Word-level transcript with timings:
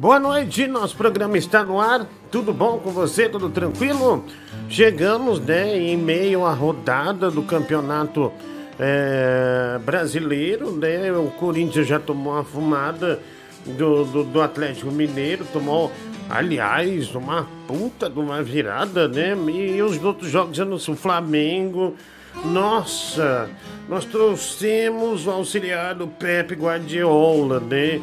Boa 0.00 0.18
noite, 0.18 0.66
nosso 0.66 0.96
programa 0.96 1.36
está 1.36 1.62
no 1.62 1.78
ar. 1.78 2.06
Tudo 2.30 2.54
bom 2.54 2.78
com 2.78 2.90
você? 2.90 3.28
Tudo 3.28 3.50
tranquilo? 3.50 4.24
Chegamos, 4.66 5.38
né, 5.40 5.76
em 5.76 5.94
meio 5.94 6.46
à 6.46 6.54
rodada 6.54 7.30
do 7.30 7.42
campeonato 7.42 8.32
é, 8.78 9.78
brasileiro, 9.84 10.70
né? 10.70 11.12
O 11.12 11.26
Corinthians 11.32 11.86
já 11.86 12.00
tomou 12.00 12.32
uma 12.32 12.42
fumada 12.42 13.20
do, 13.66 14.06
do, 14.06 14.24
do 14.24 14.40
Atlético 14.40 14.90
Mineiro, 14.90 15.44
tomou, 15.52 15.92
aliás, 16.30 17.14
uma 17.14 17.46
puta 17.68 18.08
de 18.08 18.18
uma 18.18 18.42
virada, 18.42 19.06
né? 19.06 19.36
E 19.52 19.82
os 19.82 20.02
outros 20.02 20.30
jogos, 20.30 20.88
o 20.88 20.96
Flamengo. 20.96 21.94
Nossa, 22.42 23.50
nós 23.86 24.06
trouxemos 24.06 25.26
o 25.26 25.30
auxiliar 25.30 25.94
do 25.94 26.08
Pepe 26.08 26.54
Guardiola, 26.54 27.60
né? 27.60 28.00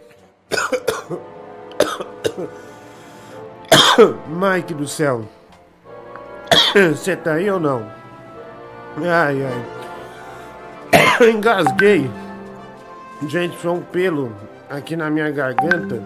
Mike 4.28 4.72
do 4.72 4.88
céu. 4.88 5.28
Você 6.72 7.16
tá 7.16 7.34
aí 7.34 7.50
ou 7.50 7.60
não? 7.60 7.86
Ai, 8.96 9.44
ai. 9.44 9.81
Engasguei. 11.32 12.10
Gente, 13.26 13.56
foi 13.56 13.70
um 13.70 13.80
pelo 13.80 14.32
aqui 14.68 14.96
na 14.96 15.10
minha 15.10 15.30
garganta. 15.30 16.02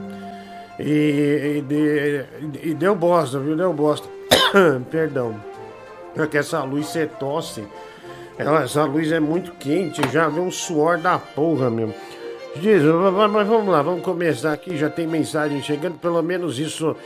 E, 0.79 1.59
e, 1.59 1.63
de, 1.63 2.25
e 2.63 2.75
deu 2.75 2.95
bosta, 2.95 3.39
viu? 3.39 3.57
Deu 3.57 3.73
bosta. 3.73 4.09
Perdão. 4.91 5.35
É 6.17 6.27
que 6.27 6.39
essa 6.39 6.63
luz 6.63 6.87
você 6.87 7.07
tosse. 7.07 7.65
Ela, 8.39 8.65
essa 8.65 8.85
luz 8.85 9.11
é 9.13 9.21
muito 9.21 9.53
quente, 9.53 10.03
já 10.13 10.29
vê 10.29 10.41
um 10.41 10.51
suor 10.51 10.99
da 10.99 11.19
porra 11.19 11.71
mesmo. 11.71 11.95
Diz, 12.57 12.83
mas 12.83 13.47
vamos 13.47 13.69
lá, 13.69 13.83
vamos 13.83 14.03
começar 14.03 14.53
aqui. 14.53 14.77
Já 14.77 14.91
tem 14.91 15.07
mensagem 15.07 15.63
chegando, 15.63 15.99
pelo 15.99 16.23
menos 16.23 16.59
isso 16.59 16.97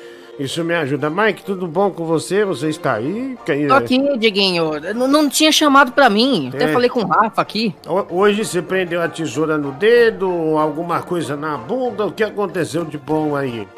isso 0.40 0.64
me 0.64 0.74
ajuda. 0.74 1.10
Mike, 1.10 1.44
tudo 1.44 1.66
bom 1.66 1.90
com 1.90 2.06
você? 2.06 2.46
Você 2.46 2.70
está 2.70 2.94
aí? 2.94 3.36
Tô 3.68 3.74
aqui, 3.74 3.98
Diguinho. 4.16 4.80
Não, 4.94 5.06
não 5.06 5.28
tinha 5.28 5.52
chamado 5.52 5.92
pra 5.92 6.08
mim. 6.08 6.50
É. 6.54 6.56
Até 6.56 6.72
falei 6.72 6.88
com 6.88 7.00
o 7.00 7.06
Rafa 7.06 7.42
aqui. 7.42 7.74
Hoje 8.08 8.42
você 8.42 8.62
prendeu 8.62 9.02
a 9.02 9.08
tesoura 9.08 9.58
no 9.58 9.72
dedo, 9.72 10.56
alguma 10.56 11.02
coisa 11.02 11.36
na 11.36 11.58
bunda? 11.58 12.06
O 12.06 12.12
que 12.12 12.24
aconteceu 12.24 12.86
de 12.86 12.96
bom 12.96 13.36
aí? 13.36 13.68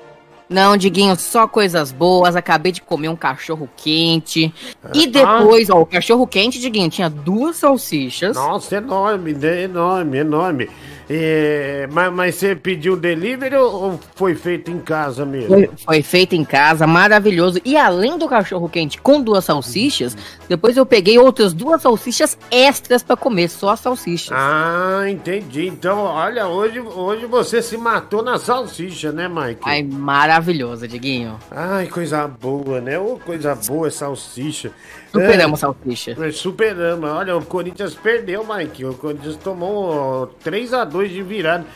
Não, 0.49 0.77
Diguinho, 0.77 1.17
só 1.17 1.49
coisas 1.49 1.91
boas. 1.91 2.37
Acabei 2.37 2.71
de 2.71 2.81
comer 2.81 3.09
um 3.09 3.17
cachorro 3.17 3.69
quente. 3.77 4.55
E 4.95 5.05
ah. 5.05 5.09
depois, 5.11 5.69
ah. 5.69 5.75
ó, 5.75 5.81
o 5.81 5.87
cachorro 5.87 6.27
quente, 6.29 6.61
Diguinho, 6.61 6.91
tinha 6.91 7.11
duas 7.11 7.57
salsichas. 7.57 8.37
Nossa, 8.37 8.77
enorme, 8.77 9.33
enorme, 9.33 10.19
enorme. 10.19 10.71
É, 11.15 11.87
mas, 11.93 12.11
mas, 12.11 12.35
você 12.37 12.57
pediu 12.57 12.97
delivery 12.97 13.55
ou 13.57 14.01
foi 14.15 14.35
feito 14.35 14.71
em 14.71 14.79
casa 14.79 15.27
mesmo? 15.27 15.49
Foi, 15.49 15.71
foi, 15.77 16.03
feito 16.03 16.35
em 16.35 16.43
casa, 16.43 16.87
maravilhoso. 16.87 17.61
E 17.67 17.77
além 17.77 18.17
do 18.17 18.27
cachorro 18.27 18.67
quente 18.67 18.99
com 18.99 19.21
duas 19.21 19.45
salsichas, 19.45 20.17
depois 20.49 20.75
eu 20.75 20.87
peguei 20.87 21.19
outras 21.19 21.53
duas 21.53 21.83
salsichas 21.83 22.39
extras 22.51 23.03
para 23.03 23.15
comer, 23.15 23.51
só 23.51 23.77
salsichas. 23.77 24.33
Ah, 24.33 25.05
entendi. 25.07 25.67
Então, 25.67 25.99
olha, 25.99 26.47
hoje, 26.47 26.81
hoje 26.81 27.27
você 27.27 27.61
se 27.61 27.77
matou 27.77 28.23
na 28.23 28.39
salsicha, 28.39 29.13
né, 29.13 29.29
Mike? 29.29 29.61
Ai, 29.65 29.83
maravilhoso, 29.83 30.89
Diguinho. 30.89 31.39
Ai, 31.51 31.89
coisa 31.89 32.27
boa, 32.27 32.81
né? 32.81 32.99
Ô, 32.99 33.19
coisa 33.23 33.55
boa, 33.55 33.91
salsicha. 33.91 34.73
Superamos, 35.13 35.59
é, 35.59 35.61
salsicha. 35.61 36.33
Superamos. 36.33 37.11
Olha, 37.11 37.37
o 37.37 37.45
Corinthians 37.45 37.95
perdeu, 37.95 38.45
Mike. 38.45 38.85
O 38.87 38.95
Corinthians 38.95 39.37
tomou 39.37 40.27
3 40.43 40.73
a 40.73 40.85
2 40.85 41.11
de 41.11 41.23
virada. 41.23 41.67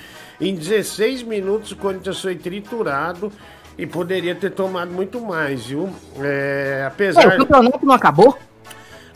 Em 0.41 0.55
16 0.55 1.23
minutos 1.23 1.73
o 1.73 1.77
Corinthians 1.77 2.21
foi 2.21 2.35
triturado 2.35 3.31
e 3.79 3.87
poderia 3.87 4.35
ter 4.35 4.51
tomado 4.51 4.91
muito 4.91 5.21
mais, 5.21 5.67
viu? 5.67 5.91
É, 6.19 6.85
apesar. 6.87 7.25
É, 7.25 7.29
o 7.29 7.39
campeonato 7.39 7.85
não 7.85 7.95
acabou? 7.95 8.37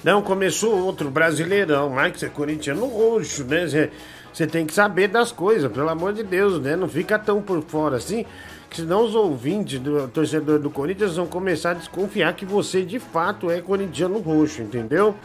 Não, 0.04 0.22
começou 0.22 0.78
outro 0.84 1.10
Brasileirão, 1.10 1.90
Mike, 1.90 2.18
você 2.18 2.26
é 2.26 2.28
corintiano 2.30 2.86
roxo, 2.86 3.44
né? 3.44 3.66
Você 4.32 4.46
tem 4.46 4.64
que 4.64 4.72
saber 4.72 5.08
das 5.08 5.30
coisas, 5.32 5.70
pelo 5.70 5.88
amor 5.88 6.12
de 6.12 6.22
Deus, 6.22 6.60
né? 6.60 6.74
Não 6.74 6.88
fica 6.88 7.18
tão 7.18 7.42
por 7.42 7.62
fora 7.62 7.96
assim, 7.96 8.24
que 8.70 8.76
senão 8.76 9.04
os 9.04 9.16
ouvintes 9.16 9.80
do 9.80 10.06
torcedor 10.06 10.60
do 10.60 10.70
Corinthians 10.70 11.16
vão 11.16 11.26
começar 11.26 11.72
a 11.72 11.74
desconfiar 11.74 12.32
que 12.34 12.46
você 12.46 12.82
de 12.82 13.00
fato 13.00 13.50
é 13.50 13.60
corintiano 13.60 14.20
roxo, 14.20 14.62
entendeu? 14.62 15.16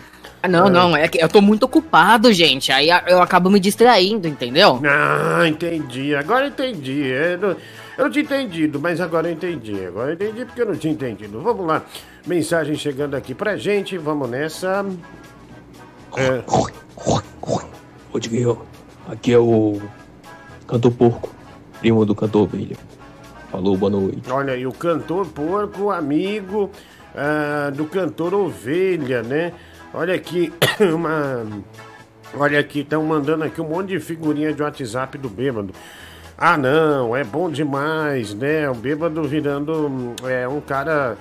Ah, 0.42 0.48
não, 0.48 0.66
é. 0.66 0.70
não, 0.72 0.98
é 0.98 1.08
que 1.08 1.24
eu 1.24 1.30
tô 1.30 1.42
muito 1.42 1.64
ocupado, 1.64 2.34
gente. 2.34 2.72
Aí 2.72 2.90
eu 3.08 3.22
acabo 3.22 3.52
me 3.52 3.60
distraindo, 3.60 4.28
entendeu? 4.28 4.82
Ah, 4.84 5.48
entendi. 5.48 6.16
Agora 6.16 6.48
entendi. 6.48 7.04
Eu 7.04 7.38
não, 7.38 7.50
eu 7.50 8.06
não 8.06 8.10
tinha 8.10 8.24
entendido, 8.24 8.80
mas 8.80 9.00
agora 9.00 9.28
eu 9.28 9.34
entendi. 9.34 9.86
Agora 9.86 10.10
eu 10.10 10.16
entendi 10.16 10.44
porque 10.46 10.62
eu 10.64 10.66
não 10.66 10.76
tinha 10.76 10.94
entendido. 10.94 11.40
Vamos 11.40 11.68
lá. 11.68 11.84
Mensagem 12.26 12.76
chegando 12.76 13.14
aqui 13.14 13.36
pra 13.36 13.56
gente. 13.58 13.96
Vamos 13.96 14.28
nessa. 14.28 14.84
É... 16.18 16.44
Rodriguinho, 18.12 18.60
aqui 19.08 19.34
é 19.34 19.38
o 19.38 19.80
Cantor 20.66 20.92
Porco, 20.94 21.30
primo 21.80 22.06
do 22.06 22.16
Cantor 22.16 22.44
Ovelha. 22.44 22.95
Falou, 23.52 23.78
boa 23.78 23.90
noite. 23.90 24.30
Olha 24.30 24.54
aí, 24.54 24.66
o 24.66 24.72
Cantor 24.72 25.28
Porco, 25.28 25.92
amigo 25.92 26.70
uh, 27.16 27.72
do 27.72 27.86
Cantor 27.86 28.34
Ovelha, 28.34 29.24
né? 29.24 29.54
Olha 29.94 30.14
aqui, 30.14 30.52
uma. 30.94 31.46
Olha 32.38 32.60
aqui, 32.60 32.80
estão 32.82 33.04
mandando 33.04 33.46
aqui 33.46 33.62
um 33.62 33.70
monte 33.70 33.90
de 33.90 34.00
figurinha 34.00 34.54
de 34.54 34.62
WhatsApp 34.62 35.18
do 35.18 35.30
bêbado. 35.30 35.74
Ah, 36.38 36.58
não, 36.58 37.16
é 37.16 37.24
bom 37.24 37.50
demais, 37.50 38.34
né? 38.34 38.70
O 38.70 38.74
bêbado 38.74 39.24
virando 39.24 40.14
é, 40.26 40.46
um 40.46 40.60
cara 40.60 41.18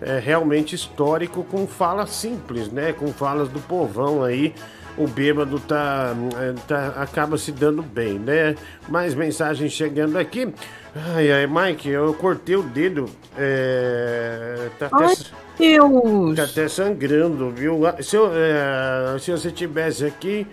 é, 0.00 0.18
realmente 0.18 0.74
histórico 0.74 1.42
com 1.42 1.66
fala 1.66 2.06
simples, 2.06 2.70
né? 2.70 2.92
Com 2.92 3.10
falas 3.12 3.48
do 3.48 3.60
povão 3.60 4.22
aí. 4.22 4.54
O 4.98 5.06
bêbado 5.06 5.60
tá, 5.60 6.12
é, 6.40 6.54
tá, 6.66 6.88
acaba 6.96 7.38
se 7.38 7.52
dando 7.52 7.82
bem, 7.82 8.18
né? 8.18 8.56
Mais 8.88 9.14
mensagens 9.14 9.72
chegando 9.72 10.18
aqui. 10.18 10.52
Ai, 11.14 11.30
ai, 11.30 11.46
Mike, 11.46 11.88
eu 11.88 12.12
cortei 12.14 12.56
o 12.56 12.62
dedo. 12.62 13.08
É, 13.36 14.68
tá 14.76 14.88
ai, 14.90 15.12
até, 15.12 15.24
Deus! 15.56 16.36
Tá 16.36 16.42
até 16.42 16.68
sangrando, 16.68 17.50
viu? 17.50 17.82
Se, 18.00 18.16
eu, 18.16 18.30
é, 18.34 19.16
se 19.20 19.30
você 19.30 19.52
tivesse 19.52 20.04
aqui, 20.04 20.44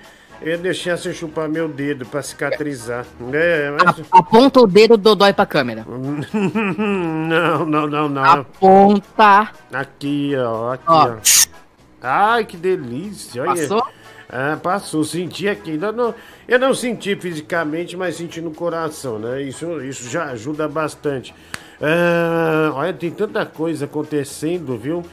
eu 0.41 0.59
deixar 0.59 0.97
você 0.97 1.11
chupar 1.11 1.49
meu 1.49 1.67
dedo 1.67 2.05
pra 2.05 2.21
cicatrizar. 2.21 3.05
Né? 3.19 3.71
Mas... 3.71 4.05
Aponta 4.11 4.59
o 4.59 4.67
dedo 4.67 4.95
do 4.95 5.15
dói 5.15 5.33
pra 5.33 5.47
câmera. 5.47 5.85
não, 5.89 7.65
não, 7.65 7.87
não, 7.87 8.09
não. 8.09 8.23
Aponta. 8.23 9.49
Aqui, 9.73 10.33
ó. 10.37 10.73
Aqui, 10.73 10.83
ó. 10.87 11.07
ó. 11.07 11.17
Ai, 12.01 12.45
que 12.45 12.57
delícia. 12.57 13.41
Olha. 13.41 13.51
Passou? 13.51 13.87
Ah, 14.29 14.57
passou. 14.61 15.03
Senti 15.03 15.47
aqui. 15.47 15.71
Ainda 15.71 15.91
não, 15.91 16.13
eu 16.47 16.59
não 16.59 16.73
senti 16.73 17.15
fisicamente, 17.15 17.95
mas 17.95 18.15
senti 18.15 18.41
no 18.41 18.51
coração, 18.51 19.19
né? 19.19 19.41
Isso, 19.41 19.81
isso 19.81 20.09
já 20.09 20.25
ajuda 20.25 20.67
bastante. 20.67 21.33
Ah, 21.81 22.71
olha, 22.73 22.93
tem 22.93 23.11
tanta 23.11 23.45
coisa 23.45 23.85
acontecendo, 23.85 24.77
viu? 24.77 25.03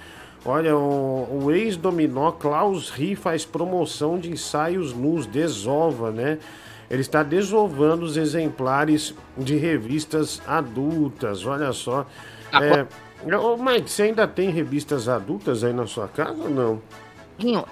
Olha, 0.44 0.76
o, 0.76 1.44
o 1.44 1.52
ex-dominó 1.52 2.32
Klaus 2.32 2.90
Ri 2.90 3.14
faz 3.14 3.44
promoção 3.44 4.18
de 4.18 4.30
ensaios 4.30 4.92
nus, 4.92 5.24
desova, 5.26 6.10
né? 6.10 6.38
Ele 6.90 7.00
está 7.00 7.22
desovando 7.22 8.04
os 8.04 8.16
exemplares 8.16 9.14
de 9.38 9.56
revistas 9.56 10.42
adultas, 10.46 11.46
olha 11.46 11.72
só. 11.72 12.06
Ah, 12.52 12.64
é, 12.64 13.36
ô, 13.36 13.56
Mike, 13.56 13.90
você 13.90 14.02
ainda 14.02 14.26
tem 14.26 14.50
revistas 14.50 15.08
adultas 15.08 15.62
aí 15.64 15.72
na 15.72 15.86
sua 15.86 16.08
casa 16.08 16.42
ou 16.42 16.50
não? 16.50 16.82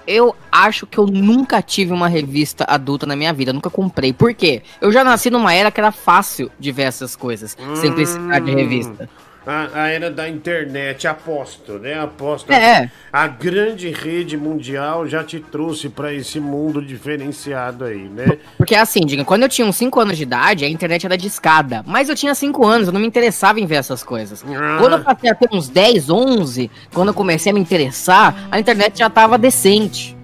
Eu 0.07 0.35
acho 0.51 0.87
que 0.87 0.99
eu 0.99 1.07
nunca 1.07 1.63
tive 1.63 1.93
uma 1.93 2.09
revista 2.09 2.65
adulta 2.69 3.07
na 3.07 3.17
minha 3.17 3.33
vida, 3.33 3.53
nunca 3.53 3.71
comprei. 3.71 4.13
Por 4.13 4.35
quê? 4.35 4.63
Eu 4.81 4.91
já 4.93 5.05
nasci 5.05 5.31
numa 5.31 5.53
era 5.55 5.71
que 5.71 5.81
era 5.81 5.93
fácil 5.93 6.51
de 6.59 6.73
ver 6.73 6.83
essas 6.85 7.17
coisas, 7.17 7.57
sem 7.75 7.93
precisar 7.93 8.39
de 8.41 8.53
revista. 8.53 9.09
A, 9.51 9.83
a 9.83 9.89
era 9.89 10.13
da 10.13 10.29
internet, 10.29 11.09
aposto, 11.09 11.73
né? 11.73 12.01
Aposto. 12.01 12.53
É. 12.53 12.89
A, 13.13 13.27
grande 13.27 13.91
rede 13.91 14.37
mundial 14.37 15.09
já 15.09 15.25
te 15.25 15.41
trouxe 15.41 15.89
pra 15.89 16.15
esse 16.15 16.39
mundo 16.39 16.81
diferenciado 16.81 17.85
aí, 17.85 18.09
né? 18.09 18.39
Porque 18.57 18.77
assim, 18.77 19.01
diga, 19.01 19.25
quando 19.25 19.43
eu 19.43 19.49
tinha 19.49 19.67
uns 19.67 19.75
5 19.75 19.99
anos 19.99 20.17
de 20.17 20.23
idade, 20.23 20.65
a 20.65 20.69
internet 20.69 21.05
era 21.05 21.19
de 21.19 21.27
escada. 21.27 21.83
Mas 21.85 22.09
eu 22.09 22.15
tinha 22.15 22.33
5 22.33 22.65
anos, 22.65 22.87
eu 22.87 22.93
não 22.93 23.01
me 23.01 23.09
interessava 23.09 23.59
em 23.59 23.67
ver 23.67 23.75
essas 23.77 24.05
coisas. 24.05 24.45
Ah. 24.47 24.77
Quando 24.79 24.93
eu 24.93 25.03
passei 25.03 25.29
a 25.29 25.35
ter 25.35 25.49
uns 25.51 25.69
10, 25.69 26.11
11, 26.11 26.71
quando 26.95 27.09
eu 27.09 27.15
comecei 27.15 27.51
a 27.51 27.55
me 27.55 27.61
interessar, 27.61 28.47
a 28.53 28.61
internet 28.61 29.01
já 29.01 29.11
tava 29.11 29.37
decente. 29.37 30.17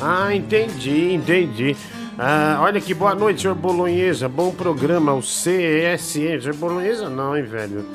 Ah, 0.00 0.34
entendi, 0.34 1.14
entendi. 1.14 1.76
Ah, 2.18 2.58
olha 2.60 2.80
que 2.80 2.92
boa 2.92 3.14
noite, 3.14 3.42
senhor 3.42 3.54
Bolonhesa. 3.54 4.28
Bom 4.28 4.50
programa, 4.50 5.14
o 5.14 5.20
CSE. 5.20 5.98
Senhor 5.98 6.56
Bolonhesa 6.56 7.08
não, 7.08 7.36
hein, 7.36 7.44
velho? 7.44 7.86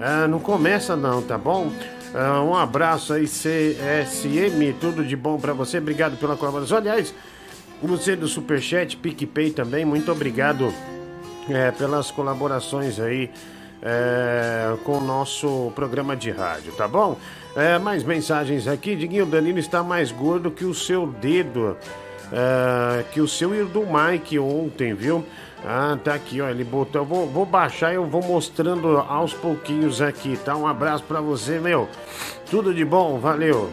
Ah, 0.00 0.26
não 0.28 0.38
começa 0.38 0.96
não, 0.96 1.22
tá 1.22 1.38
bom? 1.38 1.72
Ah, 2.14 2.42
um 2.42 2.54
abraço 2.54 3.12
aí, 3.12 3.26
CSM. 3.26 4.72
Tudo 4.80 5.04
de 5.04 5.16
bom 5.16 5.38
pra 5.38 5.52
você. 5.52 5.78
Obrigado 5.78 6.16
pela 6.16 6.36
colaboração. 6.36 6.78
Aliás, 6.78 7.14
você 7.82 8.16
do 8.16 8.26
Superchat, 8.26 8.96
PicPay 8.96 9.50
também, 9.50 9.84
muito 9.84 10.10
obrigado 10.10 10.72
é, 11.48 11.70
pelas 11.70 12.10
colaborações 12.10 12.98
aí 12.98 13.30
é, 13.82 14.74
com 14.84 14.98
o 14.98 15.00
nosso 15.00 15.70
programa 15.74 16.16
de 16.16 16.30
rádio, 16.30 16.72
tá 16.72 16.88
bom? 16.88 17.18
É, 17.54 17.78
mais 17.78 18.02
mensagens 18.02 18.66
aqui. 18.66 18.96
Diguinho 18.96 19.26
Danilo 19.26 19.58
está 19.58 19.82
mais 19.82 20.10
gordo 20.10 20.50
que 20.50 20.64
o 20.64 20.74
seu 20.74 21.06
dedo. 21.06 21.76
É, 22.32 23.04
que 23.12 23.20
o 23.20 23.28
seu 23.28 23.54
e 23.54 23.62
o 23.62 23.66
do 23.66 23.82
Mike 23.86 24.38
ontem, 24.38 24.94
viu? 24.94 25.24
Ah, 25.66 25.96
tá 26.02 26.14
aqui, 26.14 26.40
ó. 26.40 26.48
Ele 26.48 26.62
botou. 26.64 27.00
Eu 27.02 27.06
vou, 27.06 27.26
vou 27.26 27.46
baixar 27.46 27.92
e 27.92 27.96
eu 27.96 28.04
vou 28.04 28.22
mostrando 28.22 28.98
aos 29.08 29.32
pouquinhos 29.32 30.02
aqui, 30.02 30.38
tá? 30.44 30.54
Um 30.56 30.66
abraço 30.66 31.04
pra 31.04 31.20
você, 31.20 31.58
meu. 31.58 31.88
Tudo 32.50 32.74
de 32.74 32.84
bom, 32.84 33.18
valeu. 33.18 33.70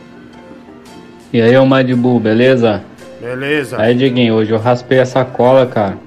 E 1.34 1.42
aí, 1.42 1.56
ô 1.58 1.66
Madibu, 1.66 2.20
beleza? 2.20 2.84
Beleza. 3.20 3.80
Aí, 3.80 3.94
Diguinho, 3.94 4.36
hoje 4.36 4.52
eu 4.52 4.58
raspei 4.58 5.00
a 5.00 5.06
sacola, 5.06 5.66
cara. 5.66 5.98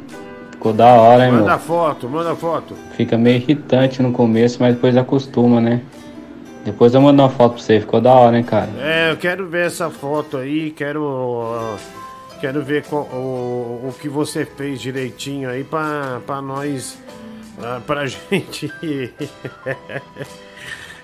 Ficou 0.50 0.72
da 0.72 0.86
hora, 0.94 1.26
hein, 1.26 1.32
Manda 1.32 1.50
meu? 1.50 1.58
foto, 1.58 2.08
manda 2.08 2.34
foto. 2.34 2.74
Fica 2.96 3.18
meio 3.18 3.36
irritante 3.36 4.02
no 4.02 4.10
começo, 4.12 4.56
mas 4.60 4.74
depois 4.74 4.96
acostuma, 4.96 5.60
né? 5.60 5.82
Depois 6.64 6.94
eu 6.94 7.00
mando 7.02 7.22
uma 7.22 7.28
foto 7.28 7.54
pra 7.54 7.62
você, 7.62 7.80
ficou 7.80 8.00
da 8.00 8.12
hora, 8.14 8.38
hein, 8.38 8.42
cara? 8.42 8.70
É, 8.80 9.10
eu 9.12 9.16
quero 9.18 9.46
ver 9.46 9.66
essa 9.66 9.90
foto 9.90 10.38
aí, 10.38 10.70
quero. 10.70 11.42
ah, 11.54 11.76
quero 12.44 12.62
ver 12.62 12.84
o, 12.92 13.88
o 13.88 13.94
que 13.98 14.06
você 14.06 14.44
fez 14.44 14.78
direitinho 14.78 15.48
aí 15.48 15.64
pra, 15.64 16.20
pra 16.26 16.42
nós. 16.42 16.98
pra 17.86 18.04
gente. 18.04 18.70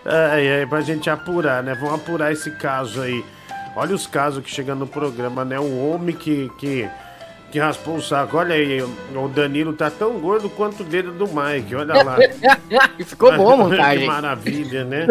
ai, 0.05 0.61
ai, 0.61 0.67
pra 0.67 0.83
gente 0.83 1.09
apurar, 1.09 1.63
né? 1.63 1.75
Vamos 1.75 1.95
apurar 1.95 2.31
esse 2.31 2.51
caso 2.51 3.01
aí. 3.01 3.25
Olha 3.75 3.95
os 3.95 4.07
casos 4.07 4.45
que 4.45 4.51
chegam 4.51 4.77
no 4.77 4.87
programa, 4.87 5.43
né? 5.43 5.59
O 5.59 5.89
homem 5.89 6.15
que, 6.15 6.51
que, 6.59 6.87
que 7.51 7.59
raspou 7.59 7.97
o 7.97 8.03
saco. 8.03 8.37
Olha 8.37 8.55
aí, 8.55 8.83
o 8.83 9.29
Danilo 9.35 9.73
tá 9.73 9.91
tão 9.91 10.21
gordo 10.21 10.51
quanto 10.51 10.83
o 10.83 10.85
dedo 10.85 11.11
do 11.11 11.25
Mike, 11.27 11.75
olha 11.75 12.03
lá. 12.03 12.19
Ficou 13.03 13.35
bom 13.35 13.73
a 13.73 13.97
que 13.97 14.05
maravilha, 14.05 14.85
né? 14.85 15.07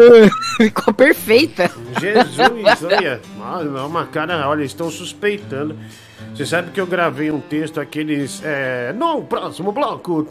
Ficou 0.56 0.94
perfeita. 0.94 1.68
Jesus, 2.00 2.84
olha. 2.84 3.20
Uma 3.84 4.06
cara, 4.06 4.48
olha, 4.48 4.62
estão 4.62 4.88
suspeitando. 4.92 5.76
Você 6.34 6.46
sabe 6.46 6.70
que 6.70 6.80
eu 6.80 6.86
gravei 6.86 7.30
um 7.30 7.40
texto, 7.40 7.80
aqueles. 7.80 8.42
É, 8.44 8.92
no 8.92 9.22
próximo 9.22 9.72
bloco. 9.72 10.22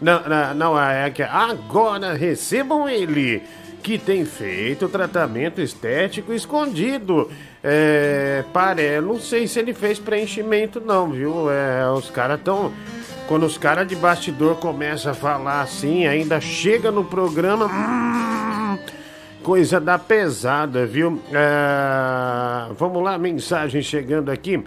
Não, 0.00 0.22
não, 0.22 0.54
não, 0.54 0.80
é 0.80 1.10
que 1.10 1.22
agora 1.22 2.14
recebam 2.14 2.88
ele, 2.88 3.42
que 3.82 3.98
tem 3.98 4.24
feito 4.24 4.88
tratamento 4.88 5.60
estético 5.60 6.32
escondido. 6.32 7.30
É, 7.62 8.42
pare, 8.52 9.00
não 9.02 9.20
sei 9.20 9.46
se 9.46 9.58
ele 9.58 9.74
fez 9.74 9.98
preenchimento, 9.98 10.80
não, 10.80 11.10
viu? 11.10 11.50
É, 11.50 11.90
os 11.90 12.08
caras 12.08 12.38
estão. 12.38 12.72
Quando 13.28 13.44
os 13.44 13.58
caras 13.58 13.86
de 13.86 13.94
bastidor 13.94 14.56
começam 14.56 15.12
a 15.12 15.14
falar 15.14 15.60
assim, 15.60 16.06
ainda 16.06 16.40
chega 16.40 16.90
no 16.90 17.04
programa. 17.04 17.66
hum, 17.66 18.49
Coisa 19.42 19.80
da 19.80 19.98
pesada, 19.98 20.84
viu? 20.86 21.20
É, 21.32 22.72
Vamos 22.76 23.02
lá, 23.02 23.16
mensagem 23.18 23.80
chegando 23.82 24.30
aqui. 24.30 24.62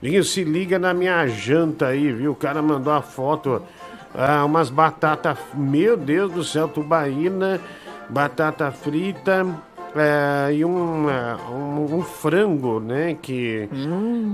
Diguinho, 0.00 0.24
se 0.24 0.44
liga 0.44 0.78
na 0.78 0.94
minha 0.94 1.26
janta 1.26 1.88
aí, 1.88 2.12
viu? 2.12 2.32
O 2.32 2.36
cara 2.36 2.62
mandou 2.62 2.92
a 2.92 3.02
foto, 3.02 3.62
ah, 4.14 4.44
umas 4.44 4.70
batatas, 4.70 5.36
meu 5.54 5.96
Deus 5.96 6.32
do 6.32 6.44
céu, 6.44 6.66
tubaína, 6.68 7.60
batata 8.08 8.70
frita 8.72 9.46
é, 9.94 10.54
e 10.54 10.64
um, 10.64 11.06
um, 11.08 11.96
um 11.98 12.02
frango, 12.02 12.80
né? 12.80 13.16
Que 13.20 13.68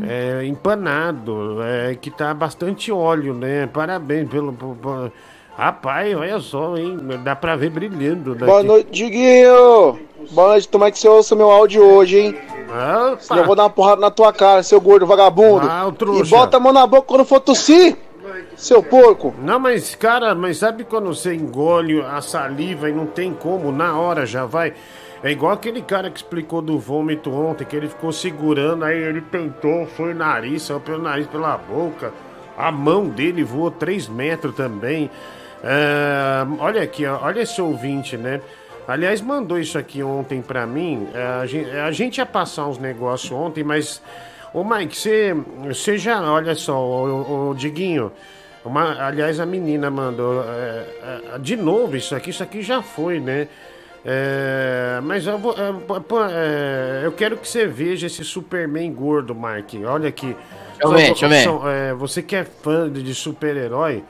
é 0.07 0.45
empanado, 0.47 1.63
é, 1.63 1.95
que 1.95 2.11
tá 2.11 2.33
bastante 2.35 2.91
óleo, 2.93 3.33
né? 3.35 3.67
Parabéns 3.67 4.29
pelo. 4.29 4.53
por- 4.53 5.13
Rapaz, 5.59 6.17
olha 6.17 6.39
só, 6.39 6.77
hein? 6.77 6.97
Dá 7.25 7.35
pra 7.35 7.57
ver 7.57 7.71
brilhando 7.71 8.33
daqui. 8.33 8.45
Boa 8.45 8.63
noite, 8.63 8.91
Diguinho. 8.93 9.99
Boa 10.31 10.51
noite, 10.51 10.69
tomara 10.69 10.93
que 10.93 11.01
você 11.01 11.09
ouça 11.09 11.35
meu 11.35 11.51
áudio 11.51 11.85
hoje, 11.85 12.17
hein? 12.17 12.39
Opa! 12.69 13.17
Senão 13.19 13.41
eu 13.41 13.47
vou 13.47 13.57
dar 13.57 13.65
uma 13.65 13.71
porrada 13.71 14.01
na 14.01 14.09
tua 14.09 14.33
cara, 14.33 14.63
seu 14.63 14.81
gordo 14.81 15.05
vagabundo. 15.05 15.67
Ah, 15.69 15.93
e 16.15 16.23
bota 16.29 16.59
a 16.59 16.61
mão 16.61 16.73
na 16.73 16.87
boca 16.87 17.09
quando 17.09 17.25
for 17.25 17.41
tossir, 17.41 17.97
seu 18.57 18.85
porco. 18.85 19.35
Não, 19.43 19.59
mas 19.59 19.97
cara, 19.97 20.33
mas 20.33 20.59
sabe 20.59 20.85
quando 20.85 21.09
você 21.13 21.35
engole 21.35 22.03
a 22.03 22.21
saliva 22.21 22.89
e 22.89 22.93
não 22.93 23.07
tem 23.07 23.35
como, 23.35 23.73
na 23.73 23.99
hora 23.99 24.25
já 24.25 24.47
vai? 24.47 24.75
É 25.25 25.33
igual 25.33 25.51
aquele 25.51 25.83
cara 25.83 26.09
que 26.09 26.19
explicou 26.19 26.63
do 26.63 26.79
vômito 26.79 27.33
ontem, 27.33 27.65
que 27.65 27.75
ele 27.75 27.89
ficou 27.89 28.13
segurando, 28.13 28.85
aí 28.85 28.97
ele 28.97 29.23
tentou, 29.23 29.87
foi 29.89 30.13
o 30.13 30.15
nariz, 30.15 30.63
saiu 30.63 30.79
pelo 30.79 31.03
nariz 31.03 31.27
pela 31.27 31.57
boca. 31.57 32.13
A 32.57 32.71
mão 32.71 33.09
dele 33.09 33.43
voou 33.43 33.73
3 33.73 34.09
metros 34.09 34.55
também. 34.55 35.11
É, 35.63 36.47
olha 36.59 36.83
aqui, 36.83 37.05
olha 37.07 37.41
esse 37.41 37.61
ouvinte, 37.61 38.17
né? 38.17 38.41
Aliás, 38.87 39.21
mandou 39.21 39.59
isso 39.59 39.77
aqui 39.77 40.03
ontem 40.03 40.41
pra 40.41 40.67
mim. 40.67 41.07
É, 41.13 41.23
a, 41.43 41.47
gente, 41.47 41.71
a 41.71 41.93
gente 41.93 42.19
ia 42.19 42.27
passar 42.27 42.67
uns 42.67 42.79
negócios 42.79 43.31
ontem, 43.31 43.63
mas. 43.63 44.03
Ô 44.55 44.65
Mike, 44.65 44.97
você, 44.97 45.35
você 45.67 45.99
já, 45.99 46.23
olha 46.23 46.55
só, 46.55 46.81
o, 46.81 47.55
Diguinho. 47.55 48.11
Uma, 48.65 49.07
aliás, 49.07 49.41
a 49.41 49.47
menina 49.47 49.91
mandou. 49.91 50.43
é, 50.43 51.35
é, 51.35 51.39
de 51.39 51.55
novo, 51.55 51.97
isso 51.97 52.15
aqui, 52.15 52.31
isso 52.31 52.43
aqui 52.43 52.63
já 52.63 52.81
foi, 52.81 53.21
né? 53.21 53.49
É, 54.05 55.01
mas 55.03 55.27
eu, 55.27 55.39
vou, 55.39 55.55
pô, 56.01 56.25
é, 56.25 57.03
eu 57.05 57.13
quero 57.13 57.37
que 57.37 57.47
você 57.47 57.67
veja 57.67 58.07
esse 58.07 58.25
Superman 58.25 58.91
gordo, 58.93 59.35
Mike. 59.35 59.85
Olha 59.85 60.09
aqui. 60.09 60.35
eu 60.81 60.91
ver, 60.93 61.15
deixa 61.15 61.27
eu 61.27 61.59
ver. 61.59 61.69
é, 61.71 61.93
você 61.93 62.23
que 62.23 62.35
é 62.35 62.45
fã 62.45 62.91
de 62.91 63.15
super-herói, 63.15 64.03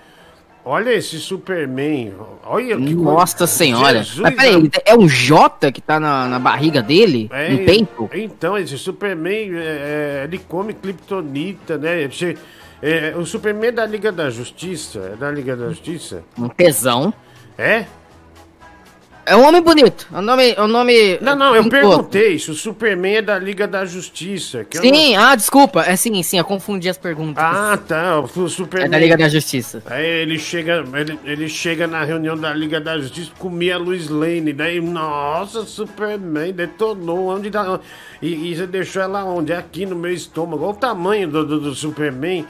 olha 0.68 0.90
esse 0.94 1.18
Superman. 1.18 2.12
Olha 2.44 2.76
que 2.76 2.94
Nossa 2.94 3.38
coisa- 3.38 3.52
senhora. 3.52 3.98
Jesus, 4.02 4.18
Mas 4.20 4.34
peraí, 4.34 4.70
é 4.84 4.94
um 4.94 5.08
J 5.08 5.72
que 5.72 5.80
tá 5.80 5.98
na, 5.98 6.26
na 6.28 6.38
barriga 6.38 6.82
dele? 6.82 7.28
é, 7.32 7.50
no 7.50 7.58
peito? 7.64 8.10
Então, 8.14 8.56
esse 8.58 8.76
Superman, 8.78 9.50
é, 9.54 10.20
é, 10.20 10.24
ele 10.24 10.38
come 10.38 10.72
Kryptonita, 10.74 11.78
né? 11.78 12.06
Você- 12.08 12.36
é, 12.82 13.14
o 13.16 13.24
Superman 13.26 13.68
é 13.70 13.72
da 13.72 13.86
Liga 13.86 14.12
da 14.12 14.30
Justiça. 14.30 15.10
É 15.14 15.16
da 15.16 15.30
Liga 15.30 15.56
da 15.56 15.68
Justiça? 15.68 16.22
Um 16.38 16.48
tesão. 16.48 17.12
É? 17.56 17.86
É 19.28 19.36
um 19.36 19.46
homem 19.46 19.62
bonito. 19.62 20.06
É 20.12 20.18
um 20.18 20.22
nome. 20.22 20.54
É 20.56 20.62
um 20.62 20.66
nome 20.68 21.18
Não, 21.20 21.36
não, 21.36 21.54
eu 21.54 21.68
perguntei 21.68 22.38
se 22.38 22.50
o 22.50 22.54
Superman 22.54 23.16
é 23.16 23.22
da 23.22 23.38
Liga 23.38 23.66
da 23.68 23.84
Justiça. 23.84 24.66
Sim, 24.70 25.16
ah, 25.16 25.34
desculpa. 25.34 25.82
É 25.82 25.94
sim, 25.96 26.22
sim, 26.22 26.38
eu 26.38 26.44
confundi 26.44 26.88
as 26.88 26.96
perguntas. 26.98 27.42
não- 27.42 27.50
Ah, 27.50 27.76
tá. 27.76 28.20
O 28.20 28.48
Superman. 28.48 28.86
é 28.86 28.90
da 28.90 28.98
Liga 28.98 29.16
da 29.16 29.28
Justiça. 29.28 29.82
Aí 29.86 30.04
ele 30.06 30.38
chega, 30.38 30.84
ele, 30.94 31.18
ele 31.24 31.48
chega 31.48 31.86
na 31.86 32.02
reunião 32.04 32.36
da 32.36 32.52
Liga 32.54 32.80
da 32.80 32.98
Justiça, 32.98 33.30
comia 33.38 33.74
a 33.76 33.78
Luiz 33.78 34.08
Lane, 34.08 34.52
daí, 34.52 34.80
nossa, 34.80 35.64
Superman, 35.64 36.52
detonou, 36.52 37.28
onde 37.28 37.50
dá. 37.50 37.78
E, 38.20 38.50
e 38.50 38.56
você 38.56 38.66
deixou 38.66 39.02
ela 39.02 39.24
onde? 39.24 39.52
Aqui 39.52 39.86
no 39.86 39.94
meu 39.96 40.12
estômago. 40.12 40.64
Olha 40.64 40.72
o 40.72 40.76
tamanho 40.76 41.28
do, 41.28 41.44
do, 41.44 41.60
do 41.60 41.74
Superman. 41.74 42.46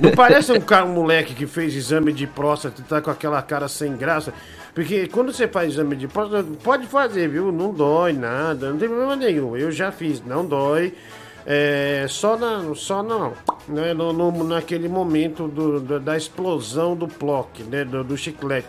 Não 0.00 0.10
parece 0.12 0.52
um, 0.52 0.60
cara, 0.60 0.84
um 0.84 0.92
moleque 0.94 1.34
que 1.34 1.46
fez 1.46 1.74
exame 1.74 2.12
de 2.12 2.26
próstata 2.26 2.80
e 2.80 2.84
tá 2.84 3.00
com 3.00 3.10
aquela 3.10 3.40
cara 3.42 3.68
sem 3.68 3.96
graça? 3.96 4.32
Porque 4.74 5.06
quando 5.06 5.32
você 5.32 5.46
faz 5.46 5.72
exame 5.72 5.94
de 5.96 6.08
próstata, 6.08 6.44
pode 6.62 6.86
fazer, 6.86 7.28
viu? 7.28 7.52
Não 7.52 7.72
dói 7.74 8.12
nada, 8.14 8.70
não 8.70 8.78
tem 8.78 8.88
problema 8.88 9.16
nenhum. 9.16 9.54
Eu 9.56 9.70
já 9.70 9.92
fiz, 9.92 10.24
não 10.24 10.46
dói. 10.46 10.94
É, 11.44 12.06
só 12.08 12.36
na, 12.38 12.72
só 12.74 13.02
não, 13.02 13.32
né, 13.68 13.92
no, 13.92 14.12
no- 14.12 14.44
naquele 14.44 14.88
momento 14.88 15.48
do, 15.48 15.80
do- 15.80 16.00
da 16.00 16.16
explosão 16.16 16.94
do 16.96 17.08
plock, 17.08 17.64
né, 17.64 17.84
do, 17.84 18.02
do 18.04 18.16
chiclete. 18.16 18.68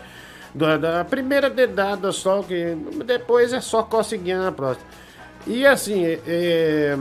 Da, 0.52 0.76
da 0.76 1.04
primeira 1.04 1.48
dedada 1.48 2.12
só, 2.12 2.42
que 2.42 2.76
depois 3.04 3.52
é 3.52 3.60
só 3.60 3.82
coceguinha 3.82 4.40
na 4.42 4.52
próstata. 4.52 4.88
E 5.46 5.66
assim, 5.66 6.04
é, 6.04 6.20
é, 6.26 6.96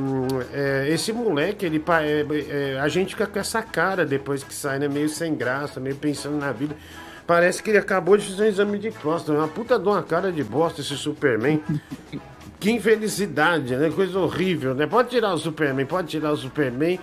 é, 0.54 0.90
esse 0.90 1.12
moleque, 1.14 1.66
ele 1.66 1.84
é, 2.02 2.74
é, 2.76 2.80
a 2.80 2.88
gente 2.88 3.16
fica 3.16 3.26
com 3.28 3.40
essa 3.40 3.62
cara 3.62 4.06
depois 4.06 4.44
que 4.44 4.54
sai, 4.54 4.80
né? 4.80 4.88
Meio 4.88 5.08
sem 5.10 5.34
graça, 5.34 5.80
meio 5.80 5.96
pensando 5.96 6.38
na 6.38 6.52
vida. 6.52 6.76
Parece 7.26 7.64
que 7.64 7.70
ele 7.72 7.78
acabou 7.78 8.18
de 8.18 8.26
fazer 8.26 8.44
um 8.44 8.48
exame 8.48 8.80
de 8.80 8.92
próstata. 8.92 9.38
Uma 9.38 9.48
puta 9.48 9.80
de 9.80 9.88
uma 9.88 10.04
cara 10.04 10.32
de 10.32 10.44
bosta 10.44 10.82
esse 10.82 10.96
Superman. 10.98 11.62
Que 12.60 12.72
infelicidade, 12.72 13.76
né? 13.76 13.90
Coisa 13.94 14.18
horrível, 14.20 14.74
né? 14.74 14.88
Pode 14.88 15.10
tirar 15.10 15.34
o 15.34 15.38
Superman, 15.38 15.86
pode 15.86 16.08
tirar 16.08 16.32
o 16.32 16.38
Superman. 16.38 16.98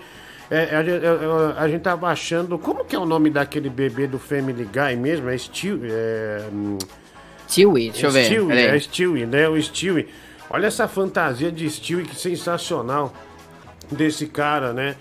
É, 0.49 0.75
a, 0.75 0.83
gente- 0.83 1.05
eu- 1.05 1.21
eu- 1.21 1.53
a 1.55 1.67
gente 1.69 1.81
tava 1.83 2.07
achando. 2.07 2.57
Como 2.57 2.83
que 2.83 2.95
é 2.95 2.99
o 2.99 3.05
nome 3.05 3.29
daquele 3.29 3.69
bebê 3.69 4.07
do 4.07 4.17
Family 4.17 4.63
Guy 4.65 4.95
mesmo? 4.95 5.29
É 5.29 5.37
Steel. 5.37 5.79
É, 5.83 6.45
hum, 6.51 6.79
Stewie, 7.47 7.91
deixa 7.91 8.07
eu 8.07 8.11
ver. 8.11 8.23
Stewie, 8.25 8.51
é 8.59 8.79
Stewie, 8.79 9.25
né? 9.27 9.47
O 9.47 9.61
Stewie. 9.61 10.07
Olha 10.49 10.65
essa 10.65 10.87
fantasia 10.87 11.51
de 11.51 11.69
Stewie, 11.69 12.05
que 12.05 12.15
sensacional 12.15 13.13
desse 13.91 14.25
cara, 14.25 14.73
né? 14.73 14.95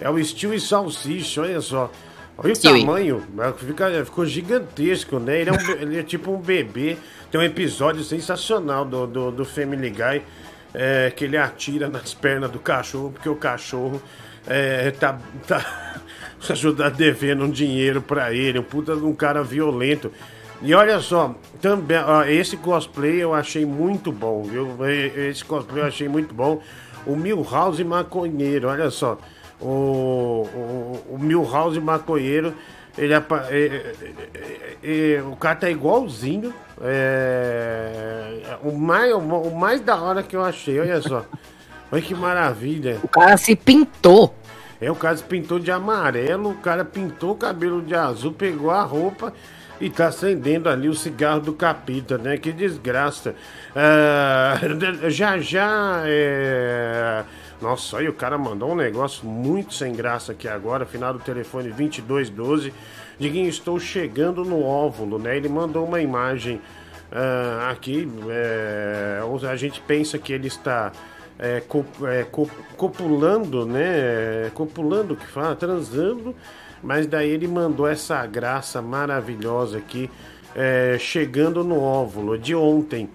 É 0.00 0.08
o 0.08 0.22
Stewie 0.24 0.58
Salsicha, 0.58 1.42
olha 1.42 1.60
só. 1.60 1.92
Olha 2.38 2.52
o 2.52 2.56
Stewie. 2.56 2.80
tamanho, 2.80 3.22
fica, 3.56 4.04
ficou 4.04 4.26
gigantesco, 4.26 5.18
né? 5.18 5.40
Ele 5.40 5.50
é, 5.50 5.52
um 5.52 5.70
ele 5.80 5.98
é 5.98 6.02
tipo 6.02 6.30
um 6.30 6.38
bebê. 6.38 6.96
Tem 7.30 7.40
um 7.40 7.44
episódio 7.44 8.04
sensacional 8.04 8.84
do, 8.84 9.06
do, 9.06 9.30
do 9.30 9.44
Family 9.44 9.90
Guy, 9.90 10.22
é, 10.74 11.10
que 11.14 11.24
ele 11.24 11.36
atira 11.36 11.88
nas 11.88 12.12
pernas 12.12 12.50
do 12.50 12.58
cachorro, 12.58 13.10
porque 13.10 13.28
o 13.28 13.36
cachorro 13.36 14.00
é, 14.46 14.90
tá, 14.90 15.18
tá 15.46 16.00
ajudar 16.50 16.90
devendo 16.90 17.44
um 17.44 17.50
dinheiro 17.50 18.02
pra 18.02 18.32
ele, 18.32 18.58
um 18.58 18.62
puta 18.62 18.94
de 18.94 19.04
um 19.04 19.14
cara 19.14 19.42
violento. 19.42 20.12
E 20.62 20.74
olha 20.74 21.00
só, 21.00 21.34
também, 21.60 21.98
ó, 21.98 22.24
esse 22.24 22.56
cosplay 22.56 23.22
eu 23.22 23.34
achei 23.34 23.64
muito 23.66 24.10
bom, 24.12 24.42
viu? 24.42 24.76
Esse 24.88 25.44
cosplay 25.44 25.82
eu 25.82 25.86
achei 25.86 26.08
muito 26.08 26.34
bom. 26.34 26.62
O 27.06 27.14
Milhouse 27.14 27.82
Maconheiro, 27.84 28.68
olha 28.68 28.90
só. 28.90 29.18
O, 29.60 29.66
o, 30.54 31.14
o 31.14 31.18
Milhouse 31.18 31.80
Maconheiro, 31.80 32.54
ele 32.96 33.14
é- 33.14 33.24
é- 33.50 33.94
é- 34.34 35.14
é- 35.16 35.22
o 35.22 35.36
cara 35.36 35.56
tá 35.56 35.70
igualzinho. 35.70 36.52
É, 36.82 38.56
o, 38.62 38.72
mais, 38.72 39.12
o 39.14 39.50
mais 39.50 39.80
da 39.80 39.96
hora 39.96 40.22
que 40.22 40.36
eu 40.36 40.44
achei, 40.44 40.78
olha 40.80 41.00
só. 41.00 41.24
Olha 41.90 42.02
que 42.02 42.16
maravilha. 42.16 42.98
O 43.00 43.06
cara 43.06 43.36
se 43.36 43.54
pintou. 43.54 44.34
É, 44.80 44.90
o 44.90 44.96
cara 44.96 45.16
se 45.16 45.22
pintou 45.22 45.60
de 45.60 45.70
amarelo, 45.70 46.50
o 46.50 46.54
cara 46.56 46.84
pintou 46.84 47.30
o 47.30 47.36
cabelo 47.36 47.80
de 47.80 47.94
azul, 47.94 48.32
pegou 48.32 48.72
a 48.72 48.82
roupa 48.82 49.32
e 49.80 49.88
tá 49.88 50.08
acendendo 50.08 50.68
ali 50.68 50.88
o 50.88 50.94
cigarro 50.94 51.38
do 51.40 51.52
capita, 51.52 52.18
né? 52.18 52.36
Que 52.38 52.50
desgraça. 52.52 53.36
Ah, 53.74 54.58
já, 55.08 55.38
já, 55.38 56.02
é... 56.06 57.22
Nossa, 57.60 57.98
aí 57.98 58.08
o 58.08 58.12
cara 58.12 58.36
mandou 58.36 58.70
um 58.72 58.74
negócio 58.74 59.26
muito 59.26 59.72
sem 59.72 59.94
graça 59.94 60.32
aqui 60.32 60.46
agora, 60.46 60.84
final 60.84 61.12
do 61.14 61.18
telefone 61.18 61.68
2212. 61.70 62.72
Diguinho, 63.18 63.48
estou 63.48 63.80
chegando 63.80 64.44
no 64.44 64.62
óvulo, 64.62 65.18
né? 65.18 65.36
Ele 65.36 65.48
mandou 65.48 65.86
uma 65.86 66.00
imagem 66.00 66.60
ah, 67.10 67.70
aqui, 67.70 68.06
é, 68.28 69.20
a 69.50 69.56
gente 69.56 69.80
pensa 69.80 70.18
que 70.18 70.32
ele 70.34 70.48
está 70.48 70.92
é, 71.38 71.60
co- 71.66 71.84
é, 72.04 72.24
co- 72.24 72.50
copulando, 72.76 73.64
né? 73.64 74.50
Copulando 74.52 75.16
que 75.16 75.26
fala, 75.26 75.56
transando, 75.56 76.34
mas 76.82 77.06
daí 77.06 77.30
ele 77.30 77.48
mandou 77.48 77.88
essa 77.88 78.24
graça 78.26 78.82
maravilhosa 78.82 79.78
aqui, 79.78 80.10
é, 80.54 80.96
chegando 80.98 81.64
no 81.64 81.80
óvulo 81.80 82.36
de 82.38 82.54
ontem, 82.54 83.08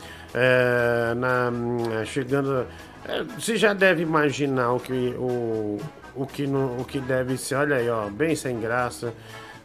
na, 1.15 2.05
chegando. 2.05 2.65
É, 3.07 3.23
você 3.23 3.55
já 3.55 3.73
deve 3.73 4.01
imaginar 4.03 4.73
o 4.73 4.79
que 4.79 5.15
o, 5.17 5.79
o 6.15 6.25
que 6.25 6.45
no, 6.47 6.79
o 6.81 6.85
que 6.85 6.99
deve 6.99 7.37
ser. 7.37 7.55
Olha 7.55 7.77
aí, 7.77 7.89
ó, 7.89 8.09
bem 8.09 8.35
sem 8.35 8.59
graça. 8.59 9.13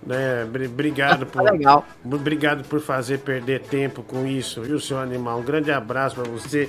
Né? 0.07 0.45
Bri- 0.45 0.67
Obrigado 0.67 1.27
por, 1.27 1.43
legal. 1.43 1.85
Obrigado 2.05 2.65
por 2.69 2.81
fazer 2.81 3.19
perder 3.19 3.61
tempo 3.63 4.03
com 4.03 4.27
isso, 4.27 4.63
viu, 4.63 4.79
seu 4.79 4.99
animal? 4.99 5.41
Um 5.41 5.45
grande 5.45 5.73
abraço 5.73 6.17
pra 6.17 6.31
você. 6.31 6.69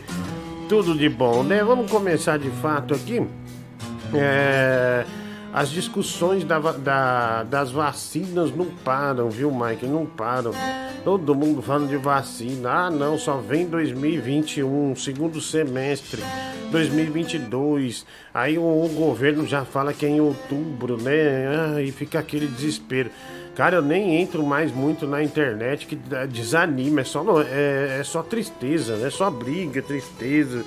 Tudo 0.67 0.93
de 0.95 1.07
bom, 1.07 1.43
né? 1.43 1.63
Vamos 1.63 1.89
começar 1.91 2.37
de 2.37 2.49
fato 2.49 2.93
aqui. 2.93 3.25
É, 4.13 5.05
as 5.59 5.69
discussões 5.69 6.43
da 6.43 6.59
da- 6.59 7.43
das 7.43 7.71
vacinas 7.71 8.55
não 8.55 8.65
param, 8.65 9.29
viu, 9.29 9.51
Mike? 9.51 9.85
Não 9.87 10.05
param. 10.05 10.51
Todo 11.03 11.33
mundo 11.33 11.61
falando 11.61 11.89
de 11.89 11.97
vacina. 11.97 12.69
Ah, 12.69 12.91
não, 12.91 13.17
só 13.17 13.37
vem 13.37 13.65
2021, 13.67 14.95
segundo 14.95 15.39
semestre, 15.41 16.21
2022. 16.71 18.05
Aí 18.33 18.57
o, 18.57 18.61
o 18.61 18.89
governo 18.89 19.47
já 19.47 19.63
fala 19.65 19.93
que 19.93 20.05
é 20.05 20.09
em 20.09 20.19
outubro, 20.19 21.01
né? 21.01 21.47
Ah, 21.75 21.81
e 21.81 21.91
fica 21.91 22.19
aquele 22.19 22.47
desespero. 22.47 23.09
Cara, 23.55 23.77
eu 23.77 23.81
nem 23.81 24.21
entro 24.21 24.45
mais 24.45 24.71
muito 24.71 25.07
na 25.07 25.23
internet 25.23 25.87
que 25.87 25.95
desanima, 26.29 27.01
é 27.01 27.03
só, 27.03 27.23
é, 27.41 27.97
é 27.99 28.03
só 28.03 28.21
tristeza, 28.21 28.95
né? 28.97 29.07
É 29.07 29.09
só 29.09 29.31
briga, 29.31 29.81
tristeza. 29.81 30.63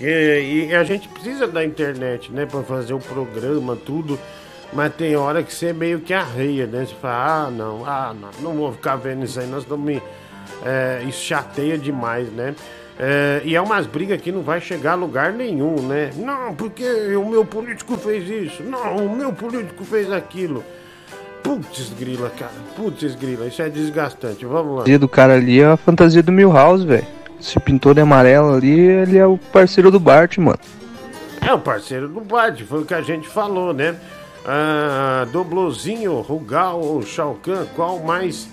E, 0.00 0.66
e 0.68 0.74
a 0.74 0.84
gente 0.84 1.08
precisa 1.08 1.46
da 1.46 1.64
internet, 1.64 2.32
né, 2.32 2.46
pra 2.46 2.62
fazer 2.62 2.94
o 2.94 2.98
programa, 2.98 3.76
tudo. 3.76 4.18
Mas 4.72 4.92
tem 4.94 5.14
hora 5.14 5.42
que 5.42 5.54
você 5.54 5.72
meio 5.72 6.00
que 6.00 6.12
arreia, 6.12 6.66
né? 6.66 6.84
Você 6.84 6.94
fala, 6.94 7.46
ah, 7.46 7.50
não, 7.50 7.86
ah, 7.86 8.12
não, 8.12 8.30
não 8.42 8.58
vou 8.58 8.72
ficar 8.72 8.96
vendo 8.96 9.24
isso 9.24 9.38
aí, 9.38 9.46
nós 9.46 9.66
não 9.66 9.78
me. 9.78 10.02
É, 10.64 11.02
isso 11.06 11.22
chateia 11.22 11.78
demais, 11.78 12.28
né? 12.32 12.54
É, 12.98 13.40
e 13.44 13.54
é 13.54 13.60
umas 13.60 13.86
brigas 13.86 14.20
que 14.20 14.30
não 14.30 14.42
vai 14.42 14.60
chegar 14.60 14.92
a 14.92 14.96
lugar 14.96 15.32
nenhum, 15.32 15.76
né? 15.82 16.10
Não, 16.16 16.54
porque 16.54 16.84
o 17.16 17.28
meu 17.28 17.44
político 17.44 17.96
fez 17.96 18.28
isso. 18.28 18.62
Não, 18.62 18.96
o 18.96 19.16
meu 19.16 19.32
político 19.32 19.84
fez 19.84 20.10
aquilo. 20.12 20.64
Putz, 21.42 21.92
grila, 21.98 22.30
cara. 22.30 22.52
Putz, 22.76 23.14
grila, 23.14 23.46
isso 23.46 23.62
é 23.62 23.68
desgastante. 23.68 24.44
Vamos 24.46 24.78
lá. 24.78 24.84
fantasia 24.84 24.98
do 24.98 25.08
cara 25.08 25.34
ali 25.34 25.60
é 25.60 25.66
a 25.66 25.76
fantasia 25.76 26.22
do 26.22 26.32
Milhouse, 26.32 26.86
velho. 26.86 27.06
Se 27.40 27.58
pintou 27.60 27.92
de 27.92 28.00
amarelo 28.00 28.54
ali, 28.54 28.80
ele 28.80 29.18
é 29.18 29.26
o 29.26 29.36
parceiro 29.36 29.90
do 29.90 30.00
Bart, 30.00 30.38
mano. 30.38 30.58
É 31.40 31.52
o 31.52 31.58
parceiro 31.58 32.08
do 32.08 32.20
Bart, 32.20 32.62
foi 32.62 32.82
o 32.82 32.86
que 32.86 32.94
a 32.94 33.02
gente 33.02 33.28
falou, 33.28 33.74
né? 33.74 33.94
Ah, 34.46 35.26
Doblozinho, 35.32 36.20
Rugal 36.20 36.80
ou 36.80 37.02
Shao 37.02 37.34
Kahn, 37.42 37.66
qual 37.74 37.98
mais 38.00 38.48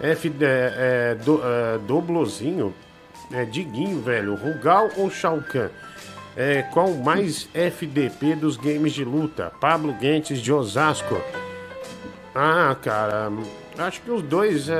F, 0.00 0.32
é, 0.40 0.42
é, 0.42 1.14
do, 1.14 1.40
é, 1.42 1.78
Doblozinho? 1.78 2.74
É 3.32 3.44
Diguinho, 3.44 4.00
velho. 4.00 4.34
Rugal 4.34 4.88
ou 4.96 5.10
Shao 5.10 5.40
Kahn? 5.42 5.68
É, 6.36 6.62
qual 6.62 6.92
mais 6.92 7.48
FDP 7.54 8.36
dos 8.36 8.56
games 8.56 8.92
de 8.92 9.04
luta? 9.04 9.50
Pablo 9.60 9.92
Guentes 9.94 10.40
de 10.40 10.52
Osasco. 10.52 11.18
Ah, 12.34 12.76
cara, 12.82 13.32
acho 13.78 14.02
que 14.02 14.10
os 14.10 14.22
dois. 14.22 14.68
É, 14.68 14.76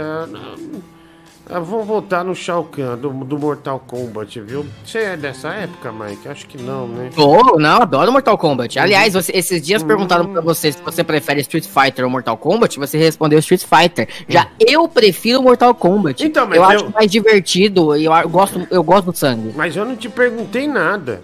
ah, 1.49 1.61
vão 1.61 1.85
votar 1.85 2.25
no 2.25 2.35
Shao 2.35 2.65
Kahn 2.65 2.97
do, 2.97 3.11
do 3.11 3.38
Mortal 3.38 3.79
Kombat, 3.87 4.41
viu? 4.41 4.67
Você 4.85 4.99
é 4.99 5.17
dessa 5.17 5.49
época, 5.50 5.93
Mike? 5.93 6.29
Acho 6.29 6.47
que 6.47 6.61
não, 6.61 6.88
né? 6.88 7.11
Oh, 7.17 7.59
não, 7.59 7.83
adoro 7.83 8.11
Mortal 8.11 8.37
Kombat. 8.37 8.79
Aliás, 8.79 9.12
você- 9.15 9.33
esses 9.33 9.62
dias 9.65 9.83
perguntaram 9.83 10.26
pra 10.26 10.41
você 10.41 10.73
se 10.73 10.83
você 10.83 11.05
prefere 11.05 11.41
Street 11.43 11.65
Fighter 11.67 12.05
ou 12.05 12.11
Mortal 12.11 12.37
Kombat, 12.37 12.79
você 12.79 12.99
respondeu 12.99 13.38
Street 13.38 13.62
Fighter. 13.65 14.09
Já 14.29 14.49
eu 14.59 14.88
prefiro 14.88 15.43
Mortal 15.43 15.75
Kombat. 15.75 16.25
Então, 16.25 16.47
mas 16.47 16.57
eu, 16.59 16.62
eu- 16.65 16.69
acho 16.71 16.91
mais 16.93 17.11
divertido 17.11 17.97
e 17.97 18.05
eu, 18.05 18.12
eu 18.12 18.29
gosto, 18.29 18.67
eu 18.71 18.83
gosto 18.83 19.12
do 19.12 19.17
sangue. 19.17 19.53
Mas 19.55 19.76
eu 19.76 19.85
não 19.85 19.95
te 19.97 20.09
perguntei 20.09 20.67
nada. 20.67 21.23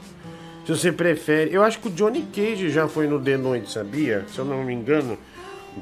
Se 0.64 0.70
você 0.76 0.92
prefere. 0.92 1.52
Eu 1.52 1.64
acho 1.64 1.80
que 1.80 1.88
o 1.88 1.90
Johnny 1.90 2.22
Cage 2.32 2.70
já 2.70 2.86
foi 2.86 3.08
no 3.08 3.18
The 3.20 3.36
Noite, 3.36 3.72
sabia? 3.72 4.24
Se 4.32 4.38
eu 4.38 4.44
não 4.44 4.62
me 4.62 4.72
engano. 4.72 5.18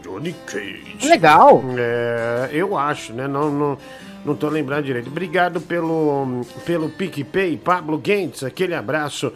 Johnny 0.02 0.34
Cage. 0.46 0.96
Legal. 1.06 1.62
É, 1.76 2.48
eu 2.52 2.78
acho, 2.78 3.12
né? 3.12 3.26
Não, 3.28 3.50
não, 3.50 3.78
não 4.24 4.34
tô 4.34 4.48
lembrando 4.48 4.84
direito. 4.84 5.08
Obrigado 5.08 5.60
pelo, 5.60 6.42
pelo 6.64 6.88
PicPay, 6.90 7.56
Pablo 7.56 7.98
Guentes. 7.98 8.44
Aquele 8.44 8.74
abraço 8.74 9.32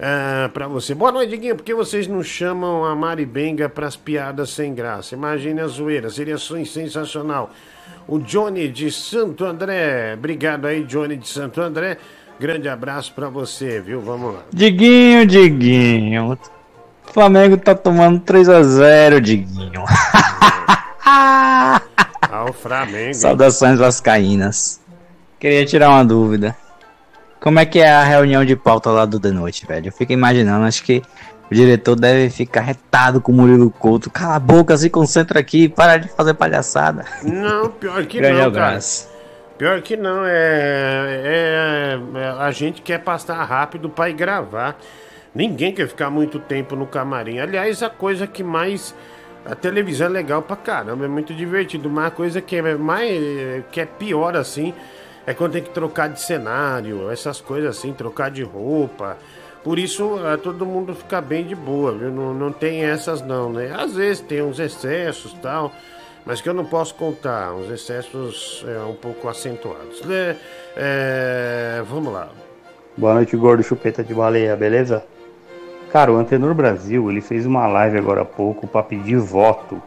ah, 0.00 0.50
pra 0.52 0.68
você. 0.68 0.94
Boa 0.94 1.10
noite, 1.10 1.30
Diguinho. 1.30 1.56
Por 1.56 1.64
que 1.64 1.74
vocês 1.74 2.06
não 2.06 2.22
chamam 2.22 2.84
a 2.84 2.94
Mari 2.94 3.26
Benga 3.26 3.68
pras 3.68 3.96
piadas 3.96 4.50
sem 4.50 4.74
graça? 4.74 5.14
Imagine 5.14 5.60
a 5.60 5.66
zoeira. 5.66 6.10
Seria 6.10 6.38
sen- 6.38 6.64
sensacional. 6.64 7.50
O 8.06 8.18
Johnny 8.18 8.68
de 8.68 8.90
Santo 8.92 9.44
André. 9.44 10.14
Obrigado 10.14 10.66
aí, 10.66 10.84
Johnny 10.84 11.16
de 11.16 11.28
Santo 11.28 11.60
André. 11.60 11.98
Grande 12.38 12.68
abraço 12.68 13.12
pra 13.12 13.28
você, 13.28 13.80
viu? 13.80 14.00
Vamos 14.00 14.34
lá. 14.34 14.40
Diguinho, 14.52 15.26
Diguinho. 15.26 16.32
O 16.32 17.12
Flamengo 17.12 17.56
tá 17.56 17.74
tomando 17.74 18.20
3x0, 18.20 19.20
Diguinho. 19.20 19.84
Ah, 22.22 22.44
o 22.44 22.52
Flamengo. 22.52 23.14
Saudações 23.14 23.78
vascaínas. 23.78 24.80
Queria 25.40 25.64
tirar 25.64 25.90
uma 25.90 26.04
dúvida. 26.04 26.54
Como 27.40 27.58
é 27.58 27.64
que 27.64 27.78
é 27.78 27.90
a 27.90 28.02
reunião 28.04 28.44
de 28.44 28.56
pauta 28.56 28.90
lá 28.90 29.04
do 29.06 29.20
The 29.20 29.30
Noite, 29.30 29.64
velho? 29.66 29.88
Eu 29.88 29.92
fico 29.92 30.12
imaginando, 30.12 30.66
acho 30.66 30.82
que 30.82 31.02
o 31.50 31.54
diretor 31.54 31.94
deve 31.94 32.28
ficar 32.30 32.60
retado 32.60 33.20
com 33.20 33.32
o 33.32 33.34
Murilo 33.34 33.70
Couto. 33.70 34.10
Cala 34.10 34.34
a 34.34 34.40
boca, 34.40 34.76
se 34.76 34.90
concentra 34.90 35.38
aqui, 35.40 35.68
para 35.68 35.96
de 35.96 36.08
fazer 36.08 36.34
palhaçada. 36.34 37.04
Não, 37.22 37.70
pior 37.70 38.04
que 38.06 38.20
não, 38.20 38.50
cara. 38.50 38.78
Pior 39.56 39.80
que 39.80 39.96
não, 39.96 40.24
é, 40.24 40.30
é, 41.24 41.98
é- 42.14 42.30
A 42.38 42.50
gente 42.50 42.82
quer 42.82 42.98
passar 42.98 43.42
rápido 43.44 43.88
pra 43.88 44.08
ir 44.10 44.12
gravar. 44.14 44.76
Ninguém 45.34 45.72
quer 45.72 45.88
ficar 45.88 46.10
muito 46.10 46.38
tempo 46.38 46.74
no 46.76 46.86
camarim. 46.86 47.38
Aliás, 47.38 47.82
a 47.82 47.90
coisa 47.90 48.26
que 48.26 48.42
mais. 48.42 48.94
A 49.44 49.54
televisão 49.54 50.06
é 50.06 50.10
legal 50.10 50.42
pra 50.42 50.56
caramba, 50.56 51.04
é 51.04 51.08
muito 51.08 51.32
divertido. 51.34 51.88
Mas 51.88 52.06
a 52.06 52.10
coisa 52.10 52.40
que 52.40 52.56
é 52.56 52.74
mais. 52.76 53.64
que 53.70 53.80
é 53.80 53.86
pior 53.86 54.36
assim. 54.36 54.74
É 55.26 55.34
quando 55.34 55.52
tem 55.52 55.62
que 55.62 55.68
trocar 55.68 56.08
de 56.08 56.22
cenário, 56.22 57.10
essas 57.10 57.38
coisas 57.38 57.76
assim, 57.76 57.92
trocar 57.92 58.30
de 58.30 58.42
roupa. 58.42 59.18
Por 59.62 59.78
isso, 59.78 60.18
eh, 60.24 60.38
todo 60.38 60.64
mundo 60.64 60.94
fica 60.94 61.20
bem 61.20 61.44
de 61.44 61.54
boa, 61.54 61.92
viu? 61.92 62.10
Não, 62.10 62.32
não 62.32 62.50
tem 62.50 62.84
essas 62.84 63.20
não, 63.20 63.52
né? 63.52 63.70
Às 63.78 63.94
vezes 63.94 64.20
tem 64.20 64.40
uns 64.40 64.58
excessos 64.58 65.34
tal, 65.42 65.70
mas 66.24 66.40
que 66.40 66.48
eu 66.48 66.54
não 66.54 66.64
posso 66.64 66.94
contar. 66.94 67.52
Uns 67.52 67.70
excessos 67.70 68.64
é, 68.66 68.78
um 68.84 68.94
pouco 68.94 69.28
acentuados. 69.28 70.00
né? 70.02 70.34
É, 70.74 71.82
vamos 71.86 72.10
lá. 72.10 72.30
Boa 72.96 73.12
noite, 73.14 73.36
gordo 73.36 73.62
chupeta 73.62 74.02
de 74.02 74.14
baleia, 74.14 74.56
beleza? 74.56 75.04
Cara, 75.90 76.12
o 76.12 76.16
Antenor 76.16 76.54
Brasil, 76.54 77.10
ele 77.10 77.20
fez 77.20 77.46
uma 77.46 77.66
live 77.66 77.98
agora 77.98 78.22
há 78.22 78.24
pouco 78.24 78.66
pra 78.66 78.82
pedir 78.82 79.16
voto. 79.18 79.82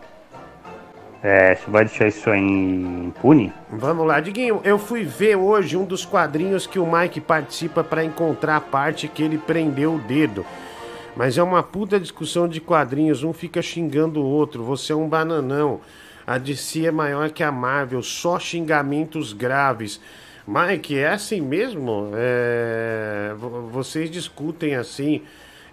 É, 1.24 1.54
você 1.54 1.70
vai 1.70 1.86
deixar 1.86 2.08
isso 2.08 2.28
aí 2.32 2.42
impune? 2.42 3.54
Vamos 3.70 4.08
lá, 4.08 4.20
Diguinho. 4.20 4.60
Eu 4.64 4.80
fui 4.80 5.04
ver 5.04 5.36
hoje 5.36 5.78
um 5.78 5.86
dos 5.86 6.04
quadrinhos 6.04 6.66
que 6.66 6.80
o 6.80 6.92
Mike 6.92 7.22
participa 7.22 7.84
pra 7.84 8.04
encontrar 8.04 8.56
a 8.56 8.62
parte 8.62 9.08
que 9.08 9.22
ele 9.22 9.38
prendeu 9.38 9.96
o 9.96 10.00
dedo. 10.00 10.44
Mas 11.16 11.38
é 11.38 11.44
uma 11.44 11.62
puta 11.62 12.00
discussão 12.00 12.48
de 12.48 12.60
quadrinhos, 12.60 13.24
um 13.24 13.34
fica 13.34 13.62
xingando 13.62 14.22
o 14.22 14.26
outro. 14.26 14.64
Você 14.64 14.94
é 14.94 14.96
um 14.96 15.08
bananão. 15.08 15.82
A 16.26 16.40
DC 16.40 16.88
é 16.88 16.92
maior 16.92 17.30
que 17.30 17.44
a 17.44 17.52
Marvel, 17.52 18.02
só 18.02 18.40
xingamentos 18.40 19.34
graves. 19.34 20.02
Mike, 20.48 20.98
é 20.98 21.10
assim 21.10 21.40
mesmo? 21.42 22.10
É, 22.16 23.34
vo- 23.38 23.68
Vocês 23.72 24.10
discutem 24.10 24.74
assim. 24.76 25.22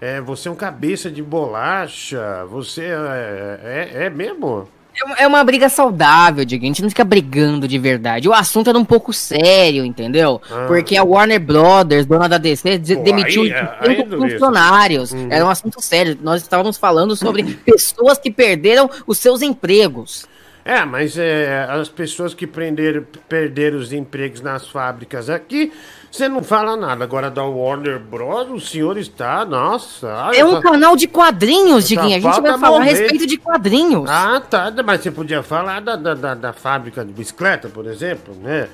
É, 0.00 0.20
você 0.20 0.48
é 0.48 0.50
um 0.50 0.54
cabeça 0.54 1.10
de 1.10 1.22
bolacha. 1.22 2.44
Você 2.50 2.82
é, 2.84 3.90
é, 3.94 4.04
é 4.04 4.10
mesmo? 4.10 4.68
É 5.16 5.26
uma 5.28 5.44
briga 5.44 5.68
saudável, 5.68 6.44
Diego. 6.44 6.64
A 6.64 6.66
gente 6.66 6.82
não 6.82 6.88
fica 6.88 7.04
brigando 7.04 7.68
de 7.68 7.78
verdade. 7.78 8.28
O 8.28 8.32
assunto 8.34 8.68
era 8.68 8.78
um 8.78 8.84
pouco 8.84 9.12
sério, 9.12 9.84
entendeu? 9.84 10.40
Ah. 10.50 10.64
Porque 10.66 10.96
a 10.96 11.04
Warner 11.04 11.38
Brothers, 11.38 12.04
dona 12.04 12.28
da 12.28 12.36
DC, 12.36 12.78
Pô, 12.78 13.02
demitiu 13.02 13.42
aí- 13.42 13.52
aí 13.52 13.96
5 13.96 14.02
é 14.02 14.04
dureza. 14.04 14.32
funcionários. 14.34 15.14
Era 15.30 15.44
um 15.44 15.48
assunto 15.48 15.80
sério. 15.80 16.18
Nós 16.20 16.42
estávamos 16.42 16.76
falando 16.76 17.14
sobre 17.14 17.44
pessoas 17.64 18.18
que 18.18 18.30
perderam 18.30 18.90
os 19.06 19.18
seus 19.18 19.40
empregos. 19.40 20.26
É, 20.68 20.84
mas 20.84 21.16
é, 21.16 21.66
as 21.70 21.88
pessoas 21.88 22.34
que 22.34 22.46
prenderam, 22.46 23.02
perderam 23.26 23.78
os 23.78 23.90
empregos 23.90 24.42
nas 24.42 24.68
fábricas 24.68 25.30
aqui, 25.30 25.72
você 26.10 26.28
não 26.28 26.42
fala 26.42 26.76
nada. 26.76 27.02
Agora 27.02 27.30
da 27.30 27.42
Warner 27.42 27.98
Bros, 27.98 28.50
o 28.50 28.60
senhor 28.60 28.98
está, 28.98 29.46
nossa. 29.46 30.06
É 30.34 30.44
um 30.44 30.52
olha, 30.52 30.60
canal 30.60 30.94
de 30.94 31.08
quadrinhos, 31.08 31.84
Só 31.84 31.88
Diguinho. 31.88 32.18
A 32.18 32.20
gente 32.20 32.42
vai 32.42 32.58
falar 32.58 32.80
a 32.80 32.84
respeito 32.84 33.26
de 33.26 33.38
quadrinhos. 33.38 34.10
Ah, 34.10 34.42
tá, 34.42 34.70
mas 34.84 35.00
você 35.00 35.10
podia 35.10 35.42
falar 35.42 35.80
da, 35.80 35.96
da, 35.96 36.12
da, 36.12 36.34
da 36.34 36.52
fábrica 36.52 37.02
de 37.02 37.14
bicicleta, 37.14 37.70
por 37.70 37.86
exemplo, 37.86 38.34
né? 38.34 38.68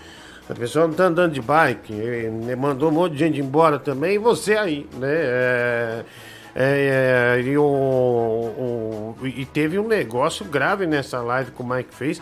A 0.50 0.54
pessoa 0.54 0.88
não 0.88 0.94
tá 0.94 1.04
andando 1.04 1.32
de 1.32 1.40
bike, 1.40 1.94
mandou 2.58 2.88
um 2.88 2.92
monte 2.92 3.12
de 3.12 3.18
gente 3.20 3.40
embora 3.40 3.78
também, 3.78 4.16
e 4.16 4.18
você 4.18 4.56
aí, 4.56 4.84
né? 4.98 5.12
É, 5.12 6.04
é, 6.54 7.36
é, 7.38 7.42
e, 7.42 7.56
o, 7.58 7.62
o- 7.64 9.16
e 9.24 9.44
teve 9.44 9.78
um 9.78 9.86
negócio 9.88 10.44
grave 10.44 10.86
nessa 10.86 11.20
live 11.20 11.50
que 11.50 11.62
o 11.62 11.66
Mike 11.66 11.94
fez, 11.94 12.20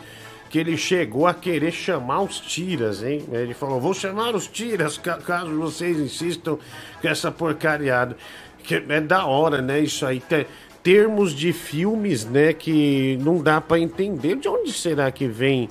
que 0.48 0.58
ele 0.58 0.76
chegou 0.76 1.26
a 1.26 1.32
querer 1.34 1.72
chamar 1.72 2.22
os 2.22 2.38
tiras, 2.40 3.02
hein? 3.02 3.24
Ele 3.32 3.54
falou, 3.54 3.80
vou 3.80 3.94
chamar 3.94 4.34
os 4.34 4.46
tiras, 4.46 4.98
ca- 4.98 5.18
caso 5.18 5.50
vocês 5.58 5.98
insistam 5.98 6.58
com 7.00 7.08
essa 7.08 7.30
porcariada. 7.30 8.16
Que 8.62 8.76
é 8.88 9.00
da 9.00 9.26
hora, 9.26 9.60
né? 9.60 9.80
Isso 9.80 10.06
aí. 10.06 10.20
Te- 10.20 10.46
termos 10.82 11.34
de 11.34 11.52
filmes, 11.52 12.24
né? 12.24 12.52
Que 12.52 13.18
não 13.22 13.38
dá 13.42 13.60
pra 13.60 13.78
entender. 13.78 14.36
De 14.36 14.46
onde 14.48 14.72
será 14.72 15.10
que 15.10 15.26
vem 15.26 15.68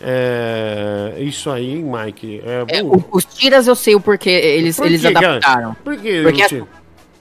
é, 0.00 1.14
isso 1.18 1.50
aí, 1.50 1.72
hein, 1.76 1.84
Mike? 1.84 2.40
É, 2.44 2.78
É, 2.78 2.82
os 3.12 3.24
tiras 3.24 3.66
eu 3.66 3.74
sei 3.76 3.94
o 3.94 4.00
porquê 4.00 4.30
eles, 4.30 4.76
por 4.76 4.86
eles 4.86 5.04
adaptaram. 5.04 5.74
Por 5.84 5.96
que 5.96 6.22
Porque? 6.22 6.62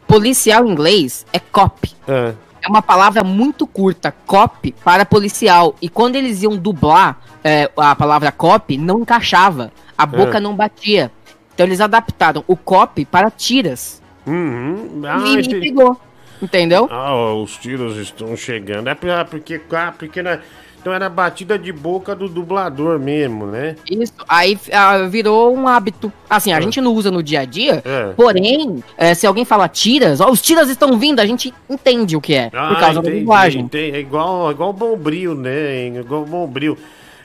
Policial 0.10 0.66
em 0.66 0.72
inglês 0.72 1.24
é 1.32 1.38
cop. 1.40 1.88
É. 2.08 2.34
É 2.62 2.68
uma 2.68 2.82
palavra 2.82 3.24
muito 3.24 3.68
curta, 3.68 4.12
cop, 4.26 4.74
para 4.84 5.06
policial. 5.06 5.76
E 5.80 5.88
quando 5.88 6.16
eles 6.16 6.42
iam 6.42 6.58
dublar 6.58 7.20
é, 7.44 7.70
a 7.78 7.96
palavra 7.96 8.32
cop, 8.32 8.76
não 8.76 9.00
encaixava. 9.02 9.72
A 9.96 10.06
boca 10.06 10.40
É. 10.40 10.42
não 10.42 10.56
batia. 10.56 11.12
Então 11.54 11.66
eles 11.68 11.80
adaptaram 11.80 12.44
o 12.48 12.58
cop 12.58 13.06
para 13.06 13.30
tiras. 13.30 14.02
Uhum. 14.26 15.02
Ah, 15.06 15.20
e 15.28 15.34
entendi. 15.34 15.60
pegou. 15.60 15.96
Entendeu? 16.42 16.88
Ah, 16.92 17.34
os 17.36 17.56
tiros 17.58 17.98
estão 17.98 18.36
chegando. 18.36 18.88
É 18.88 18.96
pra- 18.96 19.26
porque, 19.26 19.62
ah, 19.72 19.94
porque 19.98 20.24
na- 20.24 20.40
então 20.80 20.94
era 20.94 21.10
batida 21.10 21.60
de 21.60 21.74
boca 21.74 22.16
do 22.16 22.30
dublador 22.30 22.98
mesmo, 22.98 23.46
né? 23.46 23.76
Isso. 23.90 24.14
Aí 24.28 24.58
ah, 24.72 25.00
virou 25.10 25.54
um 25.56 25.68
hábito. 25.68 26.12
Assim, 26.30 26.54
a 26.54 26.62
gente 26.62 26.80
não 26.80 26.94
usa 26.94 27.12
no 27.12 27.22
dia 27.22 27.42
a 27.42 27.46
dia. 27.46 27.82
É. 27.84 28.14
Porém, 28.14 28.82
é, 28.98 29.14
se 29.14 29.28
alguém 29.28 29.44
fala 29.44 29.68
tiras, 29.68 30.22
ó, 30.22 30.30
os 30.30 30.42
tiras 30.42 30.70
estão 30.70 30.98
vindo, 30.98 31.20
a 31.20 31.26
gente 31.26 31.54
entende 31.70 32.16
o 32.16 32.22
que 32.22 32.34
é. 32.34 32.50
Ah, 32.54 32.70
por 32.70 32.80
causa 32.80 32.94
da 33.02 33.10
entendi, 33.10 33.20
linguagem. 33.20 33.62
entendi. 33.64 33.98
É 33.98 34.00
igual, 34.00 34.52
igual 34.52 34.72
Bombril, 34.72 35.36
né? 35.36 35.88
Igual 35.88 36.24
Bombril. 36.26 36.78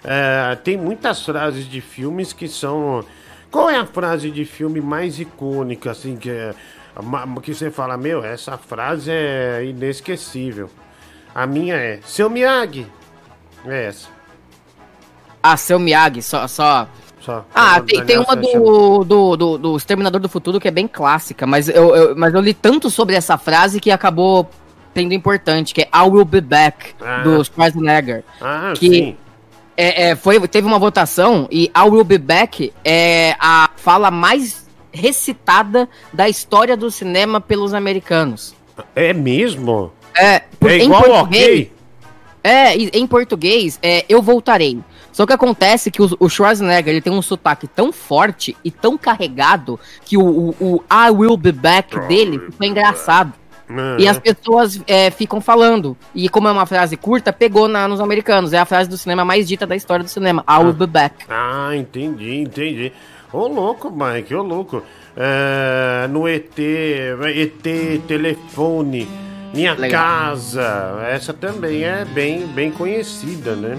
É, 0.03 0.57
tem 0.57 0.77
muitas 0.77 1.25
frases 1.25 1.69
de 1.69 1.81
filmes 1.81 2.33
que 2.33 2.49
são. 2.49 3.05
Qual 3.53 3.71
é 3.71 3.77
a 3.77 3.87
frase 3.87 4.33
de 4.33 4.45
filme 4.45 4.81
mais 4.81 5.21
icônica, 5.21 5.93
assim, 5.93 6.17
que, 6.17 6.29
é, 6.29 6.53
que 7.41 7.55
você 7.55 7.71
fala, 7.71 7.97
meu, 7.97 8.25
essa 8.25 8.59
frase 8.59 9.13
é 9.13 9.65
inesquecível. 9.65 10.69
A 11.33 11.47
minha 11.47 11.77
é, 11.77 12.01
seu 12.05 12.29
Miyagi. 12.29 12.85
É 13.67 13.87
essa. 13.87 14.09
Ah, 15.43 15.57
seu 15.57 15.79
Miyagi, 15.79 16.23
só. 16.23 16.47
só... 16.49 16.87
Só. 17.21 17.43
Ah, 17.55 17.81
tem, 17.81 18.05
tem 18.05 18.19
uma 18.19 18.37
do, 18.37 19.03
do, 19.03 19.37
do, 19.37 19.59
do 19.59 19.77
Exterminador 19.79 20.21
do 20.21 20.29
Futuro 20.29 20.61
que 20.61 20.69
é 20.69 20.71
bem 20.71 20.87
clássica, 20.87 21.47
mas 21.47 21.71
eu, 21.71 21.95
eu- 21.97 22.15
mas 22.17 22.35
eu 22.35 22.41
li 22.43 22.53
tanto 22.53 22.91
sobre 22.91 23.15
essa 23.17 23.39
frase 23.39 23.81
que 23.81 23.91
acabou 23.91 24.47
tendo 24.93 25.15
importante, 25.15 25.73
que 25.73 25.81
é 25.83 25.89
I 25.95 26.03
will 26.07 26.27
be 26.27 26.43
back, 26.43 26.95
Ah. 27.01 27.23
do 27.23 27.43
Schwarzenegger. 27.43 28.25
Ah, 28.43 28.75
que- 28.77 28.89
sim. 28.91 29.17
É, 29.75 30.11
é, 30.11 30.17
foi, 30.17 30.39
teve 30.47 30.67
uma 30.67 30.79
votação 30.79 31.49
e 31.51 31.65
I 31.75 31.89
will 31.89 32.05
be 32.05 32.19
back 32.19 32.73
é 32.85 33.35
a 33.41 33.71
fala 33.75 34.11
mais 34.11 34.67
recitada 34.93 35.89
da 36.13 36.29
história 36.29 36.77
do 36.77 36.91
cinema 36.91 37.41
pelos 37.41 37.73
americanos. 37.73 38.55
É 38.95 39.15
mesmo? 39.15 39.91
É, 40.15 40.41
por- 40.61 40.71
É 40.71 40.77
em 40.77 40.85
igual 40.85 41.11
ok. 41.23 41.73
É, 42.45 42.75
em 42.77 43.07
português, 43.07 43.79
é 43.83 44.05
eu 44.07 44.21
voltarei. 44.21 44.79
Só 45.11 45.25
que 45.25 45.33
acontece 45.33 45.91
que 45.91 46.03
o, 46.03 46.11
o 46.21 46.29
Schwarzenegger 46.29 46.93
ele 46.93 47.01
tem 47.01 47.13
um 47.13 47.23
sotaque 47.23 47.67
tão 47.67 47.91
forte 47.91 48.55
e 48.63 48.71
tão 48.71 48.99
carregado 48.99 49.81
que 50.05 50.19
o, 50.19 50.27
o, 50.27 50.55
o 50.61 50.85
I 50.93 51.11
will 51.11 51.39
be 51.39 51.53
back 51.53 51.99
dele 52.07 52.39
ficou 52.39 52.67
engraçado. 52.67 53.33
Ah, 53.71 53.97
E 53.99 54.07
as 54.07 54.19
pessoas 54.19 54.79
é, 54.87 55.11
ficam 55.11 55.41
falando. 55.41 55.97
E 56.15 56.29
como 56.29 56.49
é 56.49 56.53
uma 56.53 56.67
frase 56.67 56.97
curta, 56.97 57.33
pegou 57.33 57.67
na, 57.67 57.89
nos 57.89 58.01
americanos. 58.01 58.53
É 58.53 58.59
a 58.59 58.65
frase 58.65 58.91
do 58.91 58.99
cinema 58.99 59.25
mais 59.25 59.49
dita 59.49 59.67
da 59.67 59.75
história 59.75 60.05
do 60.05 60.11
cinema. 60.11 60.45
I 60.49 60.63
will 60.63 60.75
be 60.75 60.87
back. 60.87 61.25
Ah, 61.29 61.71
entendi, 61.75 62.41
entendi. 62.41 62.93
Ô 63.33 63.47
louco, 63.49 63.91
Mike, 63.91 64.35
ô 64.35 64.43
louco. 64.43 64.83
É, 65.17 66.07
no 66.09 66.29
ET, 66.29 66.59
ET, 66.59 68.03
telefone, 68.07 69.09
minha 69.55 69.75
Legal. 69.75 70.01
casa. 70.03 71.01
Essa 71.09 71.33
também 71.33 71.85
é 71.85 72.05
bem, 72.05 72.47
bem 72.47 72.71
conhecida, 72.71 73.55
né? 73.55 73.79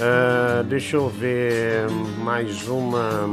É, 0.00 0.62
deixa 0.64 0.96
eu 0.96 1.08
ver 1.08 1.88
mais 2.18 2.66
uma. 2.68 3.28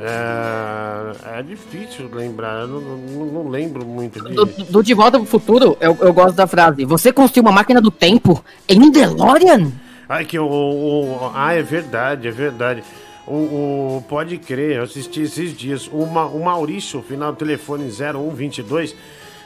É, 0.00 1.38
é 1.38 1.42
difícil 1.42 2.10
lembrar, 2.12 2.62
eu 2.62 2.66
não, 2.68 2.80
não- 2.80 3.26
não 3.44 3.48
lembro 3.48 3.86
muito 3.86 4.18
Do, 4.22 4.44
de. 4.46 4.64
do 4.64 4.82
De 4.82 4.94
Volta 4.94 5.18
pro 5.18 5.26
Futuro, 5.26 5.76
eu, 5.80 5.96
eu 6.00 6.12
gosto 6.12 6.34
da 6.34 6.46
frase. 6.46 6.84
Você 6.84 7.12
construiu 7.12 7.44
uma 7.48 7.52
máquina 7.52 7.80
do 7.80 7.90
tempo 7.90 8.44
em 8.68 8.90
DeLorean? 8.90 9.70
Ai, 10.08 10.24
que 10.24 10.38
o, 10.38 10.44
o- 10.46 11.30
Ah, 11.34 11.54
é 11.54 11.62
verdade, 11.62 12.26
é 12.26 12.30
verdade. 12.32 12.82
O, 13.26 13.34
o- 13.98 14.04
pode 14.08 14.36
crer, 14.38 14.76
eu 14.78 14.82
assisti 14.82 15.22
esses 15.22 15.56
dias. 15.56 15.88
O, 15.92 16.04
Ma- 16.04 16.26
o 16.26 16.42
Maurício, 16.44 17.00
final 17.02 17.30
do 17.32 17.38
telefone 17.38 17.88
0122, 17.88 18.96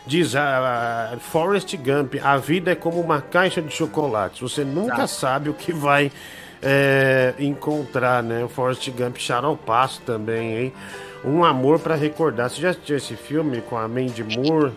diz: 0.07 0.35
a 0.37 1.17
Forrest 1.21 1.77
Gump, 1.77 2.15
a 2.23 2.37
vida 2.37 2.71
é 2.73 2.75
como 2.75 3.01
uma 3.01 3.21
caixa 3.21 3.61
de 3.61 3.73
chocolates. 3.73 4.41
Você 4.41 4.65
nunca 4.65 5.07
sabe 5.07 5.51
o 5.51 5.55
que 5.55 5.73
vai 5.73 6.11
é, 6.63 7.35
encontrar, 7.39 8.23
né? 8.23 8.45
O 8.45 8.49
Forrest 8.49 8.89
Gump 8.91 9.17
Charopasso 9.19 10.01
também, 10.03 10.57
hein? 10.57 10.73
Um 11.25 11.45
amor 11.45 11.79
pra 11.81 11.95
recordar. 11.95 12.49
Você 12.49 12.61
já 12.61 12.71
assistiu 12.71 12.97
esse 12.97 13.17
filme 13.17 13.61
com 13.63 13.77
a 13.77 13.89
Mandy 13.89 14.23
Moore? 14.23 14.73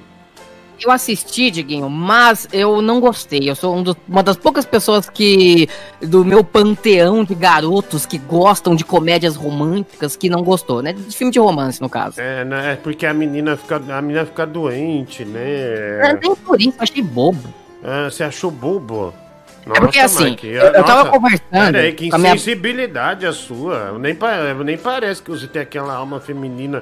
Eu 0.88 0.92
assisti, 0.92 1.50
Diguinho, 1.52 1.89
mas 1.89 2.48
eu 2.54 2.82
não 2.82 3.00
gostei. 3.00 3.50
Eu 3.50 3.56
sou 3.56 3.76
um 3.76 3.84
do- 3.84 3.98
uma 4.08 4.22
das 4.24 4.38
poucas 4.38 4.65
pessoas 4.65 5.10
que. 5.10 5.68
do 6.02 6.24
meu 6.24 6.44
panteão 6.44 7.24
de 7.24 7.36
garotos 7.36 8.06
que 8.06 8.18
gostam 8.18 8.76
de 8.76 8.86
comédias 8.86 9.36
românticas 9.36 10.15
que 10.15 10.30
não 10.30 10.42
gostou, 10.44 10.82
né? 10.82 10.94
De 10.94 11.15
filme 11.15 11.32
de 11.32 11.39
romance, 11.39 11.82
no 11.82 11.89
caso. 11.89 12.20
É, 12.22 12.44
né, 12.46 12.74
é 12.74 12.76
porque 12.76 13.06
a 13.06 13.13
menina 13.13 13.58
fica, 13.58 13.76
a 13.89 14.02
menina 14.02 14.26
fica 14.26 14.46
doente, 14.46 15.26
né? 15.26 15.39
É, 15.44 16.20
nem 16.22 16.36
por 16.36 16.60
isso, 16.60 16.70
eu 16.78 16.84
achei 16.84 17.02
bobo. 17.02 17.54
Ah, 17.84 18.10
você 18.10 18.24
achou 18.24 18.50
bobo? 18.52 19.13
É 19.72 19.80
porque, 19.80 20.00
assim, 20.00 20.32
Mike, 20.32 20.48
eu- 20.48 20.63
eu 20.63 20.84
tava 20.84 21.10
conversando 21.12 21.42
Peraí, 21.52 21.94
que 21.94 22.10
com 22.10 22.15
a 22.15 22.20
minha- 22.20 22.34
insensibilidade 22.34 23.26
a 23.26 23.34
sua. 23.34 23.92
Nem, 24.00 24.18
nem 24.65 24.78
parece 24.78 25.22
que 25.22 25.30
você 25.30 25.46
tem 25.48 25.62
aquela 25.62 25.94
alma 25.94 26.20
feminina 26.20 26.82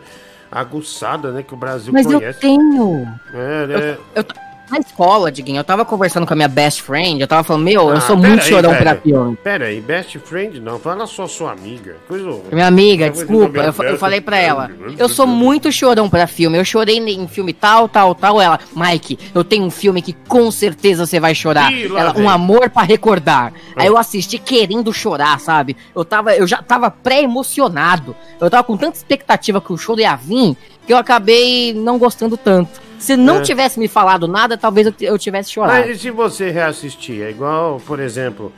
aguçada, 0.52 1.32
né? 1.32 1.44
Que 1.44 1.54
o 1.54 1.58
Brasil 1.58 1.92
Mas 1.94 2.06
eu 2.06 2.20
conhece. 2.20 2.40
tenho. 2.40 3.08
É, 3.34 3.68
né? 3.68 3.98
Eu, 4.16 4.24
t- 4.24 4.34
na 4.70 4.80
escola, 4.80 5.32
Diguinho, 5.32 5.60
eu 5.60 5.64
tava 5.64 5.86
conversando 5.86 6.26
com 6.28 6.34
a 6.34 6.36
minha 6.36 6.48
best 6.48 6.82
friend, 6.82 7.22
eu 7.22 7.28
tava 7.28 7.44
falando, 7.44 7.64
meu, 7.64 7.90
eu 7.90 7.98
Ah, 7.98 8.02
sou 8.02 8.16
pera 8.18 8.30
muito 8.30 8.44
aí, 8.44 8.50
chorão 8.50 8.76
pra 8.76 8.96
filme. 8.96 9.38
Pera 9.44 9.66
aí, 9.66 9.80
best 9.82 10.20
friend 10.20 10.60
não, 10.60 10.78
fala 10.80 11.06
só 11.08 11.28
sua 11.28 11.52
amiga. 11.52 11.96
Coisa. 12.08 12.42
Minha 12.52 12.68
amiga, 12.68 13.10
desculpa, 13.10 13.58
eu, 13.60 13.84
eu 13.86 13.98
falei 13.98 14.20
pra 14.22 14.38
ela. 14.38 14.70
Eu 14.98 15.08
sou 15.10 15.26
muito 15.26 15.72
chorão 15.72 16.10
pra 16.10 16.28
filme. 16.28 16.58
Eu 16.58 16.66
chorei 16.66 16.98
em 16.98 17.28
filme 17.28 17.54
tal, 17.54 17.88
tal, 17.88 18.14
tal. 18.14 18.42
Ela, 18.42 18.60
Mike, 18.76 19.18
eu 19.34 19.44
tenho 19.44 19.66
um 19.66 19.72
filme 19.72 20.02
que 20.02 20.14
com 20.28 20.52
certeza 20.52 21.06
você 21.06 21.20
vai 21.20 21.34
chorar. 21.34 21.72
Ih, 21.72 21.86
Ela, 21.86 22.14
vem. 22.14 22.24
um 22.24 22.30
amor 22.30 22.70
pra 22.70 22.84
recordar. 22.84 23.54
Aí 23.76 23.88
eu 23.88 23.98
assisti 23.98 24.38
querendo 24.38 24.92
chorar, 24.94 25.40
sabe? 25.40 25.76
Eu 25.96 26.04
tava, 26.04 26.36
eu 26.36 26.46
já 26.48 26.62
tava 26.62 26.90
pré-emocionado. 26.92 28.16
Eu 28.40 28.50
tava 28.50 28.64
com 28.64 28.76
tanta 28.78 28.98
expectativa 28.98 29.62
que 29.62 29.72
o 29.72 29.78
show 29.78 29.98
ia 30.00 30.16
vir 30.16 30.56
que 30.86 30.94
eu 30.94 30.98
acabei 30.98 31.74
não 31.74 31.98
gostando 31.98 32.38
tanto. 32.38 32.87
Se 32.98 33.16
não 33.16 33.38
É. 33.38 33.42
tivesse 33.42 33.80
me 33.80 33.88
falado 33.88 34.28
nada, 34.28 34.58
talvez 34.58 34.88
eu, 34.88 34.94
eu 35.02 35.18
tivesse 35.18 35.52
chorado. 35.52 35.88
Mas 35.88 35.98
e 35.98 36.00
se 36.00 36.12
você 36.12 36.50
reassistir? 36.50 37.22
É 37.22 37.30
igual, 37.30 37.80
por 37.86 38.00
exemplo, 38.00 38.52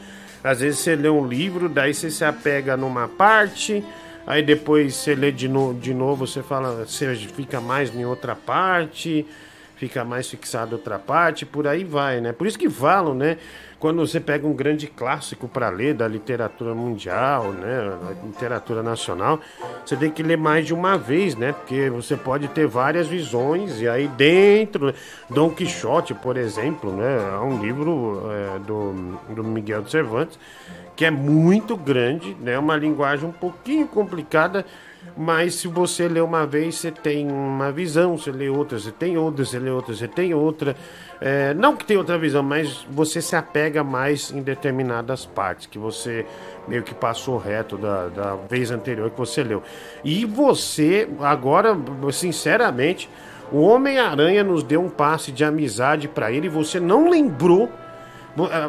às 0.43 0.60
vezes 0.62 0.80
você 0.80 0.95
lê 0.95 1.10
um 1.10 1.28
livro, 1.28 1.67
daí 1.67 1.93
você 1.93 2.10
se 2.10 2.23
apega 2.23 2.78
numa 2.78 3.08
parte, 3.08 3.84
aí 4.25 4.41
depois 4.41 4.95
você 4.95 5.13
lê 5.15 5.32
de, 5.32 5.47
no, 5.47 5.73
de 5.73 5.93
novo, 5.93 6.25
você 6.25 6.41
fala, 6.41 6.86
você 6.86 7.13
fica 7.15 7.60
mais 7.60 7.93
em 7.93 8.06
outra 8.06 8.36
parte, 8.36 9.25
fica 9.75 10.04
mais 10.06 10.30
fixado 10.30 10.71
em 10.71 10.73
outra 10.75 10.97
parte, 10.99 11.45
por 11.45 11.67
aí 11.67 11.84
vai, 11.84 12.21
né? 12.21 12.32
Por 12.32 12.47
isso 12.47 12.58
que 12.58 12.69
falam, 12.69 13.13
né? 13.13 13.38
Quando 13.79 14.05
você 14.05 14.19
pega 14.19 14.45
um 14.45 14.53
grande 14.53 14.87
clássico 14.87 15.47
para 15.47 15.69
ler 15.69 15.93
da 15.93 16.07
literatura 16.07 16.75
mundial, 16.75 17.53
né, 17.53 17.97
da 18.03 18.27
literatura 18.27 18.83
nacional, 18.83 19.39
você 19.85 19.95
tem 19.95 20.11
que 20.11 20.21
ler 20.21 20.37
mais 20.37 20.67
de 20.67 20.73
uma 20.73 20.97
vez, 20.97 21.35
né? 21.35 21.53
Porque 21.53 21.89
você 21.89 22.17
pode 22.17 22.49
ter 22.49 22.67
várias 22.67 23.07
visões 23.07 23.79
e 23.79 23.87
aí 23.87 24.07
dentro, 24.09 24.93
Dom 25.29 25.49
Quixote, 25.49 26.13
por 26.13 26.35
exemplo, 26.35 26.91
né, 26.91 27.17
é 27.33 27.39
um 27.39 27.61
livro 27.61 28.29
é, 28.29 28.59
do, 28.59 29.17
do 29.33 29.43
Miguel 29.43 29.81
de 29.81 29.91
Cervantes 29.91 30.37
que 30.99 31.05
é 31.05 31.11
muito 31.11 31.77
grande, 31.77 32.35
né? 32.41 32.59
Uma 32.59 32.75
linguagem 32.75 33.25
um 33.25 33.31
pouquinho 33.31 33.87
complicada, 33.87 34.65
mas 35.21 35.55
se 35.55 35.67
você 35.67 36.08
lê 36.08 36.21
uma 36.21 36.47
vez, 36.47 36.75
você 36.75 36.91
tem 36.91 37.29
uma 37.29 37.73
visão, 37.73 38.17
você 38.17 38.32
lê 38.32 38.47
outra, 38.47 38.79
você 38.79 38.89
tem 38.89 39.17
outra, 39.17 39.43
você 39.43 39.60
lê 39.60 39.69
outra, 39.69 39.93
você 39.93 40.08
tem 40.08 40.34
outra. 40.34 40.77
É, 41.19 41.53
não 41.55 41.75
que 41.75 41.84
tenha 41.84 41.99
outra 41.99 42.17
visão, 42.17 42.41
mas 42.41 42.88
você 42.89 43.21
se 43.21 43.36
apega 43.36 43.84
mais 43.84 44.32
em 44.32 44.41
determinadas 44.41 45.25
partes, 45.25 45.65
que 45.65 45.77
você 45.77 46.25
meio 46.69 46.84
que 46.84 46.95
passou 46.95 47.38
reto 47.38 47.77
da, 47.77 48.08
da 48.08 48.36
vez 48.49 48.71
anterior 48.71 49.12
que 49.12 49.17
você 49.17 49.43
leu. 49.43 49.62
E 50.05 50.23
você, 50.23 51.10
agora, 51.19 51.77
sinceramente, 52.13 53.10
o 53.51 53.60
Homem-Aranha 53.60 54.41
nos 54.41 54.63
deu 54.63 54.82
um 54.82 54.89
passe 54.89 55.34
de 55.34 55.43
amizade 55.43 56.08
para 56.08 56.32
ele 56.32 56.47
você 56.47 56.79
não 56.79 57.10
lembrou 57.10 57.69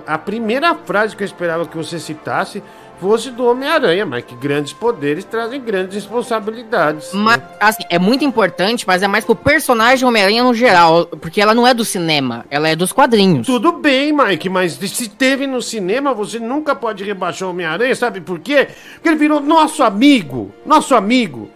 A 0.04 0.18
primeira 0.18 0.74
frase 0.74 1.14
que 1.14 1.22
eu 1.22 1.26
esperava 1.26 1.64
que 1.64 1.76
você 1.76 2.00
citasse 2.00 2.60
fosse 3.00 3.30
do 3.30 3.44
Homem-Aranha, 3.46 4.04
mas 4.04 4.24
que 4.24 4.34
grandes 4.34 4.72
poderes 4.72 5.24
trazem 5.24 5.60
grandes 5.60 5.94
responsabilidades. 5.94 7.10
Mas, 7.12 7.40
assim, 7.58 7.82
é 7.88 7.98
muito 7.98 8.24
importante, 8.24 8.84
mas 8.86 9.02
é 9.02 9.08
mais 9.08 9.24
pro 9.24 9.34
personagem 9.34 10.06
Homem-Aranha 10.06 10.44
no 10.44 10.54
geral, 10.54 11.06
porque 11.06 11.40
ela 11.40 11.54
não 11.54 11.66
é 11.66 11.72
do 11.74 11.84
cinema, 11.84 12.44
ela 12.50 12.68
é 12.68 12.76
dos 12.76 12.92
quadrinhos. 12.92 13.46
Tudo 13.46 13.72
bem, 13.72 14.12
Mike, 14.12 14.48
mas 14.48 14.72
se 14.74 15.08
teve 15.08 15.46
no 15.46 15.62
cinema, 15.62 16.12
você 16.12 16.38
nunca 16.38 16.74
pode 16.74 17.02
rebaixar 17.04 17.48
o 17.48 17.52
Homem-Aranha, 17.52 17.94
sabe 17.96 18.20
por 18.20 18.38
quê? 18.38 18.68
Porque 18.94 19.08
ele 19.08 19.16
virou 19.16 19.40
nosso 19.40 19.82
amigo, 19.82 20.52
nosso 20.66 20.94
amigo. 20.94 21.50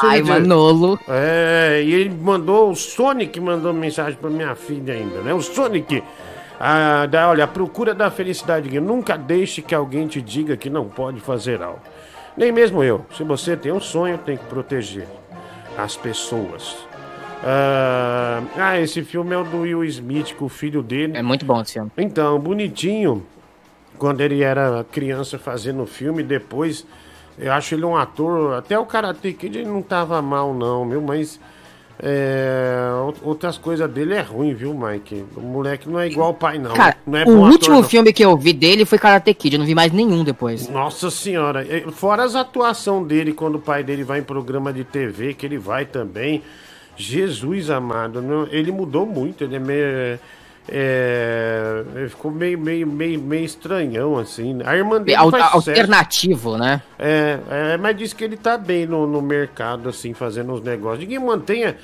Ai, 0.00 0.20
dizer- 0.22 0.32
Manolo. 0.40 0.98
É, 1.08 1.82
e 1.84 1.92
ele 1.92 2.10
mandou, 2.10 2.70
o 2.70 2.76
Sonic 2.76 3.40
mandou 3.40 3.72
mensagem 3.72 4.16
pra 4.20 4.30
minha 4.30 4.54
filha 4.54 4.94
ainda, 4.94 5.20
né? 5.22 5.34
O 5.34 5.42
Sonic, 5.42 6.02
ah, 6.60 7.06
da, 7.06 7.28
olha, 7.28 7.44
a 7.44 7.48
procura 7.48 7.94
da 7.94 8.10
felicidade, 8.10 8.80
nunca 8.80 9.16
deixe 9.16 9.62
que 9.62 9.74
alguém 9.74 10.06
te 10.06 10.20
diga 10.20 10.56
que 10.56 10.68
não 10.68 10.88
pode 10.88 11.20
fazer 11.20 11.62
algo. 11.62 11.80
Nem 12.36 12.52
mesmo 12.52 12.82
eu. 12.82 13.04
Se 13.16 13.22
você 13.22 13.56
tem 13.56 13.72
um 13.72 13.80
sonho, 13.80 14.18
tem 14.18 14.36
que 14.36 14.44
proteger 14.44 15.06
as 15.76 15.96
pessoas. 15.96 16.76
Ah, 17.44 18.42
ah, 18.56 18.80
esse 18.80 19.02
filme 19.04 19.34
é 19.34 19.38
o 19.38 19.44
do 19.44 19.58
Will 19.58 19.84
Smith, 19.84 20.34
com 20.34 20.46
o 20.46 20.48
filho 20.48 20.82
dele. 20.82 21.16
É 21.16 21.22
muito 21.22 21.44
bom 21.44 21.60
esse 21.60 21.74
filme. 21.74 21.90
Então, 21.96 22.38
bonitinho, 22.38 23.24
quando 23.96 24.20
ele 24.20 24.42
era 24.42 24.84
criança 24.90 25.38
fazendo 25.38 25.82
o 25.82 25.86
filme, 25.86 26.22
depois, 26.22 26.84
eu 27.38 27.52
acho 27.52 27.74
ele 27.74 27.84
um 27.84 27.96
ator, 27.96 28.54
até 28.54 28.76
o 28.78 28.84
Karate 28.84 29.32
Kid 29.32 29.58
ele 29.58 29.68
não 29.68 29.82
tava 29.82 30.20
mal 30.20 30.52
não, 30.52 30.88
viu, 30.88 31.00
mas 31.00 31.38
é, 32.00 32.88
out- 32.92 33.20
outras 33.22 33.58
coisas 33.58 33.90
dele 33.90 34.14
é 34.14 34.20
ruim, 34.20 34.54
viu, 34.54 34.72
Mike? 34.74 35.24
O 35.36 35.40
moleque 35.40 35.88
não 35.88 35.98
é 35.98 36.06
igual 36.06 36.30
o 36.30 36.34
pai, 36.34 36.58
não. 36.58 36.72
Cara, 36.72 36.96
não 37.06 37.18
é 37.18 37.24
o 37.24 37.30
ator, 37.44 37.50
último 37.50 37.76
não. 37.76 37.82
filme 37.82 38.12
que 38.12 38.24
eu 38.24 38.36
vi 38.36 38.52
dele 38.52 38.84
foi 38.84 38.98
Karate 38.98 39.34
Kid, 39.34 39.54
eu 39.54 39.58
não 39.58 39.66
vi 39.66 39.74
mais 39.74 39.92
nenhum 39.92 40.22
depois. 40.22 40.68
Nossa 40.68 41.10
senhora, 41.10 41.64
fora 41.92 42.22
as 42.24 42.34
atuação 42.34 43.02
dele 43.04 43.32
quando 43.32 43.56
o 43.56 43.60
pai 43.60 43.82
dele 43.82 44.04
vai 44.04 44.20
em 44.20 44.22
programa 44.22 44.72
de 44.72 44.84
TV, 44.84 45.34
que 45.34 45.44
ele 45.44 45.58
vai 45.58 45.84
também. 45.84 46.42
Jesus 46.96 47.70
amado, 47.70 48.20
ele 48.50 48.72
mudou 48.72 49.06
muito, 49.06 49.44
ele 49.44 49.56
é 49.56 49.58
meio. 49.60 50.18
É, 50.70 51.82
ele 51.94 52.08
ficou 52.08 52.30
meio, 52.30 52.58
meio, 52.58 52.86
meio, 52.86 53.20
meio 53.20 53.44
estranhão, 53.44 54.16
assim. 54.18 54.58
A 54.64 54.76
irmã 54.76 55.00
dele 55.00 55.16
Al- 55.16 55.30
alternativo, 55.52 56.56
né? 56.58 56.82
É, 56.98 57.38
é, 57.50 57.76
mas 57.76 57.96
diz 57.96 58.12
que 58.12 58.22
ele 58.24 58.36
tá 58.36 58.56
bem 58.58 58.86
no, 58.86 59.06
no 59.06 59.20
mercado, 59.22 59.88
assim, 59.88 60.12
fazendo 60.14 60.52
os 60.52 60.62
negócios. 60.62 61.00
Ninguém 61.00 61.18
mantenha. 61.18 61.76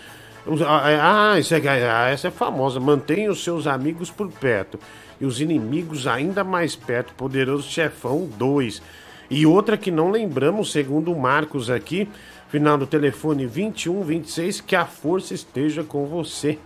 os- 0.46 0.62
ah, 0.62 1.32
ah, 1.32 1.38
isso 1.38 1.54
é, 1.54 1.60
ah, 1.90 2.08
essa 2.10 2.28
é 2.28 2.30
famosa. 2.30 2.78
Mantenha 2.78 3.30
os 3.30 3.42
seus 3.42 3.66
amigos 3.66 4.10
por 4.10 4.28
perto 4.30 4.78
e 5.20 5.24
os 5.24 5.40
inimigos 5.40 6.06
ainda 6.06 6.44
mais 6.44 6.76
perto. 6.76 7.14
Poderoso 7.14 7.68
Chefão 7.68 8.28
2. 8.38 8.82
E 9.30 9.46
outra 9.46 9.76
que 9.76 9.90
não 9.90 10.10
lembramos, 10.10 10.70
segundo 10.70 11.10
o 11.10 11.18
Marcos 11.18 11.70
aqui, 11.70 12.06
final 12.50 12.76
do 12.76 12.86
telefone 12.86 13.46
2126, 13.46 14.60
que 14.60 14.76
a 14.76 14.84
força 14.84 15.32
esteja 15.32 15.82
com 15.82 16.04
você. 16.06 16.58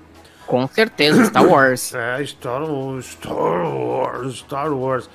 Com 0.49 0.67
certeza, 0.67 1.25
Star 1.27 1.47
Wars. 1.47 1.95
É, 1.95 2.25
Star 2.25 2.63
Wars, 2.65 3.07
Star 3.07 3.35
Wars, 3.35 4.37
Star 4.39 4.73
Wars. 4.73 5.09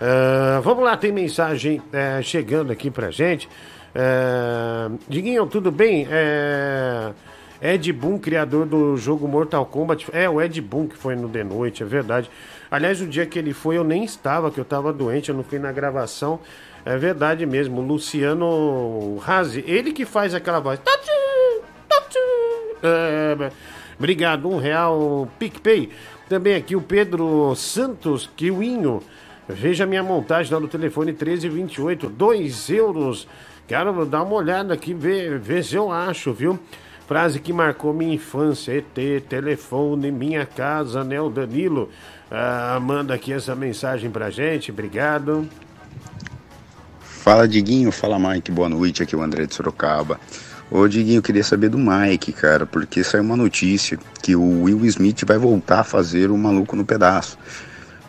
Ah, 0.00 0.60
vamos 0.62 0.84
lá, 0.84 0.96
tem 0.96 1.10
mensagem 1.10 1.82
é, 1.92 2.20
chegando 2.22 2.70
aqui 2.70 2.90
pra 2.90 3.10
gente. 3.10 3.48
É, 3.94 4.90
Diguinho, 5.08 5.46
tudo 5.46 5.70
bem? 5.70 6.06
É, 6.10 7.12
Ed 7.62 7.90
Boon, 7.92 8.18
criador 8.18 8.66
do 8.66 8.96
jogo 8.98 9.26
Mortal 9.26 9.64
Kombat. 9.64 10.06
É, 10.12 10.28
o 10.28 10.42
Ed 10.42 10.60
Boon 10.60 10.88
que 10.88 10.96
foi 10.96 11.16
no 11.16 11.28
The 11.28 11.44
Noite, 11.44 11.82
é 11.82 11.86
verdade. 11.86 12.30
Aliás, 12.70 13.00
o 13.00 13.06
dia 13.06 13.24
que 13.24 13.38
ele 13.38 13.54
foi 13.54 13.78
eu 13.78 13.84
nem 13.84 14.04
estava, 14.04 14.50
que 14.50 14.58
eu 14.58 14.62
estava 14.62 14.92
doente, 14.92 15.30
eu 15.30 15.34
não 15.34 15.44
fui 15.44 15.58
na 15.58 15.72
gravação. 15.72 16.40
É 16.84 16.98
verdade 16.98 17.46
mesmo, 17.46 17.80
Luciano 17.80 19.16
Razi, 19.18 19.64
ele 19.66 19.90
que 19.90 20.04
faz 20.04 20.34
aquela 20.34 20.60
voz. 20.60 20.78
É, 22.82 23.50
obrigado, 23.98 24.48
um 24.48 24.58
real 24.58 25.28
PicPay. 25.38 25.90
Também 26.28 26.54
aqui 26.54 26.74
o 26.74 26.80
Pedro 26.80 27.54
Santos 27.54 28.30
Kiwinho. 28.36 29.02
Veja 29.48 29.84
minha 29.84 30.02
montagem 30.02 30.52
lá 30.52 30.58
no 30.58 30.68
telefone 30.68 31.12
1328, 31.12 32.08
2 32.08 32.70
euros. 32.70 33.28
Quero 33.66 34.06
dar 34.06 34.22
uma 34.22 34.34
olhada 34.34 34.74
aqui, 34.74 34.94
ver, 34.94 35.38
ver 35.38 35.64
se 35.64 35.74
eu 35.74 35.90
acho, 35.92 36.32
viu? 36.32 36.58
Frase 37.06 37.38
que 37.38 37.52
marcou 37.52 37.92
minha 37.92 38.14
infância, 38.14 38.72
ET, 38.72 39.24
telefone, 39.28 40.10
minha 40.10 40.46
casa, 40.46 41.04
né? 41.04 41.20
O 41.20 41.28
Danilo 41.28 41.90
ah, 42.30 42.78
manda 42.80 43.12
aqui 43.14 43.32
essa 43.32 43.54
mensagem 43.54 44.10
pra 44.10 44.30
gente, 44.30 44.70
obrigado. 44.70 45.46
Fala 47.00 47.46
Diguinho, 47.46 47.92
fala 47.92 48.18
Mike, 48.18 48.50
boa 48.50 48.68
noite, 48.68 49.02
aqui 49.02 49.14
é 49.14 49.18
o 49.18 49.22
André 49.22 49.46
de 49.46 49.54
Sorocaba. 49.54 50.18
Ô 50.70 50.88
Diguinho, 50.88 51.18
eu 51.18 51.22
queria 51.22 51.44
saber 51.44 51.68
do 51.68 51.78
Mike, 51.78 52.32
cara, 52.32 52.66
porque 52.66 53.04
saiu 53.04 53.22
uma 53.22 53.36
notícia 53.36 53.98
que 54.22 54.34
o 54.34 54.62
Will 54.62 54.84
Smith 54.86 55.24
vai 55.26 55.38
voltar 55.38 55.80
a 55.80 55.84
fazer 55.84 56.30
o 56.30 56.38
Maluco 56.38 56.74
no 56.74 56.84
Pedaço. 56.84 57.38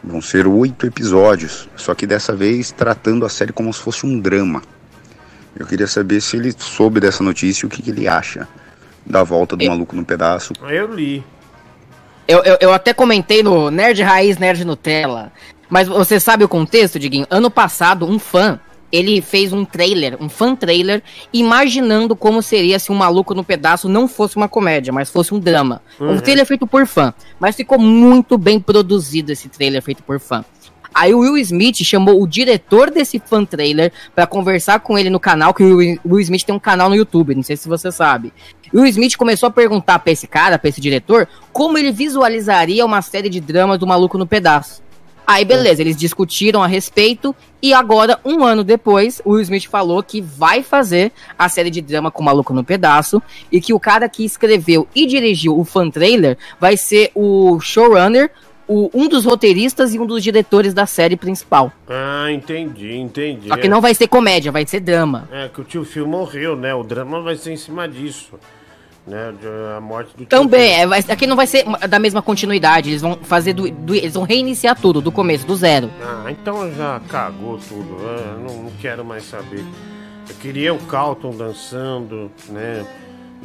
Vão 0.03 0.21
ser 0.21 0.47
oito 0.47 0.85
episódios, 0.85 1.67
só 1.75 1.93
que 1.93 2.07
dessa 2.07 2.35
vez 2.35 2.71
tratando 2.71 3.25
a 3.25 3.29
série 3.29 3.51
como 3.51 3.73
se 3.73 3.79
fosse 3.79 4.05
um 4.05 4.19
drama. 4.19 4.61
Eu 5.57 5.65
queria 5.65 5.87
saber 5.87 6.21
se 6.21 6.37
ele 6.37 6.53
soube 6.57 6.99
dessa 6.99 7.23
notícia 7.23 7.65
e 7.65 7.67
o 7.67 7.69
que, 7.69 7.81
que 7.81 7.89
ele 7.89 8.07
acha 8.07 8.47
da 9.05 9.23
volta 9.23 9.55
do 9.55 9.65
Maluco 9.65 9.95
no 9.95 10.05
Pedaço. 10.05 10.53
Eu 10.67 10.93
li. 10.93 11.23
Eu, 12.27 12.43
eu, 12.43 12.57
eu 12.59 12.73
até 12.73 12.93
comentei 12.93 13.43
no 13.43 13.69
Nerd 13.69 14.01
Raiz, 14.01 14.37
Nerd 14.37 14.65
Nutella. 14.65 15.31
Mas 15.69 15.87
você 15.87 16.19
sabe 16.19 16.43
o 16.43 16.49
contexto, 16.49 16.99
Diguinho? 16.99 17.27
Ano 17.29 17.49
passado, 17.49 18.05
um 18.05 18.19
fã, 18.19 18.59
ele 18.91 19.21
fez 19.21 19.51
um 19.51 19.65
trailer, 19.65 20.17
um 20.21 20.29
fan 20.29 20.55
trailer, 20.55 21.03
imaginando 21.33 22.15
como 22.15 22.41
seria 22.41 22.79
se 22.79 22.91
um 22.91 22.95
maluco 22.95 23.33
no 23.33 23.43
pedaço 23.43 23.89
não 23.89 24.07
fosse 24.07 24.35
uma 24.37 24.47
comédia, 24.47 24.93
mas 24.93 25.09
fosse 25.09 25.33
um 25.33 25.39
drama. 25.39 25.81
Uhum. 25.99 26.13
Um 26.13 26.19
trailer 26.19 26.45
feito 26.45 26.65
por 26.65 26.87
fã. 26.87 27.13
Mas 27.39 27.55
ficou 27.55 27.77
muito 27.77 28.37
bem 28.37 28.59
produzido 28.59 29.31
esse 29.31 29.49
trailer 29.49 29.81
feito 29.81 30.01
por 30.03 30.19
fã. 30.19 30.43
Aí 30.93 31.13
o 31.13 31.19
Will 31.19 31.37
Smith 31.39 31.83
chamou 31.83 32.21
o 32.21 32.25
diretor 32.25 32.89
desse 32.89 33.19
fan 33.19 33.43
trailer 33.43 33.91
pra 34.15 34.25
conversar 34.25 34.79
com 34.79 34.97
ele 34.97 35.09
no 35.09 35.19
canal, 35.19 35.53
que 35.53 35.61
o 35.61 35.75
Will- 35.75 36.19
Smith 36.21 36.43
tem 36.45 36.55
um 36.55 36.59
canal 36.59 36.87
no 36.87 36.95
YouTube, 36.95 37.35
não 37.35 37.43
sei 37.43 37.57
se 37.57 37.67
você 37.67 37.91
sabe. 37.91 38.31
E 38.71 38.77
o 38.77 38.79
Will 38.79 38.89
Smith 38.91 39.17
começou 39.17 39.47
a 39.47 39.51
perguntar 39.51 39.99
pra 39.99 40.13
esse 40.13 40.25
cara, 40.25 40.57
pra 40.57 40.69
esse 40.69 40.79
diretor, 40.79 41.27
como 41.51 41.77
ele 41.77 41.91
visualizaria 41.91 42.85
uma 42.85 43.01
série 43.01 43.27
de 43.27 43.41
dramas 43.41 43.77
do 43.77 43.85
Maluco 43.85 44.17
no 44.17 44.25
Pedaço. 44.25 44.81
Aí 45.27 45.43
beleza, 45.43 45.81
eles 45.81 45.95
discutiram 45.95 46.61
a 46.61 46.67
respeito 46.67 47.35
e 47.61 47.73
agora, 47.73 48.19
um 48.23 48.43
ano 48.43 48.63
depois, 48.63 49.19
o 49.25 49.31
Will 49.31 49.41
Smith 49.41 49.65
falou 49.67 50.03
que 50.03 50.21
vai 50.21 50.61
fazer 50.61 51.11
a 51.37 51.49
série 51.49 51.71
de 51.71 51.81
drama 51.81 52.11
com 52.11 52.21
o 52.21 52.25
Maluco 52.25 52.53
no 52.53 52.63
Pedaço 52.63 53.19
e 53.51 53.59
que 53.59 53.73
o 53.73 53.79
cara 53.79 54.07
que 54.07 54.23
escreveu 54.23 54.87
e 54.93 55.07
dirigiu 55.07 55.57
o 55.57 55.65
fan 55.65 55.89
trailer 55.89 56.37
vai 56.59 56.77
ser 56.77 57.11
o 57.15 57.59
showrunner, 57.59 58.29
o, 58.67 58.89
um 58.93 59.07
dos 59.07 59.25
roteiristas 59.25 59.93
e 59.93 59.99
um 59.99 60.05
dos 60.05 60.23
diretores 60.23 60.75
da 60.75 60.85
série 60.85 61.15
principal. 61.15 61.71
Ah, 61.87 62.31
entendi, 62.31 62.95
entendi. 62.95 63.47
Só 63.47 63.57
que 63.57 63.67
não 63.67 63.81
vai 63.81 63.95
ser 63.95 64.07
comédia, 64.07 64.51
vai 64.51 64.65
ser 64.67 64.79
drama. 64.79 65.27
É 65.31 65.47
que 65.47 65.61
o 65.61 65.63
tio 65.63 65.83
Phil 65.83 66.07
morreu, 66.07 66.55
né? 66.55 66.73
O 66.75 66.83
drama 66.83 67.21
vai 67.21 67.35
ser 67.35 67.51
em 67.51 67.57
cima 67.57 67.87
disso. 67.87 68.29
Né? 69.07 69.33
A 69.77 69.79
morte 69.79 70.09
do 70.11 70.17
tio 70.17 70.25
Também, 70.27 70.73
é, 70.81 70.87
vai- 70.87 71.03
aqui 71.07 71.27
não 71.27 71.35
vai 71.35 71.45
ser 71.45 71.63
da 71.87 71.99
mesma 71.99 72.21
continuidade, 72.23 72.89
eles 72.89 73.01
vão 73.03 73.15
fazer 73.21 73.53
do, 73.53 73.69
do- 73.69 73.93
eles 73.93 74.15
vão 74.15 74.23
reiniciar 74.23 74.75
tudo, 74.79 74.99
do 74.99 75.11
começo, 75.11 75.45
do 75.45 75.55
zero. 75.55 75.91
Ah, 76.01 76.25
então 76.31 76.73
já 76.73 76.99
cagou 77.07 77.59
tudo. 77.59 77.97
é, 78.09 78.37
não, 78.47 78.63
não 78.63 78.71
quero 78.81 79.05
mais 79.05 79.23
saber. 79.25 79.63
Eu 80.27 80.35
queria 80.41 80.73
o 80.73 80.79
Calton 80.87 81.31
dançando, 81.37 82.31
né? 82.49 82.83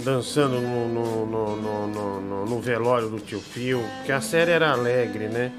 Dançando 0.03 0.61
no, 0.62 0.88
no, 0.88 1.27
no, 1.27 1.57
no, 1.87 2.46
no- 2.46 2.61
velório 2.61 3.11
do 3.11 3.18
tio 3.18 3.38
Phil, 3.40 3.83
que 4.07 4.12
a 4.12 4.20
série 4.23 4.53
era 4.53 4.70
alegre, 4.73 5.27
né? 5.29 5.53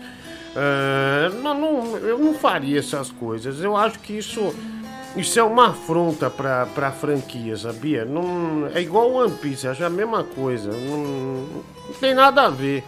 Ah, 0.55 1.29
não, 1.43 1.53
não- 1.53 1.97
eu 1.97 2.17
não 2.17 2.33
faria 2.33 2.79
essas 2.79 3.11
coisas. 3.11 3.61
Eu 3.61 3.77
acho 3.77 3.99
que 3.99 4.13
isso, 4.17 4.51
isso 5.15 5.39
é 5.39 5.43
uma 5.43 5.69
afronta 5.69 6.29
pra, 6.29 6.65
pra 6.67 6.91
franquia, 6.91 7.55
sabia? 7.57 8.05
Não, 8.05 8.67
é 8.73 8.81
igual 8.81 9.11
One 9.11 9.31
Piece, 9.35 9.67
acho 9.67 9.83
a 9.83 9.89
mesma 9.89 10.23
coisa. 10.23 10.71
Não, 10.71 10.97
não 10.97 11.93
tem 11.99 12.13
nada 12.13 12.43
a 12.43 12.49
ver. 12.49 12.83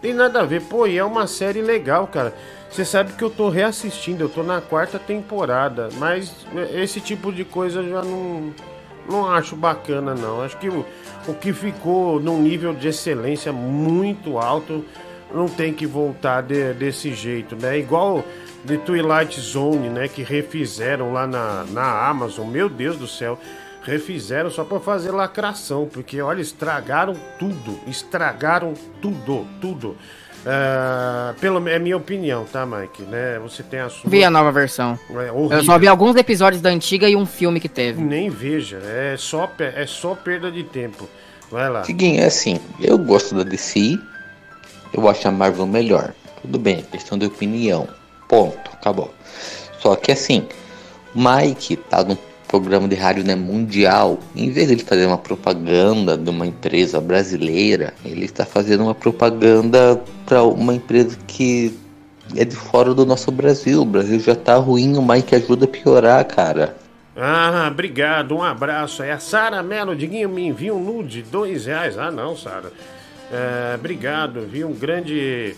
Tem 0.00 0.14
nada 0.14 0.40
a 0.40 0.44
ver. 0.44 0.62
Pô, 0.62 0.86
e 0.86 0.96
é 0.96 1.04
uma 1.04 1.26
série 1.26 1.60
legal, 1.62 2.06
cara. 2.06 2.32
Você 2.70 2.84
sabe 2.84 3.12
que 3.14 3.22
eu 3.24 3.30
tô 3.30 3.48
reassistindo, 3.48 4.22
eu 4.24 4.28
tô 4.28 4.42
na 4.42 4.60
quarta 4.60 4.98
temporada, 4.98 5.88
mas 5.98 6.32
esse 6.74 7.00
tipo 7.00 7.32
de 7.32 7.44
coisa 7.44 7.80
eu 7.80 7.88
já 7.90 8.02
não, 8.02 8.52
não 9.08 9.26
acho 9.30 9.56
bacana, 9.56 10.14
não. 10.14 10.42
Acho 10.42 10.56
que 10.58 10.68
o, 10.68 10.84
o 11.26 11.34
que 11.34 11.52
ficou 11.52 12.20
num 12.20 12.40
nível 12.40 12.74
de 12.74 12.88
excelência 12.88 13.52
muito 13.52 14.38
alto 14.38 14.84
não 15.34 15.48
tem 15.48 15.72
que 15.72 15.86
voltar 15.86 16.42
de- 16.42 16.72
desse 16.74 17.12
jeito, 17.14 17.56
né? 17.56 17.78
Igual 17.78 18.24
The 18.66 18.78
Twilight 18.78 19.40
Zone, 19.40 19.88
né? 19.88 20.08
Que 20.08 20.22
refizeram 20.22 21.12
lá 21.12 21.26
na, 21.26 21.64
na 21.64 22.08
Amazon, 22.08 22.48
meu 22.48 22.68
Deus 22.68 22.96
do 22.96 23.06
céu. 23.06 23.38
Refizeram 23.82 24.50
só 24.50 24.64
pra 24.64 24.80
fazer 24.80 25.12
lacração, 25.12 25.88
porque 25.90 26.20
olha, 26.20 26.40
estragaram 26.40 27.14
tudo, 27.38 27.78
estragaram 27.86 28.74
tudo, 29.00 29.46
tudo. 29.60 29.96
Ah, 30.48 31.34
pelo 31.40 31.68
é 31.68 31.78
minha 31.78 31.96
opinião, 31.96 32.44
tá, 32.44 32.64
Mike? 32.64 33.02
Né? 33.02 33.38
Você 33.40 33.64
tem 33.64 33.80
a 33.80 33.88
sua. 33.88 34.08
Vi 34.08 34.22
a 34.22 34.30
nova 34.30 34.52
versão. 34.52 34.96
É 35.10 35.28
Eu 35.28 35.64
só 35.64 35.76
vi 35.76 35.88
alguns 35.88 36.14
episódios 36.14 36.62
da 36.62 36.70
antiga 36.70 37.08
e 37.08 37.16
um 37.16 37.26
filme 37.26 37.58
que 37.58 37.68
teve. 37.68 38.00
Nem 38.00 38.30
veja, 38.30 38.78
é 38.84 39.16
só, 39.18 39.50
é 39.58 39.84
só 39.86 40.14
perda 40.14 40.50
de 40.50 40.62
tempo. 40.62 41.08
Vai 41.50 41.68
lá. 41.68 41.82
Seguinte, 41.82 42.20
é 42.20 42.26
assim, 42.26 42.60
eu 42.80 42.96
gosto 42.96 43.34
da 43.34 43.42
DC, 43.42 43.98
eu 44.92 45.08
acho 45.08 45.26
a 45.26 45.32
Marvel 45.32 45.66
melhor. 45.66 46.12
Tudo 46.42 46.58
bem, 46.58 46.78
é 46.78 46.82
questão 46.82 47.18
de 47.18 47.26
opinião. 47.26 47.88
Ponto, 48.28 48.70
acabou. 48.72 49.12
Só 49.80 49.94
que 49.96 50.12
assim, 50.12 50.46
o 51.14 51.20
Mike 51.20 51.76
tá 51.76 52.02
num 52.02 52.16
programa 52.48 52.88
de 52.88 52.94
rádio 52.94 53.24
né, 53.24 53.34
mundial. 53.34 54.18
Em 54.34 54.50
vez 54.50 54.68
de 54.68 54.74
ele 54.74 54.82
fazer 54.82 55.06
uma 55.06 55.18
propaganda 55.18 56.16
de 56.16 56.30
uma 56.30 56.46
empresa 56.46 57.00
brasileira, 57.00 57.92
ele 58.04 58.24
está 58.24 58.44
fazendo 58.44 58.84
uma 58.84 58.94
propaganda 58.94 60.00
para 60.24 60.42
uma 60.42 60.74
empresa 60.74 61.16
que 61.26 61.76
é 62.34 62.44
de 62.44 62.56
fora 62.56 62.94
do 62.94 63.04
nosso 63.04 63.30
Brasil. 63.30 63.82
O 63.82 63.84
Brasil 63.84 64.18
já 64.20 64.34
tá 64.34 64.56
ruim, 64.56 64.96
o 64.96 65.02
Mike 65.02 65.34
ajuda 65.34 65.64
a 65.66 65.68
piorar, 65.68 66.24
cara. 66.24 66.76
Ah, 67.16 67.68
obrigado, 67.70 68.36
um 68.36 68.42
abraço. 68.42 69.02
É 69.02 69.12
a 69.12 69.18
Sara 69.18 69.62
Melo, 69.62 69.96
Diguinho, 69.96 70.28
me 70.28 70.46
envia 70.46 70.74
um 70.74 70.82
nude, 70.82 71.22
dois 71.22 71.66
reais. 71.66 71.96
Ah, 71.98 72.10
não, 72.10 72.36
Sara. 72.36 72.70
É, 73.32 73.74
obrigado, 73.74 74.46
viu? 74.46 74.68
Um 74.68 74.74
grande, 74.74 75.56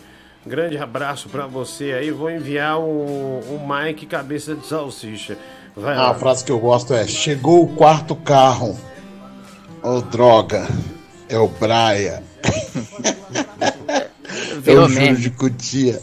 grande 0.49 0.77
abraço 0.79 1.29
pra 1.29 1.47
você 1.47 1.93
aí. 1.93 2.11
Vou 2.11 2.31
enviar 2.31 2.79
o, 2.81 2.83
o 3.41 3.61
Mike 3.69 4.07
Cabeça 4.07 4.55
de 4.55 4.67
Salsicha. 4.67 5.37
Vai 5.77 5.95
Ah, 5.95 6.09
a 6.11 6.15
frase 6.15 6.45
que 6.45 6.51
eu 6.51 6.59
gosto 6.59 6.93
é: 6.95 7.07
Chegou 7.07 7.63
o 7.63 7.69
quarto 7.69 8.17
carro. 8.17 8.77
Ô, 9.83 10.01
droga. 10.01 10.67
É 11.29 11.39
o 11.39 11.47
Braia. 11.49 12.23
É 14.67 14.73
o 14.73 14.89
Júlio 14.89 15.17
de 15.17 15.31
Cutia. 15.31 16.01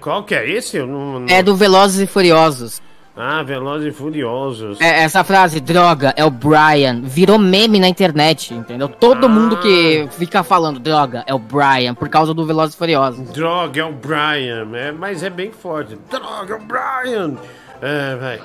Qual 0.00 0.22
que 0.22 0.34
é 0.34 0.48
esse? 0.48 0.78
Não, 0.78 1.20
não- 1.20 1.26
É 1.28 1.42
do 1.42 1.56
Velozes 1.56 2.00
e 2.00 2.06
Furiosos. 2.06 2.80
Ah, 3.20 3.42
Velozes 3.42 3.88
e 3.88 3.90
Furiosos. 3.90 4.80
É, 4.80 5.02
essa 5.02 5.24
frase, 5.24 5.58
droga, 5.58 6.14
é 6.16 6.24
o 6.24 6.30
Brian, 6.30 7.00
virou 7.02 7.36
meme 7.36 7.80
na 7.80 7.88
internet, 7.88 8.54
entendeu? 8.54 8.88
Todo 8.88 9.26
Ah. 9.26 9.28
mundo 9.28 9.56
que 9.56 10.06
fica 10.12 10.44
falando 10.44 10.78
droga 10.78 11.24
é 11.26 11.34
o 11.34 11.38
Brian, 11.38 11.94
por 11.94 12.08
causa 12.08 12.32
do 12.32 12.46
Velozes 12.46 12.76
e 12.76 12.78
Furiosos. 12.78 13.28
Droga, 13.30 13.80
é 13.80 13.84
o 13.84 13.90
Brian. 13.92 14.68
É, 14.72 14.92
mas 14.92 15.24
é 15.24 15.30
bem 15.30 15.50
forte. 15.50 15.98
Droga, 16.08 16.54
é 16.54 16.56
o 16.56 16.60
Brian. 16.60 17.34
É, 17.82 18.16
vai. 18.16 18.40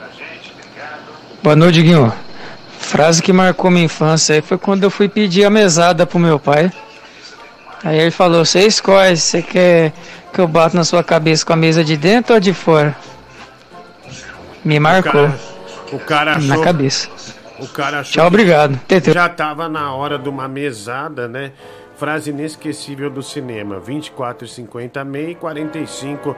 Boa 1.43 1.55
noite, 1.55 1.79
Guinho. 1.81 2.11
Frase 2.79 3.21
que 3.21 3.31
marcou 3.31 3.69
minha 3.69 3.85
infância 3.85 4.33
aí 4.35 4.41
foi 4.41 4.57
quando 4.57 4.83
eu 4.83 4.89
fui 4.89 5.07
pedir 5.07 5.45
a 5.45 5.49
mesada 5.51 6.05
pro 6.07 6.17
meu 6.17 6.39
pai. 6.39 6.71
Aí 7.83 7.99
ele 7.99 8.11
falou, 8.11 8.43
você 8.43 8.65
escolhe, 8.65 9.17
você 9.17 9.41
quer 9.43 9.93
que 10.33 10.41
eu 10.41 10.47
bato 10.47 10.75
na 10.75 10.83
sua 10.83 11.03
cabeça 11.03 11.45
com 11.45 11.53
a 11.53 11.55
mesa 11.55 11.83
de 11.83 11.95
dentro 11.95 12.33
ou 12.33 12.39
de 12.39 12.53
fora? 12.53 12.95
Me 14.63 14.79
marcou. 14.79 15.29
O 15.91 15.99
cara 15.99 16.35
achou. 16.35 16.57
Na 16.57 16.63
cabeça. 16.63 17.09
O 17.59 17.67
cara 17.67 17.99
achou 17.99 18.13
Tchau, 18.13 18.27
obrigado. 18.27 18.79
Já 19.13 19.29
tava 19.29 19.69
na 19.69 19.93
hora 19.93 20.17
de 20.17 20.27
uma 20.27 20.47
mesada, 20.47 21.27
né? 21.27 21.51
Frase 21.97 22.31
inesquecível 22.31 23.09
do 23.09 23.21
cinema: 23.21 23.79
24,50 23.79 25.03
meia 25.05 25.31
e 25.31 25.35
45 25.35 26.35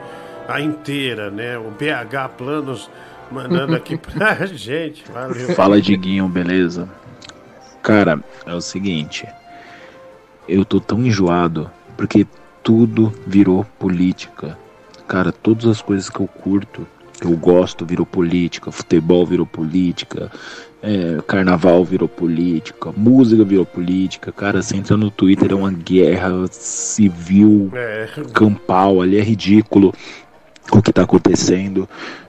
a 0.48 0.60
inteira, 0.60 1.30
né? 1.30 1.58
O 1.58 1.70
BH 1.70 2.36
Planos 2.36 2.90
mandando 3.30 3.74
aqui 3.74 3.96
pra 3.98 4.46
gente. 4.46 5.04
Valeu. 5.10 5.54
Fala, 5.54 5.80
Diguinho, 5.80 6.28
beleza? 6.28 6.88
Cara, 7.82 8.20
é 8.44 8.54
o 8.54 8.60
seguinte. 8.60 9.26
Eu 10.48 10.64
tô 10.64 10.80
tão 10.80 11.00
enjoado 11.00 11.70
porque 11.96 12.26
tudo 12.62 13.12
virou 13.26 13.64
política. 13.78 14.58
Cara, 15.08 15.32
todas 15.32 15.66
as 15.66 15.80
coisas 15.80 16.10
que 16.10 16.20
eu 16.20 16.26
curto, 16.26 16.86
eu 17.22 17.36
gosto, 17.36 17.84
virou 17.86 18.04
política. 18.06 18.70
Futebol 18.70 19.24
virou 19.26 19.46
política. 19.46 20.30
é, 20.82 21.18
carnaval 21.26 21.84
virou 21.84 22.08
política. 22.08 22.92
Música 22.96 23.42
virou 23.44 23.66
política. 23.66 24.30
Cara, 24.30 24.62
você 24.62 24.76
entra 24.76 24.96
no 24.96 25.10
Twitter, 25.10 25.50
é 25.50 25.54
uma 25.54 25.72
guerra 25.72 26.46
civil 26.50 27.70
É. 27.74 28.08
campal 28.32 29.00
ali, 29.00 29.16
é 29.18 29.22
ridículo 29.22 29.92
o 30.70 30.82
que 30.82 30.92
tá 30.92 31.02
acontecendo. 31.02 31.88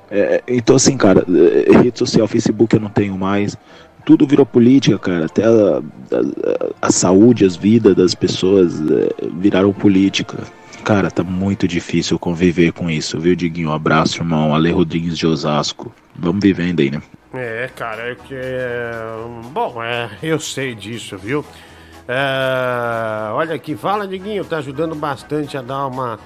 É, 0.09 0.41
então, 0.47 0.75
assim, 0.77 0.95
cara, 0.97 1.25
é, 1.67 1.77
rede 1.83 1.99
social, 1.99 2.27
Facebook 2.27 2.73
eu 2.75 2.79
não 2.81 2.89
tenho 2.89 3.17
mais. 3.17 3.55
Tudo 4.05 4.25
virou 4.25 4.45
política, 4.45 4.97
cara. 4.97 5.25
Até 5.25 5.43
a, 5.43 5.49
a- 5.79 6.69
a 6.81 6.91
saúde, 6.91 7.43
as 7.45 7.55
vidas 7.57 7.93
das 7.95 8.15
pessoas 8.15 8.79
é, 8.89 9.13
viraram 9.37 9.73
política. 9.73 10.37
Cara, 10.87 11.11
tá 11.11 11.21
muito 11.21 11.67
difícil 11.67 12.17
conviver 12.17 12.71
com 12.71 12.89
isso, 12.89 13.19
viu, 13.19 13.35
Diguinho? 13.35 13.71
Um 13.71 13.73
abraço, 13.73 14.21
irmão. 14.21 14.55
Ale 14.55 14.71
Rodrigues 14.71 15.17
de 15.17 15.27
Osasco. 15.27 15.93
Vamos 16.15 16.41
vivendo 16.41 16.79
aí, 16.79 16.89
né? 16.89 17.01
É, 17.33 17.69
cara, 17.75 18.11
é 18.11 18.15
que. 18.15 18.33
é, 18.33 18.93
Bom, 19.51 19.83
é, 19.83 20.09
eu 20.23 20.39
sei 20.39 20.73
disso, 20.73 21.17
viu? 21.17 21.43
É, 22.07 23.33
olha 23.33 23.53
aqui, 23.53 23.75
fala, 23.75 24.07
Diguinho, 24.07 24.45
tá 24.45 24.59
ajudando 24.59 24.95
bastante 24.95 25.57
a 25.57 25.61
dar 25.61 25.87
uma 25.87 26.17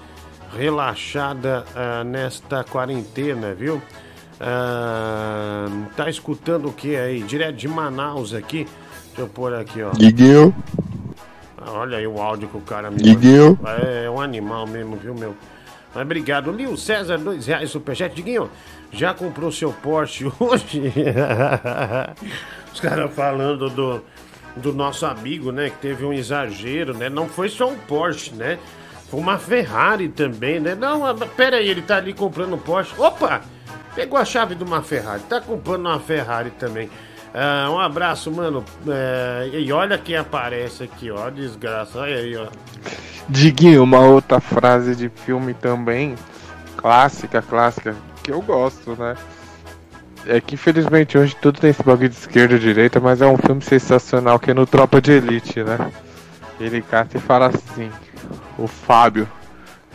relaxada 0.56 1.65
ah, 1.76 2.04
nesta 2.04 2.63
quarentena, 2.63 3.56
viu? 3.56 3.82
Ah, 4.39 5.65
tá 5.97 6.08
escutando 6.08 6.67
o 6.67 6.71
que 6.71 6.95
aí? 6.95 7.24
Direto 7.24 7.56
de 7.56 7.67
Manaus 7.67 8.32
aqui. 8.32 8.67
Deixa 9.08 9.21
eu 9.21 9.28
pôr 9.28 9.56
aqui, 9.56 9.82
ó. 9.82 9.89
Diguinho. 9.89 10.54
Olha 11.67 11.97
aí 11.97 12.08
o 12.08 12.19
áudio 12.19 12.47
que 12.47 12.58
o 12.58 12.62
cara 12.62 12.89
me 12.89 12.97
Diguinho. 12.97 13.60
É, 13.65 14.06
é 14.06 14.10
um 14.10 14.19
animal 14.19 14.65
mesmo, 14.65 14.95
viu, 14.95 15.13
meu? 15.13 15.36
Mas 15.93 16.04
obrigado. 16.04 16.52
Lil 16.52 16.76
César, 16.78 17.17
dois 17.17 17.45
reais, 17.45 17.69
superchat. 17.69 18.15
Diguinho, 18.15 18.50
já 18.91 19.13
comprou 19.13 19.52
seu 19.52 19.71
Porsche 19.71 20.26
hoje? 20.39 20.93
Os 22.74 22.80
caras 22.80 23.13
falando 23.13 23.69
do, 23.69 24.02
do 24.56 24.74
nosso 24.74 25.06
amigo, 25.06 25.52
né? 25.52 25.69
Que 25.69 25.78
teve 25.78 26.06
um 26.06 26.13
exagero, 26.13 26.93
né? 26.93 27.10
Não 27.10 27.28
foi 27.28 27.50
só 27.50 27.69
um 27.69 27.78
Porsche, 27.78 28.34
né? 28.34 28.58
Foi 29.10 29.19
uma 29.19 29.38
Ferrari 29.38 30.08
também, 30.08 30.60
né? 30.60 30.74
Não, 30.74 31.02
pera 31.36 31.58
aí, 31.58 31.67
ele 31.67 31.82
tá 31.82 31.97
ali 31.97 32.13
comprando 32.13 32.54
um 32.54 32.58
Porsche. 32.58 32.93
Opa! 32.97 33.41
Pegou 33.93 34.17
a 34.17 34.24
chave 34.24 34.56
de 34.56 34.63
uma 34.63 34.82
Ferrari. 34.82 35.21
Tá 35.24 35.41
comprando 35.41 35.86
uma 35.86 36.00
Ferrari 36.00 36.50
também. 36.52 36.89
Ah, 37.34 37.70
um 37.72 37.80
abraço, 37.80 38.30
mano. 38.32 38.63
É, 38.88 39.50
e 39.54 39.72
olha 39.72 39.98
quem 39.98 40.15
aparece 40.15 40.84
aqui, 40.84 41.10
ó. 41.10 41.30
Desgraça. 41.30 42.00
Olha 42.00 42.15
aí, 42.15 42.36
ó. 42.36 42.48
Diguinho, 43.30 43.84
uma 43.84 44.00
outra 44.00 44.39
frase 44.41 44.96
de 44.96 45.08
filme 45.08 45.54
também, 45.54 46.15
clássica, 46.76 47.41
clássica, 47.41 47.96
que 48.22 48.32
eu 48.32 48.41
gosto, 48.41 48.96
né? 48.96 49.15
É 50.28 50.41
que 50.41 50.56
infelizmente 50.56 51.17
hoje 51.17 51.36
tudo 51.41 51.60
tem 51.60 51.70
esse 51.70 51.82
bagulho 51.82 52.10
de 52.10 52.15
esquerda 52.15 52.56
e 52.56 52.60
direita, 52.60 53.00
mas 53.00 53.22
é 53.22 53.26
um 53.26 53.38
filme 53.38 53.62
sensacional 53.62 54.39
que 54.39 54.52
é 54.52 54.54
no 54.54 54.67
Tropa 54.67 55.02
de 55.02 55.13
Elite, 55.13 55.63
né? 55.63 55.91
Ele 56.60 56.82
cata 56.82 57.17
e 57.17 57.22
fala 57.22 57.48
assim, 57.48 57.89
o 58.58 58.67
Fábio, 58.67 59.28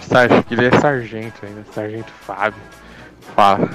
sargento, 0.01 0.43
que 0.45 0.55
ele 0.55 0.67
é 0.67 0.81
sargento 0.81 1.45
ainda, 1.45 1.65
sargento 1.73 2.13
Fábio, 2.27 2.61
fala, 3.37 3.69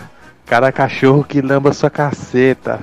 cada 0.46 0.72
cachorro 0.72 1.24
que 1.24 1.42
lamba 1.42 1.72
sua 1.72 1.90
caceta. 1.90 2.80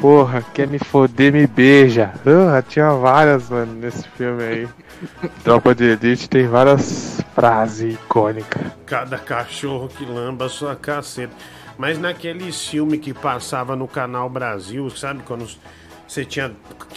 Porra, 0.00 0.42
quer 0.54 0.66
me 0.66 0.78
foder, 0.78 1.32
me 1.32 1.46
beija. 1.46 2.12
Porra, 2.22 2.62
tinha 2.62 2.92
várias, 2.92 3.48
mano, 3.48 3.74
nesse 3.74 4.08
filme 4.10 4.42
aí. 4.42 4.68
Tropa 5.42 5.74
de 5.74 5.84
Elite 5.84 6.28
tem 6.28 6.46
várias 6.46 7.20
frases 7.34 7.94
icônicas. 7.94 8.62
Cada 8.86 9.18
cachorro 9.18 9.88
que 9.88 10.04
lamba 10.04 10.46
a 10.46 10.48
sua 10.48 10.76
caceta. 10.76 11.34
Mas 11.76 11.98
naquele 11.98 12.52
filme 12.52 12.98
que 12.98 13.12
passava 13.12 13.74
no 13.74 13.88
Canal 13.88 14.28
Brasil, 14.28 14.88
sabe? 14.90 15.22
Quando 15.24 15.46
você 16.06 16.24
tinha 16.24 16.52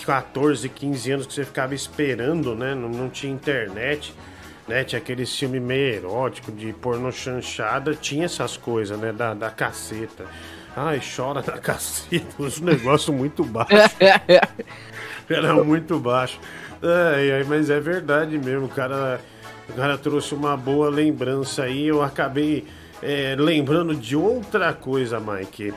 14, 0.06 0.70
15 0.70 1.12
anos 1.12 1.28
que 1.28 1.34
você 1.34 1.46
ficava 1.46 1.74
esperando, 1.74 2.54
né? 2.54 2.76
Não, 2.76 2.90
não 2.90 3.10
tinha 3.10 3.34
internet, 3.34 4.14
né? 4.68 4.84
Tinha 4.84 5.00
aquele 5.00 5.26
filme 5.26 5.60
meio 5.60 5.96
erótico 5.96 6.52
de 6.52 6.72
porno 6.74 7.12
chanchada, 7.12 7.96
tinha 7.96 8.26
essas 8.26 8.56
coisas, 8.56 8.98
né? 9.00 9.12
Da, 9.12 9.34
da 9.34 9.50
caceta. 9.50 10.26
Ai, 10.80 11.02
chora 11.02 11.42
da 11.42 11.54
caceta, 11.58 12.36
um 12.40 12.64
negócio 12.64 13.12
muito 13.12 13.44
baixo. 13.44 13.72
Era 15.28 15.54
muito 15.64 16.00
baixo. 16.00 16.40
Ai, 16.84 17.32
ai, 17.32 17.44
mas 17.44 17.72
é 17.72 17.80
verdade 17.80 18.38
mesmo, 18.38 18.66
o 18.66 18.70
cara, 18.70 19.20
o 19.68 19.74
cara 19.74 19.98
trouxe 19.98 20.36
uma 20.36 20.56
boa 20.56 20.88
lembrança 20.90 21.64
aí. 21.64 21.88
Eu 21.88 22.04
acabei 22.04 22.64
é, 23.02 23.36
lembrando 23.38 23.96
de 23.96 24.16
outra 24.16 24.72
coisa, 24.72 25.20
Mike. 25.20 25.74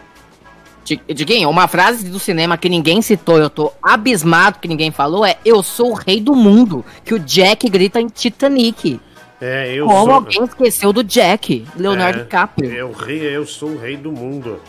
Di- 0.85 1.01
Diguinho, 1.15 1.49
uma 1.49 1.67
frase 1.67 2.11
do 2.11 2.19
cinema 2.19 2.59
que 2.59 2.69
ninguém 2.69 3.01
citou, 3.01 3.39
eu 3.39 3.49
tô 3.49 3.73
abismado 3.83 4.59
que 4.59 4.69
ninguém 4.69 4.91
falou, 4.91 5.25
é 5.25 5.39
Eu 5.45 5.63
sou 5.63 5.93
o 5.93 5.95
rei 5.95 6.21
do 6.21 6.35
mundo, 6.35 6.85
que 7.07 7.15
o 7.15 7.19
Jack 7.19 7.69
grita 7.71 7.99
em 8.01 8.09
Titanic. 8.09 9.01
É, 9.41 9.73
eu 9.75 9.87
Como 9.87 10.05
sou. 10.05 10.13
alguém 10.15 10.45
esqueceu 10.45 10.93
do 10.93 11.03
Jack, 11.03 11.67
Leonardo 11.75 12.19
É, 12.21 12.23
DiCaprio. 12.25 12.71
Eu, 12.71 12.93
rei, 12.93 13.23
eu 13.35 13.47
sou 13.47 13.71
o 13.71 13.79
rei 13.79 13.97
do 13.97 14.13
mundo. 14.13 14.61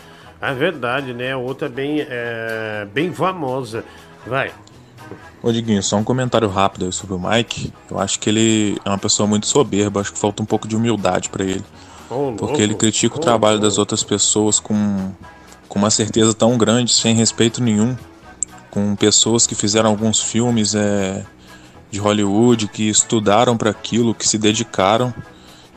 É 0.42 0.52
verdade, 0.52 1.14
né? 1.14 1.36
Outra 1.36 1.68
bem, 1.68 2.00
é, 2.00 2.84
bem 2.92 3.12
famosa. 3.12 3.84
Vai. 4.26 4.50
Ô 5.40 5.52
Diguinho, 5.52 5.82
só 5.82 5.96
um 5.96 6.02
comentário 6.04 6.48
rápido 6.48 6.84
aí 6.86 6.92
sobre 6.92 7.14
o 7.14 7.20
Mike. 7.20 7.72
Eu 7.88 8.00
acho 8.00 8.18
que 8.18 8.28
ele 8.28 8.76
é 8.84 8.88
uma 8.88 8.98
pessoa 8.98 9.26
muito 9.26 9.46
soberba, 9.46 10.00
acho 10.00 10.12
que 10.12 10.18
falta 10.18 10.42
um 10.42 10.46
pouco 10.46 10.66
de 10.66 10.74
humildade 10.74 11.28
pra 11.28 11.44
ele. 11.44 11.64
Ô, 12.10 12.32
Porque 12.32 12.60
ele 12.60 12.74
critica 12.74 13.14
o 13.14 13.18
Ô, 13.18 13.20
trabalho 13.20 13.54
louco. 13.54 13.68
das 13.68 13.78
outras 13.78 14.02
pessoas 14.02 14.58
com, 14.58 15.12
com 15.68 15.78
uma 15.78 15.90
certeza 15.90 16.34
tão 16.34 16.58
grande, 16.58 16.92
sem 16.92 17.14
respeito 17.14 17.62
nenhum. 17.62 17.96
Com 18.68 18.96
pessoas 18.96 19.46
que 19.46 19.54
fizeram 19.54 19.90
alguns 19.90 20.20
filmes 20.20 20.74
é, 20.74 21.24
de 21.88 22.00
Hollywood, 22.00 22.66
que 22.66 22.88
estudaram 22.88 23.56
para 23.56 23.70
aquilo, 23.70 24.12
que 24.12 24.26
se 24.26 24.38
dedicaram. 24.38 25.14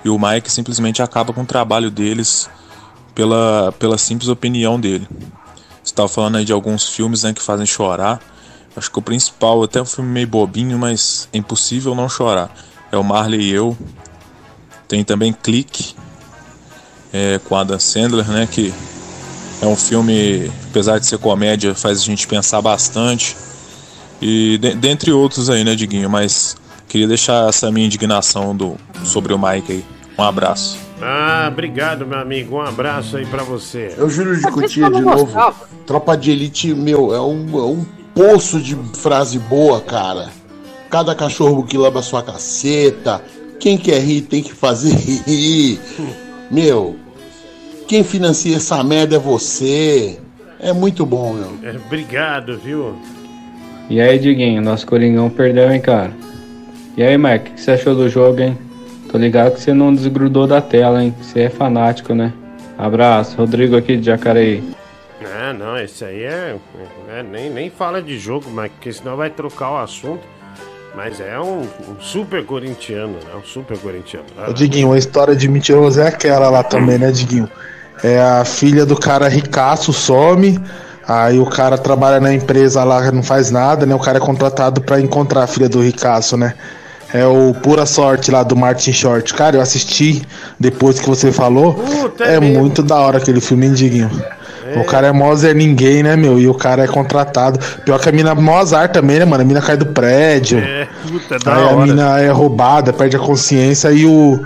E 0.04 0.10
o 0.10 0.18
Mike 0.18 0.52
simplesmente 0.52 1.04
acaba 1.04 1.34
com 1.34 1.42
o 1.42 1.46
trabalho 1.46 1.92
deles 1.92 2.50
pela, 3.16 3.74
pela 3.80 3.98
simples 3.98 4.30
opinião 4.30 4.80
dele. 4.80 5.08
Você 5.82 5.92
estava 5.92 6.10
falando 6.10 6.36
aí 6.36 6.46
de 6.46 6.52
alguns 6.52 6.88
filmes 6.88 7.24
né, 7.24 7.34
que 7.34 7.42
fazem 7.42 7.66
chorar. 7.66 8.20
Acho 8.76 8.92
que 8.92 9.00
o 9.00 9.02
principal, 9.02 9.64
até 9.64 9.82
um 9.82 9.86
filme 9.86 10.10
meio 10.12 10.28
bobinho, 10.28 10.78
mas 10.78 11.30
é 11.32 11.38
impossível 11.38 11.96
não 11.96 12.10
chorar. 12.10 12.54
É 12.92 12.98
o 12.98 13.04
Marley 13.04 13.42
e 13.42 13.50
Eu. 13.52 13.78
Tem 14.88 15.04
também 15.04 15.32
Clique, 15.34 15.96
é, 17.14 17.40
com 17.46 17.56
Adam 17.56 17.80
Sandler, 17.80 18.28
né? 18.28 18.48
Que 18.52 18.74
é 19.62 19.66
um 19.66 19.76
filme, 19.76 20.52
apesar 20.70 21.00
de 21.00 21.08
ser 21.08 21.18
comédia, 21.18 21.74
faz 21.74 22.00
a 22.00 22.04
gente 22.04 22.28
pensar 22.28 22.62
bastante. 22.62 23.36
E 24.22 24.58
de- 24.58 24.76
dentre 24.76 25.12
outros 25.12 25.50
aí, 25.50 25.64
né, 25.64 25.74
Diguinho? 25.76 26.10
Mas 26.10 26.56
queria 26.88 27.08
deixar 27.08 27.50
essa 27.50 27.72
minha 27.72 27.86
indignação 27.86 28.56
do, 28.56 28.78
sobre 29.04 29.34
o 29.34 29.40
Mike 29.40 29.72
aí. 29.72 29.86
Um 30.18 30.24
abraço. 30.24 30.85
Ah, 31.02 31.50
obrigado, 31.52 32.06
meu 32.06 32.20
amigo. 32.20 32.56
Um 32.56 32.62
abraço 32.62 33.18
aí 33.18 33.26
pra 33.26 33.44
você. 33.44 33.94
Eu 33.98 34.10
juro 34.10 34.36
de 34.38 34.44
Cotia 34.44 34.90
de 34.90 35.02
novo. 35.02 35.56
Tropa 35.86 36.16
de 36.16 36.32
Elite, 36.32 36.74
meu, 36.74 37.14
é 37.14 37.22
um, 37.22 37.46
é 37.60 37.64
um 37.64 37.86
poço 38.14 38.60
de 38.60 38.76
frase 38.98 39.38
boa, 39.38 39.82
cara. 39.82 40.30
Cada 40.90 41.14
cachorro 41.14 41.64
que 41.64 41.78
lamba 41.78 42.02
sua 42.02 42.24
caceta. 42.24 43.22
Quem 43.60 43.78
quer 43.78 44.00
rir 44.00 44.22
tem 44.22 44.42
que 44.42 44.54
fazer 44.54 44.94
rir. 45.28 45.80
Meu, 46.50 46.96
quem 47.88 48.04
financia 48.04 48.56
essa 48.56 48.84
merda 48.84 49.18
é 49.18 49.20
você. 49.20 50.20
É 50.60 50.72
muito 50.72 51.06
bom, 51.06 51.34
meu. 51.34 51.70
É, 51.70 51.76
obrigado, 51.76 52.58
viu? 52.58 52.96
E 53.90 54.00
aí, 54.02 54.18
Diguinho, 54.18 54.62
nosso 54.62 54.88
Coringão 54.88 55.30
perdeu, 55.30 55.72
hein, 55.72 55.82
cara? 55.82 56.12
E 56.98 57.04
aí, 57.04 57.18
Mike, 57.18 57.52
o 57.52 57.54
que 57.54 57.62
você 57.62 57.72
achou 57.72 57.94
do 57.94 58.10
jogo, 58.10 58.40
hein? 58.40 58.58
Tô 59.16 59.20
ligado 59.20 59.54
que 59.54 59.62
você 59.62 59.74
não 59.74 59.96
desgrudou 59.96 60.46
da 60.46 60.60
tela, 60.60 61.02
hein? 61.02 61.16
Você 61.22 61.44
é 61.44 61.50
fanático, 61.50 62.14
né? 62.14 62.34
Abraço, 62.78 63.38
Rodrigo 63.38 63.78
aqui 63.78 63.96
de 63.96 64.08
Jacareí. 64.08 64.62
Ah, 65.24 65.54
não, 65.54 65.78
esse 65.78 66.04
aí 66.04 66.24
é. 66.24 66.58
é, 67.08 67.24
nem, 67.24 67.50
nem 67.50 67.70
fala 67.70 68.02
de 68.02 68.20
jogo, 68.20 68.50
mas 68.52 68.70
porque 68.74 68.92
senão 68.92 69.16
vai 69.16 69.30
trocar 69.30 69.72
o 69.72 69.78
assunto. 69.78 70.20
Mas 70.94 71.22
é 71.22 71.40
um, 71.40 71.62
um 71.62 72.02
super 72.02 72.46
corintiano, 72.46 73.14
né? 73.14 73.40
Um 73.42 73.46
super 73.46 73.78
corintiano. 73.78 74.26
Ô, 74.50 74.52
Diguinho, 74.52 74.92
a 74.92 74.98
história 74.98 75.34
de 75.34 75.48
mentiroso 75.48 76.02
é 76.02 76.10
aquela 76.10 76.50
lá 76.50 76.62
também, 76.62 76.98
né, 76.98 77.10
Diguinho? 77.10 77.50
É 78.04 78.20
a 78.20 78.44
filha 78.44 78.86
do 78.86 78.98
cara 78.98 79.30
ricaço 79.30 79.94
some, 79.94 80.60
aí 81.08 81.40
o 81.40 81.46
cara 81.46 81.78
trabalha 81.78 82.20
na 82.20 82.34
empresa 82.34 82.84
lá, 82.84 83.10
não 83.14 83.24
faz 83.24 83.50
nada, 83.50 83.86
né? 83.86 83.96
O 83.96 84.00
cara 84.00 84.18
é 84.18 84.22
contratado 84.22 84.82
pra 84.82 85.00
encontrar 85.00 85.44
a 85.44 85.48
filha 85.48 85.70
do 85.70 85.80
ricaço, 85.80 86.36
né? 86.36 86.54
É 87.16 87.26
o 87.26 87.54
Pura 87.54 87.86
Sorte 87.86 88.30
lá 88.32 88.44
do 88.44 88.56
Martin 88.56 88.92
Short. 88.92 89.34
Cara, 89.34 89.56
eu 89.56 89.62
assisti 89.62 90.22
depois 90.60 91.00
que 91.00 91.08
você 91.08 91.32
falou. 91.32 91.76
é 92.20 92.40
muito 92.40 92.84
da 92.84 92.98
hora 92.98 93.18
aquele 93.18 93.40
filme, 93.40 93.70
Diguinho? 93.70 94.12
O 94.76 94.84
cara 94.84 95.08
é 95.08 95.12
mó 95.12 95.34
Zé 95.36 95.54
ninguém, 95.54 96.04
né, 96.04 96.16
meu? 96.16 96.40
E 96.40 96.48
o 96.48 96.54
cara 96.54 96.84
é 96.84 96.88
contratado. 96.88 97.60
Pior 97.86 98.00
que 98.00 98.10
a 98.10 98.12
mina 98.12 98.32
é 98.32 98.34
mó 98.34 98.58
azar 98.58 98.92
também, 98.92 99.20
né, 99.20 99.26
mano? 99.26 99.44
A 99.44 99.46
mina 99.46 99.62
cai 99.62 99.78
do 99.78 99.86
prédio. 99.86 100.60
É, 100.60 100.88
puta, 101.08 101.40
da 101.40 101.56
Aí 101.56 101.64
a 101.64 101.68
hora. 101.68 101.86
mina 101.86 102.20
é 102.20 102.30
roubada, 102.32 102.92
perde 102.92 103.16
a 103.16 103.20
consciência 103.20 103.92
e 103.92 104.06
o, 104.06 104.44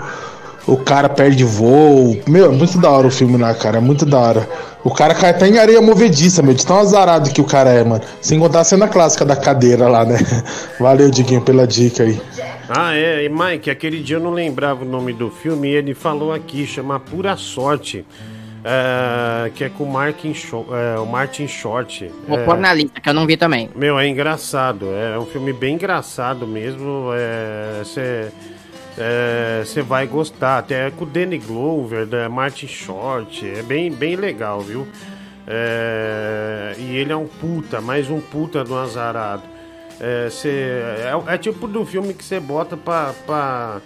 o 0.66 0.76
cara 0.76 1.08
perde 1.08 1.42
voo. 1.42 2.16
Meu, 2.28 2.46
é 2.46 2.48
muito 2.54 2.78
da 2.78 2.90
hora 2.90 3.06
o 3.06 3.10
filme 3.10 3.38
lá, 3.38 3.52
cara. 3.54 3.78
É 3.78 3.80
muito 3.80 4.04
da 4.04 4.18
hora. 4.18 4.48
O 4.84 4.90
cara 4.90 5.14
cai 5.14 5.30
até 5.30 5.48
em 5.48 5.58
areia 5.58 5.80
movediça, 5.80 6.42
meu, 6.42 6.54
de 6.54 6.64
tão 6.64 6.78
azarado 6.78 7.30
que 7.30 7.40
o 7.40 7.44
cara 7.44 7.70
é, 7.70 7.82
mano. 7.82 8.02
Sem 8.20 8.38
contar 8.38 8.60
a 8.60 8.64
cena 8.64 8.88
clássica 8.88 9.24
da 9.24 9.36
cadeira 9.36 9.88
lá, 9.88 10.04
né? 10.04 10.18
Valeu, 10.78 11.10
Diguinho, 11.10 11.40
pela 11.40 11.66
dica 11.66 12.02
aí. 12.02 12.20
Ah, 12.72 12.94
é, 12.94 13.24
e 13.24 13.28
Mike, 13.28 13.68
aquele 13.68 14.00
dia 14.00 14.16
eu 14.16 14.20
não 14.20 14.30
lembrava 14.30 14.84
o 14.84 14.88
nome 14.88 15.12
do 15.12 15.28
filme 15.28 15.68
e 15.68 15.74
ele 15.74 15.92
falou 15.92 16.32
aqui, 16.32 16.64
chama 16.64 17.00
Pura 17.00 17.36
Sorte. 17.36 18.04
é, 18.64 19.50
que 19.50 19.64
é 19.64 19.68
com 19.68 19.84
o 19.84 19.90
Martin, 19.90 20.32
Short, 20.32 20.70
é, 20.72 20.98
o 20.98 21.06
Martin 21.06 21.48
Short. 21.48 22.10
Vou 22.28 22.38
é, 22.38 22.44
pôr 22.44 22.58
na 22.58 22.72
lista, 22.72 23.00
que 23.00 23.08
eu 23.08 23.14
não 23.14 23.26
vi 23.26 23.36
também. 23.36 23.68
Meu, 23.74 23.98
é 23.98 24.06
engraçado. 24.06 24.86
É 24.92 25.18
um 25.18 25.26
filme 25.26 25.52
bem 25.52 25.74
engraçado 25.74 26.46
mesmo. 26.46 27.06
Você 27.78 28.30
você 29.64 29.82
vai 29.82 30.06
gostar. 30.06 30.58
Até 30.58 30.86
é 30.86 30.90
com 30.90 31.04
o 31.04 31.08
Danny 31.08 31.38
Glover, 31.38 32.06
da 32.06 32.28
Martin 32.28 32.66
Short. 32.68 33.48
É 33.48 33.62
bem, 33.62 33.90
bem 33.90 34.14
legal, 34.14 34.60
viu? 34.60 34.86
É, 35.46 36.76
e 36.78 36.96
ele 36.96 37.10
é 37.10 37.16
um 37.16 37.26
puta, 37.26 37.80
mais 37.80 38.08
um 38.10 38.20
puta 38.20 38.62
do 38.62 38.76
azarado. 38.76 39.42
É, 40.00 40.30
cê, 40.30 40.48
é, 40.48 41.34
é 41.34 41.38
tipo 41.38 41.66
do 41.68 41.84
filme 41.84 42.14
que 42.14 42.24
você 42.24 42.40
bota 42.40 42.76
pra, 42.76 43.12
pra, 43.26 43.80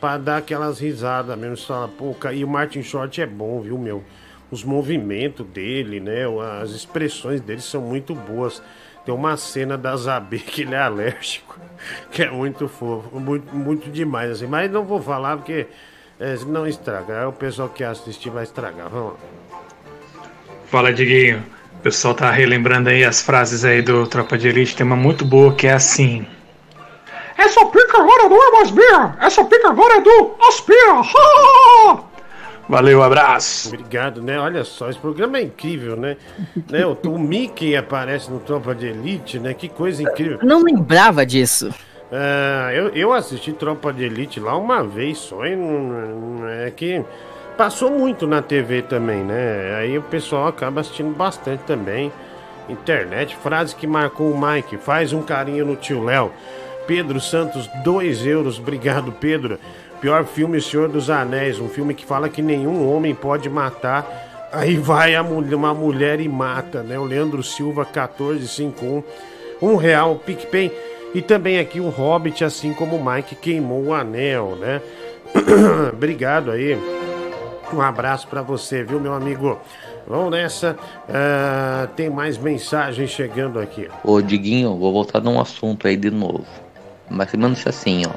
pra 0.00 0.16
dar 0.16 0.36
aquelas 0.38 0.78
risadas 0.78 1.36
mesmo. 1.36 1.56
Você 1.56 1.66
fala, 1.66 1.88
pô, 1.88 2.14
e 2.32 2.44
o 2.44 2.48
Martin 2.48 2.82
Short 2.82 3.20
é 3.20 3.26
bom, 3.26 3.60
viu, 3.60 3.76
meu? 3.76 4.04
os 4.50 4.62
movimentos 4.64 5.46
dele, 5.46 6.00
né? 6.00 6.22
As 6.62 6.70
expressões 6.70 7.40
dele 7.40 7.60
são 7.60 7.80
muito 7.80 8.14
boas. 8.14 8.62
Tem 9.04 9.14
uma 9.14 9.36
cena 9.36 9.76
da 9.76 9.96
Zabê 9.96 10.38
que 10.40 10.62
ele 10.62 10.74
é 10.74 10.80
alérgico, 10.80 11.58
que 12.10 12.22
é 12.22 12.30
muito 12.30 12.68
fofo, 12.68 13.18
muito, 13.18 13.54
muito 13.54 13.90
demais, 13.90 14.30
assim. 14.30 14.46
Mas 14.46 14.70
não 14.70 14.84
vou 14.84 15.00
falar 15.00 15.36
porque 15.36 15.66
é, 16.18 16.36
não 16.46 16.66
estraga. 16.66 17.20
Aí 17.20 17.26
o 17.26 17.32
pessoal 17.32 17.68
que 17.68 17.84
assistir 17.84 18.30
vai 18.30 18.44
estragar. 18.44 18.88
Vamos 18.88 19.14
lá. 19.14 19.18
Fala, 20.66 20.92
Diguinho. 20.92 21.44
O 21.78 21.82
pessoal 21.86 22.14
tá 22.14 22.30
relembrando 22.30 22.88
aí 22.88 23.04
as 23.04 23.22
frases 23.22 23.64
aí 23.64 23.80
do 23.82 24.06
Tropa 24.06 24.36
de 24.36 24.48
Elite. 24.48 24.74
Tem 24.76 24.84
uma 24.86 24.96
muito 24.96 25.24
boa 25.24 25.54
que 25.54 25.66
é 25.66 25.72
assim. 25.72 26.26
Essa 27.38 27.64
pica 27.66 27.98
agora 27.98 28.28
não 28.28 28.48
é 28.48 28.50
mais 28.50 28.70
minha! 28.70 29.16
Essa 29.20 29.44
pica 29.44 29.68
agora 29.68 29.98
é 29.98 30.00
do 30.00 30.34
Aspira! 30.48 31.02
Valeu, 32.68 33.02
abraço! 33.02 33.68
Obrigado, 33.68 34.20
né? 34.22 34.40
Olha 34.40 34.64
só, 34.64 34.88
esse 34.90 34.98
programa 34.98 35.38
é 35.38 35.42
incrível, 35.42 35.96
né? 35.96 36.16
né? 36.70 36.84
O, 36.86 36.96
o 37.08 37.18
Mickey 37.18 37.76
aparece 37.76 38.30
no 38.30 38.40
Tropa 38.40 38.74
de 38.74 38.86
Elite, 38.86 39.38
né? 39.38 39.54
Que 39.54 39.68
coisa 39.68 40.02
incrível. 40.02 40.38
Eu 40.40 40.48
não 40.48 40.62
lembrava 40.62 41.24
disso. 41.24 41.72
Ah, 42.10 42.70
eu, 42.72 42.88
eu 42.88 43.12
assisti 43.12 43.52
Tropa 43.52 43.92
de 43.92 44.04
Elite 44.04 44.40
lá 44.40 44.56
uma 44.56 44.82
vez 44.82 45.18
só 45.18 45.44
e 45.44 45.54
não, 45.54 45.80
não- 45.82 46.48
é 46.48 46.70
que 46.70 47.04
passou 47.56 47.90
muito 47.90 48.26
na 48.26 48.42
TV 48.42 48.82
também, 48.82 49.24
né? 49.24 49.74
Aí 49.78 49.98
o 49.98 50.02
pessoal 50.02 50.48
acaba 50.48 50.80
assistindo 50.80 51.14
bastante 51.14 51.62
também. 51.64 52.12
Internet, 52.68 53.36
frase 53.36 53.74
que 53.74 53.86
marcou 53.86 54.30
o 54.30 54.40
Mike, 54.40 54.76
faz 54.76 55.12
um 55.12 55.22
carinho 55.22 55.64
no 55.64 55.76
tio 55.76 56.04
Léo. 56.04 56.32
Pedro 56.86 57.20
Santos, 57.20 57.68
2 57.82 58.26
euros, 58.26 58.58
obrigado 58.58 59.12
Pedro. 59.12 59.58
Pior 60.00 60.24
filme 60.24 60.60
Senhor 60.60 60.88
dos 60.88 61.08
Anéis, 61.08 61.58
um 61.58 61.68
filme 61.68 61.94
que 61.94 62.04
fala 62.04 62.28
que 62.28 62.42
nenhum 62.42 62.88
homem 62.88 63.14
pode 63.14 63.48
matar. 63.48 64.48
Aí 64.52 64.76
vai 64.76 65.14
uma 65.20 65.74
mulher 65.74 66.20
e 66.20 66.28
mata, 66.28 66.82
né? 66.82 66.98
O 66.98 67.04
Leandro 67.04 67.42
Silva, 67.42 67.82
1451, 67.82 69.02
um 69.60 69.76
real, 69.76 70.16
PicPay. 70.16 70.72
E 71.14 71.22
também 71.22 71.58
aqui 71.58 71.80
o 71.80 71.88
Hobbit, 71.88 72.44
assim 72.44 72.72
como 72.74 72.96
o 72.96 73.04
Mike 73.04 73.34
queimou 73.36 73.86
o 73.86 73.94
anel, 73.94 74.56
né? 74.60 74.82
Obrigado 75.92 76.50
aí. 76.50 76.78
Um 77.72 77.80
abraço 77.80 78.26
pra 78.28 78.42
você, 78.42 78.84
viu, 78.84 79.00
meu 79.00 79.12
amigo? 79.14 79.58
Vamos 80.06 80.30
nessa. 80.30 80.76
Ah, 81.08 81.88
tem 81.96 82.08
mais 82.08 82.38
mensagens 82.38 83.10
chegando 83.10 83.58
aqui. 83.58 83.88
Ô, 84.04 84.20
Diguinho, 84.20 84.76
vou 84.76 84.92
voltar 84.92 85.20
num 85.20 85.40
assunto 85.40 85.86
aí 85.88 85.96
de 85.96 86.10
novo. 86.10 86.46
Mas 87.10 87.30
pelo 87.30 87.44
menos 87.44 87.66
assim, 87.66 88.04
ó. 88.06 88.12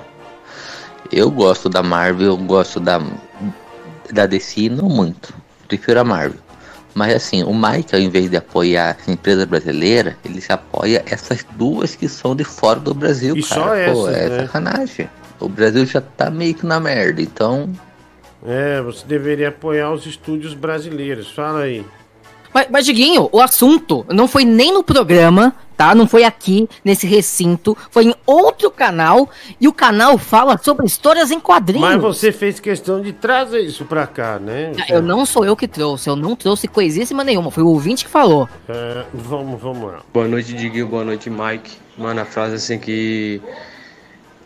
Eu 1.12 1.32
gosto 1.32 1.68
da 1.70 1.82
Marvel, 1.82 2.28
eu 2.28 2.38
gosto 2.38 2.80
da, 2.80 3.02
da 4.12 4.26
DC, 4.28 4.70
não 4.70 4.88
muito. 4.88 5.34
Prefiro 5.68 6.00
a 6.00 6.04
Marvel. 6.04 6.39
Mas 6.93 7.16
assim, 7.16 7.43
o 7.43 7.54
Mike, 7.54 7.95
ao 7.95 8.02
invés 8.02 8.30
de 8.30 8.38
apoiar 8.38 8.97
a 9.08 9.12
empresa 9.12 9.45
brasileira, 9.45 10.18
ele 10.26 10.41
se 10.41 10.52
apoia 10.52 11.04
essas 11.08 11.45
duas 11.56 11.95
que 11.95 12.08
são 12.08 12.36
de 12.36 12.43
fora 12.43 12.80
do 12.80 12.93
Brasil, 12.93 13.36
E 13.38 13.43
cara. 13.43 13.62
só 13.62 13.93
Pô, 13.93 14.10
essas, 14.10 14.16
é 14.18 14.30
né? 14.30 14.41
sacanagem. 14.45 15.10
O 15.39 15.47
Brasil 15.47 15.86
já 15.86 16.02
tá 16.02 16.30
meio 16.30 16.54
que 16.54 16.66
na 16.66 16.80
merda, 16.80 17.22
então. 17.22 17.70
É, 18.46 18.82
você 18.82 19.06
deveria 19.06 19.50
apoiar 19.50 19.92
os 19.92 20.06
estúdios 20.06 20.54
brasileiros. 20.54 21.30
Fala 21.32 21.62
aí. 21.62 21.86
Mas, 22.54 22.68
mas, 22.70 22.86
Diguinho, 22.86 23.30
o 23.32 23.40
assunto 23.40 24.06
não 24.10 24.28
foi 24.28 24.44
nem 24.44 24.74
no 24.74 24.84
programa, 24.84 25.54
tá? 25.78 25.94
Não 25.94 26.08
foi 26.08 26.24
aqui, 26.24 26.68
nesse 26.84 27.06
recinto. 27.06 27.78
Foi 27.92 28.06
em 28.06 28.16
outro 28.26 28.72
canal. 28.72 29.30
E 29.62 29.68
o 29.68 29.74
canal 29.74 30.18
fala 30.18 30.58
sobre 30.58 30.86
histórias 30.86 31.32
em 31.32 31.40
quadrinhos. 31.40 31.88
Mas 31.88 32.02
você 32.02 32.32
fez 32.32 32.60
questão 32.60 33.02
de 33.02 33.14
trazer 33.14 33.60
isso 33.60 33.86
pra 33.86 34.08
cá, 34.08 34.40
né? 34.40 34.72
Eu 34.90 35.02
não 35.02 35.26
sou 35.26 35.46
eu 35.46 35.56
que 35.56 35.68
trouxe. 35.68 36.10
Eu 36.10 36.16
não 36.16 36.36
trouxe 36.36 36.68
coisíssima 36.68 37.24
nenhuma. 37.24 37.52
Foi 37.52 37.64
o 37.64 37.68
ouvinte 37.68 38.04
que 38.04 38.12
falou. 38.12 38.50
É, 38.68 39.06
vamos, 39.14 39.62
vamos 39.62 39.92
lá. 39.92 40.00
Boa 40.12 40.28
noite, 40.28 40.54
Diguinho. 40.54 40.88
Boa 40.88 41.06
noite, 41.06 41.30
Mike. 41.30 41.78
Mano, 41.98 42.22
a 42.22 42.26
frase 42.26 42.56
assim 42.56 42.80
que. 42.80 43.42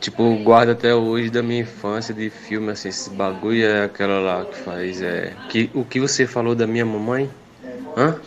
Tipo, 0.03 0.35
guardo 0.43 0.71
até 0.71 0.93
hoje 0.93 1.29
da 1.29 1.41
minha 1.41 1.61
infância 1.61 2.13
de 2.13 2.29
filme, 2.29 2.69
assim, 2.71 2.89
esse 2.89 3.09
bagulho 3.09 3.65
é 3.65 3.85
aquela 3.85 4.19
lá 4.19 4.43
que 4.43 4.57
faz. 4.57 5.01
É. 5.01 5.31
Que, 5.47 5.69
o 5.73 5.85
que 5.85 5.97
você 5.97 6.27
falou 6.27 6.53
da 6.53 6.67
minha 6.67 6.85
mamãe? 6.85 7.29
Hã? 7.95 8.17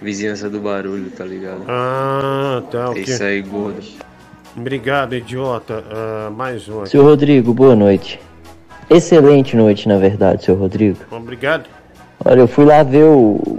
Vizinhança 0.00 0.48
do 0.48 0.60
barulho, 0.60 1.10
tá 1.10 1.24
ligado? 1.24 1.64
Ah, 1.66 2.62
tá, 2.70 2.78
É 2.84 2.88
ok. 2.90 3.02
isso 3.02 3.20
aí, 3.24 3.42
gordo. 3.42 3.82
Obrigado, 4.56 5.16
idiota. 5.16 5.82
Ah, 5.90 6.30
mais 6.30 6.68
um 6.68 6.82
aqui. 6.82 6.90
Seu 6.90 7.02
Rodrigo, 7.02 7.52
boa 7.52 7.74
noite. 7.74 8.20
Excelente 8.88 9.56
noite, 9.56 9.88
na 9.88 9.98
verdade, 9.98 10.44
seu 10.44 10.54
Rodrigo. 10.54 10.98
Obrigado. 11.10 11.68
Olha, 12.24 12.38
eu 12.42 12.46
fui 12.46 12.64
lá 12.64 12.84
ver 12.84 13.06
o, 13.06 13.58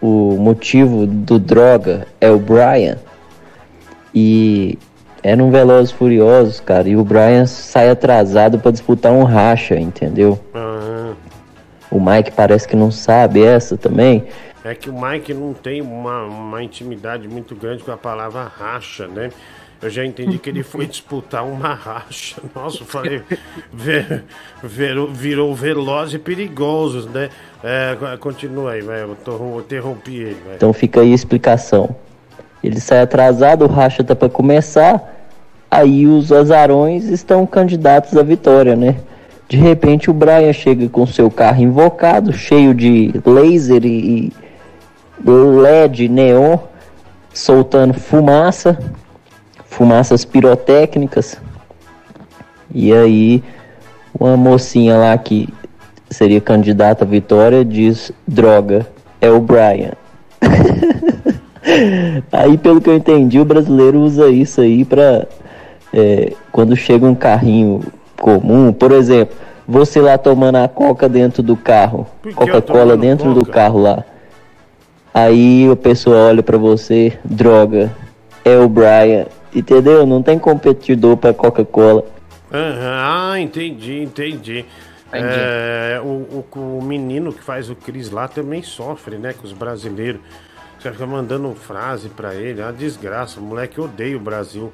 o 0.00 0.38
motivo 0.40 1.06
do 1.06 1.38
droga, 1.38 2.06
é 2.18 2.30
o 2.30 2.38
Brian. 2.38 2.96
E 4.14 4.78
era 5.26 5.42
um 5.42 5.50
Velozes 5.50 5.90
Furiosos, 5.92 6.60
cara. 6.60 6.88
E 6.88 6.96
o 6.96 7.04
Brian 7.04 7.46
sai 7.46 7.90
atrasado 7.90 8.58
pra 8.58 8.70
disputar 8.70 9.12
um 9.12 9.24
racha, 9.24 9.74
entendeu? 9.78 10.38
Ah, 10.54 11.12
O 11.90 12.00
Mike 12.00 12.32
parece 12.32 12.66
que 12.68 12.76
não 12.76 12.90
sabe 12.90 13.42
essa 13.42 13.76
também. 13.76 14.24
é 14.64 14.74
que 14.74 14.90
o 14.90 14.92
Mike 15.00 15.32
não 15.34 15.52
tem 15.54 15.80
uma, 15.80 16.24
uma 16.24 16.62
intimidade 16.62 17.26
muito 17.28 17.54
grande 17.54 17.82
com 17.84 17.92
a 17.92 17.96
palavra 17.96 18.44
racha, 18.44 19.06
né? 19.06 19.30
Eu 19.82 19.90
já 19.90 20.04
entendi 20.04 20.38
que 20.38 20.48
ele 20.48 20.62
foi 20.62 20.86
disputar 20.88 21.44
uma 21.44 21.74
racha. 21.74 22.36
Nossa, 22.54 22.82
eu 22.82 22.86
falei, 22.86 23.22
ve- 23.72 24.22
virou, 24.62 25.08
virou 25.12 25.54
veloz 25.54 26.12
e 26.14 26.18
perigosos, 26.18 27.06
né? 27.06 27.28
É, 27.62 27.96
continua 28.18 28.72
aí, 28.72 28.80
vai. 28.80 29.02
Eu 29.02 29.16
tô- 29.24 29.60
interrompi 29.60 30.16
ele, 30.16 30.38
vai. 30.46 30.56
Então 30.56 30.72
fica 30.72 31.00
aí 31.02 31.12
a 31.12 31.14
explicação. 31.14 31.94
Ele 32.64 32.80
sai 32.80 33.00
atrasado, 33.00 33.64
o 33.64 33.68
racha 33.68 34.02
tá 34.02 34.16
pra 34.16 34.28
começar. 34.28 35.14
Aí 35.76 36.06
os 36.06 36.32
azarões 36.32 37.04
estão 37.04 37.44
candidatos 37.44 38.16
à 38.16 38.22
vitória, 38.22 38.74
né? 38.74 38.96
De 39.46 39.58
repente 39.58 40.08
o 40.08 40.14
Brian 40.14 40.50
chega 40.50 40.88
com 40.88 41.06
seu 41.06 41.30
carro 41.30 41.60
invocado, 41.60 42.32
cheio 42.32 42.72
de 42.72 43.12
laser 43.26 43.84
e 43.84 44.32
LED 45.22 46.08
neon, 46.08 46.56
soltando 47.34 47.92
fumaça, 47.92 48.78
fumaças 49.66 50.24
pirotécnicas. 50.24 51.38
E 52.74 52.90
aí 52.90 53.44
uma 54.18 54.34
mocinha 54.34 54.96
lá 54.96 55.18
que 55.18 55.46
seria 56.10 56.40
candidata 56.40 57.04
à 57.04 57.06
vitória 57.06 57.62
diz: 57.62 58.10
droga, 58.26 58.86
é 59.20 59.28
o 59.28 59.40
Brian. 59.40 59.92
aí, 62.32 62.56
pelo 62.56 62.80
que 62.80 62.88
eu 62.88 62.96
entendi, 62.96 63.38
o 63.38 63.44
brasileiro 63.44 64.00
usa 64.00 64.28
isso 64.28 64.62
aí 64.62 64.82
pra. 64.82 65.26
É, 65.96 66.34
quando 66.52 66.76
chega 66.76 67.06
um 67.06 67.14
carrinho 67.14 67.80
comum, 68.20 68.70
por 68.70 68.92
exemplo, 68.92 69.34
você 69.66 69.98
lá 69.98 70.18
tomando 70.18 70.56
a 70.56 70.68
coca 70.68 71.08
dentro 71.08 71.42
do 71.42 71.56
carro, 71.56 72.06
Coca-Cola 72.34 72.98
dentro 72.98 73.32
do 73.32 73.40
Coca? 73.40 73.52
carro 73.52 73.80
lá. 73.80 74.04
Aí 75.14 75.66
a 75.70 75.74
pessoa 75.74 76.28
olha 76.28 76.42
pra 76.42 76.58
você, 76.58 77.18
droga, 77.24 77.90
é 78.44 78.58
o 78.58 78.68
Brian, 78.68 79.24
entendeu? 79.54 80.04
Não 80.04 80.22
tem 80.22 80.38
competidor 80.38 81.16
pra 81.16 81.32
Coca-Cola. 81.32 82.04
Ah, 82.52 83.40
entendi, 83.40 84.02
entendi. 84.02 84.66
Entendi. 85.08 85.24
É, 85.24 86.00
o, 86.04 86.44
o, 86.54 86.78
o 86.78 86.82
menino 86.82 87.32
que 87.32 87.42
faz 87.42 87.70
o 87.70 87.74
Cris 87.74 88.10
lá 88.10 88.28
também 88.28 88.62
sofre, 88.62 89.16
né, 89.16 89.32
com 89.32 89.46
os 89.46 89.52
brasileiros. 89.52 90.20
Você 90.78 90.92
fica 90.92 91.06
mandando 91.06 91.54
frase 91.54 92.10
pra 92.10 92.34
ele, 92.34 92.60
é 92.60 92.64
uma 92.64 92.72
desgraça. 92.72 93.40
O 93.40 93.42
moleque 93.42 93.80
odeia 93.80 94.16
o 94.16 94.20
Brasil. 94.20 94.70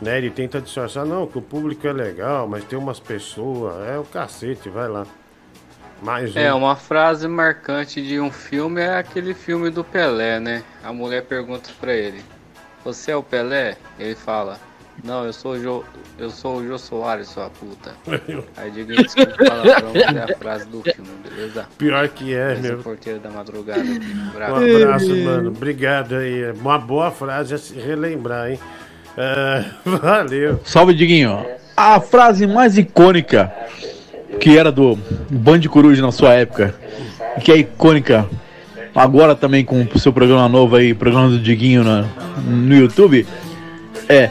Né? 0.00 0.18
Ele 0.18 0.30
tenta 0.30 0.60
disfarçar, 0.60 1.04
não, 1.04 1.26
que 1.26 1.36
o 1.38 1.42
público 1.42 1.86
é 1.86 1.92
legal, 1.92 2.48
mas 2.48 2.64
tem 2.64 2.78
umas 2.78 2.98
pessoas. 2.98 3.86
É 3.88 3.98
o 3.98 4.04
cacete, 4.04 4.68
vai 4.68 4.88
lá. 4.88 5.06
Mais 6.02 6.34
um. 6.34 6.38
É, 6.38 6.52
uma 6.54 6.74
frase 6.76 7.28
marcante 7.28 8.02
de 8.02 8.18
um 8.18 8.30
filme 8.30 8.80
é 8.80 8.96
aquele 8.96 9.34
filme 9.34 9.68
do 9.68 9.84
Pelé, 9.84 10.40
né? 10.40 10.62
A 10.82 10.92
mulher 10.92 11.24
pergunta 11.24 11.68
pra 11.78 11.92
ele: 11.92 12.22
Você 12.82 13.10
é 13.10 13.16
o 13.16 13.22
Pelé? 13.22 13.76
Ele 13.98 14.14
fala: 14.14 14.58
Não, 15.04 15.26
eu 15.26 15.32
sou 15.34 15.52
o 15.52 15.60
Jô, 15.60 15.84
eu 16.18 16.30
sou 16.30 16.56
o 16.56 16.66
Jô 16.66 16.78
Soares, 16.78 17.28
sua 17.28 17.50
puta. 17.50 17.92
Aí 18.56 18.70
diga 18.70 18.94
desculpa 18.94 19.36
palavrão, 19.44 19.92
é 19.94 20.32
a 20.32 20.38
frase 20.38 20.66
do 20.68 20.82
filme, 20.82 21.10
beleza? 21.22 21.68
Pior 21.76 22.08
que 22.08 22.34
é, 22.34 22.54
Esse 22.54 22.62
meu. 22.62 22.78
porteiro 22.78 23.20
da 23.20 23.28
madrugada. 23.28 23.82
Um 23.82 24.28
abraço, 24.30 25.14
mano. 25.16 25.50
Obrigado 25.50 26.14
aí. 26.14 26.44
É 26.44 26.52
Uma 26.52 26.78
boa 26.78 27.10
frase 27.10 27.54
a 27.54 27.58
se 27.58 27.74
relembrar, 27.74 28.50
hein? 28.50 28.58
É, 29.16 29.64
valeu. 29.84 30.60
Salve, 30.64 30.94
Diguinho. 30.94 31.44
A 31.76 32.00
frase 32.00 32.46
mais 32.46 32.76
icônica 32.78 33.52
que 34.38 34.56
era 34.56 34.70
do 34.70 34.98
Band 35.28 35.60
Coruja 35.62 36.00
na 36.02 36.12
sua 36.12 36.34
época, 36.34 36.74
que 37.42 37.50
é 37.50 37.56
icônica 37.58 38.26
agora 38.94 39.34
também 39.34 39.64
com 39.64 39.82
o 39.92 39.98
seu 39.98 40.12
programa 40.12 40.48
novo 40.48 40.76
aí, 40.76 40.94
programa 40.94 41.28
do 41.28 41.38
Diguinho 41.38 41.82
na- 41.84 42.04
no 42.46 42.74
YouTube, 42.76 43.26
é 44.08 44.30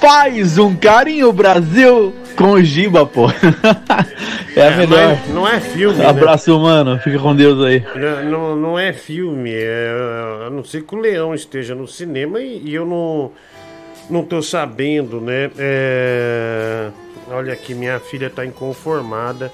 Faz 0.00 0.58
um 0.58 0.74
carinho, 0.74 1.32
Brasil, 1.32 2.12
com 2.36 2.52
o 2.52 2.62
Giba, 2.62 3.06
pô. 3.06 3.28
é 4.56 4.62
a 4.62 4.64
É, 4.70 4.76
melhor. 4.76 5.08
mas 5.24 5.28
não 5.34 5.46
é 5.48 5.60
filme, 5.60 5.96
né? 5.98 6.06
Abraço, 6.06 6.58
mano. 6.58 6.98
Fica 6.98 7.18
com 7.20 7.34
Deus 7.34 7.64
aí. 7.64 7.84
Não, 7.94 8.24
não, 8.30 8.56
não 8.56 8.78
é 8.78 8.92
filme, 8.92 9.50
é, 9.52 10.44
a 10.46 10.50
não 10.50 10.64
ser 10.64 10.82
que 10.82 10.94
o 10.94 10.98
Leão 10.98 11.32
esteja 11.34 11.74
no 11.74 11.86
cinema 11.86 12.40
e, 12.40 12.62
e 12.64 12.74
eu 12.74 12.84
não, 12.84 13.30
não 14.12 14.24
tô 14.24 14.42
sabendo, 14.42 15.20
né? 15.20 15.50
É, 15.58 16.90
olha 17.28 17.52
aqui, 17.54 17.74
minha 17.74 17.98
filha 17.98 18.28
tá 18.28 18.44
inconformada 18.44 19.50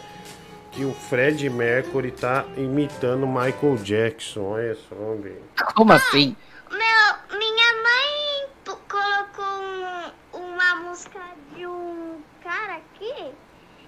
que 0.72 0.84
o 0.84 0.92
Fred 0.92 1.48
Mercury 1.48 2.10
tá 2.10 2.44
imitando 2.56 3.24
Michael 3.26 3.76
Jackson. 3.82 4.42
Olha 4.42 4.74
só, 4.88 4.94
velho. 5.22 5.42
Como 5.74 5.92
assim? 5.92 6.34
Meu, 6.70 7.14
minha 7.38 7.72
mãe 7.82 8.48
colocou 8.88 9.44
um- 9.44 10.12
uma 10.52 10.74
música 10.76 11.20
de 11.56 11.66
um 11.66 12.20
cara 12.42 12.76
aqui 12.76 13.32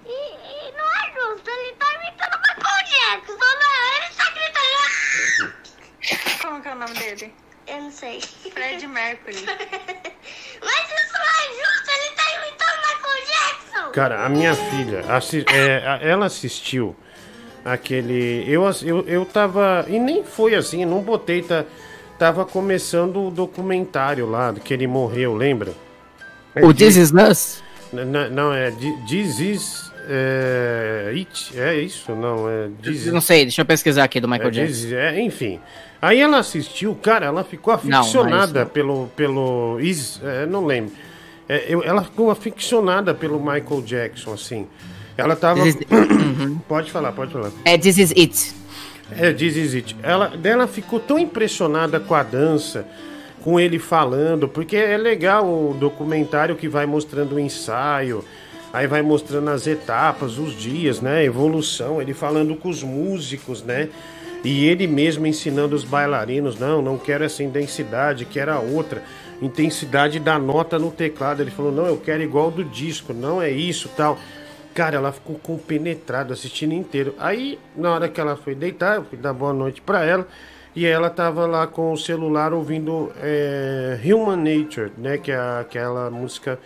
e, 0.05 0.09
e 0.09 0.71
não 0.77 0.85
é 0.85 1.11
justo, 1.13 1.49
ele 1.49 1.73
tá 1.75 1.85
imitando 1.95 2.37
Michael 2.41 2.85
Jackson, 2.87 3.37
não, 3.37 3.95
ele 3.97 4.15
tá 4.15 4.25
gritando. 4.31 4.81
Como 6.41 6.61
que 6.61 6.67
é 6.67 6.71
o 6.71 6.75
nome 6.75 6.93
dele? 6.95 7.33
Eu 7.73 7.81
não 7.83 7.91
sei. 7.91 8.19
Fred 8.21 8.85
Mercury. 8.87 9.45
Mas 9.45 10.85
isso 10.85 11.13
não 11.13 11.29
é 11.29 11.47
justo, 11.57 11.89
ele 11.89 12.15
tá 12.15 12.23
imitando 12.35 12.77
Michael 12.81 13.25
Jackson. 13.27 13.91
Cara, 13.91 14.25
a 14.25 14.29
minha 14.29 14.53
filha, 14.53 15.05
assi- 15.09 15.45
é, 15.47 15.99
ela 16.01 16.25
assistiu 16.25 16.95
aquele. 17.63 18.43
Eu, 18.47 18.63
eu, 18.83 19.07
eu 19.07 19.25
tava. 19.25 19.85
E 19.87 19.97
nem 19.99 20.23
foi 20.23 20.53
assim, 20.55 20.83
não 20.85 21.01
botei. 21.01 21.41
Tá, 21.41 21.63
tava 22.19 22.45
começando 22.45 23.27
o 23.27 23.31
documentário 23.31 24.29
lá, 24.29 24.53
que 24.53 24.73
ele 24.73 24.85
morreu, 24.87 25.33
lembra? 25.33 25.73
É 26.53 26.63
O 26.65 26.73
This 26.73 26.97
Is 26.97 27.11
Us? 27.13 27.63
N- 27.93 28.01
n- 28.03 28.29
Não, 28.29 28.53
é 28.53 28.71
This 29.07 29.39
Is. 29.39 29.90
É, 30.07 31.11
it, 31.15 31.57
é 31.59 31.75
isso? 31.81 32.13
Não, 32.13 32.49
é. 32.49 32.69
This 32.81 33.07
Não 33.07 33.21
sei, 33.21 33.43
deixa 33.45 33.61
eu 33.61 33.65
pesquisar 33.65 34.03
aqui 34.03 34.19
do 34.19 34.27
Michael 34.27 34.49
é, 34.49 34.51
Jackson. 34.51 34.87
É, 34.95 35.21
enfim. 35.21 35.59
Aí 36.01 36.19
ela 36.19 36.39
assistiu, 36.39 36.95
cara, 36.95 37.25
ela 37.27 37.43
ficou 37.43 37.77
Não, 37.83 37.99
aficionada 37.99 38.61
mas- 38.63 38.71
pelo. 38.73 39.07
pelo 39.15 39.79
is, 39.79 40.19
é, 40.23 40.45
não 40.45 40.65
lembro. 40.65 40.93
É, 41.47 41.65
eu- 41.67 41.83
ela 41.83 42.03
ficou 42.03 42.31
aficionada 42.31 43.13
pelo 43.13 43.39
Michael 43.39 43.81
Jackson, 43.85 44.33
assim. 44.33 44.67
Ela 45.17 45.35
tava. 45.35 45.67
Is- 45.67 45.77
pode 46.67 46.91
falar, 46.91 47.11
pode 47.11 47.31
falar. 47.31 47.51
É 47.65 47.77
This 47.77 47.97
Is 47.97 48.11
It. 48.11 48.53
É, 49.11 49.33
This 49.33 49.55
Is 49.57 49.75
It. 49.75 49.95
Ela, 50.01 50.29
dela 50.29 50.67
ficou 50.67 50.99
tão 50.99 51.19
impressionada 51.19 51.99
com 51.99 52.15
a 52.15 52.23
dança, 52.23 52.87
com 53.43 53.59
ele 53.59 53.77
falando, 53.77 54.47
porque 54.47 54.75
é 54.77 54.97
legal 54.97 55.45
o 55.45 55.75
documentário 55.77 56.55
que 56.55 56.67
vai 56.67 56.85
mostrando 56.85 57.35
o 57.35 57.39
ensaio, 57.39 58.23
aí 58.73 58.87
vai 58.87 59.01
mostrando 59.01 59.49
as 59.49 59.67
etapas, 59.67 60.37
os 60.37 60.53
dias, 60.53 61.01
né? 61.01 61.23
Evolução, 61.23 62.01
ele 62.01 62.13
falando 62.13 62.55
com 62.55 62.69
os 62.69 62.83
músicos, 62.83 63.63
né? 63.63 63.89
E 64.43 64.65
ele 64.65 64.87
mesmo 64.87 65.27
ensinando 65.27 65.75
os 65.75 65.83
bailarinos, 65.83 66.57
não, 66.57 66.81
não 66.81 66.97
quero 66.97 67.23
essa 67.23 67.43
intensidade, 67.43 68.25
quero 68.25 68.51
a 68.51 68.59
outra. 68.59 69.03
Intensidade 69.41 70.19
da 70.19 70.39
nota 70.39 70.79
no 70.79 70.91
teclado. 70.91 71.41
Ele 71.41 71.51
falou, 71.51 71.71
não, 71.71 71.85
eu 71.85 71.97
quero 71.97 72.23
igual 72.23 72.49
do 72.49 72.63
disco, 72.63 73.13
não 73.13 73.41
é 73.41 73.51
isso, 73.51 73.89
tal. 73.95 74.17
Cara, 74.73 74.95
ela 74.95 75.11
ficou 75.11 75.35
compenetrada 75.37 76.33
assistindo 76.33 76.73
inteiro. 76.73 77.13
Aí, 77.19 77.59
na 77.75 77.93
hora 77.93 78.09
que 78.09 78.21
ela 78.21 78.35
foi 78.35 78.55
deitar, 78.55 78.95
eu 78.95 79.03
fui 79.03 79.17
dar 79.17 79.33
boa 79.33 79.53
noite 79.53 79.81
pra 79.81 80.05
ela. 80.05 80.27
E 80.73 80.85
ela 80.85 81.09
tava 81.09 81.45
lá 81.45 81.67
com 81.67 81.91
o 81.91 81.97
celular 81.97 82.53
ouvindo 82.53 83.11
é, 83.21 83.99
Human 84.05 84.37
Nature, 84.37 84.91
né? 84.97 85.17
Que 85.17 85.31
é 85.31 85.59
aquela 85.59 86.09
música 86.09 86.57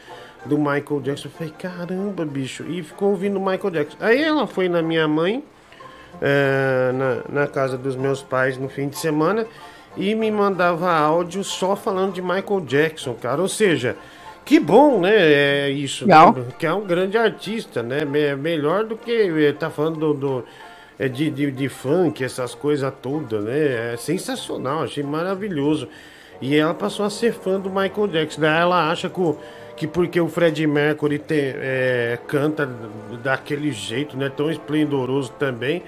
do 0.45 0.57
Michael 0.57 1.01
Jackson. 1.01 1.27
Eu 1.27 1.31
falei, 1.31 1.53
caramba, 1.57 2.25
bicho. 2.25 2.63
E 2.69 2.83
ficou 2.83 3.09
ouvindo 3.11 3.39
Michael 3.39 3.71
Jackson. 3.71 3.97
Aí 3.99 4.21
ela 4.23 4.45
foi 4.47 4.69
na 4.69 4.81
minha 4.81 5.07
mãe, 5.07 5.43
é, 6.21 6.91
na, 6.93 7.41
na 7.41 7.47
casa 7.47 7.77
dos 7.77 7.95
meus 7.95 8.21
pais 8.21 8.57
no 8.57 8.69
fim 8.69 8.87
de 8.87 8.97
semana, 8.97 9.45
e 9.97 10.13
me 10.15 10.29
mandava 10.31 10.91
áudio 10.91 11.43
só 11.43 11.75
falando 11.75 12.13
de 12.13 12.21
Michael 12.21 12.61
Jackson, 12.65 13.13
cara. 13.15 13.41
Ou 13.41 13.47
seja, 13.47 13.95
que 14.43 14.59
bom, 14.59 14.99
né? 14.99 15.13
É 15.15 15.69
isso. 15.69 16.05
Legal. 16.05 16.33
né? 16.33 16.45
Que 16.59 16.65
é 16.65 16.73
um 16.73 16.85
grande 16.85 17.17
artista, 17.17 17.81
né? 17.81 18.05
Me- 18.05 18.35
Melhor 18.35 18.83
do 18.83 18.95
que 18.97 19.11
eh, 19.11 19.53
tá 19.53 19.69
falando 19.69 19.99
do, 19.99 20.13
do- 20.13 20.45
é 20.99 21.09
de, 21.09 21.29
de, 21.29 21.51
de 21.51 21.67
funk, 21.67 22.23
essas 22.23 22.53
coisas 22.55 22.91
todas, 23.01 23.43
né? 23.43 23.93
É 23.93 23.97
sensacional, 23.97 24.83
achei 24.83 25.03
maravilhoso. 25.03 25.87
E 26.41 26.55
ela 26.55 26.73
passou 26.73 27.05
a 27.05 27.09
ser 27.09 27.33
fã 27.33 27.59
do 27.59 27.69
Michael 27.69 28.07
Jackson. 28.07 28.41
Daí 28.41 28.61
ela 28.61 28.91
acha 28.91 29.09
que, 29.09 29.19
o- 29.19 29.37
que 29.75 29.87
porque 29.87 30.19
o 30.19 30.27
Fred 30.27 30.65
Mercury 30.65 31.19
tem, 31.19 31.53
é, 31.55 32.17
canta 32.27 32.69
daquele 33.21 33.71
jeito, 33.71 34.15
né? 34.15 34.29
Tão 34.29 34.49
esplendoroso 34.49 35.31
também. 35.37 35.83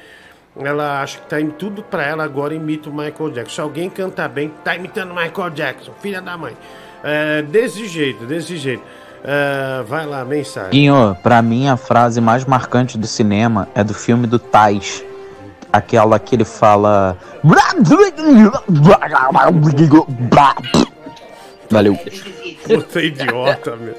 Ela 0.60 1.02
acha 1.02 1.20
que 1.20 1.28
tá 1.28 1.40
em 1.40 1.50
tudo 1.50 1.84
pra 1.84 2.04
ela 2.04 2.24
agora 2.24 2.54
imita 2.54 2.90
o 2.90 2.94
Michael 2.94 3.32
Jackson. 3.32 3.56
Se 3.56 3.62
alguém 3.62 3.90
canta 3.90 4.28
bem, 4.28 4.52
tá 4.64 4.76
imitando 4.76 5.14
Michael 5.14 5.52
Jackson, 5.52 5.92
filha 6.02 6.22
da 6.22 6.36
mãe. 6.36 6.58
É, 7.04 7.44
desse 7.44 7.86
jeito, 7.86 8.26
desse 8.26 8.58
jeito. 8.58 8.84
É, 9.24 9.84
vai 9.84 10.06
lá, 10.06 10.26
mensagem. 10.26 10.72
Guinho, 10.72 11.16
pra 11.22 11.42
mim 11.42 11.68
a 11.68 11.78
frase 11.78 12.20
mais 12.20 12.46
marcante 12.46 12.98
do 12.98 13.08
cinema 13.08 13.68
é 13.76 13.84
do 13.84 13.94
filme 13.94 14.26
do 14.26 14.40
Tais. 14.40 15.04
Aquela 15.72 16.18
que 16.18 16.36
ele 16.36 16.46
fala. 16.46 17.18
Valeu. 21.70 21.97
Puta 22.63 23.01
idiota, 23.01 23.76
meu. 23.76 23.95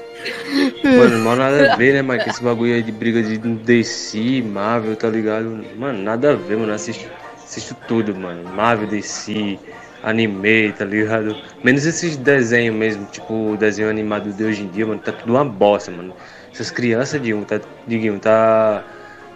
Mano, 0.83 1.19
mal 1.19 1.35
nada 1.35 1.73
a 1.73 1.75
ver, 1.75 1.93
né, 1.93 2.01
Mike? 2.01 2.29
Esse 2.29 2.43
bagulho 2.43 2.73
aí 2.73 2.83
de 2.83 2.91
briga 2.91 3.21
de 3.21 3.37
DC, 3.37 4.41
Marvel, 4.41 4.95
tá 4.95 5.09
ligado? 5.09 5.63
Mano, 5.77 6.01
nada 6.03 6.31
a 6.31 6.35
ver, 6.35 6.57
mano. 6.57 6.73
Assisto, 6.73 7.07
assisto 7.43 7.75
tudo, 7.87 8.15
mano. 8.15 8.43
Marvel, 8.53 8.87
DC, 8.87 9.57
anime, 10.03 10.71
tá 10.73 10.85
ligado? 10.85 11.35
Menos 11.63 11.85
esses 11.85 12.17
desenhos 12.17 12.75
mesmo, 12.75 13.05
tipo 13.05 13.51
o 13.51 13.57
desenho 13.57 13.89
animado 13.89 14.31
de 14.31 14.43
hoje 14.43 14.63
em 14.63 14.67
dia, 14.67 14.85
mano. 14.85 14.99
Tá 14.99 15.11
tudo 15.11 15.31
uma 15.31 15.45
bosta, 15.45 15.91
mano. 15.91 16.13
Essas 16.51 16.71
crianças 16.71 17.21
de 17.21 17.33
um, 17.33 17.43
tá, 17.43 17.59
de 17.87 18.09
um, 18.09 18.19
tá 18.19 18.83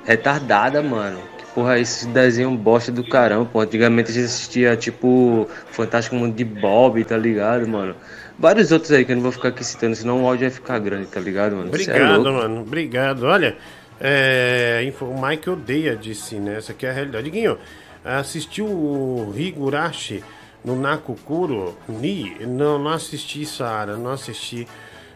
retardada, 0.06 0.82
mano. 0.82 1.20
Que 1.38 1.46
porra 1.54 1.78
é 1.78 1.82
esse 1.82 2.08
desenho 2.08 2.52
bosta 2.52 2.92
do 2.92 3.04
caramba, 3.04 3.46
pô. 3.46 3.62
Antigamente 3.62 4.12
a 4.12 4.14
gente 4.14 4.26
assistia, 4.26 4.76
tipo, 4.76 5.48
Fantástico 5.72 6.16
Mundo 6.16 6.36
de 6.36 6.44
Bob, 6.44 7.04
tá 7.04 7.18
ligado, 7.18 7.68
mano? 7.68 7.96
Vários 8.44 8.74
outros 8.74 8.92
aí 8.92 9.06
que 9.06 9.14
eu 9.14 9.16
não 9.16 9.24
vou 9.24 9.32
ficar 9.32 9.48
aqui 9.48 9.64
citando, 9.64 9.96
senão 9.96 10.22
o 10.22 10.28
áudio 10.28 10.42
vai 10.42 10.50
ficar 10.50 10.78
grande, 10.78 11.08
tá 11.08 11.18
ligado, 11.18 11.56
mano? 11.56 11.68
É 11.68 11.70
Obrigado, 11.70 12.24
louco. 12.24 12.40
mano. 12.40 12.62
Obrigado. 12.62 13.24
Olha, 13.24 13.56
é, 14.02 14.94
o 15.00 15.26
Mike 15.26 15.50
odeia 15.50 15.96
DC, 15.96 16.42
né? 16.42 16.58
Essa 16.58 16.74
aqui 16.74 16.86
é 16.86 16.90
a 16.90 16.92
realidade. 16.92 17.30
Guinho, 17.30 17.58
assistiu 18.04 18.66
o 18.66 19.34
Higurashi 19.34 20.22
no 20.62 20.76
Nakukuro 20.76 21.78
Ni? 21.88 22.36
Não, 22.46 22.78
não 22.78 22.92
assisti, 22.92 23.46
Sara. 23.46 23.96
Não 23.96 24.12
assisti. 24.12 24.68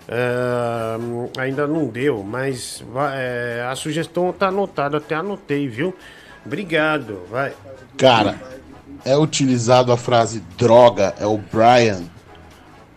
É, 0.07 1.41
ainda 1.41 1.67
não 1.67 1.85
deu, 1.85 2.23
mas 2.23 2.81
é, 3.13 3.67
a 3.69 3.75
sugestão 3.75 4.31
tá 4.31 4.47
anotada. 4.47 4.99
Até 4.99 5.15
anotei, 5.15 5.67
viu? 5.67 5.93
Obrigado. 6.45 7.23
Vai. 7.29 7.51
Cara, 7.97 8.39
é 9.03 9.17
utilizado 9.17 9.91
a 9.91 9.97
frase 9.97 10.41
droga, 10.57 11.13
é 11.19 11.25
o 11.25 11.37
Brian, 11.37 12.03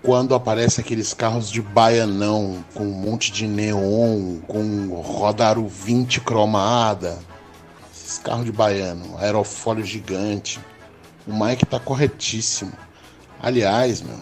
quando 0.02 0.34
aparece 0.34 0.80
aqueles 0.80 1.12
carros 1.12 1.50
de 1.50 1.60
baianão, 1.60 2.64
com 2.74 2.84
um 2.84 2.92
monte 2.92 3.30
de 3.30 3.46
neon, 3.46 4.38
com 4.46 4.88
rodaro 5.02 5.66
20 5.68 6.20
cromada. 6.20 7.18
Esses 7.94 8.18
carros 8.18 8.44
de 8.44 8.52
baiano, 8.52 9.16
aerofólio 9.18 9.84
gigante. 9.84 10.58
O 11.26 11.32
Mike 11.32 11.66
tá 11.66 11.78
corretíssimo. 11.78 12.72
Aliás, 13.42 14.00
meu, 14.00 14.18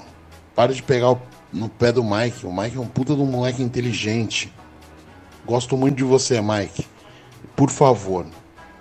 para 0.55 0.75
de 0.75 0.83
pegar 0.83 1.13
o- 1.13 1.23
no 1.53 1.69
pé 1.69 1.93
do 1.93 2.03
Mike. 2.05 2.45
O 2.45 2.53
Mike 2.53 2.77
é 2.77 2.81
um 2.81 2.87
puta 2.87 3.15
de 3.15 3.23
um 3.23 3.27
moleque 3.27 3.63
inteligente. 3.63 4.53
Gosto 5.47 5.77
muito 5.77 5.97
de 5.97 6.05
você, 6.05 6.41
Mike. 6.43 6.87
Por 7.57 7.71
favor, 7.71 8.27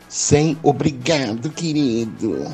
sem 0.10 0.58
obrigado, 0.64 1.50
querido. 1.52 2.45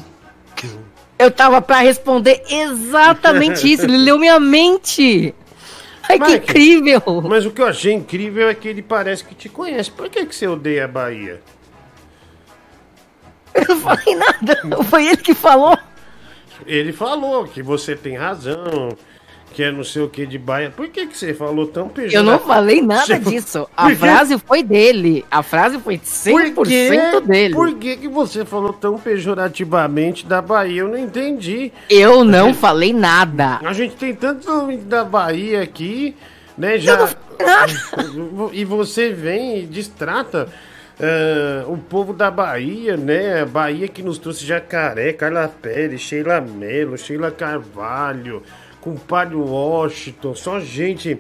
Eu 1.24 1.32
tava 1.32 1.62
pra 1.62 1.80
responder 1.80 2.44
exatamente 2.50 3.72
isso. 3.72 3.84
Ele 3.84 3.98
leu 3.98 4.20
minha 4.20 4.40
mente. 4.40 5.34
Ai, 6.10 6.20
que 6.20 6.36
incrível. 6.36 7.02
Mas 7.30 7.46
o 7.46 7.52
que 7.52 7.62
eu 7.62 7.66
achei 7.66 7.94
incrível 7.94 8.50
é 8.50 8.54
que 8.54 8.68
ele 8.68 8.82
parece 8.82 9.24
que 9.24 9.34
te 9.34 9.48
conhece. 9.48 9.90
Por 9.90 10.10
que, 10.10 10.26
que 10.26 10.36
você 10.36 10.48
odeia 10.48 10.86
a 10.86 10.88
Bahia? 10.88 11.42
Eu 13.54 13.64
não 13.70 13.80
falei 13.80 14.16
nada. 14.16 14.84
Foi 14.90 15.08
ele 15.08 15.18
que 15.18 15.34
falou. 15.34 15.78
Ele 16.66 16.92
falou 16.92 17.46
que 17.46 17.64
você 17.64 17.96
tem 17.96 18.18
razão, 18.18 18.98
que 19.54 19.64
é 19.64 19.72
não 19.72 19.84
sei 19.84 20.02
o 20.02 20.10
que 20.10 20.26
de 20.26 20.38
Bahia. 20.38 20.72
Por 20.72 20.90
que, 20.90 21.06
que 21.08 21.18
você 21.18 21.34
falou 21.34 21.68
tão 21.68 21.88
pejorativo? 21.88 22.20
Eu 22.20 22.24
não 22.24 22.40
falei 22.40 22.82
nada 22.82 23.20
disso. 23.20 23.68
A 23.78 23.90
frase 23.96 24.38
foi 24.40 24.64
dele. 24.64 25.24
A 25.30 25.44
frase 25.44 25.80
foi 25.80 25.98
100% 25.98 26.54
Por 26.54 26.68
que- 26.68 27.22
dele. 27.26 27.54
Por 27.54 27.74
que, 27.76 27.98
que 27.98 28.08
você 28.08 28.44
falou 28.44 28.74
tão 28.74 28.98
pejorativamente 28.98 30.26
da 30.26 30.42
Bahia? 30.42 30.82
Eu 30.82 30.90
não 30.90 30.98
entendi. 30.98 31.72
Eu 31.90 32.24
não 32.24 32.54
falei 32.54 32.92
nada. 32.92 33.60
A 33.64 33.74
gente 33.74 33.96
tem 33.96 34.14
tanto 34.14 34.50
nome 34.50 34.78
da 34.78 35.04
Bahia 35.04 35.62
aqui. 35.62 36.16
Né, 36.58 36.78
já... 36.78 37.10
e 38.54 38.64
você 38.64 39.12
vem 39.12 39.60
e 39.60 39.66
distrata 39.66 40.48
ah, 41.00 41.66
o 41.68 41.78
povo 41.78 42.14
da 42.14 42.30
Bahia, 42.30 42.96
né? 42.96 43.42
A 43.42 43.46
Bahia 43.46 43.88
que 43.88 44.04
nos 44.04 44.18
trouxe 44.18 44.46
Jacaré, 44.46 45.14
Carla 45.14 45.48
Pérez, 45.48 46.02
Sheila 46.02 46.40
Mello, 46.40 46.98
Sheila 46.98 47.32
Carvalho, 47.32 48.44
compadre 48.84 49.36
Washington, 49.36 50.36
só 50.36 50.60
gente 50.60 51.18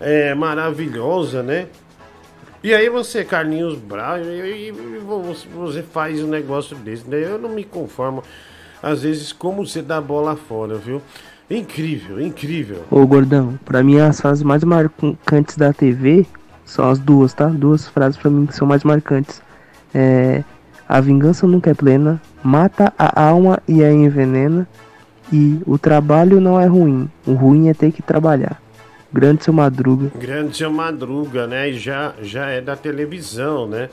é, 0.00 0.32
maravilhosa, 0.34 1.42
né? 1.42 1.66
E 2.62 2.72
aí 2.74 2.88
você, 2.88 3.24
Carlinhos 3.24 3.76
Brau, 3.76 4.18
e, 4.18 4.70
você- 5.56 5.82
faz 5.82 6.22
um 6.22 6.28
negócio 6.28 6.76
desse, 6.76 7.08
né? 7.08 7.16
Eu 7.24 7.38
não 7.38 7.48
me 7.48 7.64
conformo, 7.64 8.22
às 8.82 9.02
vezes, 9.02 9.32
como 9.32 9.66
você 9.66 9.82
dá 9.82 10.00
bola 10.00 10.36
fora, 10.36 10.76
viu? 10.76 11.02
Incrível, 11.50 12.20
incrível. 12.20 12.84
Ô 12.90 13.04
gordão, 13.06 13.58
pra 13.64 13.82
mim 13.82 13.98
as 13.98 14.20
frases 14.20 14.44
mais 14.44 14.62
marcantes 14.62 15.56
da 15.56 15.72
TV 15.72 16.24
são 16.64 16.88
as 16.88 16.98
duas, 17.00 17.34
tá? 17.34 17.46
Duas 17.46 17.88
frases 17.88 18.16
pra 18.16 18.30
mim 18.30 18.46
que 18.46 18.54
são 18.54 18.68
mais 18.68 18.84
marcantes. 18.84 19.42
É. 19.92 20.44
A 20.88 21.00
vingança 21.00 21.46
nunca 21.46 21.70
é 21.70 21.74
plena, 21.74 22.20
mata 22.42 22.92
a 22.98 23.20
alma 23.22 23.60
e 23.66 23.82
a 23.82 23.90
envenena. 23.92 24.68
E 25.32 25.60
o 25.66 25.78
trabalho 25.78 26.40
não 26.40 26.60
é 26.60 26.66
ruim, 26.66 27.08
o 27.26 27.32
ruim 27.32 27.68
é 27.68 27.74
ter 27.74 27.92
que 27.92 28.02
trabalhar. 28.02 28.60
Grande 29.12 29.42
seu 29.42 29.52
madruga. 29.52 30.10
Grande 30.16 30.56
seu 30.56 30.70
Madruga, 30.70 31.46
né? 31.46 31.70
E 31.70 31.78
já, 31.78 32.14
já 32.22 32.48
é 32.48 32.60
da 32.60 32.76
televisão, 32.76 33.66
né? 33.66 33.90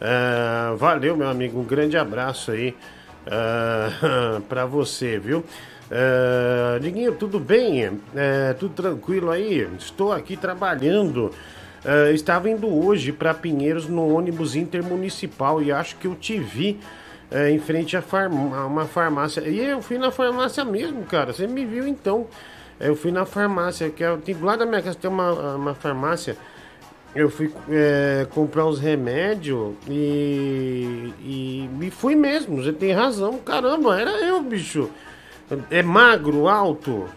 Ah, 0.00 0.74
valeu, 0.76 1.16
meu 1.16 1.28
amigo. 1.28 1.58
Um 1.58 1.64
grande 1.64 1.96
abraço 1.96 2.50
aí 2.50 2.74
ah, 3.26 4.40
pra 4.48 4.66
você, 4.66 5.18
viu? 5.18 5.42
Ah, 5.90 6.78
Diguinho, 6.80 7.12
tudo 7.12 7.40
bem? 7.40 7.98
É, 8.14 8.52
tudo 8.52 8.74
tranquilo 8.74 9.30
aí? 9.30 9.66
Estou 9.78 10.12
aqui 10.12 10.36
trabalhando. 10.36 11.32
Ah, 11.82 12.10
estava 12.12 12.50
indo 12.50 12.68
hoje 12.68 13.10
para 13.10 13.32
Pinheiros 13.32 13.88
no 13.88 14.14
ônibus 14.14 14.54
intermunicipal 14.54 15.62
e 15.62 15.72
acho 15.72 15.96
que 15.96 16.06
eu 16.06 16.14
te 16.14 16.38
vi 16.38 16.78
é, 17.30 17.50
em 17.50 17.58
frente 17.58 17.96
a, 17.96 18.02
farm- 18.02 18.52
a 18.54 18.66
uma 18.66 18.86
farmácia. 18.86 19.40
E 19.42 19.58
eu 19.58 19.82
fui 19.82 19.98
na 19.98 20.10
farmácia 20.10 20.64
mesmo, 20.64 21.04
cara. 21.04 21.32
Você 21.32 21.46
me 21.46 21.64
viu 21.64 21.86
então. 21.86 22.26
Eu 22.80 22.94
fui 22.94 23.10
na 23.10 23.24
farmácia, 23.26 23.90
que 23.90 24.04
é, 24.04 24.16
tem, 24.18 24.34
do 24.34 24.44
lado 24.44 24.60
da 24.60 24.66
minha 24.66 24.80
casa 24.80 24.96
tem 24.96 25.10
uma, 25.10 25.54
uma 25.56 25.74
farmácia. 25.74 26.36
Eu 27.14 27.30
fui 27.30 27.52
é, 27.70 28.26
comprar 28.30 28.66
uns 28.66 28.78
remédios 28.78 29.74
e, 29.88 31.12
e, 31.20 31.70
e 31.86 31.90
fui 31.90 32.14
mesmo. 32.14 32.62
Você 32.62 32.72
tem 32.72 32.92
razão. 32.92 33.38
Caramba, 33.38 33.98
era 33.98 34.10
eu, 34.24 34.42
bicho. 34.42 34.90
É 35.70 35.82
magro, 35.82 36.46
alto, 36.46 37.08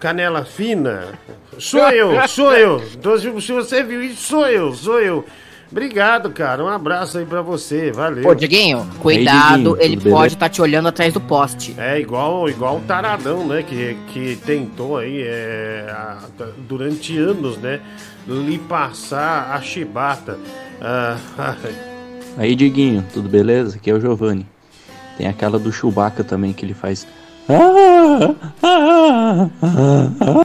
canela 0.00 0.44
fina. 0.44 1.08
Sou 1.58 1.88
eu, 1.90 2.26
sou 2.26 2.52
eu. 2.52 2.82
Então, 2.94 3.18
se 3.18 3.52
você 3.52 3.82
viu 3.82 4.02
isso, 4.02 4.22
sou 4.22 4.48
eu, 4.48 4.74
sou 4.74 4.98
eu. 5.00 5.24
Obrigado, 5.70 6.30
cara. 6.30 6.64
Um 6.64 6.68
abraço 6.68 7.18
aí 7.18 7.26
pra 7.26 7.42
você. 7.42 7.92
Valeu. 7.92 8.22
Pô, 8.22 8.34
Dieguinho, 8.34 8.88
cuidado, 9.00 9.76
ele 9.80 9.98
pode 9.98 10.34
estar 10.34 10.48
te 10.48 10.62
olhando 10.62 10.88
atrás 10.88 11.12
do 11.12 11.20
poste. 11.20 11.74
É 11.76 12.00
igual, 12.00 12.48
igual 12.48 12.78
o 12.78 12.80
Taradão, 12.80 13.46
né? 13.46 13.62
Que, 13.62 13.96
que 14.08 14.36
tentou 14.36 14.96
aí 14.96 15.22
é, 15.22 15.86
a- 15.90 16.20
durante 16.66 17.18
anos, 17.18 17.58
né? 17.58 17.80
Lhe 18.26 18.58
passar 18.58 19.52
a 19.54 19.60
chibata. 19.60 20.38
Ah, 20.80 21.16
Aí, 22.38 22.54
Diguinho, 22.54 23.04
tudo 23.12 23.28
beleza? 23.28 23.76
Aqui 23.76 23.90
é 23.90 23.94
o 23.94 24.00
Giovanni. 24.00 24.46
Tem 25.16 25.26
aquela 25.26 25.58
do 25.58 25.72
Chewbacca 25.72 26.22
também 26.22 26.52
que 26.52 26.64
ele 26.64 26.74
faz. 26.74 27.04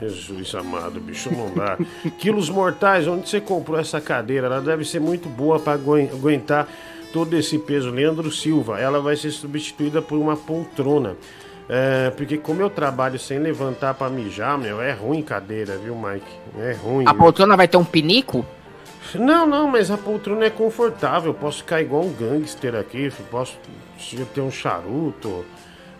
Jesus 0.01 0.55
amado, 0.55 1.01
bicho, 1.01 1.29
não 1.31 1.53
dá. 1.53 1.77
Quilos 2.17 2.49
mortais, 2.49 3.07
onde 3.07 3.27
você 3.29 3.41
comprou 3.41 3.77
essa 3.77 3.99
cadeira? 3.99 4.47
Ela 4.47 4.61
deve 4.61 4.85
ser 4.85 5.01
muito 5.01 5.27
boa 5.27 5.59
para 5.59 5.73
aguentar 5.73 6.67
todo 7.11 7.37
esse 7.37 7.59
peso. 7.59 7.89
Leandro 7.89 8.31
Silva, 8.31 8.79
ela 8.79 9.01
vai 9.01 9.17
ser 9.17 9.31
substituída 9.31 10.01
por 10.01 10.17
uma 10.17 10.37
poltrona. 10.37 11.17
É, 11.67 12.09
porque 12.11 12.37
como 12.37 12.61
eu 12.61 12.69
trabalho 12.69 13.17
sem 13.19 13.39
levantar 13.39 13.93
pra 13.93 14.09
mijar, 14.09 14.57
meu, 14.57 14.81
é 14.81 14.91
ruim 14.93 15.21
cadeira, 15.21 15.77
viu, 15.77 15.95
Mike? 15.95 16.25
É 16.59 16.73
ruim. 16.73 17.05
A 17.07 17.11
viu? 17.11 17.21
poltrona 17.21 17.55
vai 17.57 17.67
ter 17.67 17.77
um 17.77 17.85
pinico? 17.85 18.45
Não, 19.15 19.45
não, 19.45 19.67
mas 19.67 19.91
a 19.91 19.97
poltrona 19.97 20.45
é 20.45 20.49
confortável. 20.49 21.33
Posso 21.33 21.59
ficar 21.59 21.81
igual 21.81 22.03
um 22.03 22.13
gangster 22.13 22.75
aqui. 22.75 23.11
Posso 23.29 23.57
ter 24.33 24.41
um 24.41 24.51
charuto. 24.51 25.45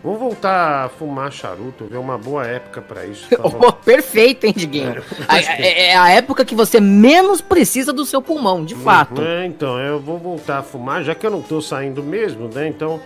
Vou 0.04 0.18
voltar 0.18 0.84
a 0.84 0.88
fumar 0.90 1.32
charuto, 1.32 1.86
ver 1.86 1.96
uma 1.96 2.18
boa 2.18 2.46
época 2.46 2.82
pra 2.82 3.06
isso. 3.06 3.26
tá? 3.30 3.38
Oh, 3.42 3.72
perfeito, 3.72 4.44
hein, 4.44 4.52
Diguinho? 4.54 5.02
A- 5.26 5.38
É, 5.40 5.86
é 5.92 5.96
a 5.96 6.10
época 6.10 6.44
que 6.44 6.54
você 6.54 6.78
menos 6.78 7.40
precisa 7.40 7.90
do 7.90 8.04
seu 8.04 8.20
pulmão, 8.20 8.62
de 8.64 8.74
fato. 8.74 9.22
É, 9.22 9.46
então, 9.46 9.80
eu 9.80 9.98
vou 9.98 10.18
voltar 10.18 10.58
a 10.58 10.62
fumar, 10.62 11.02
já 11.02 11.14
que 11.14 11.26
eu 11.26 11.30
não 11.30 11.40
tô 11.40 11.62
saindo 11.62 12.02
mesmo, 12.02 12.48
né? 12.54 12.68
Então, 12.68 13.00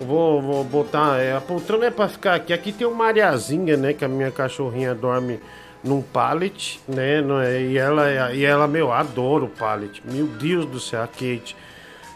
vou, 0.00 0.40
vou 0.40 0.64
botar. 0.64 1.20
é, 1.20 1.36
a 1.36 1.40
poltrona 1.40 1.84
é 1.84 1.90
pra 1.90 2.08
ficar 2.08 2.36
aqui. 2.36 2.52
Aqui 2.54 2.72
tem 2.72 2.86
uma 2.86 3.04
areazinha, 3.06 3.76
né? 3.76 3.92
Que 3.92 4.06
a 4.06 4.08
minha 4.08 4.30
cachorrinha 4.30 4.94
dorme 4.94 5.38
num 5.84 6.00
pallet, 6.00 6.80
né? 6.88 7.22
é? 7.46 7.60
E 7.60 7.76
ela, 7.76 8.08
é- 8.10 8.34
e 8.36 8.44
ela, 8.46 8.66
meu, 8.66 8.90
adora 8.90 9.44
o 9.44 9.48
pallet. 9.48 10.02
Meu 10.02 10.26
Deus 10.26 10.64
do 10.64 10.80
céu, 10.80 11.02
a 11.02 11.06
Kate. 11.06 11.54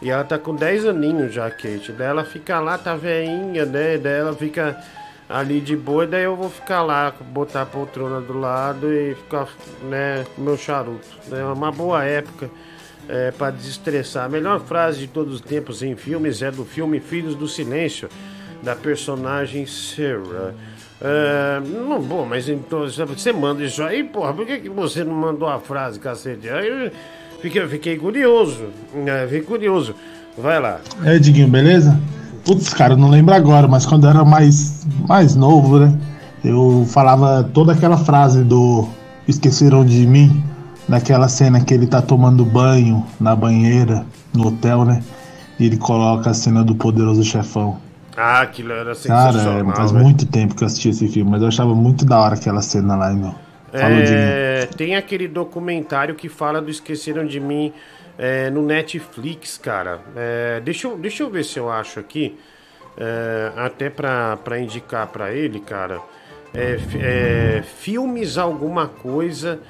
E 0.02 0.10
ela 0.10 0.24
tá 0.24 0.36
com 0.36 0.54
10 0.54 0.86
aninhos 0.86 1.32
já, 1.32 1.48
Kate. 1.48 1.92
Daí 1.92 2.08
ela 2.08 2.24
fica 2.24 2.58
lá, 2.58 2.76
tá 2.76 2.96
veinha, 2.96 3.64
né? 3.64 3.96
Daí 3.96 4.18
ela 4.18 4.34
fica 4.34 4.76
ali 5.28 5.60
de 5.60 5.76
boa, 5.76 6.06
daí 6.06 6.24
eu 6.24 6.36
vou 6.36 6.50
ficar 6.50 6.82
lá, 6.82 7.14
botar 7.30 7.62
a 7.62 7.66
poltrona 7.66 8.20
do 8.20 8.38
lado 8.38 8.92
e 8.92 9.14
ficar, 9.14 9.48
né, 9.84 10.26
com 10.34 10.42
meu 10.42 10.58
charuto. 10.58 11.06
É 11.30 11.42
uma 11.44 11.72
boa 11.72 12.04
época 12.04 12.50
é, 13.08 13.30
para 13.30 13.50
desestressar. 13.50 14.26
A 14.26 14.28
melhor 14.28 14.60
frase 14.60 14.98
de 14.98 15.06
todos 15.06 15.36
os 15.36 15.40
tempos 15.40 15.82
em 15.82 15.96
filmes 15.96 16.42
é 16.42 16.50
do 16.50 16.64
filme 16.64 17.00
Filhos 17.00 17.34
do 17.34 17.48
Silêncio, 17.48 18.08
da 18.62 18.76
personagem 18.76 19.64
Sarah. 19.64 20.52
É, 21.00 21.60
não, 21.60 22.00
bom, 22.00 22.26
mas 22.26 22.48
então 22.48 22.86
você 22.88 23.32
manda 23.32 23.64
isso 23.64 23.82
aí, 23.82 24.04
porra, 24.04 24.34
por 24.34 24.46
que, 24.46 24.58
que 24.58 24.68
você 24.68 25.02
não 25.02 25.14
mandou 25.14 25.48
a 25.48 25.58
frase, 25.58 25.98
cacete? 25.98 26.48
Aí 26.48 26.68
eu 26.68 26.90
fiquei, 27.42 27.66
fiquei 27.68 27.96
curioso, 27.98 28.64
é, 29.06 29.24
fiquei 29.24 29.42
curioso. 29.42 29.94
Vai 30.38 30.58
lá. 30.60 30.78
É, 31.04 31.18
Diguinho, 31.18 31.48
beleza? 31.48 32.00
Putz, 32.44 32.72
cara, 32.72 32.94
eu 32.94 32.96
não 32.96 33.10
lembro 33.10 33.34
agora, 33.34 33.68
mas 33.68 33.84
quando 33.84 34.04
eu 34.04 34.10
era 34.10 34.24
mais, 34.24 34.86
mais 35.06 35.36
novo, 35.36 35.78
né? 35.78 35.94
Eu 36.42 36.86
falava 36.88 37.44
toda 37.52 37.72
aquela 37.72 37.96
frase 37.98 38.42
do 38.42 38.88
Esqueceram 39.28 39.84
de 39.84 40.06
mim, 40.06 40.42
naquela 40.88 41.28
cena 41.28 41.60
que 41.60 41.72
ele 41.72 41.86
tá 41.86 42.00
tomando 42.02 42.44
banho 42.44 43.04
na 43.20 43.36
banheira, 43.36 44.04
no 44.34 44.48
hotel, 44.48 44.84
né? 44.84 45.02
E 45.60 45.66
ele 45.66 45.76
coloca 45.76 46.30
a 46.30 46.34
cena 46.34 46.64
do 46.64 46.74
poderoso 46.74 47.22
chefão. 47.22 47.76
Ah, 48.16 48.40
aquilo 48.40 48.72
era 48.72 48.94
Cara, 48.96 49.32
sensacional. 49.32 49.70
é, 49.70 49.76
faz 49.76 49.92
velho. 49.92 50.02
muito 50.04 50.26
tempo 50.26 50.54
que 50.54 50.62
eu 50.64 50.66
assisti 50.66 50.88
esse 50.88 51.06
filme, 51.08 51.30
mas 51.30 51.42
eu 51.42 51.48
achava 51.48 51.74
muito 51.74 52.04
da 52.04 52.18
hora 52.18 52.34
aquela 52.34 52.60
cena 52.60 52.96
lá, 52.96 53.12
meu. 53.12 53.34
É, 53.72 54.66
tem 54.76 54.96
aquele 54.96 55.26
documentário 55.26 56.14
que 56.14 56.28
fala 56.28 56.60
do 56.60 56.70
Esqueceram 56.70 57.24
de 57.24 57.40
Mim 57.40 57.72
é, 58.18 58.50
no 58.50 58.62
Netflix, 58.62 59.56
cara. 59.56 60.00
É, 60.14 60.60
deixa, 60.60 60.88
eu, 60.88 60.96
deixa 60.96 61.22
eu 61.22 61.30
ver 61.30 61.44
se 61.44 61.58
eu 61.58 61.70
acho 61.70 61.98
aqui. 61.98 62.38
é, 62.96 63.52
até 63.56 63.88
pra 63.88 64.58
indicar 64.58 65.06
pra 65.06 65.32
ele, 65.32 65.60
cara. 65.60 66.00
É, 66.54 66.76
é, 67.00 67.62
filmes 67.62 68.36
alguma 68.36 68.86
coisa. 68.86 69.60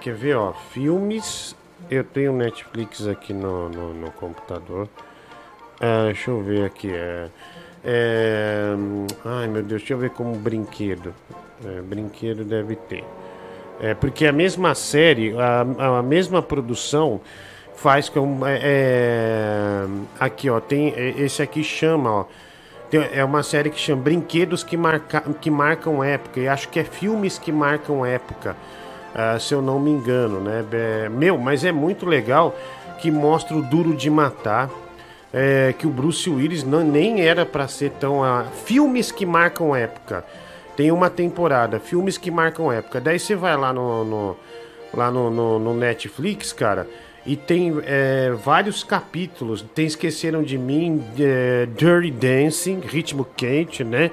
quer 0.00 0.14
ver, 0.14 0.36
ó? 0.36 0.52
Filmes. 0.52 1.56
Eu 1.90 2.04
tenho 2.04 2.32
Netflix 2.32 3.06
aqui 3.06 3.32
no, 3.32 3.68
no, 3.68 3.94
no 3.94 4.10
computador. 4.12 4.88
Deixa 6.06 6.30
eu 6.30 6.42
ver 6.42 6.66
aqui. 6.66 6.92
É, 6.92 7.28
é, 7.84 8.74
ai 9.24 9.46
meu 9.48 9.62
Deus, 9.62 9.80
deixa 9.80 9.94
eu 9.94 9.98
ver 9.98 10.10
como 10.10 10.34
brinquedo. 10.34 11.14
É, 11.64 11.80
brinquedo 11.82 12.44
deve 12.44 12.76
ter. 12.76 13.04
É, 13.80 13.94
porque 13.94 14.26
a 14.26 14.32
mesma 14.32 14.74
série, 14.74 15.34
a, 15.38 15.98
a 15.98 16.02
mesma 16.02 16.42
produção 16.42 17.20
faz 17.76 18.08
com. 18.08 18.46
É, 18.46 18.60
é, 18.62 19.86
aqui, 20.18 20.50
ó, 20.50 20.60
tem. 20.60 20.92
é, 20.96 21.14
Esse 21.18 21.42
aqui 21.42 21.64
chama, 21.64 22.10
ó. 22.10 22.24
tem- 22.90 23.08
É 23.12 23.24
uma 23.24 23.42
série 23.42 23.70
que 23.70 23.78
chama 23.78 24.02
Brinquedos 24.02 24.62
que, 24.62 24.76
marca, 24.76 25.22
que 25.40 25.50
Marcam 25.50 26.02
Época. 26.04 26.40
E 26.40 26.48
acho 26.48 26.68
que 26.68 26.78
é 26.78 26.84
filmes 26.84 27.38
que 27.38 27.50
marcam 27.50 28.04
época. 28.04 28.54
ah, 29.14 29.38
se 29.38 29.54
eu 29.54 29.62
não 29.62 29.78
me 29.80 29.90
engano, 29.90 30.40
né? 30.40 30.64
É, 30.72 31.08
meu, 31.08 31.38
mas 31.38 31.64
é 31.64 31.72
muito 31.72 32.04
legal 32.06 32.54
que 33.00 33.10
mostra 33.10 33.56
o 33.56 33.62
Duro 33.62 33.94
de 33.94 34.10
Matar. 34.10 34.68
É, 35.32 35.74
que 35.78 35.86
o 35.86 35.90
Bruce 35.90 36.28
Willis 36.28 36.64
não, 36.64 36.80
nem 36.82 37.20
era 37.22 37.46
pra 37.46 37.68
ser 37.68 37.90
tão. 38.00 38.22
ah, 38.24 38.44
filmes 38.64 39.12
que 39.12 39.24
marcam 39.26 39.74
época. 39.74 40.24
Tem 40.76 40.90
uma 40.90 41.10
temporada, 41.10 41.78
filmes 41.78 42.16
que 42.16 42.30
marcam 42.30 42.72
época. 42.72 43.00
Daí 43.00 43.18
você 43.18 43.34
vai 43.34 43.56
lá 43.56 43.72
no, 43.72 44.04
no- 44.04 44.36
lá 44.94 45.10
no, 45.10 45.30
no- 45.30 45.58
no 45.58 45.74
Netflix, 45.74 46.52
cara, 46.52 46.86
e 47.24 47.36
tem 47.36 47.72
é, 47.84 48.30
vários 48.42 48.82
capítulos. 48.82 49.64
Tem 49.74 49.86
Esqueceram 49.86 50.42
de 50.42 50.56
Mim, 50.58 51.04
é, 51.18 51.66
Dirty 51.76 52.10
Dancing, 52.10 52.80
Ritmo 52.80 53.24
Quente, 53.36 53.84
né? 53.84 54.10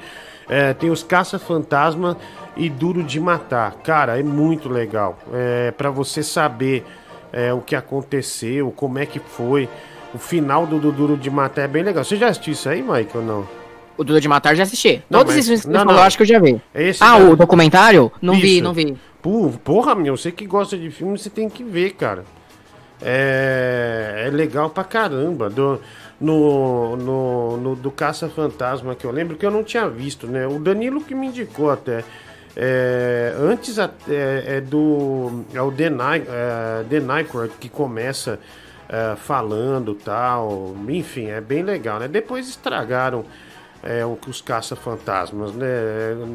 É, 0.49 0.73
tem 0.73 0.89
os 0.89 1.03
Caça-Fantasma 1.03 2.17
e 2.55 2.69
Duro 2.69 3.03
de 3.03 3.19
Matar. 3.19 3.73
Cara, 3.83 4.19
é 4.19 4.23
muito 4.23 4.69
legal. 4.69 5.17
É, 5.33 5.71
para 5.71 5.89
você 5.89 6.21
saber 6.23 6.85
é, 7.33 7.51
o 7.53 7.59
que 7.61 7.75
aconteceu, 7.75 8.71
como 8.71 8.99
é 8.99 9.05
que 9.05 9.19
foi. 9.19 9.67
O 10.13 10.17
final 10.17 10.65
do, 10.65 10.79
Duro 10.91 11.17
de 11.17 11.29
Matar 11.29 11.63
é 11.63 11.67
bem 11.67 11.83
legal. 11.83 12.03
Você 12.03 12.15
já 12.15 12.29
assistiu 12.29 12.53
isso 12.53 12.67
aí, 12.69 12.81
Mike, 12.81 13.15
ou 13.17 13.23
não? 13.23 13.47
O 13.97 14.03
Duro 14.03 14.21
de 14.21 14.27
Matar 14.27 14.55
já 14.55 14.63
assisti. 14.63 15.03
Não, 15.09 15.19
Todos 15.19 15.35
mas- 15.35 15.45
esses 15.47 15.61
filmes 15.63 15.83
que 15.83 15.91
eu 15.91 15.99
acho 16.01 16.17
que 16.17 16.23
eu 16.23 16.27
já 16.27 16.39
vi. 16.39 16.61
Esse 16.73 17.03
ah, 17.03 17.17
o 17.17 17.35
documentário? 17.35 18.11
Não 18.21 18.35
vi, 18.35 18.55
Isso. 18.55 18.63
não 18.63 18.73
vi. 18.73 18.97
Porra, 19.63 19.93
meu, 19.95 20.15
você 20.15 20.31
que 20.31 20.45
gosta 20.45 20.77
de 20.77 20.89
filme, 20.89 21.17
você 21.17 21.29
tem 21.29 21.49
que 21.49 21.63
ver, 21.63 21.91
cara. 21.93 22.23
É, 23.01 24.25
é 24.27 24.29
legal 24.29 24.69
pra 24.69 24.83
caramba. 24.83 25.49
Do, 25.49 25.79
no, 26.19 26.95
no, 26.97 27.57
no- 27.57 27.75
do 27.75 27.91
Caça-Fantasma 27.91 28.95
que 28.95 29.05
eu 29.05 29.11
lembro 29.11 29.35
que 29.35 29.45
eu 29.45 29.51
não 29.51 29.63
tinha 29.63 29.87
visto, 29.89 30.27
né? 30.27 30.47
O 30.47 30.59
Danilo 30.59 31.01
que 31.01 31.13
me 31.13 31.27
indicou 31.27 31.69
até. 31.69 32.03
É, 32.55 33.33
antes 33.39 33.77
a- 33.77 33.89
é, 34.09 34.61
do. 34.61 35.43
É 35.53 35.61
o 35.61 35.71
The, 35.71 35.89
Ny, 35.89 36.23
é, 36.27 36.83
The 36.89 36.99
Nycrod 36.99 37.51
que 37.59 37.69
começa 37.69 38.39
é, 38.89 39.15
falando 39.15 39.93
tal. 39.93 40.75
Enfim, 40.87 41.27
é 41.27 41.41
bem 41.41 41.63
legal, 41.63 41.99
né? 41.99 42.07
Depois 42.07 42.47
estragaram 42.47 43.25
é, 43.83 44.03
os 44.05 44.41
caça-fantasmas, 44.41 45.53
né? 45.53 45.67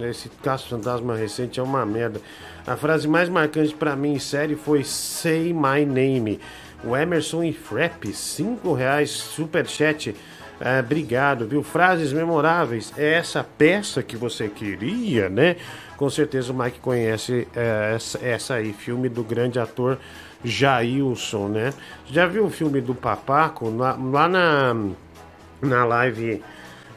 Esse 0.09 0.29
caça-fantasma 0.29 1.17
recente 1.17 1.61
é 1.61 1.63
uma 1.63 1.85
merda. 1.85 2.21
A 2.67 2.77
frase 2.77 3.09
mais 3.09 3.29
marcante 3.29 3.75
pra 3.75 3.97
mim 3.97 4.15
em 4.15 4.19
série 4.19 4.55
foi 4.55 4.85
Say 4.85 5.53
My 5.53 5.85
Name. 5.85 6.41
O 6.85 6.97
Emerson 6.97 7.45
e 7.45 7.53
Frep, 7.53 8.13
5 8.13 8.73
reais, 8.73 9.11
superchat. 9.11 10.15
É, 10.61 10.79
obrigado, 10.79 11.47
viu? 11.47 11.63
Frases 11.63 12.13
memoráveis. 12.13 12.93
É 12.97 13.15
essa 13.15 13.43
peça 13.45 14.03
que 14.03 14.17
você 14.17 14.49
queria, 14.49 15.29
né? 15.29 15.57
Com 15.97 16.09
certeza 16.09 16.53
o 16.53 16.57
Mike 16.57 16.81
conhece 16.81 17.47
essa, 17.55 18.19
essa 18.25 18.55
aí, 18.55 18.73
filme 18.73 19.09
do 19.09 19.23
grande 19.23 19.59
ator 19.59 19.99
Jailson, 20.45 21.49
né? 21.49 21.73
Já 22.07 22.27
viu 22.27 22.47
o 22.47 22.51
filme 22.51 22.81
do 22.81 22.95
Papaco? 22.95 23.71
Lá, 23.71 23.97
lá 24.01 24.29
na, 24.29 24.77
na 25.61 25.85
live, 25.85 26.43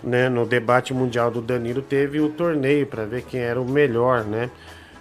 né, 0.03 0.29
no 0.29 0.45
debate 0.45 0.93
mundial 0.93 1.29
do 1.29 1.41
Danilo, 1.41 1.81
teve 1.81 2.19
o 2.19 2.29
torneio 2.29 2.87
para 2.87 3.05
ver 3.05 3.23
quem 3.23 3.39
era 3.39 3.61
o 3.61 3.69
melhor, 3.69 4.23
né? 4.23 4.49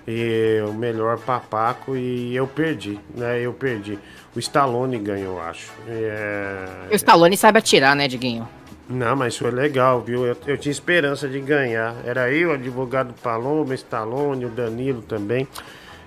E 0.06 0.62
o 0.68 0.74
melhor 0.74 1.18
papaco 1.18 1.96
e 1.96 2.36
eu 2.36 2.46
perdi, 2.46 3.00
né? 3.14 3.40
Eu 3.40 3.54
perdi. 3.54 3.98
O 4.36 4.38
Stallone 4.38 4.98
ganhou, 4.98 5.36
eu 5.36 5.42
acho. 5.42 5.72
É... 5.88 6.66
O 6.92 6.94
Stallone 6.94 7.36
sabe 7.38 7.58
atirar, 7.58 7.96
né, 7.96 8.06
Diguinho? 8.06 8.46
Não, 8.88 9.16
mas 9.16 9.36
foi 9.36 9.50
legal, 9.50 10.02
viu? 10.02 10.26
Eu, 10.26 10.36
eu 10.46 10.58
tinha 10.58 10.70
esperança 10.70 11.26
de 11.26 11.40
ganhar. 11.40 11.94
Era 12.04 12.30
eu, 12.30 12.50
o 12.50 12.52
advogado 12.52 13.14
Paloma, 13.22 13.74
Stallone, 13.74 14.44
o 14.44 14.50
Danilo 14.50 15.00
também. 15.00 15.48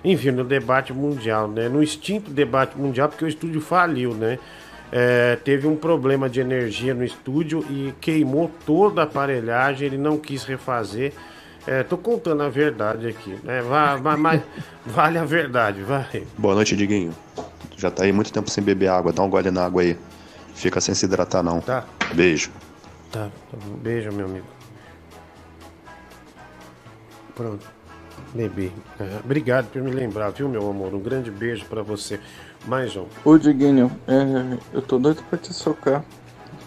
Enfim, 0.04 0.30
no 0.30 0.44
debate 0.44 0.92
mundial, 0.92 1.48
né? 1.48 1.68
No 1.68 1.82
extinto 1.82 2.30
debate 2.30 2.78
mundial, 2.78 3.08
porque 3.08 3.24
o 3.24 3.28
estúdio 3.28 3.60
faliu, 3.60 4.14
né? 4.14 4.38
É, 4.90 5.36
teve 5.36 5.66
um 5.66 5.76
problema 5.76 6.30
de 6.30 6.40
energia 6.40 6.94
no 6.94 7.04
estúdio 7.04 7.64
e 7.68 7.92
queimou 8.00 8.50
toda 8.64 9.02
a 9.02 9.04
aparelhagem, 9.04 9.86
ele 9.86 9.98
não 9.98 10.16
quis 10.16 10.44
refazer. 10.44 11.12
É, 11.66 11.82
tô 11.82 11.98
contando 11.98 12.42
a 12.42 12.48
verdade 12.48 13.08
aqui, 13.08 13.38
né? 13.42 13.60
Vai, 13.60 14.16
vai, 14.16 14.42
vale 14.86 15.18
a 15.18 15.24
verdade, 15.24 15.82
vai. 15.82 16.26
Boa 16.38 16.54
noite, 16.54 16.74
Diguinho. 16.74 17.14
Já 17.76 17.90
tá 17.90 18.04
aí 18.04 18.12
muito 18.12 18.32
tempo 18.32 18.48
sem 18.50 18.64
beber 18.64 18.88
água, 18.88 19.12
dá 19.12 19.22
um 19.22 19.28
gole 19.28 19.50
na 19.50 19.66
água 19.66 19.82
aí. 19.82 19.96
Fica 20.54 20.80
sem 20.80 20.94
se 20.94 21.04
hidratar 21.04 21.42
não. 21.42 21.60
Tá. 21.60 21.84
Beijo. 22.14 22.50
Tá, 23.12 23.28
tá. 23.50 23.58
Beijo, 23.82 24.10
meu 24.10 24.26
amigo. 24.26 24.46
Pronto. 27.34 27.77
Bebi. 28.34 28.72
É, 29.00 29.20
obrigado 29.24 29.66
por 29.70 29.80
me 29.82 29.90
lembrar, 29.90 30.30
viu, 30.30 30.48
meu 30.48 30.68
amor? 30.68 30.94
Um 30.94 31.00
grande 31.00 31.30
beijo 31.30 31.64
pra 31.66 31.82
você. 31.82 32.20
Mais 32.66 32.94
um. 32.96 33.06
Ô 33.24 33.38
Diguinho, 33.38 33.90
é, 34.06 34.58
eu 34.72 34.82
tô 34.82 34.98
doido 34.98 35.22
pra 35.28 35.38
te 35.38 35.52
socar. 35.52 36.04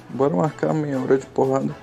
Bora 0.10 0.36
marcar 0.36 0.74
meia 0.74 1.00
hora 1.00 1.18
de 1.18 1.26
porrada. 1.28 1.76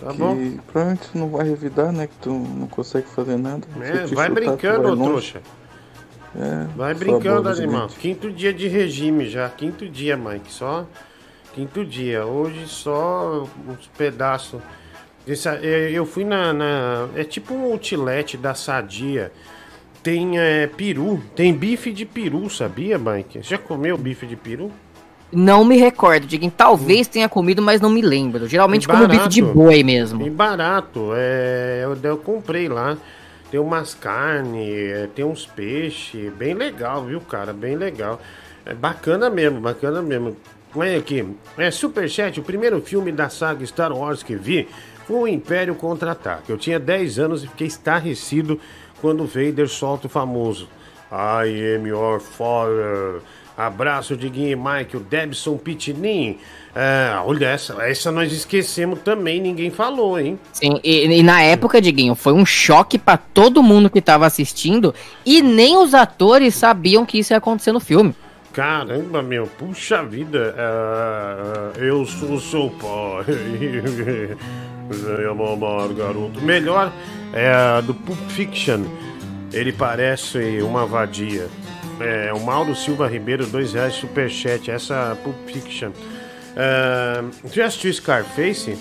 Tá 0.00 0.10
que 0.10 0.18
bom. 0.18 0.56
provavelmente 0.66 1.08
tu 1.10 1.18
não 1.18 1.28
vai 1.28 1.48
revidar, 1.48 1.92
né? 1.92 2.06
Que 2.06 2.16
tu 2.20 2.30
não 2.30 2.66
consegue 2.66 3.06
fazer 3.08 3.36
nada. 3.38 3.66
É, 3.80 4.06
vai 4.06 4.28
chutar, 4.28 4.30
brincando, 4.30 4.82
vai 4.82 4.92
longe. 4.92 5.32
trouxa. 5.32 5.42
É, 6.34 6.66
Vai 6.76 6.94
brincando, 6.94 7.48
animal. 7.48 7.88
Quinto 7.88 8.30
dia 8.32 8.52
de 8.54 8.66
regime 8.66 9.28
já. 9.28 9.48
Quinto 9.50 9.88
dia, 9.88 10.16
Mike. 10.16 10.50
Só 10.52 10.86
quinto 11.54 11.84
dia. 11.84 12.24
Hoje 12.24 12.66
só 12.66 13.46
uns 13.68 13.86
pedaços. 13.98 14.60
Esse- 15.26 15.48
é, 15.48 15.90
Eu 15.92 16.04
fui 16.06 16.24
na, 16.24 16.52
na- 16.52 17.08
É 17.16 17.24
tipo 17.24 17.54
um 17.54 17.64
outlet 17.72 18.36
da 18.36 18.54
Sadia. 18.54 19.32
Tem 20.02 20.38
é, 20.38 20.66
peru. 20.66 21.22
Tem 21.36 21.52
bife 21.54 21.92
de 21.92 22.04
peru, 22.04 22.50
sabia, 22.50 22.98
Mike? 22.98 23.38
Você 23.42 23.50
já 23.50 23.58
comeu 23.58 23.96
bife 23.96 24.26
de 24.26 24.34
peru? 24.36 24.70
Não 25.30 25.64
me 25.64 25.76
recordo, 25.78 26.26
Diguinho. 26.26 26.52
Talvez 26.54 27.06
tenha 27.06 27.28
comido, 27.28 27.62
mas 27.62 27.80
não 27.80 27.88
me 27.88 28.02
lembro. 28.02 28.46
Geralmente 28.48 28.86
como 28.86 29.06
bife 29.08 29.28
de 29.28 29.40
boi 29.42 29.82
mesmo. 29.82 30.26
E 30.26 30.30
barato. 30.30 31.12
É, 31.14 31.82
eu, 31.84 31.96
eu 32.02 32.16
comprei 32.18 32.68
lá. 32.68 32.98
Tem 33.50 33.60
umas 33.60 33.94
carnes, 33.94 34.68
é, 34.68 35.08
tem 35.14 35.24
uns 35.24 35.46
peixes. 35.46 36.32
Bem 36.34 36.52
legal, 36.54 37.04
viu, 37.04 37.20
cara? 37.20 37.52
Bem 37.52 37.76
legal. 37.76 38.20
É 38.66 38.74
bacana 38.74 39.30
mesmo, 39.30 39.60
bacana 39.60 40.02
mesmo. 40.02 40.36
Olha 40.74 40.98
aqui. 40.98 41.24
É 41.56 41.70
Superchat, 41.70 42.40
o 42.40 42.42
primeiro 42.42 42.80
filme 42.82 43.12
da 43.12 43.28
saga 43.28 43.64
Star 43.64 43.92
Wars 43.92 44.22
que 44.22 44.34
vi 44.36 44.68
foi 45.06 45.16
o 45.16 45.28
Império 45.28 45.74
Contra-Ataque. 45.74 46.50
Eu 46.50 46.58
tinha 46.58 46.78
10 46.78 47.18
anos 47.18 47.44
e 47.44 47.48
fiquei 47.48 47.66
estarrecido 47.66 48.60
quando 49.00 49.24
o 49.24 49.26
Vader 49.26 49.68
solta 49.68 50.06
o 50.06 50.10
famoso 50.10 50.68
I 51.12 51.76
am 51.76 51.86
your 51.86 52.18
father. 52.18 53.20
Abraço, 53.56 54.16
Diguinho 54.16 54.48
e 54.48 54.56
Mike, 54.56 54.96
o 54.96 55.00
Debson 55.00 55.58
Pitinin. 55.58 56.38
É, 56.74 57.14
olha, 57.22 57.46
essa, 57.46 57.74
essa 57.82 58.10
nós 58.10 58.32
esquecemos 58.32 59.00
também, 59.00 59.42
ninguém 59.42 59.70
falou, 59.70 60.18
hein? 60.18 60.38
Sim, 60.54 60.80
e, 60.82 61.04
e 61.18 61.22
na 61.22 61.42
época, 61.42 61.80
Diguinho, 61.80 62.14
foi 62.14 62.32
um 62.32 62.46
choque 62.46 62.98
pra 62.98 63.18
todo 63.18 63.62
mundo 63.62 63.90
que 63.90 64.00
tava 64.00 64.24
assistindo 64.24 64.94
e 65.26 65.42
nem 65.42 65.76
os 65.76 65.92
atores 65.92 66.54
sabiam 66.54 67.04
que 67.04 67.18
isso 67.18 67.34
ia 67.34 67.36
acontecer 67.36 67.72
no 67.72 67.80
filme. 67.80 68.14
Caramba, 68.54 69.22
meu, 69.22 69.46
puxa 69.46 70.02
vida, 70.02 70.54
é, 70.56 71.88
eu 71.88 72.06
sou 72.06 72.40
seu 72.40 72.70
pai. 72.70 73.26
Venha 74.92 75.34
mamar, 75.34 75.88
garoto. 75.88 76.40
Melhor 76.42 76.92
é 77.32 77.48
a 77.48 77.80
do 77.80 77.94
Pulp 77.94 78.18
Fiction. 78.28 78.84
Ele 79.52 79.72
parece 79.72 80.60
uma 80.62 80.86
vadia. 80.86 81.48
É, 82.00 82.32
o 82.32 82.40
Mauro 82.40 82.74
Silva 82.74 83.06
Ribeiro, 83.06 83.46
dois 83.46 83.72
reais, 83.74 83.94
superchat. 83.94 84.70
Essa 84.70 85.16
Pulp 85.22 85.36
Fiction. 85.46 85.90
É, 86.56 87.22
você 87.42 87.56
já 87.56 87.66
assistiu 87.66 87.92
Scarface? 87.92 88.76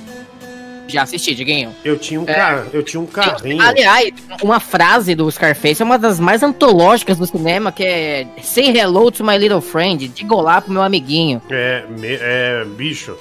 Já 0.87 1.03
assisti, 1.03 1.33
Diguinho. 1.33 1.73
Eu 1.85 1.97
tinha 1.97 2.19
um, 2.19 2.23
É. 2.27 2.33
car... 2.33 2.67
eu 2.73 2.83
tinha 2.83 2.99
um 2.99 3.05
carrinho. 3.05 3.61
Aliás, 3.61 4.11
uma 4.43 4.59
frase 4.59 5.15
do 5.15 5.29
Scarface 5.31 5.81
é 5.81 5.85
uma 5.85 5.97
das 5.97 6.19
mais 6.19 6.43
antológicas 6.43 7.17
do 7.17 7.25
cinema, 7.25 7.71
que 7.71 7.83
é 7.83 8.27
Say 8.41 8.77
hello 8.77 9.09
to 9.09 9.23
my 9.23 9.37
little 9.37 9.61
friend, 9.61 10.05
diga 10.09 10.35
olá 10.35 10.59
pro 10.59 10.73
meu 10.73 10.81
amiguinho. 10.81 11.41
É, 11.49 11.85
é, 12.03 12.65
bicho, 12.65 13.15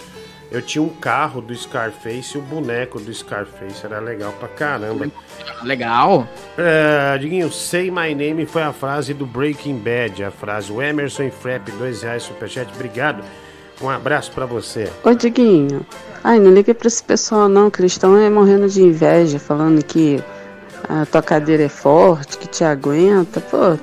eu 0.50 0.60
tinha 0.60 0.82
um 0.82 0.88
carro 0.88 1.40
do 1.40 1.54
Scarface 1.54 2.36
e 2.36 2.38
o 2.38 2.42
boneco 2.42 2.98
do 3.00 3.12
Scarface, 3.14 3.84
era 3.84 4.00
legal 4.00 4.32
pra 4.32 4.48
caramba. 4.48 5.08
Legal. 5.62 6.26
É, 6.58 7.16
Diguinho, 7.18 7.52
Say 7.52 7.90
My 7.90 8.14
Name 8.14 8.46
foi 8.46 8.62
a 8.62 8.72
frase 8.72 9.14
do 9.14 9.24
Breaking 9.24 9.78
Bad, 9.78 10.24
a 10.24 10.30
frase. 10.30 10.72
O 10.72 10.82
Emerson 10.82 11.24
e 11.24 11.30
Frep, 11.30 11.70
dois 11.72 12.02
reais, 12.02 12.24
superchat, 12.24 12.68
obrigado. 12.74 13.22
Um 13.80 13.88
abraço 13.88 14.32
pra 14.32 14.44
você. 14.44 14.90
Ô 15.04 15.14
Diguinho, 15.14 15.86
ai, 16.24 16.38
não 16.38 16.52
liga 16.52 16.74
pra 16.74 16.88
esse 16.88 17.02
pessoal 17.02 17.48
não, 17.48 17.70
que 17.70 17.80
eles 17.80 17.92
estão 17.92 18.16
é, 18.16 18.28
morrendo 18.28 18.68
de 18.68 18.82
inveja, 18.82 19.38
falando 19.38 19.82
que 19.84 20.22
a 20.88 21.06
tua 21.06 21.22
cadeira 21.22 21.62
é 21.62 21.68
forte, 21.68 22.36
que 22.36 22.48
te 22.48 22.64
aguenta. 22.64 23.40
Pô, 23.40 23.78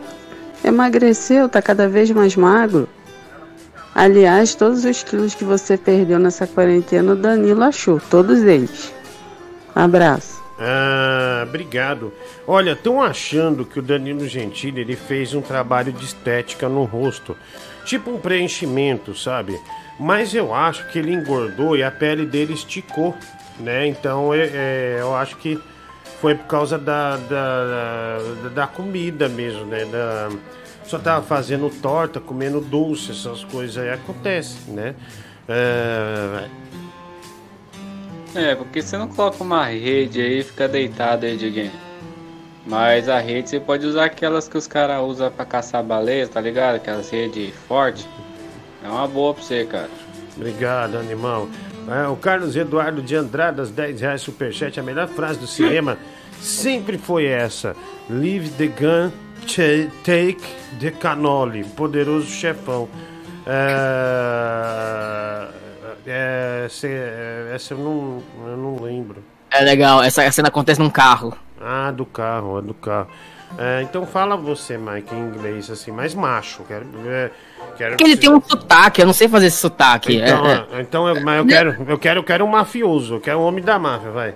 emagreceu, 0.64 1.48
tá 1.48 1.62
cada 1.62 1.88
vez 1.88 2.12
mais 2.12 2.36
magro. 2.36 2.90
Aliás, 3.98 4.54
todos 4.54 4.86
os 4.86 5.02
quilos 5.02 5.34
que 5.34 5.44
você 5.44 5.76
perdeu 5.76 6.20
nessa 6.20 6.46
quarentena, 6.46 7.14
o 7.14 7.16
Danilo 7.16 7.64
achou, 7.64 8.00
todos 8.00 8.44
eles. 8.44 8.94
Abraço. 9.74 10.40
Ah, 10.60 11.44
obrigado. 11.48 12.14
Olha, 12.46 12.74
estão 12.74 13.02
achando 13.02 13.66
que 13.66 13.80
o 13.80 13.82
Danilo 13.82 14.28
Gentili 14.28 14.82
ele 14.82 14.96
fez 14.96 15.34
um 15.34 15.42
trabalho 15.42 15.92
de 15.92 16.06
estética 16.06 16.70
no 16.70 16.84
rosto, 16.84 17.36
tipo 17.86 18.12
um 18.12 18.20
preenchimento, 18.20 19.16
sabe? 19.16 19.60
Mas 20.00 20.32
eu 20.36 20.54
acho 20.54 20.88
que 20.92 21.00
ele 21.00 21.12
engordou 21.12 21.76
e 21.76 21.82
a 21.82 21.90
pele 21.90 22.24
dele 22.24 22.54
esticou, 22.54 23.16
né? 23.60 23.88
Então 23.88 24.32
é, 24.32 24.46
é, 24.54 24.98
eu 25.00 25.16
acho 25.16 25.38
que 25.38 25.60
foi 26.22 26.36
por 26.36 26.46
causa 26.46 26.78
da, 26.78 27.18
da, 27.18 28.18
da, 28.44 28.50
da 28.50 28.68
comida 28.68 29.28
mesmo, 29.28 29.66
né? 29.66 29.86
Da, 29.86 30.30
só 30.88 30.98
tava 30.98 31.26
fazendo 31.26 31.70
torta, 31.82 32.20
comendo 32.20 32.62
doce, 32.62 33.12
essas 33.12 33.44
coisas 33.44 33.78
aí 33.78 33.92
acontece, 33.92 34.70
né? 34.72 34.96
É, 35.48 36.48
É, 38.36 38.56
porque 38.56 38.82
você 38.82 38.98
não 38.98 39.08
coloca 39.08 39.44
uma 39.44 39.66
rede 39.66 40.22
aí 40.22 40.40
e 40.40 40.44
fica 40.44 40.68
deitado 40.68 41.26
aí, 41.26 41.36
Diguinho. 41.38 41.72
Mas 42.66 43.08
a 43.08 43.20
rede 43.20 43.50
você 43.50 43.60
pode 43.60 43.86
usar 43.86 44.06
aquelas 44.06 44.48
que 44.48 44.58
os 44.58 44.68
caras 44.68 45.02
usam 45.02 45.32
pra 45.32 45.46
caçar 45.46 45.82
baleia, 45.84 46.28
tá 46.28 46.42
ligado? 46.42 46.76
Aquelas 46.76 47.10
redes 47.10 47.54
fortes. 47.68 48.08
É 48.84 48.90
uma 48.90 49.08
boa 49.08 49.34
pra 49.34 49.42
você, 49.44 49.66
cara. 49.66 49.90
Obrigado, 50.36 50.98
animal. 50.98 51.48
É, 51.90 52.08
o 52.08 52.18
Carlos 52.18 52.56
Eduardo 52.56 53.02
de 53.02 53.16
Andradas, 53.16 53.72
10 53.72 54.02
reais 54.02 54.22
superchat. 54.22 54.78
A 54.80 54.84
melhor 54.84 55.08
frase 55.08 55.40
do 55.40 55.48
cinema 55.48 55.98
sempre 56.40 56.98
foi 56.98 57.26
essa: 57.26 57.76
Leave 58.10 58.50
the 58.50 58.68
gun, 58.68 59.12
take 60.04 60.42
the 60.80 60.92
cannoli. 60.92 61.64
Poderoso 61.64 62.28
chefão. 62.28 62.88
É, 63.46 63.68
é, 66.06 66.68
cê- 66.70 67.52
essa 67.54 67.74
eu 67.74 67.78
não, 67.78 68.24
eu 68.46 68.58
não 68.58 68.84
lembro. 68.84 69.24
É 69.50 69.62
legal, 69.62 70.04
essa 70.04 70.30
cena 70.32 70.50
acontece 70.50 70.80
num 70.80 70.90
carro. 70.90 71.34
Ah, 71.62 71.92
do 71.92 72.06
carro, 72.06 72.60
é 72.60 72.62
do 72.62 72.74
carro. 72.74 73.08
É, 73.58 73.82
então 73.82 74.06
fala 74.06 74.36
você, 74.36 74.78
Mike, 74.78 75.16
em 75.16 75.20
inglês, 75.20 75.70
assim, 75.70 75.92
mais 75.92 76.14
macho. 76.14 76.64
Quero, 76.68 76.86
é, 77.08 77.32
quero 77.78 77.92
Porque 77.92 78.04
ele 78.04 78.18
tem 78.18 78.30
um 78.30 78.42
sotaque, 78.42 79.02
eu 79.02 79.06
não 79.06 79.14
sei 79.14 79.30
fazer 79.30 79.48
esse 79.48 79.58
sotaque. 79.58 80.18
Então, 80.18 80.46
é, 80.46 80.52
é. 80.52 80.78
é, 80.78 80.82
então 80.82 81.08
eu, 81.08 81.24
mas 81.24 81.38
eu 81.38 81.46
quero, 81.46 81.86
eu 81.88 81.98
quero, 81.98 82.20
eu 82.20 82.24
quero 82.24 82.46
um 82.46 82.50
mafioso, 82.50 83.16
eu 83.16 83.22
quero 83.22 83.40
um 83.40 83.44
homem 83.44 83.64
da 83.64 83.80
máfia, 83.80 84.12
vai. 84.12 84.36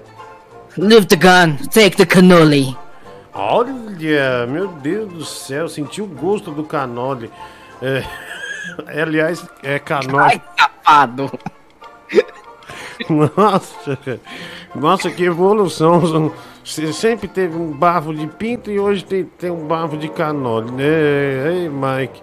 Leave 0.78 1.06
the 1.06 1.18
gun, 1.18 1.58
take 1.68 1.98
the 1.98 2.06
cannoli. 2.06 2.76
Olha, 3.34 4.46
meu 4.48 4.68
Deus 4.68 5.14
do 5.14 5.26
céu, 5.26 5.70
senti 5.70 6.02
o 6.02 6.08
gosto 6.08 6.52
do 6.52 6.64
canole. 6.64 7.30
É, 8.88 9.02
aliás, 9.02 9.44
é 9.64 9.80
canole. 9.80 10.20
Ai, 10.20 10.42
safado. 10.56 11.32
Nossa, 13.10 13.98
nossa, 14.76 15.10
que 15.10 15.24
evolução. 15.24 16.32
Você 16.64 16.94
sempre 16.94 17.28
teve 17.28 17.58
um 17.58 17.72
bafo 17.72 18.14
de 18.14 18.28
pinto 18.28 18.70
e 18.70 18.80
hoje 18.80 19.04
tem, 19.04 19.24
tem 19.24 19.50
um 19.50 19.66
bafo 19.66 19.98
de 19.98 20.08
canole, 20.08 20.72
né? 20.72 20.84
Ei, 20.84 21.70
Mike, 21.70 22.22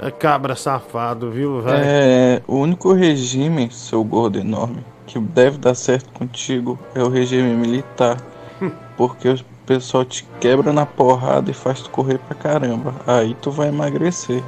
é 0.00 0.10
cabra 0.10 0.54
safado, 0.54 1.30
viu, 1.30 1.60
velho? 1.62 1.82
É, 1.84 2.42
o 2.46 2.56
único 2.56 2.92
regime, 2.92 3.68
seu 3.72 4.04
gordo 4.04 4.38
enorme, 4.38 4.84
que 5.06 5.18
deve 5.18 5.58
dar 5.58 5.74
certo 5.74 6.10
contigo 6.12 6.78
é 6.94 7.02
o 7.02 7.08
regime 7.08 7.54
militar. 7.54 8.18
Porque 8.96 9.34
o 9.62 9.64
pessoal 9.64 10.04
te 10.04 10.26
quebra 10.40 10.72
na 10.72 10.84
porrada 10.84 11.50
e 11.50 11.54
faz 11.54 11.80
tu 11.80 11.90
correr 11.90 12.18
pra 12.18 12.34
caramba. 12.34 12.94
Aí 13.06 13.34
tu 13.40 13.50
vai 13.50 13.68
emagrecer. 13.68 14.42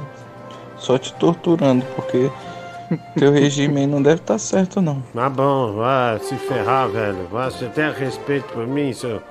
Só 0.77 0.97
te 0.97 1.13
torturando, 1.13 1.85
porque 1.95 2.29
teu 3.17 3.31
regime 3.31 3.81
aí 3.81 3.87
não 3.87 4.01
deve 4.01 4.21
estar 4.21 4.37
certo 4.37 4.81
não. 4.81 5.01
Tá 5.13 5.29
bom, 5.29 5.73
vai 5.73 6.19
se 6.19 6.35
ferrar, 6.35 6.89
velho. 6.89 7.27
Vai, 7.31 7.49
você 7.49 7.67
tem 7.67 7.91
respeito 7.93 8.51
por 8.51 8.67
mim, 8.67 8.91
seu, 8.91 9.21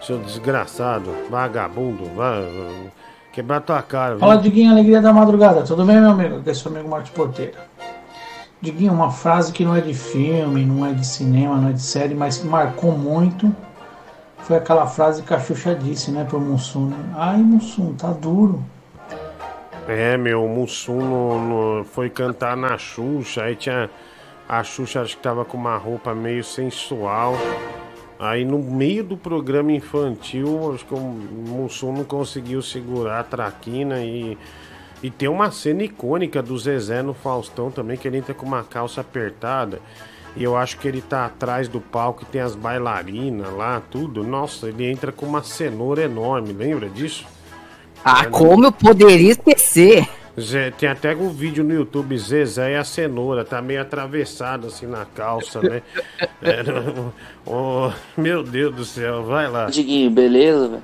seu 0.00 0.18
desgraçado, 0.18 1.10
vagabundo. 1.28 2.04
Vai, 2.14 2.42
vai 2.42 2.92
quebrar 3.32 3.60
tua 3.60 3.82
cara, 3.82 4.12
viu? 4.12 4.20
Fala, 4.20 4.36
Diguinho, 4.36 4.70
alegria 4.70 5.02
da 5.02 5.12
madrugada. 5.12 5.62
Tudo 5.62 5.84
bem, 5.84 6.00
meu 6.00 6.10
amigo? 6.10 6.36
Aqui 6.36 6.50
é 6.50 6.54
seu 6.54 6.70
amigo 6.70 6.88
Marcos 6.88 7.10
Porteira. 7.10 7.54
Diguinho, 8.60 8.92
uma 8.92 9.10
frase 9.10 9.52
que 9.52 9.64
não 9.64 9.74
é 9.74 9.80
de 9.80 9.94
filme, 9.94 10.64
não 10.64 10.86
é 10.86 10.92
de 10.92 11.04
cinema, 11.04 11.56
não 11.56 11.70
é 11.70 11.72
de 11.72 11.82
série, 11.82 12.14
mas 12.14 12.38
que 12.38 12.46
marcou 12.46 12.92
muito 12.92 13.54
foi 14.44 14.56
aquela 14.56 14.86
frase 14.86 15.22
que 15.22 15.32
a 15.32 15.40
Xuxa 15.40 15.74
disse, 15.74 16.10
né, 16.10 16.24
pro 16.24 16.40
Mussum, 16.40 16.86
né? 16.88 16.96
Ai, 17.16 17.38
Mussum, 17.38 17.94
tá 17.94 18.10
duro. 18.12 18.62
É, 19.88 20.16
meu, 20.16 20.44
o 20.44 20.48
Mussum 20.48 20.98
no- 21.00 21.78
no- 21.78 21.84
foi 21.84 22.08
cantar 22.08 22.56
na 22.56 22.76
Xuxa, 22.78 23.44
aí 23.44 23.56
tinha. 23.56 23.90
A 24.48 24.62
Xuxa 24.62 25.00
acho 25.00 25.16
que 25.16 25.22
tava 25.22 25.44
com 25.44 25.56
uma 25.56 25.76
roupa 25.76 26.14
meio 26.14 26.44
sensual. 26.44 27.34
Aí 28.18 28.44
no 28.44 28.58
meio 28.58 29.02
do 29.02 29.16
programa 29.16 29.72
infantil, 29.72 30.72
acho 30.74 30.84
que 30.86 30.94
o 30.94 30.98
Mussum 30.98 31.92
não 31.92 32.04
conseguiu 32.04 32.62
segurar 32.62 33.20
a 33.20 33.24
traquina 33.24 34.00
e. 34.00 34.36
E 35.02 35.10
tem 35.10 35.28
uma 35.28 35.50
cena 35.50 35.82
icônica 35.82 36.42
do 36.42 36.56
Zezé 36.58 37.02
no 37.02 37.12
Faustão 37.12 37.70
também, 37.70 37.94
que 37.98 38.08
ele 38.08 38.16
entra 38.16 38.32
com 38.32 38.46
uma 38.46 38.62
calça 38.62 39.02
apertada. 39.02 39.80
E 40.36 40.42
eu 40.42 40.56
acho 40.56 40.78
que 40.78 40.88
ele 40.88 41.00
tá 41.00 41.26
atrás 41.26 41.68
do 41.68 41.80
palco 41.80 42.22
e 42.22 42.26
tem 42.26 42.40
as 42.40 42.54
bailarinas 42.54 43.52
lá, 43.52 43.80
tudo. 43.90 44.24
Nossa, 44.24 44.68
ele 44.68 44.90
entra 44.90 45.12
com 45.12 45.26
uma 45.26 45.42
cenoura 45.42 46.02
enorme, 46.02 46.52
lembra 46.52 46.88
disso? 46.88 47.24
Ah, 48.04 48.26
como 48.26 48.66
eu 48.66 48.72
poderia 48.72 49.32
esquecer? 49.32 50.08
Zé, 50.38 50.72
tem 50.72 50.88
até 50.88 51.14
um 51.14 51.30
vídeo 51.30 51.62
no 51.62 51.72
YouTube, 51.72 52.18
Zezé 52.18 52.72
e 52.72 52.76
a 52.76 52.82
cenoura, 52.82 53.44
tá 53.44 53.62
meio 53.62 53.80
atravessado 53.80 54.66
assim 54.66 54.86
na 54.86 55.04
calça, 55.04 55.62
né? 55.62 55.82
É, 56.42 56.62
oh, 57.46 57.90
meu 58.16 58.42
Deus 58.42 58.74
do 58.74 58.84
céu, 58.84 59.22
vai 59.24 59.48
lá. 59.48 59.66
Diguinho, 59.66 60.10
beleza, 60.10 60.68
velho? 60.68 60.82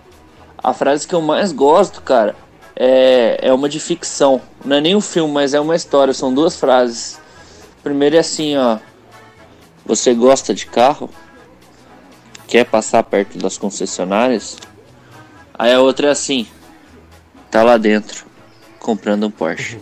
A 0.56 0.72
frase 0.72 1.06
que 1.06 1.14
eu 1.14 1.20
mais 1.20 1.52
gosto, 1.52 2.00
cara, 2.00 2.34
é, 2.76 3.38
é 3.42 3.52
uma 3.52 3.68
de 3.68 3.78
ficção. 3.78 4.40
Não 4.64 4.76
é 4.76 4.80
nem 4.80 4.96
um 4.96 5.00
filme, 5.00 5.32
mas 5.32 5.52
é 5.52 5.60
uma 5.60 5.76
história. 5.76 6.14
São 6.14 6.32
duas 6.32 6.56
frases. 6.56 7.20
Primeiro 7.82 8.16
é 8.16 8.20
assim, 8.20 8.56
ó. 8.56 8.78
Você 9.90 10.14
gosta 10.14 10.54
de 10.54 10.66
carro? 10.66 11.10
Quer 12.46 12.64
passar 12.64 13.02
perto 13.02 13.36
das 13.38 13.58
concessionárias? 13.58 14.56
Aí 15.52 15.72
a 15.72 15.80
outra 15.80 16.06
é 16.06 16.10
assim. 16.12 16.46
Tá 17.50 17.64
lá 17.64 17.76
dentro, 17.76 18.24
comprando 18.78 19.26
um 19.26 19.32
Porsche. 19.32 19.80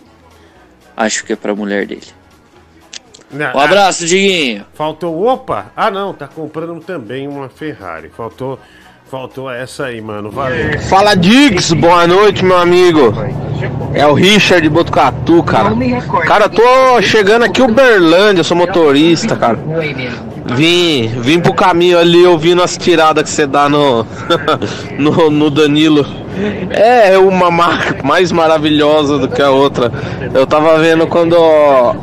Acho 0.97 1.23
que 1.23 1.33
é 1.33 1.35
pra 1.35 1.53
mulher 1.53 1.85
dele. 1.85 2.07
Um 3.31 3.59
abraço, 3.59 4.07
Diguinho. 4.07 4.65
Faltou, 4.73 5.27
opa! 5.27 5.71
Ah 5.75 5.91
não, 5.91 6.11
tá 6.11 6.27
comprando 6.27 6.83
também 6.83 7.27
uma 7.27 7.47
Ferrari. 7.47 8.09
Faltou, 8.09 8.59
faltou 9.09 9.49
essa 9.49 9.85
aí, 9.85 9.99
mano. 9.99 10.29
Valeu. 10.29 10.79
Fala 10.81 11.15
Diggs, 11.15 11.73
boa 11.73 12.05
noite, 12.05 12.45
meu 12.45 12.57
amigo. 12.57 13.11
É 13.91 14.05
o 14.05 14.13
Richard 14.13 14.61
de 14.61 14.69
Botucatu, 14.69 15.41
cara. 15.41 15.71
Cara, 16.27 16.45
eu 16.45 16.49
tô 16.49 17.01
chegando 17.01 17.43
aqui 17.43 17.59
Uberlândia, 17.59 18.41
eu 18.41 18.43
sou 18.43 18.55
motorista, 18.55 19.35
cara. 19.35 19.57
Vim, 20.55 21.07
vim 21.07 21.39
pro 21.39 21.53
caminho 21.53 21.97
ali 21.97 22.23
ouvindo 22.25 22.61
as 22.61 22.77
tiradas 22.77 23.23
que 23.23 23.29
você 23.31 23.47
dá 23.47 23.67
no, 23.67 24.05
no, 24.99 25.29
no 25.31 25.49
Danilo. 25.49 26.05
É 26.71 27.17
uma 27.17 27.51
marca 27.51 28.01
mais 28.03 28.31
maravilhosa 28.31 29.17
do 29.17 29.27
que 29.27 29.41
a 29.41 29.49
outra. 29.49 29.91
Eu 30.33 30.45
tava 30.45 30.77
vendo 30.79 31.07
quando, 31.07 31.35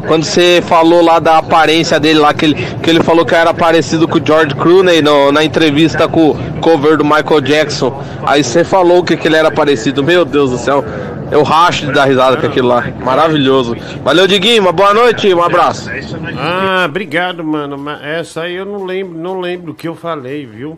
quando 0.06 0.24
você 0.24 0.62
falou 0.66 1.02
lá 1.02 1.18
da 1.18 1.38
aparência 1.38 1.98
dele 1.98 2.18
lá, 2.18 2.32
que 2.34 2.44
ele, 2.44 2.54
que 2.82 2.90
ele 2.90 3.02
falou 3.02 3.24
que 3.24 3.34
era 3.34 3.54
parecido 3.54 4.06
com 4.06 4.18
o 4.18 4.22
George 4.24 4.54
Clooney 4.54 5.02
no, 5.02 5.32
na 5.32 5.44
entrevista 5.44 6.08
com 6.08 6.30
o 6.30 6.34
cover 6.60 6.96
do 6.96 7.04
Michael 7.04 7.40
Jackson. 7.40 8.02
Aí 8.24 8.42
você 8.42 8.64
falou 8.64 9.02
que, 9.02 9.16
que 9.16 9.28
ele 9.28 9.36
era 9.36 9.50
parecido. 9.50 10.02
Meu 10.02 10.24
Deus 10.24 10.50
do 10.50 10.58
céu. 10.58 10.84
Eu 11.30 11.42
racho 11.42 11.86
de 11.86 11.92
dar 11.92 12.04
risada 12.04 12.36
com 12.36 12.46
aquilo 12.46 12.68
lá. 12.68 12.84
Maravilhoso. 13.04 13.76
Valeu, 14.04 14.28
Diguinho. 14.28 14.62
Uma 14.62 14.72
boa 14.72 14.94
noite. 14.94 15.32
Um 15.34 15.42
abraço. 15.42 15.90
Ah, 16.38 16.84
obrigado, 16.88 17.42
mano. 17.42 17.76
Essa 18.02 18.42
aí 18.42 18.54
eu 18.54 18.64
não 18.64 18.84
lembro, 18.84 19.18
não 19.18 19.40
lembro 19.40 19.72
o 19.72 19.74
que 19.74 19.88
eu 19.88 19.96
falei, 19.96 20.46
viu? 20.46 20.76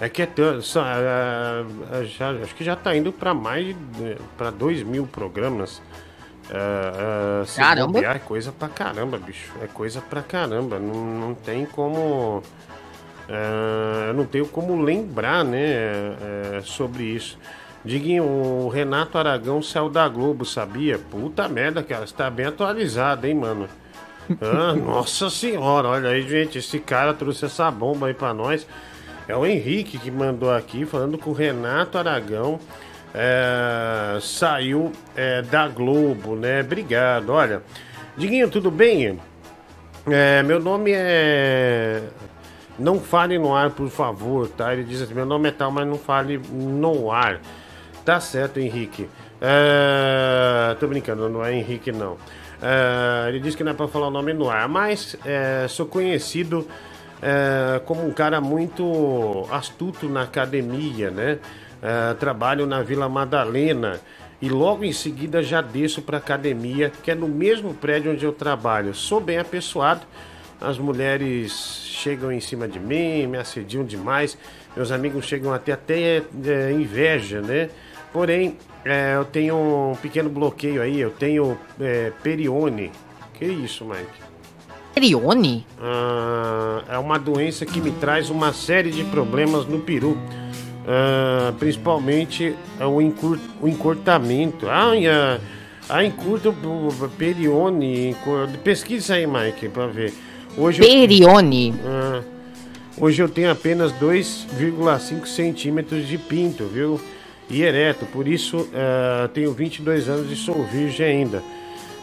É 0.00 0.08
que 0.08 0.22
é 0.22 0.28
só, 0.62 0.80
ah, 0.80 1.64
ah, 1.92 2.04
já- 2.04 2.30
acho 2.42 2.54
que 2.54 2.64
já 2.64 2.74
tá 2.74 2.94
indo 2.96 3.12
pra 3.12 3.32
mais 3.34 3.66
de 3.66 4.16
para 4.36 4.50
dois 4.50 4.82
mil 4.82 5.06
programas. 5.06 5.80
Ah, 6.50 7.44
se 7.46 7.60
Caramba. 7.60 7.92
bobear, 7.92 8.16
É 8.16 8.18
coisa 8.18 8.52
pra 8.52 8.68
caramba, 8.68 9.16
bicho. 9.18 9.52
É 9.62 9.66
coisa 9.66 10.00
pra 10.00 10.22
caramba. 10.22 10.78
Não, 10.78 10.94
não 11.04 11.34
tem 11.34 11.64
como. 11.66 12.42
eu 14.08 14.14
não 14.14 14.24
tenho 14.26 14.46
como 14.46 14.80
lembrar, 14.82 15.44
né? 15.44 15.58
eh, 15.60 16.60
sobre 16.64 17.04
isso. 17.04 17.38
Diguinho, 17.84 18.24
o 18.24 18.68
Renato 18.68 19.18
Aragão 19.18 19.60
saiu 19.62 19.88
da 19.88 20.08
Globo, 20.08 20.44
sabia? 20.44 20.98
Puta 20.98 21.48
merda, 21.48 21.82
cara. 21.82 22.06
Você 22.06 22.14
tá 22.14 22.30
bem 22.30 22.46
atualizado, 22.46 23.26
hein, 23.26 23.34
mano? 23.34 23.68
Ah, 24.40 24.74
nossa 24.76 25.28
senhora, 25.30 25.88
olha 25.88 26.10
aí, 26.10 26.22
gente. 26.28 26.58
Esse 26.58 26.78
cara 26.78 27.12
trouxe 27.14 27.44
essa 27.46 27.70
bomba 27.70 28.06
aí 28.08 28.14
pra 28.14 28.32
nós. 28.34 28.66
É 29.28 29.36
o 29.36 29.46
Henrique 29.46 29.98
que 29.98 30.10
mandou 30.10 30.52
aqui, 30.52 30.84
falando 30.84 31.16
com 31.16 31.30
o 31.30 31.32
Renato 31.32 31.96
Aragão. 31.98 32.58
é, 33.14 34.18
saiu 34.20 34.90
é, 35.14 35.42
da 35.42 35.68
Globo, 35.68 36.34
né? 36.34 36.60
Obrigado. 36.60 37.30
Olha, 37.30 37.62
Diguinho, 38.16 38.48
tudo 38.48 38.70
bem? 38.70 39.18
É, 40.10 40.42
meu 40.42 40.58
nome 40.58 40.92
é. 40.94 42.02
Não 42.78 42.98
fale 42.98 43.38
no 43.38 43.54
ar, 43.54 43.70
por 43.70 43.88
favor, 43.88 44.48
tá? 44.48 44.72
Ele 44.72 44.82
diz 44.84 45.02
assim: 45.02 45.14
meu 45.14 45.26
nome 45.26 45.48
é 45.48 45.52
tal, 45.52 45.70
mas 45.70 45.86
não 45.86 45.98
fale 45.98 46.40
no 46.50 47.10
ar. 47.12 47.40
Tá 48.04 48.18
certo, 48.18 48.58
Henrique. 48.58 49.08
É... 49.40 50.74
Tô 50.80 50.86
brincando, 50.86 51.28
não 51.28 51.44
é 51.44 51.54
Henrique, 51.54 51.92
não. 51.92 52.16
É, 52.60 53.28
Ele 53.28 53.40
disse 53.40 53.56
que 53.56 53.64
não 53.64 53.72
é 53.72 53.74
pra 53.74 53.88
falar 53.88 54.06
o 54.08 54.10
nome 54.10 54.32
no 54.32 54.48
ar, 54.48 54.68
mas 54.68 55.16
é, 55.24 55.66
sou 55.68 55.86
conhecido 55.86 56.66
é, 57.22 57.80
como 57.86 58.06
um 58.06 58.12
cara 58.12 58.40
muito 58.40 59.46
astuto 59.50 60.08
na 60.08 60.22
academia, 60.22 61.10
né? 61.10 61.38
É, 61.80 62.14
trabalho 62.14 62.66
na 62.66 62.82
Vila 62.82 63.08
Madalena 63.08 64.00
e 64.40 64.48
logo 64.48 64.84
em 64.84 64.92
seguida 64.92 65.42
já 65.42 65.60
desço 65.60 66.02
para 66.02 66.18
academia, 66.18 66.90
que 67.02 67.10
é 67.10 67.14
no 67.14 67.28
mesmo 67.28 67.74
prédio 67.74 68.12
onde 68.12 68.24
eu 68.24 68.32
trabalho. 68.32 68.94
Sou 68.94 69.20
bem 69.20 69.38
apessoado 69.38 70.02
as 70.62 70.78
mulheres 70.78 71.52
chegam 71.84 72.30
em 72.30 72.40
cima 72.40 72.68
de 72.68 72.78
mim, 72.78 73.26
me 73.26 73.36
assediam 73.36 73.84
demais, 73.84 74.38
meus 74.76 74.92
amigos 74.92 75.24
chegam 75.26 75.52
até 75.52 75.72
até 75.72 76.22
é, 76.46 76.72
inveja, 76.72 77.40
né? 77.40 77.68
Porém, 78.12 78.56
é, 78.84 79.16
eu 79.16 79.24
tenho 79.24 79.56
um 79.56 79.96
pequeno 79.96 80.30
bloqueio 80.30 80.80
aí, 80.80 81.00
eu 81.00 81.10
tenho 81.10 81.58
é, 81.80 82.12
perione. 82.22 82.92
Que 83.34 83.44
isso, 83.44 83.84
Mike? 83.84 84.31
Perione? 84.94 85.66
Ah, 85.80 86.82
é 86.88 86.98
uma 86.98 87.18
doença 87.18 87.64
que 87.64 87.80
me 87.80 87.90
traz 87.92 88.30
uma 88.30 88.52
série 88.52 88.90
de 88.90 89.04
problemas 89.04 89.66
no 89.66 89.78
peru. 89.78 90.18
Ah, 90.86 91.52
principalmente 91.58 92.54
é 92.78 92.86
o, 92.86 93.00
encur, 93.00 93.38
o 93.60 93.68
encurtamento. 93.68 94.68
Ai, 94.68 95.06
ah, 95.06 95.38
ah, 95.88 96.04
encurta 96.04 96.50
o 96.50 97.08
perione. 97.16 98.10
encur- 98.10 98.48
Pesquisa 98.62 99.14
aí, 99.14 99.26
Mike, 99.26 99.68
pra 99.68 99.86
ver. 99.86 100.12
Hoje 100.56 100.82
eu- 100.82 100.86
Perione? 100.86 101.74
Ah, 101.84 102.20
hoje 102.98 103.22
eu 103.22 103.28
tenho 103.28 103.50
apenas 103.50 103.92
2,5 103.92 105.26
centímetros 105.26 106.06
de 106.06 106.18
pinto, 106.18 106.64
viu? 106.64 107.00
E 107.50 107.62
ereto, 107.62 108.04
por 108.06 108.28
isso 108.28 108.68
ah, 108.74 109.28
tenho 109.32 109.52
22 109.52 110.08
anos 110.08 110.30
e 110.30 110.36
sou 110.36 110.62
virgem 110.64 111.06
ainda. 111.06 111.42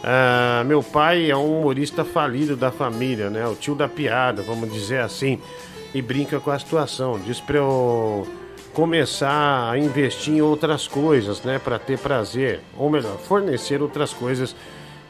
Ah, 0.02 0.62
meu 0.66 0.82
pai 0.82 1.30
é 1.30 1.36
um 1.36 1.60
humorista 1.60 2.04
falido 2.04 2.56
da 2.56 2.70
família, 2.70 3.28
né? 3.28 3.46
O 3.46 3.54
tio 3.54 3.74
da 3.74 3.88
piada, 3.88 4.42
vamos 4.42 4.72
dizer 4.72 5.00
assim. 5.00 5.38
E 5.94 6.00
brinca 6.00 6.40
com 6.40 6.50
a 6.50 6.58
situação. 6.58 7.18
Diz 7.18 7.40
pra 7.40 7.58
eu 7.58 8.26
começar 8.72 9.70
a 9.70 9.78
investir 9.78 10.34
em 10.34 10.40
outras 10.40 10.86
coisas, 10.86 11.42
né? 11.42 11.60
Pra 11.62 11.78
ter 11.78 11.98
prazer. 11.98 12.60
Ou 12.76 12.88
melhor, 12.88 13.18
fornecer 13.18 13.82
outras 13.82 14.12
coisas 14.12 14.54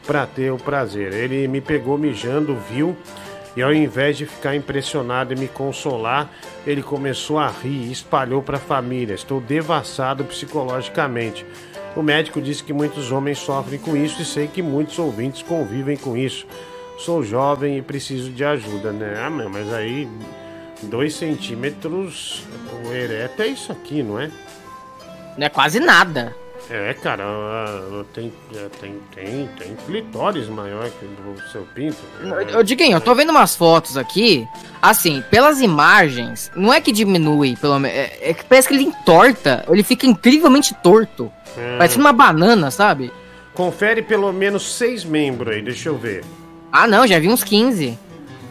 pra 0.05 0.25
ter 0.25 0.51
o 0.51 0.57
prazer. 0.57 1.13
Ele 1.13 1.47
me 1.47 1.61
pegou 1.61 1.97
mijando, 1.97 2.57
viu? 2.69 2.97
E 3.55 3.61
ao 3.61 3.73
invés 3.73 4.17
de 4.17 4.25
ficar 4.25 4.55
impressionado 4.55 5.33
e 5.33 5.35
me 5.35 5.47
consolar, 5.47 6.29
ele 6.65 6.81
começou 6.81 7.37
a 7.37 7.47
rir 7.47 7.87
e 7.87 7.91
espalhou 7.91 8.41
para 8.41 8.57
a 8.57 8.61
família. 8.61 9.13
Estou 9.13 9.41
devassado 9.41 10.23
psicologicamente. 10.23 11.45
O 11.95 12.01
médico 12.01 12.41
disse 12.41 12.63
que 12.63 12.71
muitos 12.71 13.11
homens 13.11 13.39
sofrem 13.39 13.77
com 13.79 13.95
isso 13.97 14.21
e 14.21 14.25
sei 14.25 14.47
que 14.47 14.61
muitos 14.61 14.97
ouvintes 14.97 15.43
convivem 15.43 15.97
com 15.97 16.15
isso. 16.15 16.47
Sou 16.97 17.23
jovem 17.23 17.77
e 17.77 17.81
preciso 17.81 18.31
de 18.31 18.45
ajuda, 18.45 18.91
né? 18.91 19.15
Ah, 19.17 19.29
mas 19.29 19.73
aí, 19.73 20.07
dois 20.83 21.15
centímetros, 21.15 22.43
o 22.85 22.93
ereto 22.93 23.41
é 23.41 23.47
isso 23.47 23.71
aqui, 23.71 24.01
não 24.01 24.19
é? 24.19 24.31
Não 25.37 25.45
é 25.45 25.49
quase 25.49 25.79
nada. 25.79 26.35
É, 26.69 26.93
cara, 26.93 27.23
tem, 28.13 28.31
tem, 28.79 28.99
tem, 29.13 29.49
tem 29.57 29.75
clitóris 29.85 30.47
maior 30.47 30.89
que 30.89 31.05
o 31.05 31.51
seu 31.51 31.63
pinto. 31.75 31.97
Ô, 32.57 32.63
Diguinho, 32.63 32.95
eu 32.95 33.01
tô 33.01 33.13
vendo 33.13 33.31
umas 33.31 33.55
fotos 33.55 33.97
aqui. 33.97 34.47
Assim, 34.81 35.21
pelas 35.29 35.59
imagens, 35.59 36.49
não 36.55 36.71
é 36.73 36.79
que 36.79 36.93
diminui, 36.93 37.57
pelo 37.57 37.77
menos. 37.77 37.97
É, 37.97 38.29
é 38.29 38.33
que 38.33 38.45
parece 38.45 38.69
que 38.69 38.73
ele 38.75 38.83
entorta. 38.83 39.65
Ele 39.69 39.83
fica 39.83 40.07
incrivelmente 40.07 40.73
torto. 40.81 41.29
É. 41.57 41.77
Parece 41.77 41.97
uma 41.97 42.13
banana, 42.13 42.71
sabe? 42.71 43.11
Confere 43.53 44.01
pelo 44.01 44.31
menos 44.31 44.75
seis 44.77 45.03
membros 45.03 45.53
aí, 45.53 45.61
deixa 45.61 45.89
eu 45.89 45.97
ver. 45.97 46.23
Ah, 46.71 46.87
não, 46.87 47.05
já 47.05 47.19
vi 47.19 47.27
uns 47.27 47.43
15. 47.43 47.99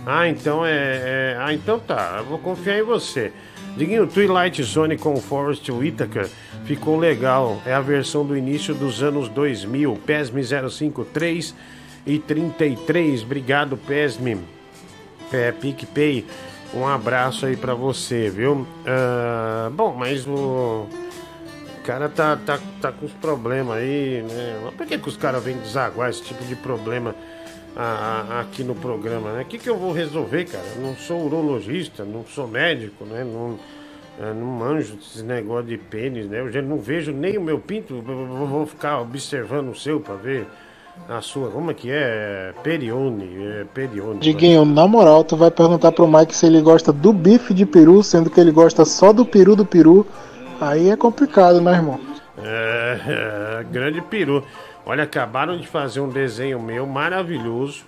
Ah, 0.04 0.28
então 0.28 0.64
é. 0.66 0.70
é- 0.72 1.36
Ah, 1.40 1.54
então 1.54 1.78
tá. 1.80 2.16
Eu 2.18 2.24
vou 2.26 2.38
confiar 2.38 2.78
em 2.78 2.82
você. 2.82 3.32
Diguinho, 3.76 4.06
Twilight 4.06 4.62
Zone 4.62 4.98
com 4.98 5.16
Forest 5.16 5.70
Whitaker 5.70 6.28
ficou 6.64 6.98
legal. 6.98 7.60
É 7.64 7.72
a 7.72 7.80
versão 7.80 8.24
do 8.24 8.36
início 8.36 8.74
dos 8.74 9.02
anos 9.02 9.28
2000. 9.28 9.98
PESME 10.06 10.42
053 10.44 11.54
e 12.06 12.18
33. 12.18 13.22
Obrigado, 13.22 13.76
PESME. 13.76 14.38
É, 15.32 15.52
PicPay. 15.52 16.26
Um 16.72 16.86
abraço 16.86 17.46
aí 17.46 17.56
pra 17.56 17.74
você, 17.74 18.30
viu? 18.30 18.66
Ah, 18.86 19.70
bom, 19.72 19.94
mas 19.96 20.26
o. 20.26 20.86
Cara 21.84 22.08
tá, 22.08 22.36
tá, 22.36 22.60
tá 22.80 22.92
com 22.92 23.06
os 23.06 23.12
problemas 23.12 23.78
aí, 23.78 24.22
né? 24.22 24.70
Por 24.76 24.86
que, 24.86 24.98
que 24.98 25.08
os 25.08 25.16
caras 25.16 25.42
vêm 25.42 25.56
desaguar 25.56 26.10
esse 26.10 26.22
tipo 26.22 26.44
de 26.44 26.54
problema 26.54 27.16
a- 27.76 28.24
a- 28.28 28.40
aqui 28.40 28.62
no 28.64 28.74
programa, 28.74 29.32
né? 29.32 29.42
O 29.42 29.44
que, 29.44 29.58
que 29.58 29.68
eu 29.70 29.76
vou 29.76 29.92
resolver, 29.92 30.44
cara? 30.44 30.64
Eu 30.76 30.82
não 30.82 30.94
sou 30.96 31.24
urologista, 31.24 32.04
não 32.04 32.24
sou 32.26 32.46
médico, 32.48 33.04
né? 33.04 33.24
Não, 33.24 33.58
é, 34.20 34.32
não 34.34 34.46
manjo 34.46 34.96
esses 35.00 35.22
negócios 35.22 35.68
de 35.68 35.78
pênis, 35.78 36.28
né? 36.28 36.40
Eu 36.40 36.50
já 36.50 36.60
não 36.60 36.78
vejo 36.78 37.12
nem 37.12 37.38
o 37.38 37.40
meu 37.42 37.58
pinto, 37.58 38.00
vou 38.02 38.66
ficar 38.66 39.00
observando 39.00 39.70
o 39.70 39.74
seu 39.78 40.00
pra 40.00 40.14
ver 40.14 40.46
a 41.08 41.20
sua. 41.20 41.50
Como 41.50 41.70
é 41.70 41.74
que 41.74 41.90
é? 41.90 42.52
Perione, 42.62 43.30
é 43.42 43.64
perione. 43.72 44.20
Diguinho, 44.20 44.64
na 44.64 44.86
moral, 44.86 45.24
tu 45.24 45.36
vai 45.36 45.50
perguntar 45.50 45.92
pro 45.92 46.06
Mike 46.08 46.36
se 46.36 46.46
ele 46.46 46.60
gosta 46.60 46.92
do 46.92 47.12
bife 47.12 47.54
de 47.54 47.64
peru, 47.64 48.02
sendo 48.02 48.28
que 48.28 48.40
ele 48.40 48.50
gosta 48.50 48.84
só 48.84 49.12
do 49.12 49.24
peru 49.24 49.56
do 49.56 49.64
peru. 49.64 50.06
Aí 50.60 50.90
é 50.90 50.96
complicado, 50.96 51.60
né, 51.60 51.72
irmão? 51.72 51.98
É, 52.36 53.00
é, 53.60 53.64
grande 53.72 54.02
peru. 54.02 54.44
Olha, 54.84 55.04
acabaram 55.04 55.58
de 55.58 55.66
fazer 55.66 56.00
um 56.00 56.08
desenho 56.08 56.60
meu 56.60 56.86
maravilhoso. 56.86 57.84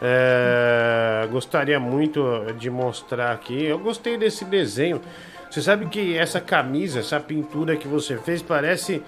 É, 0.00 1.28
gostaria 1.30 1.78
muito 1.78 2.22
de 2.58 2.68
mostrar 2.68 3.32
aqui. 3.32 3.64
Eu 3.64 3.78
gostei 3.78 4.18
desse 4.18 4.44
desenho. 4.44 5.00
Você 5.50 5.62
sabe 5.62 5.86
que 5.86 6.16
essa 6.16 6.40
camisa, 6.40 7.00
essa 7.00 7.20
pintura 7.20 7.76
que 7.76 7.86
você 7.86 8.16
fez, 8.16 8.42
parece. 8.42 9.02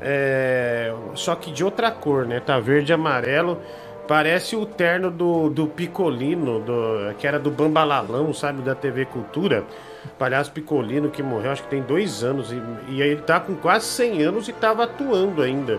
é, 0.00 0.92
só 1.14 1.34
que 1.36 1.52
de 1.52 1.62
outra 1.62 1.90
cor, 1.90 2.26
né? 2.26 2.40
Tá 2.40 2.58
verde 2.58 2.92
e 2.92 2.94
amarelo. 2.94 3.60
Parece 4.08 4.56
o 4.56 4.66
terno 4.66 5.08
do, 5.08 5.48
do 5.48 5.68
Picolino, 5.68 6.58
do, 6.58 7.14
que 7.16 7.28
era 7.28 7.38
do 7.38 7.48
Bambalalão, 7.48 8.34
sabe? 8.34 8.60
Da 8.60 8.74
TV 8.74 9.04
Cultura. 9.04 9.62
Palhaço 10.18 10.50
Picolino 10.50 11.10
que 11.10 11.22
morreu, 11.22 11.52
acho 11.52 11.62
que 11.62 11.68
tem 11.68 11.82
dois 11.82 12.24
anos. 12.24 12.50
E, 12.50 12.60
e 12.88 13.02
ele 13.02 13.22
tá 13.22 13.38
com 13.38 13.54
quase 13.54 13.86
100 13.86 14.22
anos 14.22 14.48
e 14.48 14.52
tava 14.52 14.82
atuando 14.82 15.42
ainda, 15.42 15.78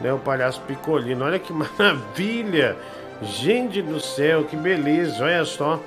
né? 0.00 0.12
O 0.12 0.18
Palhaço 0.18 0.60
Picolino. 0.62 1.24
Olha 1.24 1.38
que 1.38 1.52
maravilha! 1.54 2.76
Gente 3.22 3.82
do 3.82 4.00
céu, 4.00 4.44
que 4.44 4.56
beleza! 4.56 5.24
Olha 5.24 5.44
só 5.44 5.78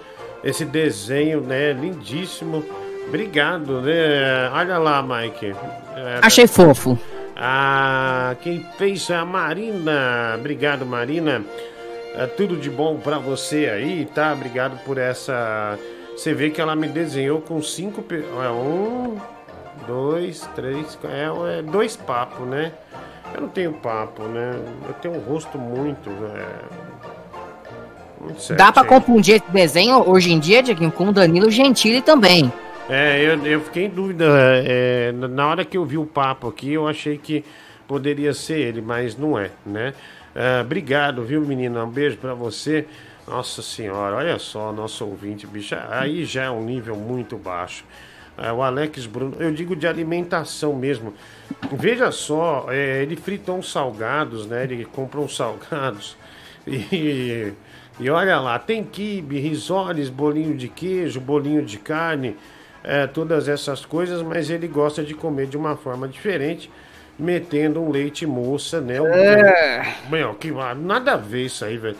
esse 0.43 0.65
desenho, 0.65 1.41
né? 1.41 1.73
Lindíssimo. 1.73 2.63
Obrigado, 3.07 3.81
né? 3.81 4.49
Olha 4.53 4.77
lá, 4.77 5.01
Mike. 5.01 5.55
É, 5.95 6.19
Achei 6.21 6.47
fofo. 6.47 6.97
ah, 7.35 8.35
quem 8.41 8.65
fez 8.77 9.09
é 9.09 9.15
a 9.15 9.25
Marina. 9.25 10.35
Obrigado, 10.37 10.85
Marina. 10.85 11.43
É 12.15 12.27
tudo 12.27 12.55
de 12.55 12.69
bom 12.69 12.97
pra 12.97 13.17
você 13.17 13.67
aí, 13.67 14.05
tá? 14.13 14.33
Obrigado 14.33 14.77
por 14.85 14.97
essa. 14.97 15.77
Você 16.15 16.33
vê 16.33 16.51
que 16.51 16.61
ela 16.61 16.75
me 16.75 16.87
desenhou 16.87 17.41
com 17.41 17.59
cinco. 17.61 18.03
É 18.13 18.49
um, 18.49 19.17
dois, 19.87 20.47
três. 20.55 20.97
É, 21.05 21.57
é 21.59 21.61
dois 21.63 21.95
papos, 21.95 22.47
né? 22.47 22.71
Eu 23.33 23.41
não 23.41 23.49
tenho 23.49 23.73
papo, 23.73 24.23
né? 24.23 24.59
Eu 24.87 24.93
tenho 24.95 25.15
um 25.15 25.19
rosto 25.19 25.57
muito. 25.57 26.09
É, 26.09 26.47
muito 28.21 28.53
Dá 28.55 28.71
pra 28.71 28.83
confundir 28.83 29.35
esse 29.35 29.51
desenho 29.51 30.07
hoje 30.07 30.31
em 30.31 30.39
dia, 30.39 30.61
Diguinho, 30.61 30.91
com 30.91 31.09
o 31.09 31.11
Danilo 31.11 31.49
Gentili 31.49 32.01
também. 32.01 32.51
É, 32.89 33.21
eu, 33.21 33.45
eu 33.45 33.61
fiquei 33.61 33.85
em 33.85 33.89
dúvida. 33.89 34.25
é, 34.65 35.11
na 35.11 35.47
hora 35.47 35.65
que 35.65 35.77
eu 35.77 35.85
vi 35.85 35.97
o 35.97 36.05
papo 36.05 36.47
aqui, 36.47 36.73
eu 36.73 36.87
achei 36.87 37.17
que 37.17 37.43
poderia 37.87 38.33
ser 38.33 38.59
ele, 38.59 38.81
mas 38.81 39.17
não 39.17 39.37
é, 39.37 39.51
né? 39.65 39.93
É, 40.35 40.61
obrigado, 40.61 41.23
viu, 41.23 41.41
menina? 41.41 41.83
Um 41.83 41.89
beijo 41.89 42.17
pra 42.17 42.33
você. 42.33 42.87
Nossa 43.27 43.61
senhora, 43.61 44.17
olha 44.17 44.37
só, 44.37 44.73
nosso 44.73 45.05
ouvinte, 45.05 45.47
bicho. 45.47 45.75
Aí 45.89 46.25
já 46.25 46.43
é 46.43 46.49
um 46.49 46.61
nível 46.61 46.95
muito 46.95 47.37
baixo. 47.37 47.85
É, 48.43 48.51
o 48.51 48.61
Alex 48.61 49.05
Bruno, 49.05 49.35
eu 49.39 49.51
digo 49.51 49.75
de 49.75 49.87
alimentação 49.87 50.75
mesmo. 50.75 51.13
Veja 51.71 52.11
só, 52.11 52.65
é, 52.69 53.01
ele 53.01 53.15
frita 53.15 53.51
uns 53.51 53.71
salgados, 53.71 54.45
né? 54.45 54.63
Ele 54.63 54.85
comprou 54.85 55.25
uns 55.25 55.35
salgados 55.35 56.17
e, 56.67 57.53
e 57.99 58.09
olha 58.09 58.39
lá, 58.39 58.57
tem 58.59 58.83
quibe, 58.83 59.39
risoles, 59.39 60.09
bolinho 60.09 60.55
de 60.55 60.67
queijo, 60.67 61.19
bolinho 61.19 61.63
de 61.63 61.77
carne, 61.77 62.35
é, 62.83 63.07
todas 63.07 63.47
essas 63.47 63.85
coisas, 63.85 64.21
mas 64.21 64.49
ele 64.49 64.67
gosta 64.67 65.03
de 65.03 65.13
comer 65.13 65.47
de 65.47 65.55
uma 65.57 65.75
forma 65.77 66.07
diferente, 66.07 66.69
metendo 67.17 67.79
um 67.81 67.91
leite 67.91 68.25
moça, 68.25 68.81
né? 68.81 68.99
Um- 69.01 69.07
É. 69.07 69.95
Meu, 70.09 70.33
que 70.33 70.51
nada 70.75 71.13
a 71.13 71.17
ver 71.17 71.45
isso 71.45 71.63
aí, 71.63 71.77
velho. 71.77 71.95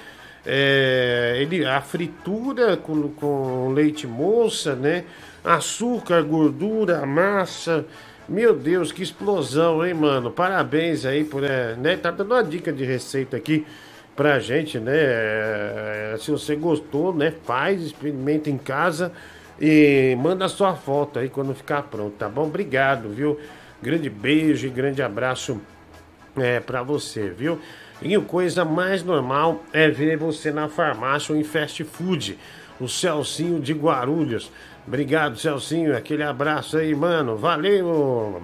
É, 0.46 1.38
ele, 1.40 1.66
a 1.66 1.80
fritura 1.80 2.76
com, 2.76 3.08
com 3.10 3.70
leite 3.74 4.06
moça, 4.06 4.76
né? 4.76 5.06
Açúcar, 5.44 6.22
gordura, 6.22 7.06
massa. 7.06 7.86
Meu 8.30 8.56
Deus, 8.56 8.92
que 8.92 9.04
explosão, 9.04 9.86
hein, 9.86 9.94
mano? 9.94 10.32
Parabéns 10.32 11.06
aí 11.06 11.24
por. 11.24 11.44
É, 11.44 11.76
né? 11.76 11.98
Tá 11.98 12.12
dando 12.12 12.32
uma 12.32 12.44
dica 12.44 12.72
de 12.72 12.86
receita 12.86 13.36
aqui 13.36 13.66
pra 14.16 14.40
gente, 14.40 14.80
né? 14.80 14.94
É, 14.96 16.16
se 16.20 16.32
você 16.32 16.56
gostou, 16.56 17.14
né? 17.14 17.34
Faz, 17.44 17.82
experimenta 17.84 18.50
em 18.50 18.58
casa 18.58 19.12
e 19.60 20.16
manda 20.20 20.48
sua 20.48 20.76
foto 20.76 21.20
aí 21.20 21.30
quando 21.30 21.54
ficar 21.54 21.84
pronto, 21.84 22.16
tá 22.18 22.30
bom? 22.30 22.44
Obrigado, 22.44 23.10
viu? 23.10 23.38
Grande 23.82 24.10
beijo 24.10 24.66
e 24.68 24.70
grande 24.70 25.02
abraço 25.02 25.60
é, 26.38 26.60
para 26.60 26.82
você, 26.82 27.30
viu? 27.30 27.60
E 28.02 28.18
coisa 28.20 28.66
mais 28.66 29.04
normal 29.04 29.64
é 29.72 29.90
ver 29.90 30.18
você 30.18 30.52
na 30.52 30.68
farmácia 30.68 31.34
ou 31.34 31.40
em 31.40 31.44
fast 31.44 31.84
food. 31.84 32.38
O 32.80 32.88
Celcinho 32.88 33.60
de 33.60 33.74
Guarulhos. 33.74 34.52
Obrigado, 34.88 35.38
Celcinho. 35.38 35.96
Aquele 35.96 36.24
abraço 36.24 36.78
aí, 36.78 36.94
mano. 36.94 37.38
Valeu! 37.38 38.42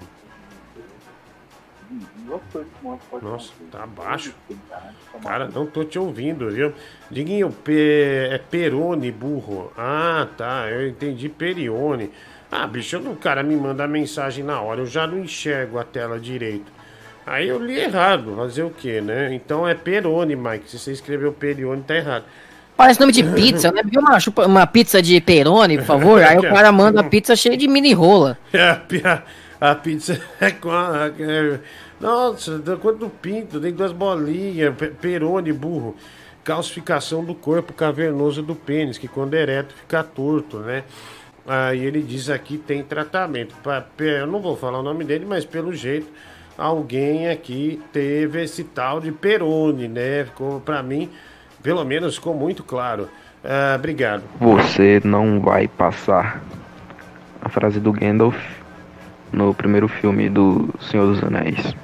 Nossa, 3.20 3.52
tá 3.70 3.86
baixo. 3.86 4.32
Cara, 5.22 5.48
não 5.48 5.66
tô 5.66 5.84
te 5.84 5.98
ouvindo, 5.98 6.48
viu? 6.50 6.72
Diguinho, 7.10 7.50
pe... 7.50 8.28
é 8.30 8.38
Perone, 8.38 9.10
burro. 9.10 9.72
Ah, 9.76 10.28
tá. 10.36 10.68
Eu 10.70 10.88
entendi 10.88 11.28
Perione. 11.28 12.12
Ah, 12.50 12.66
bicho, 12.66 12.98
o 12.98 13.16
cara 13.16 13.42
me 13.42 13.56
manda 13.56 13.86
mensagem 13.86 14.44
na 14.44 14.60
hora. 14.60 14.80
Eu 14.80 14.86
já 14.86 15.06
não 15.06 15.18
enxergo 15.18 15.78
a 15.78 15.84
tela 15.84 16.18
direito. 16.18 16.70
Aí 17.26 17.48
eu 17.48 17.64
li 17.64 17.78
errado. 17.78 18.34
Fazer 18.36 18.62
o 18.62 18.70
quê, 18.70 19.00
né? 19.00 19.34
Então 19.34 19.68
é 19.68 19.74
Perone, 19.74 20.36
Mike. 20.36 20.70
Se 20.70 20.78
você 20.78 20.92
escreveu 20.92 21.32
Perione, 21.32 21.82
tá 21.82 21.96
errado. 21.96 22.24
Parece 22.76 22.98
nome 22.98 23.12
de 23.12 23.22
pizza, 23.22 23.70
né? 23.70 23.82
Viu 23.84 24.00
uma, 24.00 24.18
uma 24.46 24.66
pizza 24.66 25.02
de 25.02 25.20
perone, 25.20 25.76
por 25.78 25.84
favor? 25.84 26.22
Aí 26.24 26.38
o 26.38 26.42
cara 26.42 26.72
manda 26.72 27.00
a 27.00 27.04
pizza 27.04 27.36
cheia 27.36 27.56
de 27.56 27.68
mini 27.68 27.92
rola. 27.92 28.38
É, 28.52 28.70
a, 28.70 28.74
pi- 28.76 29.02
a- 29.04 29.22
a 29.60 29.74
pizza 29.74 30.20
é 30.40 30.50
com 30.50 30.70
a. 30.70 31.10
é- 31.18 31.58
nossa, 32.00 32.58
do 32.58 33.10
pinto, 33.20 33.60
tem 33.60 33.72
duas 33.72 33.92
bolinhas, 33.92 34.74
pe- 34.74 34.88
perone, 34.88 35.52
burro. 35.52 35.94
Calcificação 36.42 37.22
do 37.22 37.34
corpo 37.34 37.74
cavernoso 37.74 38.42
do 38.42 38.54
pênis, 38.54 38.96
que 38.96 39.06
quando 39.06 39.34
é 39.34 39.42
ereto 39.42 39.74
fica 39.74 40.02
torto, 40.02 40.58
né? 40.60 40.84
Aí 41.46 41.84
ele 41.84 42.00
diz 42.00 42.30
aqui 42.30 42.56
tem 42.56 42.82
tratamento. 42.82 43.54
Eu 43.98 44.26
não 44.26 44.40
vou 44.40 44.56
falar 44.56 44.80
o 44.80 44.82
nome 44.82 45.04
dele, 45.04 45.26
mas 45.28 45.44
pelo 45.44 45.74
jeito 45.74 46.08
alguém 46.56 47.28
aqui 47.28 47.80
teve 47.92 48.42
esse 48.42 48.64
tal 48.64 49.00
de 49.00 49.12
perone, 49.12 49.86
né? 49.88 50.24
Ficou, 50.24 50.60
pra 50.60 50.82
mim, 50.82 51.10
pelo 51.62 51.84
menos 51.84 52.16
ficou 52.16 52.34
muito 52.34 52.62
claro. 52.62 53.08
Ah, 53.44 53.74
obrigado. 53.76 54.22
Você 54.38 55.00
não 55.04 55.40
vai 55.40 55.66
passar. 55.68 56.42
A 57.42 57.48
frase 57.48 57.80
do 57.80 57.92
Gandalf 57.92 58.36
no 59.32 59.54
primeiro 59.54 59.88
filme 59.88 60.28
do 60.28 60.68
Senhor 60.80 61.06
dos 61.06 61.22
Anéis. 61.22 61.74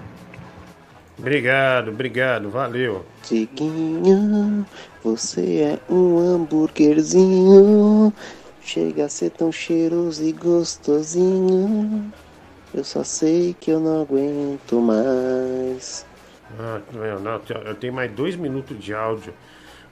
Obrigado, 1.19 1.89
obrigado, 1.89 2.51
valeu. 2.51 3.07
Chiquinho, 3.23 4.67
você 5.03 5.63
é 5.63 5.93
um 5.93 6.19
hambúrguerzinho. 6.19 8.13
Chega 8.61 9.07
a 9.07 9.09
ser 9.09 9.31
tão 9.31 9.51
cheiroso 9.51 10.23
e 10.23 10.33
gostosinho. 10.33 12.13
Eu 12.75 12.85
só 12.85 13.03
sei 13.03 13.57
que 13.59 13.71
eu 13.71 13.81
não 13.81 14.03
aguento 14.03 14.79
mais. 14.81 16.05
Ah, 16.61 16.81
não, 16.93 17.21
não, 17.21 17.41
eu 17.65 17.75
tenho 17.75 17.95
mais 17.95 18.13
dois 18.13 18.37
minutos 18.37 18.79
de 18.79 18.93
áudio 18.93 19.33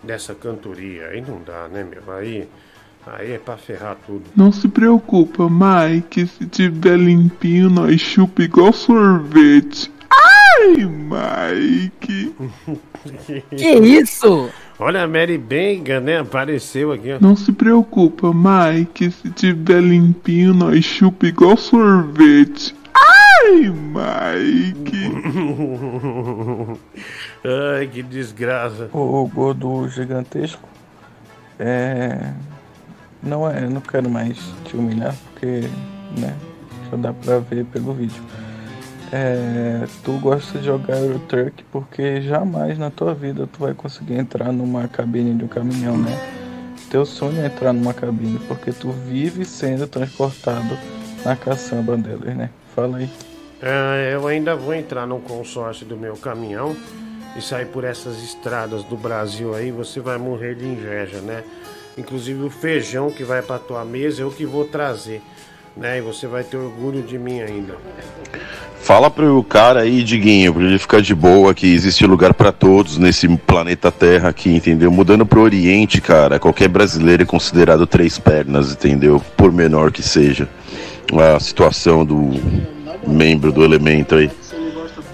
dessa 0.05 0.35
cantoria. 0.35 1.09
Aí 1.09 1.21
não 1.21 1.41
dá, 1.43 1.69
né, 1.69 1.85
meu? 1.85 2.15
Aí, 2.15 2.49
aí 3.07 3.33
é 3.33 3.39
pra 3.39 3.57
ferrar 3.57 3.97
tudo. 4.07 4.25
Não 4.37 4.53
se 4.53 4.69
preocupa, 4.69 5.49
Mike. 5.49 6.27
Se 6.27 6.47
tiver 6.47 6.97
limpinho, 6.99 7.71
nós 7.71 8.01
chupa 8.01 8.43
igual 8.43 8.73
sorvete. 8.73 9.91
Ai, 10.11 10.85
Mike. 10.85 12.35
Que 13.51 13.75
isso? 13.75 14.49
Olha 14.79 15.03
a 15.03 15.07
Mary 15.07 15.37
Benga, 15.37 16.01
né? 16.01 16.21
Apareceu 16.21 16.91
aqui, 16.91 17.13
ó. 17.13 17.19
Não 17.21 17.37
se 17.37 17.53
preocupa, 17.53 18.33
Mike. 18.33 19.11
Se 19.11 19.31
tiver 19.31 19.83
limpinho, 19.83 20.55
nós 20.55 20.83
chupa 20.85 21.27
igual 21.27 21.57
sorvete. 21.59 22.75
Ai, 22.95 23.71
Mike. 23.71 25.13
Ai, 27.45 27.87
que 27.87 28.03
desgraça. 28.03 28.89
O 28.93 29.29
gordo 29.29 29.87
gigantesco. 29.89 30.67
É. 31.59 32.33
Não 33.23 33.49
é, 33.49 33.61
não 33.69 33.81
quero 33.81 34.09
mais 34.09 34.39
te 34.65 34.77
humilhar 34.77 35.15
porque, 35.25 35.69
né? 36.19 36.35
Já 36.91 36.97
dá 36.97 37.13
pra 37.13 37.39
ver 37.39 37.65
pelo 37.67 37.93
vídeo. 37.93 38.23
É, 39.13 39.87
tu 40.03 40.19
gosta 40.19 40.59
de 40.59 40.65
jogar 40.65 40.99
Euro 40.99 41.19
Truck 41.21 41.65
porque 41.71 42.23
jamais 42.23 42.79
na 42.79 42.91
tua 42.91 43.15
vida 43.15 43.47
tu 43.47 43.61
vai 43.61 43.75
conseguir 43.75 44.15
entrar 44.15 44.51
numa 44.51 44.89
cabine 44.89 45.35
de 45.35 45.45
um 45.45 45.49
caminhão, 45.49 45.97
né? 45.97 46.19
Teu 46.91 47.05
sonho 47.05 47.41
é 47.43 47.47
entrar 47.47 47.73
numa 47.73 47.95
cabine 47.95 48.39
porque 48.49 48.73
tu 48.73 48.91
vive 48.91 49.45
sendo 49.45 49.87
transportado 49.87 50.77
na 51.25 51.37
caçamba 51.37 51.97
delas, 51.97 52.35
né? 52.35 52.51
Fala 52.75 52.99
aí. 52.99 53.11
Ah, 53.63 53.97
eu 54.11 54.27
ainda 54.27 54.57
vou 54.57 54.75
entrar 54.75 55.07
no 55.07 55.21
consórcio 55.21 55.87
do 55.87 55.97
meu 55.97 56.17
caminhão 56.17 56.75
e 57.37 57.43
sair 57.43 57.67
por 57.67 57.85
essas 57.85 58.23
estradas 58.23 58.85
do 58.85 58.97
Brasil 58.97 59.55
aí, 59.55 59.71
você 59.71 60.01
vai 60.01 60.19
morrer 60.19 60.55
de 60.55 60.65
inveja, 60.65 61.21
né? 61.21 61.43
Inclusive 61.97 62.43
o 62.43 62.51
feijão 62.51 63.11
que 63.11 63.25
vai 63.25 63.43
pra 63.43 63.59
tua 63.59 63.85
mesa 63.85 64.23
eu 64.23 64.31
que 64.31 64.45
vou 64.45 64.65
trazer, 64.65 65.23
né? 65.77 65.99
E 65.99 66.01
você 66.01 66.27
vai 66.27 66.45
ter 66.45 66.57
orgulho 66.57 67.03
de 67.03 67.19
mim 67.19 67.41
ainda. 67.41 67.77
Fala 68.81 69.11
pro 69.11 69.43
cara 69.45 69.81
aí, 69.81 70.03
Diguinho, 70.03 70.53
pra 70.53 70.63
ele 70.63 70.79
ficar 70.79 71.01
de 71.01 71.15
boa, 71.15 71.55
que 71.55 71.67
existe 71.67 72.07
lugar 72.07 72.35
pra 72.35 72.53
todos 72.53 72.99
nesse 72.99 73.27
planeta 73.39 73.91
Terra 73.91 74.29
aqui, 74.29 74.55
entendeu? 74.55 74.91
Mudando 74.91 75.25
pro 75.25 75.41
Oriente, 75.41 76.03
cara, 76.03 76.39
qualquer 76.39 76.69
brasileiro 76.69 77.23
é 77.23 77.27
considerado 77.27 77.87
três 77.87 78.19
pernas, 78.19 78.73
entendeu? 78.73 79.23
Por 79.39 79.51
menor 79.51 79.91
que 79.91 80.03
seja 80.03 80.47
a 81.35 81.41
situação 81.41 82.05
do 82.05 82.33
membro 83.07 83.51
do 83.53 83.65
elemento 83.65 84.17
aí. 84.17 84.31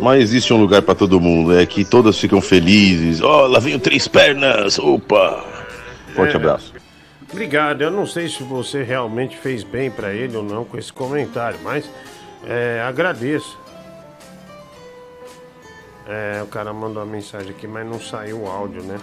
Mas 0.00 0.22
existe 0.22 0.52
um 0.52 0.56
lugar 0.56 0.82
pra 0.82 0.94
todo 0.94 1.20
mundo, 1.20 1.56
é 1.58 1.64
que 1.66 1.84
todas 1.84 2.18
ficam 2.18 2.40
felizes. 2.40 3.20
Ó, 3.20 3.46
lá 3.46 3.58
vem 3.58 3.74
o 3.74 3.78
três 3.78 4.08
pernas, 4.08 4.78
opa! 4.78 5.44
Forte 6.14 6.32
É. 6.32 6.36
abraço. 6.36 6.72
Obrigado. 7.30 7.82
Eu 7.82 7.90
não 7.90 8.06
sei 8.06 8.28
se 8.28 8.42
você 8.42 8.82
realmente 8.82 9.36
fez 9.36 9.62
bem 9.62 9.90
pra 9.90 10.12
ele 10.12 10.36
ou 10.36 10.42
não 10.42 10.64
com 10.64 10.76
esse 10.78 10.92
comentário, 10.92 11.58
mas 11.62 11.88
é, 12.46 12.82
agradeço. 12.86 13.56
É, 16.08 16.42
o 16.42 16.46
cara 16.46 16.72
mandou 16.72 17.02
uma 17.02 17.10
mensagem 17.10 17.50
aqui, 17.50 17.68
mas 17.68 17.86
não 17.86 18.00
saiu 18.00 18.42
o 18.42 18.46
áudio, 18.48 18.82
né? 18.82 18.98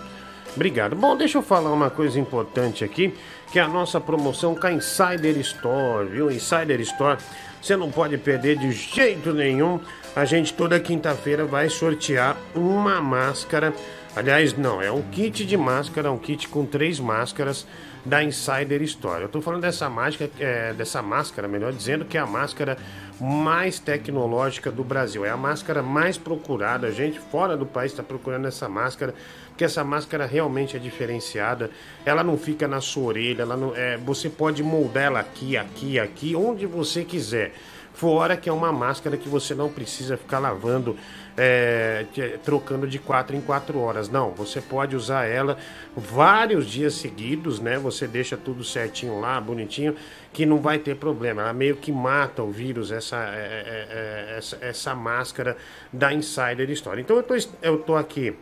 Obrigado. 0.56 0.96
Bom, 0.96 1.16
deixa 1.16 1.38
eu 1.38 1.42
falar 1.42 1.72
uma 1.72 1.90
coisa 1.90 2.20
importante 2.20 2.84
aqui, 2.84 3.14
que 3.52 3.60
é 3.60 3.62
a 3.62 3.68
nossa 3.68 4.02
promoção 4.02 4.56
com 4.56 4.68
a 4.68 4.74
Insider 4.74 5.38
Store, 5.38 6.08
viu? 6.10 6.32
Insider 6.32 6.82
Store, 6.82 7.18
você 7.62 7.78
não 7.78 7.92
pode 7.92 8.18
perder 8.18 8.58
de 8.58 8.72
jeito 8.72 9.34
nenhum. 9.34 9.80
A 10.18 10.26
gente 10.26 10.52
toda 10.52 10.80
quinta-feira 10.80 11.46
vai 11.46 11.70
sortear 11.70 12.36
uma 12.56 13.00
máscara. 13.00 13.72
Aliás, 14.16 14.58
não, 14.58 14.82
é 14.82 14.92
um 14.92 15.04
kit 15.04 15.46
de 15.46 15.56
máscara, 15.56 16.12
um 16.12 16.18
kit 16.18 16.48
com 16.48 16.66
três 16.66 17.00
máscaras 17.00 17.68
da 18.04 18.24
Insider 18.24 18.82
Store. 18.82 19.22
Eu 19.22 19.30
tô 19.30 19.42
falando 19.42 19.62
dessa 19.62 19.88
máscara, 19.88 20.32
é, 20.40 20.74
dessa 20.74 21.04
máscara, 21.04 21.48
melhor 21.48 21.72
dizendo, 21.72 22.04
que 22.04 22.18
é 22.18 22.20
a 22.20 22.26
máscara 22.26 22.80
mais 23.22 23.78
tecnológica 23.78 24.72
do 24.72 24.84
Brasil. 24.84 25.24
É 25.24 25.30
a 25.30 25.38
máscara 25.38 25.84
mais 25.84 26.18
procurada. 26.18 26.88
A 26.88 26.92
gente 26.92 27.20
fora 27.20 27.56
do 27.56 27.68
país 27.68 27.92
está 27.92 28.02
procurando 28.02 28.48
essa 28.48 28.68
máscara, 28.68 29.14
porque 29.50 29.66
essa 29.66 29.84
máscara 29.84 30.26
realmente 30.26 30.76
é 30.76 30.80
diferenciada. 30.80 31.70
Ela 32.04 32.24
não 32.24 32.40
fica 32.40 32.68
na 32.68 32.82
sua 32.82 33.04
orelha, 33.04 33.44
ela 33.44 33.56
não, 33.56 33.76
é, 33.76 33.98
você 33.98 34.30
pode 34.30 34.64
moldar 34.64 35.04
ela 35.04 35.20
aqui, 35.20 35.56
aqui, 35.56 36.00
aqui, 36.00 36.36
onde 36.36 36.66
você 36.66 37.04
quiser. 37.04 37.54
Fora 37.98 38.38
que 38.38 38.48
é 38.48 38.54
uma 38.54 38.72
máscara 38.72 39.18
que 39.18 39.28
você 39.28 39.56
não 39.56 39.70
precisa 39.70 40.16
ficar 40.18 40.38
lavando, 40.38 40.96
é, 41.36 42.06
que- 42.14 42.38
trocando 42.46 42.88
de 42.88 43.00
4 43.00 43.36
em 43.36 43.42
4 43.42 43.80
horas. 43.80 44.08
Não, 44.08 44.30
você 44.34 44.62
pode 44.62 44.96
usar 44.96 45.26
ela 45.26 45.58
vários 45.96 46.68
dias 46.68 46.94
seguidos, 46.94 47.60
né? 47.60 47.80
Você 47.80 48.06
deixa 48.08 48.38
tudo 48.38 48.64
certinho 48.64 49.20
lá, 49.20 49.42
bonitinho, 49.42 49.96
que 50.32 50.46
não 50.46 50.60
vai 50.60 50.78
ter 50.78 50.96
problema. 50.98 51.42
Ela 51.42 51.54
meio 51.54 51.76
que 51.76 51.92
mata 51.92 52.44
o 52.44 52.52
vírus, 52.52 52.92
essa, 52.92 53.18
é, 53.18 53.64
é, 53.66 53.88
é, 53.90 54.38
essa, 54.38 54.58
essa 54.62 54.94
máscara 54.94 55.58
da 55.92 56.14
Insider 56.14 56.70
Store. 56.70 57.02
Então 57.02 57.18
eu 57.18 57.24
tô, 57.24 57.34
eu 57.64 57.80
tô 57.80 57.96
aqui 57.96 58.36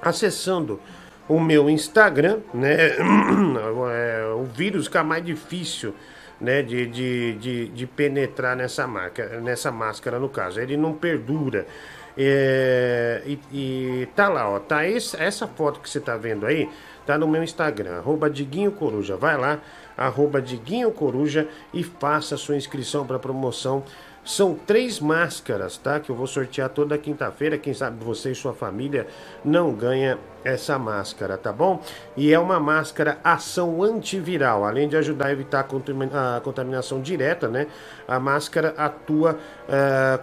acessando 0.00 0.80
o 1.28 1.38
meu 1.38 1.68
Instagram, 1.68 2.38
né? 2.54 2.96
É, 3.90 4.24
o 4.34 4.44
vírus 4.44 4.86
fica 4.86 5.02
mais 5.04 5.24
difícil, 5.24 5.94
né? 6.40 6.62
De, 6.62 6.86
de, 6.86 7.32
de, 7.34 7.68
de 7.68 7.86
penetrar 7.86 8.56
nessa 8.56 8.86
marca, 8.86 9.40
nessa 9.40 9.70
máscara 9.70 10.18
no 10.18 10.28
caso. 10.28 10.60
Ele 10.60 10.76
não 10.76 10.92
perdura. 10.92 11.66
É, 12.16 13.22
e, 13.24 13.38
e 13.52 14.06
tá 14.16 14.28
lá, 14.28 14.50
ó. 14.50 14.58
Tá 14.58 14.86
esse, 14.86 15.16
essa 15.22 15.46
foto 15.46 15.80
que 15.80 15.88
você 15.88 16.00
tá 16.00 16.16
vendo 16.16 16.46
aí, 16.46 16.68
tá 17.06 17.16
no 17.16 17.28
meu 17.28 17.44
Instagram, 17.44 17.98
arroba 17.98 18.28
Diguinho 18.28 18.72
Coruja. 18.72 19.16
Vai 19.16 19.36
lá, 19.36 19.60
arroba 19.96 20.42
Diguinho 20.42 20.90
Coruja 20.90 21.48
e 21.72 21.84
faça 21.84 22.34
a 22.34 22.38
sua 22.38 22.56
inscrição 22.56 23.06
para 23.06 23.18
promoção. 23.18 23.84
São 24.24 24.54
três 24.54 25.00
máscaras, 25.00 25.78
tá? 25.78 26.00
Que 26.00 26.10
eu 26.10 26.16
vou 26.16 26.26
sortear 26.26 26.68
toda 26.68 26.98
quinta-feira. 26.98 27.56
Quem 27.56 27.72
sabe 27.72 28.04
você 28.04 28.32
e 28.32 28.34
sua 28.34 28.52
família 28.52 29.06
não 29.44 29.72
ganha 29.72 30.18
essa 30.48 30.78
máscara, 30.78 31.36
tá 31.36 31.52
bom? 31.52 31.80
E 32.16 32.32
é 32.32 32.38
uma 32.38 32.58
máscara 32.58 33.18
ação 33.22 33.82
antiviral, 33.82 34.64
além 34.64 34.88
de 34.88 34.96
ajudar 34.96 35.26
a 35.26 35.32
evitar 35.32 35.60
a 35.60 35.64
contami- 35.64 36.10
a 36.12 36.40
contaminação 36.40 37.00
direta, 37.00 37.48
né? 37.48 37.66
A 38.06 38.18
máscara 38.18 38.74
atua 38.76 39.38
eh, 39.68 40.18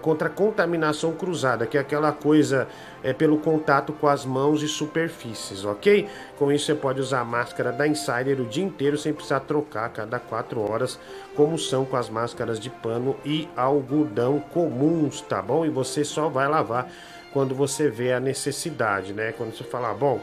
contra 0.00 0.28
a 0.28 0.30
contaminação 0.30 1.12
cruzada, 1.12 1.66
que 1.66 1.76
é 1.76 1.80
aquela 1.80 2.12
coisa 2.12 2.68
é, 3.02 3.12
pelo 3.12 3.38
contato 3.38 3.92
com 3.92 4.08
as 4.08 4.24
mãos 4.24 4.62
e 4.62 4.68
superfícies, 4.68 5.64
ok? 5.64 6.08
Com 6.36 6.50
isso 6.50 6.66
você 6.66 6.74
pode 6.74 7.00
usar 7.00 7.20
a 7.20 7.24
máscara 7.24 7.70
da 7.70 7.86
Insider 7.86 8.40
o 8.40 8.46
dia 8.46 8.64
inteiro 8.64 8.98
sem 8.98 9.12
precisar 9.12 9.40
trocar 9.40 9.86
a 9.86 9.88
cada 9.88 10.18
quatro 10.18 10.60
horas, 10.60 10.98
como 11.36 11.56
são 11.58 11.84
com 11.84 11.96
as 11.96 12.08
máscaras 12.08 12.58
de 12.58 12.68
pano 12.68 13.16
e 13.24 13.48
algodão 13.56 14.40
comuns, 14.40 15.20
tá 15.20 15.40
bom? 15.40 15.64
E 15.64 15.70
você 15.70 16.04
só 16.04 16.28
vai 16.28 16.48
lavar 16.48 16.90
quando 17.36 17.54
você 17.54 17.90
vê 17.90 18.14
a 18.14 18.18
necessidade, 18.18 19.12
né? 19.12 19.30
Quando 19.36 19.54
você 19.54 19.62
falar, 19.62 19.92
bom, 19.92 20.18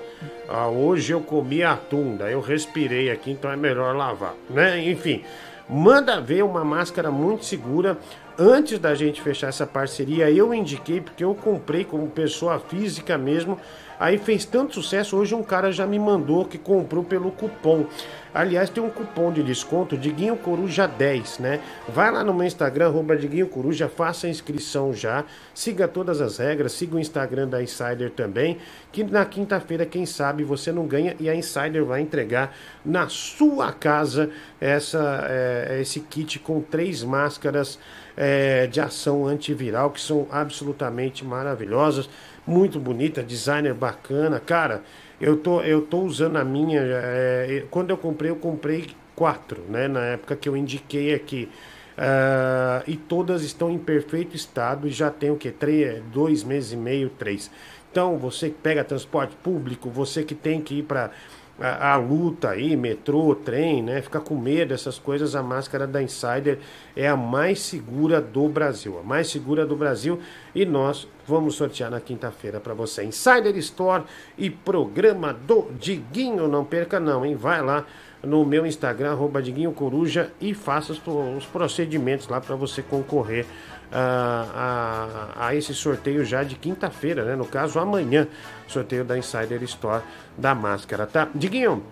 ah, 0.50 0.68
hoje 0.68 1.12
eu 1.12 1.22
comi 1.22 1.62
atum, 1.62 2.16
daí 2.18 2.34
eu 2.34 2.42
respirei 2.42 3.12
aqui, 3.12 3.30
então 3.30 3.52
é 3.52 3.56
melhor 3.56 3.96
lavar, 3.96 4.34
né? 4.50 4.84
Enfim, 4.90 5.24
manda 5.70 6.20
ver 6.20 6.44
uma 6.44 6.66
máscara 6.66 7.12
muito 7.12 7.46
segura. 7.46 8.00
Antes 8.36 8.80
da 8.80 8.96
gente 8.96 9.22
fechar 9.22 9.50
essa 9.50 9.68
parceria, 9.68 10.32
eu 10.32 10.52
indiquei 10.56 11.02
porque 11.02 11.24
eu 11.24 11.36
comprei 11.36 11.84
como 11.84 12.08
pessoa 12.08 12.58
física 12.58 13.16
mesmo. 13.16 13.60
Aí 14.04 14.18
fez 14.18 14.44
tanto 14.44 14.74
sucesso, 14.74 15.16
hoje 15.16 15.34
um 15.34 15.42
cara 15.42 15.72
já 15.72 15.88
me 15.88 15.98
mandou 15.98 16.44
que 16.44 16.58
comprou 16.58 17.06
pelo 17.06 17.32
cupom. 17.32 17.86
Aliás, 18.34 18.70
tem 18.70 18.84
um 18.84 18.90
cupom 18.90 19.32
de 19.32 19.42
desconto, 19.42 19.98
Diguinho 19.98 20.36
Coruja 20.36 20.86
10, 20.86 21.40
né? 21.40 21.62
Vai 21.88 22.12
lá 22.12 22.22
no 22.22 22.34
meu 22.34 22.46
Instagram, 22.46 22.88
arroba 22.88 23.16
Diguinho 23.16 23.48
Coruja, 23.48 23.88
faça 23.88 24.28
a 24.28 24.30
inscrição 24.30 24.92
já. 24.92 25.24
Siga 25.54 25.88
todas 25.88 26.20
as 26.20 26.38
regras, 26.38 26.74
siga 26.74 26.98
o 26.98 27.00
Instagram 27.00 27.48
da 27.48 27.64
Insider 27.64 28.12
também. 28.12 28.58
Que 28.92 29.06
na 29.06 29.24
quinta-feira, 29.24 29.86
quem 29.86 30.06
sabe, 30.06 30.44
você 30.44 30.70
não 30.74 30.86
ganha 30.86 31.16
e 31.18 31.30
a 31.30 31.36
Insider 31.36 31.86
vai 31.86 32.02
entregar 32.02 32.54
na 32.84 33.08
sua 33.08 33.72
casa 33.72 34.30
essa, 34.60 35.28
é, 35.30 35.78
esse 35.80 36.02
kit 36.02 36.40
com 36.40 36.60
três 36.60 37.04
máscaras 37.04 37.80
é, 38.16 38.68
de 38.68 38.80
ação 38.80 39.26
antiviral 39.26 39.92
que 39.92 40.02
são 40.02 40.28
absolutamente 40.32 41.26
maravilhosas, 41.26 42.10
muito 42.46 42.80
bonita, 42.80 43.24
designer 43.24 43.74
bacana, 43.74 44.40
cara. 44.40 44.84
Eu 45.20 45.38
tô, 45.38 45.62
eu 45.62 45.82
tô 45.82 46.02
usando 46.02 46.38
a 46.38 46.44
minha. 46.44 46.82
é, 46.82 47.66
quando 47.72 47.90
eu 47.92 47.98
comprei, 47.98 48.30
eu 48.30 48.36
comprei 48.36 48.88
quatro, 49.16 49.62
né? 49.70 49.88
Na 49.88 50.02
época 50.02 50.36
que 50.36 50.50
eu 50.50 50.58
indiquei 50.58 51.14
aqui. 51.14 51.50
Ah, 51.98 52.84
e 52.88 52.96
todas 52.96 53.44
estão 53.44 53.70
em 53.70 53.78
perfeito 53.78 54.36
estado 54.36 54.88
e 54.88 54.92
já 54.92 55.12
tem 55.12 55.32
o 55.32 55.38
que? 55.38 55.52
Três, 55.52 56.02
dois 56.12 56.44
meses 56.44 56.74
e 56.74 56.78
meio, 56.78 57.10
três. 57.10 57.52
Então, 57.92 58.18
você 58.18 58.50
que 58.50 58.56
pega 58.56 58.84
transporte 58.84 59.36
público, 59.44 59.90
você 59.90 60.24
que 60.24 60.34
tem 60.34 60.60
que 60.60 60.80
ir 60.80 60.84
para 60.84 61.12
a, 61.60 61.94
a 61.94 61.96
luta 61.98 62.50
aí, 62.50 62.76
metrô, 62.76 63.36
trem, 63.36 63.84
né? 63.84 64.02
Fica 64.02 64.20
com 64.20 64.36
medo 64.36 64.70
dessas 64.70 64.98
coisas, 64.98 65.36
a 65.36 65.44
máscara 65.44 65.86
da 65.86 66.02
Insider 66.02 66.60
é 66.96 67.08
a 67.08 67.16
mais 67.16 67.62
segura 67.62 68.20
do 68.20 68.48
Brasil, 68.48 69.00
a 69.00 69.04
mais 69.04 69.30
segura 69.30 69.66
do 69.66 69.76
Brasil 69.76 70.20
e 70.54 70.66
nós 70.66 71.08
vamos 71.28 71.56
sortear 71.56 71.92
na 71.92 72.00
quinta-feira 72.00 72.60
para 72.60 72.74
você. 72.74 73.04
Insider 73.04 73.56
Store 73.58 74.04
e 74.38 74.50
programa 74.50 75.34
do 75.34 75.68
Diguinho, 75.80 76.48
não 76.48 76.66
perca 76.66 77.00
não, 77.00 77.26
hein? 77.26 77.36
Vai 77.36 77.62
lá 77.62 77.86
no 78.24 78.46
meu 78.46 78.66
Instagram, 78.66 79.12
arroba 79.12 79.42
Diguinho 79.42 79.74
Coruja 79.74 80.32
e 80.40 80.54
faça 80.54 80.94
os, 80.94 81.02
os 81.38 81.46
procedimentos 81.46 82.28
lá 82.28 82.40
para 82.40 82.56
você 82.56 82.82
concorrer 82.82 83.46
a, 83.92 85.36
a, 85.38 85.48
a 85.48 85.56
esse 85.56 85.74
sorteio 85.74 86.26
já 86.26 86.42
de 86.44 86.56
quinta-feira, 86.56 87.24
né? 87.24 87.36
No 87.36 87.46
caso, 87.46 87.78
amanhã, 87.80 88.28
sorteio 88.68 89.04
da 89.04 89.18
Insider 89.18 89.62
Store 89.64 90.04
da 90.38 90.54
máscara, 90.56 91.06
tá? 91.06 91.28
Diguinho, 91.34 91.84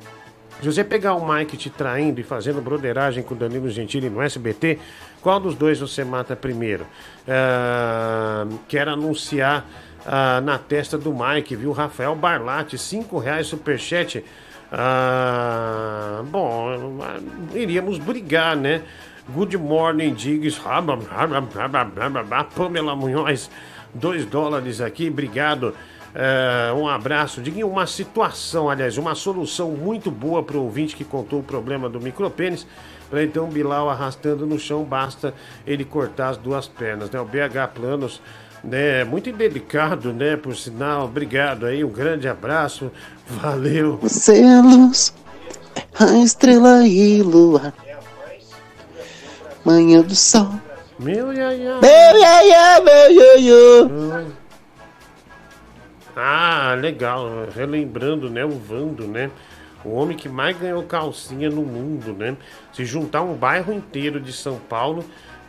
você 0.62 0.84
pegar 0.84 1.16
o 1.16 1.28
Mike 1.28 1.58
te 1.58 1.70
traindo 1.70 2.22
e 2.22 2.24
fazendo 2.24 2.62
broderagem 2.62 3.24
com 3.24 3.34
o 3.34 3.38
Danilo 3.38 3.70
Gentili 3.70 4.10
no 4.10 4.22
SBT, 4.22 4.78
qual 5.22 5.40
dos 5.40 5.56
dois 5.56 5.80
você 5.80 6.04
mata 6.04 6.36
primeiro? 6.36 6.86
Ah, 7.28 8.46
quero 8.68 8.92
anunciar 8.92 9.66
ah, 10.06 10.40
na 10.42 10.60
testa 10.60 10.98
do 10.98 11.14
Mike, 11.14 11.56
viu? 11.56 11.72
Rafael 11.72 12.16
Barlatti, 12.16 12.78
5 12.78 13.18
reais 13.18 13.48
superchat. 13.48 14.24
Ah, 14.72 16.24
bom, 16.26 17.00
iríamos 17.54 17.98
brigar, 17.98 18.56
né? 18.56 18.84
Good 19.30 19.58
morning, 19.58 20.14
Diggs. 20.14 20.60
Pamela 22.56 22.96
Munhoz, 22.96 23.50
2 23.94 24.26
dólares 24.26 24.80
aqui, 24.80 25.10
obrigado. 25.10 25.74
É, 26.14 26.74
um 26.74 26.88
abraço. 26.88 27.42
Diguinho, 27.42 27.70
uma 27.70 27.88
situação, 27.88 28.70
aliás, 28.70 28.98
uma 28.98 29.16
solução 29.16 29.72
muito 29.72 30.12
boa 30.12 30.44
para 30.44 30.58
o 30.58 30.64
ouvinte 30.64 30.96
que 30.96 31.04
contou 31.04 31.40
o 31.40 31.44
problema 31.44 31.90
do 31.90 32.00
micropênis. 32.00 32.68
Para 33.10 33.24
então 33.24 33.48
Bilal 33.48 33.90
arrastando 33.90 34.46
no 34.46 34.58
chão, 34.58 34.84
basta 34.84 35.34
ele 35.68 35.84
cortar 35.84 36.30
as 36.30 36.38
duas 36.38 36.68
pernas. 36.68 37.10
Né? 37.10 37.20
O 37.20 37.26
BH 37.26 37.74
Planos, 37.74 38.22
né? 38.64 39.04
Muito 39.04 39.30
indelicado, 39.30 40.14
né? 40.14 40.38
Por 40.38 40.56
sinal, 40.56 41.06
obrigado 41.06 41.66
aí, 41.66 41.84
um 41.84 41.90
grande 41.90 42.28
abraço, 42.28 42.90
valeu. 43.28 43.98
Você 43.98 44.42
é 44.42 44.62
luz, 44.62 45.14
a 46.00 46.18
estrela 46.20 46.88
e 46.88 47.22
lua. 47.22 47.74
Manhã 49.66 50.02
do 50.02 50.16
sol. 50.16 50.54
Meu 50.98 51.34
iaia. 51.34 51.80
Meu 51.82 52.22
iaia, 52.22 52.82
meu 52.82 53.12
ioiô. 53.12 54.41
Ah, 56.16 56.76
legal. 56.80 57.48
Relembrando, 57.54 58.30
né? 58.30 58.44
O 58.46 58.52
Vando, 58.52 59.08
né? 59.08 59.30
O 59.84 59.94
homem 59.94 60.16
que 60.16 60.30
mais 60.30 60.58
ganhou 60.58 60.84
calcinha 60.84 61.50
no 61.50 61.64
mundo, 61.64 62.14
né? 62.14 62.36
Se 62.72 62.86
juntar 62.86 63.22
um 63.22 63.34
bairro 63.34 63.74
inteiro 63.74 64.20
de 64.20 64.32
São 64.32 64.58
Paulo, 64.58 65.04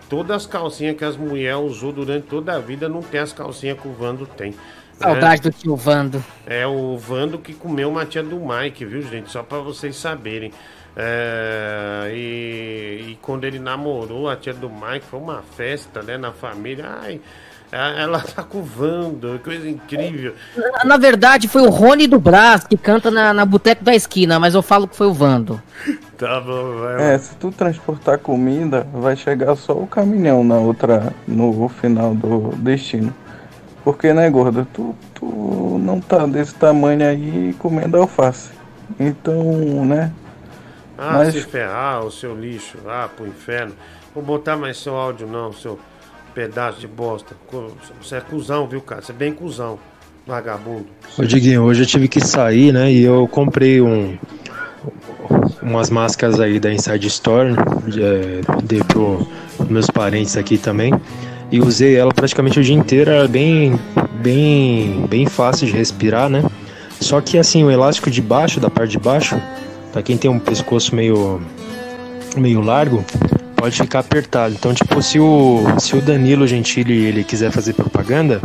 todas 0.09 0.37
as 0.39 0.47
calcinhas 0.47 0.97
que 0.97 1.05
as 1.05 1.17
mulheres 1.17 1.61
usou 1.61 1.93
durante 1.93 2.27
toda 2.27 2.55
a 2.55 2.59
vida 2.59 2.89
não 2.89 3.03
tem 3.03 3.21
as 3.21 3.33
calcinhas 3.33 3.79
que 3.79 3.87
o 3.87 3.93
Vando 3.93 4.27
tem. 4.27 4.55
Saudade 4.99 5.43
do 5.43 5.51
tio 5.51 5.77
Vando. 5.77 6.25
É 6.47 6.67
o 6.67 6.97
Vando 6.97 7.39
que 7.39 7.53
comeu 7.53 7.91
uma 7.91 8.07
tia 8.07 8.23
do 8.23 8.37
Mike, 8.37 8.85
viu, 8.85 9.03
gente? 9.03 9.31
Só 9.31 9.43
pra 9.43 9.59
vocês 9.59 9.97
saberem. 9.97 10.53
É, 10.95 12.13
e, 12.15 13.11
e 13.11 13.19
quando 13.21 13.45
ele 13.45 13.59
namorou 13.59 14.29
a 14.29 14.37
tia 14.37 14.53
do 14.53 14.69
Mike, 14.69 15.07
foi 15.07 15.19
uma 15.19 15.43
festa, 15.43 16.03
né, 16.03 16.17
na 16.17 16.33
família. 16.33 16.87
Ai, 16.87 17.21
ela 17.73 18.21
tá 18.21 18.43
com 18.43 18.59
o 18.59 18.63
Vando, 18.63 19.41
coisa 19.43 19.69
incrível. 19.69 20.35
Na- 20.57 20.85
Na 20.85 20.97
verdade, 20.99 21.49
foi 21.49 21.63
o 21.63 21.71
Rony 21.71 22.07
do 22.07 22.21
Brás 22.21 22.65
que 22.65 22.77
canta 22.77 23.11
na, 23.11 23.33
na 23.33 23.45
Boteco 23.47 23.83
da 23.83 23.95
Esquina, 23.95 24.39
mas 24.39 24.55
eu 24.55 24.63
falo 24.63 24.87
que 24.87 24.95
foi 24.97 25.07
o 25.07 25.13
Vando. 25.15 25.61
Tá 26.19 26.39
bom, 26.41 26.77
vai 26.81 27.15
É, 27.15 27.19
se 27.19 27.35
tu 27.37 27.51
transportar 27.51 28.19
comida, 28.19 28.87
vai 28.93 29.17
chegar 29.17 29.57
só 29.57 29.73
o 29.73 29.87
caminhão 29.87 30.45
na 30.45 30.57
outra, 30.57 31.13
no 31.27 31.69
final 31.69 32.15
do 32.15 32.51
destino. 32.59 33.13
Porque, 33.83 34.13
né, 34.13 34.29
gorda, 34.31 34.67
tu, 34.73 34.95
tu 35.15 35.27
não 35.83 35.99
tá 36.01 36.27
desse 36.27 36.55
tamanho 36.55 37.05
aí 37.09 37.57
comendo 37.59 37.97
alface. 37.97 38.51
Então, 39.01 39.43
né, 39.87 40.13
Ah, 40.99 41.15
Mas- 41.15 41.33
se 41.35 41.41
ferrar, 41.41 42.05
o 42.05 42.11
seu 42.13 42.39
lixo. 42.39 42.77
Ah, 42.87 43.09
pro 43.17 43.27
inferno. 43.27 43.73
Vou 44.15 44.23
botar 44.23 44.57
mais 44.57 44.77
seu 44.79 44.95
áudio, 44.95 45.27
não, 45.27 45.53
seu 45.53 45.81
pedaço 46.35 46.81
de 46.81 46.87
bosta. 46.87 47.35
Você 48.01 48.17
é 48.17 48.21
cuzão, 48.21 48.67
viu, 48.67 48.81
cara? 48.81 49.03
Você 49.03 49.13
é 49.13 49.15
bem 49.15 49.33
cuzão, 49.33 49.79
vagabundo. 50.27 50.87
Ô 51.19 51.25
Diguinho, 51.25 51.63
hoje 51.63 51.83
eu 51.83 51.87
tive 51.87 52.09
que 52.09 52.21
sair, 52.21 52.73
né? 52.73 52.91
E 52.91 53.03
eu 53.03 53.29
comprei 53.29 53.81
um, 53.81 54.17
umas 55.63 55.91
máscaras 55.91 56.41
aí 56.41 56.59
da 56.59 56.73
Inside 56.73 57.07
Store, 57.07 57.51
é, 57.51 58.63
dei 58.65 58.83
pro 58.85 59.27
meus 59.69 59.89
parentes 59.89 60.37
aqui 60.37 60.59
também. 60.59 60.93
E 61.51 61.61
usei 61.61 61.97
ela 61.97 62.13
praticamente 62.13 62.59
o 62.59 62.65
dia 62.65 62.75
inteiro, 62.75 63.11
era 63.11 63.29
bem, 63.29 63.79
bem, 64.23 65.07
bem 65.09 65.27
fácil 65.27 65.67
de 65.67 65.73
respirar, 65.73 66.29
né? 66.29 66.43
Só 67.01 67.21
que 67.21 67.37
assim, 67.37 67.63
o 67.63 67.71
elástico 67.71 68.11
de 68.11 68.23
baixo, 68.23 68.59
da 68.59 68.71
parte 68.71 68.93
de 68.93 68.99
baixo, 68.99 69.41
pra 69.93 70.03
quem 70.03 70.17
tem 70.17 70.31
um 70.31 70.39
pescoço 70.39 70.95
meio, 70.95 71.43
meio 72.37 72.61
largo, 72.61 73.05
pode 73.63 73.77
ficar 73.77 74.01
apertado. 74.01 74.53
Então, 74.55 74.75
tipo, 74.75 75.01
se 75.01 75.21
o, 75.21 75.63
se 75.79 75.95
o 75.95 76.01
Danilo 76.01 76.49
Gentili 76.49 77.05
ele 77.05 77.23
quiser 77.23 77.53
fazer 77.53 77.75
propaganda, 77.75 78.41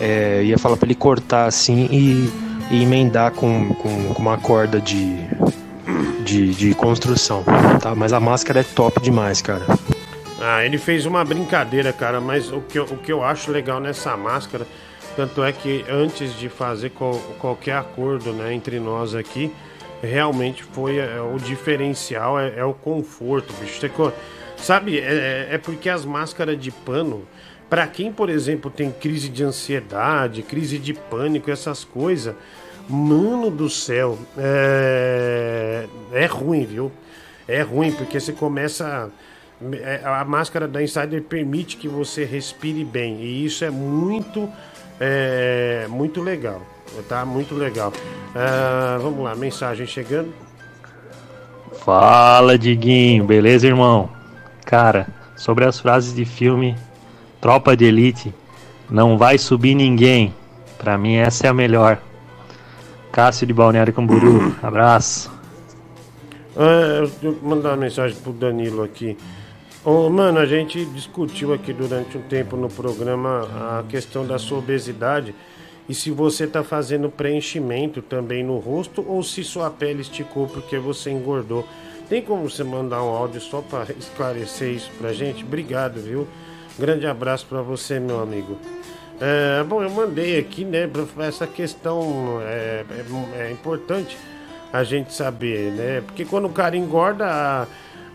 é, 0.00 0.42
ia 0.42 0.56
falar 0.56 0.78
pra 0.78 0.86
ele 0.86 0.94
cortar 0.94 1.44
assim 1.44 1.86
e, 1.92 2.32
e 2.70 2.82
emendar 2.82 3.32
com, 3.32 3.74
com, 3.74 4.14
com 4.14 4.22
uma 4.22 4.38
corda 4.38 4.80
de, 4.80 5.18
de, 6.24 6.54
de 6.54 6.74
construção, 6.74 7.44
tá? 7.78 7.94
Mas 7.94 8.14
a 8.14 8.18
máscara 8.20 8.60
é 8.60 8.62
top 8.62 9.02
demais, 9.02 9.42
cara. 9.42 9.66
Ah, 10.40 10.64
ele 10.64 10.78
fez 10.78 11.04
uma 11.04 11.22
brincadeira, 11.26 11.92
cara, 11.92 12.18
mas 12.18 12.50
o 12.50 12.62
que, 12.62 12.78
eu, 12.78 12.84
o 12.84 12.96
que 12.96 13.12
eu 13.12 13.22
acho 13.22 13.52
legal 13.52 13.78
nessa 13.80 14.16
máscara, 14.16 14.66
tanto 15.14 15.44
é 15.44 15.52
que 15.52 15.84
antes 15.90 16.34
de 16.38 16.48
fazer 16.48 16.88
qual- 16.88 17.20
qualquer 17.38 17.76
acordo 17.76 18.32
né, 18.32 18.54
entre 18.54 18.80
nós 18.80 19.14
aqui, 19.14 19.52
realmente 20.02 20.64
foi 20.64 20.96
é, 20.96 21.20
o 21.20 21.36
diferencial, 21.38 22.40
é, 22.40 22.54
é 22.56 22.64
o 22.64 22.72
conforto, 22.72 23.52
bicho. 23.60 23.78
Você 23.78 23.90
sabe, 24.64 24.98
é, 24.98 25.48
é- 25.50 25.54
é 25.54 25.58
porque 25.58 25.88
as 25.88 26.04
máscaras 26.04 26.58
de 26.58 26.70
pano, 26.70 27.24
Para 27.70 27.86
quem, 27.88 28.12
por 28.12 28.28
exemplo, 28.30 28.70
tem 28.70 28.92
crise 28.92 29.28
de 29.28 29.42
ansiedade, 29.42 30.42
crise 30.42 30.78
de 30.78 30.92
pânico, 30.94 31.50
essas 31.50 31.82
coisas, 31.82 32.34
mano 32.88 33.50
do 33.50 33.68
céu, 33.70 34.18
é, 34.36 35.86
é 36.12 36.26
ruim, 36.26 36.64
viu? 36.66 36.92
É 37.48 37.62
ruim, 37.62 37.90
porque 37.92 38.20
você 38.20 38.32
começa. 38.32 39.10
é, 39.82 40.00
A 40.04 40.24
máscara 40.24 40.68
da 40.68 40.82
Insider 40.82 41.22
permite 41.22 41.76
que 41.76 41.88
você 41.88 42.24
respire 42.24 42.84
bem. 42.84 43.20
E 43.22 43.44
isso 43.44 43.64
é 43.64 43.70
muito. 43.70 44.48
É, 45.00 45.86
muito 45.88 46.22
legal. 46.22 46.62
Tá? 47.08 47.24
Muito 47.24 47.54
legal. 47.56 47.92
Ah, 48.34 48.98
vamos 49.02 49.24
lá, 49.24 49.34
mensagem 49.34 49.86
chegando. 49.86 50.32
Fala, 51.84 52.56
Diguinho, 52.58 53.24
beleza, 53.24 53.66
irmão? 53.66 54.08
Cara, 54.64 55.06
sobre 55.36 55.64
as 55.64 55.78
frases 55.78 56.14
de 56.14 56.24
filme 56.24 56.74
Tropa 57.40 57.76
de 57.76 57.84
Elite, 57.84 58.34
não 58.88 59.18
vai 59.18 59.36
subir 59.36 59.74
ninguém. 59.74 60.34
Pra 60.78 60.96
mim, 60.96 61.16
essa 61.16 61.46
é 61.46 61.50
a 61.50 61.54
melhor. 61.54 62.00
Cássio 63.12 63.46
de 63.46 63.52
Balneário 63.52 63.92
Camburu, 63.92 64.56
abraço. 64.62 65.30
Ah, 66.56 67.06
eu 67.22 67.38
mandar 67.42 67.70
uma 67.70 67.76
mensagem 67.76 68.16
pro 68.16 68.32
Danilo 68.32 68.82
aqui. 68.82 69.16
Ô, 69.84 70.08
mano, 70.08 70.38
a 70.38 70.46
gente 70.46 70.82
discutiu 70.86 71.52
aqui 71.52 71.72
durante 71.72 72.16
um 72.16 72.22
tempo 72.22 72.56
no 72.56 72.70
programa 72.70 73.80
a 73.80 73.84
questão 73.86 74.26
da 74.26 74.38
sua 74.38 74.58
obesidade 74.58 75.34
e 75.86 75.94
se 75.94 76.10
você 76.10 76.46
tá 76.46 76.64
fazendo 76.64 77.10
preenchimento 77.10 78.00
também 78.00 78.42
no 78.42 78.56
rosto 78.56 79.04
ou 79.06 79.22
se 79.22 79.44
sua 79.44 79.68
pele 79.68 80.00
esticou 80.00 80.46
porque 80.46 80.78
você 80.78 81.10
engordou. 81.10 81.66
Tem 82.08 82.22
como 82.22 82.48
você 82.48 82.62
mandar 82.62 83.02
um 83.02 83.08
áudio 83.08 83.40
só 83.40 83.60
para 83.62 83.92
esclarecer 83.98 84.70
isso 84.74 84.90
pra 84.98 85.12
gente? 85.12 85.42
Obrigado, 85.42 86.00
viu? 86.00 86.26
Grande 86.78 87.06
abraço 87.06 87.46
pra 87.46 87.62
você, 87.62 87.98
meu 87.98 88.20
amigo. 88.20 88.58
É, 89.20 89.62
bom, 89.64 89.82
eu 89.82 89.90
mandei 89.90 90.38
aqui, 90.38 90.64
né, 90.64 90.88
essa 91.20 91.46
questão 91.46 92.40
é, 92.42 92.84
é- 92.90 93.44
é 93.46 93.50
importante 93.52 94.16
a 94.72 94.82
gente 94.82 95.14
saber, 95.14 95.70
né? 95.70 96.02
Porque 96.04 96.24
quando 96.24 96.46
o 96.46 96.50
cara 96.50 96.76
engorda, 96.76 97.24
a, 97.26 97.66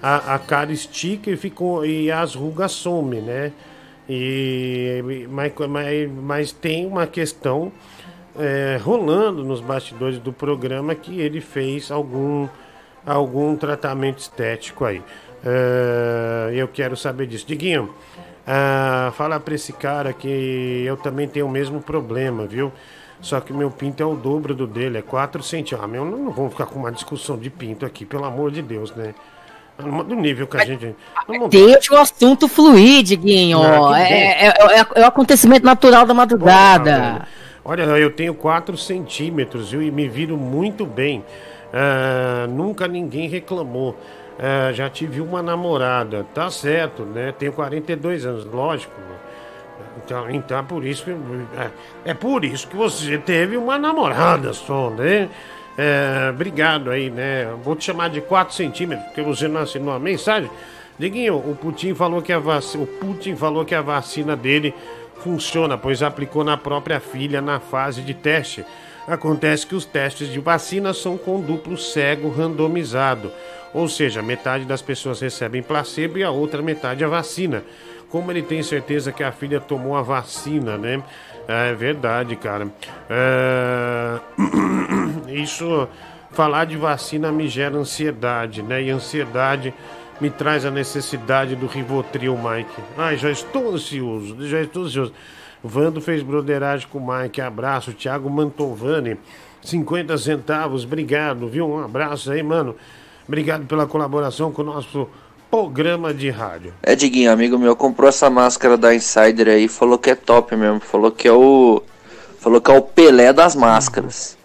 a, 0.02 0.36
a 0.36 0.40
cara 0.40 0.72
estica 0.74 1.32
e, 1.32 1.38
fica, 1.38 1.64
e 1.86 2.12
as 2.12 2.36
rugas 2.36 2.74
somem, 2.74 3.22
né? 3.22 3.54
E, 4.10 5.26
mas, 5.30 5.54
mas, 5.70 6.12
mas 6.12 6.52
tem 6.52 6.86
uma 6.86 7.08
questão 7.08 7.72
é, 8.38 8.78
rolando 8.82 9.44
nos 9.44 9.62
bastidores 9.62 10.20
do 10.20 10.34
programa 10.34 10.94
que 10.96 11.20
ele 11.22 11.40
fez 11.40 11.92
algum, 11.92 12.48
algum 13.14 13.56
tratamento 13.56 14.20
estético 14.20 14.86
aí. 14.86 15.02
É, 15.46 16.52
eu 16.54 16.68
quero 16.68 16.96
saber 16.98 17.28
disso. 17.28 17.46
Diguinho, 17.48 17.94
ah, 18.46 19.12
fala 19.16 19.40
pra 19.40 19.56
esse 19.56 19.74
cara 19.74 20.12
que 20.14 20.84
eu 20.86 20.98
também 20.98 21.28
tenho 21.28 21.46
o 21.46 21.50
mesmo 21.50 21.82
problema, 21.82 22.46
viu? 22.46 22.72
Só 23.22 23.40
que 23.42 23.52
meu 23.52 23.70
pinto 23.70 24.02
é 24.02 24.06
o 24.06 24.16
dobro 24.16 24.54
do 24.54 24.66
dele, 24.66 24.98
é 24.98 25.02
4 25.02 25.44
centímetros. 25.44 25.84
Ah, 25.84 25.88
meu, 25.88 26.06
não, 26.06 26.32
vamos 26.32 26.52
ficar 26.52 26.66
com 26.68 26.80
uma 26.80 26.92
discussão 26.92 27.38
de 27.38 27.50
pinto 27.50 27.86
aqui, 27.86 28.06
pelo 28.06 28.24
amor 28.26 28.50
de 28.52 28.62
Deus, 28.62 28.94
né? 28.96 29.14
Do 29.78 30.16
nível 30.16 30.46
que 30.46 30.58
a 30.58 30.66
gente. 30.66 30.94
Deixa 31.50 31.94
o 31.94 31.98
assunto 31.98 32.48
fluir, 32.50 33.02
Diguinho. 33.02 33.62
Ah, 33.62 34.02
é, 34.02 34.48
é, 34.48 34.48
é- 34.48 34.86
é 34.96 35.02
o 35.02 35.06
acontecimento 35.06 35.66
natural 35.66 36.06
da 36.06 36.14
madrugada. 36.14 37.26
Olha, 37.64 37.84
eu 37.84 38.12
tenho 38.12 38.34
4 38.34 38.78
centímetros 38.78 39.72
viu, 39.72 39.82
e 39.82 39.92
me 39.92 40.08
viro 40.10 40.36
muito 40.38 40.86
bem. 40.86 41.24
Ah, 41.74 42.48
nunca 42.48 42.88
ninguém 42.88 43.28
reclamou. 43.28 43.96
Ah, 44.38 44.72
já 44.72 44.90
tive 44.90 45.22
uma 45.22 45.42
namorada, 45.42 46.26
tá 46.34 46.50
certo, 46.50 47.04
né? 47.04 47.34
Tenho 47.38 47.52
42 47.54 48.26
anos, 48.26 48.46
lógico. 48.46 48.94
Então, 50.04 50.30
então 50.30 50.58
é 50.58 50.64
por 50.64 50.86
isso 50.86 51.04
que 51.04 51.12
é, 51.12 52.12
é 52.12 52.14
por 52.14 52.44
isso 52.46 52.68
que 52.68 52.76
você 52.76 53.18
teve 53.18 53.58
uma 53.58 53.78
namorada 53.78 54.54
só, 54.54 54.90
né? 54.90 55.30
É, 55.78 56.30
obrigado 56.30 56.92
aí, 56.92 57.10
né? 57.10 57.48
Vou 57.64 57.76
te 57.76 57.86
chamar 57.86 58.10
de 58.10 58.20
4 58.22 58.54
centímetros, 58.54 59.06
porque 59.08 59.22
você 59.22 59.48
não 59.48 59.62
assinou 59.62 59.94
a 59.94 60.00
mensagem. 60.00 60.50
Diguinho, 60.98 61.38
o 61.38 61.56
Putin 61.56 61.94
falou 61.94 62.22
que 62.22 62.34
a 62.34 62.40
vacina, 62.40 62.84
o 62.84 62.88
Putin 62.88 63.36
falou 63.36 63.64
que 63.64 63.74
a 63.74 63.82
vacina 63.82 64.36
dele 64.36 64.74
funciona, 65.24 65.78
pois 65.78 66.04
aplicou 66.04 66.44
na 66.44 66.58
própria 66.58 67.00
filha 67.00 67.42
na 67.42 67.60
fase 67.60 68.02
de 68.02 68.14
teste. 68.14 68.66
Acontece 69.10 69.66
que 69.66 69.74
os 69.74 69.86
testes 69.86 70.28
de 70.28 70.40
vacina 70.40 70.94
são 70.94 71.18
com 71.18 71.42
duplo 71.42 71.76
cego 71.76 72.30
randomizado, 72.30 73.32
ou 73.74 73.90
seja, 73.90 74.22
metade 74.22 74.66
das 74.66 74.84
pessoas 74.84 75.20
recebem 75.20 75.64
placebo 75.64 76.20
e 76.20 76.24
a 76.24 76.30
outra 76.30 76.62
metade 76.62 77.04
a 77.04 77.08
vacina. 77.08 77.64
Como 78.08 78.32
ele 78.32 78.44
tem 78.44 78.62
certeza 78.62 79.12
que 79.12 79.24
a 79.24 79.32
filha 79.32 79.60
tomou 79.60 79.98
a 79.98 80.04
vacina, 80.04 80.78
né? 80.78 81.02
É 81.48 81.74
verdade, 81.74 82.36
cara. 82.36 82.68
É, 83.10 84.20
Isso, 85.34 85.88
falar 86.30 86.66
de 86.66 86.78
vacina 86.78 87.32
me 87.32 87.48
gera 87.48 87.78
ansiedade, 87.78 88.62
né? 88.62 88.84
E 88.84 88.92
ansiedade 88.92 89.74
me 90.22 90.30
traz 90.30 90.66
a 90.66 90.72
necessidade 90.72 91.56
do 91.56 91.66
Rivotril, 91.66 92.38
Mike. 92.38 92.82
Ai, 92.96 93.18
já 93.18 93.32
estou 93.32 93.74
ansioso, 93.74 94.48
já 94.48 94.62
estou 94.62 94.84
ansioso. 94.84 95.14
Vando 95.64 96.00
fez 96.00 96.24
broderagem 96.24 96.88
com 96.90 97.00
o 97.00 97.08
Mike, 97.08 97.42
abraço. 97.42 97.94
Thiago 97.94 98.30
Mantovani, 98.30 99.18
50 99.62 100.18
centavos, 100.18 100.84
obrigado, 100.86 101.48
viu? 101.48 101.70
Um 101.70 101.84
abraço 101.84 102.32
aí, 102.32 102.42
mano. 102.42 102.76
Obrigado 103.28 103.66
pela 103.66 103.86
colaboração 103.86 104.52
com 104.52 104.62
o 104.62 104.66
nosso 104.66 105.08
programa 105.52 106.14
de 106.14 106.30
rádio. 106.30 106.74
É, 106.82 106.96
Diguinho, 106.96 107.32
amigo 107.32 107.58
meu, 107.58 107.76
comprou 107.76 108.08
essa 108.08 108.30
máscara 108.30 108.78
da 108.78 108.96
Insider 108.96 109.50
aí, 109.50 109.68
falou 109.68 109.98
que 109.98 110.12
é 110.12 110.16
top 110.16 110.56
mesmo. 110.56 110.80
Falou 110.80 111.12
que 111.12 111.28
é 111.28 111.32
o. 111.32 111.82
Falou 112.40 112.62
que 112.62 112.72
é 112.72 112.74
o 112.74 112.82
Pelé 112.82 113.34
das 113.34 113.56
máscaras. 113.56 114.38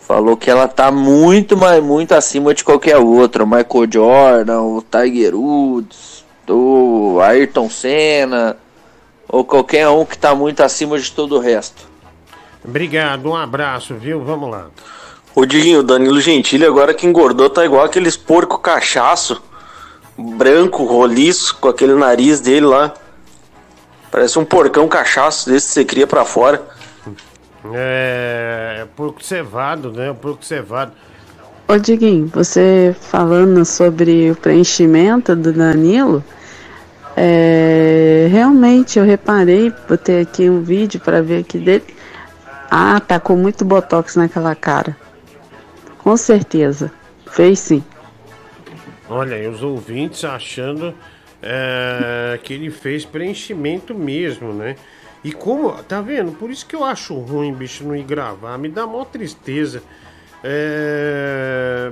Falou 0.00 0.38
que 0.38 0.50
ela 0.50 0.66
tá 0.66 0.90
muito, 0.90 1.54
mas 1.54 1.84
muito 1.84 2.12
acima 2.12 2.54
de 2.54 2.64
qualquer 2.64 2.96
outra. 2.96 3.44
Michael 3.44 3.92
Jordan, 3.92 4.62
o 4.62 4.82
Tiger 4.82 5.34
Woods, 5.34 6.24
o 6.48 7.20
Ayrton 7.20 7.68
Senna, 7.68 8.56
ou 9.28 9.44
qualquer 9.44 9.88
um 9.88 10.04
que 10.04 10.16
tá 10.16 10.34
muito 10.34 10.62
acima 10.62 10.98
de 10.98 11.12
todo 11.12 11.36
o 11.36 11.38
resto. 11.38 11.86
Obrigado, 12.64 13.28
um 13.28 13.36
abraço, 13.36 13.94
viu? 13.94 14.24
Vamos 14.24 14.50
lá. 14.50 14.66
Ô 15.34 15.44
Diguinho, 15.44 15.80
o 15.80 15.82
Danilo 15.82 16.20
Gentili 16.20 16.64
agora 16.64 16.92
que 16.94 17.06
engordou 17.06 17.48
tá 17.48 17.64
igual 17.64 17.84
aqueles 17.84 18.16
porco 18.16 18.58
cachaço, 18.58 19.40
branco, 20.16 20.84
roliço, 20.84 21.56
com 21.60 21.68
aquele 21.68 21.94
nariz 21.94 22.40
dele 22.40 22.66
lá. 22.66 22.92
Parece 24.10 24.38
um 24.38 24.44
porcão 24.44 24.88
cachaço 24.88 25.48
desse 25.48 25.68
que 25.68 25.72
você 25.74 25.84
cria 25.84 26.06
pra 26.06 26.24
fora. 26.24 26.66
É. 27.72 28.86
Porco 28.96 29.22
cevado, 29.22 29.92
né? 29.92 30.10
O 30.10 30.14
porco 30.14 30.44
cevado. 30.44 30.92
Ô 31.68 31.76
Diguinho, 31.76 32.26
você 32.28 32.96
falando 32.98 33.64
sobre 33.64 34.30
o 34.30 34.34
preenchimento 34.34 35.36
do 35.36 35.52
Danilo, 35.52 36.24
é, 37.20 38.28
realmente 38.30 38.96
eu 38.98 39.04
reparei, 39.04 39.72
botei 39.88 40.20
aqui 40.20 40.48
um 40.48 40.62
vídeo 40.62 41.00
para 41.00 41.20
ver 41.20 41.40
aqui 41.40 41.58
dele. 41.58 41.84
Ah, 42.70 43.00
tá 43.00 43.18
com 43.18 43.34
muito 43.34 43.64
botox 43.64 44.14
naquela 44.14 44.54
cara. 44.54 44.96
Com 45.98 46.16
certeza. 46.16 46.92
Fez 47.26 47.58
sim. 47.58 47.82
Olha, 49.08 49.36
e 49.36 49.48
os 49.48 49.62
ouvintes 49.62 50.24
achando 50.24 50.94
é, 51.42 52.38
que 52.42 52.54
ele 52.54 52.70
fez 52.70 53.04
preenchimento 53.04 53.94
mesmo, 53.94 54.52
né? 54.52 54.76
E 55.24 55.32
como, 55.32 55.72
tá 55.82 56.00
vendo? 56.00 56.30
Por 56.32 56.50
isso 56.50 56.64
que 56.66 56.76
eu 56.76 56.84
acho 56.84 57.14
ruim, 57.18 57.52
bicho, 57.52 57.82
não 57.84 57.96
ir 57.96 58.04
gravar. 58.04 58.56
Me 58.58 58.68
dá 58.68 58.86
mó 58.86 59.04
tristeza. 59.04 59.82
É, 60.44 61.90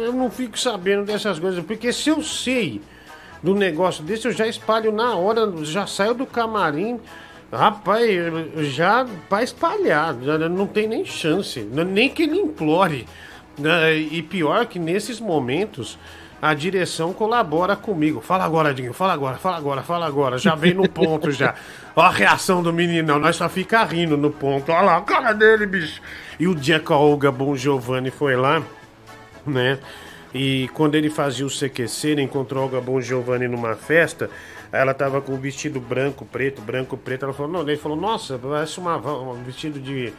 eu 0.00 0.12
não 0.12 0.30
fico 0.30 0.58
sabendo 0.58 1.04
dessas 1.06 1.38
coisas, 1.38 1.64
porque 1.64 1.94
se 1.94 2.10
eu 2.10 2.22
sei 2.22 2.82
do 3.42 3.54
negócio 3.54 4.02
desse, 4.02 4.26
eu 4.26 4.32
já 4.32 4.46
espalho 4.46 4.92
na 4.92 5.14
hora, 5.14 5.52
já 5.64 5.86
saio 5.86 6.14
do 6.14 6.26
camarim. 6.26 7.00
Rapaz, 7.50 8.10
já 8.66 9.06
para 9.28 9.42
espalhar, 9.42 10.12
não 10.14 10.66
tem 10.66 10.86
nem 10.86 11.04
chance, 11.04 11.60
nem 11.60 12.10
que 12.10 12.24
ele 12.24 12.36
implore. 12.38 13.06
né? 13.58 13.96
E 13.96 14.22
pior 14.22 14.66
que 14.66 14.78
nesses 14.78 15.18
momentos 15.18 15.98
a 16.40 16.54
direção 16.54 17.12
colabora 17.12 17.74
comigo. 17.74 18.20
Fala 18.20 18.44
agora, 18.44 18.72
Dinho, 18.72 18.92
fala 18.92 19.12
agora, 19.12 19.36
fala 19.38 19.56
agora, 19.56 19.82
fala 19.82 20.06
agora. 20.06 20.38
Já 20.38 20.54
vem 20.54 20.74
no 20.74 20.88
ponto 20.88 21.30
já. 21.32 21.54
Ó 21.96 22.02
a 22.02 22.10
reação 22.10 22.62
do 22.62 22.72
meninão, 22.72 23.18
nós 23.18 23.34
só 23.36 23.48
fica 23.48 23.82
rindo 23.82 24.16
no 24.16 24.30
ponto. 24.30 24.70
Olha 24.70 24.82
lá, 24.82 24.96
a 24.98 25.00
cara 25.00 25.32
dele, 25.32 25.66
bicho. 25.66 26.00
E 26.38 26.46
o 26.46 26.54
dia 26.54 26.78
que 26.78 26.92
a 26.92 26.96
Olga 26.96 27.32
Bon 27.32 27.56
Giovanni 27.56 28.10
foi 28.10 28.36
lá, 28.36 28.62
né? 29.44 29.78
E 30.34 30.68
quando 30.74 30.94
ele 30.94 31.08
fazia 31.08 31.46
o 31.46 31.48
CQC, 31.48 32.08
ele 32.08 32.22
encontrou 32.22 32.64
Olga 32.64 32.80
Bon 32.80 33.00
Giovanni 33.00 33.48
numa 33.48 33.74
festa. 33.74 34.28
Ela 34.70 34.92
tava 34.92 35.20
com 35.20 35.32
um 35.32 35.40
vestido 35.40 35.80
branco, 35.80 36.26
preto, 36.26 36.60
branco, 36.60 36.96
preto. 36.96 37.24
Ela 37.24 37.32
falou, 37.32 37.50
não, 37.50 37.62
ele 37.62 37.76
falou, 37.76 37.96
nossa, 37.96 38.38
parece 38.38 38.78
uma, 38.78 38.96
um 38.96 39.42
vestido 39.42 39.80
de. 39.80 40.12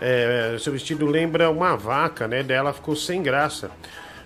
é, 0.00 0.56
seu 0.58 0.72
vestido 0.72 1.06
lembra 1.06 1.50
uma 1.50 1.76
vaca, 1.76 2.26
né? 2.26 2.42
Daí 2.42 2.56
ela 2.56 2.72
ficou 2.72 2.96
sem 2.96 3.22
graça. 3.22 3.70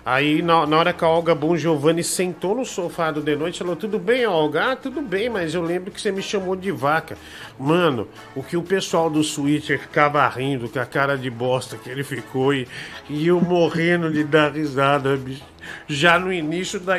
Aí, 0.09 0.41
na, 0.41 0.65
na 0.65 0.77
hora 0.77 0.93
que 0.93 1.03
a 1.03 1.07
Olga 1.09 1.35
Bon 1.35 1.57
Giovanni 1.57 2.01
sentou 2.01 2.55
no 2.55 2.63
sofá 2.63 3.11
do 3.11 3.21
The 3.21 3.35
Noite, 3.35 3.59
falou: 3.59 3.75
Tudo 3.75 3.99
bem, 3.99 4.25
Olga? 4.25 4.71
Ah, 4.71 4.75
tudo 4.77 5.01
bem, 5.01 5.29
mas 5.29 5.53
eu 5.53 5.61
lembro 5.61 5.91
que 5.91 5.99
você 5.99 6.13
me 6.13 6.21
chamou 6.21 6.55
de 6.55 6.71
vaca. 6.71 7.17
Mano, 7.59 8.07
o 8.33 8.41
que 8.41 8.55
o 8.55 8.63
pessoal 8.63 9.09
do 9.09 9.21
Twitter 9.21 9.77
ficava 9.77 10.25
rindo 10.29 10.69
com 10.69 10.79
a 10.79 10.85
cara 10.85 11.17
de 11.17 11.29
bosta 11.29 11.75
que 11.75 11.89
ele 11.89 12.05
ficou 12.05 12.53
e, 12.53 12.65
e 13.09 13.27
eu 13.27 13.41
morrendo 13.41 14.09
de 14.09 14.23
dar 14.23 14.53
risada, 14.53 15.17
bicho. 15.17 15.43
Já 15.89 16.17
no 16.17 16.31
início 16.31 16.79
da, 16.79 16.93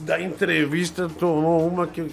da 0.00 0.20
entrevista, 0.20 1.08
tomou 1.08 1.64
uma 1.64 1.86
que, 1.86 2.12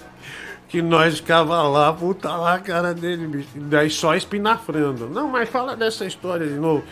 que 0.68 0.80
nós 0.80 1.16
ficava 1.16 1.60
lá, 1.62 1.92
puta 1.92 2.30
lá 2.30 2.54
a 2.54 2.60
cara 2.60 2.94
dele, 2.94 3.26
bicho. 3.26 3.48
Daí 3.56 3.90
só 3.90 4.14
espinafrando. 4.14 5.08
Não, 5.08 5.26
mas 5.26 5.48
fala 5.48 5.74
dessa 5.74 6.04
história 6.04 6.46
de 6.46 6.54
novo. 6.54 6.84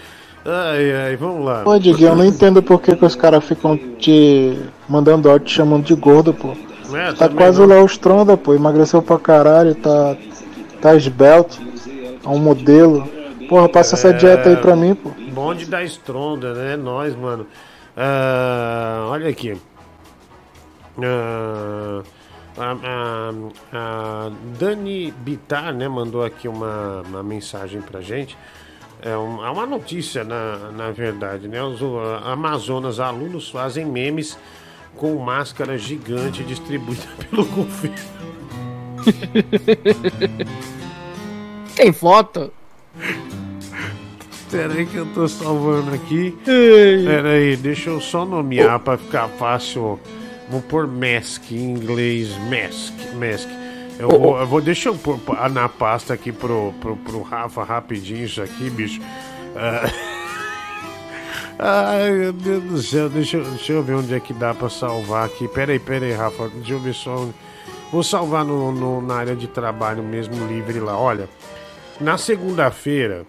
Ai, 0.48 0.92
ai, 0.94 1.16
vamos 1.16 1.44
lá. 1.44 1.62
Pô, 1.64 1.78
Diguinho, 1.78 2.10
eu 2.10 2.16
não 2.16 2.24
entendo 2.24 2.62
por 2.62 2.80
que, 2.80 2.94
que 2.94 3.04
os 3.04 3.16
caras 3.16 3.44
ficam 3.44 3.76
te 3.76 4.56
mandando 4.88 5.28
áudio 5.28 5.46
te 5.48 5.54
chamando 5.54 5.84
de 5.84 5.94
gordo, 5.94 6.32
pô. 6.32 6.54
É, 6.94 7.12
tá 7.12 7.28
quase 7.28 7.60
não. 7.66 7.82
o 7.82 7.86
Stronda, 7.86 8.36
pô. 8.36 8.54
Emagreceu 8.54 9.02
pra 9.02 9.18
caralho, 9.18 9.74
tá, 9.74 10.16
tá 10.80 10.94
esbelto. 10.94 11.58
É 12.24 12.28
um 12.28 12.38
modelo. 12.38 13.08
Porra, 13.48 13.68
passa 13.68 13.96
essa 13.96 14.08
É. 14.10 14.12
dieta 14.12 14.48
aí 14.50 14.56
pra 14.56 14.76
mim, 14.76 14.94
pô. 14.94 15.10
Bonde 15.32 15.66
da 15.66 15.82
Stronda, 15.84 16.54
né? 16.54 16.76
Nós, 16.76 17.14
mano. 17.16 17.46
Ah, 17.96 19.06
olha 19.10 19.28
aqui. 19.28 19.56
Ah, 21.02 22.02
a, 22.56 22.72
a- 22.72 23.32
a 23.72 24.30
Dani 24.58 25.12
Bitar, 25.18 25.74
né, 25.74 25.88
mandou 25.88 26.24
aqui 26.24 26.46
uma, 26.48 27.02
uma 27.08 27.22
mensagem 27.22 27.80
pra 27.80 28.00
gente. 28.00 28.36
É 29.08 29.16
um- 29.16 29.44
é 29.44 29.50
uma 29.50 29.66
notícia, 29.66 30.24
na, 30.24 30.72
na 30.72 30.90
verdade, 30.90 31.46
né? 31.46 31.62
Os 31.62 31.80
uh, 31.80 31.98
Amazonas 32.24 32.98
alunos 32.98 33.48
fazem 33.48 33.86
memes 33.86 34.36
com 34.96 35.14
máscara 35.18 35.78
gigante 35.78 36.42
distribuída 36.42 37.04
pelo 37.30 37.44
governo. 37.44 37.96
Tem 41.76 41.92
foto? 41.92 42.52
Peraí 44.50 44.86
que 44.86 44.96
eu 44.96 45.06
tô 45.06 45.28
salvando 45.28 45.94
aqui. 45.94 46.36
Peraí, 46.44 47.56
deixa 47.56 47.90
eu 47.90 48.00
só 48.00 48.24
nomear 48.24 48.78
pra 48.80 48.96
ficar 48.96 49.28
fácil. 49.28 49.98
Vou 50.48 50.62
pôr 50.62 50.86
mask 50.86 51.50
em 51.52 51.70
inglês, 51.72 52.30
mask, 52.48 52.94
mask. 53.14 53.48
Eu 53.98 54.08
vou, 54.08 54.38
eu 54.38 54.46
vou 54.46 54.60
deixa 54.60 54.88
eu 54.90 54.94
pôr 54.94 55.18
pa- 55.18 55.48
na 55.48 55.68
pasta 55.68 56.12
aqui 56.14 56.30
pro, 56.32 56.72
pro, 56.80 56.96
pro 56.96 57.22
Rafa 57.22 57.64
rapidinho 57.64 58.24
isso 58.24 58.42
aqui, 58.42 58.68
bicho. 58.68 59.00
Ah, 59.56 59.90
Ai, 61.58 62.10
meu 62.10 62.32
Deus 62.34 62.62
do 62.64 62.82
céu, 62.82 63.08
deixa, 63.08 63.38
eu- 63.38 63.44
deixa 63.44 63.72
eu 63.72 63.82
ver 63.82 63.94
onde 63.94 64.14
é 64.14 64.20
que 64.20 64.34
dá 64.34 64.52
pra 64.52 64.68
salvar 64.68 65.24
aqui. 65.26 65.48
Peraí, 65.48 65.78
peraí, 65.78 66.12
Rafa, 66.12 66.48
deixa 66.50 66.72
eu 66.74 66.80
ver 66.80 66.94
só. 66.94 67.16
onde- 67.16 67.34
Vou 67.90 68.02
salvar 68.02 68.44
no, 68.44 68.70
no- 68.72 69.00
na 69.00 69.14
área 69.14 69.34
de 69.36 69.46
trabalho 69.46 70.02
mesmo, 70.02 70.46
livre 70.46 70.78
lá. 70.80 70.98
Olha, 70.98 71.28
na 72.00 72.18
segunda-feira, 72.18 73.24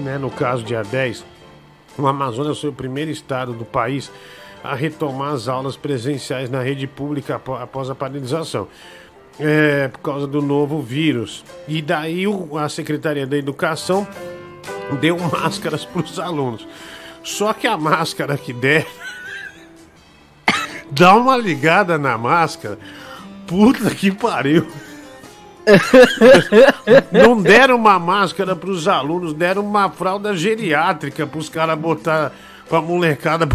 né, 0.00 0.18
no 0.18 0.30
caso 0.30 0.62
dia 0.62 0.82
10, 0.82 1.24
o 1.96 2.06
Amazonas 2.06 2.60
foi 2.60 2.68
o 2.70 2.72
primeiro 2.74 3.10
estado 3.10 3.52
do 3.54 3.64
país 3.64 4.10
a 4.62 4.74
retomar 4.74 5.32
as 5.32 5.48
aulas 5.48 5.76
presenciais 5.76 6.50
na 6.50 6.60
rede 6.60 6.86
pública 6.86 7.36
após 7.62 7.88
a 7.88 7.94
paralisação. 7.94 8.68
É, 9.38 9.88
por 9.88 10.00
causa 10.00 10.26
do 10.26 10.42
novo 10.42 10.82
vírus. 10.82 11.44
E 11.66 11.80
daí 11.80 12.24
a 12.58 12.68
Secretaria 12.68 13.26
da 13.26 13.36
Educação 13.36 14.06
deu 15.00 15.18
máscaras 15.30 15.84
para 15.84 16.02
os 16.02 16.18
alunos. 16.18 16.66
Só 17.22 17.52
que 17.52 17.66
a 17.66 17.76
máscara 17.76 18.36
que 18.36 18.52
der. 18.52 18.86
dá 20.90 21.14
uma 21.14 21.36
ligada 21.36 21.98
na 21.98 22.18
máscara. 22.18 22.78
Puta 23.46 23.90
que 23.94 24.10
pariu. 24.10 24.66
Não 27.12 27.40
deram 27.40 27.76
uma 27.76 27.98
máscara 27.98 28.56
para 28.56 28.70
os 28.70 28.88
alunos, 28.88 29.34
deram 29.34 29.64
uma 29.64 29.90
fralda 29.90 30.34
geriátrica 30.34 31.26
para 31.26 31.38
os 31.38 31.48
caras 31.48 31.78
botar. 31.78 32.32
Pra 32.68 32.80
molecada. 32.80 33.48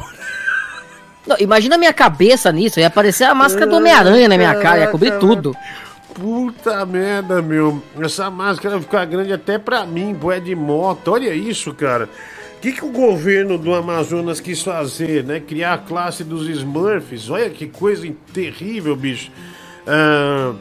Não, 1.26 1.36
imagina 1.40 1.76
a 1.76 1.78
minha 1.78 1.94
cabeça 1.94 2.52
nisso, 2.52 2.80
ia 2.80 2.88
aparecer 2.88 3.24
a 3.24 3.34
máscara 3.34 3.66
do 3.66 3.76
Homem-Aranha 3.78 4.30
na 4.30 4.38
minha 4.38 4.56
cara, 4.56 4.82
ia 4.82 4.88
cobrir 4.88 5.18
tudo. 5.20 5.56
Puta 6.14 6.86
merda, 6.86 7.42
meu. 7.42 7.84
Essa 8.00 8.32
máscara 8.32 8.76
vai 8.76 8.84
ficar 8.84 9.06
grande 9.06 9.34
até 9.34 9.58
pra 9.58 9.86
mim, 9.86 10.16
pô, 10.16 10.32
é 10.32 10.40
de 10.40 10.56
moto. 10.56 11.10
Olha 11.10 11.34
isso, 11.34 11.74
cara. 11.74 12.10
O 12.56 12.60
que, 12.62 12.72
que 12.72 12.86
o 12.86 12.90
governo 12.90 13.58
do 13.58 13.74
Amazonas 13.76 14.40
quis 14.40 14.62
fazer, 14.62 15.24
né? 15.26 15.42
Criar 15.42 15.74
a 15.74 15.78
classe 15.78 16.24
dos 16.24 16.48
Smurfs. 16.48 17.30
Olha 17.30 17.50
que 17.50 17.68
coisa 17.68 18.10
terrível, 18.34 18.96
bicho. 18.96 19.30
Ah, 19.86 20.54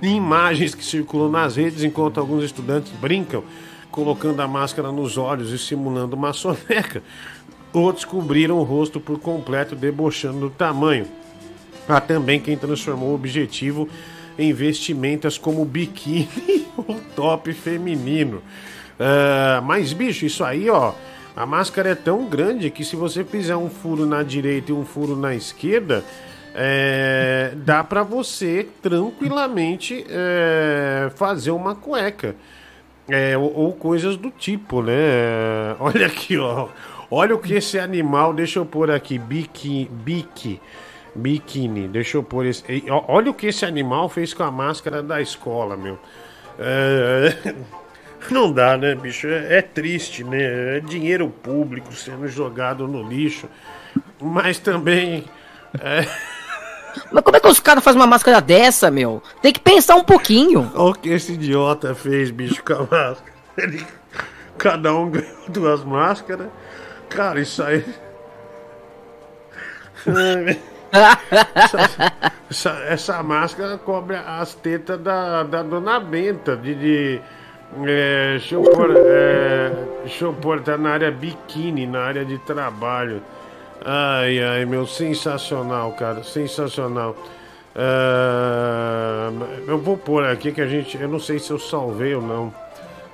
imagens 0.00 0.74
que 0.74 0.84
circulam 0.84 1.28
nas 1.28 1.56
redes 1.56 1.82
enquanto 1.82 2.20
alguns 2.20 2.44
estudantes 2.44 2.92
brincam, 2.92 3.42
colocando 3.90 4.40
a 4.40 4.46
máscara 4.46 4.92
nos 4.92 5.18
olhos 5.18 5.50
e 5.50 5.58
simulando 5.58 6.14
uma 6.14 6.32
soneca. 6.32 7.02
Outros 7.72 8.04
cobriram 8.04 8.58
o 8.58 8.62
rosto 8.62 8.98
por 8.98 9.18
completo, 9.18 9.76
debochando 9.76 10.40
do 10.40 10.50
tamanho. 10.50 11.06
Há 11.88 12.00
também 12.00 12.40
quem 12.40 12.56
transformou 12.56 13.10
o 13.10 13.14
objetivo 13.14 13.88
em 14.38 14.52
vestimentas 14.52 15.36
como 15.36 15.64
biquíni 15.64 16.66
ou 16.76 17.00
top 17.14 17.52
feminino. 17.52 18.42
Ah, 18.98 19.60
mas, 19.64 19.92
bicho, 19.92 20.26
isso 20.26 20.44
aí, 20.44 20.68
ó. 20.68 20.92
A 21.36 21.46
máscara 21.46 21.90
é 21.90 21.94
tão 21.94 22.24
grande 22.24 22.68
que 22.68 22.84
se 22.84 22.96
você 22.96 23.22
fizer 23.22 23.56
um 23.56 23.70
furo 23.70 24.04
na 24.04 24.22
direita 24.22 24.72
e 24.72 24.74
um 24.74 24.84
furo 24.84 25.14
na 25.14 25.34
esquerda, 25.34 26.04
é, 26.54 27.52
dá 27.54 27.84
pra 27.84 28.02
você 28.02 28.66
tranquilamente 28.82 30.04
é, 30.08 31.10
fazer 31.14 31.52
uma 31.52 31.76
cueca. 31.76 32.34
É, 33.08 33.38
ou, 33.38 33.54
ou 33.54 33.72
coisas 33.72 34.16
do 34.16 34.30
tipo, 34.30 34.82
né? 34.82 35.76
Olha 35.78 36.06
aqui, 36.06 36.36
ó. 36.36 36.68
Olha 37.10 37.34
o 37.34 37.38
que 37.38 37.54
esse 37.54 37.78
animal. 37.78 38.32
Deixa 38.34 38.58
eu 38.58 38.66
pôr 38.66 38.90
aqui. 38.90 39.18
Biqui. 39.18 39.88
Biqui. 39.90 40.60
Biquíni. 41.14 41.88
Deixa 41.88 42.16
eu 42.16 42.22
pôr 42.22 42.46
esse. 42.46 42.62
Olha 43.08 43.30
o 43.30 43.34
que 43.34 43.46
esse 43.46 43.64
animal 43.64 44.08
fez 44.08 44.32
com 44.34 44.42
a 44.42 44.50
máscara 44.50 45.02
da 45.02 45.20
escola, 45.20 45.76
meu. 45.76 45.98
É, 46.58 47.54
Não 48.30 48.52
dá, 48.52 48.76
né, 48.76 48.94
bicho? 48.94 49.26
É, 49.26 49.58
é 49.58 49.62
triste, 49.62 50.22
né? 50.24 50.76
É 50.76 50.80
dinheiro 50.80 51.28
público 51.30 51.92
sendo 51.92 52.28
jogado 52.28 52.86
no 52.86 53.02
lixo. 53.08 53.48
Mas 54.20 54.58
também. 54.58 55.24
é, 55.80 56.06
Mas 57.12 57.22
como 57.22 57.36
é 57.36 57.40
que 57.40 57.46
os 57.48 57.60
caras 57.60 57.82
fazem 57.82 58.00
uma 58.00 58.06
máscara 58.06 58.40
dessa, 58.40 58.90
meu? 58.90 59.22
Tem 59.40 59.52
que 59.52 59.60
pensar 59.60 59.94
um 59.96 60.04
pouquinho. 60.04 60.70
Olha 60.74 60.90
o 60.90 60.94
que 60.94 61.08
esse 61.10 61.32
idiota 61.32 61.94
fez, 61.94 62.30
bicho, 62.30 62.62
com 62.64 62.72
a 62.74 62.80
máscara. 62.80 63.32
Ele- 63.56 63.86
cada 64.56 64.92
um 64.94 65.10
ganhou 65.10 65.48
duas 65.48 65.84
máscaras. 65.84 66.48
Cara, 67.08 67.40
isso 67.40 67.62
aí. 67.62 67.84
essa, 71.54 72.12
essa- 72.50 72.78
essa 72.88 73.22
máscara 73.22 73.76
cobre 73.78 74.16
as 74.16 74.54
tetas 74.54 74.98
da, 75.00 75.42
da 75.42 75.62
dona 75.62 76.00
Benta, 76.00 76.56
de. 76.56 76.74
de 76.74 77.20
é, 77.86 78.30
deixa 78.32 78.54
eu 78.54 78.62
pôr. 78.62 78.94
é, 78.96 79.70
deixa 80.02 80.24
eu 80.24 80.34
tá 80.64 80.78
na 80.78 80.90
área 80.90 81.10
biquíni, 81.10 81.86
na 81.86 82.00
área 82.00 82.24
de 82.24 82.38
trabalho. 82.38 83.22
Ai, 83.84 84.42
ai, 84.42 84.64
meu, 84.64 84.86
sensacional, 84.86 85.92
cara, 85.92 86.22
sensacional. 86.22 87.14
Ah, 87.76 89.30
eu 89.66 89.78
vou 89.78 89.96
pôr 89.96 90.24
aqui 90.24 90.50
que 90.50 90.60
a 90.60 90.66
gente. 90.66 91.00
Eu 91.00 91.08
não 91.08 91.20
sei 91.20 91.38
se 91.38 91.50
eu 91.50 91.58
salvei 91.58 92.14
ou 92.14 92.22
não. 92.22 92.52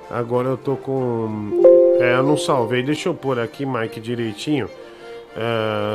Agora 0.09 0.47
eu 0.49 0.57
tô 0.57 0.75
com. 0.75 1.61
É, 1.99 2.15
eu 2.15 2.23
não 2.23 2.37
salvei. 2.37 2.83
Deixa 2.83 3.09
eu 3.09 3.13
pôr 3.13 3.39
aqui, 3.39 3.65
Mike, 3.65 3.99
direitinho. 3.99 4.69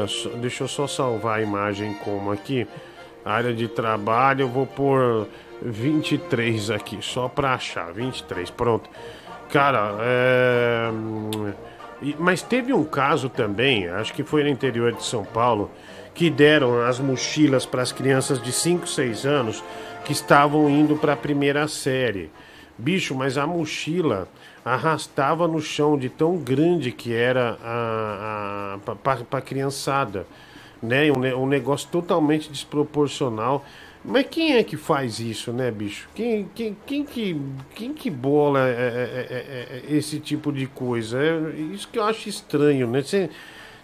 Só- 0.09 0.29
deixa 0.31 0.65
eu 0.65 0.69
só 0.69 0.87
salvar 0.87 1.39
a 1.39 1.43
imagem 1.43 1.95
como 2.05 2.31
aqui. 2.31 2.67
Área 3.25 3.53
de 3.53 3.69
trabalho, 3.69 4.43
eu 4.43 4.49
vou 4.49 4.67
pôr 4.67 5.27
23 5.63 6.71
aqui, 6.71 6.99
só 7.01 7.29
pra 7.29 7.55
achar. 7.55 7.93
23, 7.93 8.51
pronto. 8.51 8.89
Cara, 9.51 9.97
é. 10.01 10.91
Mas 12.19 12.41
teve 12.43 12.73
um 12.73 12.85
caso 12.85 13.29
também, 13.29 13.87
acho 13.89 14.15
que 14.15 14.23
foi 14.25 14.43
no 14.43 14.49
interior 14.49 14.93
de 14.93 15.05
São 15.05 15.23
Paulo, 15.23 15.71
que 16.15 16.31
deram 16.31 16.83
as 16.83 16.99
mochilas 16.99 17.67
para 17.67 17.83
as 17.83 17.93
crianças 17.93 18.41
de 18.43 18.53
5, 18.53 18.87
6 18.87 19.27
anos 19.27 19.63
que 20.05 20.13
estavam 20.13 20.69
indo 20.71 20.97
para 20.97 21.13
a 21.13 21.17
primeira 21.17 21.69
série. 21.69 22.31
Bicho, 22.81 23.15
mas 23.15 23.37
a 23.37 23.47
mochila 23.47 24.27
arrastava 24.65 25.47
no 25.47 25.61
chão 25.61 25.99
de 25.99 26.09
tão 26.09 26.39
grande 26.39 26.91
que 26.91 27.13
era 27.13 27.59
a, 27.63 28.79
a, 28.87 28.95
para 28.97 29.39
a 29.39 29.41
criançada. 29.41 30.27
Né? 30.83 31.13
Um, 31.13 31.43
um 31.43 31.47
negócio 31.47 31.89
totalmente 31.91 32.51
desproporcional. 32.51 33.65
Mas 34.03 34.27
quem 34.31 34.55
é 34.55 34.65
que 34.65 34.79
faz 34.79 35.21
isso, 35.21 35.53
né, 35.53 35.71
bicho? 35.71 36.09
Quem, 36.15 36.49
quem, 36.55 36.77
quem, 36.87 37.05
que, 37.05 37.41
quem 37.75 37.93
que 37.93 38.09
bola 38.09 38.67
é, 38.67 38.73
é, 38.73 38.75
é, 38.75 39.37
é, 39.91 39.93
é, 39.93 39.97
esse 39.97 40.19
tipo 40.19 40.51
de 40.51 40.67
coisa? 40.67 41.23
É 41.23 41.61
isso 41.75 41.87
que 41.87 41.99
eu 41.99 42.05
acho 42.05 42.27
estranho, 42.27 42.87
né? 42.87 43.03
Você 43.03 43.29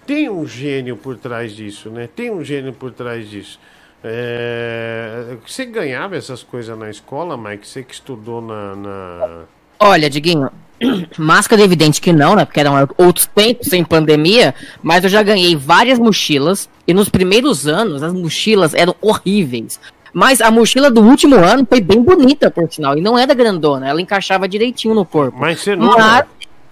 tem 0.07 0.31
um 0.31 0.47
gênio 0.47 0.97
por 0.97 1.19
trás 1.19 1.55
disso, 1.55 1.91
né? 1.91 2.09
Tem 2.17 2.31
um 2.31 2.43
gênio 2.43 2.73
por 2.73 2.93
trás 2.93 3.29
disso. 3.29 3.61
É, 4.09 5.37
Você 5.45 5.65
ganhava 5.65 6.17
essas 6.17 6.43
coisas 6.43 6.79
na 6.79 6.89
escola, 6.89 7.37
Mike? 7.37 7.67
Você 7.67 7.83
que 7.83 7.93
estudou 7.93 8.41
na. 8.41 8.77
na... 8.77 9.41
Olha, 9.81 10.09
Diguinho, 10.09 10.49
máscara 11.19 11.61
é 11.61 11.65
evidente 11.65 12.01
que 12.01 12.13
não, 12.13 12.37
né? 12.37 12.45
Porque 12.45 12.61
eram 12.61 12.89
outros 12.97 13.27
tempos 13.27 13.67
sem 13.67 13.85
pandemia, 13.85 14.55
mas 14.81 15.03
eu 15.03 15.11
já 15.11 15.25
ganhei 15.25 15.57
várias 15.57 15.99
mochilas 15.99 16.69
e 16.87 16.95
nos 16.95 17.09
primeiros 17.09 17.67
anos 17.67 18.01
as 18.03 18.13
mochilas 18.13 18.75
eram 18.75 18.95
horríveis. 19.01 19.81
Mas 20.13 20.41
a 20.41 20.51
mochila 20.51 20.91
do 20.91 21.03
último 21.03 21.35
ano 21.35 21.67
foi 21.69 21.81
bem 21.81 22.01
bonita, 22.01 22.51
por 22.51 22.73
sinal, 22.73 22.97
e 22.97 23.03
não 23.03 23.19
era 23.19 23.35
grandona, 23.35 23.89
ela 23.89 24.01
encaixava 24.01 24.49
direitinho 24.49 24.95
no 24.95 25.05
corpo. 25.05 25.37
Mas 25.39 25.61
você 25.61 25.77
não. 25.77 25.89
Mas 25.89 26.25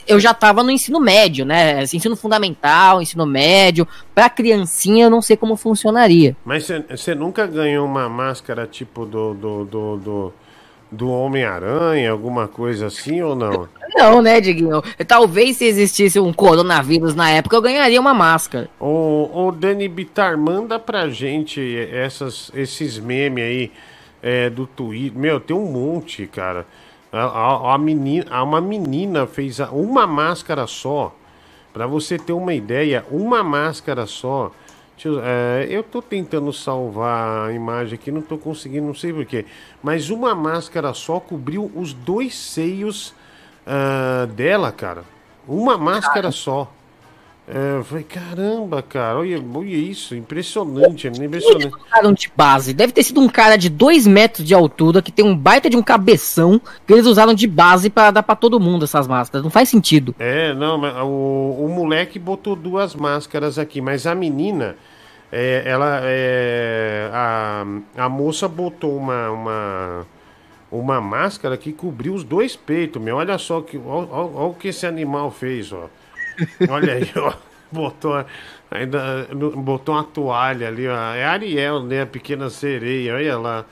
eu 0.06 0.18
já 0.20 0.32
tava 0.35 0.62
no 0.62 0.70
ensino 0.70 1.01
médio, 1.01 1.44
né? 1.44 1.82
Ensino 1.82 2.16
fundamental, 2.16 3.01
ensino 3.02 3.24
médio. 3.26 3.86
Pra 4.14 4.28
criancinha 4.31 5.06
eu 5.06 5.10
não 5.10 5.22
sei 5.22 5.36
como 5.36 5.56
funcionaria. 5.56 6.36
Mas 6.44 6.64
você- 6.64 6.85
você 6.90 7.14
nunca 7.14 7.47
ganhou 7.47 7.86
uma 7.86 8.09
máscara 8.09 8.66
tipo 8.66 9.05
do. 9.06 9.35
do, 9.35 9.64
do, 9.64 9.97
do, 9.97 10.32
do 10.93 11.10
Homem-Aranha, 11.10 12.10
alguma 12.12 12.47
coisa 12.47 12.86
assim 12.86 13.20
ou 13.20 13.35
não? 13.35 13.68
Não, 13.97 14.22
né, 14.22 14.40
Diguinho? 14.40 14.81
Talvez 15.09 15.56
se 15.56 15.64
existisse 15.64 16.20
um 16.20 16.32
coronavírus 16.32 17.16
na 17.16 17.31
época, 17.31 17.56
eu 17.56 17.62
ganharia 17.62 18.01
uma 18.01 18.14
máscara. 18.14 18.68
Ô, 18.78 19.28
ô 19.32 19.51
Dani 19.51 19.89
Bitar, 19.89 20.39
manda 20.39 20.78
pra 20.78 21.09
gente 21.09 21.60
essas, 21.93 22.51
esses 22.55 22.97
memes 23.01 23.43
aí 23.43 23.72
é, 24.22 24.48
do 24.48 24.66
Twitter. 24.68 25.18
Meu, 25.18 25.40
tem 25.40 25.56
um 25.56 25.64
monte, 25.70 26.28
cara. 26.28 26.64
A, 27.14 27.26
a, 27.26 27.74
a 27.74 27.78
menina, 27.78 28.42
uma 28.42 28.60
menina 28.60 29.26
fez 29.26 29.60
uma 29.60 30.06
máscara 30.06 30.66
só. 30.66 31.14
Pra 31.72 31.86
você 31.86 32.18
ter 32.18 32.32
uma 32.32 32.52
ideia, 32.52 33.04
uma 33.10 33.42
máscara 33.42 34.06
só. 34.06 34.50
Eu, 35.04 35.20
é, 35.22 35.66
eu 35.68 35.82
tô 35.82 36.00
tentando 36.00 36.52
salvar 36.52 37.48
a 37.48 37.52
imagem 37.52 37.94
aqui, 37.94 38.10
não 38.10 38.22
tô 38.22 38.38
conseguindo, 38.38 38.86
não 38.86 38.94
sei 38.94 39.12
porquê. 39.12 39.44
Mas 39.82 40.10
uma 40.10 40.34
máscara 40.34 40.92
só 40.94 41.20
cobriu 41.20 41.70
os 41.74 41.92
dois 41.92 42.34
seios 42.34 43.14
ah, 43.66 44.26
dela, 44.34 44.72
cara. 44.72 45.04
Uma 45.46 45.76
máscara 45.76 46.30
só. 46.30 46.70
É, 47.46 47.76
eu 47.76 47.84
falei, 47.84 48.04
caramba, 48.04 48.80
cara, 48.80 49.18
olha, 49.18 49.42
olha 49.54 49.76
isso, 49.76 50.14
impressionante, 50.14 51.06
impressionante. 51.08 51.74
usaram 51.86 52.12
de 52.14 52.32
base. 52.34 52.72
Deve 52.72 52.92
ter 52.92 53.02
sido 53.02 53.20
um 53.20 53.28
cara 53.28 53.56
de 53.56 53.68
2 53.68 54.06
metros 54.06 54.46
de 54.46 54.54
altura, 54.54 55.02
que 55.02 55.12
tem 55.12 55.22
um 55.22 55.36
baita 55.36 55.68
de 55.68 55.76
um 55.76 55.82
cabeção, 55.82 56.58
que 56.86 56.92
eles 56.94 57.04
usaram 57.04 57.34
de 57.34 57.46
base 57.46 57.90
pra 57.90 58.10
dar 58.10 58.22
pra 58.22 58.34
todo 58.34 58.58
mundo 58.58 58.84
essas 58.84 59.06
máscaras. 59.06 59.44
Não 59.44 59.50
faz 59.50 59.68
sentido. 59.68 60.14
É, 60.18 60.54
não, 60.54 60.78
mas 60.78 60.96
o, 61.02 61.66
o 61.66 61.68
moleque 61.68 62.18
botou 62.18 62.56
duas 62.56 62.94
máscaras 62.94 63.58
aqui, 63.58 63.78
mas 63.78 64.06
a 64.06 64.14
menina, 64.14 64.74
é, 65.30 65.64
ela, 65.66 66.00
é, 66.02 67.10
a, 67.12 67.66
a 67.94 68.08
moça 68.08 68.48
botou 68.48 68.96
uma, 68.96 69.30
uma, 69.30 70.06
uma 70.72 70.98
máscara 70.98 71.58
que 71.58 71.74
cobriu 71.74 72.14
os 72.14 72.24
dois 72.24 72.56
peitos, 72.56 73.02
meu, 73.02 73.16
olha 73.16 73.36
só 73.36 73.60
que, 73.60 73.76
olha 73.76 74.48
o 74.48 74.54
que 74.54 74.68
esse 74.68 74.86
animal 74.86 75.30
fez, 75.30 75.70
ó. 75.74 75.90
Olha 76.69 76.94
aí, 76.94 77.11
ó. 77.16 77.32
Botou, 77.70 78.24
ainda, 78.70 79.28
botou 79.56 79.94
uma 79.94 80.05
toalha 80.05 80.69
ali, 80.69 80.86
ó. 80.86 81.15
É 81.15 81.24
Ariel, 81.24 81.82
né? 81.82 82.02
A 82.02 82.06
pequena 82.06 82.48
sereia, 82.48 83.15
olha 83.15 83.39
lá. 83.39 83.65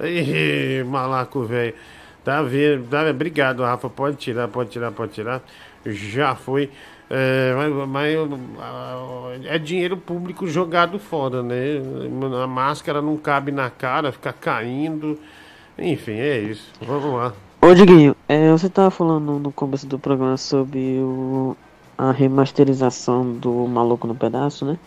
Ih, 0.00 0.84
malaco, 0.84 1.44
velho. 1.44 1.74
Tá 2.22 2.42
vendo? 2.42 2.88
Tá, 2.88 3.08
obrigado, 3.08 3.62
Rafa. 3.62 3.88
Pode 3.88 4.16
tirar, 4.16 4.48
pode 4.48 4.70
tirar, 4.70 4.90
pode 4.92 5.12
tirar. 5.12 5.42
Já 5.86 6.34
foi. 6.34 6.70
É, 7.08 7.54
mas, 7.56 7.88
mas, 7.88 8.16
ah, 8.58 9.38
é 9.44 9.58
dinheiro 9.58 9.96
público 9.96 10.46
jogado 10.46 10.98
fora, 10.98 11.42
né? 11.42 11.80
A 12.42 12.46
máscara 12.46 13.00
não 13.00 13.16
cabe 13.16 13.52
na 13.52 13.70
cara, 13.70 14.10
fica 14.10 14.32
caindo. 14.32 15.18
Enfim, 15.78 16.12
é 16.18 16.38
isso. 16.40 16.72
Vamos 16.80 17.14
lá. 17.14 17.32
Ô 17.62 17.72
Diguinho, 17.74 18.14
é, 18.28 18.50
você 18.50 18.68
tava 18.68 18.90
falando 18.90 19.38
no 19.38 19.52
começo 19.52 19.86
do 19.86 19.98
programa 19.98 20.36
sobre 20.36 20.98
o, 21.00 21.56
a 21.98 22.10
remasterização 22.10 23.32
do 23.32 23.52
Maluco 23.66 24.06
no 24.06 24.14
Pedaço, 24.14 24.64
né? 24.64 24.78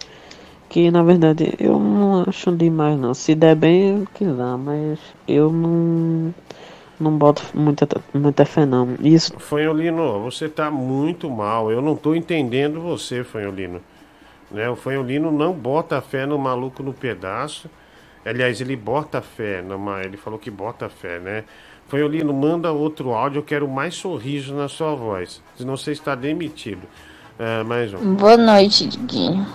Que 0.69 0.91
na 0.91 1.01
verdade 1.01 1.55
eu 1.59 1.79
não 1.79 2.23
acho 2.27 2.51
demais 2.51 2.97
não. 2.99 3.13
Se 3.13 3.33
der 3.33 3.55
bem, 3.55 3.99
eu 3.99 4.07
quiser, 4.13 4.57
mas 4.57 4.99
eu 5.27 5.51
não, 5.51 6.33
não 6.99 7.17
boto 7.17 7.43
muita, 7.53 7.87
muita 8.13 8.45
fé 8.45 8.65
não. 8.65 8.95
Isso 9.01 9.39
Fanholino, 9.39 10.21
você 10.21 10.47
tá 10.47 10.69
muito 10.69 11.29
mal. 11.29 11.71
Eu 11.71 11.81
não 11.81 11.95
tô 11.95 12.13
entendendo 12.13 12.81
você, 12.81 13.23
Fanholino. 13.23 13.81
Né? 14.51 14.69
O 14.69 14.75
Fanholino 14.75 15.31
não 15.31 15.53
bota 15.53 15.99
fé 16.01 16.25
no 16.25 16.37
maluco 16.37 16.83
no 16.83 16.93
pedaço. 16.93 17.69
Aliás, 18.25 18.59
ele 18.61 18.75
bota 18.75 19.21
fé, 19.21 19.61
numa... 19.61 20.01
ele 20.03 20.17
falou 20.17 20.37
que 20.37 20.51
bota 20.51 20.89
fé, 20.89 21.19
né? 21.19 21.45
Fanholino, 21.89 22.31
manda 22.31 22.71
outro 22.71 23.13
áudio, 23.13 23.39
eu 23.39 23.43
quero 23.43 23.67
mais 23.67 23.95
sorriso 23.95 24.53
na 24.53 24.69
sua 24.69 24.93
voz. 24.93 25.41
Senão 25.57 25.75
você 25.75 25.91
está 25.91 26.13
demitido. 26.13 26.83
É, 27.37 27.63
mais 27.63 27.91
um. 27.93 28.13
Boa 28.13 28.37
noite, 28.37 28.87
Diguinho. 28.87 29.45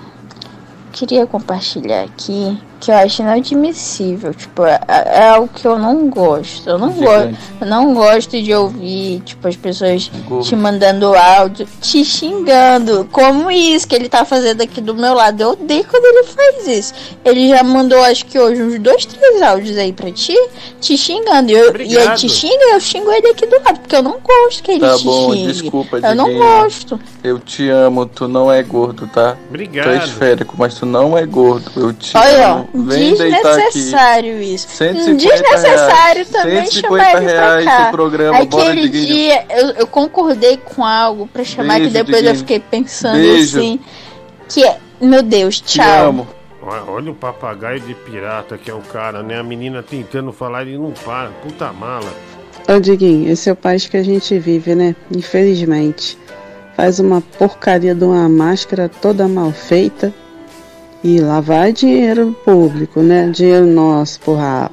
Queria 0.93 1.27
compartilhar 1.27 2.03
aqui 2.03 2.59
que 2.85 2.91
eu 2.91 2.95
acho 2.97 3.23
inadmissível. 3.23 4.35
Tipo, 4.35 4.65
é, 4.65 4.79
é 4.89 5.29
algo 5.31 5.49
que 5.53 5.67
eu 5.67 5.79
não 5.79 6.09
gosto. 6.09 6.69
Eu 6.69 6.79
não 6.79 6.91
gosto. 6.93 7.37
Eu 7.61 7.67
não 7.67 7.95
gosto 7.95 8.41
de 8.43 8.55
ouvir, 8.55 9.21
tipo, 9.21 9.47
as 9.49 9.57
pessoas 9.57 10.11
Gordo. 10.29 10.45
te 10.45 10.55
mandando 10.57 11.15
áudio, 11.15 11.67
te 11.81 12.05
xingando. 12.05 13.09
Como 13.11 13.51
isso 13.51 13.87
que 13.89 13.95
ele 13.95 14.09
tá 14.09 14.25
fazendo 14.25 14.61
aqui 14.63 14.81
do 14.81 14.95
meu 14.95 15.15
lado. 15.15 15.41
Eu 15.41 15.51
odeio 15.51 15.85
quando 15.85 16.05
ele 16.05 16.25
faz 16.25 16.67
isso. 16.67 16.95
Ele 17.25 17.49
já 17.49 17.63
mandou, 17.63 18.03
acho 18.05 18.27
que 18.27 18.39
hoje, 18.39 18.63
uns 18.63 18.79
dois, 18.79 19.05
três 19.07 19.43
áudios 19.43 19.77
aí 19.79 19.93
pra 19.93 20.11
ti, 20.11 20.37
te 20.81 20.97
xingando. 20.97 21.51
E, 21.51 21.55
eu, 21.55 21.77
e 21.81 21.97
ele 21.97 22.15
te 22.15 22.29
xinga 22.29 22.55
e 22.65 22.75
eu 22.75 22.81
xingo 22.81 23.11
ele 23.13 23.29
aqui 23.29 23.47
do 23.47 23.57
lado, 23.65 23.81
porque 23.81 23.97
eu 23.97 24.03
não 24.03 24.19
gosto 24.23 24.63
que 24.63 24.73
ele 24.73 24.81
Tá 24.81 24.97
te 24.97 25.05
bom, 25.05 25.33
xingue. 25.33 25.47
desculpa, 25.53 25.99
Eu 25.99 26.15
não 26.15 26.35
gosto. 26.35 27.01
Eu 27.23 27.39
te 27.39 27.69
amo, 27.71 28.05
tu 28.07 28.29
não 28.29 28.53
é 28.53 28.63
gordo, 28.63 29.07
tá? 29.07 29.37
Obrigado. 29.49 29.85
Tu 29.87 29.91
é 29.91 29.97
esférico, 30.05 30.55
mas 30.59 30.75
tu 30.75 30.85
não 30.87 31.17
é 31.17 31.25
gordo. 31.25 31.71
Eu 31.77 31.93
te 31.93 32.17
Olha, 32.17 32.49
ó, 32.49 32.53
amo. 32.59 32.69
Vem 32.75 33.15
desnecessário 33.15 34.43
isso. 34.43 34.67
150 34.69 35.15
Desnecessário 35.17 36.15
reais. 36.15 36.29
também 36.29 36.67
150 36.67 36.81
chamar 36.81 37.23
ele 37.23 37.33
pra 37.33 37.33
reais 37.33 37.65
cá. 37.65 37.83
esse 37.83 37.91
programa, 37.93 38.39
Aquele 38.39 38.89
dia 38.89 39.45
eu, 39.51 39.67
eu 39.71 39.87
concordei 39.87 40.57
com 40.57 40.85
algo 40.85 41.29
pra 41.29 41.45
chamar 41.45 41.75
Beijo, 41.79 41.87
que 41.89 41.93
depois 41.95 42.17
eu 42.17 42.23
Diguinho. 42.23 42.39
fiquei 42.39 42.59
pensando 42.61 43.17
Beijo. 43.19 43.59
assim. 43.59 43.81
Que 44.49 44.65
é, 44.65 44.77
meu 45.01 45.23
Deus, 45.23 45.61
tchau. 45.61 46.27
Olha, 46.61 46.83
olha 46.89 47.11
o 47.13 47.15
papagaio 47.15 47.79
de 47.79 47.95
pirata 47.95 48.59
que 48.59 48.71
é 48.71 48.75
o 48.75 48.81
cara, 48.81 49.23
né? 49.23 49.39
A 49.39 49.43
menina 49.45 49.83
tentando 49.83 50.33
falar 50.33 50.67
e 50.67 50.77
não 50.77 50.91
para. 50.93 51.29
Puta 51.43 51.73
mala. 51.73 52.13
Ô 52.69 52.81
Diguinho, 52.81 53.31
esse 53.31 53.49
é 53.49 53.53
o 53.53 53.57
país 53.57 53.87
que 53.87 53.97
a 53.97 54.03
gente 54.03 54.37
vive, 54.39 54.75
né? 54.75 54.97
Infelizmente. 55.15 56.19
Faz 56.77 56.99
uma 56.99 57.21
porcaria 57.21 57.95
de 57.95 58.03
uma 58.05 58.29
máscara 58.29 58.89
toda 58.89 59.29
mal 59.29 59.53
feita 59.53 60.13
e 61.05 61.21
lá 61.21 61.39
vai 61.39 61.71
dinheiro 61.71 62.35
público, 62.47 63.01
né? 63.01 63.29
Dinheiro 63.29 63.67
nosso, 63.67 64.19
porra. 64.21 64.71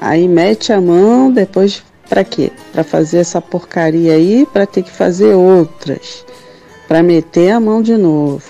Aí 0.00 0.28
mete 0.28 0.72
a 0.72 0.80
mão, 0.80 1.32
depois 1.32 1.82
pra 2.08 2.22
quê? 2.22 2.52
Pra 2.70 2.84
fazer 2.84 3.18
essa 3.18 3.42
porcaria 3.42 4.12
aí, 4.12 4.46
pra 4.52 4.64
ter 4.64 4.84
que 4.84 4.92
fazer 4.92 5.34
outras. 5.34 6.24
Pra 6.86 7.02
meter 7.02 7.50
a 7.50 7.58
mão 7.58 7.82
de 7.82 7.96
novo. 7.96 8.44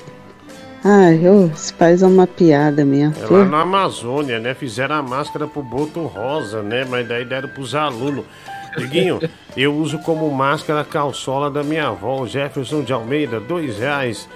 Ai, 0.84 1.26
ô, 1.26 1.46
esse 1.46 1.72
país 1.72 2.02
é 2.02 2.06
uma 2.06 2.26
piada 2.26 2.84
mesmo. 2.84 3.14
É 3.24 3.26
lá 3.26 3.44
na 3.46 3.62
Amazônia, 3.62 4.38
né? 4.38 4.54
Fizeram 4.54 4.96
a 4.96 5.02
máscara 5.02 5.46
pro 5.46 5.62
Boto 5.62 6.02
Rosa, 6.02 6.62
né? 6.62 6.84
Mas 6.84 7.08
daí 7.08 7.24
deram 7.24 7.48
pros 7.48 7.74
alunos. 7.74 8.26
Diguinho, 8.76 9.18
eu 9.56 9.74
uso 9.74 9.98
como 10.00 10.30
máscara 10.30 10.82
a 10.82 10.84
calçola 10.84 11.50
da 11.50 11.64
minha 11.64 11.88
avó, 11.88 12.20
o 12.20 12.28
Jefferson 12.28 12.82
de 12.82 12.92
Almeida, 12.92 13.40
dois 13.40 13.78
reais. 13.78 14.28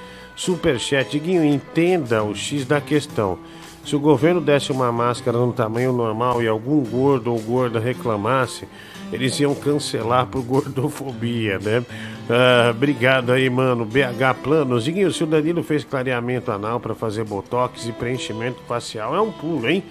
Superchat. 0.42 1.08
Diguinho, 1.08 1.44
entenda 1.44 2.24
o 2.24 2.34
X 2.34 2.66
da 2.66 2.80
questão. 2.80 3.38
Se 3.84 3.94
o 3.94 4.00
governo 4.00 4.40
desse 4.40 4.72
uma 4.72 4.90
máscara 4.90 5.38
no 5.38 5.52
tamanho 5.52 5.92
normal 5.92 6.42
e 6.42 6.48
algum 6.48 6.82
gordo 6.82 7.32
ou 7.32 7.38
gorda 7.38 7.78
reclamasse, 7.78 8.66
eles 9.12 9.38
iam 9.38 9.54
cancelar 9.54 10.26
por 10.26 10.42
gordofobia, 10.42 11.60
né? 11.60 11.84
Ah, 12.28 12.70
obrigado 12.70 13.30
aí, 13.30 13.48
mano. 13.48 13.84
BH 13.84 14.42
Planos. 14.42 14.82
Diguinho, 14.82 15.12
se 15.12 15.22
o 15.22 15.28
Danilo 15.28 15.62
fez 15.62 15.84
clareamento 15.84 16.50
anal 16.50 16.80
para 16.80 16.94
fazer 16.96 17.22
botox 17.22 17.86
e 17.86 17.92
preenchimento 17.92 18.60
facial, 18.66 19.14
é 19.14 19.20
um 19.20 19.30
pulo, 19.30 19.68
hein? 19.68 19.84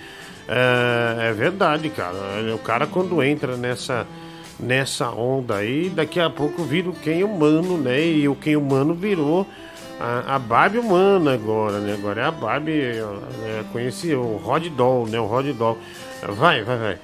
É, 0.49 1.29
é 1.29 1.31
verdade, 1.31 1.89
cara. 1.89 2.17
O 2.53 2.59
cara 2.59 2.85
quando 2.85 3.23
entra 3.23 3.55
nessa 3.55 4.05
nessa 4.59 5.09
onda 5.09 5.55
aí, 5.55 5.89
daqui 5.89 6.19
a 6.19 6.29
pouco 6.29 6.63
vira 6.63 6.89
o 6.89 6.93
quem 6.93 7.23
humano, 7.23 7.77
né? 7.77 8.05
E 8.05 8.27
o 8.27 8.35
quem 8.35 8.57
humano 8.57 8.93
virou 8.93 9.47
a, 10.01 10.35
a 10.35 10.39
Barbie 10.39 10.79
humana 10.79 11.33
agora, 11.33 11.79
né? 11.79 11.93
Agora 11.93 12.21
é 12.21 12.25
a 12.25 12.31
Barbie, 12.31 12.81
é, 12.81 13.63
conheci 13.71 14.13
o 14.15 14.37
Rod 14.37 14.67
Doll, 14.69 15.07
né? 15.07 15.19
O 15.19 15.27
Rod 15.27 15.45
Doll. 15.55 15.77
Vai, 16.29 16.63
vai, 16.63 16.77
vai. 16.77 16.99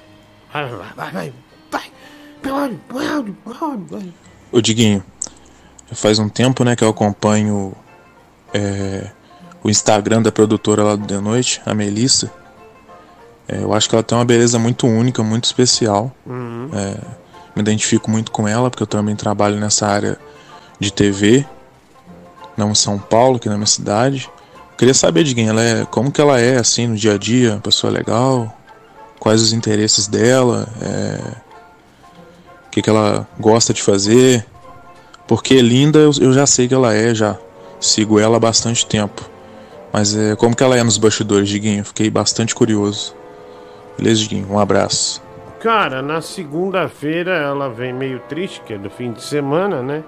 Vai, 0.52 0.68
vai, 0.68 0.92
vai, 0.96 1.32
vai. 2.90 3.78
vai. 3.90 4.14
Ô 4.50 4.60
Diguinho, 4.60 5.04
faz 5.92 6.18
um 6.18 6.28
tempo 6.28 6.64
né, 6.64 6.74
que 6.74 6.82
eu 6.82 6.88
acompanho 6.88 7.72
é, 8.52 9.10
o 9.62 9.70
Instagram 9.70 10.22
da 10.22 10.32
produtora 10.32 10.82
lá 10.82 10.96
do 10.96 11.06
The 11.06 11.20
Noite, 11.20 11.62
a 11.64 11.74
Melissa. 11.74 12.32
É, 13.46 13.62
eu 13.62 13.72
acho 13.72 13.88
que 13.88 13.94
ela 13.94 14.02
tem 14.02 14.16
uma 14.16 14.24
beleza 14.24 14.58
muito 14.58 14.86
única, 14.86 15.22
muito 15.22 15.44
especial. 15.44 16.14
Uhum. 16.26 16.70
É, 16.72 16.96
me 17.54 17.62
identifico 17.62 18.10
muito 18.10 18.32
com 18.32 18.48
ela, 18.48 18.70
porque 18.70 18.82
eu 18.82 18.86
também 18.86 19.14
trabalho 19.14 19.56
nessa 19.56 19.86
área 19.86 20.18
de 20.80 20.92
TV, 20.92 21.46
não 22.58 22.70
em 22.70 22.74
São 22.74 22.98
Paulo, 22.98 23.36
aqui 23.36 23.48
na 23.48 23.56
minha 23.56 23.66
cidade. 23.66 24.28
Queria 24.76 24.94
saber 24.94 25.24
de 25.24 25.34
quem 25.34 25.48
ela 25.48 25.62
é, 25.62 25.84
como 25.86 26.10
que 26.10 26.20
ela 26.20 26.40
é 26.40 26.58
assim 26.58 26.86
no 26.86 26.96
dia 26.96 27.14
a 27.14 27.18
dia, 27.18 27.52
uma 27.52 27.60
pessoa 27.60 27.92
legal, 27.92 28.56
quais 29.18 29.42
os 29.42 29.52
interesses 29.52 30.06
dela, 30.06 30.68
é, 30.80 31.20
o 32.66 32.70
que, 32.70 32.82
que 32.82 32.90
ela 32.90 33.26
gosta 33.38 33.72
de 33.72 33.82
fazer. 33.82 34.46
Porque 35.26 35.60
linda 35.60 35.98
eu, 35.98 36.10
eu 36.20 36.32
já 36.32 36.46
sei 36.46 36.68
que 36.68 36.74
ela 36.74 36.94
é, 36.94 37.14
já 37.14 37.36
sigo 37.80 38.18
ela 38.18 38.36
há 38.36 38.40
bastante 38.40 38.86
tempo. 38.86 39.28
Mas 39.92 40.14
é, 40.14 40.36
como 40.36 40.54
que 40.54 40.62
ela 40.62 40.76
é 40.76 40.82
nos 40.82 40.98
bastidores, 40.98 41.48
Diguinho? 41.48 41.84
Fiquei 41.84 42.10
bastante 42.10 42.54
curioso. 42.54 43.14
Beleza, 43.96 44.20
Diguinho? 44.20 44.46
Um 44.50 44.58
abraço. 44.58 45.22
Cara, 45.60 46.00
na 46.02 46.20
segunda-feira 46.20 47.32
ela 47.32 47.68
vem 47.68 47.92
meio 47.92 48.20
triste, 48.28 48.60
que 48.64 48.74
é 48.74 48.78
do 48.78 48.88
fim 48.88 49.12
de 49.12 49.22
semana, 49.22 49.82
né? 49.82 50.04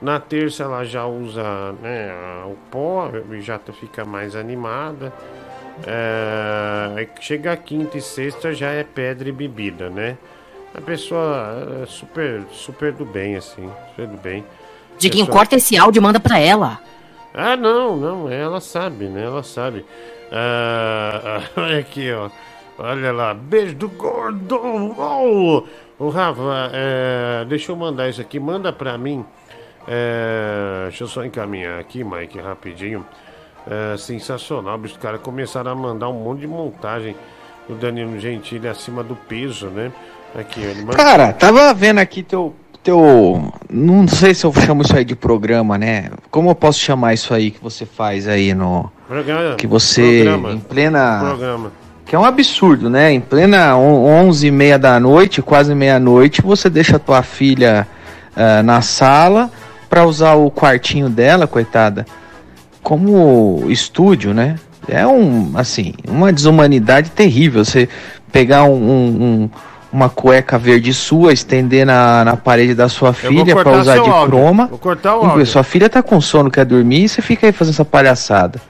Na 0.00 0.18
terça 0.18 0.62
ela 0.62 0.82
já 0.84 1.04
usa 1.06 1.72
né, 1.82 2.10
o 2.46 2.56
pó 2.70 3.10
e 3.32 3.40
já 3.42 3.58
tá- 3.58 3.72
fica 3.72 4.04
mais 4.04 4.34
animada. 4.34 5.12
É, 5.86 7.06
chega 7.20 7.52
a 7.52 7.56
quinta 7.56 7.98
e 7.98 8.00
sexta 8.00 8.52
já 8.54 8.70
é 8.70 8.82
pedra 8.84 9.28
e 9.28 9.32
bebida, 9.32 9.88
né? 9.90 10.16
A 10.74 10.80
pessoa 10.80 11.82
é 11.82 11.86
super, 11.86 12.42
super 12.52 12.92
do 12.92 13.04
bem, 13.04 13.36
assim, 13.36 13.68
super 13.90 14.06
do 14.06 14.16
bem. 14.16 14.44
Diguinho, 14.98 15.26
Pessoa- 15.26 15.38
corta 15.38 15.56
esse 15.56 15.76
áudio 15.76 16.00
e 16.00 16.02
manda 16.02 16.20
pra 16.20 16.38
ela. 16.38 16.78
ah, 17.34 17.56
não, 17.56 17.96
não, 17.96 18.30
ela 18.30 18.60
sabe, 18.60 19.06
né? 19.06 19.24
Ela 19.24 19.42
sabe. 19.42 19.84
Ah, 20.32 21.40
olha 21.56 21.78
aqui, 21.78 22.10
ó. 22.12 22.30
Olha 22.78 23.12
lá, 23.12 23.34
beijo 23.34 23.74
do 23.74 23.88
gordo. 23.88 24.56
Oh! 24.96 25.64
Ô, 25.98 26.08
Rafa, 26.08 26.70
é, 26.72 27.44
deixa 27.46 27.72
eu 27.72 27.76
mandar 27.76 28.08
isso 28.08 28.20
aqui. 28.20 28.40
Manda 28.40 28.72
pra 28.72 28.96
mim. 28.96 29.24
É, 29.88 30.84
deixa 30.88 31.04
eu 31.04 31.08
só 31.08 31.24
encaminhar 31.24 31.78
aqui, 31.80 32.04
Mike, 32.04 32.38
rapidinho. 32.38 33.04
É, 33.68 33.96
sensacional. 33.96 34.78
Os 34.78 34.96
caras 34.96 35.20
começaram 35.20 35.70
a 35.70 35.74
mandar 35.74 36.08
um 36.08 36.14
monte 36.22 36.40
de 36.40 36.46
montagem 36.46 37.14
do 37.68 37.74
Danilo 37.74 38.18
Gentili 38.18 38.66
acima 38.66 39.02
do 39.02 39.14
peso, 39.14 39.66
né? 39.66 39.92
Aqui, 40.38 40.60
ele 40.60 40.80
manda... 40.82 40.96
Cara, 40.96 41.32
tava 41.32 41.72
vendo 41.74 41.98
aqui 41.98 42.22
teu. 42.22 42.54
teu. 42.82 43.52
Não 43.68 44.06
sei 44.08 44.32
se 44.34 44.44
eu 44.46 44.52
chamo 44.54 44.82
isso 44.82 44.96
aí 44.96 45.04
de 45.04 45.14
programa, 45.14 45.76
né? 45.76 46.10
Como 46.30 46.48
eu 46.50 46.54
posso 46.54 46.78
chamar 46.78 47.14
isso 47.14 47.34
aí 47.34 47.50
que 47.50 47.62
você 47.62 47.84
faz 47.84 48.26
aí 48.28 48.54
no. 48.54 48.90
Programa, 49.08 49.56
Que 49.56 49.66
você, 49.66 50.22
programa, 50.24 50.52
em 50.52 50.58
plena. 50.60 51.18
Programa. 51.20 51.72
Que 52.06 52.16
é 52.16 52.18
um 52.18 52.24
absurdo, 52.24 52.88
né? 52.88 53.12
Em 53.12 53.20
plena 53.20 53.76
on- 53.76 54.04
11 54.28 54.46
e 54.46 54.50
meia 54.50 54.78
da 54.78 54.98
noite, 54.98 55.42
quase 55.42 55.74
meia-noite, 55.74 56.42
você 56.42 56.68
deixa 56.70 56.96
a 56.96 56.98
tua 56.98 57.22
filha 57.22 57.86
ah, 58.36 58.62
na 58.62 58.80
sala 58.80 59.50
pra 59.90 60.06
usar 60.06 60.34
o 60.34 60.50
quartinho 60.50 61.10
dela, 61.10 61.46
coitada, 61.46 62.06
como 62.82 63.64
estúdio, 63.68 64.32
né? 64.32 64.56
É 64.88 65.06
um, 65.06 65.52
assim, 65.54 65.92
uma 66.08 66.32
desumanidade 66.32 67.10
terrível. 67.10 67.64
Você 67.64 67.88
pegar 68.32 68.64
um, 68.64 68.72
um- 68.72 69.22
um- 69.22 69.50
uma 69.92 70.08
cueca 70.08 70.56
verde 70.56 70.94
sua, 70.94 71.32
estender 71.32 71.84
na, 71.84 72.24
na 72.24 72.36
parede 72.36 72.74
da 72.74 72.88
sua 72.88 73.12
filha 73.12 73.44
pra 73.54 73.64
cortar 73.64 73.80
usar 73.80 73.94
de 73.94 74.08
áudio. 74.08 74.26
croma. 74.28 74.66
Vou 74.68 74.78
cortar 74.78 75.16
o 75.16 75.24
áudio. 75.26 75.44
Sua 75.46 75.64
filha 75.64 75.88
tá 75.90 76.00
com 76.02 76.20
sono, 76.20 76.48
quer 76.50 76.64
dormir, 76.64 77.04
e 77.04 77.08
você 77.08 77.20
fica 77.20 77.46
aí 77.48 77.52
fazendo 77.52 77.74
essa 77.74 77.84
palhaçada. 77.84 78.60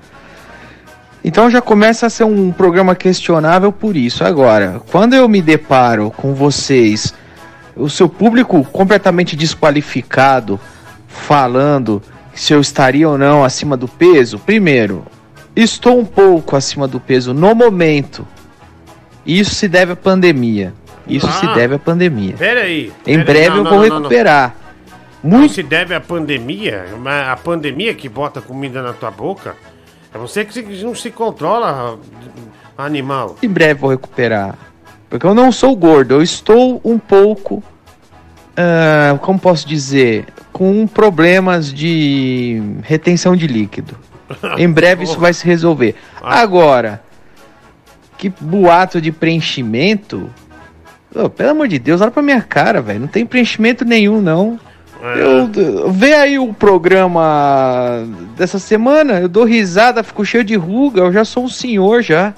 Então 1.22 1.50
já 1.50 1.60
começa 1.60 2.06
a 2.06 2.10
ser 2.10 2.24
um 2.24 2.50
programa 2.50 2.94
questionável 2.94 3.70
por 3.70 3.94
isso. 3.96 4.24
Agora, 4.24 4.80
quando 4.90 5.12
eu 5.14 5.28
me 5.28 5.42
deparo 5.42 6.10
com 6.16 6.32
vocês, 6.32 7.12
o 7.76 7.90
seu 7.90 8.08
público 8.08 8.64
completamente 8.72 9.36
desqualificado, 9.36 10.58
falando 11.10 12.00
se 12.32 12.54
eu 12.54 12.60
estaria 12.60 13.08
ou 13.08 13.18
não 13.18 13.44
acima 13.44 13.76
do 13.76 13.86
peso, 13.88 14.38
primeiro, 14.38 15.04
estou 15.54 15.98
um 15.98 16.04
pouco 16.04 16.56
acima 16.56 16.86
do 16.88 16.98
peso 16.98 17.34
no 17.34 17.54
momento. 17.54 18.26
Isso 19.26 19.54
se 19.54 19.68
deve 19.68 19.92
à 19.92 19.96
pandemia. 19.96 20.72
Isso 21.06 21.26
Ah. 21.26 21.32
se 21.32 21.46
deve 21.54 21.74
à 21.74 21.78
pandemia. 21.78 22.34
Pera 22.38 22.62
aí. 22.62 22.92
Em 23.06 23.18
breve 23.18 23.50
Não, 23.50 23.56
eu 23.58 23.64
vou 23.64 23.86
não, 23.86 23.96
recuperar. 23.96 24.54
Não 25.22 25.48
se 25.48 25.62
deve 25.62 25.94
à 25.94 26.00
pandemia, 26.00 26.86
mas 26.98 27.28
a 27.28 27.36
pandemia 27.36 27.92
que 27.94 28.08
bota 28.08 28.40
comida 28.40 28.80
na 28.80 28.92
tua 28.92 29.10
boca. 29.10 29.54
É 30.14 30.18
você 30.18 30.44
que 30.44 30.62
não 30.82 30.94
se 30.94 31.10
controla, 31.10 31.98
animal. 32.78 33.36
Em 33.42 33.48
breve 33.48 33.80
vou 33.80 33.90
recuperar. 33.90 34.56
Porque 35.08 35.26
eu 35.26 35.34
não 35.34 35.52
sou 35.52 35.74
gordo, 35.76 36.14
eu 36.14 36.22
estou 36.22 36.80
um 36.84 36.98
pouco. 36.98 37.62
Ah, 38.56 39.18
como 39.20 39.38
posso 39.38 39.66
dizer? 39.66 40.26
Com 40.52 40.86
problemas 40.86 41.72
de 41.72 42.62
retenção 42.82 43.34
de 43.36 43.46
líquido. 43.46 43.96
Em 44.58 44.70
breve 44.70 45.04
isso 45.04 45.18
vai 45.20 45.32
se 45.32 45.44
resolver. 45.46 45.94
Agora, 46.22 47.02
que 48.18 48.28
boato 48.40 49.00
de 49.00 49.10
preenchimento. 49.12 50.30
Ô, 51.14 51.28
pelo 51.28 51.50
amor 51.50 51.68
de 51.68 51.78
Deus, 51.78 52.00
olha 52.00 52.10
pra 52.10 52.22
minha 52.22 52.40
cara, 52.42 52.80
velho. 52.80 53.00
Não 53.00 53.08
tem 53.08 53.26
preenchimento 53.26 53.84
nenhum, 53.84 54.20
não. 54.20 54.58
Eu, 55.02 55.50
eu- 55.62 55.90
vê 55.90 56.12
aí 56.14 56.38
o 56.38 56.52
programa 56.52 58.04
dessa 58.36 58.58
semana, 58.58 59.14
eu 59.20 59.28
dou 59.28 59.44
risada, 59.44 60.02
fico 60.04 60.24
cheio 60.26 60.44
de 60.44 60.54
ruga, 60.56 61.00
eu 61.00 61.10
já 61.12 61.24
sou 61.24 61.44
um 61.44 61.48
senhor 61.48 62.02
já, 62.02 62.34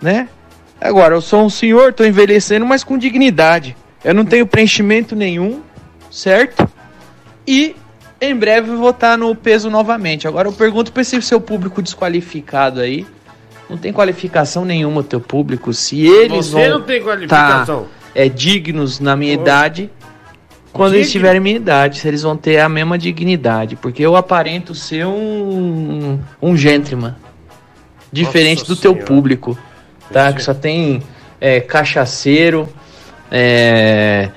né? 0.00 0.28
Agora, 0.78 1.14
eu 1.14 1.22
sou 1.22 1.42
um 1.42 1.48
senhor, 1.48 1.94
tô 1.94 2.04
envelhecendo, 2.04 2.66
mas 2.66 2.84
com 2.84 2.98
dignidade. 2.98 3.74
Eu 4.04 4.14
não 4.14 4.24
tenho 4.24 4.46
preenchimento 4.46 5.16
nenhum, 5.16 5.62
certo? 6.10 6.68
E 7.46 7.74
em 8.20 8.34
breve 8.36 8.70
eu 8.70 8.78
vou 8.78 8.90
estar 8.90 9.16
no 9.16 9.34
peso 9.34 9.70
novamente. 9.70 10.28
Agora 10.28 10.48
eu 10.48 10.52
pergunto 10.52 10.92
pra 10.92 11.02
esse 11.02 11.20
seu 11.22 11.40
público 11.40 11.80
desqualificado 11.82 12.80
aí. 12.80 13.06
Não 13.68 13.78
tem 13.78 13.92
qualificação 13.92 14.64
nenhuma 14.64 15.00
o 15.00 15.04
teu 15.04 15.20
público. 15.20 15.72
Se 15.72 16.06
eles 16.06 16.46
Você 16.48 16.68
vão 16.68 16.78
não 16.78 16.86
tem 16.86 17.02
qualificação. 17.02 17.82
tá, 17.84 17.88
é, 18.14 18.28
dignos 18.28 19.00
na 19.00 19.16
minha 19.16 19.32
idade, 19.32 19.90
quando 20.72 20.94
eles 20.94 21.06
Digno? 21.06 21.20
tiverem 21.20 21.40
minha 21.40 21.56
idade, 21.56 21.98
se 21.98 22.06
eles 22.06 22.22
vão 22.22 22.36
ter 22.36 22.58
a 22.60 22.68
mesma 22.68 22.98
dignidade. 22.98 23.74
Porque 23.76 24.02
eu 24.04 24.16
aparento 24.16 24.74
ser 24.74 25.06
um, 25.06 26.20
um 26.42 26.56
gentleman. 26.56 27.16
Diferente 28.12 28.60
Nossa 28.60 28.74
do 28.74 28.80
teu 28.80 28.92
Senhora. 28.92 29.06
público. 29.06 29.58
Tá? 30.12 30.32
Que 30.32 30.42
só 30.42 30.52
tem 30.54 31.02
é, 31.40 31.60
cachaceiro, 31.60 32.68
é, 33.36 34.30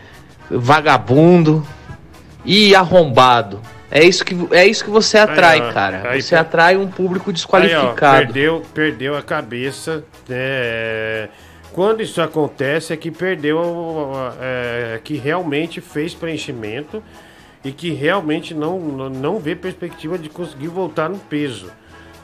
vagabundo 0.50 1.64
e 2.44 2.74
arrombado. 2.76 3.62
É 3.92 4.04
isso 4.04 4.26
que, 4.26 4.36
é 4.52 4.66
isso 4.66 4.84
que 4.84 4.90
você 4.90 5.18
atrai, 5.20 5.62
ó, 5.62 5.72
cara. 5.72 6.10
aí 6.10 6.22
você 6.22 6.32
per- 6.36 6.40
atrai 6.42 6.76
um 6.76 6.88
público 6.88 7.26
Aí, 7.30 7.32
ó, 7.32 7.34
desqualificado. 7.34 8.18
perdeu, 8.26 8.64
perdeu 8.74 9.16
a 9.16 9.22
cabeça. 9.22 10.04
né? 10.28 11.30
Quando 11.72 12.02
isso 12.02 12.20
acontece 12.22 12.92
é 12.92 12.98
que 12.98 13.12
perdeu, 13.12 14.12
é, 14.42 15.00
que 15.04 15.16
realmente 15.16 15.80
fez 15.80 16.14
preenchimento 16.16 17.04
e 17.64 17.72
que 17.72 17.92
realmente 17.94 18.54
não, 18.56 18.80
não- 18.80 19.10
não 19.10 19.40
vê 19.40 19.56
perspectiva 19.56 20.18
de 20.18 20.28
conseguir 20.28 20.68
voltar 20.70 21.08
no 21.08 21.20
peso. 21.20 21.70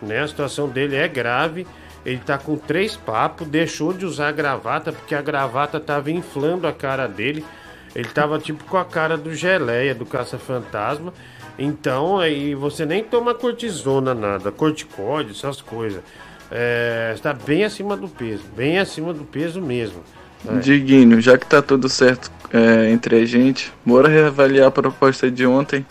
Né? 0.01 0.21
A 0.21 0.27
situação 0.27 0.67
dele 0.67 0.95
é 0.95 1.07
grave. 1.07 1.67
Ele 2.05 2.19
tá 2.19 2.37
com 2.37 2.57
três 2.57 2.95
papos, 2.95 3.47
deixou 3.47 3.93
de 3.93 4.05
usar 4.05 4.29
a 4.29 4.31
gravata 4.31 4.91
porque 4.91 5.15
a 5.15 5.21
gravata 5.21 5.79
tava 5.79 6.11
inflando 6.11 6.67
a 6.67 6.73
cara 6.73 7.07
dele. 7.07 7.45
Ele 7.95 8.07
tava 8.09 8.39
tipo 8.39 8.63
com 8.65 8.77
a 8.77 8.83
cara 8.83 9.17
do 9.17 9.33
geleia, 9.33 9.95
do 9.95 10.05
caça-fantasma. 10.05 11.13
Então, 11.57 12.19
aí 12.19 12.55
você 12.55 12.85
nem 12.85 13.03
toma 13.03 13.33
cortisona, 13.33 14.13
nada, 14.13 14.51
corticóide, 14.51 15.31
essas 15.31 15.61
coisas. 15.61 16.01
É, 16.51 17.11
está 17.15 17.33
bem 17.33 17.63
acima 17.63 17.95
do 17.95 18.07
peso, 18.07 18.43
bem 18.55 18.79
acima 18.79 19.13
do 19.13 19.23
peso 19.23 19.61
mesmo. 19.61 20.01
É. 20.47 20.57
Diguinho, 20.59 21.21
já 21.21 21.37
que 21.37 21.45
tá 21.45 21.61
tudo 21.61 21.87
certo 21.87 22.31
é, 22.51 22.91
entre 22.91 23.15
a 23.15 23.25
gente, 23.25 23.71
bora 23.85 24.07
reavaliar 24.07 24.67
a 24.67 24.71
proposta 24.71 25.31
de 25.31 25.45
ontem. 25.45 25.85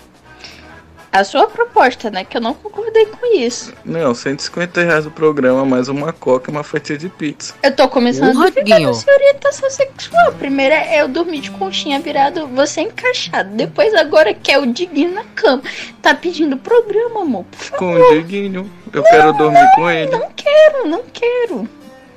A 1.12 1.24
sua 1.24 1.46
proposta, 1.46 2.10
né? 2.10 2.24
Que 2.24 2.38
eu 2.38 2.40
não 2.40 2.54
concordei 2.54 3.04
com 3.04 3.26
isso. 3.38 3.74
Não, 3.84 4.14
150 4.14 4.82
reais 4.82 5.04
o 5.04 5.10
programa, 5.10 5.62
mais 5.62 5.86
uma 5.88 6.10
coca 6.10 6.50
e 6.50 6.54
uma 6.54 6.64
fatia 6.64 6.96
de 6.96 7.10
pizza. 7.10 7.52
Eu 7.62 7.76
tô 7.76 7.86
começando 7.86 8.32
Porra, 8.32 8.46
a 8.46 8.48
duvidar 8.48 8.64
Diguinho. 8.78 8.88
da 8.88 8.94
sua 8.94 9.12
orientação 9.12 9.70
sexual. 9.70 10.32
Primeiro 10.32 10.74
é 10.74 11.02
eu 11.02 11.08
dormir 11.08 11.40
de 11.40 11.50
conchinha 11.50 12.00
virado, 12.00 12.46
você 12.48 12.80
encaixado. 12.80 13.50
Depois 13.54 13.92
agora 13.92 14.32
quer 14.32 14.58
o 14.58 14.66
Diguinho 14.66 15.12
na 15.12 15.24
cama. 15.34 15.62
Tá 16.00 16.14
pedindo 16.14 16.56
programa, 16.56 17.20
amor. 17.20 17.44
Por 17.44 17.70
Com 17.78 17.92
favor. 17.92 18.12
o 18.12 18.14
Diguinho, 18.14 18.70
eu 18.90 19.02
quero 19.02 19.34
dormir 19.34 19.68
com 19.74 19.90
ele. 19.90 20.10
Não 20.10 20.30
quero, 20.34 20.88
não 20.88 21.02
quero. 21.12 21.68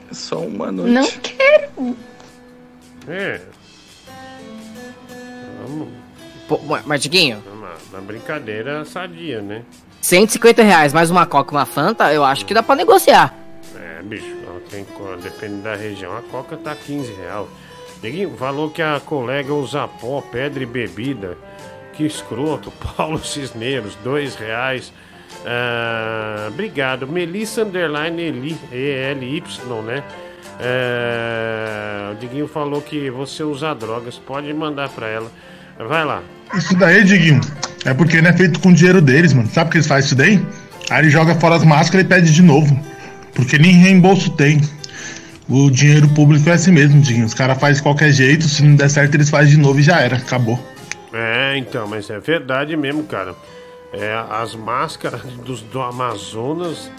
É 0.10 0.14
só 0.14 0.40
uma 0.40 0.72
noite. 0.72 0.92
Não 0.94 1.08
quero. 1.22 1.98
É. 3.10 3.42
Vamos. 5.62 5.90
Pô, 6.48 6.60
mas, 6.86 7.02
Diguinho, 7.02 7.44
Uma, 7.96 8.02
brincadeira 8.02 8.84
sadia, 8.84 9.42
né? 9.42 9.64
150 10.02 10.62
reais 10.62 10.94
mais 10.94 11.10
uma 11.10 11.26
coca 11.26 11.54
e 11.54 11.58
uma 11.58 11.66
fanta, 11.66 12.14
eu 12.14 12.24
acho 12.24 12.46
que 12.46 12.54
dá 12.54 12.62
pra 12.62 12.76
negociar. 12.76 13.34
É, 13.76 14.04
bicho, 14.04 14.36
tem, 14.70 14.86
depende 15.24 15.62
da 15.62 15.76
região. 15.76 16.16
A 16.16 16.22
coca 16.22 16.58
tá 16.58 16.76
15 16.76 17.14
reais. 17.14 17.48
Diguinho 18.02 18.36
falou 18.38 18.70
que 18.70 18.82
a 18.82 19.00
colega 19.00 19.54
usa 19.54 19.88
pó, 19.88 20.22
pedra 20.22 20.62
e 20.62 20.66
bebida. 20.66 21.38
Que 21.94 22.06
escroto. 22.06 22.72
Paulo 22.98 23.24
Cisneiros, 23.24 23.96
dois 24.04 24.36
reais. 24.36 24.92
Ah, 25.46 26.50
obrigado. 26.50 27.08
Melissa 27.08 27.64
Underline 27.64 28.22
Eli, 28.22 28.58
ELY, 28.72 29.44
né? 29.86 30.04
É, 30.60 32.12
o 32.12 32.16
Diguinho 32.16 32.48
falou 32.48 32.82
que 32.82 33.10
você 33.10 33.44
usa 33.44 33.74
drogas. 33.74 34.18
Pode 34.18 34.54
mandar 34.54 34.90
pra 34.90 35.08
ela. 35.08 35.32
Vai 35.78 36.06
lá. 36.06 36.24
Isso 36.54 36.76
daí, 36.76 37.04
Diguinho, 37.04 37.42
é 37.84 37.94
porque 37.94 38.22
não 38.22 38.30
é 38.30 38.34
feito 38.34 38.60
com 38.60 38.70
o 38.70 38.74
dinheiro 38.74 39.02
deles, 39.02 39.34
mano. 39.34 39.50
Sabe 39.50 39.68
o 39.68 39.72
que 39.72 39.78
eles 39.78 39.88
fazem 39.88 40.06
isso 40.06 40.16
daí? 40.16 40.46
Aí 40.90 41.04
ele 41.04 41.10
joga 41.10 41.36
fora 41.36 41.56
as 41.56 41.64
máscaras 41.64 42.06
e 42.06 42.08
pede 42.08 42.32
de 42.32 42.42
novo. 42.42 42.80
Porque 43.34 43.58
nem 43.58 43.74
reembolso 43.74 44.32
tem. 44.32 44.62
O 45.50 45.70
dinheiro 45.70 46.08
público 46.10 46.50
é 46.50 46.54
assim 46.54 46.72
mesmo, 46.72 47.02
Diguinho. 47.02 47.26
Os 47.26 47.34
caras 47.34 47.60
fazem 47.60 47.76
de 47.76 47.84
qualquer 47.84 48.12
jeito, 48.12 48.48
se 48.48 48.64
não 48.64 48.76
der 48.76 48.90
certo, 48.90 49.16
eles 49.16 49.30
fazem 49.30 49.52
de 49.52 49.58
novo 49.58 49.80
e 49.80 49.84
já 49.84 50.00
era. 50.00 50.16
Acabou. 50.16 50.60
É, 51.14 51.58
então, 51.58 51.88
mas 51.88 52.10
é 52.10 52.20
verdade 52.20 52.76
mesmo, 52.76 53.04
cara. 53.04 53.36
É, 53.94 54.14
as 54.30 54.56
máscaras 54.56 55.22
dos, 55.46 55.62
do 55.62 55.82
Amazonas, 55.82 56.92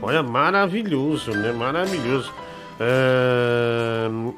olha, 0.00 0.22
maravilhoso, 0.22 1.30
né? 1.32 1.52
Maravilhoso. 1.52 2.32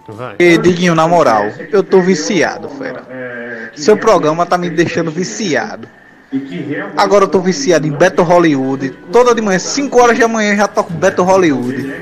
Vai. 0.08 0.36
E 0.38 0.58
Diguinho, 0.58 0.94
na 0.94 1.08
moral, 1.08 1.46
eu 1.72 1.82
tô 1.82 2.00
viciado, 2.00 2.68
fera. 2.68 3.02
Seu 3.74 3.96
programa 3.96 4.46
tá 4.46 4.56
me 4.56 4.70
deixando 4.70 5.10
viciado. 5.10 5.88
Agora 6.96 7.24
eu 7.24 7.28
tô 7.28 7.40
viciado 7.40 7.86
em 7.86 7.92
Beto 7.92 8.22
Hollywood. 8.22 8.90
Toda 9.12 9.34
de 9.34 9.40
manhã, 9.40 9.58
5 9.58 10.00
horas 10.00 10.18
da 10.18 10.28
manhã, 10.28 10.52
eu 10.52 10.56
já 10.56 10.68
toco 10.68 10.92
Beto 10.92 11.22
Hollywood. 11.22 11.94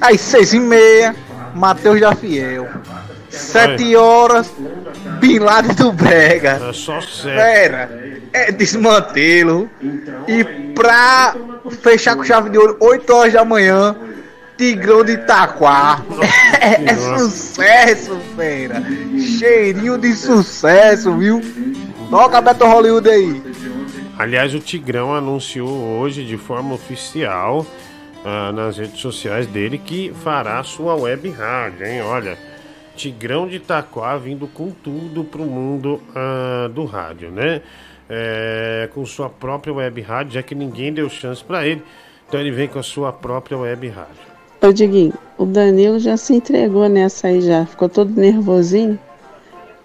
Às 0.00 0.20
6 0.20 0.54
e 0.54 0.60
meia, 0.60 1.14
Matheus 1.54 2.00
da 2.00 2.14
Fiel. 2.14 2.68
7 3.30 3.96
horas, 3.96 4.52
Bin 5.18 5.38
Laden 5.38 5.74
do 5.74 5.92
Brega. 5.92 6.60
É 6.68 6.72
só. 6.72 7.00
Fera, 7.00 7.90
é 8.32 8.52
desmantê-lo. 8.52 9.68
E 10.28 10.44
pra 10.74 11.34
fechar 11.82 12.16
com 12.16 12.24
chave 12.24 12.50
de 12.50 12.58
ouro, 12.58 12.76
8 12.80 13.12
horas 13.12 13.32
da 13.32 13.44
manhã, 13.44 13.96
Tigrão 14.56 15.04
de 15.04 15.12
Itaquá. 15.12 16.02
É, 16.64 16.94
sucesso, 16.94 18.18
fera. 18.34 18.82
Cheirinho 19.38 19.98
de 19.98 20.14
sucesso, 20.14 21.14
viu? 21.18 21.42
Toca 22.08 22.40
Beto 22.40 22.64
Hollywood 22.64 23.06
aí. 23.06 23.42
Aliás, 24.18 24.54
o 24.54 24.60
Tigrão 24.60 25.14
anunciou 25.14 25.68
hoje 25.68 26.24
de 26.24 26.38
forma 26.38 26.74
oficial 26.74 27.66
ah, 28.24 28.50
nas 28.50 28.78
redes 28.78 28.98
sociais 28.98 29.46
dele 29.46 29.76
que 29.76 30.10
fará 30.22 30.62
sua 30.62 30.94
web 30.94 31.28
rádio, 31.30 31.86
hein? 31.86 32.00
Olha, 32.00 32.38
Tigrão 32.96 33.46
de 33.46 33.56
Itaquá 33.56 34.16
vindo 34.16 34.46
com 34.46 34.70
tudo 34.70 35.22
pro 35.24 35.44
mundo 35.44 36.00
ah, 36.14 36.70
do 36.72 36.86
rádio, 36.86 37.30
né? 37.30 37.60
É, 38.08 38.88
com 38.94 39.04
sua 39.04 39.28
própria 39.28 39.74
web 39.74 40.00
rádio, 40.00 40.32
já 40.32 40.42
que 40.42 40.54
ninguém 40.54 40.92
deu 40.92 41.10
chance 41.10 41.44
pra 41.44 41.66
ele. 41.66 41.82
Então 42.26 42.40
ele 42.40 42.50
vem 42.50 42.68
com 42.68 42.78
a 42.78 42.82
sua 42.82 43.12
própria 43.12 43.58
web 43.58 43.86
rádio. 43.88 44.33
Ô 44.64 44.72
Diguinho, 44.72 45.12
o 45.36 45.44
Danilo 45.44 45.98
já 45.98 46.16
se 46.16 46.32
entregou 46.32 46.88
nessa 46.88 47.28
aí 47.28 47.42
já. 47.42 47.66
Ficou 47.66 47.86
todo 47.86 48.18
nervosinho. 48.18 48.98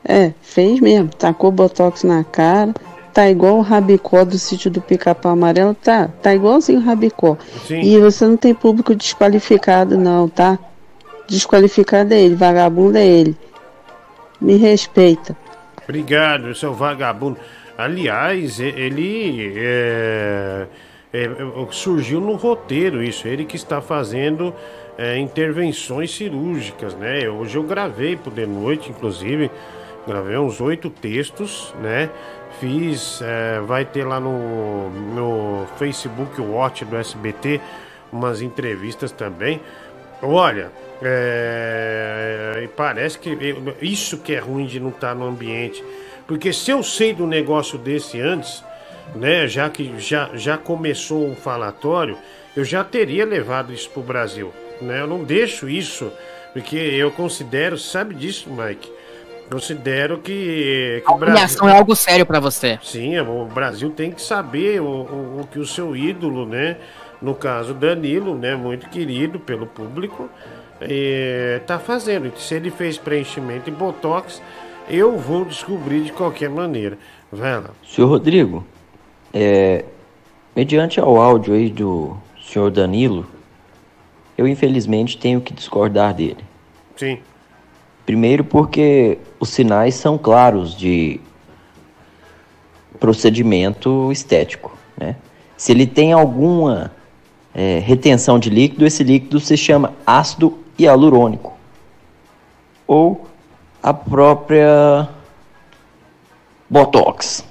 É, 0.06 0.32
fez 0.42 0.80
mesmo. 0.80 1.10
Tacou 1.10 1.52
botox 1.52 2.04
na 2.06 2.24
cara. 2.24 2.74
Tá 3.14 3.30
igual 3.30 3.58
o 3.58 3.62
Rabicó 3.62 4.24
do 4.24 4.40
sítio 4.40 4.72
do 4.72 4.80
Pica-Pau 4.80 5.34
Amarelo. 5.34 5.74
Tá, 5.74 6.08
tá 6.22 6.34
igualzinho 6.34 6.80
o 6.80 6.82
Rabicó. 6.82 7.38
Sim. 7.68 7.82
E 7.82 8.00
você 8.00 8.26
não 8.26 8.38
tem 8.38 8.54
público 8.54 8.96
desqualificado, 8.96 9.98
não, 9.98 10.30
tá? 10.30 10.58
Desqualificado 11.28 12.14
é 12.14 12.22
ele, 12.22 12.36
vagabundo 12.36 12.98
é 12.98 13.06
ele. 13.06 13.36
Me 14.40 14.56
respeita. 14.56 15.36
Obrigado, 15.84 16.56
seu 16.56 16.74
vagabundo. 16.74 17.38
Aliás, 17.78 18.62
ele 18.62 19.54
é, 19.58 20.68
é, 21.11 21.23
é, 21.23 21.68
surgiu 21.72 22.22
no 22.22 22.36
roteiro 22.36 23.03
isso. 23.03 23.27
Ele 23.27 23.45
que 23.45 23.56
está 23.56 23.81
fazendo 23.81 24.53
é, 24.98 25.18
intervenções 25.18 26.14
cirúrgicas, 26.14 26.94
né? 26.95 27.27
Hoje 27.30 27.57
eu 27.57 27.64
gravei 27.64 28.15
pro 28.15 28.31
de 28.31 28.45
noite, 28.45 28.90
inclusive, 28.90 29.49
gravei 30.07 30.38
uns 30.38 30.61
oito 30.61 30.90
textos, 30.90 31.73
né? 31.81 32.10
Fiz, 32.60 33.22
é, 33.22 33.60
vai 33.61 33.86
ter 33.86 34.03
lá 34.03 34.19
no, 34.19 34.90
no 34.90 35.68
Facebook 35.77 36.40
Watch 36.41 36.86
do 36.86 36.95
SBT 36.95 37.60
umas 38.11 38.41
entrevistas 38.41 39.11
também. 39.11 39.61
Olha, 40.22 40.72
é, 41.02 42.68
parece 42.76 43.18
que 43.18 43.38
isso 43.81 44.18
que 44.18 44.34
é 44.34 44.40
ruim 44.40 44.65
de 44.65 44.80
não 44.80 44.90
estar 44.90 45.15
no 45.15 45.26
ambiente. 45.26 45.84
Porque 46.27 46.52
se 46.52 46.69
eu 46.72 46.84
sei 46.84 47.14
do 47.14 47.26
negócio 47.26 47.77
desse 47.77 48.19
antes, 48.19 48.64
né, 49.15 49.48
já 49.48 49.69
que 49.69 49.94
já, 49.99 50.30
já 50.34 50.57
começou 50.57 51.31
o 51.31 51.36
falatório, 51.36 52.18
eu 52.56 52.64
já 52.64 52.84
teria 52.84 53.26
levado 53.26 53.73
isso 53.73 53.90
pro 53.90 54.02
Brasil. 54.02 54.52
Né? 54.81 55.02
Eu 55.02 55.07
não 55.07 55.23
deixo 55.23 55.69
isso, 55.69 56.11
porque 56.53 56.76
eu 56.76 57.11
considero, 57.11 57.77
sabe 57.77 58.15
disso, 58.15 58.49
Mike? 58.49 58.91
Considero 59.49 60.19
que, 60.19 61.02
que 61.03 61.11
A 61.11 61.15
humilhação 61.15 61.68
é 61.68 61.76
algo 61.76 61.95
sério 61.95 62.26
pra 62.26 62.40
você. 62.40 62.77
Sim, 62.84 63.19
o 63.19 63.45
Brasil 63.45 63.90
tem 63.90 64.11
que 64.11 64.22
saber 64.22 64.80
o, 64.80 64.86
o, 64.86 65.41
o 65.41 65.48
que 65.52 65.57
o 65.57 65.65
seu 65.65 65.95
ídolo, 65.95 66.45
né? 66.45 66.77
No 67.19 67.34
caso 67.34 67.73
Danilo, 67.73 68.36
né? 68.36 68.56
Muito 68.56 68.88
querido 68.90 69.40
pelo 69.40 69.65
público, 69.65 70.30
eh, 70.80 71.61
tá 71.65 71.80
fazendo. 71.80 72.31
Se 72.38 72.53
ele 72.53 72.69
fez 72.69 72.98
preenchimento 72.98 73.69
e 73.69 73.73
botox, 73.73 74.40
eu 74.88 75.18
vou 75.18 75.44
descobrir 75.45 76.02
de 76.02 76.11
qualquer 76.11 76.49
maneira. 76.49 76.98
Vai 77.31 77.60
lá. 77.60 77.72
Senhor 77.88 78.07
Rodrigo, 78.07 78.65
é, 79.34 79.86
mediante 80.56 81.00
ao 81.00 81.20
áudio 81.20 81.54
aí 81.54 81.70
do 81.70 82.16
senhor 82.42 82.72
Danilo, 82.72 83.26
eu 84.38 84.48
infelizmente 84.48 85.18
tenho 85.18 85.42
que 85.42 85.54
discordar 85.54 86.14
dele. 86.14 86.44
Sim. 86.96 87.20
Primeiro 88.06 88.44
porque 88.44 89.18
os 89.40 89.50
sinais 89.50 89.96
são 89.96 90.18
claros 90.18 90.76
de 90.76 91.20
procedimento 93.00 94.12
estético, 94.12 94.76
né? 94.98 95.16
Se 95.56 95.72
ele 95.72 95.86
tem 95.86 96.14
alguma 96.14 96.92
é, 97.54 97.80
retenção 97.80 98.40
de 98.40 98.50
líquido, 98.50 98.86
esse 98.86 99.04
líquido 99.04 99.40
se 99.40 99.58
chama 99.58 99.94
ácido 100.06 100.58
hialurônico 100.78 101.54
ou 102.88 103.28
a 103.84 103.94
própria 103.94 105.08
botox. 106.70 107.46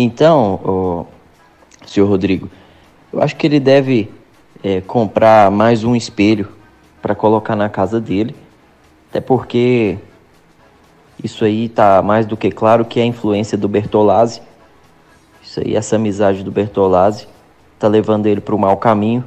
Então, 0.00 1.08
senhor 1.84 2.08
Rodrigo, 2.08 2.48
eu 3.12 3.20
acho 3.20 3.34
que 3.34 3.44
ele 3.44 3.58
deve 3.58 4.08
é, 4.62 4.80
comprar 4.80 5.50
mais 5.50 5.82
um 5.82 5.96
espelho 5.96 6.52
para 7.02 7.16
colocar 7.16 7.56
na 7.56 7.68
casa 7.68 8.00
dele, 8.00 8.36
até 9.10 9.20
porque 9.20 9.98
isso 11.22 11.44
aí 11.44 11.68
tá 11.68 12.00
mais 12.00 12.26
do 12.26 12.36
que 12.36 12.48
claro 12.48 12.84
que 12.84 13.00
é 13.00 13.02
a 13.02 13.06
influência 13.06 13.58
do 13.58 13.66
Bertolazzi. 13.66 14.40
Isso 15.42 15.58
aí, 15.58 15.74
essa 15.74 15.96
amizade 15.96 16.44
do 16.44 16.52
Bertolazzi 16.52 17.26
tá 17.76 17.88
levando 17.88 18.26
ele 18.26 18.40
para 18.40 18.54
o 18.54 18.58
mau 18.58 18.76
caminho. 18.76 19.24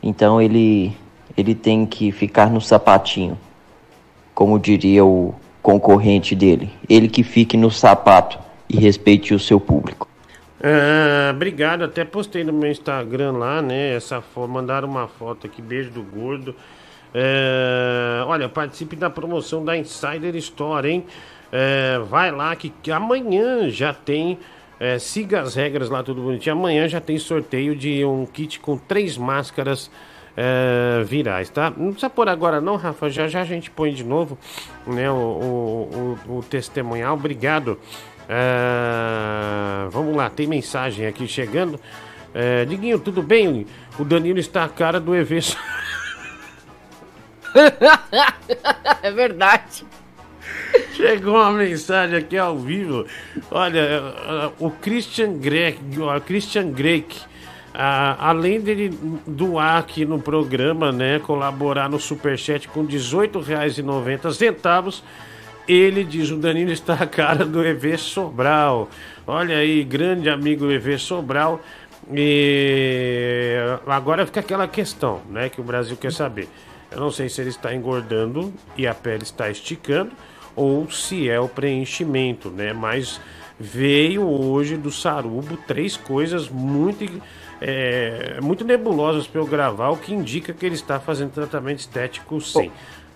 Então 0.00 0.40
ele 0.40 0.96
ele 1.36 1.52
tem 1.52 1.84
que 1.84 2.12
ficar 2.12 2.48
no 2.48 2.60
sapatinho, 2.60 3.36
como 4.32 4.56
diria 4.56 5.04
o 5.04 5.34
concorrente 5.60 6.36
dele. 6.36 6.70
Ele 6.88 7.08
que 7.08 7.24
fique 7.24 7.56
no 7.56 7.72
sapato 7.72 8.45
e 8.68 8.76
respeite 8.76 9.34
o 9.34 9.38
seu 9.38 9.60
público. 9.60 10.08
Ah, 10.62 11.30
obrigado, 11.32 11.84
até 11.84 12.04
postei 12.04 12.42
no 12.42 12.52
meu 12.52 12.70
Instagram 12.70 13.32
lá, 13.32 13.60
né? 13.62 13.94
Essa 13.94 14.22
mandaram 14.48 14.88
uma 14.88 15.06
foto 15.06 15.46
aqui, 15.46 15.60
beijo 15.62 15.90
do 15.90 16.02
gordo. 16.02 16.54
É, 17.14 18.22
olha, 18.26 18.48
participe 18.48 18.96
da 18.96 19.08
promoção 19.08 19.64
da 19.64 19.76
Insider 19.76 20.34
Store, 20.36 20.88
hein? 20.88 21.04
É, 21.52 21.98
vai 22.10 22.30
lá 22.30 22.54
que, 22.56 22.70
que 22.82 22.90
amanhã 22.90 23.70
já 23.70 23.94
tem. 23.94 24.38
é, 24.78 24.98
siga 24.98 25.40
as 25.40 25.54
regras 25.54 25.88
lá, 25.88 26.02
tudo 26.02 26.20
bonitinho. 26.22 26.54
Amanhã 26.54 26.86
já 26.88 27.00
tem 27.00 27.18
sorteio 27.18 27.74
de 27.74 28.04
um 28.04 28.26
kit 28.26 28.60
com 28.60 28.76
três 28.76 29.16
máscaras 29.16 29.90
é, 30.36 31.02
virais, 31.04 31.48
tá? 31.48 31.72
Não 31.74 31.92
precisa 31.92 32.10
pôr 32.10 32.28
agora, 32.28 32.60
não, 32.60 32.76
Rafa. 32.76 33.08
Já 33.08 33.26
já 33.28 33.40
a 33.40 33.44
gente 33.44 33.70
põe 33.70 33.92
de 33.92 34.04
novo 34.04 34.36
né, 34.86 35.10
o, 35.10 35.14
o, 35.14 36.18
o, 36.28 36.38
o 36.38 36.42
testemunhal. 36.42 37.14
Obrigado. 37.14 37.78
É, 38.28 39.88
vamos 39.90 40.16
lá, 40.16 40.28
tem 40.28 40.46
mensagem 40.46 41.06
aqui 41.06 41.28
chegando. 41.28 41.78
É, 42.34 42.64
Diguinho, 42.64 42.98
tudo 42.98 43.22
bem? 43.22 43.66
O 43.98 44.04
Danilo 44.04 44.38
está 44.38 44.64
a 44.64 44.68
cara 44.68 45.00
do 45.00 45.14
EV. 45.14 45.40
é 49.02 49.10
verdade. 49.10 49.84
Chegou 50.92 51.34
uma 51.34 51.52
mensagem 51.52 52.16
aqui 52.16 52.36
ao 52.36 52.58
vivo. 52.58 53.06
Olha, 53.50 53.80
eh, 53.80 54.50
o 54.58 54.70
Christian 54.70 55.38
Greg, 55.38 55.78
o 55.98 56.20
Christian 56.20 56.70
Greg, 56.70 57.06
ah, 57.74 58.16
além 58.18 58.60
dele 58.60 58.96
doar 59.26 59.78
aqui 59.78 60.04
no 60.04 60.18
programa, 60.18 60.90
né, 60.90 61.18
colaborar 61.18 61.88
no 61.88 62.00
Superchat 62.00 62.68
com 62.68 62.82
R$ 62.82 62.88
18,90, 62.88 65.02
ele 65.66 66.04
diz, 66.04 66.30
o 66.30 66.36
Danilo 66.36 66.70
está 66.70 66.94
a 66.94 67.06
cara 67.06 67.44
do 67.44 67.64
EV 67.64 67.96
Sobral. 67.98 68.88
Olha 69.26 69.58
aí, 69.58 69.82
grande 69.84 70.28
amigo 70.28 70.70
EV 70.70 70.98
Sobral. 70.98 71.60
E 72.12 73.56
agora 73.86 74.24
fica 74.26 74.40
aquela 74.40 74.68
questão, 74.68 75.22
né, 75.28 75.48
que 75.48 75.60
o 75.60 75.64
Brasil 75.64 75.96
quer 75.96 76.12
saber. 76.12 76.48
Eu 76.90 77.00
não 77.00 77.10
sei 77.10 77.28
se 77.28 77.40
ele 77.40 77.50
está 77.50 77.74
engordando 77.74 78.54
e 78.76 78.86
a 78.86 78.94
pele 78.94 79.24
está 79.24 79.50
esticando 79.50 80.12
ou 80.54 80.88
se 80.90 81.28
é 81.28 81.38
o 81.38 81.48
preenchimento, 81.48 82.48
né? 82.48 82.72
Mas 82.72 83.20
veio 83.58 84.26
hoje 84.26 84.76
do 84.76 84.90
Sarubo 84.90 85.56
três 85.66 85.96
coisas 85.96 86.48
muito 86.48 87.04
é, 87.60 88.38
muito 88.42 88.64
nebulosas 88.64 89.26
para 89.26 89.40
eu 89.40 89.46
gravar, 89.46 89.90
o 89.90 89.96
que 89.96 90.12
indica 90.12 90.52
que 90.52 90.64
ele 90.64 90.74
está 90.74 91.00
fazendo 91.00 91.30
tratamento 91.30 91.78
estético 91.78 92.40
sim. 92.40 92.70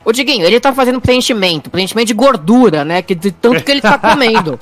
Ô 0.04 0.12
Diguinho, 0.12 0.46
ele 0.46 0.58
tá 0.58 0.72
fazendo 0.72 1.00
preenchimento, 1.00 1.70
preenchimento 1.70 2.08
de 2.08 2.14
gordura, 2.14 2.84
né? 2.84 3.02
Que 3.02 3.14
de 3.14 3.30
tanto 3.30 3.62
que 3.62 3.70
ele 3.70 3.82
tá 3.82 3.98
comendo. 3.98 4.58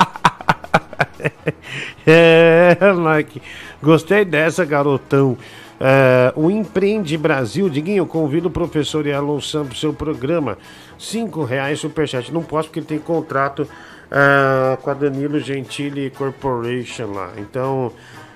é, 2.07 2.77
Mike, 3.17 3.41
gostei 3.81 4.25
dessa, 4.25 4.65
garotão. 4.65 5.39
É, 5.81 6.33
o 6.35 6.51
Empreende 6.51 7.17
Brasil, 7.17 7.69
Diguinho, 7.69 8.05
convido 8.05 8.49
o 8.49 8.51
professor 8.51 9.07
Elon 9.07 9.41
Sam 9.41 9.67
para 9.67 9.75
o 9.75 9.77
seu 9.77 9.93
programa. 9.93 10.59
Cinco 10.99 11.45
reais 11.45 11.79
superchat. 11.79 12.33
Não 12.33 12.43
posso 12.43 12.69
porque 12.69 12.81
ele 12.81 12.87
tem 12.87 12.99
contrato 12.99 13.69
é, 14.11 14.77
com 14.77 14.91
a 14.91 14.95
Danilo 14.95 15.39
Gentili 15.39 16.11
Corporation 16.11 17.13
lá. 17.13 17.33
Então, 17.37 17.93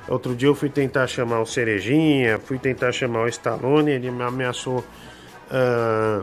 outro 0.08 0.36
dia 0.36 0.48
eu 0.48 0.54
fui 0.54 0.68
tentar 0.68 1.08
chamar 1.08 1.40
o 1.40 1.46
Cerejinha, 1.46 2.38
fui 2.38 2.58
tentar 2.58 2.92
chamar 2.92 3.24
o 3.24 3.28
Stallone, 3.28 3.90
ele 3.90 4.10
me 4.10 4.22
ameaçou 4.22 4.84
é, 5.50 6.22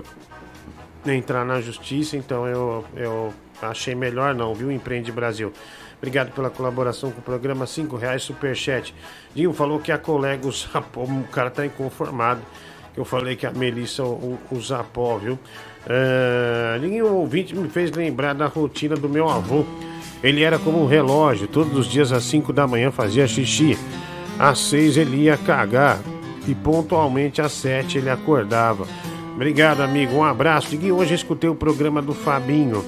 entrar 1.14 1.45
na 1.45 1.61
justiça, 1.61 2.18
então 2.18 2.48
eu, 2.48 2.86
eu 2.95 3.34
achei 3.61 3.95
melhor 3.95 4.34
não, 4.34 4.53
viu, 4.53 4.72
Empreende 4.72 5.11
Brasil. 5.11 5.52
Obrigado 5.98 6.31
pela 6.31 6.49
colaboração 6.49 7.11
com 7.11 7.19
o 7.19 7.23
programa, 7.23 7.68
cinco 7.68 7.98
reais 7.98 8.23
superchat. 8.23 8.95
Dinho 9.36 9.52
falou 9.52 9.80
que 9.80 9.91
a 9.91 9.98
colega 9.98 10.48
o 10.48 10.52
Zapó, 10.52 11.03
o 11.03 11.23
cara 11.30 11.49
tá 11.49 11.65
inconformado, 11.65 12.41
que 12.94 12.99
eu 12.99 13.03
falei 13.03 13.36
que 13.36 13.45
a 13.45 13.52
Melissa 13.52 14.03
o, 14.03 14.40
o 14.49 14.61
Zapó, 14.61 15.18
viu? 15.18 15.34
Uh, 15.34 16.80
Dinho, 16.80 17.07
um 17.07 17.15
ouvinte 17.15 17.53
me 17.53 17.68
fez 17.68 17.91
lembrar 17.91 18.34
da 18.34 18.48
rotina 18.48 18.95
do 18.95 19.10
meu 19.10 19.30
avô. 19.30 19.65
Ele 20.23 20.41
era 20.41 20.57
como 20.57 20.81
um 20.81 20.88
relógio, 20.88 21.48
todos 21.48 21.77
os 21.77 21.88
dias 21.88 22.14
às 22.14 22.23
5 22.23 22.53
da 22.53 22.65
manhã 22.65 22.91
fazia 22.91 23.27
xixi, 23.27 23.77
às 24.38 24.60
6 24.60 24.98
ele 24.98 25.23
ia 25.23 25.38
cagar 25.38 25.99
e 26.48 26.56
pontualmente 26.56 27.41
às 27.41 27.52
7 27.53 27.98
ele 27.98 28.10
acordava. 28.10 28.88
Obrigado, 29.39 29.79
amigo. 29.79 30.17
Um 30.17 30.23
abraço. 30.25 30.69
Diguinho, 30.69 30.97
hoje 30.97 31.15
escutei 31.15 31.49
o 31.49 31.55
programa 31.55 32.01
do 32.01 32.13
Fabinho. 32.13 32.83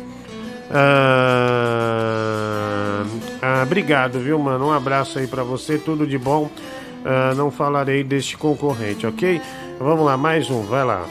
Ah, 0.69 1.85
ah, 3.41 3.63
obrigado, 3.63 4.19
viu, 4.19 4.37
mano? 4.37 4.67
Um 4.67 4.71
abraço 4.73 5.17
aí 5.17 5.27
pra 5.27 5.43
você, 5.43 5.77
tudo 5.77 6.05
de 6.05 6.17
bom. 6.17 6.49
Ah, 7.05 7.33
não 7.37 7.49
falarei 7.49 8.03
deste 8.03 8.35
concorrente, 8.37 9.07
ok? 9.07 9.39
Vamos 9.79 10.05
lá, 10.05 10.17
mais 10.17 10.49
um, 10.49 10.63
vai 10.63 10.83
lá. 10.83 11.05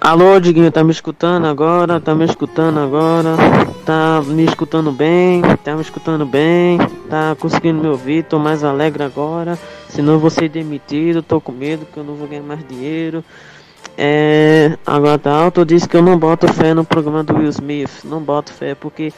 Alô, 0.00 0.40
Diguinho, 0.40 0.72
tá 0.72 0.82
me 0.82 0.92
escutando 0.92 1.46
agora? 1.46 2.00
Tá 2.00 2.14
me 2.14 2.24
escutando 2.24 2.80
agora? 2.80 3.36
Tá 3.84 4.22
me 4.26 4.46
escutando 4.46 4.90
bem? 4.90 5.42
Tá 5.62 5.74
me 5.74 5.82
escutando 5.82 6.24
bem? 6.24 6.78
Tá 7.10 7.36
conseguindo 7.38 7.82
me 7.82 7.88
ouvir? 7.88 8.24
Tô 8.24 8.38
mais 8.38 8.64
alegre 8.64 9.02
agora. 9.02 9.58
Senão 9.90 10.14
eu 10.14 10.18
vou 10.18 10.30
ser 10.30 10.48
demitido, 10.48 11.22
tô 11.22 11.42
com 11.42 11.52
medo 11.52 11.84
que 11.84 11.98
eu 11.98 12.04
não 12.04 12.14
vou 12.14 12.26
ganhar 12.26 12.42
mais 12.42 12.66
dinheiro. 12.66 13.22
É, 14.02 14.78
agora 14.86 15.18
tá 15.18 15.30
alto, 15.30 15.62
disse 15.62 15.86
que 15.86 15.94
eu 15.94 16.00
não 16.00 16.18
boto 16.18 16.50
fé 16.50 16.72
no 16.72 16.86
programa 16.86 17.22
do 17.22 17.36
Will 17.36 17.50
Smith. 17.50 18.02
Não 18.02 18.18
boto 18.22 18.50
fé 18.50 18.74
porque 18.74 19.12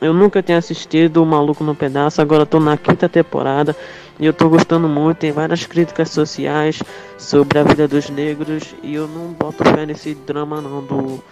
eu 0.00 0.14
nunca 0.14 0.42
tinha 0.42 0.56
assistido 0.56 1.22
o 1.22 1.26
Maluco 1.26 1.62
no 1.62 1.74
Pedaço. 1.74 2.22
Agora 2.22 2.46
tô 2.46 2.58
na 2.58 2.78
quinta 2.78 3.10
temporada 3.10 3.76
e 4.18 4.24
eu 4.24 4.32
tô 4.32 4.48
gostando 4.48 4.88
muito. 4.88 5.18
Tem 5.18 5.32
várias 5.32 5.66
críticas 5.66 6.08
sociais 6.08 6.82
sobre 7.18 7.58
a 7.58 7.62
vida 7.62 7.86
dos 7.86 8.08
negros 8.08 8.74
e 8.82 8.94
eu 8.94 9.06
não 9.06 9.34
boto 9.34 9.64
fé 9.64 9.84
nesse 9.84 10.14
drama 10.14 10.62
não 10.62 10.82
do 10.82 11.22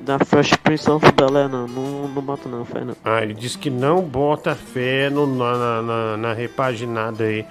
da 0.00 0.18
Fresh 0.18 0.56
Prince 0.56 0.90
of 0.90 1.12
Bel 1.12 1.36
Air 1.36 1.48
não. 1.48 1.68
não. 1.68 2.08
Não 2.08 2.22
boto 2.22 2.48
não 2.48 2.64
fé 2.64 2.80
não. 2.84 2.96
Ah, 3.04 3.22
ele 3.22 3.34
disse 3.34 3.56
que 3.56 3.70
não 3.70 4.02
bota 4.02 4.56
fé 4.56 5.08
no, 5.08 5.28
na, 5.28 5.80
na, 5.80 6.16
na 6.16 6.32
repaginada 6.32 7.22
aí 7.22 7.46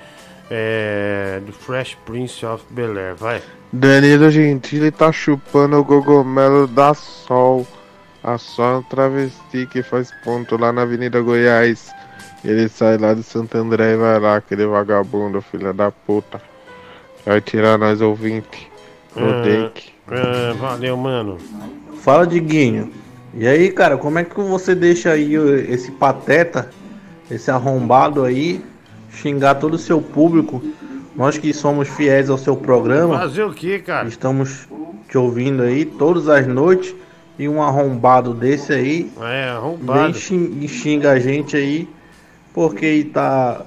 é, 0.49 1.39
do 1.45 1.53
Fresh 1.53 1.95
Prince 2.05 2.45
of 2.45 2.65
Bel 2.69 2.97
Air. 2.97 3.15
Vai. 3.15 3.41
Danilo 3.73 4.29
Gentili 4.29 4.91
tá 4.91 5.11
chupando 5.11 5.77
o 5.77 5.83
gogomelo 5.83 6.67
da 6.67 6.93
Sol. 6.93 7.65
A 8.23 8.37
Sol 8.37 8.75
é 8.75 8.77
um 8.79 8.83
travesti 8.83 9.65
que 9.65 9.81
faz 9.81 10.11
ponto 10.23 10.57
lá 10.57 10.71
na 10.73 10.81
Avenida 10.81 11.21
Goiás. 11.21 11.89
Ele 12.43 12.67
sai 12.67 12.97
lá 12.97 13.13
de 13.13 13.23
Santo 13.23 13.57
André 13.57 13.93
e 13.93 13.97
vai 13.97 14.19
lá, 14.19 14.35
aquele 14.35 14.65
vagabundo, 14.65 15.41
filha 15.41 15.71
da 15.71 15.89
puta. 15.91 16.41
Vai 17.25 17.39
tirar 17.39 17.77
nós 17.77 18.01
ouvinte. 18.01 18.69
No 19.15 19.29
Ah, 19.29 19.41
take. 19.43 19.91
ah, 20.07 20.53
valeu, 20.59 20.97
mano. 20.97 21.37
Fala, 22.01 22.25
Diguinho. 22.27 22.91
E 23.33 23.47
aí, 23.47 23.71
cara, 23.71 23.95
como 23.97 24.19
é 24.19 24.23
que 24.25 24.35
você 24.41 24.75
deixa 24.75 25.11
aí 25.11 25.35
esse 25.69 25.91
pateta, 25.91 26.69
esse 27.29 27.49
arrombado 27.49 28.23
aí, 28.25 28.61
xingar 29.11 29.55
todo 29.55 29.75
o 29.75 29.79
seu 29.79 30.01
público? 30.01 30.61
Nós 31.15 31.37
que 31.37 31.53
somos 31.53 31.87
fiéis 31.89 32.29
ao 32.29 32.37
seu 32.37 32.55
programa. 32.55 33.17
Fazer 33.19 33.43
o 33.43 33.53
que, 33.53 33.79
cara? 33.79 34.07
Estamos 34.07 34.67
te 35.09 35.17
ouvindo 35.17 35.61
aí 35.63 35.85
todas 35.85 36.27
as 36.29 36.47
noites. 36.47 36.95
E 37.39 37.47
um 37.49 37.61
arrombado 37.61 38.33
desse 38.33 38.71
aí. 38.71 39.11
É, 39.21 39.49
arrombado. 39.49 40.03
Vem 40.03 40.13
xin- 40.13 40.57
e 40.61 40.67
xinga 40.67 41.11
a 41.11 41.19
gente 41.19 41.55
aí. 41.57 41.87
Porque 42.53 43.07
tá. 43.13 43.61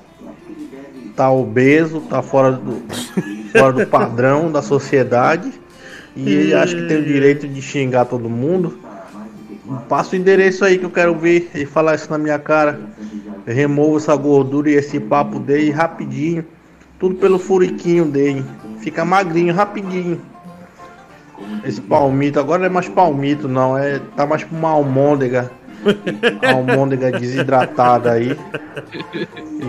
Tá 1.16 1.30
obeso, 1.30 2.00
tá 2.00 2.22
fora 2.22 2.52
do, 2.52 2.82
fora 3.56 3.72
do 3.72 3.86
padrão 3.86 4.50
da 4.50 4.62
sociedade. 4.62 5.52
E 6.16 6.28
ele 6.32 6.54
acha 6.54 6.74
que 6.76 6.86
tem 6.86 6.98
o 6.98 7.04
direito 7.04 7.46
de 7.48 7.60
xingar 7.62 8.04
todo 8.06 8.28
mundo. 8.28 8.78
Passa 9.88 10.14
o 10.14 10.18
endereço 10.18 10.64
aí 10.64 10.78
que 10.78 10.84
eu 10.84 10.90
quero 10.90 11.14
ver 11.14 11.50
ele 11.54 11.66
falar 11.66 11.94
isso 11.94 12.10
na 12.10 12.18
minha 12.18 12.38
cara. 12.38 12.80
Eu 13.46 13.54
removo 13.54 13.96
essa 13.96 14.14
gordura 14.16 14.70
e 14.70 14.74
esse 14.74 14.98
papo 15.00 15.38
dele 15.38 15.70
rapidinho. 15.70 16.44
Tudo 17.04 17.16
pelo 17.16 17.38
furiquinho 17.38 18.06
dele. 18.06 18.42
Fica 18.78 19.04
magrinho 19.04 19.52
rapidinho. 19.52 20.18
Esse 21.62 21.78
palmito, 21.78 22.40
agora 22.40 22.60
não 22.60 22.66
é 22.66 22.70
mais 22.70 22.88
palmito 22.88 23.46
não, 23.46 23.76
é 23.76 24.00
tá 24.16 24.24
mais 24.24 24.42
pra 24.42 24.56
uma 24.56 24.70
almôndega. 24.70 25.50
almôndega 26.50 27.12
desidratada 27.12 28.12
aí. 28.12 28.34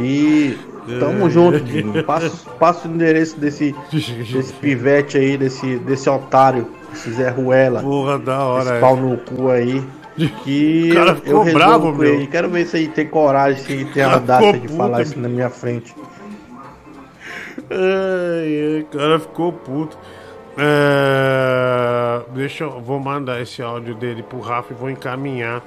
E 0.01 0.57
tamo 0.97 1.29
junto, 1.29 1.59
Dinho. 1.59 2.05
Passa, 2.05 2.31
passa 2.57 2.87
o 2.87 2.91
endereço 2.91 3.37
desse, 3.37 3.75
desse 3.91 4.53
pivete 4.61 5.17
aí, 5.17 5.37
desse, 5.37 5.75
desse 5.79 6.09
otário, 6.09 6.65
esse 6.93 7.11
Zé 7.11 7.27
Ruela. 7.27 7.81
Porra, 7.81 8.17
da 8.17 8.45
hora. 8.45 8.71
Esse 8.71 8.79
pau 8.79 8.95
no 8.95 9.17
cu 9.17 9.49
aí. 9.49 9.83
Que 10.45 10.93
eu, 11.25 11.43
eu 11.45 11.53
bravo, 11.53 11.91
meu. 11.91 12.15
ele. 12.15 12.27
Quero 12.27 12.49
ver 12.49 12.65
se 12.65 12.77
ele 12.77 12.87
tem 12.87 13.05
coragem, 13.05 13.61
se 13.61 13.73
ele 13.73 13.83
tem 13.91 14.01
audácia 14.01 14.57
de 14.57 14.69
falar 14.69 15.01
isso 15.01 15.19
na 15.19 15.27
minha 15.27 15.49
frente. 15.49 15.93
O 17.69 18.97
cara 18.97 19.19
ficou 19.19 19.51
puto. 19.51 19.97
É, 20.57 22.21
deixa 22.33 22.63
eu. 22.63 22.79
Vou 22.79 22.99
mandar 22.99 23.41
esse 23.41 23.61
áudio 23.61 23.93
dele 23.95 24.23
pro 24.23 24.39
Rafa 24.39 24.73
e 24.73 24.75
vou 24.75 24.89
encaminhar 24.89 25.61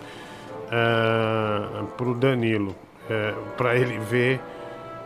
é, 0.70 1.82
pro 1.96 2.14
Danilo. 2.14 2.74
É, 3.10 3.34
para 3.56 3.76
ele 3.76 3.98
ver 3.98 4.40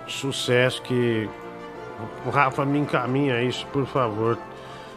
sucesso 0.07 0.83
que. 0.83 1.29
O 2.27 2.31
Rafa 2.31 2.65
me 2.65 2.79
encaminha 2.79 3.43
isso, 3.43 3.67
por 3.73 3.87
favor. 3.87 4.39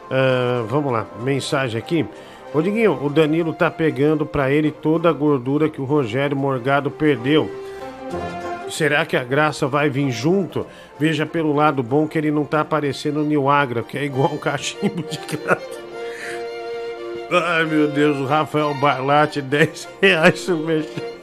É, 0.10 0.64
vamos 0.68 0.92
lá, 0.92 1.06
mensagem 1.22 1.80
aqui. 1.80 2.06
Ô 2.54 2.62
Diguinho, 2.62 3.04
o 3.04 3.10
Danilo 3.10 3.54
tá 3.54 3.70
pegando 3.70 4.26
pra 4.26 4.50
ele 4.50 4.72
toda 4.72 5.10
a 5.10 5.14
gordura 5.14 5.68
que 5.68 5.82
o 5.82 5.84
Rogério 5.86 6.38
Morgado 6.38 6.90
perdeu. 6.90 7.52
Será 8.70 9.06
que 9.06 9.16
a 9.16 9.24
graça 9.24 9.68
vai 9.68 9.90
vir 9.90 10.12
junto? 10.12 10.66
Veja 11.00 11.26
pelo 11.26 11.54
lado 11.54 11.84
bom 11.84 12.08
que 12.08 12.18
ele 12.18 12.32
não 12.32 12.46
tá 12.46 12.62
aparecendo 12.62 13.24
no 13.24 13.50
Agra, 13.50 13.84
que 13.84 13.98
é 13.98 14.04
igual 14.04 14.34
um 14.34 14.38
cachimbo 14.38 15.04
de 15.04 15.18
crack. 15.20 15.64
Ai 17.32 17.66
meu 17.66 17.88
Deus, 17.88 18.18
o 18.18 18.26
Rafael 18.26 18.74
Barlate, 18.76 19.42
10 19.42 19.90
reais 20.02 20.40
superchat. 20.40 21.16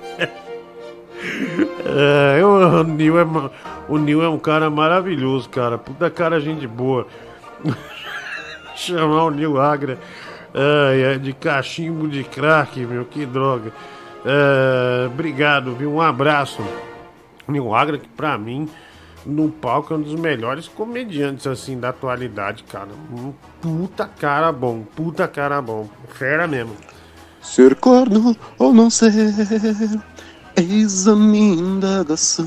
É, 1.85 2.45
o, 2.45 2.83
Nil 2.83 3.19
é, 3.19 3.25
o 3.89 3.99
Nil 3.99 4.23
é 4.23 4.29
um 4.29 4.39
cara 4.39 4.69
maravilhoso, 4.71 5.49
cara. 5.49 5.79
Puta 5.79 6.11
cara, 6.11 6.41
gente 6.41 6.67
boa. 6.67 7.07
Chamar 8.75 9.25
o 9.25 9.31
Nil 9.31 9.61
Agra 9.61 9.99
é 10.55 11.19
de 11.19 11.33
cachimbo 11.33 12.09
de 12.09 12.25
crack, 12.25 12.81
meu, 12.85 13.05
que 13.05 13.25
droga. 13.25 13.73
É, 14.25 15.07
obrigado, 15.07 15.75
viu? 15.75 15.95
Um 15.95 16.01
abraço. 16.01 16.63
Nil 17.49 17.75
Agra, 17.75 17.99
que 17.99 18.09
pra 18.09 18.37
mim, 18.39 18.69
no 19.25 19.49
palco, 19.51 19.95
é 19.95 19.97
um 19.97 20.03
dos 20.03 20.15
melhores 20.15 20.69
comediantes, 20.69 21.47
assim, 21.47 21.79
da 21.79 21.91
atualidade, 21.91 22.65
cara. 22.65 22.89
Um 23.13 23.33
puta 23.61 24.07
cara 24.07 24.51
bom, 24.53 24.85
puta 24.97 25.27
cara 25.29 25.61
bom. 25.63 25.89
Fera 26.09 26.47
mesmo. 26.47 26.77
Ser 27.41 27.75
corno 27.75 28.37
ou 28.59 28.73
não 28.73 28.89
ser, 28.89 29.13
eis 30.57 31.09
a 31.09 31.17
minha 31.17 31.55
indagação. 31.55 32.47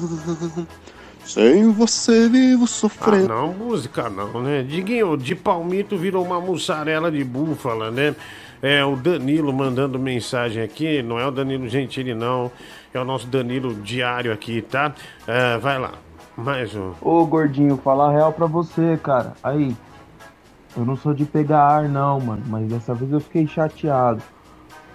Sem 1.26 1.72
você 1.72 2.30
vivo 2.30 2.66
Ah, 2.66 2.68
sofrendo. 2.68 3.28
não, 3.30 3.52
música 3.54 4.10
não, 4.10 4.42
né? 4.44 4.62
Diguinho, 4.64 5.18
de 5.18 5.34
palmito 5.36 5.98
virou 5.98 6.24
uma 6.24 6.40
mussarela 6.40 7.12
de 7.12 7.24
búfala, 7.24 7.90
né? 7.90 8.16
É 8.62 8.86
o 8.86 8.96
Danilo 8.96 9.52
mandando 9.52 9.98
mensagem 10.00 10.62
aqui, 10.64 11.02
não 11.02 11.20
é 11.20 11.28
o 11.28 11.32
Danilo 11.32 11.68
Gentili, 11.68 12.14
não. 12.14 12.52
É 12.96 13.00
o 13.00 13.04
nosso 13.04 13.28
Danilo 13.28 13.76
diário 13.76 14.32
aqui, 14.32 14.62
tá? 14.62 14.94
É, 15.28 15.58
vai 15.58 15.78
lá, 15.78 15.92
mais 16.38 16.74
um. 16.74 16.94
Ô 17.02 17.26
gordinho, 17.26 17.76
falar 17.76 18.14
real 18.14 18.32
pra 18.32 18.46
você, 18.46 18.98
cara. 19.04 19.34
Aí, 19.44 19.76
eu 20.78 20.86
não 20.86 20.96
sou 20.96 21.14
de 21.14 21.26
pegar 21.26 21.62
ar, 21.62 21.90
não, 21.90 22.22
mano. 22.22 22.44
Mas 22.48 22.70
dessa 22.70 22.94
vez 22.94 23.12
eu 23.12 23.20
fiquei 23.20 23.46
chateado. 23.48 24.22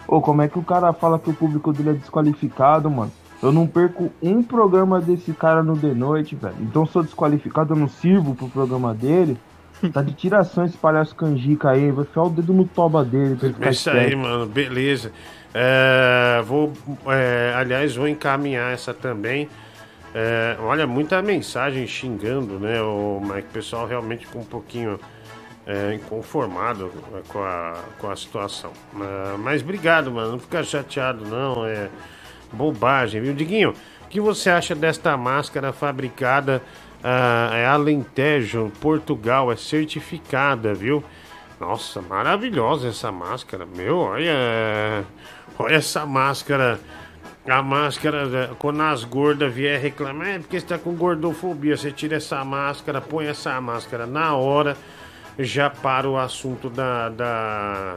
Ô, 0.08 0.18
como 0.22 0.40
é 0.40 0.48
que 0.48 0.58
o 0.58 0.62
cara 0.62 0.94
fala 0.94 1.18
que 1.18 1.28
o 1.28 1.34
público 1.34 1.74
dele 1.74 1.90
é 1.90 1.92
desqualificado, 1.92 2.90
mano? 2.90 3.12
Eu 3.42 3.52
não 3.52 3.66
perco 3.66 4.10
um 4.22 4.42
programa 4.42 4.98
desse 4.98 5.34
cara 5.34 5.62
no 5.62 5.76
The 5.76 5.92
Noite, 5.92 6.34
velho. 6.34 6.56
Então 6.58 6.86
sou 6.86 7.02
desqualificado, 7.02 7.74
eu 7.74 7.78
não 7.78 7.88
sirvo 7.88 8.34
pro 8.34 8.48
programa 8.48 8.94
dele. 8.94 9.36
Tá 9.92 10.02
de 10.02 10.12
tiração 10.12 10.66
esse 10.66 10.76
palhaço 10.76 11.14
canjica 11.16 11.70
aí, 11.70 11.90
vai 11.90 12.04
enfiar 12.04 12.24
o 12.24 12.28
dedo 12.28 12.52
no 12.52 12.66
toba 12.66 13.02
dele 13.02 13.34
pra 13.36 13.46
ele 13.46 13.54
ficar 13.54 13.68
É 13.68 13.72
isso 13.72 13.88
aí, 13.88 14.14
mano, 14.14 14.44
beleza. 14.46 15.10
É, 15.52 16.42
vou, 16.42 16.72
é, 17.06 17.52
aliás, 17.56 17.96
vou 17.96 18.08
encaminhar 18.08 18.72
essa 18.72 18.94
também. 18.94 19.48
É, 20.14 20.56
olha, 20.60 20.86
muita 20.86 21.22
mensagem 21.22 21.86
xingando, 21.86 22.58
né? 22.58 22.80
O 22.82 23.20
Mike, 23.22 23.48
pessoal 23.52 23.86
realmente 23.86 24.26
ficou 24.26 24.42
um 24.42 24.46
pouquinho 24.46 24.98
é, 25.66 25.94
inconformado 25.94 26.90
com 27.28 27.42
a, 27.42 27.74
com 27.98 28.10
a 28.10 28.16
situação. 28.16 28.72
Ah, 28.96 29.36
mas 29.38 29.62
obrigado, 29.62 30.10
mano. 30.10 30.32
Não 30.32 30.38
fica 30.38 30.62
chateado, 30.64 31.24
não. 31.24 31.64
É 31.64 31.88
bobagem, 32.52 33.20
viu? 33.20 33.32
Diguinho, 33.34 33.74
o 34.02 34.08
que 34.08 34.20
você 34.20 34.50
acha 34.50 34.74
desta 34.74 35.16
máscara 35.16 35.72
fabricada 35.72 36.60
ah, 37.02 37.50
é 37.54 37.66
Alentejo, 37.66 38.72
Portugal? 38.80 39.52
É 39.52 39.56
certificada, 39.56 40.74
viu? 40.74 41.04
Nossa, 41.60 42.00
maravilhosa 42.00 42.88
essa 42.88 43.12
máscara, 43.12 43.66
meu. 43.66 43.98
Olha, 43.98 45.04
olha 45.60 45.76
essa 45.76 46.04
máscara. 46.06 46.80
A 47.48 47.62
máscara, 47.62 48.54
quando 48.58 48.82
as 48.82 49.02
gordas 49.02 49.52
vier 49.52 49.80
reclamar, 49.80 50.28
é 50.28 50.38
porque 50.38 50.60
você 50.60 50.66
tá 50.66 50.78
com 50.78 50.94
gordofobia. 50.94 51.76
Você 51.76 51.90
tira 51.90 52.16
essa 52.16 52.44
máscara, 52.44 53.00
põe 53.00 53.26
essa 53.26 53.60
máscara 53.60 54.06
na 54.06 54.36
hora, 54.36 54.76
já 55.38 55.70
para 55.70 56.08
o 56.08 56.18
assunto 56.18 56.68
da, 56.68 57.08
da, 57.08 57.96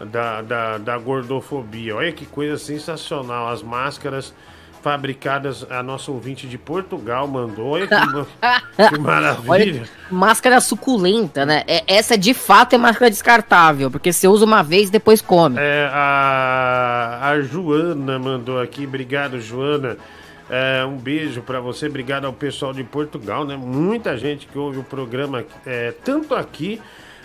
da, 0.00 0.42
da, 0.42 0.78
da 0.78 0.98
gordofobia. 0.98 1.96
Olha 1.96 2.12
que 2.12 2.24
coisa 2.26 2.56
sensacional. 2.56 3.48
As 3.48 3.62
máscaras 3.62 4.34
fabricadas, 4.82 5.66
a 5.70 5.82
nossa 5.82 6.10
ouvinte 6.10 6.46
de 6.46 6.56
Portugal 6.58 7.26
mandou. 7.26 7.68
Olha 7.70 7.86
que, 8.76 8.88
que 8.88 8.98
maravilha. 8.98 9.82
Olha, 9.82 9.88
máscara 10.10 10.60
suculenta, 10.60 11.44
né? 11.44 11.64
É- 11.66 11.84
essa 11.86 12.16
de 12.16 12.32
fato 12.34 12.74
é 12.74 12.78
máscara 12.78 13.10
descartável, 13.10 13.90
porque 13.90 14.12
você 14.12 14.26
usa 14.28 14.44
uma 14.44 14.62
vez 14.62 14.88
e 14.88 14.92
depois 14.92 15.20
come. 15.20 15.56
É, 15.58 15.88
a, 15.92 17.18
a 17.30 17.40
Joana 17.40 18.18
mandou 18.18 18.60
aqui, 18.60 18.86
obrigado 18.86 19.40
Joana. 19.40 19.96
É, 20.50 20.82
um 20.84 20.96
beijo 20.96 21.42
pra 21.42 21.60
você, 21.60 21.86
obrigado 21.88 22.24
ao 22.24 22.32
pessoal 22.32 22.72
de 22.72 22.82
Portugal, 22.82 23.44
né? 23.44 23.54
Muita 23.56 24.16
gente 24.16 24.46
que 24.46 24.58
ouve 24.58 24.78
o 24.78 24.82
programa, 24.84 25.44
é, 25.66 25.92
tanto 26.02 26.34
aqui, 26.34 26.80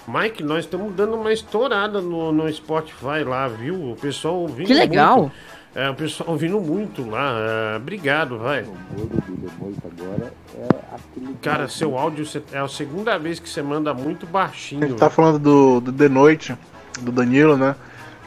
Mike, 0.05 0.43
nós 0.43 0.65
estamos 0.65 0.93
dando 0.93 1.15
uma 1.15 1.31
estourada 1.31 2.01
no, 2.01 2.33
no 2.33 2.51
Spotify 2.51 3.23
lá, 3.25 3.47
viu? 3.47 3.91
O 3.91 3.95
pessoal 3.95 4.35
ouvindo 4.35 4.67
Que 4.67 4.73
legal. 4.73 5.17
muito. 5.21 5.31
É, 5.75 5.89
o 5.89 5.95
pessoal 5.95 6.29
ouvindo 6.31 6.59
muito 6.59 7.09
lá. 7.09 7.35
é, 7.73 7.77
obrigado, 7.77 8.37
vai. 8.37 8.63
Cara, 11.41 11.67
seu 11.67 11.97
áudio 11.97 12.25
é 12.51 12.59
a 12.59 12.67
segunda 12.67 13.17
vez 13.17 13.39
que 13.39 13.49
você 13.49 13.61
manda 13.61 13.93
muito 13.93 14.25
A 14.27 14.29
baixinho. 14.29 14.87
gente 14.87 14.97
tá 14.97 15.09
falando 15.09 15.39
do, 15.39 15.81
do 15.81 15.91
The 15.91 16.07
Noite, 16.07 16.55
do 17.01 17.11
Danilo, 17.11 17.57
né? 17.57 17.75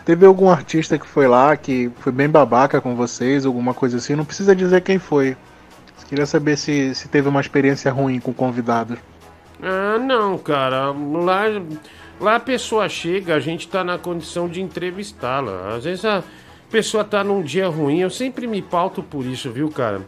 Teve 0.05 0.27
algum 0.27 0.51
artista 0.51 0.99
que 0.99 1.07
foi 1.07 1.27
lá, 1.27 1.57
que 1.57 1.91
foi 1.99 2.13
bem 2.13 2.29
babaca 2.29 2.81
com 2.81 2.95
vocês, 2.95 3.45
alguma 3.47 3.75
coisa 3.75 3.97
assim? 3.97 4.15
Não 4.15 4.25
precisa 4.25 4.55
dizer 4.55 4.81
quem 4.83 4.99
foi. 4.99 5.37
Queria 6.09 6.27
saber 6.27 6.57
se, 6.57 6.95
se 6.95 7.09
teve 7.09 7.29
uma 7.29 7.41
experiência 7.41 7.91
ruim 7.91 8.21
com 8.21 8.31
o 8.31 8.35
convidado. 8.35 8.97
Ah, 9.61 9.99
não, 9.99 10.39
cara. 10.39 10.93
Lá, 10.93 11.45
lá 12.21 12.37
a 12.37 12.41
pessoa 12.41 12.89
chega, 12.89 13.35
a 13.35 13.41
gente 13.41 13.67
tá 13.67 13.83
na 13.83 13.99
condição 13.99 14.49
de 14.49 14.61
entrevistá-la. 14.61 15.75
Às 15.75 15.83
vezes 15.83 16.05
a 16.05 16.23
pessoa 16.71 17.05
tá 17.05 17.23
num 17.23 17.43
dia 17.43 17.69
ruim, 17.69 18.01
eu 18.01 18.11
sempre 18.11 18.47
me 18.47 18.61
pauto 18.63 19.03
por 19.03 19.25
isso, 19.25 19.51
viu, 19.51 19.71
cara? 19.71 20.03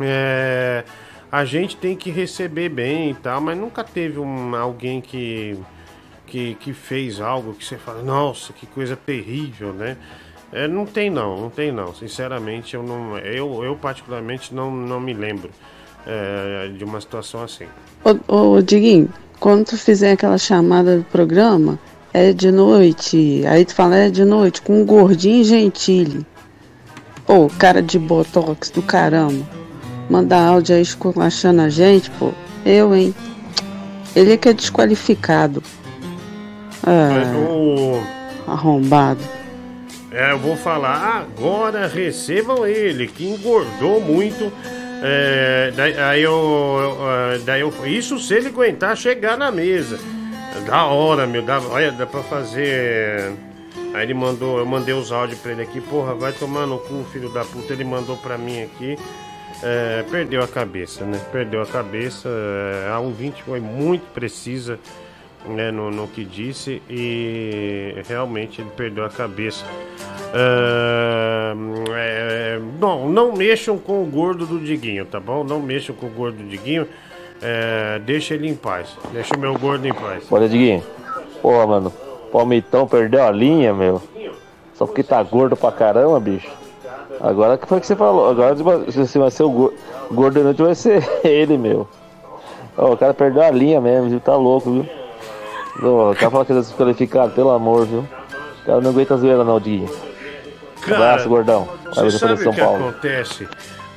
É, 0.00 0.84
a 1.30 1.44
gente 1.44 1.76
tem 1.76 1.96
que 1.96 2.10
receber 2.10 2.68
bem 2.68 3.10
e 3.10 3.14
tal, 3.14 3.40
mas 3.40 3.56
nunca 3.56 3.82
teve 3.84 4.18
um, 4.18 4.54
alguém 4.54 5.00
que, 5.00 5.58
que, 6.26 6.54
que 6.56 6.72
fez 6.72 7.20
algo 7.20 7.54
que 7.54 7.64
você 7.64 7.76
fala, 7.76 8.02
nossa, 8.02 8.52
que 8.52 8.66
coisa 8.66 8.96
terrível, 8.96 9.72
né? 9.72 9.96
É, 10.52 10.68
não 10.68 10.84
tem 10.84 11.08
não, 11.08 11.40
não 11.40 11.50
tem 11.50 11.72
não. 11.72 11.94
Sinceramente, 11.94 12.74
eu 12.74 12.82
não, 12.82 13.16
eu, 13.18 13.64
eu 13.64 13.74
particularmente 13.74 14.54
não, 14.54 14.70
não 14.70 15.00
me 15.00 15.14
lembro 15.14 15.50
é, 16.06 16.68
de 16.76 16.84
uma 16.84 17.00
situação 17.00 17.42
assim. 17.42 17.66
Ô, 18.04 18.56
ô 18.56 18.60
Diguinho, 18.60 19.08
quando 19.40 19.66
tu 19.66 19.78
fizer 19.78 20.12
aquela 20.12 20.36
chamada 20.36 20.98
do 20.98 21.04
programa, 21.04 21.78
é 22.12 22.32
de 22.32 22.50
noite. 22.50 23.42
Aí 23.46 23.64
tu 23.64 23.74
fala, 23.74 23.96
é 23.96 24.10
de 24.10 24.24
noite, 24.24 24.62
com 24.62 24.80
um 24.82 24.84
gordinho 24.84 25.44
gentile. 25.44 26.26
Pô, 27.26 27.48
cara 27.58 27.80
de 27.82 27.98
botox 27.98 28.70
do 28.70 28.82
caramba. 28.82 29.44
Manda 30.10 30.36
áudio 30.38 30.74
aí 30.76 30.82
esculachando 30.82 31.62
a 31.62 31.68
gente, 31.68 32.10
pô. 32.12 32.32
Eu, 32.66 32.94
hein? 32.94 33.14
Ele 34.14 34.32
é 34.32 34.36
que 34.36 34.48
é 34.48 34.52
desqualificado. 34.52 35.62
Mas 36.84 37.28
Ah, 37.28 37.36
o- 37.38 38.02
arrombado. 38.46 39.20
É, 40.10 40.32
eu 40.32 40.38
vou 40.38 40.56
falar 40.56 41.24
agora, 41.26 41.86
recebam 41.86 42.66
ele, 42.66 43.06
que 43.06 43.24
engordou 43.26 43.98
muito. 44.00 44.52
É, 45.02 45.72
daí, 45.74 45.98
aí 45.98 46.22
eu, 46.22 46.96
ah, 47.00 47.38
daí 47.46 47.62
eu. 47.62 47.72
Isso 47.86 48.18
se 48.18 48.34
ele 48.34 48.48
aguentar 48.48 48.96
chegar 48.96 49.38
na 49.38 49.50
mesa. 49.50 49.98
Da 50.60 50.84
hora, 50.86 51.26
meu. 51.26 51.42
Dá, 51.42 51.60
olha, 51.60 51.92
dá 51.92 52.06
pra 52.06 52.22
fazer. 52.22 53.32
Aí 53.94 54.02
ele 54.04 54.14
mandou, 54.14 54.58
eu 54.58 54.66
mandei 54.66 54.94
os 54.94 55.12
áudios 55.12 55.38
pra 55.40 55.52
ele 55.52 55.62
aqui, 55.62 55.80
porra, 55.80 56.14
vai 56.14 56.32
tomar 56.32 56.66
no 56.66 56.78
cu, 56.78 57.04
filho 57.12 57.28
da 57.30 57.44
puta. 57.44 57.72
Ele 57.72 57.84
mandou 57.84 58.16
pra 58.16 58.38
mim 58.38 58.62
aqui. 58.62 58.96
É, 59.62 60.04
perdeu 60.10 60.42
a 60.42 60.48
cabeça, 60.48 61.04
né? 61.04 61.20
Perdeu 61.30 61.62
a 61.62 61.66
cabeça. 61.66 62.28
É, 62.28 62.90
a 62.90 62.98
ouvinte 62.98 63.42
foi 63.42 63.60
muito 63.60 64.02
precisa 64.12 64.78
né, 65.46 65.70
no, 65.70 65.90
no 65.90 66.08
que 66.08 66.24
disse 66.24 66.82
e 66.88 67.94
realmente 68.08 68.60
ele 68.60 68.70
perdeu 68.76 69.04
a 69.04 69.10
cabeça. 69.10 69.64
Ah, 70.34 71.54
é, 71.94 72.58
não, 72.80 73.08
não 73.08 73.36
mexam 73.36 73.78
com 73.78 74.02
o 74.02 74.06
gordo 74.06 74.46
do 74.46 74.58
Diguinho, 74.58 75.04
tá 75.04 75.20
bom? 75.20 75.44
Não 75.44 75.60
mexam 75.60 75.94
com 75.94 76.06
o 76.06 76.10
gordo 76.10 76.38
do 76.38 76.48
Diguinho. 76.48 76.86
É, 77.42 77.98
deixa 77.98 78.34
ele 78.34 78.48
em 78.48 78.54
paz. 78.54 78.96
Deixa 79.12 79.34
o 79.34 79.38
meu 79.38 79.58
gordo 79.58 79.86
em 79.86 79.92
paz. 79.92 80.24
Olha, 80.30 80.48
Diguinho. 80.48 80.82
Porra, 81.40 81.66
mano. 81.66 81.92
Palmitão 82.32 82.86
perdeu 82.86 83.24
a 83.24 83.30
linha, 83.30 83.74
meu. 83.74 84.00
Só 84.74 84.86
porque 84.86 85.02
tá 85.02 85.22
gordo 85.22 85.56
pra 85.56 85.72
caramba, 85.72 86.18
bicho. 86.20 86.48
Agora 87.20 87.58
que 87.58 87.66
foi 87.66 87.80
que 87.80 87.86
você 87.86 87.96
falou. 87.96 88.28
Agora 88.30 88.54
se 88.90 89.18
vai 89.18 89.30
ser 89.30 89.42
o 89.42 89.72
gordo. 90.10 90.42
Noite 90.42 90.62
vai 90.62 90.74
ser 90.74 91.04
ele, 91.24 91.58
meu. 91.58 91.88
Ó, 92.78 92.92
o 92.92 92.96
cara 92.96 93.12
perdeu 93.12 93.42
a 93.42 93.50
linha 93.50 93.80
mesmo, 93.80 94.08
viu? 94.08 94.20
Tá 94.20 94.34
louco, 94.36 94.70
viu? 94.70 94.86
O 96.10 96.14
cara 96.14 96.30
fala 96.30 96.44
que 96.44 96.52
ele 96.52 96.60
é 96.60 96.62
desqualificado, 96.62 97.32
pelo 97.32 97.50
amor, 97.50 97.84
viu? 97.86 98.00
O 98.62 98.64
cara 98.66 98.80
não 98.80 98.90
aguenta 98.90 99.14
a 99.14 99.16
zoeira 99.16 99.44
não, 99.44 99.58
Diguinho. 99.60 99.90
Abraço, 100.84 101.28
gordão. 101.28 101.68
Vai 101.94 102.04
Você 102.10 102.18
sabe 102.18 102.34
o 102.34 102.52
que 102.52 102.60
Paulo. 102.60 102.88
acontece? 102.88 103.48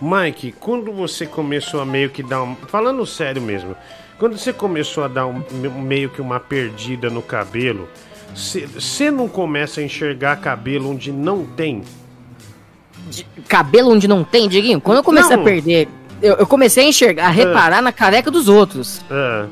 Mike, 0.02 0.54
quando 0.60 0.92
você 0.92 1.26
começou 1.26 1.82
a 1.82 1.86
meio 1.86 2.10
que 2.10 2.22
dar 2.22 2.44
um. 2.44 2.56
Falando 2.56 3.06
sério 3.06 3.42
mesmo, 3.42 3.76
quando 4.20 4.38
você 4.38 4.52
começou 4.52 5.04
a 5.04 5.08
dar 5.08 5.26
um, 5.28 5.42
meio 5.82 6.10
que 6.10 6.22
uma 6.22 6.40
perdida 6.40 7.10
no 7.10 7.22
cabelo, 7.22 7.88
você 8.34 9.10
não 9.10 9.28
começa 9.28 9.80
a 9.80 9.84
enxergar 9.84 10.36
cabelo 10.38 10.92
onde 10.92 11.12
não 11.12 11.46
tem? 11.46 11.84
Cabelo 13.48 13.92
onde 13.92 14.08
não 14.08 14.24
tem, 14.24 14.50
Diguinho? 14.50 14.82
Quando 14.82 14.98
eu 14.98 15.04
comecei 15.04 15.36
Não. 15.36 15.44
a 15.44 15.46
perder, 15.46 15.88
eu, 16.22 16.36
eu 16.36 16.48
comecei 16.48 16.86
a 16.86 16.88
enxergar, 16.88 17.28
a 17.28 17.30
reparar 17.30 17.82
na 17.82 17.92
careca 17.92 18.32
dos 18.32 18.50
outros. 18.50 19.02
É. 19.10 19.46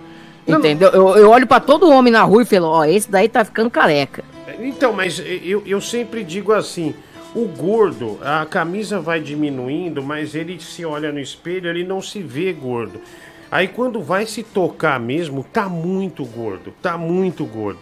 Entendeu? 0.46 0.90
Eu, 0.90 1.16
eu 1.16 1.30
olho 1.30 1.48
pra 1.48 1.60
todo 1.60 1.90
homem 1.90 2.12
na 2.12 2.24
rua 2.24 2.42
e 2.42 2.46
falo, 2.46 2.68
ó, 2.68 2.84
esse 2.84 3.10
daí 3.10 3.30
tá 3.30 3.46
ficando 3.46 3.70
careca. 3.70 4.24
Então, 4.60 4.92
mas 4.92 5.22
eu, 5.26 5.64
eu 5.66 5.80
sempre 5.80 6.24
digo 6.24 6.52
assim: 6.52 6.94
O 7.36 7.48
gordo, 7.48 8.20
a 8.22 8.46
camisa 8.46 9.00
vai 9.00 9.20
diminuindo, 9.20 10.04
mas 10.04 10.36
ele 10.36 10.60
se 10.60 10.86
olha 10.86 11.12
no 11.12 11.20
espelho, 11.20 11.68
ele 11.68 11.84
não 11.84 12.02
se 12.02 12.22
vê 12.22 12.54
gordo. 12.54 13.02
Aí 13.50 13.68
quando 13.68 14.02
vai 14.02 14.26
se 14.26 14.44
tocar 14.44 15.00
mesmo, 15.00 15.44
tá 15.44 15.68
muito 15.68 16.26
gordo, 16.26 16.74
tá 16.82 16.98
muito 16.98 17.46
gordo. 17.46 17.80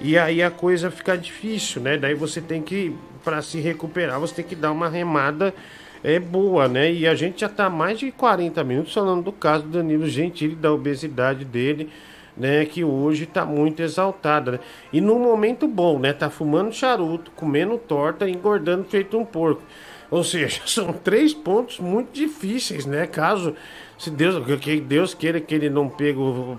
E 0.00 0.16
aí 0.16 0.42
a 0.42 0.50
coisa 0.50 0.90
fica 0.90 1.16
difícil, 1.16 1.82
né? 1.82 1.96
Daí 1.96 2.14
você 2.14 2.40
tem 2.40 2.62
que, 2.62 2.94
para 3.24 3.42
se 3.42 3.60
recuperar, 3.60 4.20
você 4.20 4.36
tem 4.36 4.44
que 4.44 4.56
dar 4.56 4.70
uma 4.70 4.88
remada 4.88 5.52
é 6.04 6.18
boa, 6.18 6.68
né? 6.68 6.92
E 6.92 7.06
a 7.06 7.14
gente 7.14 7.42
já 7.42 7.48
tá 7.48 7.70
mais 7.70 7.98
de 7.98 8.10
40 8.10 8.62
minutos 8.64 8.92
falando 8.92 9.22
do 9.22 9.32
caso 9.32 9.64
do 9.64 9.70
Danilo 9.70 10.08
Gentili, 10.08 10.54
da 10.54 10.72
obesidade 10.72 11.44
dele, 11.44 11.90
né? 12.36 12.64
Que 12.64 12.84
hoje 12.84 13.26
tá 13.26 13.44
muito 13.44 13.82
exaltada, 13.82 14.52
né? 14.52 14.58
E 14.92 15.00
num 15.00 15.18
momento 15.18 15.66
bom, 15.68 15.98
né? 15.98 16.12
Tá 16.12 16.30
fumando 16.30 16.72
charuto, 16.72 17.30
comendo 17.36 17.76
torta, 17.78 18.28
engordando 18.28 18.84
feito 18.84 19.18
um 19.18 19.24
porco. 19.24 19.62
Ou 20.10 20.22
seja, 20.22 20.60
são 20.66 20.92
três 20.92 21.32
pontos 21.32 21.78
muito 21.80 22.12
difíceis, 22.12 22.84
né? 22.86 23.06
Caso 23.06 23.54
se 23.98 24.10
Deus, 24.10 24.44
que 24.60 24.80
Deus 24.80 25.14
queira 25.14 25.40
que 25.40 25.54
ele 25.54 25.70
não 25.70 25.88
pegue, 25.88 26.18
o- 26.18 26.58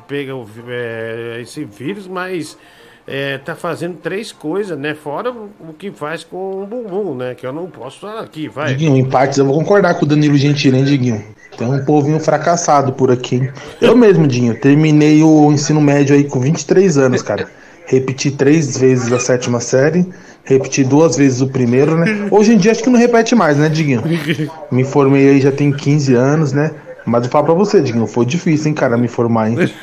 é, 0.68 1.40
esse 1.42 1.66
vírus, 1.66 2.08
mas 2.08 2.58
é, 3.06 3.38
tá 3.38 3.54
fazendo 3.54 3.98
três 3.98 4.32
coisas, 4.32 4.78
né? 4.78 4.96
Fora 4.96 5.30
o 5.32 5.74
que 5.78 5.92
faz 5.92 6.24
com 6.24 6.64
o 6.64 6.66
bumbum, 6.66 7.16
né? 7.16 7.36
Que 7.36 7.46
eu 7.46 7.52
não 7.52 7.70
posso 7.70 8.00
falar 8.00 8.22
aqui, 8.22 8.48
vai. 8.48 8.70
Diguinho, 8.70 8.96
em 8.96 9.10
partes 9.10 9.38
eu 9.38 9.46
vou 9.46 9.56
concordar 9.56 9.96
com 9.96 10.06
o 10.06 10.08
Danilo 10.08 10.38
Gentili, 10.38 10.84
Diguinho? 10.84 11.24
Tem 11.58 11.68
um 11.68 11.84
povinho 11.84 12.20
fracassado 12.20 12.94
por 12.94 13.12
aqui, 13.12 13.36
hein? 13.36 13.50
Eu 13.82 13.96
mesmo, 13.96 14.28
Dinho, 14.28 14.56
terminei 14.56 15.24
o 15.24 15.52
ensino 15.52 15.80
médio 15.80 16.16
aí 16.16 16.24
com 16.24 16.40
23 16.40 16.98
anos, 16.98 17.22
cara. 17.22 17.48
Repeti 17.86 18.32
três 18.32 18.78
vezes 18.78 19.12
a 19.12 19.20
sétima 19.20 19.60
série, 19.60 20.08
repeti 20.44 20.84
duas 20.84 21.18
vezes 21.18 21.42
o 21.42 21.48
primeiro, 21.48 21.98
né? 21.98 22.28
Hoje 22.32 22.54
em 22.54 22.58
dia 22.58 22.72
acho 22.72 22.82
que 22.82 22.90
não 22.90 23.00
repete 23.00 23.36
mais, 23.36 23.58
né, 23.58 23.70
Diguinho? 23.70 24.04
Me 24.72 24.84
formei 24.84 25.30
aí 25.30 25.42
já 25.42 25.52
tem 25.52 25.72
15 25.72 26.14
anos, 26.16 26.54
né? 26.54 26.72
Mas 27.06 27.26
eu 27.26 27.30
falo 27.30 27.46
pra 27.46 27.54
você, 27.54 27.82
Diguinho, 27.82 28.08
foi 28.08 28.26
difícil, 28.26 28.70
hein, 28.70 28.74
cara, 28.74 28.98
me 28.98 29.08
formar, 29.08 29.50
hein? 29.50 29.58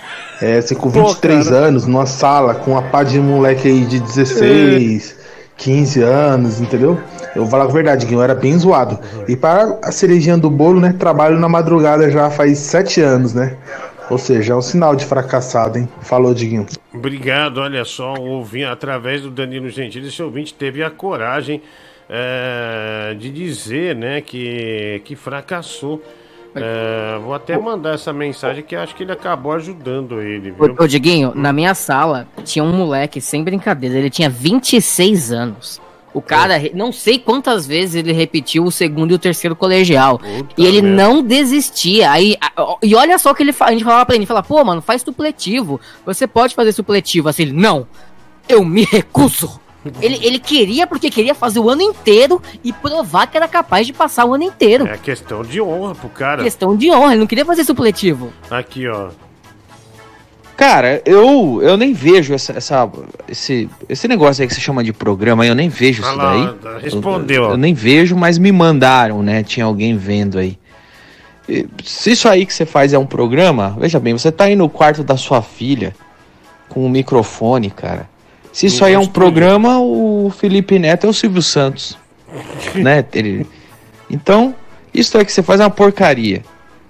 É, 0.43 0.59
você 0.59 0.75
com 0.75 0.89
23 0.89 1.53
anos, 1.53 1.87
numa 1.87 2.07
sala, 2.07 2.55
com 2.55 2.71
uma 2.71 2.81
pá 2.81 3.03
de 3.03 3.21
moleque 3.21 3.69
aí 3.69 3.85
de 3.85 4.01
16, 4.01 5.15
15 5.55 6.01
anos, 6.01 6.63
entendeu? 6.63 6.99
Eu 7.35 7.43
vou 7.43 7.51
falar 7.51 7.65
a 7.65 7.69
verdade, 7.69 8.01
Diguinho, 8.01 8.19
eu 8.19 8.25
era 8.25 8.35
bem 8.35 8.59
zoado. 8.59 8.99
E 9.29 9.37
para 9.37 9.79
a 9.83 9.93
cerejinha 9.93 10.37
do 10.37 10.51
bolo, 10.51 10.81
né, 10.81 10.93
trabalho 10.93 11.39
na 11.39 11.49
madrugada 11.49 12.11
já 12.11 12.31
faz 12.31 12.59
7 12.59 13.01
anos, 13.01 13.35
né? 13.35 13.57
Ou 14.11 14.19
seja, 14.19 14.55
é 14.55 14.57
um 14.57 14.63
sinal 14.63 14.97
de 14.97 15.05
fracassado, 15.05 15.79
hein? 15.79 15.89
Falou, 16.01 16.35
Diguinho. 16.35 16.67
Obrigado, 16.93 17.59
olha 17.59 17.85
só, 17.85 18.15
o 18.15 18.23
ouvinte, 18.23 18.65
através 18.65 19.23
do 19.23 19.31
Danilo 19.31 19.69
Gentili, 19.69 20.09
esse 20.09 20.21
ouvinte 20.21 20.53
teve 20.53 20.83
a 20.83 20.91
coragem 20.91 21.63
é, 22.09 23.15
de 23.17 23.31
dizer, 23.31 23.95
né, 23.95 24.21
que, 24.21 25.01
que 25.05 25.15
fracassou. 25.15 26.03
É, 26.53 27.17
vou 27.23 27.33
até 27.33 27.57
mandar 27.57 27.95
essa 27.95 28.13
mensagem 28.13 28.65
que 28.65 28.75
acho 28.75 28.97
que 28.97 29.05
ele 29.05 29.13
acabou 29.13 29.53
ajudando 29.53 30.21
ele, 30.21 30.51
viu? 30.51 30.75
Ô, 30.77 30.83
ô, 30.83 30.87
Diguinho, 30.89 31.33
na 31.33 31.53
minha 31.53 31.75
sala 31.75 32.27
tinha 32.43 32.65
um 32.65 32.73
moleque, 32.73 33.21
sem 33.21 33.45
brincadeira, 33.45 33.97
ele 33.97 34.11
tinha 34.11 34.29
26 34.29 35.31
anos. 35.31 35.81
O 36.13 36.21
cara, 36.21 36.57
re- 36.57 36.73
não 36.75 36.91
sei 36.93 37.19
quantas 37.19 37.67
vezes 37.67 37.95
ele 37.95 38.13
repetiu 38.13 38.65
o 38.65 38.71
segundo 38.73 39.13
e 39.13 39.15
o 39.15 39.19
terceiro 39.19 39.55
colegial. 39.55 40.21
e 40.59 40.67
ele 40.67 40.83
merda. 40.83 41.03
não 41.03 41.23
desistia. 41.23 42.11
Aí, 42.11 42.37
e 42.83 42.95
olha 42.95 43.17
só 43.19 43.31
o 43.31 43.35
que 43.35 43.43
ele 43.43 43.55
a 43.61 43.71
gente 43.73 43.85
falava 43.85 44.05
pra 44.07 44.17
ele, 44.17 44.27
fala, 44.27 44.43
pô, 44.43 44.65
mano, 44.65 44.83
faz 44.83 45.03
supletivo. 45.03 45.81
Você 46.05 46.27
pode 46.27 46.55
fazer 46.55 46.73
supletivo. 46.73 47.29
Assim, 47.29 47.43
ele, 47.43 47.53
não, 47.53 47.87
eu 48.49 48.65
me 48.65 48.85
recuso. 48.85 49.61
Ele, 50.03 50.19
ele 50.23 50.39
queria 50.39 50.87
porque 50.87 51.09
queria 51.09 51.35
fazer 51.35 51.59
o 51.59 51.71
ano 51.71 51.81
inteiro 51.81 52.43
e 52.63 52.71
provar 52.71 53.27
que 53.27 53.35
era 53.39 53.49
capaz 53.49 53.87
de 53.87 53.95
passar 53.95 54.27
o 54.27 54.35
ano 54.35 54.45
inteiro. 54.45 54.87
É 54.87 54.99
questão 54.99 55.43
de 55.43 55.59
honra 55.59 55.95
pro 55.95 56.11
cara. 56.11 56.43
Questão 56.43 56.77
de 56.77 56.91
honra, 56.91 57.13
ele 57.13 57.21
não 57.21 57.27
queria 57.27 57.47
fazer 57.47 57.65
supletivo. 57.65 58.31
Aqui, 58.51 58.87
ó. 58.87 59.09
Cara, 60.61 61.01
eu, 61.07 61.61
eu 61.63 61.75
nem 61.79 61.95
vejo 61.95 62.35
essa, 62.35 62.53
essa- 62.53 62.87
esse, 63.27 63.67
esse 63.89 64.07
negócio 64.07 64.43
aí 64.43 64.47
que 64.47 64.53
você 64.53 64.61
chama 64.61 64.85
de 64.85 64.93
programa, 64.93 65.47
eu 65.47 65.55
nem 65.55 65.71
vejo 65.71 66.03
isso 66.03 66.11
Ah 66.11 66.13
lá, 66.13 66.55
daí. 66.63 66.83
respondeu, 66.83 67.45
Eu, 67.45 67.51
eu 67.53 67.57
nem 67.57 67.73
vejo, 67.73 68.15
mas 68.15 68.37
me 68.37 68.53
mandaram, 68.53 69.23
né? 69.23 69.43
Tinha 69.43 69.65
alguém 69.65 69.97
vendo 69.97 70.39
aí. 70.39 70.59
E 71.49 71.67
Se 71.83 72.11
isso 72.11 72.29
aí 72.29 72.45
que 72.45 72.53
você 72.53 72.67
faz 72.67 72.93
é 72.93 72.99
um 72.99 73.07
programa, 73.07 73.75
veja 73.81 73.99
bem, 73.99 74.13
você 74.13 74.31
tá 74.31 74.45
aí 74.45 74.55
no 74.55 74.69
quarto 74.69 75.03
da 75.03 75.17
sua 75.17 75.41
filha 75.41 75.95
com 76.69 76.85
um 76.85 76.91
microfone, 76.91 77.71
cara. 77.71 78.07
Se 78.53 78.67
isso 78.67 78.85
aí 78.85 78.93
é 78.93 78.99
um 78.99 79.07
programa, 79.07 79.81
o 79.81 80.31
Felipe 80.37 80.79
Neto 80.79 81.07
é 81.07 81.09
o 81.09 81.15
Silvio 81.15 81.41
Santos. 81.41 81.97
né? 82.77 83.03
Ele... 83.15 83.47
Então, 84.11 84.55
isso 84.93 85.17
aí 85.17 85.25
que 85.25 85.33
você 85.33 85.43
faz 85.43 85.59
é 85.59 85.65
uma 85.65 85.71
porcaria. 85.71 86.43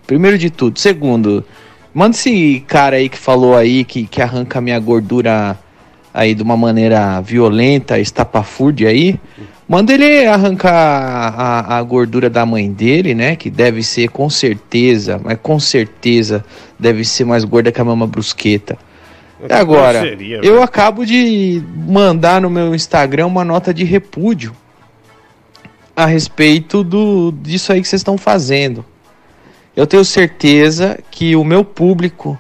Primeiro 0.09 0.37
de 0.37 0.51
tudo. 0.51 0.77
Segundo, 0.81 1.45
manda 1.93 2.17
esse 2.17 2.65
cara 2.67 2.97
aí 2.97 3.09
que 3.09 3.19
falou 3.19 3.57
aí 3.57 3.85
que, 3.85 4.07
que 4.07 4.23
arranca 4.23 4.59
a 4.59 4.63
minha 4.63 4.79
gordura 4.79 5.59
aí 6.13 6.35
de 6.35 6.43
uma 6.43 6.57
maneira 6.57 7.21
violenta, 7.21 7.99
estapafúrdia 7.99 8.89
aí. 8.89 9.19
Manda 9.69 9.93
ele 9.93 10.27
arrancar 10.27 10.73
a, 10.73 11.79
a 11.79 11.83
gordura 11.83 12.29
da 12.29 12.45
mãe 12.45 12.71
dele, 12.71 13.15
né? 13.15 13.37
Que 13.37 13.49
deve 13.49 13.83
ser 13.85 14.09
com 14.09 14.29
certeza, 14.29 15.21
mas 15.23 15.39
com 15.41 15.61
certeza 15.61 16.45
deve 16.79 17.05
ser 17.05 17.25
mais 17.25 17.45
gorda 17.45 17.71
que 17.71 17.81
a 17.81 17.85
mama 17.85 18.07
brusqueta. 18.07 18.77
E 19.49 19.53
agora, 19.53 20.01
grosseria, 20.01 20.37
eu 20.39 20.43
velho. 20.43 20.63
acabo 20.63 21.07
de 21.07 21.63
mandar 21.87 22.41
no 22.41 22.51
meu 22.51 22.75
Instagram 22.75 23.27
uma 23.27 23.45
nota 23.45 23.73
de 23.73 23.85
repúdio 23.85 24.55
a 25.95 26.05
respeito 26.05 26.83
do 26.83 27.33
disso 27.41 27.73
aí 27.73 27.81
que 27.81 27.89
vocês 27.89 28.01
estão 28.01 28.19
fazendo. 28.19 28.85
Eu 29.77 29.87
tenho 29.87 30.05
certeza 30.05 30.99
que 31.11 31.35
o 31.37 31.45
meu 31.45 31.65
público 31.65 32.39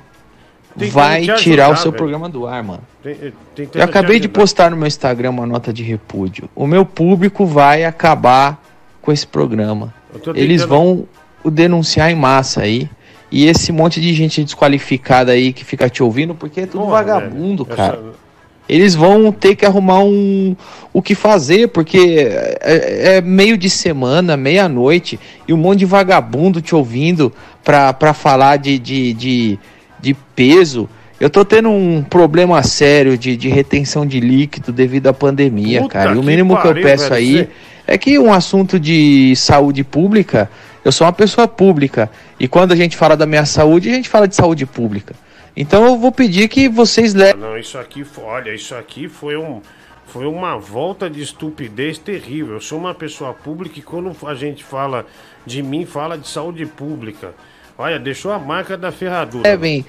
Tentando 0.79 0.93
vai 0.93 1.23
te 1.23 1.35
tirar 1.37 1.65
o 1.69 1.73
ajudar, 1.73 1.83
seu 1.83 1.91
velho. 1.91 1.99
programa 1.99 2.29
do 2.29 2.47
ar, 2.47 2.63
mano. 2.63 2.83
Tem- 3.03 3.15
tem- 3.55 3.69
Eu 3.75 3.83
acabei 3.85 4.21
de 4.21 4.29
postar 4.29 4.71
no 4.71 4.77
meu 4.77 4.87
Instagram 4.87 5.31
uma 5.31 5.47
nota 5.47 5.73
de 5.73 5.83
repúdio. 5.83 6.49
O 6.55 6.67
meu 6.67 6.85
público 6.85 7.47
vai 7.47 7.85
acabar 7.85 8.63
com 9.01 9.11
esse 9.13 9.27
programa. 9.27 9.93
Tô 10.23 10.33
Eles 10.33 10.63
tentando- 10.63 10.69
vão 10.69 11.09
o 11.45 11.51
denunciar 11.51 12.11
em 12.11 12.15
massa 12.17 12.63
aí. 12.63 12.89
E 13.33 13.47
esse 13.47 13.71
monte 13.71 14.01
de 14.01 14.13
gente 14.13 14.43
desqualificada 14.43 15.33
aí 15.33 15.53
que 15.53 15.65
fica 15.65 15.89
te 15.89 16.03
ouvindo, 16.03 16.35
porque 16.35 16.63
é 16.63 16.67
tudo 16.67 16.81
Porra, 16.85 16.93
vagabundo, 17.05 17.65
velho. 17.65 17.77
cara. 17.77 17.95
Essa- 17.95 18.30
Eles 18.71 18.95
vão 18.95 19.33
ter 19.33 19.57
que 19.57 19.67
arrumar 19.67 19.99
um 20.05 20.57
o 20.93 21.03
que 21.03 21.15
fazer, 21.15 21.69
porque 21.69 22.29
é, 22.61 23.17
é 23.17 23.21
meio 23.21 23.57
de 23.59 23.69
semana, 23.69 24.37
meia-noite, 24.37 25.19
e 25.47 25.53
um 25.53 25.57
monte 25.57 25.81
de 25.81 25.87
vagabundo 25.87 26.61
te 26.61 26.75
ouvindo 26.75 27.33
pra, 27.65 27.93
pra 27.93 28.13
falar 28.15 28.59
de, 28.59 28.79
de, 28.79 29.13
de, 29.15 29.59
de 30.01 30.15
peso. 30.35 30.89
Eu 31.19 31.29
tô 31.29 31.45
tendo 31.45 31.69
um 31.69 32.03
problema 32.03 32.63
sério 32.63 33.19
de, 33.19 33.37
de 33.37 33.49
retenção 33.49 34.07
de 34.07 34.21
líquido 34.21 34.73
devido 34.73 35.09
à 35.09 35.13
pandemia, 35.13 35.83
Puta 35.83 35.93
cara. 35.93 36.11
E 36.15 36.17
o 36.17 36.21
que 36.21 36.27
mínimo 36.27 36.55
que 36.57 36.67
eu 36.67 36.71
pariu, 36.71 36.83
peço 36.83 37.13
aí 37.13 37.37
você- 37.39 37.49
é 37.87 37.99
que 37.99 38.19
um 38.21 38.33
assunto 38.33 38.79
de 38.79 39.35
saúde 39.37 39.83
pública, 39.83 40.49
eu 40.85 40.93
sou 40.93 41.07
uma 41.07 41.13
pessoa 41.13 41.47
pública. 41.49 42.09
E 42.39 42.47
quando 42.47 42.71
a 42.73 42.77
gente 42.77 42.97
fala 42.97 43.17
da 43.17 43.27
minha 43.27 43.45
saúde, 43.45 43.91
a 43.91 43.95
gente 43.95 44.09
fala 44.09 44.29
de 44.29 44.37
saúde 44.37 44.65
pública. 44.65 45.15
Então 45.57 45.85
eu 45.85 45.97
vou 45.97 46.13
pedir 46.13 46.49
que 46.49 46.69
vocês 46.69 47.13
levem. 47.15 47.41
Não, 47.41 47.59
isso 47.59 47.77
aqui, 47.79 48.05
foi- 48.05 48.25
olha, 48.25 48.55
isso 48.55 48.75
aqui 48.75 49.09
foi 49.09 49.37
um 49.37 49.61
foi 50.07 50.27
uma 50.27 50.59
volta 50.59 51.09
de 51.09 51.23
estupidez 51.23 51.97
terrível. 51.97 52.55
Eu 52.55 52.61
sou 52.61 52.77
uma 52.79 52.93
pessoa 52.93 53.33
pública 53.33 53.79
e 53.79 53.83
quando 53.83 54.11
a 54.27 54.35
gente 54.35 54.65
fala 54.65 55.07
de 55.47 55.63
mim, 55.63 55.87
fala 55.87 56.19
de 56.19 56.27
saúde 56.27 56.67
pública. 56.67 57.33
Olha, 57.79 57.97
deixou 57.97 58.33
a 58.33 58.39
marca 58.39 58.77
da 58.77 58.91
ferradura. 58.91 59.49
levem, 59.49 59.87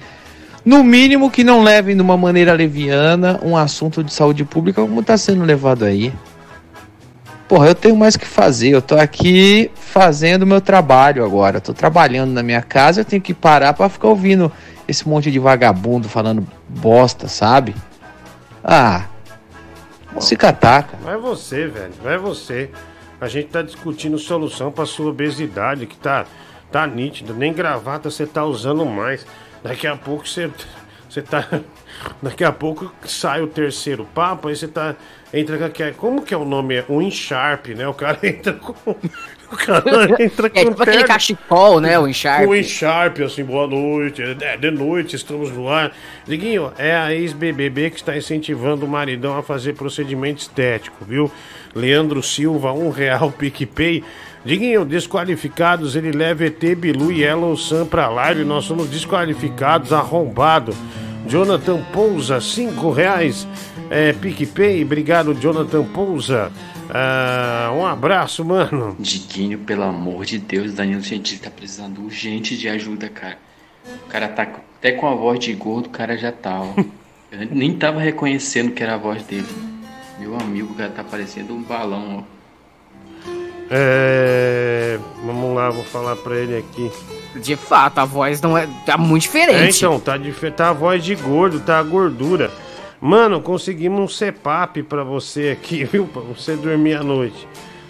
no 0.64 0.84
mínimo 0.84 1.28
que 1.28 1.42
não 1.42 1.60
levem 1.64 1.96
de 1.96 2.02
uma 2.02 2.16
maneira 2.16 2.52
leviana 2.52 3.40
um 3.42 3.56
assunto 3.56 4.04
de 4.04 4.12
saúde 4.12 4.44
pública 4.44 4.80
como 4.80 5.00
está 5.00 5.16
sendo 5.16 5.44
levado 5.44 5.84
aí. 5.84 6.12
Porra, 7.48 7.66
eu 7.66 7.74
tenho 7.74 7.96
mais 7.96 8.14
o 8.14 8.18
que 8.20 8.26
fazer. 8.26 8.70
Eu 8.70 8.80
tô 8.80 8.94
aqui 8.96 9.72
fazendo 9.74 10.46
meu 10.46 10.60
trabalho 10.60 11.24
agora. 11.24 11.56
Eu 11.56 11.60
tô 11.60 11.74
trabalhando 11.74 12.30
na 12.30 12.42
minha 12.44 12.62
casa, 12.62 13.00
eu 13.00 13.04
tenho 13.04 13.20
que 13.20 13.34
parar 13.34 13.74
para 13.74 13.88
ficar 13.88 14.08
ouvindo 14.08 14.50
esse 14.92 15.08
monte 15.08 15.30
de 15.30 15.38
vagabundo 15.38 16.08
falando 16.08 16.46
bosta, 16.68 17.26
sabe? 17.26 17.74
Ah, 18.62 19.06
se 20.20 20.36
catar, 20.36 20.84
cara. 20.84 21.02
Vai 21.02 21.16
você, 21.16 21.66
velho. 21.66 21.92
Vai 22.02 22.16
você. 22.18 22.70
A 23.20 23.28
gente 23.28 23.48
tá 23.48 23.62
discutindo 23.62 24.18
solução 24.18 24.70
pra 24.70 24.86
sua 24.86 25.10
obesidade, 25.10 25.86
que 25.86 25.96
tá, 25.96 26.26
tá 26.70 26.86
nítido. 26.86 27.34
Nem 27.34 27.52
gravata 27.52 28.10
você 28.10 28.26
tá 28.26 28.44
usando 28.44 28.84
mais. 28.84 29.26
Daqui 29.62 29.86
a 29.86 29.96
pouco 29.96 30.28
você, 30.28 30.50
Você 31.08 31.22
tá. 31.22 31.48
Daqui 32.22 32.42
a 32.42 32.52
pouco 32.52 32.92
sai 33.04 33.42
o 33.42 33.46
terceiro 33.46 34.04
papo, 34.14 34.48
aí 34.48 34.56
você 34.56 34.68
tá. 34.68 34.96
Entra 35.32 35.56
com 35.56 35.64
aquele. 35.64 35.92
Como 35.92 36.22
que 36.22 36.34
é 36.34 36.36
o 36.36 36.44
nome? 36.44 36.84
O 36.88 37.00
Incharp, 37.00 37.68
né? 37.68 37.86
O 37.88 37.94
cara 37.94 38.18
entra 38.26 38.52
com. 38.52 38.74
O 39.52 39.56
cara 39.56 39.82
entra 40.22 40.48
com 40.48 40.58
É 40.58 40.64
tipo 40.64 40.82
aquele 40.82 41.04
cachecol, 41.04 41.80
né? 41.80 41.98
O 41.98 42.08
Encharp. 42.08 42.48
O 42.48 42.54
Encharp, 42.54 43.20
assim, 43.20 43.44
boa 43.44 43.66
noite. 43.66 44.22
É, 44.40 44.56
de 44.56 44.70
noite, 44.70 45.14
estamos 45.14 45.52
no 45.52 45.68
ar. 45.68 45.92
Diguinho, 46.26 46.72
é 46.78 46.96
a 46.96 47.14
ex-BBB 47.14 47.90
que 47.90 47.96
está 47.96 48.16
incentivando 48.16 48.86
o 48.86 48.88
maridão 48.88 49.36
a 49.36 49.42
fazer 49.42 49.74
procedimento 49.74 50.40
estético, 50.40 51.04
viu? 51.04 51.30
Leandro 51.74 52.22
Silva, 52.22 52.72
um 52.72 52.90
real 52.90 53.30
PicPay. 53.30 54.02
Diguinho, 54.44 54.84
desqualificados, 54.84 55.94
ele 55.94 56.10
leva 56.10 56.46
ET, 56.46 56.60
Bilu 56.76 57.12
e 57.12 57.20
Yellow 57.20 57.56
Sun 57.56 57.86
pra 57.86 58.08
live. 58.08 58.42
Nós 58.44 58.64
somos 58.64 58.88
desqualificados, 58.88 59.92
arrombado. 59.92 60.74
Jonathan 61.28 61.80
Pousa, 61.92 62.40
cinco 62.40 62.90
reais. 62.90 63.46
É, 63.90 64.12
PicPay, 64.12 64.82
obrigado, 64.82 65.34
Jonathan 65.34 65.84
Pousa. 65.84 66.50
Ah, 66.94 67.70
um 67.74 67.86
abraço, 67.86 68.44
mano. 68.44 68.94
Diguinho, 68.98 69.58
pelo 69.60 69.82
amor 69.82 70.26
de 70.26 70.38
Deus, 70.38 70.74
Danilo 70.74 71.00
Gentili 71.00 71.40
tá 71.40 71.50
precisando 71.50 72.02
urgente 72.02 72.56
de 72.56 72.68
ajuda, 72.68 73.08
cara. 73.08 73.38
O 74.04 74.08
cara 74.10 74.28
tá 74.28 74.42
até 74.42 74.92
com 74.92 75.08
a 75.08 75.14
voz 75.14 75.38
de 75.38 75.52
gordo, 75.54 75.86
o 75.86 75.90
cara 75.90 76.18
já 76.18 76.30
tá, 76.30 76.60
ó. 76.60 76.74
Eu 77.32 77.48
nem 77.50 77.72
tava 77.74 77.98
reconhecendo 77.98 78.72
que 78.72 78.82
era 78.82 78.94
a 78.94 78.98
voz 78.98 79.22
dele. 79.22 79.46
Meu 80.18 80.36
amigo, 80.36 80.74
o 80.74 80.76
cara 80.76 80.90
tá 80.90 81.02
parecendo 81.02 81.54
um 81.54 81.62
balão, 81.62 82.18
ó. 82.28 82.32
É, 83.70 84.98
vamos 85.24 85.54
lá, 85.56 85.70
vou 85.70 85.82
falar 85.84 86.14
pra 86.16 86.36
ele 86.36 86.58
aqui. 86.58 86.92
De 87.40 87.56
fato, 87.56 87.98
a 88.00 88.04
voz 88.04 88.42
não 88.42 88.56
é. 88.58 88.68
tá 88.84 88.98
muito 88.98 89.22
É, 89.22 89.26
diferente. 89.26 89.78
então, 89.78 89.98
tá, 89.98 90.18
dif- 90.18 90.50
tá 90.50 90.68
a 90.68 90.72
voz 90.74 91.02
de 91.02 91.14
gordo, 91.14 91.58
tá 91.60 91.78
a 91.78 91.82
gordura. 91.82 92.50
Mano, 93.02 93.42
conseguimos 93.42 94.00
um 94.00 94.06
CEPAP 94.06 94.84
pra 94.84 95.02
você 95.02 95.50
aqui, 95.50 95.82
viu? 95.92 96.06
Pra 96.06 96.22
você 96.22 96.54
dormir 96.54 96.94
à 96.94 97.02
noite. 97.02 97.48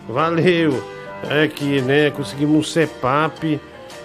Valeu. 0.08 0.82
É 1.28 1.42
aqui, 1.42 1.82
né? 1.82 2.10
Conseguimos 2.10 2.56
um 2.56 2.62
CEPAP. 2.62 3.60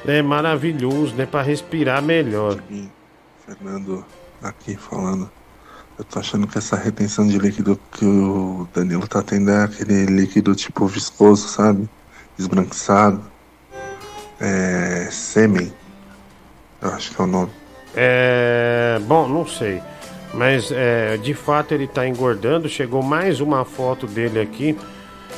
É 0.06 0.22
maravilhoso, 0.22 1.16
né? 1.16 1.26
Pra 1.26 1.42
respirar 1.42 2.02
melhor. 2.02 2.62
Fernando, 3.46 4.06
aqui 4.44 4.76
falando. 4.76 5.32
Eu 5.98 6.04
tô 6.04 6.20
achando 6.20 6.46
que 6.46 6.58
essa 6.58 6.76
retenção 6.76 7.26
de 7.26 7.38
líquido 7.40 7.80
que 7.94 8.06
o 8.06 8.68
Danilo 8.74 9.08
tá 9.08 9.24
tendo 9.24 9.50
é 9.50 9.64
aquele 9.64 10.08
líquido 10.08 10.54
tipo 10.56 10.86
viscoso, 10.88 11.48
sabe? 11.48 11.88
Esbranquiçado. 12.38 13.24
É. 14.42 15.08
sêmen. 15.10 15.72
Eu 16.82 16.90
acho 16.90 17.16
que 17.16 17.22
é 17.22 17.24
o 17.24 17.28
nome. 17.28 17.52
É. 17.96 19.00
Bom, 19.08 19.30
não 19.30 19.48
sei. 19.48 19.82
Mas 20.34 20.72
é, 20.72 21.18
de 21.18 21.34
fato 21.34 21.74
ele 21.74 21.88
tá 21.88 22.08
engordando. 22.08 22.68
Chegou 22.70 23.02
mais 23.02 23.40
uma 23.42 23.64
foto 23.66 24.06
dele 24.08 24.40
aqui. 24.40 24.78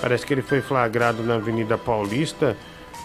Parece 0.01 0.25
que 0.25 0.33
ele 0.33 0.41
foi 0.41 0.61
flagrado 0.61 1.23
na 1.23 1.35
Avenida 1.35 1.77
Paulista. 1.77 2.55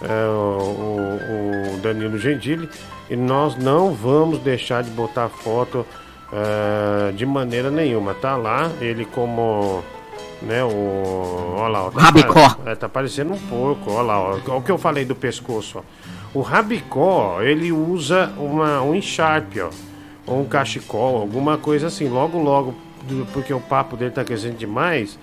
é, 0.03 0.27
o, 0.29 1.77
o- 1.77 1.81
Danilo 1.81 2.19
Gentili. 2.19 2.69
E 3.11 3.17
nós 3.17 3.57
não 3.57 3.93
vamos 3.93 4.39
deixar 4.41 4.83
de 4.83 4.91
botar 4.91 5.29
foto 5.29 5.87
é, 6.33 7.13
de 7.13 7.25
maneira 7.27 7.71
nenhuma. 7.71 8.15
Tá 8.15 8.37
lá, 8.37 8.71
ele 8.81 9.05
como. 9.05 9.83
Né, 10.43 10.63
o. 10.65 11.55
Olha 11.57 11.69
lá, 11.69 11.85
ó, 11.87 11.91
tá, 11.91 12.01
Rabicó. 12.03 12.57
é, 12.67 12.75
tá 12.75 12.89
parecendo 12.89 13.33
um 13.35 13.39
porco, 13.39 13.91
olha 13.93 14.03
lá, 14.03 14.21
ó, 14.21 14.57
o 14.59 14.63
que 14.63 14.71
eu 14.71 14.77
falei 14.77 15.05
do 15.05 15.15
pescoço, 15.15 15.79
ó. 15.79 15.83
O 16.39 16.43
rabicó, 16.43 17.41
ele 17.41 17.71
usa 17.73 18.31
uma, 18.37 18.83
um 18.83 18.95
encharpe, 18.95 19.61
ó, 19.61 19.71
ou 20.27 20.41
um 20.41 20.45
cachecol, 20.45 21.17
alguma 21.17 21.59
coisa 21.59 21.87
assim. 21.89 22.09
Logo, 22.09 22.39
logo, 22.39 22.75
porque 23.33 23.53
o 23.53 23.61
papo 23.61 23.97
dele 23.97 24.11
tá 24.11 24.25
crescendo 24.25 24.57
demais, 24.57 25.19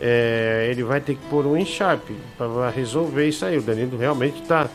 é, 0.00 0.68
ele 0.70 0.82
vai 0.82 1.00
ter 1.00 1.14
que 1.14 1.20
pôr 1.30 1.46
um 1.46 1.56
encharpe 1.56 2.14
para 2.36 2.70
resolver 2.70 3.26
isso 3.28 3.44
aí. 3.44 3.56
O 3.58 3.62
Danilo 3.62 3.96
realmente 3.96 4.42
tá, 4.42 4.68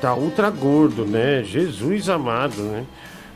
tá 0.00 0.14
ultra 0.14 0.50
gordo, 0.50 1.04
né? 1.04 1.42
Jesus 1.44 2.08
amado, 2.08 2.62
né? 2.62 2.84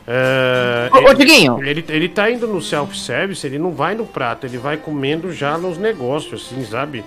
É, 0.09 0.89
Ô, 0.93 0.97
ô, 0.97 0.99
ele- 1.09 1.15
Diguinho. 1.15 1.63
Ele, 1.63 1.83
ele 1.89 2.09
tá 2.09 2.31
indo 2.31 2.47
no 2.47 2.61
self-service, 2.61 3.45
ele 3.45 3.59
não 3.59 3.71
vai 3.71 3.93
no 3.93 4.05
prato, 4.05 4.45
ele 4.45 4.57
vai 4.57 4.77
comendo 4.77 5.31
já 5.33 5.57
nos 5.57 5.77
negócios, 5.77 6.45
assim, 6.45 6.63
sabe? 6.65 7.03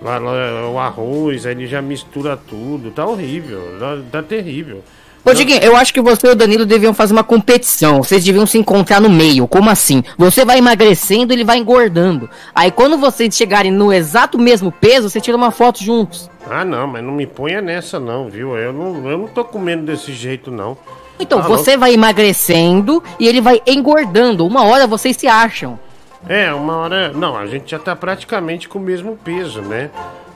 Lá, 0.00 0.16
lá, 0.18 0.70
o 0.70 0.78
arroz, 0.78 1.44
aí 1.44 1.52
ele 1.52 1.66
já 1.66 1.82
mistura 1.82 2.36
tudo, 2.36 2.90
tá 2.90 3.04
horrível, 3.04 3.60
tá, 3.78 3.98
tá 4.12 4.22
terrível. 4.22 4.82
Ô, 5.24 5.34
Diguinho, 5.34 5.60
eu 5.62 5.76
acho 5.76 5.92
que 5.92 6.00
você 6.00 6.26
e 6.28 6.30
o 6.30 6.34
Danilo 6.34 6.64
deviam 6.64 6.94
fazer 6.94 7.12
uma 7.12 7.24
competição. 7.24 8.02
Vocês 8.02 8.24
deviam 8.24 8.46
se 8.46 8.56
encontrar 8.56 8.98
no 9.00 9.10
meio. 9.10 9.46
Como 9.46 9.68
assim? 9.68 10.02
Você 10.16 10.42
vai 10.44 10.56
emagrecendo, 10.58 11.32
ele 11.34 11.44
vai 11.44 11.58
engordando. 11.58 12.30
Aí 12.54 12.70
quando 12.70 12.96
vocês 12.96 13.36
chegarem 13.36 13.70
no 13.70 13.92
exato 13.92 14.38
mesmo 14.38 14.72
peso, 14.72 15.10
você 15.10 15.20
tira 15.20 15.36
uma 15.36 15.50
foto 15.50 15.84
juntos. 15.84 16.30
Ah, 16.50 16.64
não, 16.64 16.86
mas 16.86 17.04
não 17.04 17.12
me 17.12 17.26
ponha 17.26 17.60
nessa 17.60 18.00
não, 18.00 18.28
viu? 18.30 18.56
Eu 18.56 18.72
não, 18.72 19.10
eu 19.10 19.18
não 19.18 19.26
tô 19.28 19.44
comendo 19.44 19.84
desse 19.84 20.14
jeito, 20.14 20.50
não. 20.50 20.78
Então, 21.20 21.42
Tá 21.42 21.48
você 21.48 21.72
louco. 21.72 21.80
vai 21.80 21.92
emagrecendo 21.92 23.02
e 23.20 23.28
ele 23.28 23.40
vai 23.42 23.60
engordando. 23.66 24.46
Uma 24.46 24.64
hora 24.64 24.86
vocês 24.86 25.14
se 25.16 25.26
acham. 25.26 25.78
É, 26.26 26.52
uma 26.54 26.76
hora. 26.76 27.12
Não, 27.12 27.36
a 27.36 27.46
gente 27.46 27.70
já 27.70 27.78
tá 27.78 27.94
praticamente 27.94 28.66
com 28.68 28.78
o 28.78 28.82
mesmo 28.82 29.16
peso, 29.22 29.60
né? 29.60 29.90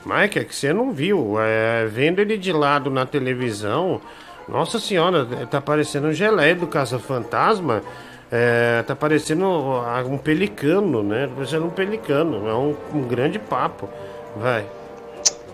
Mike, 0.05 0.37
é 0.37 0.43
que 0.43 0.53
você 0.55 0.71
não 0.71 0.91
viu. 0.91 1.35
É, 1.39 1.87
vendo 1.87 2.19
ele 2.19 2.37
de 2.37 2.51
lado 2.51 2.91
na 2.91 3.05
televisão, 3.05 3.99
nossa 4.47 4.79
senhora, 4.79 5.25
tá 5.49 5.61
parecendo 5.61 6.07
um 6.07 6.13
geleia 6.13 6.55
do 6.55 6.67
Caça-Fantasma. 6.67 7.81
É, 8.31 8.83
tá 8.83 8.95
parecendo 8.95 9.45
ah, 9.45 10.03
um 10.07 10.17
pelicano, 10.17 11.03
né? 11.03 11.27
Tá 11.27 11.33
parecendo 11.35 11.65
um 11.65 11.69
pelicano. 11.69 12.47
É 12.47 12.53
um, 12.53 12.75
um 12.93 13.01
grande 13.03 13.37
papo. 13.37 13.87
Vai. 14.35 14.65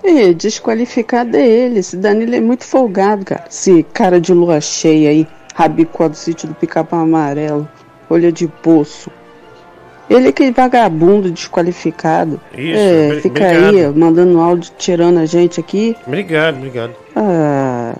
Ih, 0.04 0.34
desqualificado 0.34 1.36
é 1.36 1.46
ele. 1.46 1.80
Esse 1.80 1.98
Danilo 1.98 2.36
é 2.36 2.40
muito 2.40 2.66
folgado, 2.66 3.26
cara. 3.26 3.46
Esse 3.50 3.84
cara 3.84 4.20
de 4.20 4.34
lua 4.34 4.62
cheia 4.62 5.10
aí, 5.10 5.28
rabicó 5.54 6.08
do 6.08 6.16
sítio 6.16 6.48
do 6.48 6.56
pica-pau 6.56 7.02
amarelo, 7.02 7.68
olho 8.10 8.32
de 8.32 8.48
poço. 8.48 9.12
Ele 10.10 10.28
é 10.28 10.30
aquele 10.30 10.52
vagabundo 10.52 11.30
desqualificado. 11.30 12.42
Isso, 12.58 12.80
é, 12.80 13.20
fica 13.22 13.44
obrigado. 13.44 13.76
aí, 13.76 13.94
mandando 13.94 14.40
áudio, 14.40 14.72
tirando 14.78 15.20
a 15.20 15.26
gente 15.26 15.60
aqui. 15.60 15.96
Obrigado, 16.08 16.56
obrigado. 16.56 16.96
Ah, 17.16 17.94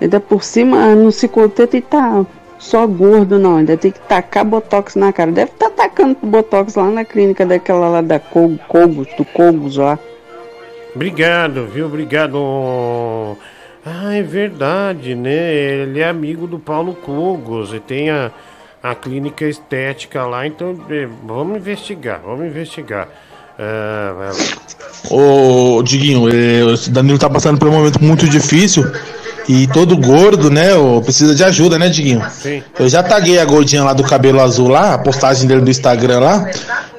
ainda 0.00 0.20
por 0.20 0.42
cima 0.42 0.76
ah, 0.76 0.94
não 0.94 1.10
se 1.10 1.28
contenta 1.28 1.76
e 1.76 1.80
tá 1.80 2.24
só 2.58 2.86
gordo, 2.86 3.38
não. 3.38 3.56
Ainda 3.56 3.76
tem 3.76 3.90
que 3.90 4.00
tacar 4.00 4.44
botox 4.44 4.94
na 4.94 5.12
cara. 5.12 5.32
Deve 5.32 5.50
estar 5.50 5.70
tá 5.70 5.88
tacando 5.88 6.16
botox 6.22 6.74
lá 6.74 6.90
na 6.90 7.04
clínica 7.04 7.44
daquela 7.46 7.88
lá 7.88 8.02
da 8.02 8.20
Cog- 8.20 8.60
Cogos, 8.68 9.08
do 9.16 9.24
Cogos 9.24 9.76
lá. 9.78 9.98
Obrigado, 10.94 11.66
viu? 11.66 11.86
Obrigado. 11.86 13.36
Ah, 13.84 14.14
é 14.14 14.22
verdade, 14.22 15.14
né? 15.14 15.54
Ele 15.54 16.00
é 16.00 16.08
amigo 16.08 16.46
do 16.46 16.58
Paulo 16.58 16.94
Cogos 16.94 17.72
e 17.72 17.80
tem 17.80 18.10
a, 18.10 18.30
a 18.82 18.94
clínica 18.94 19.46
estética 19.46 20.26
lá, 20.26 20.46
então 20.46 20.76
eh, 20.90 21.08
vamos 21.24 21.56
investigar, 21.56 22.20
vamos 22.22 22.46
investigar. 22.46 23.08
Ah. 23.58 24.32
Ô, 25.10 25.82
Diguinho, 25.82 26.28
eh, 26.28 26.62
o 26.62 26.90
Danilo 26.90 27.18
tá 27.18 27.30
passando 27.30 27.58
por 27.58 27.68
um 27.68 27.72
momento 27.72 28.02
muito 28.02 28.28
difícil 28.28 28.84
e 29.48 29.66
todo 29.66 29.96
gordo, 29.96 30.50
né? 30.50 30.68
precisa 31.02 31.34
de 31.34 31.42
ajuda, 31.44 31.78
né, 31.78 31.88
Diguinho? 31.88 32.22
Sim. 32.30 32.62
Eu 32.78 32.88
já 32.88 33.02
taguei 33.02 33.38
a 33.38 33.44
gordinha 33.44 33.84
lá 33.84 33.92
do 33.92 34.02
cabelo 34.02 34.40
azul 34.40 34.68
lá, 34.68 34.94
a 34.94 34.98
postagem 34.98 35.46
dele 35.46 35.60
do 35.60 35.70
Instagram 35.70 36.20
lá, 36.20 36.50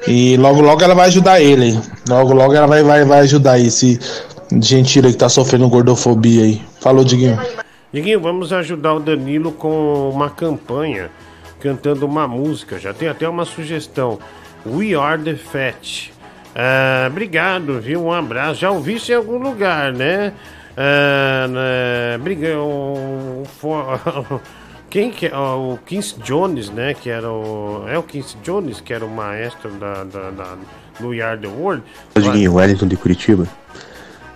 e 0.06 0.36
logo 0.36 0.60
logo 0.60 0.82
ela 0.82 0.94
vai 0.94 1.08
ajudar 1.08 1.40
ele. 1.40 1.78
Logo 2.08 2.32
logo 2.32 2.54
ela 2.54 2.66
vai, 2.66 2.82
vai, 2.82 3.04
vai 3.04 3.20
ajudar 3.20 3.58
esse 3.58 3.98
gentile 4.60 5.12
que 5.12 5.18
tá 5.18 5.28
sofrendo 5.28 5.68
gordofobia 5.68 6.44
aí. 6.44 6.62
Falou, 6.80 7.04
Diguinho. 7.04 7.38
Diguinho, 7.92 8.20
vamos 8.20 8.52
ajudar 8.52 8.94
o 8.94 9.00
Danilo 9.00 9.52
com 9.52 10.10
uma 10.10 10.30
campanha, 10.30 11.10
cantando 11.60 12.06
uma 12.06 12.26
música. 12.26 12.78
Já 12.78 12.92
tem 12.92 13.08
até 13.08 13.28
uma 13.28 13.44
sugestão. 13.44 14.18
We 14.66 14.94
Are 14.94 15.20
The 15.22 15.34
Fat. 15.34 16.12
Ah, 16.54 17.06
obrigado, 17.10 17.80
viu? 17.80 18.04
Um 18.04 18.12
abraço. 18.12 18.60
Já 18.60 18.70
ouvi 18.70 18.94
isso 18.94 19.10
em 19.10 19.14
algum 19.14 19.38
lugar, 19.38 19.92
né? 19.92 20.32
Né, 20.76 22.18
briga- 22.18 22.58
o- 22.58 23.42
o 23.44 24.40
Quem 24.90 25.10
que 25.10 25.26
é? 25.26 25.34
O 25.36 25.78
Quincy 25.86 26.16
Jones, 26.22 26.68
né? 26.68 26.92
Que 26.92 27.08
era 27.08 27.30
o. 27.30 27.84
É 27.88 27.96
o 27.96 28.02
Quincy 28.02 28.36
Jones, 28.44 28.80
que 28.80 28.92
era 28.92 29.04
o 29.04 29.08
maestro 29.10 29.70
da, 29.70 30.04
da, 30.04 30.30
da, 30.30 30.54
do 31.00 31.10
The 31.40 31.48
World. 31.48 31.82
Diguinho, 32.14 32.54
Wellington 32.54 32.88
de 32.88 32.96
Curitiba. 32.96 33.46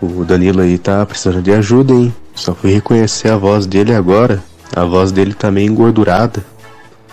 O 0.01 0.25
Danilo 0.25 0.63
aí 0.63 0.79
tá 0.79 1.05
precisando 1.05 1.43
de 1.43 1.53
ajuda, 1.53 1.93
hein? 1.93 2.15
Só 2.35 2.55
fui 2.55 2.71
reconhecer 2.73 3.29
a 3.31 3.37
voz 3.37 3.67
dele 3.67 3.95
agora. 3.95 4.43
A 4.75 4.85
voz 4.85 5.13
dele 5.13 5.35
tá 5.35 5.51
meio 5.51 5.71
engordurada. 5.71 6.43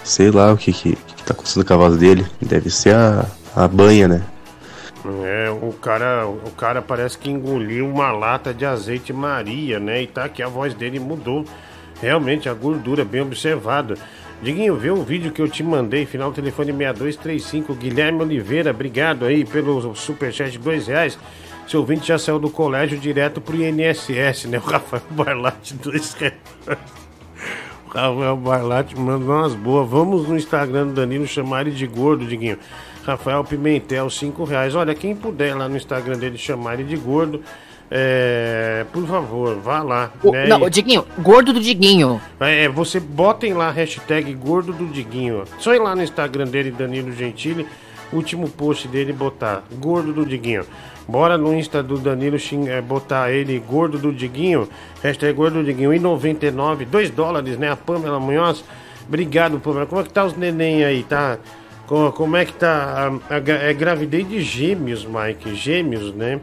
Sei 0.05 0.31
lá 0.31 0.53
o 0.53 0.57
que 0.57 0.71
que, 0.71 0.95
que 0.95 1.23
tá 1.23 1.33
acontecendo 1.33 1.65
com 1.65 1.73
a 1.73 1.77
voz 1.77 1.97
dele. 1.97 2.25
Deve 2.41 2.69
ser 2.69 2.95
a, 2.95 3.25
a 3.55 3.67
banha, 3.67 4.07
né? 4.07 4.21
É, 5.05 5.49
o 5.49 5.73
cara, 5.73 6.25
o 6.27 6.51
cara 6.51 6.81
parece 6.81 7.17
que 7.17 7.29
engoliu 7.29 7.87
uma 7.87 8.11
lata 8.11 8.53
de 8.53 8.65
azeite 8.65 9.11
Maria, 9.11 9.79
né? 9.79 10.01
E 10.01 10.07
tá 10.07 10.25
aqui 10.25 10.41
a 10.41 10.47
voz 10.47 10.73
dele 10.73 10.99
mudou. 10.99 11.45
Realmente 12.01 12.47
a 12.47 12.53
gordura 12.53 13.03
bem 13.03 13.21
observada. 13.21 13.95
Diguinho, 14.41 14.75
vê 14.75 14.91
o 14.91 15.03
vídeo 15.03 15.31
que 15.31 15.41
eu 15.41 15.47
te 15.47 15.63
mandei, 15.63 16.05
final 16.05 16.31
telefone 16.31 16.71
6235. 16.71 17.75
Guilherme 17.75 18.21
Oliveira, 18.21 18.71
obrigado 18.71 19.25
aí 19.25 19.45
pelo 19.45 19.95
superchat 19.95 20.51
de 20.51 20.59
dois 20.59 20.87
reais. 20.87 21.17
Seu 21.67 21.79
ouvinte 21.79 22.07
já 22.07 22.17
saiu 22.17 22.39
do 22.39 22.49
colégio 22.49 22.97
direto 22.97 23.39
pro 23.39 23.55
INSS, 23.55 24.45
né? 24.45 24.57
O 24.57 24.61
Rafael 24.61 25.03
Barlatti, 25.11 25.73
dois 25.75 26.13
reais. 26.13 26.35
O 27.87 27.89
Rafael 27.93 28.37
Barlatti 28.37 28.99
mandou 28.99 29.35
umas 29.35 29.53
boas. 29.53 29.89
Vamos 29.89 30.27
no 30.27 30.35
Instagram 30.35 30.87
do 30.87 30.93
Danilo 30.93 31.27
chamar 31.27 31.67
ele 31.67 31.75
de 31.75 31.87
gordo, 31.87 32.25
Diguinho. 32.25 32.57
Rafael 33.05 33.43
Pimentel, 33.43 34.09
cinco 34.09 34.43
reais. 34.43 34.75
Olha, 34.75 34.95
quem 34.95 35.15
puder 35.15 35.55
lá 35.55 35.67
no 35.67 35.75
Instagram 35.77 36.17
dele 36.17 36.37
chamar 36.37 36.75
ele 36.75 36.83
de 36.85 36.95
gordo, 36.95 37.41
é, 37.91 38.85
por 38.91 39.05
favor, 39.05 39.55
vá 39.59 39.83
lá. 39.83 40.11
O- 40.23 40.31
né? 40.31 40.47
não, 40.47 40.61
E- 40.61 40.63
o 40.63 40.69
Diguinho, 40.69 41.05
gordo 41.19 41.53
do 41.53 41.59
Diguinho. 41.59 42.19
é, 42.39 42.67
você 42.69 42.99
botem 42.99 43.53
lá 43.53 43.67
a 43.67 43.71
hashtag 43.71 44.33
gordo 44.33 44.73
do 44.73 44.87
Diguinho. 44.87 45.43
Só 45.59 45.73
ir 45.75 45.79
lá 45.79 45.95
no 45.95 46.01
Instagram 46.01 46.45
dele, 46.47 46.71
Danilo 46.71 47.11
Gentili, 47.11 47.67
último 48.11 48.49
post 48.49 48.87
dele 48.87 49.13
botar 49.13 49.63
gordo 49.73 50.13
do 50.13 50.25
Diguinho. 50.25 50.65
Bora 51.07 51.37
no 51.37 51.53
Insta 51.53 51.83
do 51.83 51.97
Danilo 51.97 52.37
é, 52.69 52.79
botar 52.81 53.29
ele 53.31 53.59
gordo 53.59 53.97
do 53.97 54.13
Diguinho, 54.13 54.69
hashtag 55.01 55.33
gordo 55.33 55.55
do 55.59 55.63
Diguinho, 55.65 55.93
e 55.93 55.99
99, 55.99 56.85
2 56.85 57.09
dólares, 57.09 57.57
né? 57.57 57.69
A 57.69 57.75
Pamela 57.75 58.19
Munhoz. 58.21 58.63
Obrigado, 59.05 59.59
Pamela. 59.59 59.85
Como 59.85 59.99
é 59.99 60.03
que 60.05 60.09
tá 60.11 60.23
os 60.23 60.35
neném 60.37 60.85
aí, 60.85 61.03
tá? 61.03 61.37
Co- 61.93 62.11
Como 62.11 62.35
é 62.35 62.43
que 62.43 62.53
tá 62.53 63.11
a, 63.29 63.35
a 63.35 63.69
é 63.69 63.71
gravidez 63.73 64.27
de 64.27 64.41
gêmeos, 64.41 65.05
Mike? 65.05 65.53
Gêmeos, 65.53 66.11
né? 66.15 66.39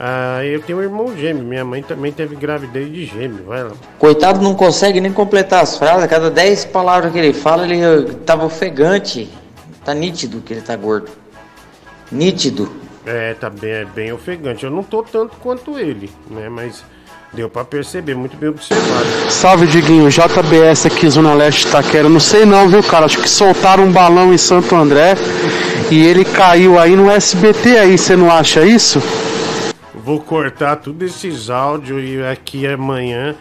Ah, 0.00 0.42
eu 0.42 0.62
tenho 0.62 0.78
um 0.78 0.82
irmão 0.82 1.14
gêmeo, 1.14 1.44
minha 1.44 1.62
mãe 1.62 1.82
também 1.82 2.10
teve 2.10 2.34
gravidez 2.34 2.90
de 2.90 3.04
gêmeo, 3.04 3.44
vai 3.44 3.64
lá. 3.64 3.72
Coitado 3.98 4.40
não 4.40 4.54
consegue 4.54 5.02
nem 5.02 5.12
completar 5.12 5.62
as 5.62 5.76
frases. 5.76 6.08
Cada 6.08 6.30
10 6.30 6.64
palavras 6.64 7.12
que 7.12 7.18
ele 7.18 7.34
fala, 7.34 7.64
ele 7.64 7.80
eh, 7.82 8.14
tava 8.24 8.46
ofegante. 8.46 9.28
Tá 9.84 9.92
nítido 9.92 10.40
que 10.40 10.54
ele 10.54 10.62
tá 10.62 10.74
gordo. 10.74 11.10
Nítido. 12.10 12.72
É, 13.04 13.34
tá 13.34 13.50
bem, 13.50 13.70
é 13.70 13.84
bem 13.84 14.10
ofegante. 14.10 14.64
Eu 14.64 14.70
não 14.70 14.82
tô 14.82 15.02
tanto 15.02 15.36
quanto 15.36 15.78
ele, 15.78 16.10
né? 16.30 16.48
Mas 16.48 16.82
deu 17.34 17.50
pra 17.50 17.64
perceber, 17.64 18.14
muito 18.14 18.36
bem 18.36 18.48
observado. 18.48 19.06
Salve, 19.28 19.66
Diguinho. 19.66 20.08
JBS 20.08 20.86
aqui, 20.86 21.08
Zona 21.10 21.34
Leste 21.34 21.66
Taquera. 21.66 22.08
Não 22.08 22.20
sei 22.20 22.44
não, 22.46 22.68
viu, 22.68 22.82
cara? 22.82 23.06
Acho 23.06 23.18
que 23.18 23.28
soltaram 23.28 23.84
um 23.84 23.92
balão 23.92 24.32
em 24.32 24.38
Santo 24.38 24.74
André 24.74 25.14
e 25.90 26.04
ele 26.04 26.24
caiu 26.24 26.78
aí 26.78 26.96
no 26.96 27.10
SBT 27.10 27.76
aí, 27.78 27.98
você 27.98 28.16
não 28.16 28.30
acha 28.30 28.64
isso? 28.64 29.02
Vou 29.94 30.20
cortar 30.20 30.76
todos 30.76 31.10
esses 31.10 31.50
áudios 31.50 32.02
e 32.04 32.22
aqui 32.22 32.66
amanhã 32.66 33.34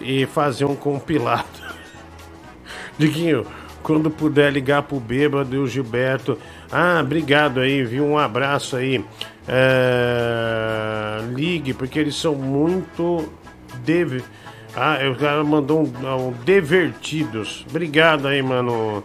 e 0.00 0.26
fazer 0.26 0.64
um 0.64 0.74
compilado. 0.74 1.44
Diguinho, 2.98 3.46
quando 3.82 4.10
puder 4.10 4.52
ligar 4.52 4.82
pro 4.82 4.98
bêbado 4.98 5.54
e 5.54 5.58
o 5.58 5.66
Gilberto. 5.66 6.38
Ah, 6.72 6.98
obrigado 7.00 7.60
aí, 7.60 7.84
viu? 7.84 8.04
Um 8.04 8.18
abraço 8.18 8.76
aí. 8.76 9.04
É, 9.48 11.20
Ligue, 11.34 11.74
porque 11.74 11.98
eles 11.98 12.16
são 12.16 12.34
muito. 12.34 13.32
Deve... 13.84 14.22
Ah, 14.74 14.98
o 15.10 15.16
cara 15.16 15.42
mandou 15.42 15.80
um, 15.80 16.28
um 16.28 16.32
divertidos. 16.44 17.64
Obrigado 17.70 18.28
aí, 18.28 18.42
mano. 18.42 19.02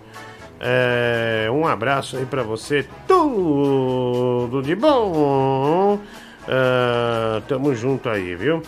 É, 0.60 1.48
um 1.52 1.66
abraço 1.66 2.18
aí 2.18 2.26
pra 2.26 2.44
você. 2.44 2.86
Tudo 3.08 4.62
de 4.62 4.76
bom. 4.76 6.00
Ah, 6.48 7.42
tamo 7.48 7.74
junto 7.74 8.10
aí, 8.10 8.36
viu? 8.36 8.62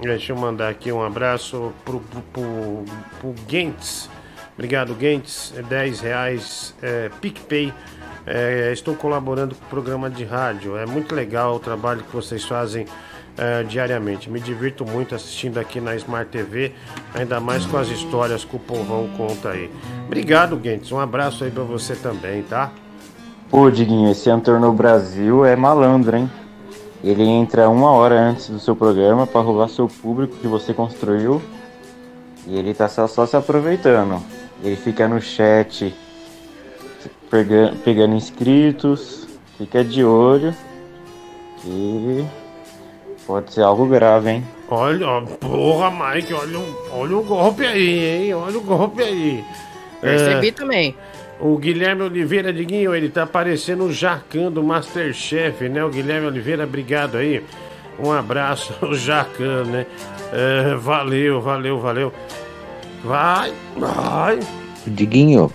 Deixa 0.00 0.32
eu 0.32 0.36
mandar 0.36 0.68
aqui 0.68 0.92
um 0.92 1.02
abraço 1.02 1.72
pro, 1.84 2.00
pro, 2.00 2.20
pro, 2.20 2.84
pro 3.20 3.34
Gentes. 3.48 4.10
Obrigado, 4.54 4.96
Gentes. 4.98 5.54
É 5.56 5.62
10 5.62 6.00
reais. 6.00 6.74
É, 6.82 7.10
PicPay. 7.20 7.72
É, 8.26 8.72
estou 8.72 8.94
colaborando 8.94 9.54
com 9.54 9.64
o 9.64 9.68
programa 9.68 10.08
de 10.08 10.24
rádio. 10.24 10.76
É 10.76 10.86
muito 10.86 11.14
legal 11.14 11.56
o 11.56 11.58
trabalho 11.58 12.02
que 12.02 12.14
vocês 12.14 12.44
fazem 12.44 12.86
é, 13.36 13.62
diariamente. 13.62 14.30
Me 14.30 14.40
divirto 14.40 14.84
muito 14.84 15.14
assistindo 15.14 15.58
aqui 15.58 15.80
na 15.80 15.94
Smart 15.96 16.30
TV, 16.30 16.72
ainda 17.14 17.40
mais 17.40 17.66
com 17.66 17.76
as 17.76 17.88
histórias 17.88 18.44
que 18.44 18.56
o 18.56 18.58
povão 18.58 19.08
conta 19.16 19.50
aí. 19.50 19.70
Obrigado, 20.06 20.58
Gentes. 20.62 20.90
Um 20.92 21.00
abraço 21.00 21.44
aí 21.44 21.50
pra 21.50 21.64
você 21.64 21.94
também, 21.94 22.42
tá? 22.42 22.72
Pô, 23.50 23.70
Diguinho, 23.70 24.10
esse 24.10 24.30
Antorno 24.30 24.72
Brasil 24.72 25.44
é 25.44 25.54
malandro, 25.54 26.16
hein? 26.16 26.30
Ele 27.02 27.22
entra 27.22 27.68
uma 27.68 27.90
hora 27.90 28.18
antes 28.18 28.48
do 28.48 28.58
seu 28.58 28.74
programa 28.74 29.26
pra 29.26 29.42
roubar 29.42 29.68
seu 29.68 29.86
público 29.86 30.36
que 30.36 30.46
você 30.46 30.72
construiu. 30.72 31.42
E 32.46 32.56
ele 32.56 32.72
tá 32.72 32.88
só, 32.88 33.06
só 33.06 33.26
se 33.26 33.36
aproveitando. 33.36 34.22
Ele 34.62 34.76
fica 34.76 35.06
no 35.06 35.20
chat 35.20 35.94
pega- 37.34 37.74
pegando 37.84 38.14
inscritos. 38.14 39.26
Fica 39.58 39.82
de 39.82 40.04
olho. 40.04 40.54
Que 41.60 42.24
pode 43.26 43.52
ser 43.52 43.62
algo 43.62 43.86
grave, 43.86 44.30
hein? 44.30 44.44
Olha, 44.68 45.06
ó, 45.08 45.20
porra, 45.22 45.90
Mike, 45.90 46.32
olha, 46.32 46.58
o- 46.58 46.76
olha 46.92 47.16
o 47.16 47.22
golpe 47.24 47.64
aí, 47.66 48.26
hein? 48.26 48.34
Olha 48.34 48.58
o 48.58 48.60
golpe 48.60 49.02
aí. 49.02 49.44
Percebi 50.00 50.48
É, 50.48 50.52
também. 50.52 50.94
O 51.40 51.56
Guilherme 51.58 52.02
Oliveira, 52.02 52.52
Diguinho, 52.52 52.94
ele 52.94 53.08
tá 53.08 53.26
parecendo 53.26 53.84
o 53.84 53.92
Jacan 53.92 54.50
do 54.52 54.62
Masterchef, 54.62 55.68
né? 55.68 55.84
O 55.84 55.90
Guilherme 55.90 56.26
Oliveira, 56.28 56.64
obrigado 56.64 57.16
aí. 57.16 57.42
Um 57.98 58.12
abraço, 58.12 58.72
o 58.84 58.94
Jacan, 58.94 59.64
né? 59.64 59.86
É, 60.32 60.74
valeu, 60.76 61.40
valeu, 61.40 61.78
valeu. 61.80 62.12
Vai, 63.04 63.52
vai. 63.76 64.38
Diguinho, 64.86 65.50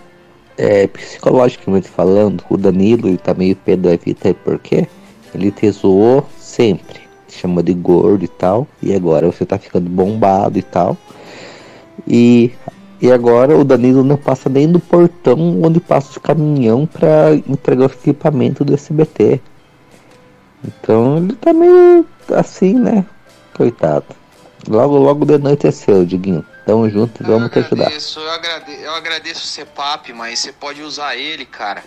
é, 0.59 0.87
psicologicamente 0.87 1.87
falando, 1.87 2.43
o 2.49 2.57
Danilo 2.57 3.07
ele 3.07 3.17
tá 3.17 3.33
meio 3.33 3.55
pé 3.55 3.77
da 3.77 3.95
vida, 3.95 4.19
sabe 4.21 4.37
por 4.43 4.59
quê? 4.59 4.89
Ele 5.33 5.51
te 5.51 5.71
zoou 5.71 6.27
sempre, 6.37 6.99
te 7.29 7.37
chamou 7.37 7.63
de 7.63 7.73
gordo 7.73 8.25
e 8.25 8.27
tal, 8.27 8.67
e 8.83 8.93
agora 8.93 9.25
você 9.25 9.45
tá 9.45 9.57
ficando 9.57 9.89
bombado 9.89 10.59
e 10.59 10.61
tal. 10.61 10.97
E, 12.05 12.51
e 13.01 13.09
agora 13.09 13.57
o 13.57 13.63
Danilo 13.63 14.03
não 14.03 14.17
passa 14.17 14.49
nem 14.49 14.69
do 14.69 14.81
portão 14.81 15.61
onde 15.63 15.79
passa 15.79 16.19
o 16.19 16.21
caminhão 16.21 16.85
pra 16.85 17.33
entregar 17.47 17.83
o 17.83 17.93
equipamento 17.93 18.65
do 18.65 18.73
SBT. 18.73 19.39
Então 20.65 21.19
ele 21.19 21.33
tá 21.33 21.53
meio 21.53 22.05
assim, 22.35 22.73
né? 22.73 23.05
Coitado. 23.55 24.07
Logo, 24.67 24.97
logo 24.97 25.25
de 25.25 25.67
é 25.67 25.71
seu, 25.71 26.05
Diguinho. 26.05 26.43
Tamo 26.65 26.89
junto 26.89 27.23
vamos 27.23 27.49
te 27.51 27.59
ajudar. 27.59 27.85
Agradeço, 27.85 28.19
eu, 28.19 28.31
agrade- 28.31 28.81
eu 28.81 28.91
agradeço 28.93 29.43
o 29.43 29.47
CEPAP, 29.47 30.13
mas 30.13 30.39
você 30.39 30.51
pode 30.51 30.81
usar 30.81 31.15
ele, 31.15 31.45
cara. 31.45 31.83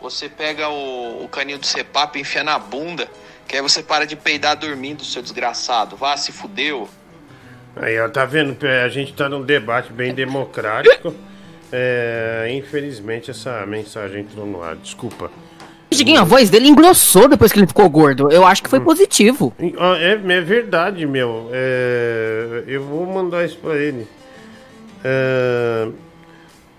Você 0.00 0.28
pega 0.28 0.68
o, 0.68 1.24
o 1.24 1.28
caninho 1.28 1.58
do 1.58 1.66
CEPAP 1.66 2.16
e 2.16 2.22
enfia 2.22 2.42
na 2.42 2.58
bunda, 2.58 3.08
que 3.46 3.54
aí 3.56 3.62
você 3.62 3.82
para 3.82 4.06
de 4.06 4.16
peidar 4.16 4.56
dormindo, 4.56 5.04
seu 5.04 5.22
desgraçado. 5.22 5.96
Vá, 5.96 6.16
se 6.16 6.32
fudeu. 6.32 6.88
Aí, 7.76 7.98
ó, 8.00 8.08
tá 8.08 8.24
vendo? 8.24 8.56
A 8.84 8.88
gente 8.88 9.12
tá 9.12 9.28
num 9.28 9.42
debate 9.42 9.92
bem 9.92 10.14
democrático. 10.14 11.14
É, 11.70 12.48
infelizmente, 12.52 13.30
essa 13.30 13.64
mensagem 13.66 14.20
entrou 14.22 14.44
no 14.46 14.62
ar. 14.62 14.76
Desculpa. 14.76 15.30
Diguinho, 15.96 16.20
a 16.20 16.24
voz 16.24 16.50
dele 16.50 16.68
engrossou 16.68 17.28
depois 17.28 17.52
que 17.52 17.58
ele 17.58 17.66
ficou 17.66 17.88
gordo. 17.88 18.30
Eu 18.30 18.46
acho 18.46 18.62
que 18.62 18.68
foi 18.70 18.80
positivo. 18.80 19.52
Ah, 19.78 19.96
É, 19.98 20.12
é 20.12 20.40
verdade, 20.40 21.06
meu. 21.06 21.48
É, 21.52 22.64
eu 22.66 22.82
vou 22.84 23.06
mandar 23.06 23.44
isso 23.44 23.58
pra 23.58 23.76
ele. 23.76 24.06
É, 25.04 25.88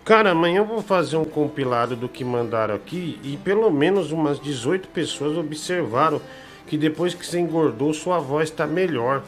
cara, 0.05 0.31
amanhã 0.31 0.59
eu 0.59 0.65
vou 0.65 0.81
fazer 0.81 1.17
um 1.17 1.25
compilado 1.25 1.95
do 1.95 2.07
que 2.07 2.23
mandaram 2.23 2.75
aqui 2.75 3.19
e 3.23 3.37
pelo 3.37 3.69
menos 3.71 4.11
umas 4.11 4.39
18 4.39 4.87
pessoas 4.89 5.37
observaram 5.37 6.21
que 6.67 6.77
depois 6.77 7.13
que 7.13 7.25
você 7.25 7.39
engordou, 7.39 7.93
sua 7.93 8.19
voz 8.19 8.49
tá 8.49 8.65
melhor. 8.65 9.23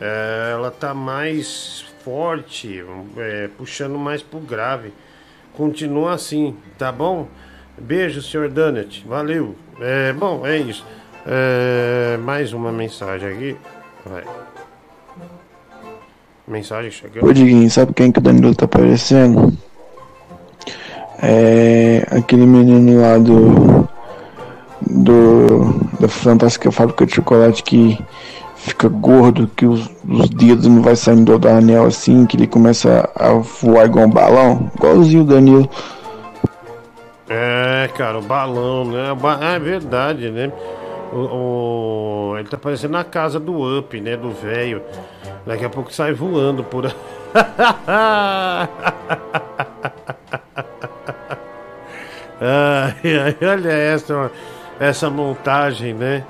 É, 0.00 0.50
ela 0.52 0.70
tá 0.70 0.92
mais 0.92 1.84
forte, 2.04 2.84
é, 3.16 3.48
puxando 3.56 3.96
mais 3.96 4.22
pro 4.22 4.40
grave. 4.40 4.92
Continua 5.54 6.14
assim, 6.14 6.56
tá 6.76 6.90
bom? 6.90 7.28
Beijo, 7.78 8.22
senhor 8.22 8.48
Dunnett. 8.48 9.04
Valeu. 9.08 9.54
É, 9.80 10.12
bom, 10.12 10.46
é 10.46 10.58
isso. 10.58 10.84
É, 11.26 12.16
mais 12.18 12.52
uma 12.52 12.70
mensagem 12.70 13.28
aqui. 13.28 13.56
Vai. 14.06 14.22
Mensagem 16.46 16.90
chegando. 16.90 17.26
Ô 17.26 17.32
Diguinho, 17.32 17.70
sabe 17.70 17.92
quem 17.94 18.12
que 18.12 18.18
o 18.18 18.22
Danilo 18.22 18.54
tá 18.54 18.68
parecendo? 18.68 19.52
É 21.22 22.06
aquele 22.10 22.46
menino 22.46 23.00
lá 23.00 23.16
do. 23.18 23.88
do. 24.80 25.80
da 25.98 26.08
Fantástica 26.08 26.70
Fábrica 26.70 27.06
de 27.06 27.14
Chocolate 27.14 27.62
que 27.62 27.98
fica 28.56 28.88
gordo, 28.88 29.50
que 29.56 29.66
os, 29.66 29.90
os 30.08 30.28
dedos 30.28 30.66
não 30.66 30.82
vai 30.82 30.96
saindo 30.96 31.38
do 31.38 31.48
anel 31.48 31.86
assim, 31.86 32.24
que 32.26 32.36
ele 32.36 32.46
começa 32.46 33.08
a 33.14 33.32
voar 33.32 33.86
igual 33.86 34.06
um 34.06 34.10
balão, 34.10 34.70
igualzinho 34.76 35.22
o 35.22 35.26
Danilo. 35.26 35.68
É, 37.28 37.88
cara, 37.96 38.18
o 38.18 38.22
balão, 38.22 38.84
né? 38.84 39.14
Ba- 39.14 39.38
É 39.42 39.58
verdade, 39.58 40.30
né? 40.30 40.52
O, 41.12 42.32
o- 42.32 42.38
Ele 42.38 42.48
tá 42.48 42.56
parecendo 42.58 42.92
na 42.92 43.04
casa 43.04 43.38
do 43.40 43.78
Up, 43.78 43.98
né? 44.00 44.16
Do 44.16 44.30
velho. 44.30 44.82
Daqui 45.46 45.64
a 45.64 45.70
pouco 45.70 45.92
sai 45.92 46.12
voando 46.12 46.62
por 46.64 46.84
ai, 52.40 53.36
olha 53.42 53.72
essa, 53.72 54.30
essa 54.80 55.10
montagem, 55.10 55.94
né? 55.94 56.24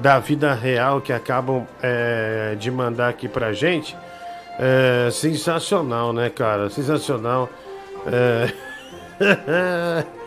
Da 0.00 0.18
vida 0.18 0.54
real 0.54 1.00
que 1.00 1.12
acabam 1.12 1.66
é, 1.82 2.54
de 2.58 2.70
mandar 2.70 3.08
aqui 3.08 3.28
pra 3.28 3.52
gente. 3.52 3.96
É, 4.58 5.08
sensacional, 5.10 6.12
né, 6.12 6.30
cara? 6.30 6.70
Sensacional. 6.70 7.48
É... 8.06 8.52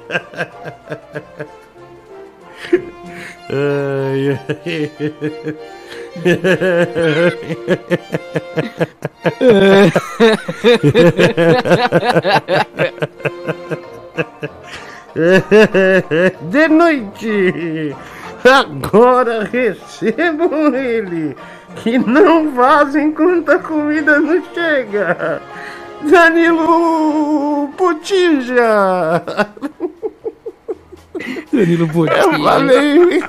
Ai, 3.50 4.40
De 16.42 16.68
noite, 16.68 17.96
agora 18.44 19.44
recebo 19.46 20.76
ele, 20.76 21.36
que 21.76 21.98
não 21.98 22.52
vaza 22.54 23.00
enquanto 23.00 23.50
a 23.50 23.60
comida 23.60 24.20
não 24.20 24.44
chega. 24.54 25.42
Danilo 26.04 27.70
Potija! 27.78 29.24
Danilo 31.52 31.88
Potija. 31.88 32.22
Eu 32.22 32.44
falei. 32.44 33.24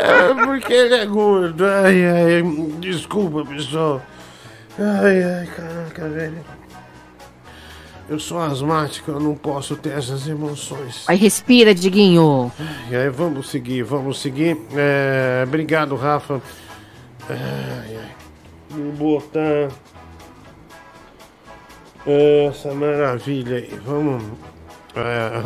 É 0.00 0.44
porque 0.44 0.72
ele 0.72 0.94
é 0.94 1.06
gordo. 1.06 1.64
Ai, 1.64 2.04
ai, 2.04 2.42
desculpa, 2.78 3.44
pessoal. 3.44 4.02
Ai, 4.78 5.22
ai, 5.22 5.46
caraca, 5.46 6.08
velho. 6.08 6.44
Eu 8.08 8.18
sou 8.18 8.38
asmático, 8.40 9.10
eu 9.10 9.20
não 9.20 9.34
posso 9.34 9.76
ter 9.76 9.90
essas 9.90 10.26
emoções. 10.26 11.04
Vai, 11.06 11.16
respira, 11.16 11.74
Diguinho. 11.74 12.50
E 12.90 12.96
aí, 12.96 13.10
vamos 13.10 13.50
seguir, 13.50 13.82
vamos 13.82 14.20
seguir. 14.20 14.56
É, 14.74 15.44
obrigado, 15.46 15.94
Rafa. 15.94 16.40
Ai, 17.28 17.96
ai. 17.96 18.10
Vou 18.70 18.92
botar 18.92 19.68
essa 22.06 22.72
maravilha 22.74 23.56
aí. 23.56 23.78
Vamos. 23.84 24.22
É... 24.94 25.42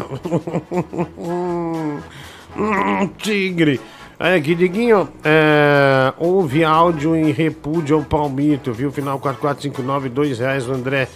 Tigre. 3.18 3.80
É, 4.18 4.34
aqui, 4.34 4.54
Diguinho, 4.54 5.08
é, 5.24 6.12
houve 6.16 6.62
áudio 6.62 7.16
em 7.16 7.32
repúdio 7.32 7.96
ao 7.96 8.04
Palmito, 8.04 8.72
viu? 8.72 8.92
Final 8.92 9.18
4459, 9.18 10.08
dois 10.08 10.38
reais, 10.38 10.68
o 10.68 10.72
André 10.72 11.08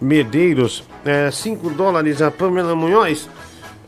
Medeiros. 0.00 0.84
É, 1.04 1.28
5 1.28 1.70
dólares 1.70 2.22
a 2.22 2.30
Pamela 2.30 2.76
Munhoz. 2.76 3.28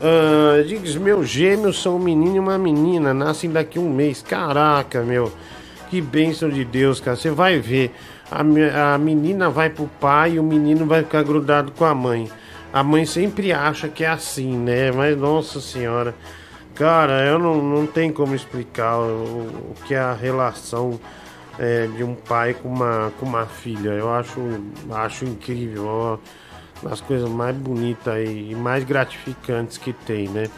Uh, 0.01 0.64
diz, 0.64 0.97
meus 0.97 1.28
gêmeos 1.28 1.81
são 1.81 1.97
um 1.97 2.01
menino 2.01 2.36
e 2.36 2.39
uma 2.40 2.59
menina, 2.59 3.14
nascem 3.14 3.48
daqui 3.48 3.78
um 3.78 3.89
mês. 3.89 4.22
Caraca, 4.22 5.02
meu, 5.02 5.32
que 5.89 6.01
bênção 6.01 6.51
de 6.51 6.64
Deus, 6.64 7.01
cara. 7.01 7.16
Você 7.16 7.31
vai 7.31 7.60
ver, 7.60 7.94
a, 8.31 8.95
a 8.95 8.99
menina 8.99 9.49
vai 9.51 9.71
pro 9.71 9.87
pai 10.01 10.33
e 10.33 10.39
o 10.39 10.43
menino 10.43 10.87
vai 10.87 11.03
ficar 11.03 11.23
grudado 11.23 11.73
com 11.73 11.85
a 11.85 11.95
mãe. 11.95 12.31
A 12.73 12.83
mãe 12.83 13.07
sempre 13.07 13.53
acha 13.53 13.89
que 13.89 14.05
é 14.05 14.09
assim, 14.09 14.57
né? 14.57 14.91
Mas, 14.91 15.17
nossa 15.17 15.61
senhora, 15.61 16.15
cara, 16.75 17.25
eu 17.25 17.39
não, 17.39 17.63
não 17.63 17.87
tem 17.87 18.13
como 18.13 18.35
explicar 18.35 18.99
o, 18.99 19.73
o 19.73 19.75
que 19.87 19.95
é 19.95 19.99
a 20.01 20.13
relação 20.13 20.99
é, 21.59 21.87
de 21.87 22.03
um 22.03 22.15
pai 22.15 22.55
com 22.55 22.69
uma, 22.69 23.13
com 23.21 23.27
uma 23.27 23.47
filha. 23.47 23.91
Eu 23.91 24.13
acho, 24.13 24.41
acho 24.91 25.25
incrível. 25.25 25.87
ó, 25.87 26.19
das 26.83 27.01
coisas 27.01 27.29
mais 27.31 27.57
bonitas 27.57 28.15
e 28.29 28.55
mais 28.55 28.85
gratificantes 28.85 29.79
que 29.79 29.93
tem, 29.93 30.29
né? 30.29 30.49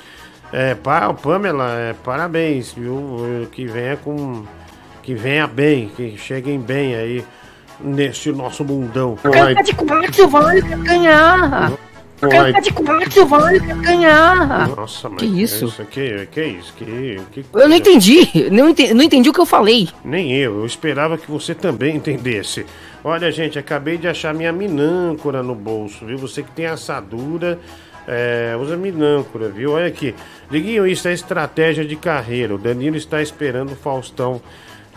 É, 0.52 0.74
pa- 0.74 1.12
Pamela, 1.12 1.70
é, 1.72 1.92
parabéns, 1.92 2.72
viu? 2.72 3.46
Que 3.52 3.66
venha 3.66 3.96
com. 3.96 4.44
Que 5.02 5.14
venha 5.14 5.46
bem, 5.46 5.88
que 5.88 6.16
cheguem 6.16 6.58
bem 6.58 6.94
aí 6.96 7.24
neste 7.80 8.32
nosso 8.32 8.64
mundão. 8.64 9.16
Canta 9.16 9.62
de 9.62 9.74
quatro, 9.74 10.28
vai 10.28 10.60
ganhar. 10.60 11.72
Vai. 12.20 12.30
Canta 12.30 12.60
de 12.60 12.72
quatro, 12.72 13.26
vai 13.26 13.58
ganhar. 13.58 14.68
Nossa, 14.68 15.08
mas 15.08 15.20
Que 15.20 15.26
isso? 15.26 15.66
Que, 15.90 16.26
que 16.26 16.44
isso? 16.44 16.72
Que, 16.74 17.20
que 17.32 17.44
Eu 17.52 17.68
não 17.68 17.76
entendi. 17.76 18.48
Não 18.50 18.70
entendi, 18.70 18.94
não 18.94 19.04
entendi 19.04 19.28
o 19.28 19.32
que 19.32 19.40
eu 19.40 19.46
falei. 19.46 19.88
Nem 20.04 20.32
eu, 20.32 20.60
eu 20.60 20.66
esperava 20.66 21.18
que 21.18 21.30
você 21.30 21.54
também 21.54 21.96
entendesse. 21.96 22.64
Olha, 23.04 23.30
gente, 23.30 23.58
acabei 23.58 23.98
de 23.98 24.08
achar 24.08 24.34
minha 24.34 24.52
minâncora 24.52 25.42
no 25.42 25.54
bolso, 25.54 26.06
viu? 26.06 26.18
Você 26.18 26.42
que 26.42 26.50
tem 26.50 26.66
assadura, 26.66 27.58
é, 28.08 28.56
usa 28.58 28.76
minâncora, 28.76 29.48
viu? 29.48 29.72
Olha 29.72 29.86
aqui. 29.86 30.14
Liguinho, 30.50 30.86
isso 30.86 31.06
é 31.08 31.12
estratégia 31.12 31.84
de 31.84 31.96
carreira. 31.96 32.54
O 32.54 32.58
Danilo 32.58 32.96
está 32.96 33.20
esperando 33.20 33.72
o 33.72 33.76
Faustão 33.76 34.40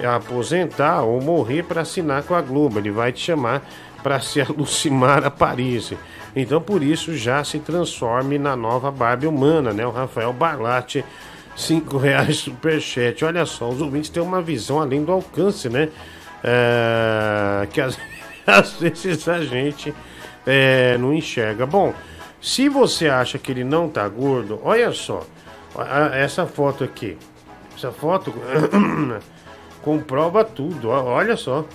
aposentar 0.05 1.01
ou 1.03 1.21
morrer 1.21 1.63
para 1.63 1.81
assinar 1.81 2.23
com 2.23 2.35
a 2.35 2.41
Globo. 2.41 2.79
Ele 2.79 2.91
vai 2.91 3.11
te 3.11 3.19
chamar 3.21 3.61
para 4.01 4.19
ser 4.19 4.47
a 4.49 4.53
Lucimara 4.55 5.29
Paris. 5.29 5.93
Então, 6.35 6.61
por 6.61 6.83
isso, 6.83 7.15
já 7.17 7.43
se 7.43 7.59
transforme 7.59 8.37
na 8.37 8.55
nova 8.55 8.91
Barbie 8.91 9.27
humana, 9.27 9.73
né? 9.73 9.85
O 9.85 9.91
Rafael 9.91 10.31
Barlatti, 10.31 11.03
5 11.55 11.97
reais 11.97 12.37
superchat. 12.37 13.25
Olha 13.25 13.45
só, 13.45 13.67
os 13.69 13.81
ouvintes 13.81 14.09
têm 14.09 14.21
uma 14.23 14.41
visão 14.41 14.79
além 14.79 15.03
do 15.03 15.11
alcance, 15.11 15.67
né? 15.69 15.89
É, 16.43 17.67
que 17.71 17.81
às, 17.81 17.97
às 18.47 18.73
vezes 18.73 19.27
a 19.27 19.41
gente 19.41 19.93
é, 20.45 20.97
não 20.97 21.13
enxerga. 21.13 21.65
Bom, 21.65 21.93
se 22.41 22.69
você 22.69 23.09
acha 23.09 23.37
que 23.37 23.51
ele 23.51 23.63
não 23.63 23.89
tá 23.89 24.07
gordo, 24.07 24.59
olha 24.63 24.91
só, 24.93 25.25
a- 25.75 26.15
essa 26.15 26.45
foto 26.45 26.83
aqui. 26.83 27.17
Essa 27.75 27.91
foto 27.91 28.33
comprova 29.81 30.43
tudo, 30.43 30.89
olha 30.89 31.35
só. 31.37 31.65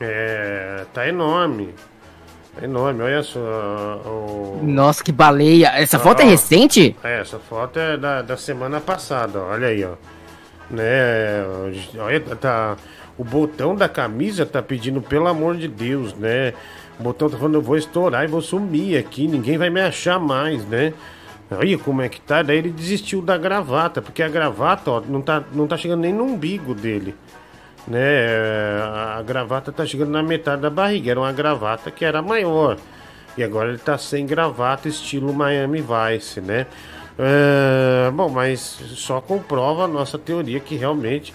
É, 0.00 0.84
tá 0.92 1.06
enorme. 1.08 1.74
Tá 2.54 2.64
enorme, 2.64 3.02
olha 3.02 3.22
só. 3.22 3.38
o- 3.40 4.60
Nossa, 4.62 5.02
que 5.02 5.12
baleia. 5.12 5.68
Essa 5.74 5.98
foto 5.98 6.22
é 6.22 6.24
recente? 6.24 6.96
É, 7.02 7.20
essa 7.20 7.38
foto 7.38 7.78
é 7.78 7.96
da, 7.96 8.22
da 8.22 8.36
semana 8.36 8.80
passada, 8.80 9.38
ó, 9.40 9.52
olha 9.52 9.68
aí, 9.68 9.84
ó. 9.84 9.92
Né, 10.68 11.44
olha, 11.98 12.20
tá, 12.34 12.76
o 13.16 13.22
botão 13.22 13.76
da 13.76 13.88
camisa 13.88 14.44
tá 14.44 14.60
pedindo, 14.60 15.00
pelo 15.00 15.28
amor 15.28 15.56
de 15.56 15.68
Deus, 15.68 16.12
né? 16.14 16.54
O 16.98 17.02
botão 17.04 17.28
tá 17.30 17.36
falando, 17.36 17.54
eu 17.54 17.62
vou 17.62 17.76
estourar 17.76 18.24
e 18.24 18.26
vou 18.26 18.40
sumir 18.42 18.98
aqui, 18.98 19.28
ninguém 19.28 19.56
vai 19.58 19.70
me 19.70 19.80
achar 19.80 20.18
mais, 20.18 20.64
né? 20.66 20.92
Olha 21.50 21.78
como 21.78 22.02
é 22.02 22.08
que 22.08 22.20
tá, 22.20 22.42
daí 22.42 22.58
ele 22.58 22.70
desistiu 22.70 23.22
da 23.22 23.38
gravata, 23.38 24.02
porque 24.02 24.22
a 24.22 24.28
gravata, 24.28 24.90
ó, 24.90 25.00
não 25.00 25.22
tá, 25.22 25.44
não 25.52 25.66
tá 25.66 25.76
chegando 25.76 26.00
nem 26.00 26.12
no 26.12 26.24
umbigo 26.24 26.74
dele 26.74 27.14
né? 27.86 28.82
A 29.16 29.22
gravata 29.22 29.70
tá 29.70 29.86
chegando 29.86 30.10
na 30.10 30.22
metade 30.22 30.62
da 30.62 30.70
barriga. 30.70 31.10
Era 31.10 31.20
uma 31.20 31.32
gravata 31.32 31.90
que 31.90 32.04
era 32.04 32.20
maior. 32.20 32.76
E 33.36 33.44
agora 33.44 33.68
ele 33.68 33.78
tá 33.78 33.96
sem 33.98 34.26
gravata, 34.26 34.88
estilo 34.88 35.32
Miami 35.32 35.82
Vice, 35.82 36.40
né? 36.40 36.66
É, 37.18 38.10
bom, 38.10 38.28
mas 38.28 38.60
só 38.60 39.20
comprova 39.20 39.84
a 39.84 39.88
nossa 39.88 40.18
teoria 40.18 40.60
que 40.60 40.74
realmente 40.74 41.34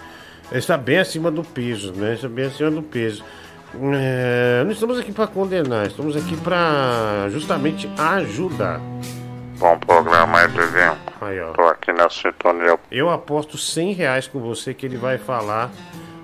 está 0.52 0.76
bem 0.76 0.98
acima 0.98 1.30
do 1.30 1.42
peso, 1.42 1.92
né? 1.92 2.14
Está 2.14 2.28
bem 2.28 2.46
acima 2.46 2.70
do 2.70 2.82
peso. 2.82 3.24
É, 3.94 4.62
não 4.64 4.72
estamos 4.72 4.98
aqui 4.98 5.12
para 5.12 5.26
condenar, 5.26 5.86
estamos 5.86 6.14
aqui 6.14 6.36
para 6.36 7.28
justamente 7.30 7.88
ajudar. 7.96 8.80
Bom 9.62 9.78
programa 9.78 10.40
aí, 10.40 10.48
Diguinho. 10.48 10.98
Aí, 11.20 11.40
ó. 11.40 11.52
Tô 11.52 11.62
aqui 11.68 11.92
na 11.92 12.10
sintonia. 12.10 12.76
Eu 12.90 13.08
aposto 13.08 13.56
100 13.56 13.92
reais 13.92 14.26
com 14.26 14.40
você 14.40 14.74
que 14.74 14.84
ele 14.84 14.96
vai 14.96 15.18
falar 15.18 15.70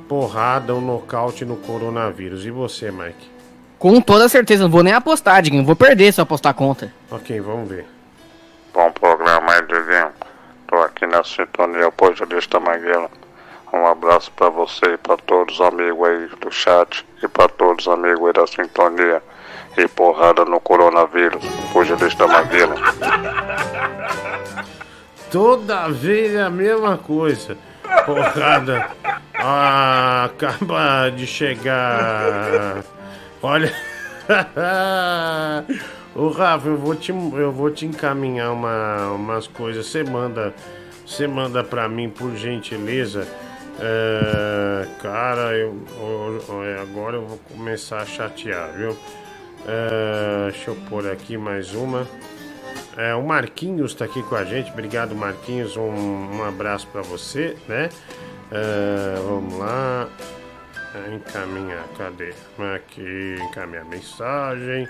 porrada, 0.08 0.74
um 0.74 0.80
nocaute 0.80 1.44
no 1.44 1.54
coronavírus. 1.54 2.44
E 2.44 2.50
você, 2.50 2.90
Mike? 2.90 3.30
Com 3.78 4.00
toda 4.00 4.28
certeza, 4.28 4.64
não 4.64 4.70
vou 4.70 4.82
nem 4.82 4.92
apostar, 4.92 5.40
Diguinho. 5.40 5.64
Vou 5.64 5.76
perder 5.76 6.12
se 6.12 6.20
eu 6.20 6.24
apostar 6.24 6.52
contra. 6.52 6.92
Ok, 7.12 7.40
vamos 7.40 7.68
ver. 7.68 7.86
Bom 8.74 8.90
programa 8.90 9.52
aí, 9.52 9.62
Diguinho. 9.62 10.10
Tô 10.66 10.74
aqui 10.78 11.06
na 11.06 11.22
sintonia 11.22 11.92
Pugilista 11.92 12.58
Maguila. 12.58 13.08
Um 13.72 13.86
abraço 13.86 14.32
pra 14.32 14.48
você 14.48 14.94
e 14.94 14.96
pra 14.96 15.16
todos 15.16 15.54
os 15.54 15.60
amigos 15.60 16.08
aí 16.08 16.28
do 16.40 16.50
chat 16.50 17.06
e 17.22 17.28
pra 17.28 17.48
todos 17.48 17.86
os 17.86 17.92
amigos 17.92 18.26
aí 18.26 18.32
da 18.32 18.48
sintonia. 18.48 19.22
Porrada 19.86 20.44
no 20.44 20.58
coronavírus. 20.58 21.44
Pugilista 21.72 22.26
Maguila. 22.26 22.74
Toda 25.30 25.88
vez 25.88 26.34
é 26.34 26.42
a 26.42 26.50
mesma 26.50 26.96
coisa. 26.96 27.56
Porrada. 28.06 28.88
Ah, 29.34 30.24
acaba 30.24 31.10
de 31.10 31.26
chegar. 31.26 32.82
Olha. 33.42 33.72
Ô 36.14 36.28
Rafa, 36.30 36.68
eu 36.68 36.76
vou 36.76 36.94
te, 36.94 37.10
eu 37.12 37.52
vou 37.52 37.70
te 37.70 37.86
encaminhar 37.86 38.52
uma, 38.52 39.12
umas 39.12 39.46
coisas. 39.46 39.86
Você 39.86 40.02
manda, 40.02 40.52
você 41.06 41.26
manda 41.26 41.62
pra 41.62 41.88
mim 41.88 42.08
por 42.08 42.34
gentileza. 42.34 43.26
É, 43.80 44.86
cara, 45.00 45.52
eu- 45.56 45.76
eu- 46.00 46.82
agora 46.82 47.16
eu 47.16 47.24
vou 47.26 47.38
começar 47.54 47.98
a 47.98 48.04
chatear, 48.06 48.70
viu? 48.76 48.96
É, 49.70 50.50
deixa 50.50 50.70
eu 50.70 50.76
pôr 50.88 51.06
aqui 51.10 51.36
mais 51.36 51.74
uma. 51.74 52.08
É, 52.96 53.14
o 53.14 53.22
Marquinhos 53.22 53.92
está 53.92 54.06
aqui 54.06 54.22
com 54.22 54.34
a 54.34 54.42
gente. 54.42 54.70
Obrigado, 54.70 55.14
Marquinhos. 55.14 55.76
Um, 55.76 56.38
um 56.38 56.42
abraço 56.42 56.86
para 56.86 57.02
você, 57.02 57.54
né? 57.68 57.90
É, 58.50 59.14
vamos 59.22 59.58
lá. 59.58 60.08
Encaminhar, 61.14 61.84
cadê? 61.98 62.32
Aqui, 62.74 63.36
encaminhar 63.42 63.84
mensagem. 63.84 64.88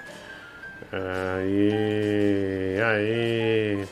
Aí, 0.93 2.79
aí. 2.81 3.85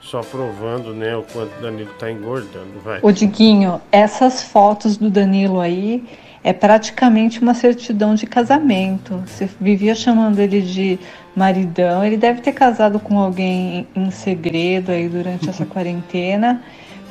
Só 0.00 0.20
provando, 0.20 0.92
né, 0.92 1.16
o 1.16 1.22
quanto 1.22 1.56
o 1.58 1.62
Danilo 1.62 1.92
tá 1.98 2.10
engordando, 2.10 2.78
vai. 2.84 3.00
Ô 3.02 3.10
Diguinho, 3.10 3.80
essas 3.90 4.42
fotos 4.42 4.98
do 4.98 5.08
Danilo 5.08 5.60
aí 5.60 6.06
é 6.44 6.52
praticamente 6.52 7.40
uma 7.40 7.54
certidão 7.54 8.14
de 8.14 8.26
casamento. 8.26 9.22
Você 9.26 9.48
vivia 9.58 9.94
chamando 9.94 10.38
ele 10.38 10.60
de 10.60 10.98
maridão. 11.34 12.04
Ele 12.04 12.18
deve 12.18 12.42
ter 12.42 12.52
casado 12.52 13.00
com 13.00 13.18
alguém 13.18 13.88
em 13.96 14.10
segredo 14.10 14.92
aí 14.92 15.08
durante 15.08 15.48
essa 15.48 15.64
quarentena. 15.64 16.62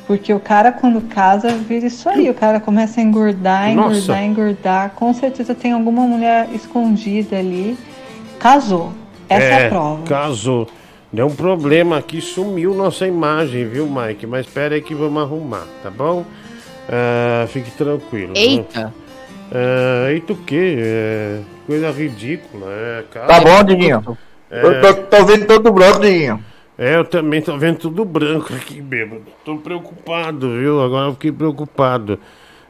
Porque 0.06 0.32
o 0.32 0.38
cara, 0.38 0.70
quando 0.70 1.00
casa, 1.00 1.48
vira 1.48 1.86
isso 1.86 2.08
aí. 2.08 2.30
O 2.30 2.34
cara 2.34 2.60
começa 2.60 3.00
a 3.00 3.02
engordar, 3.02 3.72
engordar, 3.72 3.94
Nossa. 3.94 4.22
engordar. 4.22 4.90
Com 4.90 5.12
certeza 5.12 5.52
tem 5.52 5.72
alguma 5.72 6.02
mulher 6.02 6.48
escondida 6.54 7.36
ali. 7.36 7.76
Casou. 8.38 8.92
Essa 9.28 9.44
é, 9.44 9.66
a 9.66 9.68
prova. 9.68 10.02
Casou. 10.04 10.68
Deu 11.12 11.26
um 11.26 11.34
problema 11.34 11.98
aqui, 11.98 12.20
sumiu 12.20 12.72
nossa 12.72 13.04
imagem, 13.04 13.66
viu, 13.66 13.88
Mike? 13.88 14.26
Mas 14.26 14.46
espera 14.46 14.76
aí 14.76 14.82
que 14.82 14.94
vamos 14.94 15.22
arrumar, 15.22 15.66
tá 15.82 15.90
bom? 15.90 16.24
Ah, 16.88 17.46
fique 17.48 17.70
tranquilo. 17.72 18.32
Eita. 18.36 18.92
Ah, 19.52 20.10
eita 20.10 20.32
o 20.32 20.36
quê? 20.36 20.76
É, 20.78 21.40
coisa 21.66 21.90
ridícula. 21.90 22.66
É, 22.70 23.04
cara. 23.10 23.26
Tá 23.26 23.40
bom, 23.40 23.64
Diguinho. 23.64 24.18
É. 24.50 24.64
Eu 24.64 24.80
tô, 24.80 24.94
tô 24.94 25.24
vendo 25.24 25.46
todo 25.46 25.72
branco, 25.72 26.00
Diguinho. 26.00 26.44
É, 26.76 26.96
eu 26.96 27.04
também 27.04 27.40
tô 27.40 27.56
vendo 27.56 27.78
tudo 27.78 28.04
branco 28.04 28.52
aqui, 28.52 28.80
bêbado. 28.80 29.22
Tô 29.44 29.56
preocupado, 29.56 30.58
viu? 30.58 30.82
Agora 30.82 31.08
eu 31.08 31.12
fiquei 31.12 31.30
preocupado. 31.30 32.18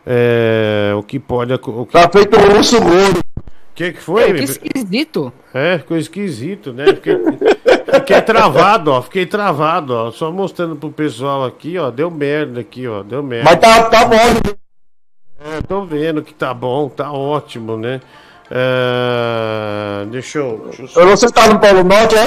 É, 0.07 0.93
o 0.97 1.03
que 1.03 1.19
pode 1.19 1.53
acontecer. 1.55 2.07
Tá 2.07 2.11
feito 2.11 2.37
um 2.37 2.57
urso 2.57 2.79
gordo. 2.81 3.19
O 3.19 3.75
que, 3.75 3.93
que 3.93 4.01
foi? 4.01 4.31
É, 4.31 4.35
que 4.35 4.45
esquisito. 4.45 5.33
É, 5.53 5.79
ficou 5.79 5.97
esquisito, 5.97 6.73
né? 6.73 6.87
Fiquei, 6.87 7.17
fiquei 7.95 8.21
travado, 8.21 8.93
ó. 8.93 9.03
Fiquei 9.03 9.27
travado, 9.27 9.95
ó. 9.95 10.11
Só 10.11 10.31
mostrando 10.31 10.77
pro 10.77 10.91
pessoal 10.91 11.45
aqui, 11.45 11.79
ó. 11.79 11.91
Deu 11.91 12.11
merda 12.11 12.61
aqui, 12.61 12.87
ó. 12.87 13.03
Deu 13.03 13.23
merda. 13.23 13.51
Mas 13.51 13.59
tá, 13.59 13.85
tá 13.85 14.05
bom. 14.05 14.55
É, 15.41 15.61
tô 15.63 15.85
vendo 15.85 16.23
que 16.23 16.33
tá 16.33 16.55
bom, 16.55 16.89
tá 16.89 17.13
ótimo, 17.13 17.77
né? 17.77 18.01
É, 18.51 20.05
deixa 20.11 20.39
eu. 20.39 20.65
Deixa 20.67 20.83
eu 20.83 20.89
só- 20.89 21.07
Você 21.07 21.27
tá 21.31 21.49
no 21.49 21.59
Polo 21.59 21.85
Norte, 21.85 22.15
é? 22.17 22.27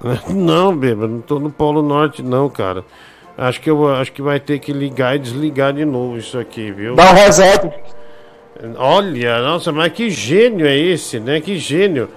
Não, 0.32 0.76
bêbado, 0.76 1.08
não 1.08 1.20
tô 1.22 1.38
no 1.40 1.50
Polo 1.50 1.82
Norte, 1.82 2.22
não, 2.22 2.48
cara. 2.50 2.84
Acho 3.38 3.58
que 3.60 3.70
eu 3.70 3.88
acho 3.94 4.12
que 4.12 4.20
vai 4.20 4.38
ter 4.38 4.58
que 4.58 4.70
ligar 4.70 5.16
e 5.16 5.18
desligar 5.18 5.72
de 5.72 5.84
novo 5.86 6.18
isso 6.18 6.38
aqui, 6.38 6.70
viu? 6.70 6.94
Dá 6.94 7.10
um 7.10 7.14
reset. 7.14 7.70
Olha, 8.76 9.40
nossa, 9.40 9.72
mas 9.72 9.92
que 9.92 10.10
gênio 10.10 10.66
é 10.66 10.76
esse, 10.76 11.18
né? 11.18 11.40
Que 11.40 11.56
gênio. 11.58 12.08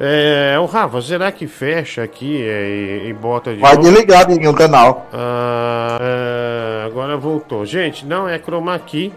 É, 0.00 0.56
o 0.58 0.64
Rafa, 0.64 1.00
será 1.02 1.30
que 1.30 1.46
fecha 1.46 2.02
aqui 2.02 2.42
é, 2.42 3.02
e, 3.04 3.08
e 3.10 3.12
bota 3.12 3.54
de 3.54 3.60
Vai 3.60 3.74
novo? 3.76 3.88
desligar, 3.90 4.26
o 4.28 4.54
canal. 4.54 5.06
Ah, 5.12 5.98
é, 6.00 6.86
agora 6.86 7.16
voltou. 7.18 7.64
Gente, 7.66 8.04
não 8.06 8.26
é 8.26 8.38
chroma 8.38 8.76
key. 8.78 9.12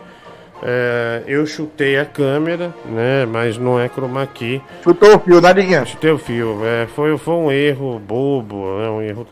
É, 0.63 1.23
eu 1.27 1.45
chutei 1.45 1.97
a 1.97 2.05
câmera, 2.05 2.73
né? 2.85 3.25
Mas 3.25 3.57
não 3.57 3.79
é 3.79 3.88
chroma 3.88 4.25
key. 4.25 4.61
Chutou 4.84 5.15
o 5.15 5.19
fio, 5.19 5.39
né, 5.39 5.53
Diguinho? 5.53 5.85
Chutei 5.85 6.11
o 6.11 6.17
fio. 6.17 6.65
É, 6.65 6.88
foi, 6.88 7.17
foi 7.17 7.34
um 7.34 7.51
erro 7.51 7.99
bobo, 7.99 8.55
né? 8.79 8.89
Um 8.89 9.01
erro, 9.01 9.27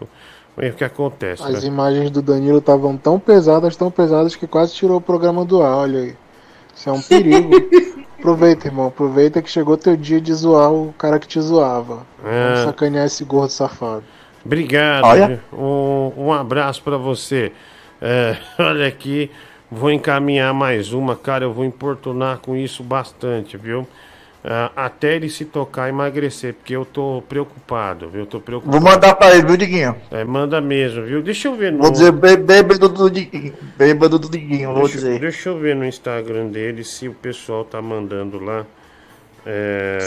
um 0.58 0.62
erro 0.62 0.76
que 0.76 0.84
acontece. 0.84 1.44
As 1.44 1.64
né? 1.64 1.68
imagens 1.68 2.12
do 2.12 2.22
Danilo 2.22 2.60
estavam 2.60 2.96
tão 2.96 3.20
pesadas, 3.20 3.76
tão 3.76 3.90
pesadas 3.90 4.36
que 4.36 4.46
quase 4.46 4.74
tirou 4.74 4.98
o 4.98 5.02
programa 5.02 5.44
do 5.44 5.62
ar, 5.62 5.78
olha 5.78 6.00
aí. 6.00 6.16
Isso 6.76 6.90
é 6.90 6.92
um 6.92 7.02
perigo. 7.02 7.50
aproveita, 8.26 8.68
irmão, 8.68 8.88
aproveita 8.88 9.42
que 9.42 9.50
chegou 9.50 9.78
teu 9.78 9.96
dia 9.96 10.20
de 10.20 10.34
zoar 10.34 10.74
o 10.74 10.94
cara 10.98 11.20
que 11.20 11.28
te 11.28 11.40
zoava. 11.40 12.06
É. 12.24 12.44
Vamos 12.46 12.60
sacanear 12.66 13.06
esse 13.06 13.24
gordo 13.24 13.52
safado. 13.52 14.04
Obrigado. 14.44 15.40
Um, 15.54 16.12
um 16.18 16.34
abraço 16.34 16.82
pra 16.82 16.98
você. 16.98 17.52
É, 18.02 18.36
olha 18.60 18.88
aqui, 18.88 19.30
vou 19.76 19.92
encaminhar 19.92 20.54
mais 20.54 20.94
uma, 20.94 21.16
cara. 21.16 21.44
Eu 21.46 21.54
vou 21.54 21.66
importunar 21.66 22.40
com 22.40 22.56
isso 22.56 22.84
bastante, 22.84 23.58
viu? 23.58 23.88
Ah, 24.48 24.72
até 24.76 25.16
ele 25.16 25.28
se 25.28 25.44
tocar 25.44 25.90
emagrecer, 25.90 26.54
porque 26.54 26.76
eu 26.76 26.86
tô 26.86 27.24
preocupado, 27.28 28.08
viu? 28.10 28.22
Eu 28.22 28.26
tô 28.28 28.40
preocupado. 28.40 28.80
Vou 28.80 28.92
mandar 28.92 29.16
pra 29.16 29.34
ele, 29.36 29.44
viu, 29.48 29.58
Diguinho? 29.58 29.96
É, 30.12 30.24
manda 30.24 30.62
mesmo, 30.62 31.04
viu? 31.04 31.22
Deixa 31.24 31.48
eu 31.48 31.56
ver 31.56 31.72
no. 31.72 31.80
Vou 31.80 31.90
dizer 31.92 32.12
bê- 32.12 32.38
bêbado 32.38 32.88
do 32.88 33.10
Diguinho. 33.10 33.54
Bêbado 33.76 34.20
do 34.20 34.30
Diguinho, 34.30 34.70
vou 34.72 34.84
deixa, 34.84 34.98
dizer. 35.00 35.20
deixa 35.20 35.50
eu 35.50 35.58
ver 35.58 35.76
no 35.76 35.84
Instagram 35.84 36.48
dele 36.50 36.84
se 36.84 37.08
o 37.08 37.14
pessoal 37.16 37.66
tá 37.66 37.82
mandando 37.82 38.40
lá. 38.40 38.66
É, 39.48 39.98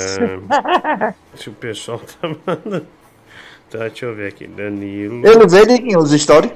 se 1.35 1.49
o 1.49 1.53
pessoal 1.53 2.01
tá 2.21 2.29
mandando. 2.47 2.87
Tá, 3.71 3.79
deixa 3.89 4.07
eu 4.07 4.15
ver 4.15 4.29
aqui. 4.29 4.47
Danilo. 4.47 5.27
Ele 5.27 5.47
vê, 5.49 5.67
Diguinho, 5.67 5.99
os 5.99 6.13
stories. 6.13 6.53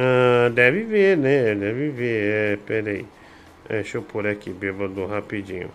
Ah, 0.00 0.48
deve 0.50 0.84
ver, 0.84 1.16
né? 1.16 1.56
Deve 1.56 1.88
ver. 1.88 2.52
É, 2.52 2.56
peraí. 2.64 3.04
É, 3.68 3.74
deixa 3.74 3.98
eu 3.98 4.02
pôr 4.02 4.28
aqui, 4.28 4.50
bêbado, 4.50 5.04
rapidinho. 5.06 5.68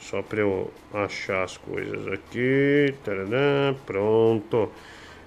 Só 0.00 0.20
pra 0.20 0.40
eu 0.40 0.70
achar 0.92 1.44
as 1.44 1.56
coisas 1.56 2.08
aqui. 2.08 2.92
Taranã, 3.04 3.76
pronto. 3.86 4.68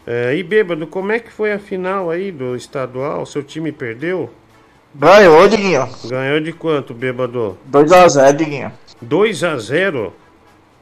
É, 0.05 0.35
e 0.35 0.43
bêbado, 0.43 0.85
como 0.85 1.13
é 1.13 1.19
que 1.19 1.31
foi 1.31 1.53
a 1.53 1.59
final 1.59 2.09
aí 2.09 2.29
do 2.29 2.53
estadual? 2.55 3.25
Seu 3.25 3.41
time 3.41 3.71
perdeu? 3.71 4.29
Ganhou, 4.93 5.47
Diguinho. 5.47 5.87
Ganhou 6.05 6.41
de 6.41 6.51
quanto, 6.51 6.93
bêbado? 6.93 7.57
2x0, 7.71 8.35
Diguinho. 8.35 8.73
2 9.01 9.43
a 9.45 9.57
0 9.57 10.13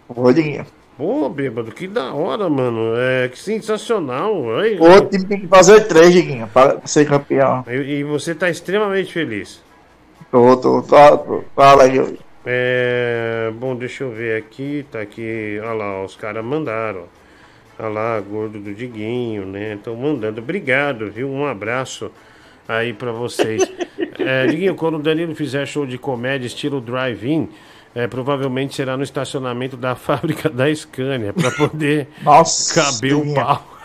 Ô, 0.07 0.33
Diguinho. 0.33 0.65
Pô, 0.99 1.29
bêbado, 1.29 1.71
que 1.71 1.87
da 1.87 2.13
hora, 2.13 2.49
mano. 2.49 2.93
É, 2.97 3.29
que 3.29 3.39
sensacional. 3.39 4.59
Aí, 4.59 4.77
O 4.77 5.05
time 5.05 5.23
tem 5.23 5.39
que 5.39 5.47
fazer 5.47 5.87
3, 5.87 6.11
Diguinho, 6.11 6.45
pra 6.49 6.77
ser 6.83 7.07
campeão. 7.07 7.63
E, 7.69 7.99
e 7.99 8.03
você 8.03 8.35
tá 8.35 8.49
extremamente 8.49 9.13
feliz. 9.13 9.63
Tô, 10.29 10.57
tô, 10.57 10.81
tô, 10.81 11.17
tô. 11.19 11.43
Fala 11.55 11.83
aí. 11.83 12.17
É, 12.45 13.49
bom, 13.55 13.77
deixa 13.77 14.03
eu 14.03 14.11
ver 14.11 14.37
aqui, 14.37 14.85
tá 14.91 14.99
aqui, 14.99 15.57
olha 15.61 15.71
lá, 15.71 16.03
os 16.03 16.17
caras 16.17 16.43
mandaram, 16.43 17.05
olha 17.77 17.89
lá, 17.89 18.19
gordo 18.19 18.59
do 18.59 18.73
Diguinho, 18.73 19.45
né, 19.45 19.75
estão 19.75 19.95
mandando, 19.95 20.41
obrigado, 20.41 21.11
viu, 21.11 21.29
um 21.29 21.45
abraço 21.45 22.11
aí 22.67 22.91
pra 22.93 23.11
vocês. 23.11 23.61
É, 24.21 24.45
Diguinho, 24.47 24.75
quando 24.75 24.95
o 24.95 24.99
Danilo 24.99 25.33
fizer 25.33 25.65
show 25.65 25.85
de 25.85 25.97
comédia 25.97 26.45
estilo 26.45 26.81
drive-in, 26.81 27.47
é, 27.93 28.07
provavelmente 28.07 28.75
será 28.75 28.95
no 28.95 29.03
estacionamento 29.03 29.75
da 29.75 29.95
fábrica 29.97 30.49
da 30.49 30.73
Scania, 30.73 31.33
pra 31.33 31.51
poder 31.51 32.07
Nossa, 32.23 32.73
caber 32.81 33.15
o 33.15 33.33
pau. 33.33 33.77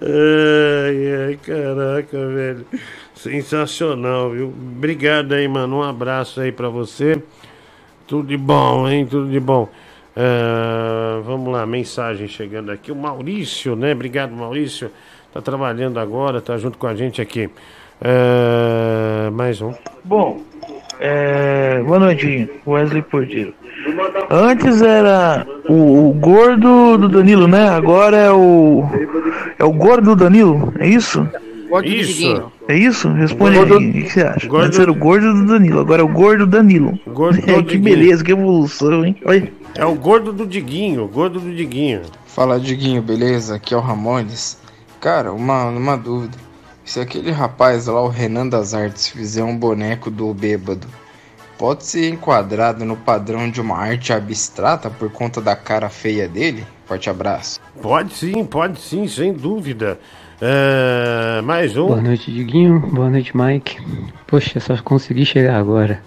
Ai, 0.00 1.26
ai, 1.26 1.38
caraca, 1.42 2.28
velho. 2.28 2.66
Sensacional, 3.14 4.30
viu? 4.30 4.48
Obrigado 4.48 5.32
aí, 5.32 5.46
mano. 5.46 5.78
Um 5.78 5.82
abraço 5.82 6.40
aí 6.40 6.50
pra 6.50 6.68
você. 6.68 7.22
Tudo 8.06 8.28
de 8.28 8.36
bom, 8.36 8.88
hein? 8.88 9.06
Tudo 9.06 9.30
de 9.30 9.38
bom. 9.38 9.68
Ah, 10.16 11.20
vamos 11.24 11.52
lá, 11.52 11.64
mensagem 11.64 12.28
chegando 12.28 12.70
aqui. 12.70 12.92
O 12.92 12.96
Maurício, 12.96 13.76
né? 13.76 13.92
Obrigado, 13.92 14.32
Maurício. 14.32 14.90
Tá 15.32 15.40
trabalhando 15.40 15.98
agora, 15.98 16.40
tá 16.40 16.58
junto 16.58 16.76
com 16.76 16.86
a 16.86 16.94
gente 16.94 17.20
aqui. 17.22 17.48
Ah, 18.04 19.30
mais 19.32 19.60
um. 19.62 19.72
Bom, 20.04 20.40
é... 20.98 21.80
boa 21.84 22.00
noite, 22.00 22.50
Wesley 22.66 23.02
Porteiro. 23.02 23.54
Antes 24.30 24.82
era 24.82 25.46
o, 25.68 26.08
o 26.10 26.12
gordo 26.14 26.98
do 26.98 27.08
Danilo, 27.08 27.46
né? 27.46 27.68
Agora 27.68 28.16
é 28.16 28.30
o. 28.30 28.84
É 29.58 29.64
o 29.64 29.72
gordo 29.72 30.14
do 30.14 30.24
Danilo, 30.24 30.72
é 30.78 30.88
isso? 30.88 31.26
Gordo 31.68 31.88
do 31.88 31.94
Isso. 31.94 32.52
É 32.68 32.76
isso? 32.76 33.08
Responde 33.12 33.56
Gordo- 33.56 33.78
aí, 33.78 33.90
o 33.90 33.92
que 33.92 34.10
você 34.10 34.22
acha? 34.22 34.46
gordo- 34.46 34.66
Antes 34.66 34.78
era 34.78 34.90
o 34.90 34.94
gordo 34.94 35.32
do 35.32 35.46
Danilo, 35.46 35.80
agora 35.80 36.02
é 36.02 36.04
o 36.04 36.08
gordo 36.08 36.46
Danilo. 36.46 36.98
Gordo 37.06 37.40
do 37.40 37.64
que 37.64 37.78
beleza, 37.78 38.22
que 38.24 38.32
evolução, 38.32 39.04
hein? 39.04 39.16
Olha. 39.24 39.50
É 39.74 39.86
o 39.86 39.94
gordo 39.94 40.32
do 40.32 40.46
Diguinho, 40.46 41.04
o 41.04 41.08
gordo 41.08 41.40
do 41.40 41.50
Diguinho. 41.54 42.02
Fala, 42.26 42.60
Diguinho, 42.60 43.00
beleza? 43.00 43.54
Aqui 43.54 43.72
é 43.72 43.76
o 43.76 43.80
Ramones. 43.80 44.58
Cara, 45.00 45.32
uma, 45.32 45.64
uma 45.70 45.96
dúvida. 45.96 46.36
Se 46.84 47.00
aquele 47.00 47.30
rapaz 47.30 47.86
lá, 47.86 48.02
o 48.02 48.08
Renan 48.08 48.48
das 48.48 48.74
Artes, 48.74 49.08
fizer 49.08 49.44
um 49.44 49.56
boneco 49.56 50.10
do 50.10 50.32
bêbado, 50.34 50.86
pode 51.56 51.84
ser 51.84 52.08
enquadrado 52.08 52.84
no 52.84 52.96
padrão 52.96 53.50
de 53.50 53.60
uma 53.60 53.78
arte 53.78 54.12
abstrata 54.12 54.90
por 54.90 55.10
conta 55.10 55.40
da 55.40 55.54
cara 55.54 55.88
feia 55.88 56.28
dele? 56.28 56.66
Forte 56.86 57.08
abraço. 57.08 57.60
Pode 57.80 58.12
sim, 58.14 58.44
pode 58.44 58.80
sim, 58.80 59.06
sem 59.06 59.32
dúvida. 59.32 59.98
É, 60.40 61.40
mais 61.42 61.76
um. 61.76 61.86
Boa 61.86 62.02
noite, 62.02 62.32
Diguinho. 62.32 62.80
Boa 62.80 63.08
noite, 63.08 63.36
Mike. 63.36 63.78
Poxa, 64.26 64.58
só 64.58 64.76
consegui 64.82 65.24
chegar 65.24 65.56
agora. 65.56 66.02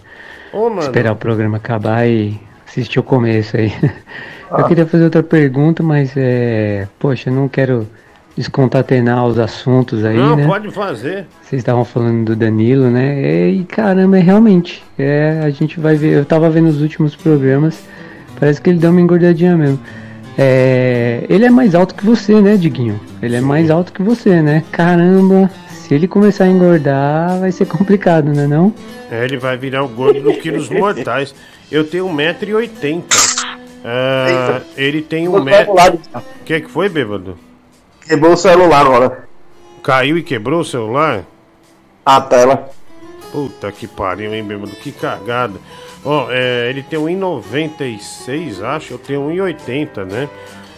Ô, 0.52 0.70
mano. 0.70 0.82
Esperar 0.82 1.14
o 1.14 1.16
programa 1.16 1.56
acabar 1.56 2.06
e 2.06 2.38
assistir 2.68 3.00
o 3.00 3.04
começo 3.04 3.56
aí. 3.56 3.72
Eu 4.52 4.66
queria 4.68 4.86
fazer 4.86 5.06
outra 5.06 5.24
pergunta, 5.24 5.82
mas 5.82 6.14
é. 6.16 6.88
Poxa, 7.00 7.30
eu 7.30 7.34
não 7.34 7.50
quero 7.50 7.88
descontatenar 8.36 9.26
os 9.26 9.40
assuntos 9.40 10.04
aí, 10.04 10.18
Não, 10.18 10.36
né? 10.36 10.46
pode 10.46 10.70
fazer. 10.72 11.26
Vocês 11.42 11.62
estavam 11.62 11.86
falando 11.86 12.26
do 12.26 12.36
Danilo, 12.36 12.90
né? 12.90 13.50
E 13.50 13.64
caramba, 13.64 14.18
é 14.18 14.22
realmente. 14.22 14.84
É, 14.98 15.42
a 15.44 15.50
gente 15.50 15.80
vai 15.80 15.96
ver. 15.96 16.14
Eu 16.14 16.26
tava 16.26 16.50
vendo 16.50 16.68
os 16.68 16.82
últimos 16.82 17.16
programas. 17.16 17.82
Parece 18.40 18.62
que 18.62 18.70
ele 18.70 18.80
deu 18.80 18.92
uma 18.92 19.00
engordadinha 19.00 19.56
mesmo. 19.56 19.80
É, 20.38 21.26
ele 21.30 21.46
é 21.46 21.50
mais 21.50 21.74
alto 21.74 21.96
que 21.96 22.06
você, 22.06 22.42
né, 22.42 22.58
Diguinho? 22.58 23.00
Ele 23.22 23.38
é 23.38 23.42
mais 23.42 23.72
alto 23.72 23.94
que 23.94 24.04
você, 24.04 24.42
né? 24.42 24.64
Caramba, 24.70 25.50
se 25.70 25.94
ele 25.94 26.08
começar 26.08 26.44
a 26.44 26.50
engordar, 26.50 27.40
vai 27.40 27.52
ser 27.54 27.66
complicado, 27.66 28.26
né 28.34 28.46
não? 28.46 28.74
É, 29.10 29.24
ele 29.24 29.38
vai 29.38 29.56
virar 29.56 29.84
o 29.84 29.88
gordo 29.88 30.20
do 30.20 30.34
quilos 30.34 30.70
mortais. 30.70 31.34
Eu 31.72 31.86
tenho 31.86 32.08
1,80m. 32.08 33.04
Ah, 33.86 34.62
ele 34.76 35.02
tem 35.02 35.30
um 35.30 35.42
metro. 35.42 35.74
O 35.74 36.44
que, 36.44 36.60
que 36.60 36.70
foi, 36.70 36.90
bêbado? 36.90 37.38
Quebrou 38.06 38.34
o 38.34 38.38
celular 38.38 38.86
agora. 38.86 39.28
Caiu 39.82 40.18
e 40.18 40.24
quebrou 40.24 40.62
o 40.62 40.66
celular? 40.66 41.24
A 42.06 42.22
tela. 42.22 42.70
Puta 43.32 43.72
que 43.72 43.88
pariu, 43.88 44.34
hein, 44.34 44.44
bêbado? 44.44 44.72
Que 44.72 44.92
cagada. 44.92 45.60
Ó, 46.04 46.28
é, 46.30 46.70
ele 46.70 46.84
tem 46.84 47.00
1,96, 47.00 48.64
acho. 48.64 48.94
Eu 48.94 48.98
tenho 49.00 49.22
1,80, 49.22 50.06
né? 50.06 50.30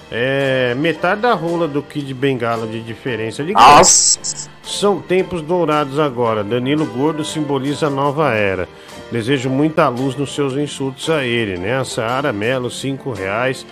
É 0.09 0.73
metade 0.75 1.21
da 1.21 1.33
rola 1.33 1.67
do 1.67 1.83
Kid 1.83 2.13
Bengala 2.13 2.65
de 2.65 2.81
diferença. 2.81 3.41
Ele 3.41 3.51
Nossa. 3.51 4.49
São 4.63 5.01
tempos 5.01 5.41
dourados 5.41 5.99
agora. 5.99 6.45
Danilo 6.45 6.85
Gordo 6.85 7.25
simboliza 7.25 7.87
a 7.87 7.89
nova 7.89 8.33
era. 8.33 8.69
Desejo 9.11 9.49
muita 9.49 9.89
luz 9.89 10.15
nos 10.15 10.33
seus 10.33 10.53
insultos 10.53 11.09
a 11.09 11.25
ele, 11.25 11.57
né? 11.57 11.77
A 11.77 11.83
Saara 11.83 12.31
Melo, 12.31 12.71
5 12.71 13.11
reais. 13.11 13.65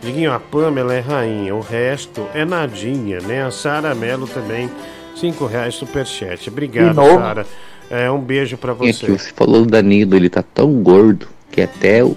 Diguinho, 0.00 0.32
a 0.32 0.38
Pamela 0.38 0.94
é 0.94 1.00
rainha, 1.00 1.54
o 1.54 1.60
resto 1.60 2.26
é 2.32 2.44
nadinha, 2.44 3.20
né? 3.20 3.44
A 3.44 3.50
Sara 3.50 3.94
Melo 3.94 4.26
também, 4.28 4.70
5 5.16 5.44
reais 5.46 5.74
superchat. 5.74 6.48
Obrigado? 6.48 6.94
Sara. 6.96 7.46
É, 7.90 8.10
um 8.10 8.20
beijo 8.20 8.56
pra 8.56 8.72
Aqui, 8.72 8.92
você. 8.92 9.06
você 9.06 9.30
falou 9.32 9.64
do 9.64 9.70
Danilo, 9.70 10.14
ele 10.14 10.28
tá 10.28 10.42
tão 10.42 10.72
gordo 10.82 11.26
que 11.50 11.60
até 11.62 12.04
o, 12.04 12.16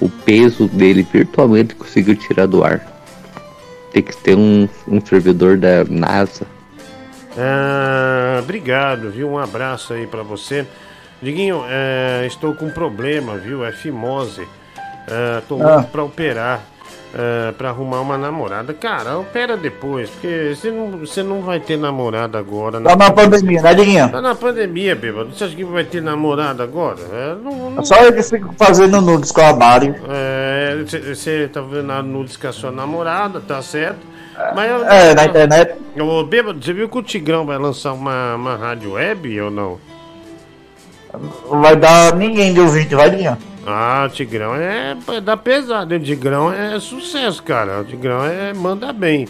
o 0.00 0.08
peso 0.08 0.68
dele 0.68 1.06
virtualmente 1.10 1.74
conseguiu 1.74 2.14
tirar 2.14 2.46
do 2.46 2.62
ar. 2.62 2.86
Tem 3.92 4.02
que 4.02 4.16
ter 4.16 4.36
um, 4.36 4.68
um 4.86 5.00
servidor 5.04 5.56
da 5.56 5.84
NASA. 5.84 6.46
Ah, 7.36 8.38
obrigado, 8.42 9.10
viu? 9.10 9.28
Um 9.30 9.38
abraço 9.38 9.94
aí 9.94 10.06
pra 10.06 10.22
você. 10.22 10.66
Diguinho, 11.22 11.64
é, 11.66 12.24
estou 12.26 12.54
com 12.54 12.66
um 12.66 12.70
problema, 12.70 13.36
viu? 13.36 13.64
É 13.64 13.72
fimose. 13.72 14.46
É, 15.08 15.40
tô 15.48 15.60
Ah. 15.62 15.76
louco 15.76 15.90
pra 15.90 16.04
operar. 16.04 16.62
É, 17.12 17.50
pra 17.52 17.70
arrumar 17.70 18.00
uma 18.00 18.16
namorada. 18.16 18.72
Cara, 18.72 19.18
opera 19.18 19.56
depois, 19.56 20.08
porque 20.10 20.54
você 20.54 20.70
não, 20.70 20.90
você 20.98 21.22
não 21.24 21.40
vai 21.42 21.58
ter 21.58 21.76
namorada 21.76 22.38
agora. 22.38 22.80
Tá 22.80 22.94
na 22.94 23.10
pandemia, 23.10 23.60
né, 23.62 23.74
Diguinho? 23.74 24.08
Tá 24.08 24.20
na 24.22 24.34
pandemia, 24.36 24.94
bêbado. 24.94 25.30
Você 25.34 25.42
acha 25.42 25.56
que 25.56 25.64
vai 25.64 25.82
ter 25.82 26.00
namorada 26.00 26.62
agora? 26.62 26.98
É, 27.12 27.34
não, 27.42 27.70
não- 27.70 27.82
É 27.82 27.84
só 27.84 27.96
eles 28.04 28.30
ficam 28.30 28.52
fazendo 28.56 29.00
nudes 29.00 29.32
com 29.32 29.40
a 29.40 29.52
Mari. 29.52 29.92
É, 30.08 30.76
você 31.12 31.48
tá 31.52 31.60
vendo 31.60 32.00
nudes 32.04 32.36
com 32.36 32.46
a 32.46 32.52
sua 32.52 32.70
namorada, 32.70 33.40
tá 33.40 33.60
certo? 33.60 33.98
Mas 34.54 34.70
eu- 34.70 34.84
É, 34.84 35.12
na 35.12 35.24
internet. 35.24 35.74
Ô, 36.00 36.22
bêbado, 36.22 36.64
você 36.64 36.72
viu 36.72 36.88
que 36.88 36.96
o 36.96 37.02
Tigrão 37.02 37.44
vai 37.44 37.58
lançar 37.58 37.92
uma, 37.92 38.36
uma 38.36 38.54
rádio 38.56 38.92
web 38.92 39.40
ou 39.40 39.50
não? 39.50 39.78
Não 41.12 41.60
vai 41.60 41.76
dar 41.76 42.14
ninguém 42.14 42.52
de 42.52 42.60
ouvinte, 42.60 42.94
vai, 42.94 43.10
Diguinho? 43.10 43.36
Ah, 43.66 44.06
o 44.08 44.12
Tigrão 44.12 44.54
é, 44.54 44.96
é 45.08 45.20
da 45.20 45.36
pesada. 45.36 45.96
O 45.96 46.00
Tigrão 46.00 46.52
é 46.52 46.78
sucesso, 46.80 47.42
cara. 47.42 47.80
O 47.80 47.84
Tigrão 47.84 48.24
é 48.24 48.52
manda 48.52 48.92
bem. 48.92 49.28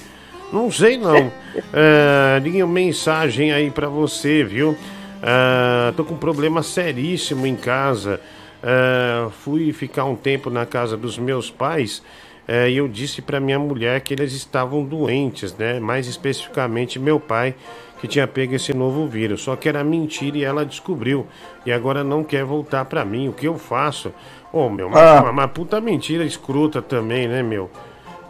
Não 0.53 0.71
sei 0.71 0.97
não. 0.97 1.33
é, 1.73 2.41
Diguinho, 2.41 2.69
mensagem 2.69 3.53
aí 3.53 3.71
pra 3.71 3.89
você, 3.89 4.45
viu? 4.45 4.77
É, 5.23 5.93
tô 5.93 6.05
com 6.05 6.15
um 6.15 6.19
problema 6.19 6.63
seríssimo 6.63 7.47
em 7.47 7.57
casa. 7.57 8.21
É, 8.63 9.29
fui 9.43 9.73
ficar 9.73 10.05
um 10.05 10.17
tempo 10.17 10.51
na 10.51 10.67
casa 10.67 10.97
dos 10.97 11.19
meus 11.19 11.51
pais 11.51 12.03
é, 12.47 12.69
e 12.69 12.79
eu 12.79 12.89
disse 12.89 13.23
pra 13.23 13.39
minha 13.39 13.61
mulher 13.61 14.01
que 14.01 14.13
eles 14.13 14.33
estavam 14.33 14.85
doentes, 14.85 15.57
né? 15.57 15.79
Mais 15.79 16.09
especificamente 16.09 16.99
meu 16.99 17.21
pai 17.21 17.55
que 18.01 18.09
tinha 18.09 18.27
pego 18.27 18.55
esse 18.55 18.73
novo 18.75 19.07
vírus. 19.07 19.43
Só 19.43 19.57
que 19.57 19.69
era 19.69 19.85
mentira 19.85 20.39
e 20.39 20.45
ela 20.45 20.65
descobriu. 20.65 21.27
E 21.67 21.73
agora 21.73 22.03
não 22.03 22.25
quer 22.25 22.45
voltar 22.45 22.85
pra 22.87 23.05
mim. 23.05 23.29
O 23.29 23.33
que 23.33 23.47
eu 23.47 23.59
faço? 23.59 24.13
Ô, 24.53 24.69
meu, 24.69 24.89
uma, 24.89 24.99
Ah. 25.01 25.21
uma, 25.23 25.31
uma 25.31 25.49
puta 25.49 25.81
mentira 25.81 26.25
escrota 26.25 26.81
também, 26.81 27.29
né, 27.29 27.43
meu? 27.43 27.71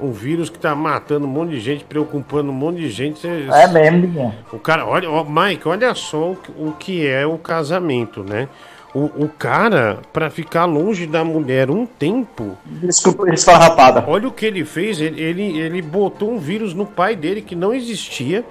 Um 0.01 0.13
vírus 0.13 0.49
que 0.49 0.59
tá 0.59 0.75
matando 0.75 1.27
um 1.27 1.31
monte 1.31 1.51
de 1.51 1.61
gente, 1.61 1.85
preocupando 1.85 2.51
um 2.51 2.55
monte 2.55 2.79
de 2.79 2.89
gente. 2.89 3.27
É 3.27 3.67
mesmo, 3.69 4.35
o 4.53 4.59
cara, 4.59 4.87
olha, 4.87 5.11
ó, 5.11 5.23
Mike, 5.25 5.69
olha 5.69 5.95
só 5.95 6.33
o, 6.33 6.37
que- 6.37 6.51
o 6.53 6.73
que 6.73 7.07
é 7.07 7.27
o 7.27 7.37
casamento, 7.37 8.25
né? 8.25 8.49
O, 8.95 9.05
o 9.25 9.29
cara, 9.29 9.99
pra 10.13 10.31
ficar 10.31 10.65
longe 10.65 11.07
da 11.07 11.23
mulher 11.23 11.71
um 11.71 11.85
tempo. 11.87 12.57
Desculpa, 12.65 13.29
esfarrapada. 13.33 14.03
Olha 14.09 14.27
o 14.27 14.33
que 14.33 14.45
ele 14.47 14.65
fez. 14.65 15.01
Ele, 15.01 15.21
ele, 15.23 15.59
ele 15.61 15.81
botou 15.83 16.33
um 16.33 16.39
vírus 16.39 16.75
no 16.75 16.85
pai 16.87 17.15
dele 17.15 17.41
que 17.43 17.55
não 17.55 17.73
existia 17.73 18.43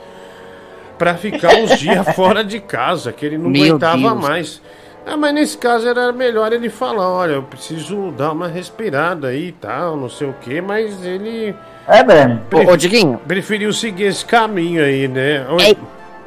pra 1.00 1.16
ficar 1.16 1.56
uns 1.56 1.80
dias 1.80 2.06
fora 2.16 2.44
de 2.44 2.60
casa, 2.60 3.12
que 3.12 3.26
ele 3.26 3.38
não 3.40 3.50
Meu 3.50 3.64
aguentava 3.64 3.98
Deus. 3.98 4.14
mais. 4.22 4.62
Ah, 5.08 5.18
mas 5.18 5.34
nesse 5.34 5.58
caso 5.58 5.88
era 5.88 6.12
melhor 6.12 6.54
ele 6.54 6.70
falar, 6.70 7.10
olha, 7.10 7.32
eu 7.32 7.42
preciso 7.44 8.12
dar 8.12 8.32
uma 8.34 8.48
respirada 8.48 9.30
aí 9.30 9.48
e 9.48 9.52
tal, 9.54 9.98
não 9.98 10.10
sei 10.10 10.28
o 10.30 10.36
que, 10.40 10.62
mas 10.62 11.04
ele. 11.04 11.56
É 11.88 12.04
mesmo. 12.04 12.42
Ô, 12.54 12.72
ô, 12.74 12.78
Diguinho. 12.78 13.20
Preferiu 13.28 13.74
seguir 13.74 14.04
esse 14.04 14.24
caminho 14.24 14.84
aí, 14.84 15.08
né? 15.08 15.44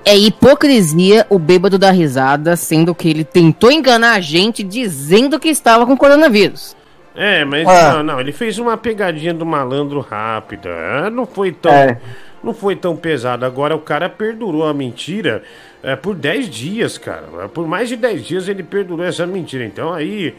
É 0.04 0.16
hipocrisia 0.16 1.24
o 1.30 1.38
bêbado 1.38 1.78
da 1.78 1.92
risada, 1.92 2.56
sendo 2.56 2.92
que 2.92 3.08
ele 3.08 3.22
tentou 3.22 3.70
enganar 3.70 4.14
a 4.14 4.20
gente 4.20 4.64
dizendo 4.64 5.38
que 5.38 5.48
estava 5.48 5.86
com 5.86 5.96
coronavírus. 5.96 6.74
É, 7.14 7.44
mas 7.44 7.68
Ah. 7.68 7.92
não, 7.94 8.02
não, 8.02 8.20
ele 8.20 8.32
fez 8.32 8.58
uma 8.58 8.76
pegadinha 8.76 9.32
do 9.32 9.46
malandro 9.46 10.00
rápida. 10.00 10.70
ah, 11.04 11.10
Não 11.10 11.24
foi 11.26 11.52
tão. 11.52 11.70
É. 11.70 11.98
Não 12.42 12.52
foi 12.52 12.74
tão 12.74 12.96
pesado. 12.96 13.44
Agora 13.44 13.74
o 13.74 13.80
cara 13.80 14.08
perdurou 14.08 14.66
a 14.66 14.74
mentira 14.74 15.42
é, 15.82 15.94
por 15.94 16.14
10 16.14 16.48
dias, 16.48 16.98
cara. 16.98 17.48
Por 17.48 17.66
mais 17.66 17.88
de 17.88 17.96
10 17.96 18.24
dias 18.24 18.48
ele 18.48 18.62
perdurou 18.62 19.04
essa 19.04 19.26
mentira. 19.26 19.64
Então 19.64 19.92
aí. 19.92 20.34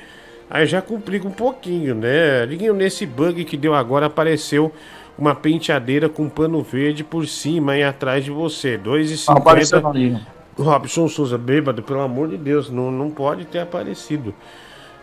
Aí 0.49 0.67
já 0.67 0.81
complica 0.81 1.27
um 1.27 1.31
pouquinho, 1.31 1.95
né? 1.95 2.45
Liguinho, 2.45 2.75
nesse 2.75 3.07
bug 3.07 3.43
que 3.43 3.57
deu 3.57 3.73
agora 3.73 4.05
apareceu 4.05 4.71
uma 5.17 5.33
penteadeira 5.33 6.07
com 6.07 6.29
pano 6.29 6.61
verde 6.61 7.03
por 7.03 7.25
cima 7.25 7.75
e 7.75 7.83
atrás 7.83 8.23
de 8.23 8.29
você. 8.29 8.77
Não 8.77 9.37
apareceu 9.37 9.81
não, 9.81 9.91
2,50. 9.91 9.93
Diguinho. 9.93 10.33
Robson 10.57 11.07
Souza, 11.07 11.37
bêbado, 11.37 11.81
pelo 11.81 12.01
amor 12.01 12.29
de 12.29 12.37
Deus, 12.37 12.69
não, 12.69 12.91
não 12.91 13.09
pode 13.09 13.45
ter 13.45 13.59
aparecido. 13.59 14.33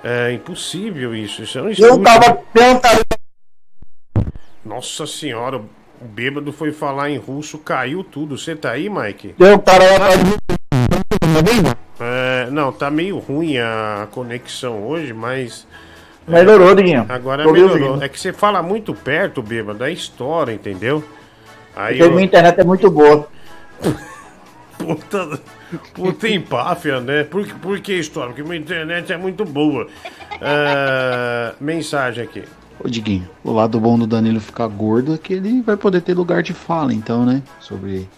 É 0.03 0.33
impossível 0.33 1.15
isso. 1.15 1.43
Isso 1.43 1.59
é 1.59 1.63
um 1.63 1.71
Eu 1.71 2.03
tava 2.03 2.41
tentando. 2.53 3.01
Nossa 4.65 5.07
senhora, 5.07 5.61
o 6.01 6.05
bêbado 6.05 6.53
foi 6.53 6.73
falar 6.73 7.11
em 7.11 7.19
russo, 7.19 7.59
caiu 7.59 8.03
tudo. 8.05 8.39
Você 8.39 8.57
tá 8.57 8.71
aí, 8.73 8.89
Mike? 8.89 9.35
Deu 9.39 9.59
para 9.59 9.85
lá 9.85 10.09
É, 12.01 12.49
não, 12.51 12.73
tá 12.73 12.91
meio 12.91 13.19
ruim 13.19 13.59
a 13.59 14.09
conexão 14.11 14.83
hoje, 14.87 15.13
mas. 15.13 15.67
é, 16.27 16.31
Melhorou, 16.31 16.75
Diguinho. 16.75 17.05
Agora 17.09 17.45
Tô 17.45 17.53
melhorou. 17.53 17.89
ouvindo. 17.89 18.05
É 18.05 18.09
que 18.09 18.19
você 18.19 18.33
fala 18.33 18.63
muito 18.63 18.95
perto, 18.95 19.43
bêbado, 19.43 19.85
aí 19.85 19.93
estoura, 19.95 20.53
entendeu? 20.53 21.05
Aí 21.77 21.99
Porque 21.99 22.11
minha 22.13 22.25
internet 22.25 22.59
é 22.61 22.65
muito 22.65 22.91
boa. 22.91 23.29
Puta, 24.79 25.39
puta 25.93 26.27
empáfia, 26.29 27.01
né? 27.01 27.23
Por, 27.25 27.47
que- 27.47 27.55
por 27.55 27.79
que 27.81 27.93
estoura? 27.93 28.29
Porque 28.29 28.43
minha 28.43 28.57
internet 28.57 29.13
é 29.13 29.17
muito 29.19 29.45
boa. 29.45 29.87
É, 30.41 31.53
mensagem 31.61 32.25
aqui. 32.25 32.45
Ô 32.83 32.89
Diguinho, 32.89 33.29
o 33.45 33.53
lado 33.53 33.79
bom 33.79 33.99
do 33.99 34.07
Danilo 34.07 34.41
ficar 34.41 34.67
gordo 34.67 35.15
é 35.15 35.19
que 35.19 35.35
ele 35.35 35.61
vai 35.61 35.77
poder 35.77 36.01
ter 36.01 36.15
lugar 36.15 36.43
de 36.43 36.55
fala, 36.55 36.95
então, 36.95 37.27
né? 37.27 37.43
Sobre, 37.61 38.09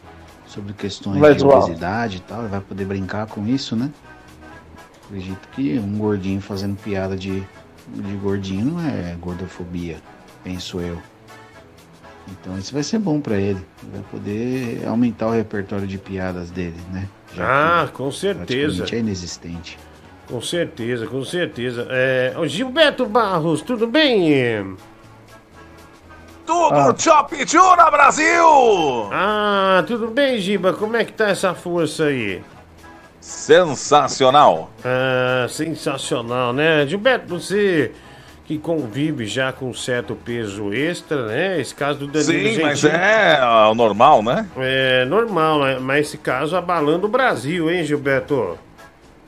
sobre 0.47 0.73
questões 0.73 1.19
Vai 1.19 1.35
de 1.35 1.45
obesidade 1.45 2.19
e 2.19 2.21
tal, 2.21 2.41
ele 2.41 2.49
vai 2.49 2.61
poder 2.61 2.85
brincar 2.85 3.27
com 3.27 3.45
isso, 3.47 3.75
né? 3.75 3.91
Acredito 5.05 5.49
que 5.49 5.79
um 5.81 5.99
gordinho 5.99 6.41
fazendo 6.41 6.77
piada 6.77 7.17
de, 7.17 7.43
de 7.89 8.17
gordinho 8.23 8.67
não 8.67 8.81
é 8.81 9.17
gordofobia, 9.21 9.97
penso 10.45 10.81
eu. 10.81 10.97
Então 12.29 12.57
isso 12.57 12.73
vai 12.73 12.85
ser 12.85 13.01
bom 13.01 13.21
pra 13.21 13.37
ele. 13.37 13.67
Ele 13.83 13.93
vai 13.93 14.03
poder 14.11 14.87
aumentar 14.87 15.27
o 15.27 15.33
repertório 15.33 15.89
de 15.89 15.99
piadas 15.99 16.51
dele, 16.51 16.81
né? 16.93 17.09
Ah, 17.37 17.89
com 17.93 18.11
certeza. 18.13 18.87
é 18.95 18.99
inexistente. 18.99 19.77
Com 20.33 20.41
certeza, 20.41 21.07
com 21.07 21.23
certeza. 21.27 21.87
É, 21.91 22.33
ô 22.39 22.47
Gilberto 22.47 23.05
Barros, 23.05 23.61
tudo 23.61 23.87
bem? 23.87 24.75
Tudo 26.47 26.75
Ah. 26.75 26.95
Chop 26.97 27.37
Tuna 27.45 27.91
Brasil! 27.91 29.11
Ah, 29.13 29.85
tudo 29.87 30.09
bem, 30.09 30.39
Giba? 30.39 30.73
Como 30.73 30.97
é 30.97 31.05
que 31.05 31.13
tá 31.13 31.29
essa 31.29 31.53
força 31.55 32.05
aí? 32.05 32.43
Sensacional! 33.21 34.71
Ah, 34.83 35.47
sensacional, 35.51 36.55
né? 36.55 36.87
Gilberto, 36.87 37.39
você 37.39 37.93
que 38.47 38.57
convive 38.57 39.27
já 39.27 39.53
com 39.53 39.75
certo 39.75 40.17
peso 40.17 40.73
extra, 40.73 41.27
né? 41.27 41.61
Esse 41.61 41.75
caso 41.75 41.99
do 41.99 42.07
Danilo 42.07 42.55
Sim, 42.55 42.63
mas 42.63 42.83
é 42.85 43.37
ah, 43.39 43.69
o 43.69 43.75
normal, 43.75 44.23
né? 44.23 44.49
É 44.57 45.05
normal, 45.05 45.61
né? 45.61 45.79
Mas 45.79 46.07
esse 46.07 46.17
caso 46.17 46.57
abalando 46.57 47.07
o 47.07 47.11
Brasil, 47.11 47.71
hein, 47.71 47.85
Gilberto? 47.85 48.59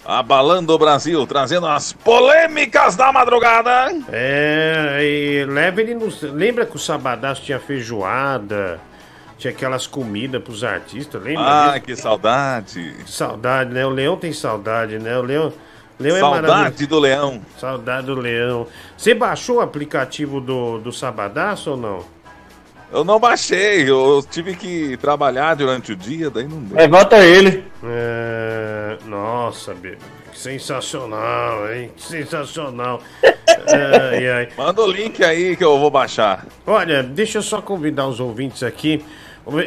Abalando 0.04 0.74
o 0.74 0.78
Brasil, 0.78 1.26
trazendo 1.26 1.66
as 1.66 1.92
polêmicas 1.92 2.94
da 2.94 3.10
madrugada. 3.10 3.90
É, 4.12 4.98
e 5.02 5.44
leva 5.46 5.80
ele 5.80 5.94
no. 5.94 6.08
Lembra 6.32 6.66
que 6.66 6.76
o 6.76 6.78
Sabadaço 6.78 7.42
tinha 7.42 7.58
feijoada? 7.58 8.78
Tinha 9.38 9.50
aquelas 9.52 9.86
comidas 9.86 10.42
pros 10.42 10.62
artistas, 10.62 11.22
lembra? 11.22 11.44
Ah, 11.44 11.68
disso? 11.72 11.84
que 11.86 11.96
saudade. 11.96 12.94
Saudade, 13.06 13.72
né? 13.72 13.84
O 13.86 13.90
Leão 13.90 14.16
tem 14.16 14.32
saudade, 14.32 14.98
né? 14.98 15.16
O 15.18 15.22
Leão. 15.22 15.52
Leão 15.98 16.16
é 16.16 16.20
Saudade 16.20 16.46
maravilhoso. 16.48 16.86
do 16.88 16.98
leão. 16.98 17.40
Saudade 17.58 18.06
do 18.06 18.14
Leão. 18.14 18.66
Você 18.96 19.14
baixou 19.14 19.56
o 19.56 19.60
aplicativo 19.60 20.40
do, 20.40 20.78
do 20.80 20.92
Sabadaço 20.92 21.70
ou 21.70 21.76
não? 21.76 22.04
Eu 22.94 23.02
não 23.02 23.18
baixei, 23.18 23.90
eu 23.90 24.24
tive 24.30 24.54
que 24.54 24.96
trabalhar 24.98 25.56
durante 25.56 25.90
o 25.90 25.96
dia, 25.96 26.30
daí 26.30 26.46
não 26.46 26.62
deu. 26.62 26.76
Levanta 26.76 27.18
ele. 27.24 27.64
É, 27.82 28.96
nossa. 29.06 29.74
Que 29.74 29.98
sensacional, 30.38 31.72
hein? 31.72 31.90
Que 31.96 32.02
sensacional. 32.04 33.02
ai, 33.26 34.28
ai. 34.30 34.48
Manda 34.56 34.80
o 34.80 34.86
link 34.86 35.24
aí 35.24 35.56
que 35.56 35.64
eu 35.64 35.76
vou 35.76 35.90
baixar. 35.90 36.46
Olha, 36.64 37.02
deixa 37.02 37.38
eu 37.38 37.42
só 37.42 37.60
convidar 37.60 38.06
os 38.06 38.20
ouvintes 38.20 38.62
aqui. 38.62 39.04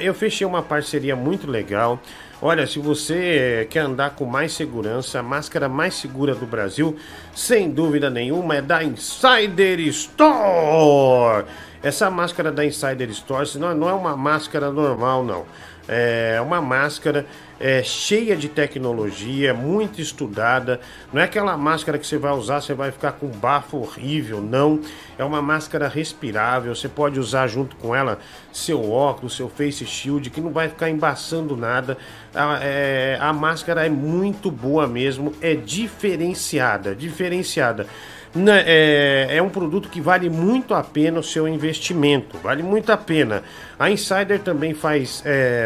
Eu 0.02 0.14
fechei 0.14 0.48
uma 0.48 0.64
parceria 0.64 1.14
muito 1.14 1.52
legal. 1.52 2.00
Olha, 2.42 2.66
se 2.66 2.80
você 2.80 3.68
quer 3.70 3.82
andar 3.82 4.12
com 4.12 4.24
mais 4.24 4.54
segurança, 4.54 5.20
a 5.20 5.24
máscara 5.24 5.68
mais 5.68 5.96
segura 5.96 6.34
do 6.34 6.46
Brasil, 6.46 6.96
sem 7.36 7.70
dúvida 7.72 8.10
nenhuma, 8.10 8.56
é 8.56 8.62
da 8.62 8.82
Insider 8.86 9.82
Store. 9.82 11.46
Essa 11.82 12.10
máscara 12.10 12.52
da 12.52 12.66
Insider 12.66 13.10
Store 13.10 13.48
não, 13.58 13.76
não 13.76 13.90
é 13.90 13.94
uma 13.94 14.16
máscara 14.16 14.72
normal, 14.72 15.24
não. 15.24 15.46
É 15.88 16.42
uma 16.42 16.62
máscara 16.62 17.26
é, 17.58 17.82
cheia 17.82 18.36
de 18.36 18.50
tecnologia, 18.50 19.54
muito 19.54 20.02
estudada. 20.02 20.82
Não 21.14 21.22
é 21.22 21.24
aquela 21.24 21.56
máscara 21.56 21.98
que 21.98 22.06
você 22.06 22.18
vai 22.18 22.34
usar, 22.34 22.60
você 22.62 22.74
vai 22.74 22.92
ficar 22.92 23.14
com 23.14 23.28
bafo 23.28 23.78
horrível, 23.78 24.42
não. 24.42 24.82
É 25.18 25.24
uma 25.24 25.42
máscara 25.42 25.88
respirável, 25.88 26.76
você 26.76 26.90
pode 26.90 27.20
usar 27.20 27.48
junto 27.48 27.78
com 27.78 27.96
ela 27.96 28.20
seu 28.52 28.92
óculos, 28.92 29.36
seu 29.38 29.48
face 29.48 29.86
shield, 29.86 30.30
que 30.30 30.42
não 30.42 30.52
vai 30.52 30.68
ficar 30.68 30.90
embaçando 30.90 31.56
nada. 31.56 31.98
A, 32.36 32.60
é, 32.62 33.18
a 33.22 33.32
máscara 33.32 33.86
é 33.86 33.90
muito 33.90 34.52
boa 34.52 34.88
mesmo, 34.88 35.34
é 35.42 35.56
diferenciada, 35.56 36.94
diferenciada. 36.94 37.88
Na- 38.36 38.60
É, 38.60 39.28
é 39.38 39.42
um 39.42 39.50
produto 39.50 39.90
que 39.90 40.00
vale 40.02 40.30
muito 40.30 40.74
a 40.74 40.84
pena 40.84 41.20
o 41.20 41.24
seu 41.24 41.48
investimento, 41.48 42.38
vale 42.38 42.62
muito 42.64 42.92
a 42.92 42.98
pena. 42.98 43.44
A 43.80 43.90
Insider 43.90 44.40
também 44.40 44.74
faz, 44.74 45.24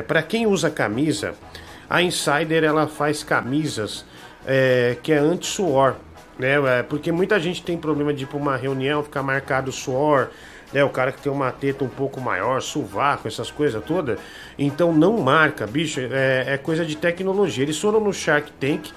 para 0.07 0.21
quem 0.21 0.45
usa 0.47 0.69
camisa, 0.69 1.33
a 1.89 2.01
Insider 2.01 2.63
ela 2.63 2.87
faz 2.87 3.23
camisas 3.23 4.05
é, 4.45 4.95
que 5.03 5.11
é 5.11 5.17
anti-suor, 5.17 5.95
né? 6.39 6.79
É, 6.79 6.83
Porque 6.83 7.11
muita 7.11 7.39
gente 7.39 7.61
tem 7.63 7.77
problema 7.77 8.13
de 8.13 8.23
ir 8.23 8.27
para 8.27 8.37
uma 8.37 8.55
reunião, 8.55 9.03
ficar 9.03 9.21
marcado 9.21 9.71
suor, 9.71 10.29
né? 10.73 10.83
O 10.83 10.89
cara 10.89 11.11
que 11.11 11.21
tem 11.21 11.31
uma 11.31 11.51
teta 11.51 11.83
um 11.83 11.89
pouco 11.89 12.19
maior, 12.21 12.61
sovaco, 12.61 13.27
essas 13.27 13.51
coisas 13.51 13.83
todas. 13.83 14.17
Então 14.57 14.93
não 14.93 15.17
marca, 15.17 15.67
bicho, 15.67 15.99
é, 15.99 16.53
é 16.53 16.57
coisa 16.57 16.85
de 16.85 16.95
tecnologia. 16.95 17.63
Eles 17.63 17.77
foram 17.77 17.99
no 17.99 18.13
Shark 18.13 18.51
Tank, 18.53 18.89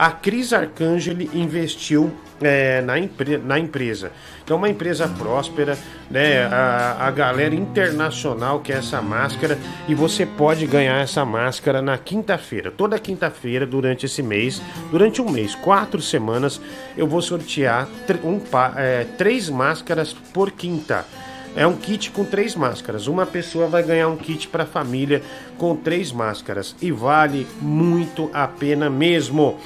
a 0.00 0.10
Cris 0.10 0.54
Arcangeli 0.54 1.28
investiu 1.34 2.10
é, 2.40 2.80
na, 2.80 2.98
empre- 2.98 3.36
na 3.36 3.58
empresa. 3.58 4.10
Então, 4.42 4.56
uma 4.56 4.70
empresa 4.70 5.06
próspera, 5.06 5.76
né? 6.10 6.44
A, 6.46 6.96
a 7.06 7.10
galera 7.10 7.54
internacional 7.54 8.60
quer 8.60 8.78
essa 8.78 9.02
máscara 9.02 9.58
e 9.86 9.94
você 9.94 10.24
pode 10.24 10.66
ganhar 10.66 11.02
essa 11.02 11.22
máscara 11.26 11.82
na 11.82 11.98
quinta-feira. 11.98 12.70
Toda 12.70 12.98
quinta-feira, 12.98 13.66
durante 13.66 14.06
esse 14.06 14.22
mês, 14.22 14.62
durante 14.90 15.20
um 15.20 15.28
mês, 15.30 15.54
quatro 15.54 16.00
semanas, 16.00 16.58
eu 16.96 17.06
vou 17.06 17.20
sortear 17.20 17.86
um, 18.24 18.40
é, 18.78 19.04
três 19.18 19.50
máscaras 19.50 20.14
por 20.32 20.50
quinta. 20.50 21.04
É 21.54 21.66
um 21.66 21.76
kit 21.76 22.10
com 22.10 22.24
três 22.24 22.54
máscaras. 22.54 23.06
Uma 23.06 23.26
pessoa 23.26 23.66
vai 23.66 23.82
ganhar 23.82 24.08
um 24.08 24.16
kit 24.16 24.48
para 24.48 24.64
família 24.64 25.20
com 25.58 25.76
três 25.76 26.10
máscaras 26.10 26.74
e 26.80 26.90
vale 26.90 27.46
muito 27.60 28.30
a 28.32 28.48
pena 28.48 28.88
mesmo. 28.88 29.58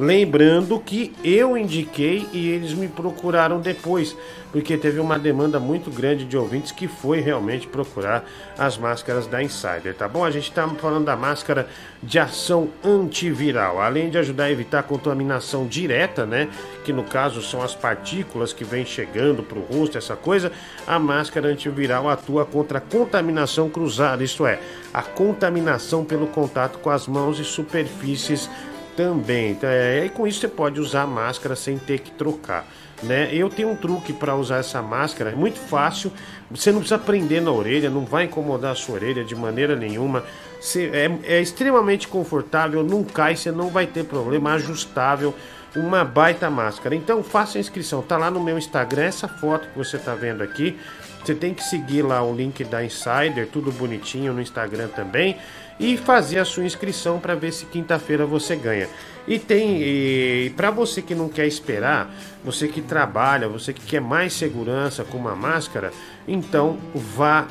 Lembrando 0.00 0.80
que 0.80 1.12
eu 1.22 1.56
indiquei 1.56 2.26
e 2.32 2.48
eles 2.48 2.72
me 2.72 2.88
procuraram 2.88 3.60
depois, 3.60 4.16
porque 4.50 4.76
teve 4.78 4.98
uma 4.98 5.18
demanda 5.18 5.60
muito 5.60 5.90
grande 5.90 6.24
de 6.24 6.36
ouvintes 6.36 6.72
que 6.72 6.88
foi 6.88 7.20
realmente 7.20 7.66
procurar 7.66 8.24
as 8.58 8.78
máscaras 8.78 9.26
da 9.26 9.42
Insider, 9.42 9.94
tá 9.94 10.08
bom? 10.08 10.24
A 10.24 10.30
gente 10.30 10.48
está 10.48 10.66
falando 10.66 11.04
da 11.04 11.14
máscara 11.14 11.68
de 12.02 12.18
ação 12.18 12.70
antiviral, 12.82 13.80
além 13.82 14.08
de 14.08 14.16
ajudar 14.16 14.44
a 14.44 14.50
evitar 14.50 14.78
a 14.78 14.82
contaminação 14.82 15.66
direta, 15.66 16.24
né? 16.24 16.48
Que 16.84 16.92
no 16.92 17.04
caso 17.04 17.42
são 17.42 17.62
as 17.62 17.74
partículas 17.74 18.52
que 18.52 18.64
vêm 18.64 18.86
chegando 18.86 19.42
para 19.42 19.58
o 19.58 19.62
rosto, 19.62 19.98
essa 19.98 20.16
coisa. 20.16 20.50
A 20.86 20.98
máscara 20.98 21.48
antiviral 21.48 22.08
atua 22.08 22.46
contra 22.46 22.78
a 22.78 22.80
contaminação 22.80 23.68
cruzada, 23.68 24.24
isto 24.24 24.46
é, 24.46 24.58
a 24.92 25.02
contaminação 25.02 26.02
pelo 26.02 26.26
contato 26.26 26.78
com 26.78 26.88
as 26.88 27.06
mãos 27.06 27.38
e 27.38 27.44
superfícies 27.44 28.48
também. 28.96 29.52
Então, 29.52 29.68
é, 29.68 30.04
e 30.06 30.08
com 30.08 30.26
isso 30.26 30.40
você 30.40 30.48
pode 30.48 30.80
usar 30.80 31.02
a 31.02 31.06
máscara 31.06 31.56
sem 31.56 31.78
ter 31.78 32.00
que 32.00 32.10
trocar. 32.10 32.66
Né? 33.02 33.30
Eu 33.32 33.48
tenho 33.48 33.70
um 33.70 33.74
truque 33.74 34.12
para 34.12 34.36
usar 34.36 34.58
essa 34.58 34.80
máscara, 34.80 35.30
é 35.30 35.34
muito 35.34 35.58
fácil. 35.58 36.12
Você 36.50 36.70
não 36.70 36.78
precisa 36.78 37.00
prender 37.00 37.42
na 37.42 37.50
orelha, 37.50 37.90
não 37.90 38.04
vai 38.04 38.24
incomodar 38.24 38.72
a 38.72 38.74
sua 38.76 38.94
orelha 38.94 39.24
de 39.24 39.34
maneira 39.34 39.74
nenhuma. 39.74 40.22
Você- 40.60 40.88
é, 40.92 41.36
é 41.36 41.40
extremamente 41.40 42.06
confortável, 42.06 42.84
não 42.84 43.02
cai, 43.02 43.34
você 43.34 43.50
não 43.50 43.70
vai 43.70 43.86
ter 43.86 44.04
problema, 44.04 44.52
ajustável. 44.52 45.34
Uma 45.74 46.04
baita 46.04 46.50
máscara. 46.50 46.94
Então 46.94 47.24
faça 47.24 47.56
a 47.56 47.60
inscrição, 47.60 48.02
tá 48.02 48.16
lá 48.18 48.30
no 48.30 48.38
meu 48.38 48.58
Instagram, 48.58 49.04
essa 49.04 49.26
foto 49.26 49.66
que 49.68 49.78
você 49.78 49.98
tá 49.98 50.14
vendo 50.14 50.42
aqui. 50.42 50.78
Você 51.24 51.34
tem 51.34 51.54
que 51.54 51.62
seguir 51.62 52.02
lá 52.02 52.22
o 52.22 52.34
link 52.34 52.62
da 52.64 52.84
Insider, 52.84 53.48
tudo 53.50 53.72
bonitinho 53.72 54.32
no 54.32 54.40
Instagram 54.42 54.88
também, 54.88 55.36
e 55.78 55.96
fazer 55.96 56.38
a 56.38 56.44
sua 56.44 56.64
inscrição 56.64 57.18
para 57.18 57.34
ver 57.34 57.52
se 57.52 57.66
quinta-feira 57.66 58.24
você 58.26 58.56
ganha. 58.56 58.88
E 59.26 59.38
tem 59.38 60.50
para 60.56 60.70
você 60.70 61.00
que 61.00 61.14
não 61.14 61.28
quer 61.28 61.46
esperar, 61.46 62.10
você 62.44 62.66
que 62.66 62.80
trabalha, 62.80 63.48
você 63.48 63.72
que 63.72 63.82
quer 63.82 64.00
mais 64.00 64.32
segurança 64.32 65.04
com 65.04 65.16
uma 65.16 65.36
máscara, 65.36 65.92
então 66.26 66.78
vá 66.94 67.46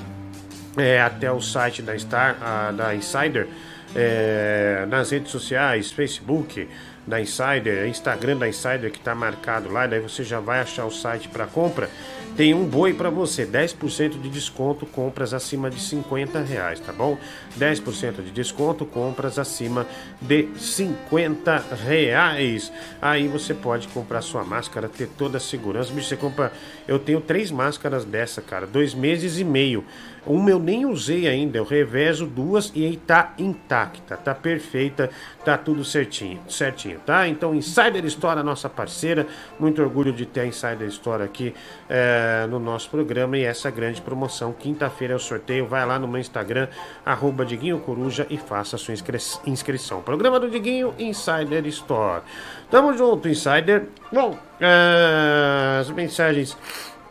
é, 0.78 1.02
até 1.02 1.32
o 1.32 1.42
site 1.42 1.82
da, 1.82 1.98
Star, 1.98 2.38
ah, 2.42 2.72
da 2.72 2.96
Insider, 2.96 3.48
é, 3.96 4.86
nas 4.88 5.12
redes 5.12 5.32
sociais, 5.32 5.92
Facebook 5.92 6.68
da 7.06 7.20
Insider, 7.20 7.88
Instagram 7.88 8.38
da 8.38 8.48
Insider 8.48 8.92
que 8.92 9.00
está 9.00 9.16
marcado 9.16 9.72
lá, 9.72 9.88
daí 9.88 10.00
você 10.00 10.24
já 10.24 10.40
vai 10.40 10.60
achar 10.60 10.86
o 10.86 10.92
site 10.92 11.28
para 11.28 11.48
compra. 11.48 11.90
Tem 12.38 12.54
um 12.54 12.66
boi 12.66 12.94
para 12.94 13.10
você, 13.10 13.46
10% 13.46 14.22
de 14.22 14.30
desconto, 14.30 14.86
compras 14.86 15.34
acima 15.34 15.70
de 15.70 15.82
50 15.82 16.40
reais, 16.40 16.80
tá 16.80 16.94
bom? 16.94 17.18
10% 17.60 18.24
de 18.24 18.32
desconto, 18.32 18.86
compras 18.86 19.38
acima 19.38 19.86
de 20.22 20.48
50 20.58 21.58
reais. 21.86 22.72
Aí 23.02 23.28
você 23.28 23.54
pode 23.54 23.90
comprar 23.90 24.22
sua 24.22 24.46
máscara, 24.46 24.88
ter 24.88 25.08
toda 25.08 25.38
a 25.38 25.42
segurança. 25.42 25.92
Bicho, 25.92 26.08
você 26.08 26.16
compra. 26.16 26.54
Eu 26.88 26.98
tenho 26.98 27.20
três 27.20 27.52
máscaras 27.52 28.06
dessa, 28.06 28.42
cara, 28.42 28.66
dois 28.66 28.94
meses 28.94 29.38
e 29.38 29.44
meio. 29.44 29.84
Uma 30.24 30.52
eu 30.52 30.60
nem 30.60 30.86
usei 30.86 31.28
ainda, 31.28 31.58
eu 31.58 31.64
revezo 31.64 32.28
duas 32.28 32.72
e 32.76 32.86
aí 32.86 32.96
tá 32.96 33.34
intacta, 33.40 34.16
tá 34.16 34.36
perfeita, 34.36 35.10
tá 35.44 35.58
tudo 35.58 35.84
certinho, 35.84 36.40
certinho, 36.48 37.00
tá? 37.04 37.28
Então, 37.28 37.56
Insider 37.56 38.06
Store, 38.06 38.44
nossa 38.44 38.70
parceira, 38.70 39.26
muito 39.60 39.82
orgulho 39.82 40.14
de 40.14 40.28
ter 40.28 40.42
a 40.42 40.46
Insider 40.46 40.88
Store 40.90 41.24
aqui 41.24 41.56
eh, 41.90 42.46
no 42.52 42.60
nosso 42.60 42.88
programa 42.92 43.36
e 43.36 43.44
essa 43.44 43.72
grande 43.72 44.00
promoção. 44.00 44.54
Quinta-feira 44.54 45.14
é 45.14 45.16
o 45.16 45.20
sorteio, 45.20 45.66
vai 45.66 45.84
lá 45.88 45.98
no 45.98 46.08
meu 46.08 46.22
Instagram, 46.22 46.68
arroba 47.04 47.44
Diguinho 47.44 47.80
Coruja 47.80 48.28
e 48.30 48.38
faça 48.38 48.76
a 48.76 48.80
sua 48.80 48.94
inscri- 48.94 49.18
inscrição. 49.48 50.04
Programa 50.04 50.40
do 50.40 50.50
Diguinho, 50.52 50.94
Insider 51.00 51.66
Store. 51.66 52.22
Tamo 52.70 52.96
junto, 52.96 53.28
Insider. 53.28 53.88
Bom, 54.14 54.38
eh, 54.60 55.78
as 55.82 55.90
mensagens 55.90 56.56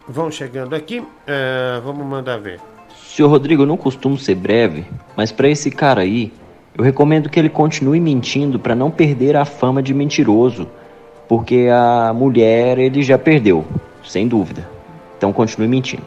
vão 0.06 0.30
chegando 0.30 0.76
aqui, 0.76 1.04
eh, 1.26 1.80
vamos 1.82 2.06
mandar 2.06 2.38
ver. 2.38 2.60
Senhor 3.14 3.28
Rodrigo, 3.28 3.62
eu 3.62 3.66
não 3.66 3.76
costumo 3.76 4.16
ser 4.16 4.36
breve, 4.36 4.84
mas 5.16 5.32
para 5.32 5.48
esse 5.48 5.68
cara 5.68 6.02
aí, 6.02 6.32
eu 6.78 6.84
recomendo 6.84 7.28
que 7.28 7.40
ele 7.40 7.48
continue 7.48 7.98
mentindo 7.98 8.56
para 8.56 8.74
não 8.74 8.88
perder 8.88 9.36
a 9.36 9.44
fama 9.44 9.82
de 9.82 9.92
mentiroso, 9.92 10.68
porque 11.28 11.68
a 11.72 12.12
mulher 12.14 12.78
ele 12.78 13.02
já 13.02 13.18
perdeu, 13.18 13.64
sem 14.06 14.28
dúvida. 14.28 14.66
Então 15.18 15.32
continue 15.32 15.66
mentindo. 15.66 16.04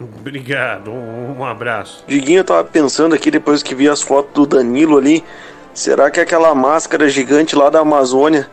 Obrigado, 0.00 0.92
um, 0.92 1.40
um 1.40 1.44
abraço. 1.44 2.04
Diguinho, 2.06 2.38
eu 2.38 2.44
tava 2.44 2.62
pensando 2.62 3.14
aqui 3.14 3.28
depois 3.28 3.60
que 3.60 3.74
vi 3.74 3.88
as 3.88 4.00
fotos 4.00 4.32
do 4.32 4.46
Danilo 4.46 4.96
ali. 4.96 5.24
Será 5.74 6.12
que 6.12 6.20
aquela 6.20 6.54
máscara 6.54 7.08
gigante 7.08 7.56
lá 7.56 7.68
da 7.68 7.80
Amazônia 7.80 8.48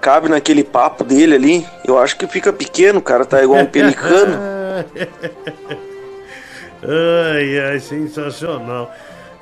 cabe 0.00 0.30
naquele 0.30 0.64
papo 0.64 1.04
dele 1.04 1.34
ali. 1.34 1.66
Eu 1.86 1.98
acho 1.98 2.16
que 2.16 2.26
fica 2.26 2.52
pequeno, 2.52 3.02
cara. 3.02 3.26
Tá 3.26 3.42
igual 3.42 3.60
um 3.60 3.66
pelicano. 3.70 4.38
ai, 6.86 7.58
ai, 7.58 7.80
sensacional. 7.80 8.92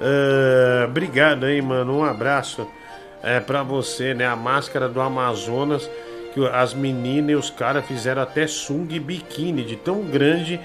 Ah, 0.00 0.86
obrigado 0.86 1.44
aí, 1.44 1.62
mano. 1.62 1.98
Um 1.98 2.04
abraço 2.04 2.66
é, 3.22 3.38
pra 3.38 3.62
você, 3.62 4.14
né? 4.14 4.26
A 4.26 4.34
máscara 4.34 4.88
do 4.88 5.00
Amazonas, 5.00 5.88
que 6.34 6.44
as 6.48 6.74
meninas 6.74 7.30
e 7.30 7.34
os 7.34 7.50
caras 7.50 7.84
fizeram 7.86 8.22
até 8.22 8.46
sunga 8.46 8.94
e 8.94 9.00
biquíni, 9.00 9.62
de 9.62 9.76
tão 9.76 10.02
grande 10.02 10.60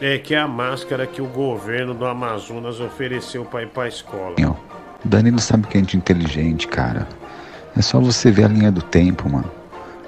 é, 0.00 0.16
que 0.16 0.34
é 0.34 0.38
a 0.38 0.48
máscara 0.48 1.06
que 1.06 1.20
o 1.20 1.26
governo 1.26 1.92
do 1.92 2.06
Amazonas 2.06 2.80
ofereceu 2.80 3.44
pra 3.44 3.62
ir 3.62 3.68
pra 3.68 3.88
escola. 3.88 4.34
O 5.04 5.08
Danilo 5.08 5.38
sabe 5.38 5.66
que 5.66 5.76
é 5.76 5.80
gente 5.80 5.96
inteligente, 5.96 6.66
cara. 6.66 7.06
É 7.76 7.82
só 7.82 8.00
você 8.00 8.30
ver 8.30 8.44
a 8.44 8.48
linha 8.48 8.72
do 8.72 8.82
tempo, 8.82 9.28
mano. 9.28 9.50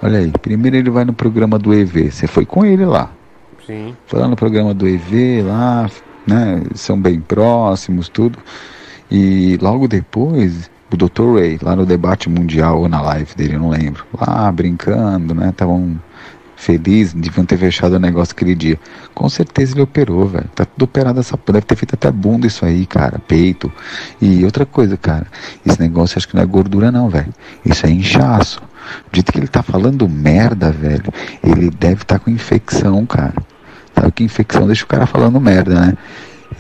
Olha 0.03 0.21
aí, 0.21 0.33
primeiro 0.41 0.77
ele 0.77 0.91
vai 0.91 1.05
no 1.05 1.13
programa 1.13 1.59
do 1.59 1.75
EV. 1.75 2.11
Você 2.11 2.27
foi 2.27 2.47
com 2.47 2.65
ele 2.65 2.87
lá. 2.87 3.11
Sim. 3.67 3.95
Foi 4.07 4.19
lá 4.19 4.27
no 4.27 4.35
programa 4.35 4.73
do 4.73 4.89
EV, 4.89 5.43
lá, 5.43 5.89
né? 6.27 6.63
São 6.75 7.01
bem 7.01 7.21
próximos, 7.21 8.09
tudo. 8.09 8.39
E 9.11 9.59
logo 9.61 9.89
depois, 9.89 10.71
o 10.93 10.97
Dr. 10.97 11.35
Ray, 11.35 11.59
lá 11.63 11.75
no 11.75 11.87
debate 11.87 12.29
mundial 12.29 12.81
ou 12.81 12.89
na 12.89 13.01
live 13.01 13.35
dele, 13.35 13.55
eu 13.55 13.61
não 13.61 13.71
lembro. 13.71 14.05
Lá 14.19 14.51
brincando, 14.53 15.35
né? 15.35 15.51
Estavam 15.51 15.99
felizes, 16.61 17.15
deviam 17.15 17.45
ter 17.45 17.57
fechado 17.57 17.95
o 17.95 17.99
negócio 17.99 18.33
aquele 18.33 18.55
dia. 18.55 18.79
Com 19.15 19.29
certeza 19.29 19.73
ele 19.73 19.83
operou, 19.83 20.27
velho. 20.27 20.49
Tá 20.55 20.65
tudo 20.65 20.83
operado 20.85 21.19
essa. 21.19 21.39
Deve 21.47 21.63
ter 21.63 21.75
feito 21.75 21.95
até 21.95 22.11
bunda 22.11 22.47
isso 22.47 22.65
aí, 22.65 22.87
cara. 22.87 23.19
Peito. 23.19 23.73
E 24.21 24.45
outra 24.45 24.67
coisa, 24.67 24.97
cara. 24.97 25.27
Esse 25.65 25.81
negócio 25.81 26.19
acho 26.19 26.29
que 26.29 26.35
não 26.35 26.43
é 26.43 26.47
gordura, 26.47 26.93
não, 26.93 27.09
velho. 27.09 27.33
Isso 27.65 27.87
é 27.87 27.91
inchaço. 27.91 28.61
Do 29.11 29.17
jeito 29.17 29.33
que 29.33 29.39
ele 29.39 29.49
tá 29.49 29.63
falando 29.63 30.09
merda, 30.09 30.71
velho, 30.71 31.13
ele 31.43 31.71
deve 31.71 32.03
estar 32.03 32.19
tá 32.19 32.25
com 32.25 32.31
infecção, 32.31 33.07
cara. 33.07 33.35
Sabe 34.01 34.13
que 34.13 34.25
infecção 34.25 34.67
deixa 34.67 34.85
o 34.85 34.87
cara 34.87 35.05
falando 35.05 35.39
merda, 35.39 35.79
né? 35.79 35.95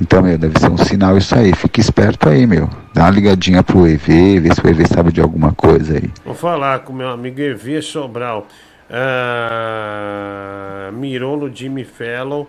Então, 0.00 0.22
meu, 0.22 0.36
deve 0.36 0.58
ser 0.58 0.70
um 0.70 0.76
sinal 0.76 1.16
isso 1.16 1.34
aí. 1.34 1.54
Fique 1.54 1.80
esperto 1.80 2.28
aí, 2.28 2.46
meu. 2.46 2.68
Dá 2.92 3.04
uma 3.04 3.10
ligadinha 3.10 3.62
pro 3.62 3.86
EV, 3.86 4.40
vê 4.40 4.54
se 4.54 4.60
o 4.62 4.68
EV 4.68 4.86
sabe 4.86 5.10
de 5.10 5.22
alguma 5.22 5.54
coisa 5.54 5.94
aí. 5.94 6.10
Vou 6.22 6.34
falar 6.34 6.80
com 6.80 6.92
meu 6.92 7.08
amigo 7.08 7.40
EV 7.40 7.80
Sobral. 7.80 8.46
Ah, 8.90 10.90
mirou 10.92 11.38
no 11.38 11.54
Jimmy 11.54 11.84
Fallon, 11.84 12.44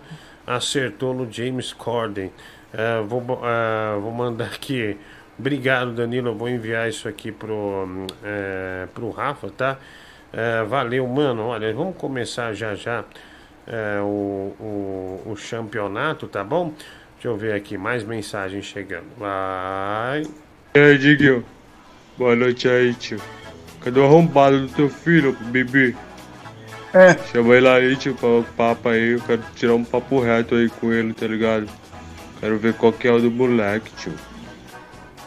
acertou 0.46 1.14
no 1.14 1.32
James 1.32 1.72
Corden. 1.72 2.30
Ah, 2.74 3.02
vou, 3.06 3.40
ah, 3.42 3.96
vou 3.98 4.12
mandar 4.12 4.44
aqui. 4.44 4.98
Obrigado, 5.38 5.92
Danilo. 5.92 6.28
Eu 6.28 6.34
vou 6.34 6.50
enviar 6.50 6.86
isso 6.86 7.08
aqui 7.08 7.32
pro, 7.32 8.06
eh, 8.22 8.86
pro 8.92 9.10
Rafa, 9.10 9.48
tá? 9.48 9.78
Eh, 10.32 10.64
valeu, 10.64 11.08
mano. 11.08 11.46
Olha, 11.46 11.72
vamos 11.72 11.96
começar 11.96 12.52
já 12.52 12.74
já 12.74 13.02
eh, 13.66 14.00
o, 14.00 14.54
o, 14.58 15.32
o 15.32 15.36
campeonato, 15.50 16.26
tá 16.26 16.42
bom? 16.42 16.72
Deixa 17.14 17.28
eu 17.28 17.36
ver 17.36 17.54
aqui, 17.54 17.78
mais 17.78 18.02
mensagens 18.02 18.64
chegando. 18.64 19.06
Vai. 19.16 20.22
E 20.74 20.78
aí, 20.78 20.98
Diguinho? 20.98 21.44
Boa 22.18 22.34
noite 22.34 22.68
aí, 22.68 22.94
tio. 22.94 23.20
Cadê 23.80 24.00
o 24.00 24.04
arrombado 24.04 24.66
do 24.66 24.68
teu 24.68 24.88
filho, 24.88 25.36
bebê? 25.40 25.94
É. 26.92 27.16
Chama 27.32 27.54
ele 27.54 27.68
aí, 27.68 27.96
tio, 27.96 28.14
pra 28.14 28.28
um 28.28 28.42
papo 28.42 28.88
aí. 28.88 29.12
Eu 29.12 29.20
quero 29.20 29.42
tirar 29.54 29.74
um 29.74 29.84
papo 29.84 30.20
reto 30.20 30.54
aí 30.54 30.68
com 30.68 30.92
ele, 30.92 31.14
tá 31.14 31.26
ligado? 31.26 31.68
Quero 32.40 32.58
ver 32.58 32.74
qual 32.74 32.92
que 32.92 33.06
é 33.06 33.12
o 33.12 33.20
do 33.20 33.30
moleque, 33.30 33.90
tio. 33.96 34.12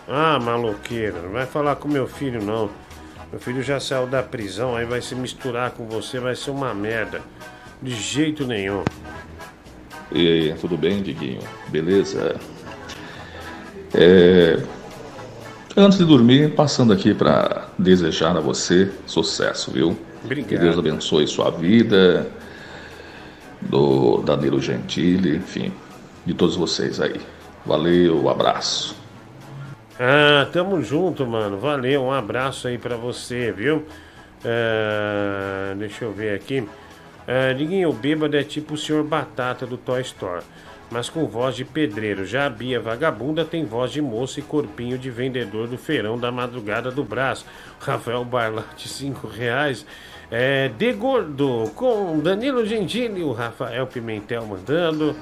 Ah, 0.07 0.39
maloqueira, 0.39 1.21
não 1.21 1.31
vai 1.31 1.45
falar 1.45 1.77
com 1.77 1.87
meu 1.87 2.07
filho 2.07 2.43
não. 2.43 2.69
Meu 3.31 3.39
filho 3.39 3.63
já 3.63 3.79
saiu 3.79 4.05
da 4.05 4.21
prisão, 4.21 4.75
aí 4.75 4.85
vai 4.85 5.01
se 5.01 5.15
misturar 5.15 5.71
com 5.71 5.87
você, 5.87 6.19
vai 6.19 6.35
ser 6.35 6.51
uma 6.51 6.73
merda. 6.73 7.21
De 7.85 7.95
jeito 7.95 8.45
nenhum. 8.47 8.83
E 10.11 10.27
aí, 10.27 10.53
tudo 10.59 10.75
bem, 10.75 11.03
Diguinho? 11.03 11.39
Beleza? 11.69 12.39
É, 13.93 14.57
Antes 15.77 15.97
de 15.97 16.05
dormir, 16.05 16.55
passando 16.55 16.93
aqui 16.93 17.13
para 17.13 17.67
desejar 17.77 18.37
a 18.37 18.39
você 18.39 18.89
sucesso, 19.05 19.71
viu? 19.71 19.97
Obrigado. 20.23 20.47
Que 20.47 20.57
Deus 20.57 20.77
abençoe 20.77 21.27
sua 21.27 21.51
vida, 21.51 22.31
do 23.61 24.21
Danilo 24.21 24.61
Gentili, 24.61 25.35
enfim, 25.35 25.73
de 26.25 26.33
todos 26.33 26.55
vocês 26.55 27.01
aí. 27.01 27.19
Valeu, 27.65 28.29
abraço. 28.29 28.95
Ah, 29.99 30.47
tamo 30.53 30.81
junto, 30.81 31.27
mano. 31.27 31.57
Valeu, 31.57 32.03
um 32.03 32.11
abraço 32.11 32.69
aí 32.69 32.77
pra 32.77 32.95
você, 32.95 33.51
viu? 33.51 33.85
Ah, 34.45 35.73
deixa 35.77 36.05
eu 36.05 36.13
ver 36.13 36.35
aqui. 36.35 36.63
Ah, 37.27 37.53
Diguinho, 37.53 37.89
o 37.89 37.93
bêbado 37.93 38.37
é 38.37 38.43
tipo 38.43 38.75
o 38.75 38.77
senhor 38.77 39.03
Batata 39.03 39.65
do 39.65 39.77
Toy 39.77 40.01
Store, 40.01 40.43
mas 40.91 41.09
com 41.09 41.25
voz 41.25 41.55
de 41.55 41.65
pedreiro. 41.65 42.25
Já 42.25 42.45
a 42.45 42.49
Bia 42.49 42.79
Vagabunda 42.79 43.43
tem 43.43 43.65
voz 43.65 43.91
de 43.91 44.01
moça 44.01 44.39
e 44.39 44.43
corpinho 44.43 44.97
de 44.97 45.09
vendedor 45.09 45.67
do 45.67 45.77
feirão 45.77 46.17
da 46.17 46.31
madrugada 46.31 46.91
do 46.91 47.03
braço. 47.03 47.45
Rafael 47.79 48.23
Barlate, 48.23 48.87
5 48.87 49.27
reais. 49.27 49.85
É, 50.31 50.69
de 50.69 50.91
gordo, 50.93 51.71
com 51.75 52.19
Danilo 52.19 52.65
Gentili, 52.65 53.23
o 53.23 53.31
Rafael 53.31 53.85
Pimentel 53.87 54.45
mandando. 54.45 55.15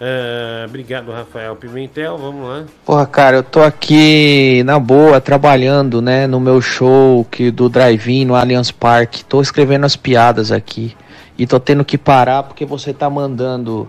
Ah, 0.00 0.64
obrigado, 0.66 1.12
Rafael 1.12 1.54
Pimentel. 1.54 2.18
Vamos 2.18 2.48
lá. 2.48 2.64
Porra, 2.84 3.06
cara, 3.06 3.36
eu 3.36 3.42
tô 3.42 3.60
aqui 3.60 4.62
na 4.64 4.78
boa, 4.78 5.20
trabalhando, 5.20 6.02
né, 6.02 6.26
no 6.26 6.40
meu 6.40 6.60
show 6.60 7.24
que, 7.30 7.50
do 7.50 7.68
drive-in 7.68 8.24
no 8.24 8.34
Allianz 8.34 8.70
Parque. 8.70 9.24
Tô 9.24 9.40
escrevendo 9.40 9.84
as 9.84 9.94
piadas 9.94 10.50
aqui. 10.50 10.96
E 11.42 11.46
tô 11.46 11.58
tendo 11.58 11.84
que 11.84 11.98
parar 11.98 12.44
porque 12.44 12.64
você 12.64 12.92
tá 12.94 13.10
mandando. 13.10 13.88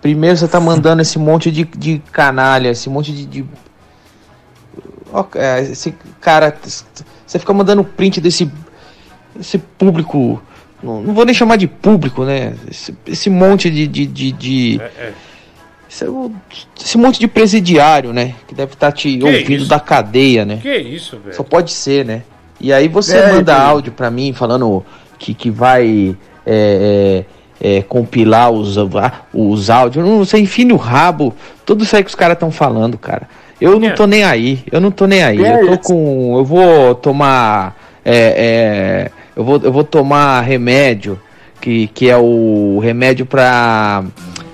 Primeiro 0.00 0.34
você 0.34 0.48
tá 0.48 0.58
mandando 0.58 1.02
esse 1.02 1.18
monte 1.18 1.50
de, 1.50 1.62
de 1.64 1.98
canalha, 2.10 2.70
esse 2.70 2.88
monte 2.88 3.12
de. 3.12 3.26
de... 3.26 3.44
É, 5.34 5.60
esse 5.60 5.94
cara. 6.22 6.56
Você 7.26 7.38
fica 7.38 7.52
mandando 7.52 7.84
print 7.84 8.18
desse. 8.18 8.50
Esse 9.38 9.58
público. 9.58 10.40
Não, 10.82 11.02
não 11.02 11.12
vou 11.12 11.26
nem 11.26 11.34
chamar 11.34 11.56
de 11.56 11.66
público, 11.66 12.24
né? 12.24 12.54
Esse, 12.66 12.96
esse 13.06 13.28
monte 13.28 13.68
de. 13.68 13.86
de, 13.86 14.06
de, 14.06 14.32
de- 14.32 14.80
esse, 15.86 16.06
esse 16.82 16.96
monte 16.96 17.20
de 17.20 17.28
presidiário, 17.28 18.10
né? 18.14 18.36
Que 18.48 18.54
deve 18.54 18.72
estar 18.72 18.90
te 18.90 19.18
Que 19.18 19.22
ouvindo 19.24 19.50
isso? 19.62 19.68
da 19.68 19.78
cadeia, 19.78 20.46
né? 20.46 20.60
Que 20.62 20.78
isso, 20.78 21.18
velho? 21.18 21.36
Só 21.36 21.42
pode 21.42 21.72
ser, 21.72 22.06
né? 22.06 22.22
E 22.58 22.72
aí 22.72 22.88
você 22.88 23.18
É, 23.18 23.32
manda 23.32 23.52
então. 23.52 23.66
áudio 23.66 23.92
pra 23.92 24.10
mim 24.10 24.32
falando 24.32 24.82
que, 25.18 25.34
que 25.34 25.50
vai 25.50 26.16
é, 26.46 27.24
é, 27.60 27.78
é, 27.78 27.82
compilar 27.82 28.50
os, 28.50 28.76
os 29.32 29.70
áudios. 29.70 30.04
Não 30.04 30.24
sei, 30.24 30.42
enfim 30.42 30.64
no 30.64 30.76
rabo. 30.76 31.34
Tudo 31.64 31.84
isso 31.84 31.94
aí 31.96 32.02
que 32.02 32.08
os 32.08 32.14
caras 32.14 32.34
estão 32.34 32.50
falando, 32.50 32.96
cara. 32.98 33.28
Eu 33.60 33.78
não 33.78 33.94
tô 33.94 34.06
nem 34.06 34.24
aí. 34.24 34.64
Eu 34.72 34.80
não 34.80 34.90
tô 34.90 35.06
nem 35.06 35.22
aí. 35.22 35.44
É 35.44 35.62
Eu 35.62 35.66
tô 35.66 35.72
isso. 35.74 35.82
com. 35.82 36.36
Eu 36.38 36.44
vou 36.44 36.94
tomar. 36.94 37.76
é, 38.04 38.14
é, 38.14 39.10
eu, 39.36 39.44
vou, 39.44 39.60
eu 39.62 39.72
vou 39.72 39.84
tomar 39.84 40.40
remédio. 40.40 41.18
Que, 41.60 41.88
que 41.88 42.08
é 42.08 42.16
o 42.16 42.78
remédio 42.82 43.26
pra 43.26 44.02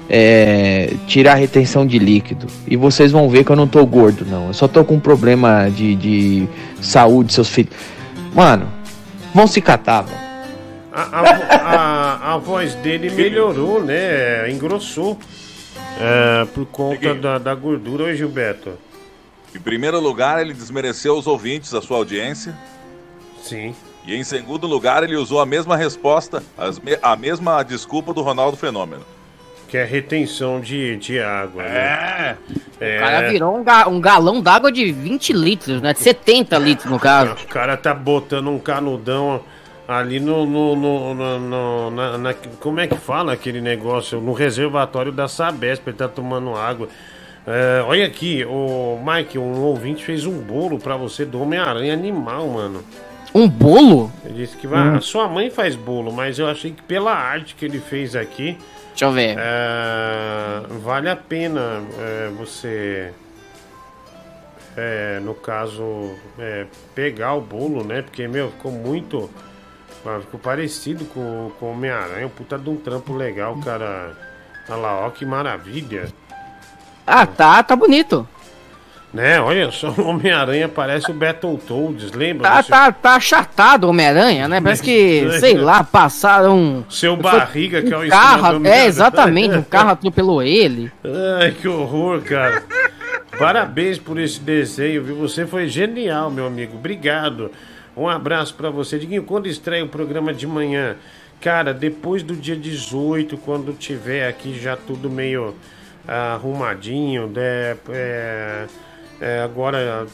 é, 0.09 0.93
tirar 1.07 1.33
a 1.33 1.37
retenção 1.37 1.87
de 1.87 2.01
líquido. 2.01 2.47
E 2.67 2.77
vocês 2.77 3.13
vão 3.13 3.29
ver 3.29 3.45
que 3.45 3.51
eu 3.51 3.57
não 3.57 3.67
tô 3.67 3.85
gordo, 3.87 4.27
não. 4.29 4.49
Eu 4.49 4.55
só 4.55 4.67
tô 4.67 4.85
com 4.85 4.95
um 4.95 5.01
problema 5.01 5.69
de, 5.71 5.95
de 5.95 6.49
saúde, 6.81 7.33
seus 7.33 7.49
filhos. 7.49 7.73
Mano, 8.35 8.67
vão 9.35 9.47
se 9.47 9.61
catar, 9.61 10.03
velho. 10.03 10.26
A, 10.97 11.21
a 11.21 12.31
a- 12.31 12.35
a 12.35 12.37
voz 12.39 12.75
dele 12.77 13.11
melhorou, 13.11 13.83
né? 13.85 14.51
Engrossou. 14.51 15.19
É, 16.01 16.45
por 16.55 16.67
conta 16.67 17.15
da, 17.15 17.39
da 17.39 17.55
gordura, 17.55 18.05
Oi, 18.05 18.17
Gilberto. 18.17 18.73
Em 19.55 19.59
primeiro 19.61 19.99
lugar, 20.01 20.41
ele 20.41 20.53
desmereceu 20.55 21.17
os 21.17 21.27
ouvintes, 21.27 21.73
a 21.75 21.81
sua 21.83 21.99
audiência. 21.99 22.55
Sim. 23.43 23.75
E 24.07 24.15
em 24.15 24.23
segundo 24.25 24.67
lugar, 24.67 25.03
ele 25.03 25.17
usou 25.17 25.41
a 25.41 25.47
mesma 25.47 25.77
resposta, 25.77 26.43
as 26.57 26.79
me- 26.79 26.99
a 27.03 27.17
mesma 27.17 27.63
desculpa 27.63 28.13
do 28.15 28.23
Ronaldo 28.23 28.57
Fenômeno. 28.57 29.03
Que 29.69 29.79
é 29.79 29.85
retenção 29.85 30.61
de, 30.61 30.97
de 30.97 31.19
água, 31.19 31.63
né? 31.63 32.37
É. 32.81 32.97
O 32.99 33.01
cara 33.01 33.29
virou 33.31 33.57
um, 33.57 33.65
ga- 33.65 33.89
um 33.89 34.01
galão 34.01 34.41
d'água 34.41 34.71
de 34.71 34.93
20 34.93 35.33
litros, 35.33 35.83
né? 35.83 35.93
De 35.93 35.99
70 36.01 36.57
litros, 36.59 36.91
no 36.91 37.01
caso. 37.01 37.33
O 37.33 37.47
cara 37.49 37.77
tá 37.77 37.93
botando 37.93 38.49
um 38.49 38.59
canudão 38.59 39.43
ali 39.89 40.19
no. 40.21 40.45
no, 40.47 40.75
no- 40.77 41.15
no- 41.15 41.39
no- 41.41 41.91
na, 41.91 42.19
na- 42.19 42.35
como 42.61 42.81
é 42.81 42.87
que 42.87 42.97
fala 42.97 43.33
aquele 43.33 43.61
negócio? 43.61 44.21
No 44.21 44.33
reservatório 44.33 45.13
da 45.13 45.29
Sabesp, 45.29 45.87
ele 45.89 45.97
tá 45.97 46.09
tomando 46.09 46.55
água. 46.55 46.89
É, 47.47 47.83
olha 47.87 48.05
aqui, 48.07 48.45
o 48.45 48.99
Mike, 49.05 49.39
um 49.39 49.61
ouvinte 49.63 50.05
fez 50.05 50.27
um 50.27 50.39
bolo 50.41 50.79
pra 50.81 50.97
você 50.97 51.25
do 51.25 51.41
Homem-Aranha 51.41 51.93
animal, 51.93 52.49
mano. 52.49 52.83
Um 53.33 53.49
bolo? 53.49 54.11
Ele 54.25 54.35
disse 54.35 54.57
que 54.57 54.67
vai, 54.67 54.81
Hum. 54.81 54.97
a 54.97 55.01
sua 55.01 55.29
mãe 55.29 55.51
faz 55.51 55.77
bolo, 55.77 56.11
mas 56.13 56.39
eu 56.39 56.49
achei 56.49 56.73
que 56.73 56.83
pela 56.83 57.13
arte 57.13 57.55
que 57.55 57.65
ele 57.65 57.79
fez 57.79 58.17
aqui. 58.17 58.59
Deixa 58.89 59.05
eu 59.05 59.13
ver. 59.13 59.37
é, 59.39 60.63
vale 60.83 61.09
a 61.09 61.15
pena 61.17 61.83
é, 62.01 62.31
você. 62.37 63.13
é, 64.77 65.21
no 65.23 65.35
caso, 65.35 66.11
é, 66.39 66.67
pegar 66.95 67.35
o 67.35 67.41
bolo, 67.41 67.85
né? 67.85 68.03
Porque, 68.03 68.27
meu, 68.27 68.51
ficou 68.51 68.73
muito. 68.73 69.31
Ficou 70.21 70.41
parecido 70.41 71.05
com, 71.07 71.51
com 71.59 71.67
o 71.67 71.73
Homem-Aranha. 71.73 72.27
Um 72.27 72.31
puta 72.31 72.59
de 72.59 72.71
um 72.71 72.77
trampo 72.77 73.15
legal, 73.15 73.57
cara. 73.65 74.13
Olha 74.69 74.77
lá, 74.77 75.07
ó, 75.07 75.11
que 75.11 75.25
maravilha. 75.25 76.09
Ah, 77.07 77.27
tá, 77.27 77.63
tá 77.63 77.77
bonito. 77.77 78.27
Né, 79.15 79.41
olha 79.41 79.71
só, 79.71 79.89
o 79.97 80.09
Homem-Aranha 80.09 80.69
parece 80.69 81.11
o 81.11 81.15
Battletoads, 81.15 82.13
lembra? 82.13 82.51
Tá, 82.51 82.63
tá, 82.63 82.93
tá 82.93 83.15
achatado 83.17 83.87
o 83.87 83.91
Homem-Aranha, 83.91 84.47
né? 84.47 84.61
Parece 84.61 84.83
que, 84.83 85.27
sei 85.41 85.55
lá, 85.55 85.83
passaram. 85.83 86.85
Seu 86.91 87.17
barriga, 87.17 87.81
que 87.81 87.95
é 87.95 87.97
o 87.97 88.05
um 88.05 88.09
carro. 88.09 88.67
É, 88.67 88.85
exatamente, 88.85 89.57
um 89.57 89.63
carro 89.65 89.91
atropelou 89.91 90.43
ele. 90.43 90.93
Ai, 91.41 91.53
que 91.53 91.67
horror, 91.67 92.21
cara. 92.23 92.63
Parabéns 93.39 93.99
por 93.99 94.19
esse 94.19 94.41
desenho, 94.41 95.05
viu? 95.05 95.17
Você 95.17 95.47
foi 95.47 95.69
genial, 95.69 96.31
meu 96.31 96.47
amigo. 96.47 96.77
Obrigado. 96.77 97.51
Um 97.97 98.09
abraço 98.09 98.55
pra 98.55 98.69
você. 98.69 98.99
Diguinho, 98.99 99.23
quando 99.23 99.47
estreia 99.47 99.85
o 99.85 99.89
programa 99.89 100.35
de 100.35 100.47
manhã? 100.47 100.97
Cara, 101.41 101.73
depois 101.73 102.23
do 102.23 102.37
dia 102.37 102.57
18, 102.57 103.37
quando 103.39 103.73
tiver 103.73 104.29
aqui 104.29 104.59
já 104.59 104.77
tudo 104.77 105.09
meio 105.09 105.55
arrumadinho, 106.07 107.27
né? 107.27 107.77
É, 107.89 108.67
é, 109.21 109.41
agora 109.41 110.07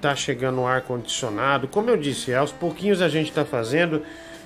tá 0.00 0.14
chegando 0.14 0.60
o 0.60 0.66
ar-condicionado. 0.66 1.66
Como 1.66 1.90
eu 1.90 1.96
disse, 1.96 2.32
aos 2.32 2.52
pouquinhos 2.52 3.02
a 3.02 3.08
gente 3.08 3.32
tá 3.32 3.44
fazendo 3.44 4.02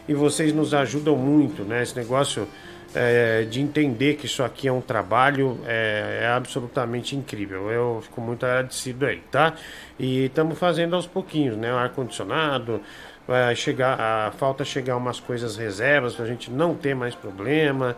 e 0.09 0.15
vocês 0.15 0.53
nos 0.53 0.73
ajudam 0.73 1.17
muito, 1.17 1.63
né? 1.63 1.83
Esse 1.83 1.97
negócio 1.97 2.49
é, 2.95 3.45
de 3.45 3.61
entender 3.61 4.17
que 4.17 4.27
isso 4.27 4.43
aqui 4.43 4.69
é 4.69 4.73
um 4.73 4.81
trabalho 4.81 5.61
é, 5.67 6.21
é 6.23 6.27
absolutamente 6.29 7.15
incrível. 7.15 7.71
Eu 7.71 8.01
fico 8.03 8.21
muito 8.21 8.45
agradecido 8.45 9.07
aí, 9.07 9.23
tá? 9.31 9.55
E 9.99 10.27
estamos 10.27 10.59
fazendo 10.59 10.97
aos 10.97 11.07
pouquinhos, 11.07 11.57
né? 11.57 11.73
O 11.73 11.77
ar-condicionado, 11.77 12.81
vai 13.27 13.55
chegar, 13.55 14.01
a, 14.01 14.31
falta 14.33 14.65
chegar 14.65 14.97
umas 14.97 15.21
coisas 15.21 15.57
reservas 15.57 16.15
pra 16.15 16.27
gente 16.27 16.51
não 16.51 16.75
ter 16.75 16.95
mais 16.95 17.15
problema. 17.15 17.97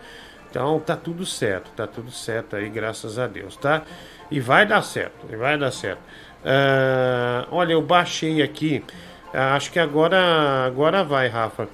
Então 0.51 0.79
tá 0.81 0.95
tudo 0.95 1.25
certo, 1.25 1.71
tá 1.75 1.87
tudo 1.87 2.11
certo 2.11 2.57
aí, 2.57 2.69
graças 2.69 3.19
a 3.19 3.27
Deus, 3.27 3.57
tá? 3.57 3.83
E 4.31 4.39
vai 4.39 4.67
dar 4.67 4.83
certo, 4.83 5.27
e 5.33 5.37
vai 5.37 5.57
dar 5.57 5.71
certo. 5.71 6.01
Ah, 6.45 7.47
olha, 7.51 7.73
eu 7.73 7.81
baixei 7.81 8.43
aqui, 8.43 8.85
acho 9.33 9.73
que 9.73 9.79
agora, 9.79 10.67
agora 10.67 11.03
vai, 11.03 11.29
Rafa. 11.29 11.69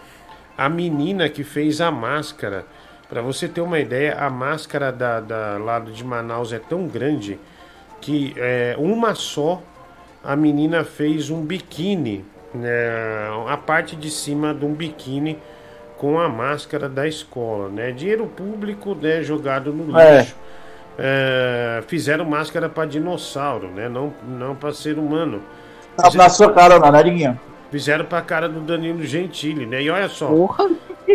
A 0.57 0.69
menina 0.69 1.29
que 1.29 1.43
fez 1.43 1.81
a 1.81 1.91
máscara, 1.91 2.65
para 3.09 3.23
você 3.23 3.49
ter 3.49 3.61
uma 3.61 3.79
ideia, 3.79 4.17
a 4.19 4.29
máscara 4.29 4.93
da, 4.93 5.21
da 5.21 5.59
lado 5.59 5.91
de 5.91 6.05
Manaus 6.05 6.53
é 6.53 6.59
tão 6.59 6.87
grande 6.87 7.39
que 8.01 8.35
é, 8.37 8.75
uma 8.79 9.15
só 9.15 9.63
a 10.23 10.37
menina 10.37 10.85
fez 10.85 11.31
um 11.31 11.41
biquíni, 11.43 12.25
né, 12.55 12.69
a 13.49 13.57
parte 13.57 13.97
de 13.97 14.11
cima 14.11 14.53
de 14.55 14.65
um 14.65 14.73
biquíni 14.75 15.39
com 15.97 16.19
a 16.19 16.29
máscara 16.29 16.89
da 16.89 17.09
escola, 17.09 17.69
né? 17.69 17.91
Dinheiro 17.91 18.27
público, 18.27 18.95
né, 18.95 19.23
jogado 19.23 19.73
no 19.73 19.99
É. 19.99 20.19
lixo. 20.19 20.37
É, 21.01 21.83
fizeram 21.87 22.25
máscara 22.25 22.69
para 22.69 22.87
dinossauro, 22.87 23.69
né? 23.69 23.89
Não, 23.89 24.13
não 24.27 24.55
para 24.55 24.73
ser 24.73 24.99
humano. 24.99 25.43
Na, 25.97 26.11
na 26.11 26.29
sua 26.29 26.53
cara, 26.53 26.79
né, 26.79 27.03
Diguinho? 27.03 27.41
Fizeram 27.71 28.05
pra 28.05 28.21
cara 28.21 28.49
do 28.49 28.61
Danilo 28.61 29.05
Gentili, 29.05 29.67
né? 29.67 29.83
E 29.83 29.91
olha 29.91 30.09
só. 30.09 30.29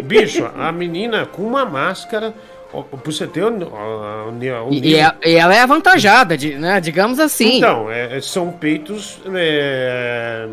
Bicho, 0.02 0.50
a 0.58 0.72
menina 0.72 1.26
com 1.26 1.44
uma 1.44 1.66
máscara. 1.66 2.34
Pra 2.72 2.82
você 3.06 3.28
ter 3.28 3.44
o, 3.44 3.50
o- 3.50 4.32
o- 4.68 4.74
E, 4.74 4.80
e 4.94 5.00
a- 5.00 5.16
e 5.24 5.36
ela 5.36 5.54
é 5.56 5.60
avantajada, 5.62 6.36
de- 6.36 6.56
né? 6.56 6.80
Digamos 6.82 7.20
assim. 7.20 7.58
Então, 7.58 7.92
é- 7.92 8.18
é- 8.18 8.22
são 8.22 8.52
peitos. 8.52 9.22
É, 9.32 10.48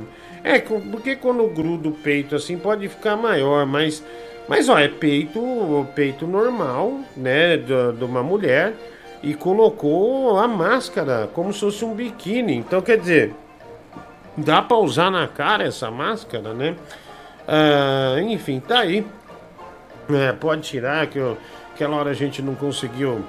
é, 0.45 0.59
co- 0.59 0.81
porque 0.91 1.17
quando 1.17 1.47
gruda 1.49 1.89
o 1.89 1.93
peito 1.93 2.37
assim 2.37 2.59
pode 2.59 2.89
ficar 2.89 3.17
maior, 3.17 3.65
mas. 3.65 4.05
Mas 4.47 4.69
ó, 4.69 4.79
é 4.79 4.89
peito, 4.89 5.87
peito 5.95 6.27
normal, 6.27 6.99
né? 7.17 7.57
da- 7.57 7.93
De 7.93 8.05
uma 8.05 8.23
mulher. 8.23 8.75
E 9.23 9.33
colocou 9.35 10.39
a 10.39 10.47
máscara 10.49 11.29
como 11.33 11.53
se 11.55 11.61
fosse 11.61 11.85
um 11.85 11.95
biquíni. 11.95 12.57
Então 12.57 12.81
quer 12.83 12.99
dizer. 12.99 13.35
Dá 14.37 14.61
pra 14.63 14.77
usar 14.77 15.11
na 15.11 15.27
cara 15.27 15.65
essa 15.65 15.91
máscara, 15.91 16.53
né? 16.55 16.75
Ah, 17.49 18.17
enfim, 18.29 18.61
tá 18.61 18.81
aí. 18.81 19.05
É, 20.15 20.33
pode 20.33 20.63
tirar, 20.63 21.07
que 21.07 21.19
eu, 21.19 21.37
aquela 21.75 21.97
hora 21.97 22.11
a 22.11 22.15
gente 22.15 22.41
não 22.43 22.55
conseguiu 22.55 23.25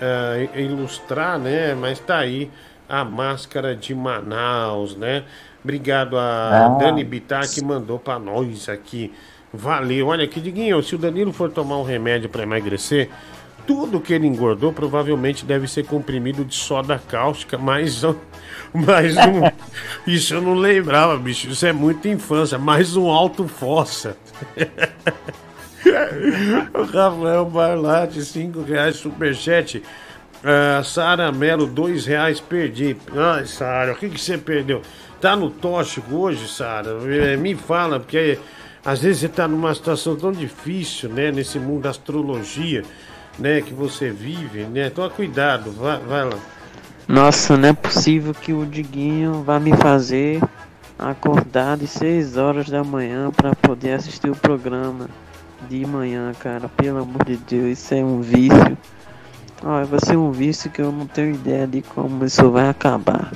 é, 0.00 0.48
ilustrar, 0.60 1.38
né? 1.38 1.74
Mas 1.74 1.98
tá 1.98 2.18
aí 2.18 2.50
a 2.88 3.04
máscara 3.04 3.74
de 3.76 3.94
Manaus, 3.94 4.96
né? 4.96 5.24
Obrigado 5.62 6.18
a 6.18 6.66
Ah. 6.66 6.68
Dani 6.78 7.04
Bittar 7.04 7.48
que 7.48 7.62
mandou 7.62 7.98
pra 7.98 8.18
nós 8.18 8.68
aqui. 8.68 9.12
Valeu. 9.52 10.08
Olha 10.08 10.24
aqui, 10.24 10.40
Diguinho, 10.40 10.82
se 10.82 10.94
o 10.94 10.98
Danilo 10.98 11.32
for 11.32 11.50
tomar 11.50 11.76
um 11.78 11.82
remédio 11.82 12.28
pra 12.28 12.42
emagrecer, 12.44 13.10
tudo 13.66 14.00
que 14.00 14.12
ele 14.12 14.26
engordou 14.26 14.72
provavelmente 14.72 15.44
deve 15.44 15.68
ser 15.68 15.84
comprimido 15.84 16.44
de 16.44 16.54
soda 16.54 17.00
cáustica, 17.08 17.58
mas, 17.58 18.02
mas 18.72 19.16
um, 19.16 19.42
isso 20.06 20.34
eu 20.34 20.40
não 20.40 20.54
lembrava, 20.54 21.16
bicho. 21.16 21.48
Isso 21.48 21.66
é 21.66 21.72
muita 21.72 22.08
infância. 22.08 22.58
Mais 22.58 22.96
um 22.96 23.08
alto 23.10 23.46
fossa. 23.46 24.16
o 26.74 26.82
Rafael 26.84 27.44
Barlatti, 27.46 28.22
5 28.22 28.62
reais, 28.62 28.96
superchat. 28.96 29.82
Ah, 30.42 30.82
Sara 30.82 31.30
Melo, 31.30 31.66
2 31.66 32.06
reais, 32.06 32.40
perdi. 32.40 32.96
Ai, 33.14 33.46
Sara, 33.46 33.92
o 33.92 33.96
que, 33.96 34.08
que 34.08 34.20
você 34.20 34.38
perdeu? 34.38 34.82
Tá 35.20 35.36
no 35.36 35.50
tóxico 35.50 36.16
hoje, 36.16 36.48
Sara? 36.48 36.96
Eh, 37.06 37.36
Me 37.36 37.54
fala, 37.54 38.00
porque 38.00 38.38
às 38.84 39.02
vezes 39.02 39.20
você 39.20 39.28
tá 39.28 39.46
numa 39.46 39.74
situação 39.74 40.16
tão 40.16 40.32
difícil, 40.32 41.10
né? 41.10 41.30
Nesse 41.30 41.58
mundo 41.58 41.82
da 41.82 41.90
astrologia, 41.90 42.82
né? 43.38 43.60
Que 43.60 43.74
você 43.74 44.10
vive, 44.10 44.64
né? 44.64 44.88
Toma 44.88 45.10
cuidado, 45.10 45.70
vai, 45.72 45.98
vai 45.98 46.24
lá. 46.24 46.38
Nossa, 47.06 47.56
não 47.56 47.68
é 47.68 47.72
possível 47.74 48.32
que 48.32 48.52
o 48.52 48.64
Diguinho 48.64 49.42
vá 49.42 49.60
me 49.60 49.76
fazer 49.76 50.40
acordar 50.98 51.76
de 51.76 51.86
6 51.86 52.36
horas 52.36 52.68
da 52.68 52.84
manhã 52.84 53.30
para 53.30 53.54
poder 53.56 53.92
assistir 53.92 54.30
o 54.30 54.36
programa 54.36 55.08
de 55.68 55.84
manhã, 55.86 56.32
cara. 56.38 56.68
Pelo 56.68 57.02
amor 57.02 57.24
de 57.24 57.36
Deus, 57.36 57.78
isso 57.78 57.94
é 57.94 58.04
um 58.04 58.20
vício. 58.20 58.78
Olha, 59.62 59.84
vai 59.84 60.00
ser 60.02 60.16
um 60.16 60.30
vício 60.30 60.70
que 60.70 60.80
eu 60.80 60.90
não 60.90 61.06
tenho 61.06 61.34
ideia 61.34 61.66
de 61.66 61.82
como 61.82 62.24
isso 62.24 62.50
vai 62.50 62.68
acabar. 62.68 63.30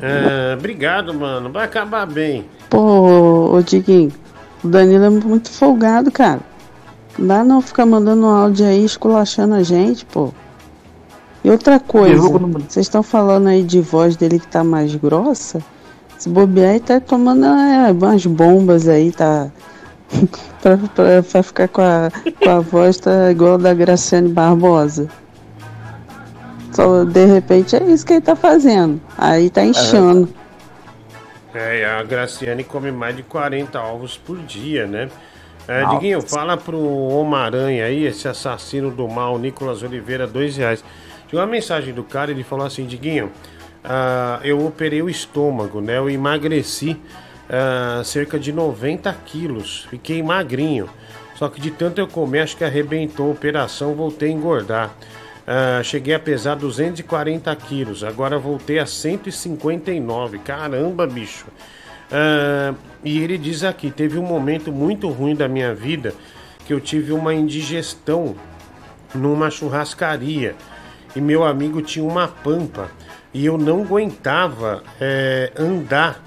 Ah, 0.00 0.54
obrigado, 0.56 1.12
mano. 1.14 1.50
Vai 1.50 1.64
acabar 1.64 2.06
bem. 2.06 2.44
Pô, 2.70 3.54
ô 3.54 3.62
Diguinho, 3.62 4.12
o 4.62 4.68
Danilo 4.68 5.04
é 5.04 5.10
muito 5.10 5.50
folgado, 5.50 6.10
cara. 6.10 6.40
Não 7.18 7.26
dá 7.26 7.44
não 7.44 7.62
ficar 7.62 7.86
mandando 7.86 8.26
um 8.26 8.30
áudio 8.30 8.66
aí 8.66 8.84
esculachando 8.84 9.54
a 9.54 9.62
gente, 9.62 10.04
pô. 10.04 10.32
E 11.42 11.50
outra 11.50 11.78
coisa, 11.78 12.20
vocês 12.20 12.86
estão 12.86 13.02
falando 13.02 13.46
aí 13.46 13.62
de 13.62 13.80
voz 13.80 14.16
dele 14.16 14.38
que 14.38 14.48
tá 14.48 14.64
mais 14.64 14.94
grossa? 14.96 15.62
Se 16.18 16.28
bobear, 16.28 16.70
ele 16.70 16.80
tá 16.80 16.98
tomando 16.98 17.46
é, 17.46 17.92
umas 17.92 18.26
bombas 18.26 18.88
aí, 18.88 19.12
tá. 19.12 19.50
pra, 20.62 20.76
pra, 20.76 21.22
pra 21.22 21.42
ficar 21.42 21.68
com 21.68 21.82
a, 21.82 22.10
com 22.42 22.50
a 22.50 22.60
voz 22.60 22.98
tá 22.98 23.30
igual 23.30 23.54
a 23.54 23.58
da 23.58 23.74
Graciane 23.74 24.28
Barbosa. 24.28 25.08
Só 26.72 27.04
de 27.04 27.24
repente 27.24 27.74
é 27.74 27.82
isso 27.84 28.04
que 28.04 28.14
ele 28.14 28.20
tá 28.20 28.36
fazendo. 28.36 29.00
Aí 29.16 29.48
tá 29.48 29.64
inchando. 29.64 30.28
É, 31.54 31.86
a 31.86 32.02
Graciane 32.02 32.62
come 32.64 32.92
mais 32.92 33.16
de 33.16 33.22
40 33.22 33.80
ovos 33.80 34.18
por 34.18 34.36
dia, 34.38 34.86
né? 34.86 35.08
É, 35.66 35.82
Nossa. 35.82 35.94
Diguinho, 35.94 36.20
fala 36.20 36.56
pro 36.56 36.78
Homem-Aranha 36.78 37.86
aí, 37.86 38.04
esse 38.04 38.28
assassino 38.28 38.90
do 38.90 39.08
mal, 39.08 39.38
Nicolas 39.38 39.82
Oliveira, 39.82 40.26
dois 40.26 40.56
reais. 40.56 40.84
Chegou 41.24 41.40
uma 41.40 41.46
mensagem 41.46 41.94
do 41.94 42.04
cara, 42.04 42.30
ele 42.30 42.44
falou 42.44 42.66
assim, 42.66 42.86
Diguinho, 42.86 43.32
ah, 43.82 44.38
eu 44.44 44.64
operei 44.64 45.02
o 45.02 45.08
estômago, 45.08 45.80
né? 45.80 45.96
Eu 45.96 46.10
emagreci 46.10 47.00
ah, 47.48 48.02
cerca 48.04 48.38
de 48.38 48.52
90 48.52 49.12
quilos, 49.24 49.86
fiquei 49.90 50.22
magrinho. 50.22 50.88
Só 51.34 51.48
que 51.48 51.60
de 51.60 51.70
tanto 51.70 52.00
eu 52.00 52.08
comer, 52.08 52.40
acho 52.40 52.56
que 52.56 52.64
arrebentou 52.64 53.28
a 53.28 53.32
operação, 53.32 53.94
voltei 53.94 54.30
a 54.30 54.32
engordar. 54.32 54.90
Ah, 55.46 55.82
cheguei 55.82 56.14
a 56.14 56.18
pesar 56.18 56.56
240 56.56 57.54
quilos, 57.56 58.02
agora 58.02 58.38
voltei 58.38 58.78
a 58.78 58.86
159. 58.86 60.38
Caramba, 60.38 61.06
bicho. 61.06 61.46
Ah, 62.10 62.74
e 63.04 63.22
ele 63.22 63.38
diz 63.38 63.64
aqui: 63.64 63.90
teve 63.90 64.18
um 64.18 64.24
momento 64.24 64.72
muito 64.72 65.08
ruim 65.08 65.34
da 65.34 65.48
minha 65.48 65.74
vida 65.74 66.14
que 66.66 66.72
eu 66.72 66.80
tive 66.80 67.12
uma 67.12 67.32
indigestão 67.32 68.34
numa 69.14 69.50
churrascaria 69.50 70.56
e 71.14 71.20
meu 71.20 71.44
amigo 71.44 71.80
tinha 71.80 72.04
uma 72.04 72.26
pampa 72.26 72.90
e 73.32 73.46
eu 73.46 73.56
não 73.56 73.82
aguentava 73.82 74.82
eh, 75.00 75.52
andar 75.56 76.20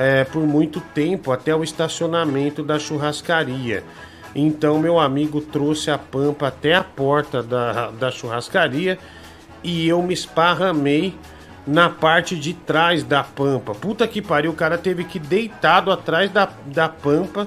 eh, 0.00 0.24
por 0.24 0.46
muito 0.46 0.80
tempo 0.80 1.30
até 1.30 1.54
o 1.54 1.62
estacionamento 1.62 2.62
da 2.62 2.78
churrascaria. 2.78 3.84
Então 4.34 4.78
meu 4.78 4.98
amigo 4.98 5.42
trouxe 5.42 5.90
a 5.90 5.98
pampa 5.98 6.48
até 6.48 6.74
a 6.74 6.82
porta 6.82 7.42
da, 7.42 7.90
da 7.90 8.10
churrascaria 8.10 8.98
e 9.62 9.86
eu 9.86 10.02
me 10.02 10.14
esparramei 10.14 11.14
na 11.66 11.90
parte 11.90 12.34
de 12.34 12.54
trás 12.54 13.04
da 13.04 13.22
pampa. 13.22 13.74
Puta 13.74 14.08
que 14.08 14.22
pariu, 14.22 14.52
o 14.52 14.54
cara 14.54 14.78
teve 14.78 15.04
que 15.04 15.18
ir 15.18 15.20
deitado 15.20 15.92
atrás 15.92 16.30
da, 16.30 16.48
da 16.64 16.88
pampa 16.88 17.46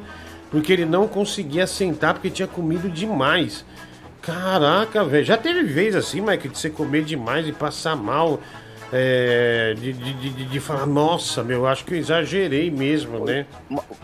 porque 0.52 0.72
ele 0.72 0.86
não 0.86 1.08
conseguia 1.08 1.66
sentar 1.66 2.14
porque 2.14 2.30
tinha 2.30 2.48
comido 2.48 2.88
demais. 2.88 3.66
Caraca, 4.22 5.04
velho. 5.04 5.26
Já 5.26 5.38
teve 5.38 5.64
vez 5.64 5.96
assim, 5.96 6.22
Mike, 6.22 6.50
de 6.50 6.60
você 6.60 6.70
comer 6.70 7.04
demais 7.04 7.48
e 7.48 7.52
passar 7.52 7.96
mal. 7.96 8.40
É, 8.96 9.74
de, 9.74 9.92
de, 9.92 10.14
de, 10.14 10.46
de 10.46 10.60
falar, 10.60 10.86
nossa, 10.86 11.44
meu, 11.44 11.66
acho 11.66 11.84
que 11.84 11.96
eu 11.96 11.98
exagerei 11.98 12.70
mesmo, 12.70 13.26
né? 13.26 13.48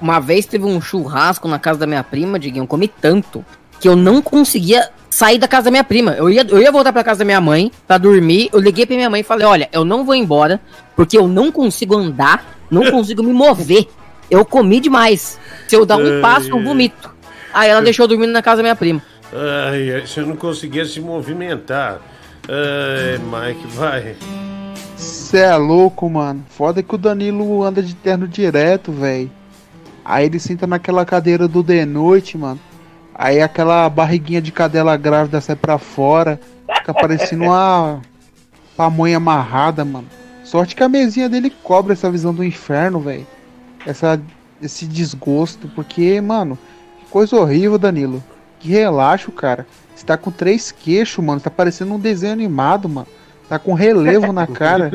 Uma 0.02 0.20
vez 0.20 0.48
teve 0.48 0.66
um 0.66 0.82
churrasco 0.82 1.48
na 1.48 1.60
casa 1.60 1.82
da 1.82 1.88
minha 1.88 2.04
prima, 2.04 2.40
Diguinho, 2.40 2.64
eu 2.64 2.68
comi 2.68 2.88
tanto 2.88 3.46
que 3.80 3.88
eu 3.88 3.96
não 3.96 4.20
conseguia 4.20 4.90
sair 5.10 5.38
da 5.38 5.48
casa 5.48 5.66
da 5.66 5.72
minha 5.72 5.84
prima. 5.84 6.14
Eu 6.14 6.30
ia, 6.30 6.46
eu 6.50 6.60
ia 6.60 6.72
voltar 6.72 6.92
pra 6.92 7.04
casa 7.04 7.20
da 7.20 7.26
minha 7.26 7.40
mãe 7.40 7.72
pra 7.88 7.98
dormir. 7.98 8.50
Eu 8.52 8.60
liguei 8.60 8.86
pra 8.86 8.96
minha 8.96 9.10
mãe 9.10 9.22
e 9.22 9.24
falei: 9.24 9.46
Olha, 9.46 9.70
eu 9.72 9.86
não 9.86 10.04
vou 10.04 10.16
embora 10.16 10.60
porque 10.96 11.18
eu 11.18 11.28
não 11.28 11.52
consigo 11.52 11.96
andar, 11.96 12.58
não 12.70 12.90
consigo 12.92 13.24
me 13.24 13.32
mover. 13.32 13.88
Eu 14.30 14.44
comi 14.44 14.80
demais. 14.80 15.40
Se 15.68 15.76
eu 15.76 15.86
dar 15.86 15.98
um 15.98 16.22
passo, 16.22 16.50
eu 16.50 16.64
vomito. 16.64 17.16
Aí 17.54 17.70
ela 17.70 17.82
deixou 17.82 18.04
eu 18.04 18.08
dormindo 18.08 18.32
na 18.32 18.42
casa 18.42 18.58
da 18.58 18.64
minha 18.64 18.76
prima. 18.76 19.02
Ai, 19.34 19.94
ai, 19.94 20.08
você 20.08 20.22
não 20.22 20.36
conseguia 20.36 20.86
se 20.86 21.00
movimentar. 21.00 22.00
Ai, 22.48 23.18
Mike, 23.18 23.68
vai. 23.68 24.16
Cê 25.00 25.38
é 25.38 25.56
louco, 25.56 26.10
mano. 26.10 26.44
Foda 26.50 26.84
que 26.84 26.94
o 26.94 26.98
Danilo 26.98 27.64
anda 27.64 27.82
de 27.82 27.96
terno 27.96 28.28
direto, 28.28 28.92
velho. 28.92 29.32
Aí 30.04 30.26
ele 30.26 30.40
senta 30.40 30.68
naquela 30.68 31.06
cadeira 31.06 31.48
do 31.48 31.64
de 31.64 31.86
noite, 31.86 32.38
mano. 32.38 32.60
Aí 33.16 33.42
aquela 33.42 33.88
barriguinha 33.90 34.42
de 34.42 34.52
cadela 34.52 34.98
grávida 34.98 35.40
sai 35.40 35.56
pra 35.56 35.78
fora. 35.78 36.40
Fica 36.80 36.94
parecendo 36.94 37.46
uma 37.46 38.02
pamonha 38.76 39.18
amarrada, 39.18 39.86
mano. 39.86 40.08
Sorte 40.44 40.76
que 40.76 40.84
a 40.84 40.90
mesinha 40.90 41.30
dele 41.30 41.50
cobra 41.64 41.94
essa 41.94 42.12
visão 42.12 42.34
do 42.34 42.44
inferno, 42.44 43.00
velho. 43.00 43.26
Essa 43.86 44.22
esse 44.62 44.86
desgosto, 44.86 45.70
porque, 45.70 46.20
mano, 46.20 46.58
que 47.00 47.06
coisa 47.06 47.38
horrível, 47.38 47.78
Danilo. 47.78 48.22
Que 48.60 48.70
relaxo, 48.70 49.32
cara. 49.32 49.66
Você 49.96 50.06
tá 50.06 50.18
com 50.18 50.30
três 50.30 50.74
queixos, 50.74 51.24
mano. 51.24 51.40
Tá 51.40 51.50
parecendo 51.50 51.94
um 51.94 52.00
desenho 52.00 52.34
animado, 52.34 52.90
mano. 52.90 53.08
Tá 53.50 53.58
com 53.58 53.74
relevo 53.74 54.32
na 54.32 54.46
cara. 54.46 54.92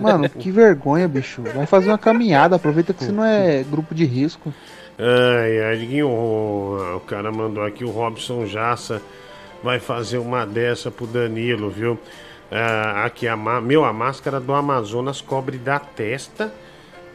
Mano, 0.00 0.26
que 0.26 0.50
vergonha, 0.50 1.06
bicho. 1.06 1.42
Vai 1.54 1.66
fazer 1.66 1.88
uma 1.88 1.98
caminhada. 1.98 2.56
Aproveita 2.56 2.94
que 2.94 3.04
você 3.04 3.12
não 3.12 3.22
é 3.22 3.62
grupo 3.62 3.94
de 3.94 4.06
risco. 4.06 4.52
Ai, 4.98 5.60
ai, 5.60 6.02
o, 6.02 6.96
o 6.96 7.00
cara 7.00 7.30
mandou 7.30 7.62
aqui, 7.62 7.84
o 7.84 7.90
Robson 7.90 8.46
Jassa 8.46 9.02
vai 9.62 9.78
fazer 9.80 10.18
uma 10.18 10.46
dessa 10.46 10.90
pro 10.90 11.06
Danilo, 11.06 11.68
viu? 11.68 11.98
Ah, 12.50 13.04
aqui, 13.04 13.28
a, 13.28 13.36
meu, 13.36 13.84
a 13.84 13.92
máscara 13.92 14.40
do 14.40 14.54
Amazonas 14.54 15.20
cobre 15.20 15.58
da 15.58 15.78
testa 15.78 16.52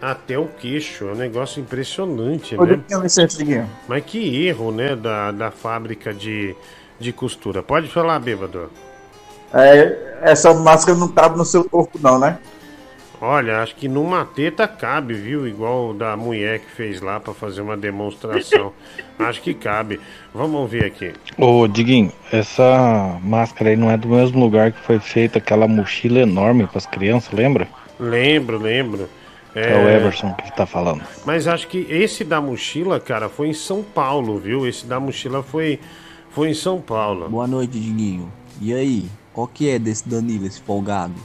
até 0.01 0.38
o 0.38 0.48
queixo. 0.48 1.06
É 1.06 1.11
um 1.14 1.15
negócio 1.15 1.61
impressionante, 1.61 2.56
Ô, 2.56 2.65
né? 2.65 2.80
Licença, 3.01 3.38
Diguinho. 3.38 3.67
Mas 3.88 4.03
que 4.06 4.45
erro, 4.45 4.72
né, 4.72 4.95
da, 4.95 5.31
da 5.31 5.49
fábrica 5.49 6.14
de, 6.14 6.56
de 6.99 7.11
costura. 7.11 7.64
Pode 7.64 7.88
falar, 7.88 8.19
bêbado. 8.19 8.69
É, 9.53 10.19
essa 10.22 10.53
máscara 10.53 10.98
não 10.98 11.08
cabe 11.08 11.38
no 11.38 11.45
seu 11.45 11.64
corpo, 11.64 12.00
não, 12.02 12.19
né? 12.19 12.38
Olha, 13.22 13.61
acho 13.61 13.76
que 13.76 13.90
numa 13.90 14.24
teta 14.24 14.66
cabe, 14.66 15.14
viu? 15.14 15.45
Igual 15.45 15.90
o 15.90 15.94
da 15.94 16.16
mulher 16.16 16.60
que 16.60 16.72
fez 16.72 17.02
lá 17.02 17.19
pra 17.19 17.34
fazer 17.34 17.60
uma 17.60 17.76
demonstração. 17.76 18.72
acho 19.19 19.42
que 19.42 19.53
cabe. 19.53 20.00
Vamos 20.34 20.72
ver 20.72 20.86
aqui. 20.86 21.14
Ô, 21.38 21.68
Diguinho, 21.68 22.14
essa 22.32 23.19
máscara 23.22 23.72
aí 23.72 23.76
não 23.76 23.92
é 23.92 23.98
do 23.98 24.08
mesmo 24.08 24.40
lugar 24.40 24.72
que 24.72 24.80
foi 24.80 25.00
feita 25.00 25.40
aquela 25.40 25.68
mochila 25.68 26.19
enorme 26.19 26.66
pras 26.68 26.86
crianças, 26.86 27.34
lembra? 27.34 27.68
Lembro, 28.00 28.58
lembro. 28.58 29.10
É, 29.53 29.76
o 29.76 29.90
Everson 29.90 30.34
que 30.36 30.56
tá 30.56 30.66
falando. 30.66 31.02
Mas 31.26 31.45
acho 31.45 31.68
que 31.68 31.86
esse 31.90 32.24
da 32.24 32.40
mochila, 32.40 33.00
cara, 33.00 33.28
foi 33.28 33.50
em 33.50 33.53
São 33.53 33.84
Paulo, 33.84 34.38
viu? 34.38 34.66
Esse 34.66 34.86
da 34.86 34.98
mochila 34.98 35.44
foi, 35.44 35.80
foi 36.30 36.52
em 36.52 36.53
São 36.53 36.80
Paulo. 36.80 37.28
Boa 37.28 37.48
noite, 37.48 37.78
Diguinho. 37.78 38.32
E 38.61 38.74
aí, 38.74 39.10
qual 39.33 39.48
que 39.48 39.69
é 39.69 39.80
desse 39.80 40.08
Danilo, 40.08 40.45
esse 40.45 40.61
folgado? 40.61 41.16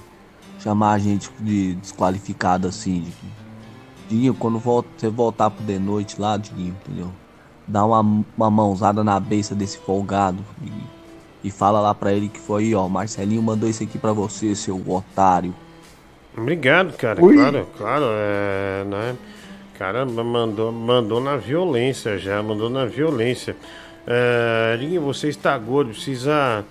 Chamar 0.58 0.92
a 0.92 0.98
gente 0.98 1.30
de 1.40 1.74
desqualificado 1.74 2.68
assim, 2.68 3.00
Diguinho. 3.00 3.32
Diguinho, 4.08 4.34
quando 4.34 4.58
volta, 4.58 4.88
você 4.96 5.08
voltar 5.08 5.50
pro 5.50 5.64
de 5.64 5.78
noite 5.78 6.20
lá, 6.20 6.36
Diguinho, 6.36 6.76
entendeu? 6.84 7.10
Dá 7.66 7.84
uma, 7.84 8.24
uma 8.36 8.50
mãozada 8.50 9.02
na 9.02 9.18
beça 9.18 9.54
desse 9.54 9.78
folgado, 9.78 10.44
Diguinho. 10.58 10.94
E 11.42 11.50
fala 11.50 11.80
lá 11.80 11.94
pra 11.94 12.12
ele 12.12 12.28
que 12.28 12.40
foi 12.40 12.64
aí, 12.64 12.74
ó. 12.74 12.88
Marcelinho 12.88 13.42
mandou 13.42 13.68
isso 13.68 13.82
aqui 13.82 13.98
pra 13.98 14.12
você, 14.12 14.54
seu 14.54 14.80
otário. 14.88 15.54
Obrigado, 16.36 16.96
cara. 16.96 17.22
Ui. 17.22 17.34
Claro, 17.34 17.68
claro, 17.76 18.04
é, 18.08 18.84
né? 18.84 19.16
Cara, 19.78 20.06
mandou, 20.06 20.72
mandou 20.72 21.20
na 21.20 21.36
violência 21.36 22.18
já, 22.18 22.42
mandou 22.42 22.70
na 22.70 22.86
violência. 22.86 23.54
É, 24.06 24.76
Diguinho, 24.78 25.02
você 25.02 25.28
está 25.28 25.56
gordo, 25.58 25.90
precisa 25.90 26.64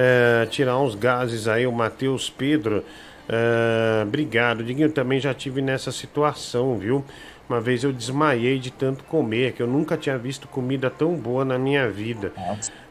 é, 0.00 0.46
tirar 0.46 0.78
uns 0.78 0.94
gases 0.94 1.48
aí, 1.48 1.66
o 1.66 1.72
Matheus 1.72 2.30
Pedro. 2.30 2.84
É, 3.28 4.04
obrigado. 4.04 4.62
Diguinho, 4.62 4.90
também 4.90 5.18
já 5.18 5.34
tive 5.34 5.60
nessa 5.60 5.90
situação, 5.90 6.78
viu? 6.78 7.04
Uma 7.50 7.60
vez 7.60 7.82
eu 7.82 7.92
desmaiei 7.92 8.58
de 8.58 8.70
tanto 8.70 9.02
comer, 9.04 9.52
que 9.52 9.62
eu 9.62 9.66
nunca 9.66 9.96
tinha 9.96 10.18
visto 10.18 10.46
comida 10.46 10.90
tão 10.90 11.14
boa 11.14 11.46
na 11.46 11.58
minha 11.58 11.88
vida. 11.88 12.30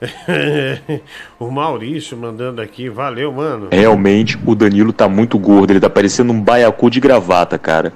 o 1.39 1.49
Maurício 1.51 2.17
mandando 2.17 2.59
aqui, 2.59 2.89
valeu, 2.89 3.31
mano. 3.31 3.67
Realmente, 3.71 4.37
o 4.43 4.55
Danilo 4.55 4.91
tá 4.91 5.07
muito 5.07 5.37
gordo, 5.37 5.71
ele 5.71 5.79
tá 5.79 5.89
parecendo 5.89 6.33
um 6.33 6.41
baiacu 6.41 6.89
de 6.89 6.99
gravata, 6.99 7.57
cara. 7.59 7.93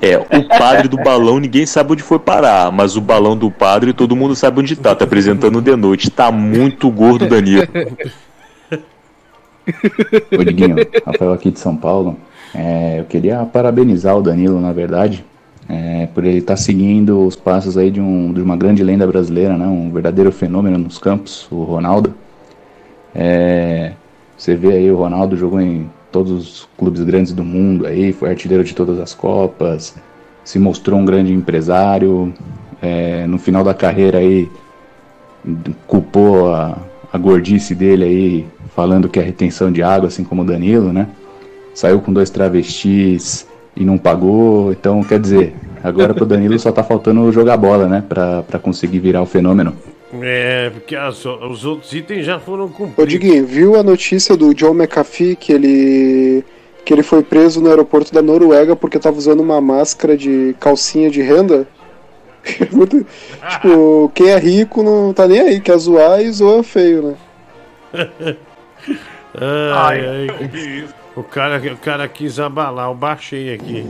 É, 0.00 0.16
o 0.16 0.48
padre 0.48 0.86
do 0.86 0.96
balão 0.96 1.40
ninguém 1.40 1.66
sabe 1.66 1.92
onde 1.92 2.04
foi 2.04 2.20
parar, 2.20 2.70
mas 2.70 2.96
o 2.96 3.00
balão 3.00 3.36
do 3.36 3.50
padre 3.50 3.92
todo 3.92 4.14
mundo 4.14 4.36
sabe 4.36 4.60
onde 4.60 4.76
tá, 4.76 4.94
tá 4.94 5.04
apresentando 5.04 5.60
de 5.60 5.74
noite. 5.74 6.08
Tá 6.08 6.30
muito 6.30 6.88
gordo 6.88 7.24
o 7.24 7.28
Danilo. 7.28 7.66
Ô 10.38 10.44
Diguinho, 10.44 10.76
Rafael 11.04 11.32
aqui 11.32 11.50
de 11.50 11.58
São 11.58 11.76
Paulo. 11.76 12.16
É, 12.54 13.00
eu 13.00 13.04
queria 13.04 13.44
parabenizar 13.44 14.16
o 14.16 14.22
Danilo, 14.22 14.60
na 14.60 14.72
verdade, 14.72 15.24
é, 15.68 16.06
por 16.14 16.24
ele 16.24 16.38
estar 16.38 16.56
seguindo 16.56 17.26
os 17.26 17.36
passos 17.36 17.76
aí 17.76 17.90
de, 17.90 18.00
um, 18.00 18.32
de 18.32 18.40
uma 18.40 18.56
grande 18.56 18.82
lenda 18.82 19.06
brasileira, 19.06 19.56
né, 19.56 19.66
um 19.66 19.90
verdadeiro 19.90 20.30
fenômeno 20.32 20.78
nos 20.78 20.98
campos, 20.98 21.46
o 21.50 21.64
Ronaldo. 21.64 22.14
É, 23.14 23.92
você 24.36 24.54
vê 24.54 24.72
aí 24.74 24.90
o 24.90 24.96
Ronaldo 24.96 25.36
jogou 25.36 25.60
em 25.60 25.90
todos 26.12 26.30
os 26.30 26.68
clubes 26.78 27.02
grandes 27.02 27.32
do 27.32 27.44
mundo 27.44 27.86
aí, 27.86 28.12
foi 28.12 28.30
artilheiro 28.30 28.64
de 28.64 28.74
todas 28.74 28.98
as 29.00 29.14
copas, 29.14 29.96
se 30.44 30.58
mostrou 30.58 30.98
um 30.98 31.04
grande 31.04 31.32
empresário. 31.32 32.32
é, 32.80 33.26
no 33.26 33.38
final 33.38 33.64
da 33.64 33.74
carreira 33.74 34.18
aí 34.18 34.48
culpou 35.86 36.52
a, 36.52 36.76
a 37.12 37.18
gordice 37.18 37.74
dele 37.74 38.04
aí, 38.04 38.46
falando 38.76 39.08
que 39.08 39.18
é 39.18 39.22
retenção 39.22 39.72
de 39.72 39.82
água, 39.82 40.06
assim 40.08 40.22
como 40.22 40.42
o 40.42 40.44
Danilo, 40.44 40.92
né? 40.92 41.08
Saiu 41.74 42.00
com 42.00 42.12
dois 42.12 42.30
travestis 42.30 43.46
e 43.74 43.84
não 43.84 43.98
pagou, 43.98 44.70
então 44.70 45.02
quer 45.02 45.18
dizer, 45.18 45.54
agora 45.82 46.14
pro 46.14 46.24
Danilo 46.26 46.58
só 46.58 46.70
tá 46.70 46.84
faltando 46.84 47.32
jogar 47.32 47.56
bola, 47.56 47.88
né? 47.88 48.04
Pra, 48.08 48.42
pra 48.42 48.58
conseguir 48.58 48.98
virar 49.00 49.22
o 49.22 49.26
fenômeno. 49.26 49.74
É, 50.22 50.70
porque 50.70 50.94
as- 50.94 51.24
os 51.24 51.64
outros 51.64 51.92
itens 51.92 52.24
já 52.24 52.38
foram 52.38 52.66
Ô 52.66 52.68
cumpridos. 52.68 53.12
Diguinho, 53.12 53.44
viu 53.46 53.74
a 53.78 53.82
notícia 53.82 54.36
do 54.36 54.54
John 54.54 54.74
McAfee 54.74 55.34
que 55.36 55.52
ele 55.52 56.44
que 56.84 56.94
ele 56.94 57.02
foi 57.02 57.20
preso 57.20 57.60
no 57.60 57.68
aeroporto 57.68 58.14
da 58.14 58.22
Noruega 58.22 58.76
porque 58.76 58.96
tava 59.00 59.16
usando 59.18 59.40
uma 59.40 59.60
máscara 59.60 60.16
de 60.16 60.54
calcinha 60.60 61.10
de 61.10 61.20
renda? 61.20 61.66
Muito- 62.70 63.04
tipo, 63.50 64.08
quem 64.14 64.28
é 64.30 64.38
rico 64.38 64.84
não 64.84 65.12
tá 65.12 65.26
nem 65.26 65.40
aí, 65.40 65.60
quer 65.60 65.76
zoar 65.78 66.20
e 66.20 66.30
zoa 66.30 66.62
feio, 66.62 67.02
né? 67.02 68.36
Ai, 69.38 70.00
ai, 70.06 70.84
o, 71.14 71.22
cara, 71.22 71.60
o 71.72 71.76
cara 71.76 72.08
quis 72.08 72.38
abalar, 72.38 72.88
eu 72.88 72.94
baixei 72.94 73.52
aqui. 73.52 73.86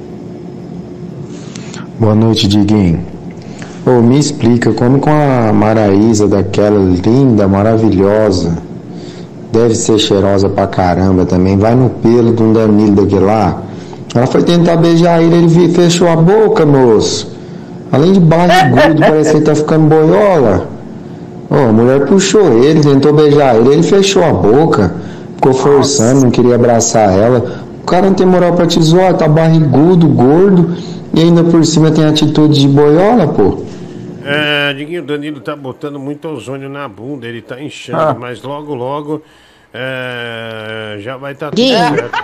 Boa 1.99 2.15
noite, 2.15 2.49
Diguinho. 2.49 3.05
Ô, 3.87 4.03
me 4.03 4.19
explica 4.19 4.73
como 4.73 4.99
com 4.99 5.11
a 5.11 5.53
Maraísa 5.53 6.27
daquela 6.27 6.79
linda, 6.79 7.47
maravilhosa, 7.47 8.59
deve 9.53 9.75
ser 9.77 9.99
cheirosa 9.99 10.49
pra 10.49 10.67
caramba 10.67 11.25
também, 11.25 11.57
vai 11.57 11.75
no 11.75 11.91
pelo 11.91 12.35
de 12.35 12.43
um 12.43 12.53
Danilo 12.53 12.97
daquele 12.97 13.25
lá. 13.25 13.63
Ela 14.15 14.27
foi 14.27 14.43
tentar 14.43 14.77
beijar 14.77 15.23
ele, 15.23 15.37
ele 15.37 15.69
fechou 15.73 16.09
a 16.09 16.17
boca, 16.17 16.67
moço. 16.67 17.37
Além 17.93 18.13
de 18.15 18.21
barrigudo, 18.21 19.01
parece 19.01 19.31
que 19.31 19.37
ele 19.37 19.45
tá 19.45 19.55
ficando 19.55 19.87
boiola. 19.87 20.76
Ô, 21.49 21.55
a 21.55 21.73
mulher 21.73 22.07
puxou 22.07 22.63
ele, 22.63 22.81
tentou 22.81 23.13
beijar 23.13 23.57
ele, 23.57 23.73
ele 23.73 23.83
fechou 23.83 24.25
a 24.25 24.33
boca, 24.33 24.95
ficou 25.37 25.55
forçando, 25.55 26.23
não 26.23 26.31
queria 26.31 26.57
abraçar 26.57 27.17
ela. 27.17 27.63
O 27.83 27.87
cara 27.87 28.07
não 28.07 28.15
tem 28.15 28.27
moral 28.27 28.53
pra 28.55 28.67
te 28.67 28.83
zoar, 28.83 29.15
tá 29.15 29.29
barrigudo, 29.29 30.09
gordo, 30.09 30.75
e 31.15 31.21
ainda 31.21 31.45
por 31.45 31.65
cima 31.65 31.91
tem 31.91 32.05
atitude 32.05 32.61
de 32.61 32.69
boiola, 32.69 33.29
pô. 33.29 33.59
É, 34.25 34.75
Diguinho, 34.75 35.03
o 35.03 35.07
Danilo 35.07 35.39
tá 35.41 35.55
botando 35.55 36.01
muito 36.01 36.27
ozônio 36.27 36.69
na 36.69 36.89
bunda, 36.89 37.27
ele 37.29 37.41
tá 37.41 37.61
inchando, 37.63 38.01
Ah. 38.03 38.17
mas 38.19 38.43
logo, 38.43 38.75
logo 38.75 39.23
é, 39.79 40.97
já 41.01 41.17
vai 41.19 41.33
estar 41.33 41.51
tudo 41.51 41.57
Gui, 41.57 41.75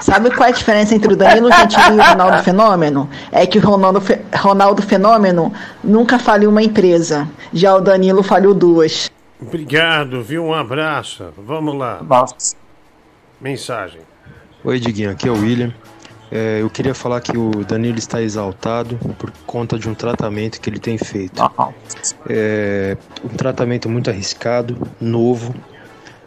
sabe 0.01 0.31
qual 0.31 0.47
é 0.49 0.53
a 0.53 0.55
diferença 0.55 0.95
entre 0.95 1.13
o 1.13 1.17
Danilo 1.17 1.53
Gentili 1.53 1.97
e 1.97 2.01
o 2.01 2.03
Ronaldo 2.03 2.43
Fenômeno? 2.43 3.11
É 3.31 3.47
que 3.47 3.59
o 3.59 3.61
Ronaldo, 3.61 4.01
Fe- 4.01 4.21
Ronaldo 4.35 4.81
Fenômeno 4.83 5.53
nunca 5.85 6.19
faliu 6.19 6.49
uma 6.51 6.63
empresa. 6.63 7.29
Já 7.53 7.75
o 7.77 7.81
Danilo 7.81 8.23
faliu 8.23 8.55
duas. 8.55 9.11
Obrigado, 9.41 10.23
viu? 10.23 10.45
Um 10.47 10.55
abraço. 10.55 11.27
Vamos 11.37 11.77
lá. 11.77 12.01
Mensagem. 13.41 14.01
Oi, 14.65 14.79
Diguinho, 14.81 15.11
aqui 15.11 15.29
é 15.29 15.31
o 15.31 15.35
William. 15.35 15.73
É, 16.31 16.63
eu 16.63 16.71
queria 16.71 16.95
falar 16.95 17.21
que 17.21 17.37
o 17.37 17.51
Danilo 17.65 17.99
está 17.99 18.23
exaltado 18.23 18.97
por 19.19 19.31
conta 19.47 19.79
de 19.79 19.87
um 19.87 19.95
tratamento 19.95 20.61
que 20.61 20.71
ele 20.71 20.79
tem 20.79 20.97
feito. 20.97 21.43
É 22.29 22.97
um 23.23 23.37
tratamento 23.37 23.87
muito 23.89 24.09
arriscado, 24.09 24.79
novo, 24.99 25.55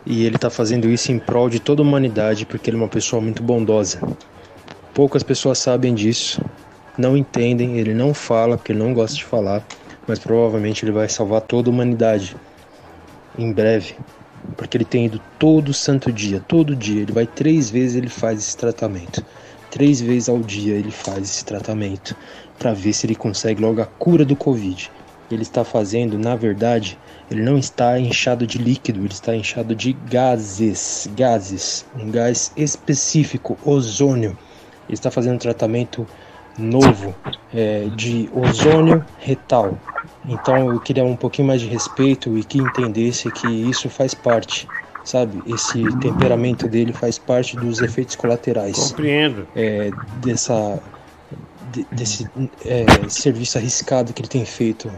e 0.05 0.23
ele 0.23 0.35
está 0.35 0.49
fazendo 0.49 0.89
isso 0.89 1.11
em 1.11 1.17
prol 1.17 1.49
de 1.49 1.59
toda 1.59 1.81
a 1.81 1.85
humanidade 1.85 2.45
porque 2.45 2.69
ele 2.69 2.77
é 2.77 2.79
uma 2.79 2.87
pessoa 2.87 3.21
muito 3.21 3.41
bondosa. 3.41 3.99
Poucas 4.93 5.23
pessoas 5.23 5.57
sabem 5.57 5.93
disso, 5.93 6.41
não 6.97 7.17
entendem, 7.17 7.77
ele 7.77 7.93
não 7.93 8.13
fala 8.13 8.57
porque 8.57 8.71
ele 8.71 8.79
não 8.79 8.93
gosta 8.93 9.17
de 9.17 9.25
falar, 9.25 9.65
mas 10.07 10.19
provavelmente 10.19 10.85
ele 10.85 10.91
vai 10.91 11.09
salvar 11.09 11.41
toda 11.41 11.69
a 11.69 11.73
humanidade 11.73 12.35
em 13.37 13.51
breve, 13.51 13.95
porque 14.55 14.77
ele 14.77 14.85
tem 14.85 15.07
ido 15.07 15.19
todo 15.37 15.73
santo 15.73 16.11
dia, 16.11 16.39
todo 16.39 16.75
dia, 16.75 17.01
ele 17.01 17.11
vai 17.11 17.25
três 17.25 17.69
vezes 17.69 17.97
ele 17.97 18.07
faz 18.07 18.39
esse 18.39 18.55
tratamento, 18.55 19.25
três 19.69 19.99
vezes 19.99 20.29
ao 20.29 20.39
dia 20.39 20.75
ele 20.75 20.91
faz 20.91 21.23
esse 21.23 21.43
tratamento 21.43 22.15
para 22.57 22.73
ver 22.73 22.93
se 22.93 23.05
ele 23.05 23.15
consegue 23.15 23.61
logo 23.61 23.81
a 23.81 23.85
cura 23.85 24.23
do 24.23 24.35
Covid. 24.35 24.89
Ele 25.29 25.41
está 25.41 25.65
fazendo, 25.65 26.17
na 26.19 26.35
verdade, 26.35 26.97
ele 27.29 27.41
não 27.41 27.57
está 27.57 27.99
inchado 27.99 28.45
de 28.45 28.57
líquido, 28.57 28.99
ele 28.99 29.13
está 29.13 29.35
inchado 29.35 29.75
de 29.75 29.93
gases, 29.93 31.09
gases, 31.15 31.85
um 31.95 32.09
gás 32.11 32.51
específico, 32.55 33.57
ozônio. 33.65 34.37
Ele 34.87 34.93
está 34.93 35.09
fazendo 35.09 35.35
um 35.35 35.39
tratamento 35.39 36.05
novo 36.57 37.15
é, 37.53 37.87
de 37.95 38.29
ozônio 38.33 39.03
retal. 39.19 39.77
Então 40.27 40.71
eu 40.71 40.79
queria 40.79 41.03
um 41.03 41.15
pouquinho 41.15 41.47
mais 41.47 41.61
de 41.61 41.67
respeito 41.67 42.37
e 42.37 42.43
que 42.43 42.59
entendesse 42.59 43.31
que 43.31 43.47
isso 43.47 43.89
faz 43.89 44.13
parte, 44.13 44.67
sabe? 45.03 45.41
Esse 45.47 45.83
temperamento 45.97 46.67
dele 46.67 46.93
faz 46.93 47.17
parte 47.17 47.55
dos 47.57 47.81
efeitos 47.81 48.15
colaterais. 48.15 48.77
Compreendo. 48.91 49.47
É, 49.55 49.91
dessa 50.17 50.79
de- 51.71 51.85
desse 51.91 52.27
é, 52.63 52.85
serviço 53.09 53.57
arriscado 53.57 54.13
que 54.13 54.21
ele 54.21 54.29
tem 54.29 54.45
feito 54.45 54.91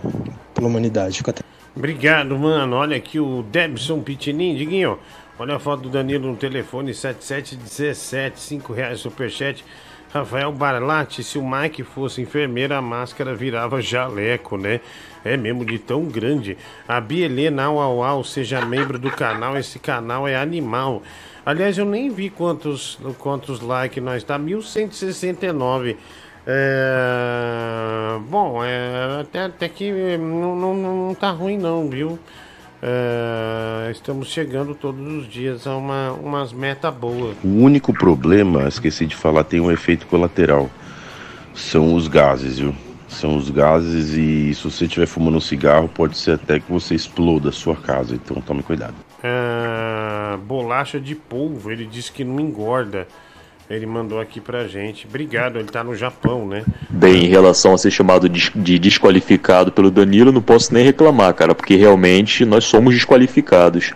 pela 0.53 0.67
humanidade. 0.67 1.17
Fica 1.17 1.31
até- 1.31 1.41
Obrigado, 1.77 2.35
mano. 2.39 2.75
Olha 2.75 2.97
aqui 2.97 3.19
o 3.19 3.43
Debson 3.43 4.01
Pitinim, 4.01 4.55
Diguinho. 4.55 4.97
Olha 5.37 5.57
a 5.57 5.59
foto 5.59 5.83
do 5.83 5.89
Danilo 5.89 6.27
no 6.27 6.35
telefone 6.35 6.91
7717, 6.91 8.39
5 8.39 8.73
reais 8.73 8.99
superchat. 8.99 9.63
Rafael 10.11 10.51
Barlatti, 10.51 11.23
se 11.23 11.37
o 11.37 11.47
Mike 11.47 11.83
fosse 11.83 12.19
enfermeira, 12.19 12.79
a 12.79 12.81
máscara 12.81 13.35
virava 13.35 13.79
jaleco, 13.79 14.57
né? 14.57 14.81
É 15.23 15.37
mesmo 15.37 15.63
de 15.63 15.77
tão 15.77 16.05
grande. 16.05 16.57
A 16.87 16.99
Bielena 16.99 17.65
au, 17.65 17.79
au, 17.79 18.03
au, 18.03 18.23
seja 18.23 18.65
membro 18.65 18.97
do 18.97 19.11
canal, 19.11 19.55
esse 19.55 19.77
canal 19.77 20.27
é 20.27 20.35
animal. 20.35 21.03
Aliás, 21.45 21.77
eu 21.77 21.85
nem 21.85 22.09
vi 22.09 22.31
quantos, 22.31 22.97
quantos 23.19 23.61
likes 23.61 24.03
nós 24.03 24.23
tá, 24.23 24.35
1169. 24.39 25.95
É... 26.47 28.17
Bom, 28.29 28.63
é... 28.63 29.19
até, 29.21 29.43
até 29.43 29.69
que 29.69 30.17
não, 30.17 30.55
não, 30.55 30.73
não 30.73 31.13
tá 31.13 31.29
ruim 31.29 31.57
não, 31.57 31.89
viu? 31.89 32.17
É, 32.81 33.89
Estamos 33.91 34.27
chegando 34.27 34.75
todos 34.75 35.01
os 35.01 35.27
dias 35.27 35.65
a 35.65 35.75
uma, 35.75 36.11
umas 36.11 36.53
metas 36.53 36.93
boas. 36.93 37.35
O 37.43 37.47
único 37.47 37.93
problema, 37.93 38.67
esqueci 38.67 39.05
de 39.05 39.15
falar, 39.15 39.43
tem 39.43 39.59
um 39.59 39.71
efeito 39.71 40.05
colateral. 40.07 40.69
São 41.53 41.95
os 41.95 42.07
gases, 42.07 42.59
viu? 42.59 42.75
São 43.07 43.35
os 43.35 43.49
gases 43.49 44.11
e 44.11 44.53
se 44.53 44.63
você 44.63 44.85
estiver 44.85 45.07
fumando 45.07 45.37
um 45.37 45.41
cigarro, 45.41 45.87
pode 45.87 46.17
ser 46.17 46.31
até 46.31 46.59
que 46.59 46.71
você 46.71 46.93
exploda 46.93 47.49
a 47.49 47.53
sua 47.53 47.75
casa. 47.75 48.13
Então 48.13 48.41
tome 48.41 48.61
cuidado. 48.61 48.95
É, 49.23 50.37
bolacha 50.37 50.99
de 50.99 51.15
polvo, 51.15 51.71
ele 51.71 51.85
disse 51.85 52.11
que 52.11 52.23
não 52.23 52.39
engorda. 52.39 53.07
Ele 53.69 53.85
mandou 53.85 54.19
aqui 54.19 54.39
pra 54.39 54.65
gente. 54.65 55.05
Obrigado, 55.05 55.59
ele 55.59 55.67
tá 55.67 55.83
no 55.83 55.93
Japão, 55.93 56.47
né? 56.47 56.63
Bem, 56.89 57.25
em 57.25 57.27
relação 57.27 57.73
a 57.73 57.77
ser 57.77 57.91
chamado 57.91 58.29
de, 58.29 58.49
de 58.55 58.79
desqualificado 58.79 59.73
pelo 59.73 59.91
Danilo, 59.91 60.31
não 60.31 60.41
posso 60.41 60.73
nem 60.73 60.85
reclamar, 60.85 61.33
cara, 61.33 61.53
porque 61.53 61.75
realmente 61.75 62.45
nós 62.45 62.63
somos 62.63 62.93
desqualificados. 62.93 63.93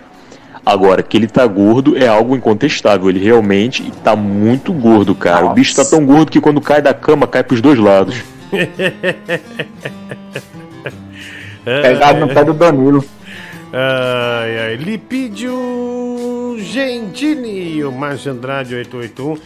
Agora, 0.65 1.01
que 1.01 1.15
ele 1.17 1.27
tá 1.27 1.47
gordo 1.47 1.97
é 1.97 2.07
algo 2.07 2.35
incontestável. 2.35 3.09
Ele 3.09 3.19
realmente 3.19 3.91
tá 4.03 4.15
muito 4.15 4.71
gordo, 4.73 5.15
cara. 5.15 5.45
O 5.45 5.53
bicho 5.53 5.75
tá 5.75 5.83
tão 5.83 6.05
gordo 6.05 6.31
que 6.31 6.39
quando 6.39 6.61
cai 6.61 6.81
da 6.81 6.93
cama, 6.93 7.25
cai 7.25 7.43
pros 7.43 7.61
dois 7.61 7.79
lados. 7.79 8.21
Pegado 11.63 12.19
no 12.19 12.27
pé 12.27 12.43
do 12.43 12.53
Danilo. 12.53 13.03
Ai, 13.73 14.59
ai. 14.59 14.75
Lipídio 14.75 15.55
Gentili, 16.59 17.83
o 17.83 17.91
Márcio 17.91 18.31
Andrade 18.31 18.75
881, 18.75 19.37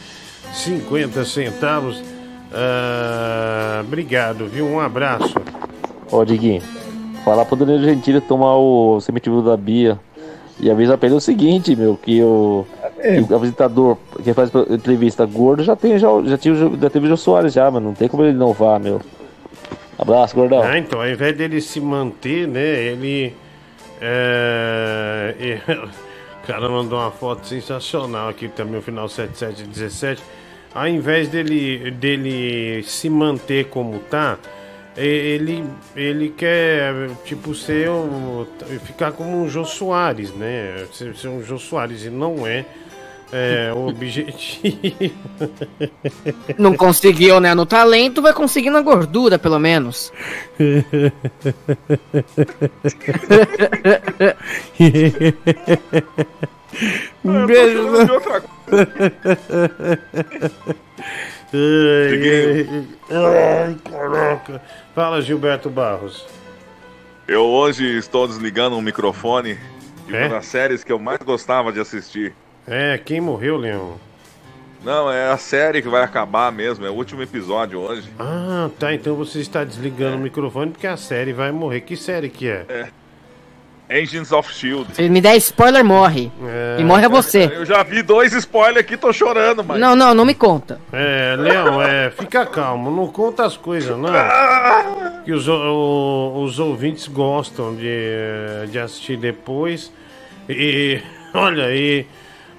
50 0.54 1.26
centavos. 1.26 2.04
Ah, 2.52 3.84
obrigado, 3.86 4.48
viu? 4.48 4.66
Um 4.66 4.80
abraço. 4.80 5.36
Ó, 6.12 6.24
Diguinho, 6.24 6.62
falar 7.24 7.45
pro 7.45 7.56
Danilo 7.56 7.84
Gentili 7.84 8.22
tomar 8.22 8.56
o 8.56 9.00
semitivo 9.02 9.42
da 9.42 9.56
Bia 9.56 10.00
e 10.60 10.72
avisar 10.72 10.98
pra 10.98 11.08
ele 11.08 11.18
o 11.18 11.22
seguinte, 11.22 11.76
meu, 11.76 11.98
que 11.98 12.22
o, 12.24 12.66
que 13.02 13.34
o 13.34 13.36
apresentador 13.36 13.98
que 14.24 14.34
faz 14.34 14.50
entrevista 14.70 15.26
gordo 15.26 15.64
já 15.64 15.76
tem, 15.76 16.00
já, 16.00 16.08
já, 16.24 16.38
tinha, 16.38 16.56
já 16.56 16.90
teve 16.90 17.06
o 17.06 17.10
Jô 17.10 17.18
Soares 17.18 17.54
já, 17.54 17.70
mano, 17.70 17.88
não 17.88 17.94
tem 17.94 18.08
como 18.08 18.24
ele 18.24 18.38
não 18.38 18.54
vá, 18.54 18.80
meu. 18.80 19.02
Abraço, 19.98 20.36
gordão. 20.36 20.62
Ah, 20.64 20.78
então, 20.78 21.00
ao 21.00 21.10
invés 21.10 21.36
dele 21.38 21.62
se 21.62 21.80
manter, 21.80 22.48
né, 22.48 22.62
ele. 22.62 23.34
É, 24.01 25.59
o 26.43 26.48
cara 26.48 26.69
mandou 26.69 26.99
uma 26.99 27.11
foto 27.11 27.48
sensacional 27.48 28.30
aqui 28.30 28.48
também, 28.48 28.80
o 28.80 28.82
final 28.82 29.07
7717. 29.07 30.22
Ao 30.74 30.88
invés 30.88 31.30
dele, 31.30 31.91
dele 31.91 32.83
se 32.83 33.09
manter 33.09 33.69
como 33.69 33.99
tá, 33.99 34.38
ele, 34.98 35.64
ele 35.95 36.30
quer, 36.30 37.09
tipo, 37.24 37.53
ser 37.53 37.90
ficar 38.83 39.11
como 39.11 39.41
um 39.41 39.49
Jô 39.49 39.65
Soares, 39.65 40.33
né? 40.33 40.85
Ser, 40.91 41.15
ser 41.15 41.27
um 41.30 41.41
Jô 41.43 41.57
Soares, 41.57 42.06
e 42.06 42.09
não 42.09 42.45
é, 42.45 42.65
é 43.32 43.72
o 43.74 43.88
objetivo. 43.88 45.14
Não 46.58 46.76
conseguiu, 46.76 47.40
né? 47.40 47.54
No 47.54 47.66
talento, 47.66 48.22
vai 48.22 48.34
conseguir 48.34 48.70
na 48.70 48.82
gordura, 48.82 49.38
pelo 49.38 49.60
menos. 49.60 50.12
Um 57.24 57.45
beijo. 57.45 57.88
Ai, 61.54 62.88
ai, 63.12 63.78
caraca. 63.90 64.62
Fala, 64.94 65.22
Gilberto 65.22 65.70
Barros. 65.70 66.26
Eu 67.28 67.44
hoje 67.44 67.98
estou 67.98 68.28
desligando 68.28 68.76
um 68.76 68.82
microfone 68.82 69.58
de 70.06 70.16
É? 70.16 70.22
uma 70.22 70.36
das 70.36 70.45
séries 70.45 70.84
que 70.84 70.92
eu 70.92 71.00
mais 71.00 71.20
gostava 71.20 71.72
de 71.72 71.80
assistir. 71.80 72.36
É, 72.68 72.98
quem 73.03 73.22
morreu, 73.22 73.58
Leão? 73.58 73.94
Não, 74.84 75.11
é 75.11 75.32
a 75.32 75.38
série 75.38 75.82
que 75.82 75.90
vai 75.90 76.03
acabar 76.03 76.52
mesmo, 76.52 76.85
é 76.85 76.90
o 76.90 76.94
último 76.94 77.22
episódio 77.24 77.80
hoje. 77.80 78.08
Ah, 78.19 78.69
tá. 78.80 78.94
Então 78.94 79.16
você 79.16 79.40
está 79.40 79.64
desligando 79.64 80.18
o 80.18 80.19
microfone 80.19 80.72
porque 80.72 80.85
a 80.88 80.98
série 80.98 81.34
vai 81.34 81.52
morrer. 81.52 81.82
Que 81.82 81.95
série 81.98 82.30
que 82.30 82.48
é? 82.48 82.66
É. 82.69 82.88
Agents 83.88 84.32
of 84.32 84.52
Shield. 84.52 84.95
Se 84.95 85.08
me 85.10 85.22
der 85.22 85.35
spoiler, 85.38 85.84
morre. 85.84 86.32
E 86.80 86.84
morre 86.84 87.06
é 87.06 87.10
você. 87.10 87.45
Eu 87.53 87.66
já 87.66 87.84
vi 87.84 88.02
dois 88.02 88.34
spoilers 88.34 88.80
aqui, 88.80 88.98
tô 88.98 89.11
chorando, 89.14 89.64
mas. 89.64 89.80
Não, 89.80 89.95
não, 89.95 90.14
não 90.14 90.26
me 90.26 90.34
conta. 90.34 90.80
É, 90.92 91.35
Leão, 91.38 91.80
é, 91.82 92.10
fica 92.10 92.45
calmo, 92.48 92.90
não 92.90 93.08
conta 93.08 93.45
as 93.45 93.56
coisas, 93.58 93.95
não. 93.98 94.10
Que 95.24 95.32
os, 95.32 95.48
o- 95.48 96.44
os 96.44 96.58
ouvintes 96.60 97.08
gostam 97.08 97.76
de, 97.76 98.68
de 98.72 98.80
assistir 98.80 99.18
depois. 99.18 99.92
E 100.50 101.00
olha 101.34 101.66
aí, 101.66 102.08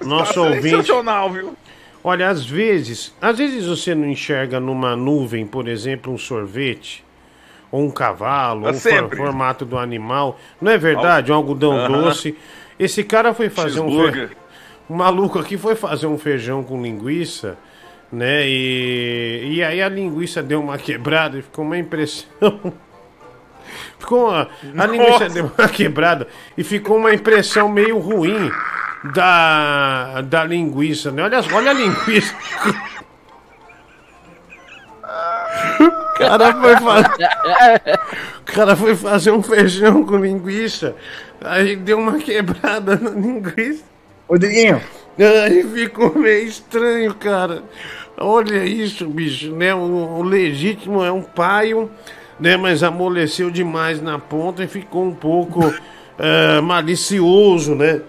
nosso 0.03 0.33
Tá 0.35 0.41
ouvinte. 0.41 0.69
sensacional, 0.69 1.29
viu? 1.31 1.55
Olha, 2.03 2.29
às 2.29 2.45
vezes, 2.45 3.13
às 3.21 3.37
vezes 3.37 3.65
você 3.65 3.93
não 3.93 4.05
enxerga 4.07 4.59
numa 4.59 4.95
nuvem, 4.95 5.45
por 5.45 5.67
exemplo, 5.67 6.13
um 6.13 6.17
sorvete, 6.17 7.03
ou 7.71 7.83
um 7.83 7.91
cavalo, 7.91 8.67
É 8.67 8.69
ou 8.69 8.75
o 9.05 9.09
formato 9.15 9.65
do 9.65 9.77
animal. 9.77 10.39
Não 10.61 10.71
é 10.71 10.77
verdade? 10.77 11.31
Um 11.31 11.35
algodão 11.35 11.77
Aham. 11.77 12.03
doce. 12.03 12.37
Esse 12.79 13.03
cara 13.03 13.33
foi 13.33 13.49
fazer 13.49 13.79
um. 13.81 14.11
Fe- 14.11 14.29
O 14.89 14.95
maluco 14.95 15.37
aqui 15.37 15.57
foi 15.57 15.75
fazer 15.75 16.07
um 16.07 16.17
feijão 16.17 16.63
com 16.63 16.81
linguiça, 16.81 17.57
né? 18.09 18.47
E, 18.47 19.55
e 19.55 19.61
aí 19.63 19.81
a 19.81 19.89
linguiça 19.89 20.41
deu 20.41 20.61
uma 20.61 20.77
quebrada 20.77 21.37
e 21.37 21.41
ficou 21.41 21.65
uma 21.65 21.77
impressão. 21.77 22.27
Ficou 23.99 24.29
uma, 24.29 24.47
a 24.77 24.85
linguiça 24.85 25.27
deu 25.27 25.51
uma 25.57 25.67
quebrada 25.67 26.25
e 26.57 26.63
ficou 26.63 26.95
uma 26.97 27.13
impressão 27.13 27.67
meio 27.67 27.97
ruim 27.97 28.49
da, 29.13 30.21
da 30.21 30.43
linguiça, 30.43 31.11
né? 31.11 31.23
Olha, 31.23 31.39
olha 31.53 31.71
a 31.71 31.73
linguiça. 31.73 32.35
O 35.79 36.19
cara 36.19 36.53
foi 36.53 36.75
fazer. 36.77 37.29
Cara 38.45 38.75
foi 38.75 38.95
fazer 38.95 39.31
um 39.31 39.43
feijão 39.43 40.03
com 40.03 40.17
linguiça. 40.17 40.95
Aí 41.41 41.75
deu 41.75 41.99
uma 41.99 42.17
quebrada 42.17 42.95
na 42.95 43.11
linguiça. 43.11 43.83
Ô, 44.27 44.37
Diguinho. 44.37 44.81
Aí 45.19 45.63
ficou 45.63 46.17
meio 46.17 46.47
estranho, 46.47 47.13
cara. 47.15 47.63
Olha 48.17 48.65
isso, 48.65 49.07
bicho, 49.07 49.51
né? 49.55 49.73
O, 49.73 49.79
o 49.79 50.23
legítimo 50.23 51.03
é 51.03 51.11
um 51.11 51.21
paio, 51.21 51.89
né? 52.39 52.57
Mas 52.57 52.83
amoleceu 52.83 53.51
demais 53.51 54.01
na 54.01 54.17
ponta 54.17 54.63
e 54.63 54.67
ficou 54.67 55.05
um 55.05 55.13
pouco 55.13 55.73
eh, 56.19 56.61
malicioso, 56.61 57.75
né? 57.75 58.01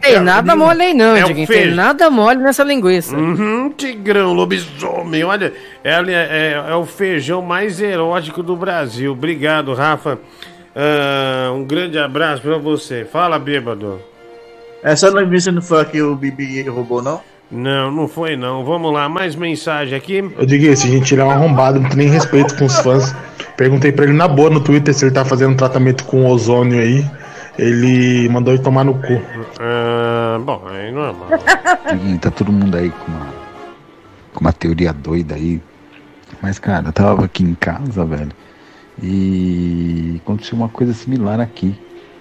Tem 0.00 0.20
nada 0.20 0.54
mole 0.56 0.82
aí 0.82 0.94
não, 0.94 1.16
é 1.16 1.24
um 1.24 1.28
Diguinho. 1.28 1.46
Tem 1.48 1.74
nada 1.74 2.08
mole 2.10 2.38
nessa 2.40 2.62
linguiça. 2.62 3.16
Uhum, 3.16 3.70
tigrão, 3.76 4.32
lobisomem. 4.32 5.24
Olha, 5.24 5.52
é, 5.82 5.90
é- 5.92 6.64
é 6.70 6.74
o 6.74 6.84
feijão 6.86 7.42
mais 7.42 7.80
erótico 7.80 8.42
do 8.42 8.56
Brasil. 8.56 9.12
Obrigado, 9.12 9.74
Rafa. 9.74 10.18
Ah, 10.74 11.50
um 11.54 11.64
grande 11.64 11.98
abraço 11.98 12.42
pra 12.42 12.58
você. 12.58 13.04
Fala, 13.10 13.38
bêbado. 13.38 14.00
Essa 14.82 15.08
linguiça 15.08 15.50
não 15.50 15.62
foi 15.62 15.80
a 15.80 15.84
que 15.84 16.00
o 16.02 16.14
Bibi 16.14 16.62
roubou, 16.68 17.02
não? 17.02 17.20
Não, 17.50 17.90
não 17.90 18.08
foi 18.08 18.36
não. 18.36 18.64
Vamos 18.64 18.92
lá, 18.92 19.08
mais 19.08 19.34
mensagem 19.34 19.96
aqui. 19.96 20.16
Eu 20.38 20.44
digo 20.44 20.64
se 20.76 20.86
a 20.86 20.90
gente 20.90 21.06
tirar 21.06 21.26
um 21.26 21.30
arrombado, 21.30 21.80
não 21.80 21.88
tem 21.88 21.98
nem 21.98 22.08
respeito 22.08 22.56
com 22.56 22.64
os 22.66 22.78
fãs. 22.80 23.14
Perguntei 23.56 23.90
pra 23.90 24.04
ele 24.04 24.12
na 24.12 24.28
boa 24.28 24.50
no 24.50 24.60
Twitter 24.60 24.92
se 24.92 25.04
ele 25.04 25.12
tá 25.14 25.24
fazendo 25.24 25.52
um 25.52 25.56
tratamento 25.56 26.04
com 26.04 26.26
ozônio 26.26 26.80
aí. 26.80 27.04
Ele 27.58 28.28
mandou 28.28 28.52
ele 28.52 28.62
tomar 28.62 28.84
no 28.84 28.94
cu. 28.94 29.20
Ah, 29.58 30.38
bom, 30.44 30.62
é 30.70 30.90
normal. 30.90 31.28
Diguinho, 31.90 32.18
tá 32.18 32.30
todo 32.30 32.52
mundo 32.52 32.76
aí 32.76 32.90
com 32.90 33.12
uma, 33.12 33.34
com 34.34 34.40
uma 34.40 34.52
teoria 34.52 34.92
doida 34.92 35.34
aí. 35.34 35.60
Mas, 36.42 36.58
cara, 36.58 36.88
eu 36.88 36.92
tava 36.92 37.24
aqui 37.24 37.42
em 37.42 37.54
casa, 37.54 38.04
velho. 38.04 38.32
E 39.02 40.20
aconteceu 40.22 40.56
uma 40.56 40.68
coisa 40.68 40.92
similar 40.92 41.40
aqui 41.40 41.78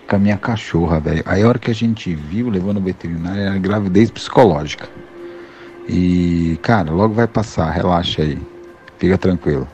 com 0.07 0.15
a 0.15 0.19
minha 0.19 0.38
cachorra, 0.38 0.99
velho. 0.99 1.23
Aí 1.25 1.43
a 1.43 1.47
hora 1.47 1.59
que 1.59 1.72
a 1.72 1.75
gente 1.75 2.14
viu, 2.15 2.49
levando 2.49 2.77
o 2.77 2.81
veterinário, 2.81 3.41
era 3.41 3.57
gravidez 3.57 4.09
psicológica. 4.09 4.88
E, 5.88 6.57
cara, 6.61 6.91
logo 6.91 7.14
vai 7.14 7.27
passar, 7.27 7.69
relaxa 7.72 8.22
aí. 8.22 8.38
Fica 8.97 9.17
tranquilo. 9.17 9.67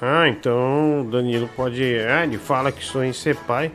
Ah, 0.00 0.28
então 0.28 1.02
o 1.02 1.04
Danilo 1.04 1.48
pode. 1.54 1.82
Ah, 2.00 2.24
ele 2.24 2.38
fala 2.38 2.72
que 2.72 2.82
sonha 2.82 3.10
em 3.10 3.12
ser 3.12 3.36
pai. 3.36 3.70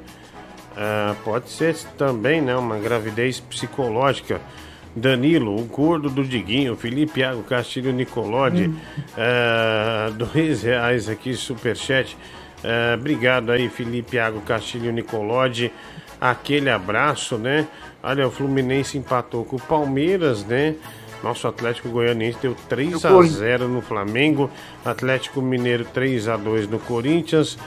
Ah, 0.75 1.15
pode 1.23 1.49
ser 1.49 1.75
também, 1.97 2.41
né? 2.41 2.55
Uma 2.55 2.77
gravidez 2.77 3.39
psicológica. 3.39 4.41
Danilo, 4.95 5.59
o 5.59 5.63
gordo 5.65 6.09
do 6.09 6.23
Diguinho, 6.23 6.75
Felipe 6.77 7.19
Iago 7.19 7.43
Castilho 7.43 7.91
Nicolodi, 7.91 8.73
ah, 9.17 10.09
dois 10.15 10.63
reais 10.63 11.09
aqui, 11.09 11.33
superchat. 11.33 12.17
Ah, 12.63 12.95
obrigado 12.97 13.51
aí, 13.51 13.67
Felipe 13.67 14.15
Iago 14.15 14.39
Castilho 14.41 14.91
Nicolodi. 14.91 15.71
Aquele 16.19 16.69
abraço, 16.69 17.37
né? 17.37 17.67
Olha, 18.01 18.25
o 18.25 18.31
Fluminense 18.31 18.97
empatou 18.97 19.43
com 19.43 19.57
o 19.57 19.61
Palmeiras, 19.61 20.45
né? 20.45 20.75
Nosso 21.21 21.47
Atlético 21.47 21.89
Goianiense 21.89 22.37
deu 22.41 22.55
3 22.69 23.03
a 23.03 23.21
0 23.21 23.67
no 23.67 23.81
Flamengo, 23.81 24.49
Atlético 24.85 25.41
Mineiro 25.41 25.83
3 25.85 26.27
a 26.27 26.37
2 26.37 26.67
no 26.67 26.79
Corinthians, 26.79 27.57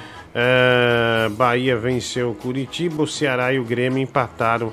eh, 0.40 1.28
Bahia 1.30 1.76
venceu 1.76 2.30
o 2.30 2.34
Curitiba, 2.34 3.02
o 3.02 3.06
Ceará 3.08 3.52
e 3.52 3.58
o 3.58 3.64
Grêmio 3.64 3.98
empataram 3.98 4.72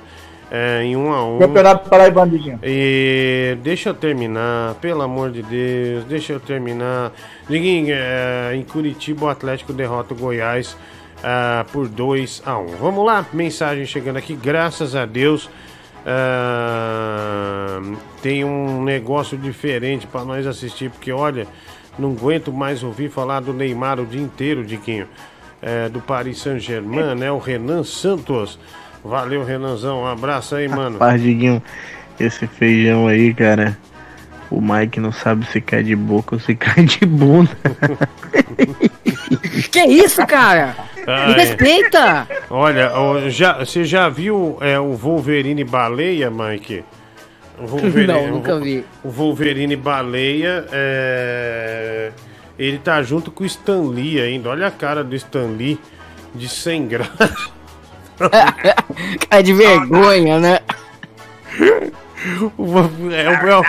eh, 0.51 0.83
em 0.83 0.95
1 0.95 1.11
a 1.11 1.25
1 1.25 1.39
Campeonato 1.39 1.89
Paraibano, 1.89 2.37
Diguinho. 2.37 2.59
e 2.61 3.57
deixa 3.63 3.89
eu 3.89 3.95
terminar, 3.95 4.75
pelo 4.75 5.01
amor 5.01 5.31
de 5.31 5.41
Deus, 5.41 6.03
deixa 6.03 6.33
eu 6.33 6.39
terminar. 6.39 7.11
Diguinho, 7.49 7.95
eh, 7.95 8.51
em 8.53 8.61
Curitiba 8.61 9.25
o 9.25 9.27
Atlético 9.27 9.73
derrota 9.73 10.13
o 10.13 10.17
Goiás 10.17 10.77
por 11.71 11.87
2 11.87 12.43
a 12.45 12.59
1 12.59 12.67
Vamos 12.79 13.03
lá, 13.03 13.25
mensagem 13.33 13.87
chegando 13.87 14.17
aqui, 14.17 14.35
graças 14.35 14.95
a 14.95 15.07
Deus. 15.07 15.49
tem 18.21 18.43
um 18.45 18.83
negócio 18.83 19.35
diferente 19.35 20.05
para 20.05 20.23
nós 20.23 20.45
assistir, 20.45 20.91
porque 20.91 21.11
olha, 21.11 21.47
não 21.97 22.11
aguento 22.11 22.53
mais 22.53 22.83
ouvir 22.83 23.09
falar 23.09 23.39
do 23.39 23.51
Neymar 23.51 23.99
o 23.99 24.05
dia 24.05 24.21
inteiro, 24.21 24.63
Diguinho. 24.63 25.07
Eh, 25.61 25.89
do 25.89 25.99
Paris 25.99 26.39
Saint-Germain, 26.39 27.15
né? 27.15 27.31
O 27.31 27.37
Renan 27.37 27.83
Santos. 27.83 28.59
Valeu, 29.03 29.43
Renanzão. 29.43 30.01
Um 30.01 30.07
abraço 30.07 30.55
aí, 30.55 30.67
mano. 30.67 30.93
Rapaz, 30.93 31.21
Diguinho, 31.21 31.61
esse 32.19 32.47
feijão 32.47 33.07
aí, 33.07 33.33
cara. 33.33 33.77
O 34.49 34.61
Mike 34.61 34.99
não 34.99 35.11
sabe 35.11 35.45
se 35.47 35.59
cai 35.61 35.83
de 35.83 35.95
boca 35.95 36.35
ou 36.35 36.39
se 36.39 36.53
cai 36.55 36.83
de 36.85 37.05
bunda. 37.05 37.49
Que 39.71 39.83
isso, 39.85 40.25
cara? 40.27 40.75
Ah, 41.07 41.27
Me 41.27 41.33
é. 41.33 41.37
respeita! 41.37 42.27
Olha, 42.49 42.91
já, 43.29 43.59
você 43.59 43.83
já 43.83 44.09
viu 44.09 44.57
é, 44.61 44.79
o 44.79 44.93
Wolverine 44.93 45.63
Baleia, 45.63 46.29
Mike? 46.29 46.83
O 47.57 47.65
Não, 48.07 48.27
nunca 48.27 48.59
vi. 48.59 48.83
O 49.03 49.09
Wolverine 49.09 49.75
Baleia, 49.75 50.65
é, 50.71 52.11
ele 52.57 52.77
tá 52.77 53.01
junto 53.03 53.31
com 53.31 53.43
o 53.43 53.47
Stan 53.47 53.81
Lee 53.89 54.19
ainda. 54.19 54.49
Olha 54.49 54.67
a 54.67 54.71
cara 54.71 55.03
do 55.03 55.15
Stan 55.15 55.47
Lee 55.57 55.79
de 56.33 56.47
sem 56.49 56.87
graça. 56.87 57.55
Cara 59.29 59.43
de 59.43 59.53
vergonha, 59.53 60.39
né? 60.39 60.59
É 62.25 62.49
o, 62.57 63.11
é, 63.11 63.29
o, 63.29 63.63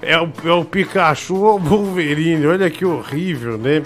é, 0.00 0.18
o, 0.18 0.48
é 0.48 0.52
o 0.52 0.64
Pikachu 0.64 1.36
ou 1.36 1.56
o 1.56 1.58
Wolverine? 1.58 2.46
Olha 2.46 2.70
que 2.70 2.86
horrível, 2.86 3.58
né? 3.58 3.82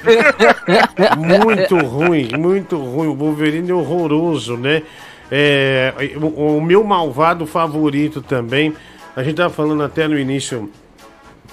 muito 1.18 1.76
ruim, 1.78 2.28
muito 2.38 2.76
ruim. 2.76 3.08
O 3.08 3.16
Wolverine 3.16 3.68
é 3.68 3.74
horroroso, 3.74 4.56
né? 4.56 4.84
É, 5.28 5.92
o, 6.20 6.58
o 6.58 6.62
meu 6.62 6.84
malvado 6.84 7.46
favorito 7.46 8.22
também. 8.22 8.72
A 9.16 9.24
gente 9.24 9.36
tava 9.36 9.52
falando 9.52 9.82
até 9.82 10.06
no 10.06 10.16
início 10.16 10.70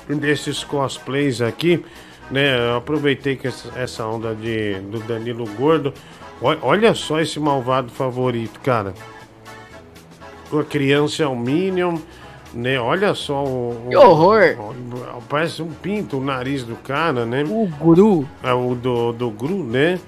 desses 0.07 0.63
cosplays 0.63 1.41
aqui, 1.41 1.83
né? 2.33 2.57
Eu 2.71 2.77
aproveitei 2.77 3.35
que 3.35 3.47
essa, 3.47 3.71
onda 4.07 4.33
de, 4.35 4.75
do 4.81 4.99
Danilo 4.99 5.45
Gordo. 5.55 5.93
Ol- 6.41 6.57
Olha 6.61 6.93
só 6.93 7.19
esse 7.21 7.39
malvado 7.39 7.89
favorito, 7.89 8.59
cara 8.61 8.93
a 10.51 10.63
criança 10.63 11.23
é 11.23 11.27
um 11.27 11.35
Minion, 11.35 11.97
né? 12.53 12.79
Olha 12.79 13.15
só 13.15 13.43
o. 13.43 13.87
Que 13.89 13.95
horror! 13.97 14.55
o- 15.17 15.21
parece 15.27 15.61
um 15.63 15.71
pinto 15.71 16.17
o 16.19 16.23
nariz 16.23 16.63
do 16.63 16.75
cara, 16.75 17.25
né? 17.25 17.43
O 17.43 17.67
Gru. 17.67 18.27
É 18.43 18.53
o 18.53 18.75
do, 18.75 19.11
do 19.13 19.31
Gru, 19.31 19.63
né? 19.63 19.99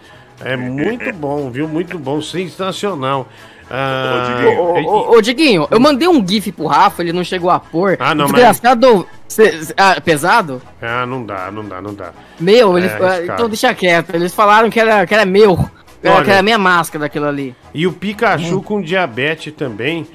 É 0.44 0.56
muito 0.56 1.12
bom, 1.14 1.50
viu? 1.50 1.68
Muito 1.68 1.98
bom, 1.98 2.22
sensacional. 2.22 3.28
Ah, 3.70 4.44
Ô, 4.60 4.84
ô, 4.90 5.18
ô, 5.18 5.22
Diguinho, 5.22 5.68
eu 5.72 5.80
mandei 5.80 6.08
um 6.08 6.26
GIF 6.26 6.52
pro 6.52 6.68
Rafa, 6.68 7.02
ele 7.02 7.12
não 7.12 7.24
chegou 7.24 7.50
a 7.50 7.60
pôr. 7.60 7.98
Ah, 8.00 8.14
não, 8.14 8.26
mas- 8.28 8.34
Desgraçado. 8.36 9.08
cê- 9.28 9.74
ah, 9.76 10.00
pesado? 10.00 10.62
Ah, 10.82 11.06
não 11.06 11.26
dá, 11.26 11.50
não 11.52 11.66
dá, 11.66 11.82
não 11.82 11.94
dá. 11.94 12.12
Meu, 12.40 12.78
eles, 12.78 12.92
É, 12.92 13.24
então 13.26 13.48
deixa 13.50 13.74
quieto. 13.74 14.14
Eles 14.14 14.34
falaram 14.34 14.70
que 14.70 14.80
era, 14.80 15.06
que 15.08 15.14
era 15.14 15.26
meu. 15.26 15.58
Que 16.02 16.08
era, 16.08 16.16
Olha. 16.18 16.26
que 16.26 16.32
era 16.32 16.44
minha 16.44 16.58
máscara 16.60 17.06
daquilo 17.06 17.26
ali. 17.26 17.56
E 17.74 17.88
o 17.88 17.92
Pikachu 17.92 18.62
com 18.62 18.80
diabetes 18.82 19.52
também. 19.54 20.08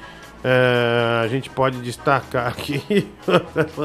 ah, 0.44 1.22
a 1.24 1.28
gente 1.28 1.50
pode 1.50 1.78
destacar 1.78 2.46
aqui. 2.46 3.08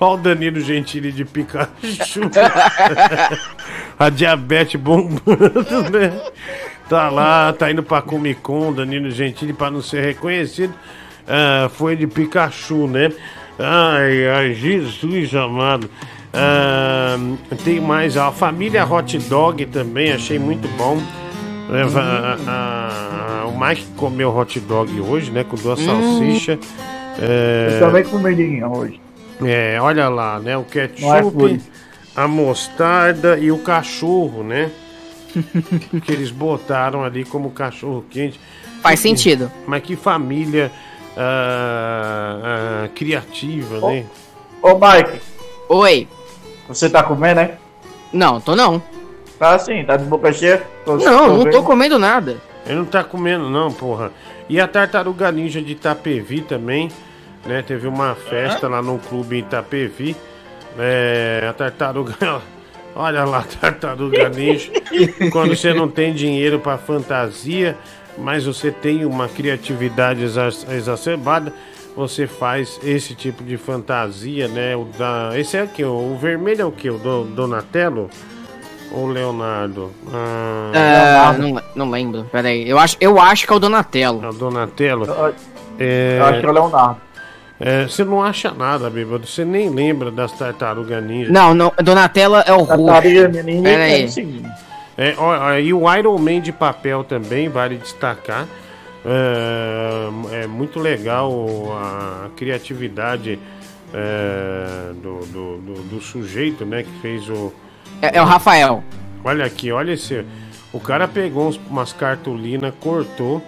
Olha 0.00 0.12
o 0.12 0.16
Danilo 0.16 0.60
Gentili 0.60 1.12
de 1.12 1.24
Pikachu. 1.24 2.20
a 3.98 4.08
diabetes 4.10 4.80
bombando, 4.80 5.90
né? 5.92 6.12
Tá 6.88 7.10
lá, 7.10 7.52
tá 7.52 7.70
indo 7.70 7.82
pra 7.82 8.00
Comic 8.00 8.40
Con, 8.40 8.72
Danilo 8.72 9.10
Gentili, 9.10 9.52
pra 9.52 9.70
não 9.70 9.82
ser 9.82 10.02
reconhecido. 10.02 10.72
ah, 11.26 11.68
foi 11.68 11.94
de 11.96 12.06
Pikachu, 12.06 12.86
né? 12.86 13.12
Ai, 13.58 14.26
ai, 14.28 14.54
Jesus 14.54 15.34
amado. 15.34 15.90
Ah, 16.32 17.16
tem 17.64 17.80
mais 17.80 18.16
a 18.16 18.30
família 18.32 18.86
Hot 18.86 19.18
Dog 19.18 19.66
também, 19.66 20.12
achei 20.12 20.38
muito 20.38 20.66
bom. 20.78 20.98
É, 21.70 21.84
va- 21.84 22.38
a- 22.46 23.42
a- 23.42 23.46
o 23.46 23.58
Mike 23.60 23.84
comeu 23.96 24.34
hot 24.34 24.58
dog 24.60 24.98
hoje, 25.02 25.30
né? 25.30 25.44
Com 25.44 25.54
duas 25.56 25.78
Hum. 25.80 25.84
salsichas. 25.84 26.58
É, 27.20 27.72
Eu 27.74 27.78
também 27.80 28.04
comi 28.04 28.34
Diguinho 28.34 28.72
hoje. 28.74 28.98
é, 29.44 29.78
olha 29.78 30.08
lá, 30.08 30.38
né? 30.40 30.56
O 30.56 30.60
No 30.60 30.64
ketchup, 30.64 31.60
a 32.16 32.26
mostarda 32.26 33.36
e 33.38 33.52
o 33.52 33.58
cachorro, 33.58 34.42
né? 34.42 34.70
que 36.04 36.12
eles 36.12 36.30
botaram 36.30 37.04
ali 37.04 37.24
como 37.24 37.50
cachorro 37.50 38.04
quente. 38.10 38.40
Faz 38.82 39.00
sentido. 39.00 39.50
Mas 39.66 39.82
que 39.82 39.96
família 39.96 40.70
ah, 41.16 42.84
ah, 42.84 42.88
criativa, 42.94 43.80
né? 43.88 44.06
Ô, 44.62 44.74
Mike. 44.74 45.20
Oi. 45.68 46.08
Você 46.68 46.88
tá 46.88 47.02
comendo, 47.02 47.40
né? 47.40 47.58
Não, 48.12 48.40
tô 48.40 48.54
não. 48.54 48.82
Tá 49.38 49.58
sim, 49.58 49.84
tá 49.84 49.96
de 49.96 50.04
boca 50.04 50.32
cheia. 50.32 50.62
Tô- 50.84 50.96
Não, 50.96 51.38
não 51.38 51.50
tô 51.50 51.62
comendo 51.62 51.98
nada. 51.98 52.36
Ele 52.66 52.76
não 52.76 52.84
tá 52.84 53.04
comendo, 53.04 53.48
não, 53.48 53.72
porra. 53.72 54.12
E 54.48 54.60
a 54.60 54.66
Tartaruga 54.66 55.30
Ninja 55.30 55.62
de 55.62 55.72
Itapevi 55.72 56.40
também, 56.40 56.90
né? 57.46 57.62
Teve 57.62 57.86
uma 57.86 58.14
festa 58.14 58.68
lá 58.68 58.82
no 58.82 58.98
clube 58.98 59.36
em 59.36 59.40
Itapevi. 59.40 60.16
É, 60.78 61.46
a 61.48 61.52
Tartaruga. 61.52 62.16
Olha 62.98 63.24
lá, 63.24 63.44
Tartaruga 63.60 64.28
Ninja. 64.28 64.72
Quando 65.30 65.54
você 65.56 65.72
não 65.72 65.88
tem 65.88 66.12
dinheiro 66.12 66.58
pra 66.58 66.76
fantasia, 66.76 67.76
mas 68.18 68.44
você 68.44 68.72
tem 68.72 69.04
uma 69.04 69.28
criatividade 69.28 70.24
exa- 70.24 70.48
exacerbada, 70.70 71.52
você 71.96 72.26
faz 72.26 72.78
esse 72.82 73.14
tipo 73.14 73.44
de 73.44 73.56
fantasia, 73.56 74.48
né? 74.48 74.74
O 74.74 74.84
da... 74.98 75.30
Esse 75.38 75.56
é 75.56 75.62
o 75.62 75.68
que? 75.68 75.84
O 75.84 76.16
vermelho 76.20 76.62
é 76.62 76.64
o 76.64 76.72
que? 76.72 76.90
O 76.90 76.98
do 76.98 77.22
Donatello? 77.24 78.10
Ou 78.90 79.06
Leonardo? 79.06 79.92
Ah, 80.12 81.34
não, 81.38 81.62
não 81.76 81.90
lembro, 81.90 82.24
peraí. 82.32 82.68
Eu 82.68 82.78
acho, 82.78 82.96
eu 83.00 83.20
acho 83.20 83.46
que 83.46 83.52
é 83.52 83.56
o 83.56 83.58
Donatello. 83.60 84.24
É 84.24 84.28
o 84.28 84.32
Donatello? 84.32 85.06
É... 85.78 86.16
Eu 86.18 86.24
acho 86.24 86.40
que 86.40 86.46
é 86.46 86.48
o 86.48 86.52
Leonardo. 86.52 86.96
É, 87.60 87.84
você 87.88 88.04
não 88.04 88.22
acha 88.22 88.52
nada, 88.52 88.88
bêbado. 88.88 89.26
Você 89.26 89.44
nem 89.44 89.68
lembra 89.68 90.10
das 90.10 90.30
tartarugas 90.32 91.02
ninja. 91.02 91.32
Não, 91.32 91.52
não, 91.54 91.72
Donatello 91.82 92.36
é 92.36 92.52
o 92.52 92.58
roxo. 92.62 92.86
Tartaruga 92.86 93.42
Ninja 93.42 93.62
Pera 93.62 93.88
é 93.88 93.94
aí. 93.94 94.04
o 94.04 94.08
seguinte. 94.10 94.48
É, 94.96 95.14
ó, 95.18 95.36
ó, 95.38 95.54
e 95.58 95.72
o 95.72 95.94
Iron 95.96 96.18
Man 96.18 96.40
de 96.40 96.52
papel 96.52 97.02
também, 97.04 97.48
vale 97.48 97.76
destacar. 97.76 98.46
É, 99.04 100.42
é 100.42 100.46
muito 100.46 100.78
legal 100.78 101.32
a 101.80 102.28
criatividade 102.36 103.38
é, 103.94 104.92
do, 105.02 105.20
do, 105.26 105.56
do- 105.58 105.82
do 105.84 106.00
sujeito, 106.00 106.64
né, 106.64 106.82
que 106.82 106.90
fez 107.00 107.28
o... 107.28 107.52
É, 108.02 108.18
é 108.18 108.22
o 108.22 108.24
Rafael. 108.24 108.82
Olha 109.24 109.44
aqui, 109.44 109.72
olha 109.72 109.92
esse... 109.92 110.24
O 110.72 110.78
cara 110.78 111.08
pegou 111.08 111.50
umas 111.70 111.92
cartolinas, 111.92 112.74
cortou 112.78 113.42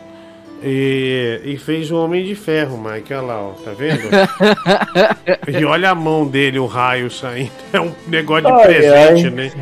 e, 0.62 1.40
e 1.44 1.56
fez 1.56 1.90
o 1.90 1.97
Homem 1.97 2.24
de 2.24 2.34
Ferro, 2.34 2.78
Mike. 2.78 3.12
Olha 3.14 3.22
lá, 3.22 3.40
ó, 3.42 3.50
tá 3.52 3.72
vendo? 3.72 4.02
e 5.48 5.64
olha 5.64 5.90
a 5.90 5.94
mão 5.94 6.26
dele, 6.26 6.58
o 6.58 6.66
raio 6.66 7.10
saindo. 7.10 7.50
É 7.72 7.80
um 7.80 7.92
negócio 8.06 8.44
de 8.47 8.52
Ai, 8.52 8.62
presente, 8.64 9.24
ai. 9.26 9.30
né? 9.30 9.52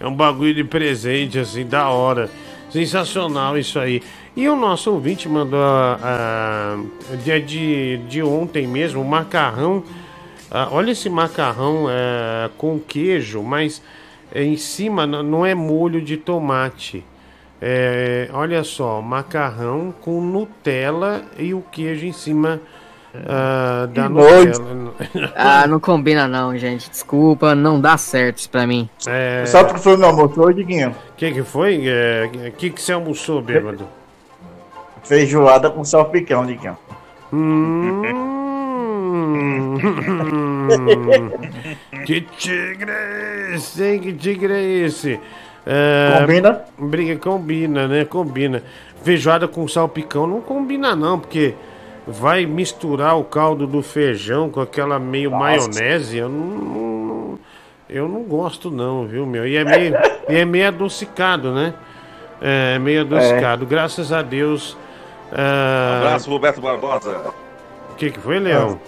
É 0.00 0.06
um 0.06 0.14
bagulho 0.14 0.54
de 0.54 0.64
presente, 0.64 1.38
assim, 1.38 1.66
da 1.66 1.88
hora. 1.88 2.30
Sensacional 2.70 3.56
isso 3.58 3.78
aí. 3.78 4.02
E 4.36 4.48
o 4.48 4.54
nosso 4.54 4.92
ouvinte 4.92 5.28
mandou 5.28 5.60
a, 5.60 5.98
a- 6.02 7.16
de, 7.16 7.40
de, 7.40 7.96
de 8.08 8.22
ontem 8.22 8.66
mesmo, 8.66 9.00
o 9.02 9.04
macarrão. 9.08 9.82
Ah, 10.50 10.68
olha 10.70 10.92
esse 10.92 11.10
macarrão 11.10 11.86
é, 11.90 12.48
com 12.56 12.78
queijo, 12.78 13.42
mas 13.42 13.82
é, 14.32 14.42
em 14.44 14.56
cima 14.56 15.06
não 15.06 15.44
é 15.44 15.54
molho 15.54 16.00
de 16.00 16.16
tomate. 16.16 17.04
É, 17.60 18.28
olha 18.32 18.62
só, 18.62 19.02
macarrão 19.02 19.92
com 20.00 20.20
Nutella 20.20 21.22
e 21.36 21.52
o 21.52 21.60
queijo 21.60 22.06
em 22.06 22.12
cima 22.12 22.60
ah, 23.26 23.88
da 23.92 24.04
Que 24.04 24.08
Nutella. 24.08 24.94
Ah, 25.34 25.66
não 25.66 25.80
combina 25.80 26.28
não, 26.28 26.56
gente. 26.56 26.88
Desculpa, 26.88 27.54
não 27.54 27.80
dá 27.80 27.96
certo 27.96 28.38
isso 28.38 28.50
pra 28.50 28.66
mim. 28.66 28.88
É... 29.06 29.44
Sabe 29.46 29.70
o 29.70 29.74
que 29.74 29.80
foi 29.80 29.96
meu 29.96 30.08
almoço 30.08 30.40
hoje, 30.40 30.58
Diguinho? 30.58 30.90
O 30.90 31.14
que, 31.16 31.32
que 31.32 31.42
foi? 31.42 31.84
O 32.48 32.52
que, 32.52 32.70
que 32.70 32.80
você 32.80 32.92
almoçou, 32.92 33.42
bêbado? 33.42 33.88
Feijoada 35.02 35.70
com 35.70 35.84
salpicão, 35.84 36.46
Diguinho. 36.46 36.76
Hum, 37.32 38.02
que 42.06 42.22
tigre 42.22 42.90
é 42.90 43.54
esse, 43.54 43.84
hein? 43.84 44.00
Que 44.00 44.12
tigre 44.12 44.52
é 44.52 44.62
esse? 44.62 45.20
É, 45.70 46.20
Combina? 46.20 46.64
Briga, 46.78 47.16
combina, 47.16 47.86
né? 47.86 48.04
Combina. 48.06 48.62
Feijoada 49.02 49.46
com 49.46 49.68
salpicão 49.68 50.26
não 50.26 50.40
combina, 50.40 50.96
não, 50.96 51.18
porque 51.20 51.54
vai 52.06 52.46
misturar 52.46 53.18
o 53.18 53.24
caldo 53.24 53.66
do 53.66 53.82
feijão 53.82 54.48
com 54.48 54.60
aquela 54.62 54.98
meio 54.98 55.30
Nossa. 55.30 55.42
maionese. 55.44 56.16
Eu 56.16 56.28
não, 56.30 56.46
não- 56.46 57.38
eu 57.88 58.08
não 58.08 58.22
gosto, 58.22 58.70
não, 58.70 59.06
viu, 59.06 59.26
meu? 59.26 59.46
E 59.46 59.56
é 59.56 59.64
meio, 59.64 59.94
e 60.28 60.36
é 60.36 60.44
meio 60.44 60.68
adocicado, 60.68 61.52
né? 61.52 61.74
É 62.40 62.78
meio 62.78 63.02
adocicado. 63.02 63.66
Graças 63.66 64.10
a 64.12 64.22
Deus. 64.22 64.74
Um 65.30 65.96
abraço, 65.98 66.30
Roberto 66.30 66.60
Barbosa. 66.62 67.32
O 67.90 67.94
que, 67.96 68.10
que 68.10 68.18
foi, 68.20 68.38
Leão? 68.38 68.80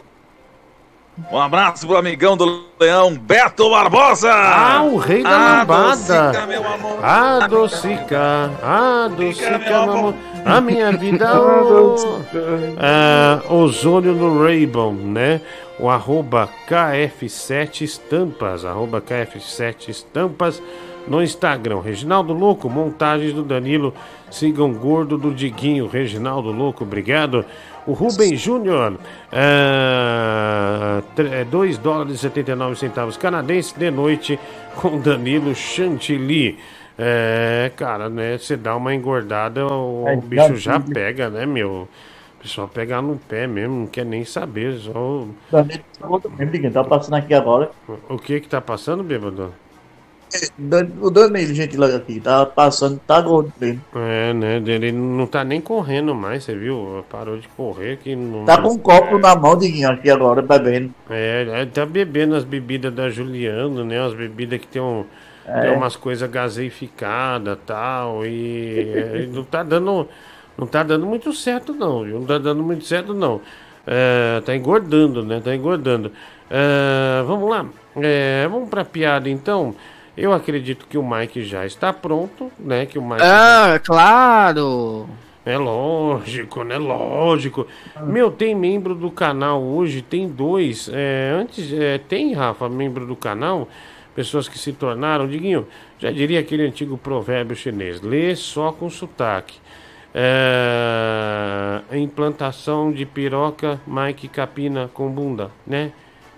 Um 1.30 1.38
abraço 1.38 1.86
pro 1.86 1.96
amigão 1.96 2.36
do 2.36 2.64
Leão, 2.80 3.14
Beto 3.14 3.68
Barbosa! 3.70 4.32
Ah, 4.32 4.82
o 4.82 4.96
rei 4.96 5.22
da 5.22 5.60
Adocica, 5.60 6.14
lambada. 6.14 6.46
meu 6.46 6.66
amor. 6.66 7.04
Adocica, 7.04 8.50
adocica, 8.62 9.58
meu 9.58 9.82
amor. 9.82 10.14
A 10.46 10.60
minha 10.60 10.92
vida. 10.92 11.30
oh. 11.40 11.96
Ah, 12.78 13.42
ozônio 13.52 14.14
no 14.14 14.42
Rainbow, 14.42 14.92
né? 14.92 15.40
O 15.78 15.88
arroba 15.90 16.48
KF7 16.68 17.82
Estampas, 17.82 18.64
arroba 18.64 19.00
KF7 19.00 19.88
Estampas 19.88 20.62
no 21.06 21.22
Instagram. 21.22 21.80
Reginaldo 21.80 22.32
Louco, 22.32 22.68
montagens 22.70 23.32
do 23.32 23.42
Danilo. 23.42 23.92
Sigam 24.30 24.72
Gordo 24.72 25.18
do 25.18 25.32
Diguinho. 25.32 25.86
Reginaldo 25.86 26.50
Louco, 26.52 26.84
obrigado. 26.84 27.44
O 27.86 27.92
Rubem 27.92 28.36
Júnior, 28.36 28.98
ah, 29.32 31.02
2 31.50 31.78
dólares 31.78 32.14
e 32.14 32.18
79 32.18 32.76
centavos 32.76 33.16
canadense 33.16 33.78
de 33.78 33.90
noite 33.90 34.38
com 34.76 35.00
Danilo 35.00 35.54
Chantilly. 35.54 36.58
É, 36.98 37.72
cara, 37.76 38.10
né? 38.10 38.36
Você 38.36 38.56
dá 38.56 38.76
uma 38.76 38.94
engordada, 38.94 39.66
o, 39.66 40.04
É, 40.06 40.16
bicho 40.16 40.56
já 40.56 40.78
pega, 40.78 41.30
né, 41.30 41.46
meu? 41.46 41.88
O 42.38 42.42
pessoal 42.42 42.68
pega 42.68 43.00
no 43.00 43.16
pé 43.16 43.46
mesmo, 43.46 43.80
não 43.80 43.86
quer 43.86 44.04
nem 44.04 44.24
saber. 44.24 44.78
Só... 44.78 45.26
Tá 45.50 45.64
passando 46.84 47.14
aqui 47.14 47.32
agora. 47.32 47.70
O 48.08 48.18
que 48.18 48.40
que 48.40 48.48
tá 48.48 48.60
passando, 48.60 49.02
bêbado? 49.02 49.52
O 51.00 51.10
Danilo, 51.10 51.54
gente, 51.54 51.76
lá 51.76 51.86
aqui, 51.88 52.20
tá 52.20 52.46
passando, 52.46 53.00
tá 53.06 53.20
gordo 53.20 53.52
mesmo. 53.60 53.80
É, 53.94 54.32
né? 54.32 54.62
Ele 54.64 54.92
não 54.92 55.26
tá 55.26 55.42
nem 55.42 55.60
correndo 55.60 56.14
mais, 56.14 56.44
você 56.44 56.54
viu? 56.54 57.04
Parou 57.10 57.38
de 57.38 57.48
correr 57.48 57.98
que 57.98 58.14
não. 58.14 58.44
Tá 58.44 58.60
com 58.60 58.68
um 58.68 58.78
copo 58.78 59.18
na 59.18 59.34
mão, 59.34 59.56
Diguinho, 59.56 59.90
aqui 59.90 60.08
agora, 60.10 60.40
bebendo. 60.40 60.94
É, 61.08 61.42
ele 61.62 61.66
tá 61.70 61.84
bebendo 61.84 62.36
as 62.36 62.44
bebidas 62.44 62.92
da 62.92 63.08
Juliana, 63.10 63.84
né? 63.84 64.00
As 64.00 64.14
bebidas 64.14 64.60
que 64.60 64.68
tem, 64.68 64.80
um, 64.80 65.04
É. 65.46 65.62
tem 65.62 65.76
umas 65.76 65.96
coisas 65.96 66.30
gaseificadas 66.30 67.54
e 67.54 67.66
tal. 67.66 68.24
E 68.24 68.92
é, 68.94 69.26
não 69.32 69.42
tá 69.44 69.62
dando. 69.62 70.08
Não 70.56 70.66
tá 70.66 70.82
dando 70.82 71.06
muito 71.06 71.32
certo, 71.32 71.72
não, 71.72 72.04
viu? 72.04 72.20
Não 72.20 72.26
tá 72.26 72.38
dando 72.38 72.62
muito 72.62 72.84
certo, 72.84 73.14
não. 73.14 73.40
É, 73.86 74.40
tá 74.44 74.54
engordando, 74.54 75.24
né? 75.24 75.40
Tá 75.42 75.54
engordando. 75.54 76.12
É, 76.50 77.22
vamos 77.26 77.48
lá. 77.50 77.66
É, 77.96 78.46
vamos 78.48 78.68
pra 78.68 78.84
piada, 78.84 79.28
então. 79.28 79.74
Eu 80.20 80.32
acredito 80.32 80.86
que 80.86 80.98
o 80.98 81.02
Mike 81.08 81.42
já 81.44 81.64
está 81.64 81.92
pronto, 81.92 82.50
né? 82.58 82.84
Que 82.86 82.98
o 82.98 83.02
Mike 83.02 83.22
Ah, 83.22 83.80
claro. 83.82 85.08
é 85.46 85.56
lógico, 85.56 86.62
né? 86.62 86.76
Lógico. 86.76 87.66
Meu, 88.02 88.30
tem 88.30 88.54
membro 88.54 88.94
do 88.94 89.10
canal 89.10 89.62
hoje, 89.62 90.02
tem 90.02 90.28
dois. 90.28 90.90
É, 90.92 91.32
antes, 91.34 91.72
é, 91.72 91.96
tem, 91.98 92.34
Rafa, 92.34 92.68
membro 92.68 93.06
do 93.06 93.16
canal, 93.16 93.66
pessoas 94.14 94.46
que 94.48 94.58
se 94.58 94.72
tornaram, 94.72 95.26
Diguinho, 95.26 95.66
já 95.98 96.10
diria 96.10 96.40
aquele 96.40 96.66
antigo 96.66 96.98
provérbio 96.98 97.56
chinês, 97.56 98.00
lê 98.02 98.36
só 98.36 98.72
com 98.72 98.90
sotaque. 98.90 99.58
É, 100.12 101.80
implantação 101.96 102.92
de 102.92 103.06
piroca, 103.06 103.80
Mike 103.86 104.28
Capina 104.28 104.90
com 104.92 105.08
bunda, 105.08 105.50
né? 105.66 105.92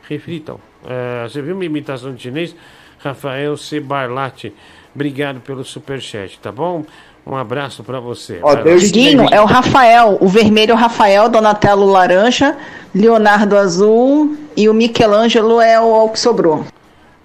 Reflitam. 0.09 0.61
É, 0.87 1.29
você 1.29 1.41
viu 1.43 1.55
uma 1.55 1.65
imitação 1.65 2.15
de 2.15 2.23
chinês? 2.23 2.55
Rafael 2.99 3.57
C. 3.57 3.81
Barlatti, 3.81 4.55
obrigado 4.95 5.41
pelo 5.41 5.65
superchat, 5.65 6.39
tá 6.39 6.53
bom? 6.53 6.85
Um 7.27 7.37
abraço 7.37 7.85
pra 7.85 8.01
você. 8.01 8.41
Lá. 8.43 8.55
Diguinho, 8.77 9.27
é 9.31 9.41
o 9.41 9.45
Rafael. 9.45 10.19
O 10.21 10.29
vermelho 10.29 10.73
é 10.73 10.75
o 10.75 10.77
Rafael, 10.77 11.29
Donatello 11.29 11.87
laranja, 11.87 12.57
Leonardo 12.95 13.57
azul 13.57 14.37
e 14.57 14.69
o 14.69 14.75
Michelangelo 14.75 15.61
é 15.61 15.81
o 15.81 16.09
que 16.09 16.19
sobrou. 16.19 16.65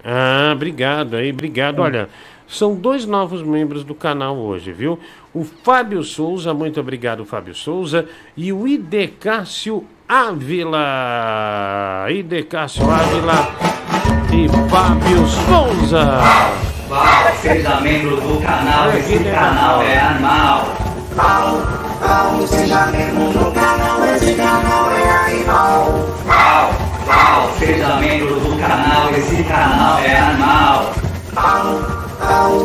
Ah, 0.04 0.52
obrigado 0.54 1.16
aí, 1.16 1.32
obrigado. 1.32 1.80
Olha, 1.80 2.10
são 2.48 2.74
dois 2.76 3.06
novos 3.06 3.44
membros 3.44 3.84
do 3.84 3.94
canal 3.94 4.38
hoje, 4.38 4.72
viu? 4.72 4.98
O 5.34 5.44
Fábio 5.44 6.02
Souza, 6.04 6.54
muito 6.54 6.80
obrigado, 6.80 7.26
Fábio 7.26 7.54
Souza, 7.54 8.08
e 8.36 8.54
o 8.54 8.68
Idecácio 8.68 9.86
Ávila. 10.08 10.78
Idecácio 12.10 12.84
Ávila 12.90 13.54
e 14.32 14.48
Fábio 14.70 15.28
Souza. 15.28 16.22
Val, 16.88 17.36
seja 17.42 17.82
membro 17.82 18.16
do 18.16 18.42
canal, 18.42 18.90
esse 18.98 19.20
canal 19.20 19.82
é 19.82 20.00
animal. 20.00 20.66
Val, 21.16 21.58
Val, 22.00 22.48
seja 22.48 22.86
membro 22.88 23.32
do 23.38 23.52
canal, 23.52 24.06
esse 24.16 24.34
canal 24.36 24.92
é 24.92 25.10
animal. 25.10 25.86
Val, 26.26 26.72
Val, 27.06 27.50
seja 27.60 27.96
membro 27.98 28.40
do 28.40 28.58
canal, 28.58 29.10
esse 29.12 29.44
canal 29.44 30.00
é 30.00 30.18
animal. 30.18 30.94
Canal, 32.28 32.62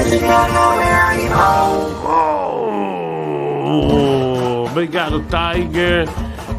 esse 0.00 0.18
canal 0.18 0.80
é 0.80 0.94
animal. 0.94 1.92
Obrigado, 4.70 5.22
Tiger. 5.28 6.08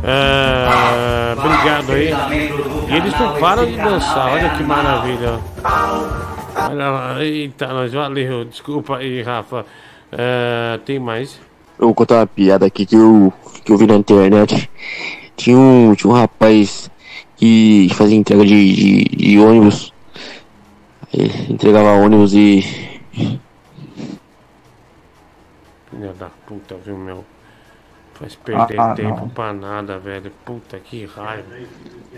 É, 0.04 1.36
obrigado 1.36 1.92
aí. 1.92 2.14
E 2.88 2.96
eles 2.96 3.20
não 3.20 3.34
param 3.40 3.66
de 3.66 3.76
dançar, 3.76 4.34
olha 4.34 4.50
que 4.52 4.64
maravilha. 4.64 5.40
Eita, 7.20 7.68
nós 7.68 7.92
valeu. 7.92 8.46
Desculpa 8.46 8.98
aí, 8.98 9.24
Rafa. 9.24 9.66
É, 10.12 10.80
tem 10.86 11.00
mais? 11.00 11.40
Eu 11.80 11.88
vou 11.88 11.96
contar 11.96 12.18
uma 12.18 12.28
piada 12.28 12.68
aqui 12.68 12.86
que 12.86 12.96
eu, 12.96 13.34
que 13.66 13.72
eu 13.72 13.78
vi 13.78 13.88
na 13.88 13.96
internet. 13.96 14.70
Tinha 15.36 15.58
um, 15.58 15.96
tinha 15.96 16.12
um 16.12 16.16
rapaz 16.16 16.92
que 17.36 17.88
fazia 17.94 18.16
entrega 18.16 18.46
de, 18.46 18.74
de, 18.76 19.04
de 19.04 19.40
ônibus. 19.40 19.93
Entregava 21.14 21.92
ônibus 21.94 22.34
e. 22.34 22.62
Filha 25.92 26.14
da 26.20 26.28
puta, 26.48 26.76
viu, 26.84 26.98
meu? 26.98 27.24
Faz 28.16 28.36
perder 28.36 28.80
Ah, 28.80 28.92
ah, 28.92 28.96
tempo 28.96 29.22
não. 29.22 29.30
pra 29.30 29.54
nada, 29.54 30.00
velho. 30.00 30.32
Puta 30.46 30.78
que 30.80 31.06
raiva. 31.06 31.44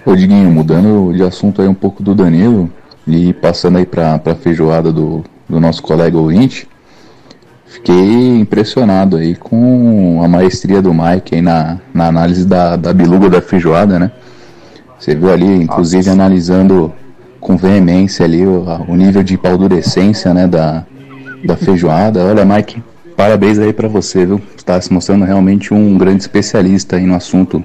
Ô 0.06 0.15
Diguinho, 0.15 0.49
mudando 0.51 1.14
de 1.14 1.24
assunto 1.24 1.61
aí 1.61 1.67
um 1.67 1.74
pouco 1.74 2.01
do 2.03 2.14
Danilo 2.15 2.69
e 3.07 3.33
passando 3.33 3.77
aí 3.77 3.85
pra, 3.85 4.17
pra 4.19 4.35
feijoada 4.35 4.91
do, 4.91 5.24
do 5.48 5.59
nosso 5.59 5.82
colega 5.82 6.17
ouvinte, 6.17 6.67
fiquei 7.65 8.38
impressionado 8.40 9.17
aí 9.17 9.35
com 9.35 10.22
a 10.24 10.27
maestria 10.27 10.82
do 10.82 10.93
Mike 10.93 11.35
aí 11.35 11.41
na, 11.41 11.80
na 11.93 12.07
análise 12.07 12.45
da, 12.45 12.75
da 12.75 12.93
biluga 12.93 13.30
da 13.30 13.41
feijoada, 13.41 13.99
né? 13.99 14.11
Você 14.99 15.15
viu 15.15 15.32
ali, 15.32 15.45
inclusive, 15.45 16.09
analisando 16.09 16.93
com 17.45 17.56
veemência 17.56 18.25
ali 18.25 18.43
o, 18.43 18.65
o 18.88 18.95
nível 18.95 19.22
de 19.22 19.38
paldurecência, 19.38 20.33
né, 20.33 20.48
da, 20.48 20.83
da 21.43 21.56
feijoada. 21.56 22.25
Olha, 22.25 22.43
Mike, 22.43 22.82
parabéns 23.15 23.59
aí 23.59 23.72
pra 23.72 23.88
você, 23.88 24.25
viu? 24.25 24.41
Está 24.57 24.82
se 24.82 24.91
mostrando 24.91 25.25
realmente 25.25 25.72
um 25.72 25.95
grande 25.95 26.22
especialista 26.24 26.95
aí 26.95 27.06
no 27.06 27.14
assunto. 27.15 27.64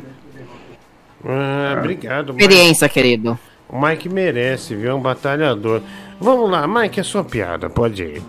Ah, 1.24 1.76
obrigado, 1.78 2.34
Mike. 2.34 2.42
Experiência, 2.44 2.88
querido. 2.90 3.38
O 3.70 3.80
Mike 3.80 4.06
merece, 4.10 4.76
viu? 4.76 4.90
É 4.90 4.94
um 4.94 5.00
batalhador. 5.00 5.80
Vamos 6.20 6.50
lá, 6.50 6.68
Mike, 6.68 7.00
é 7.00 7.02
sua 7.02 7.24
piada, 7.24 7.70
pode 7.70 8.02
ir. 8.02 8.22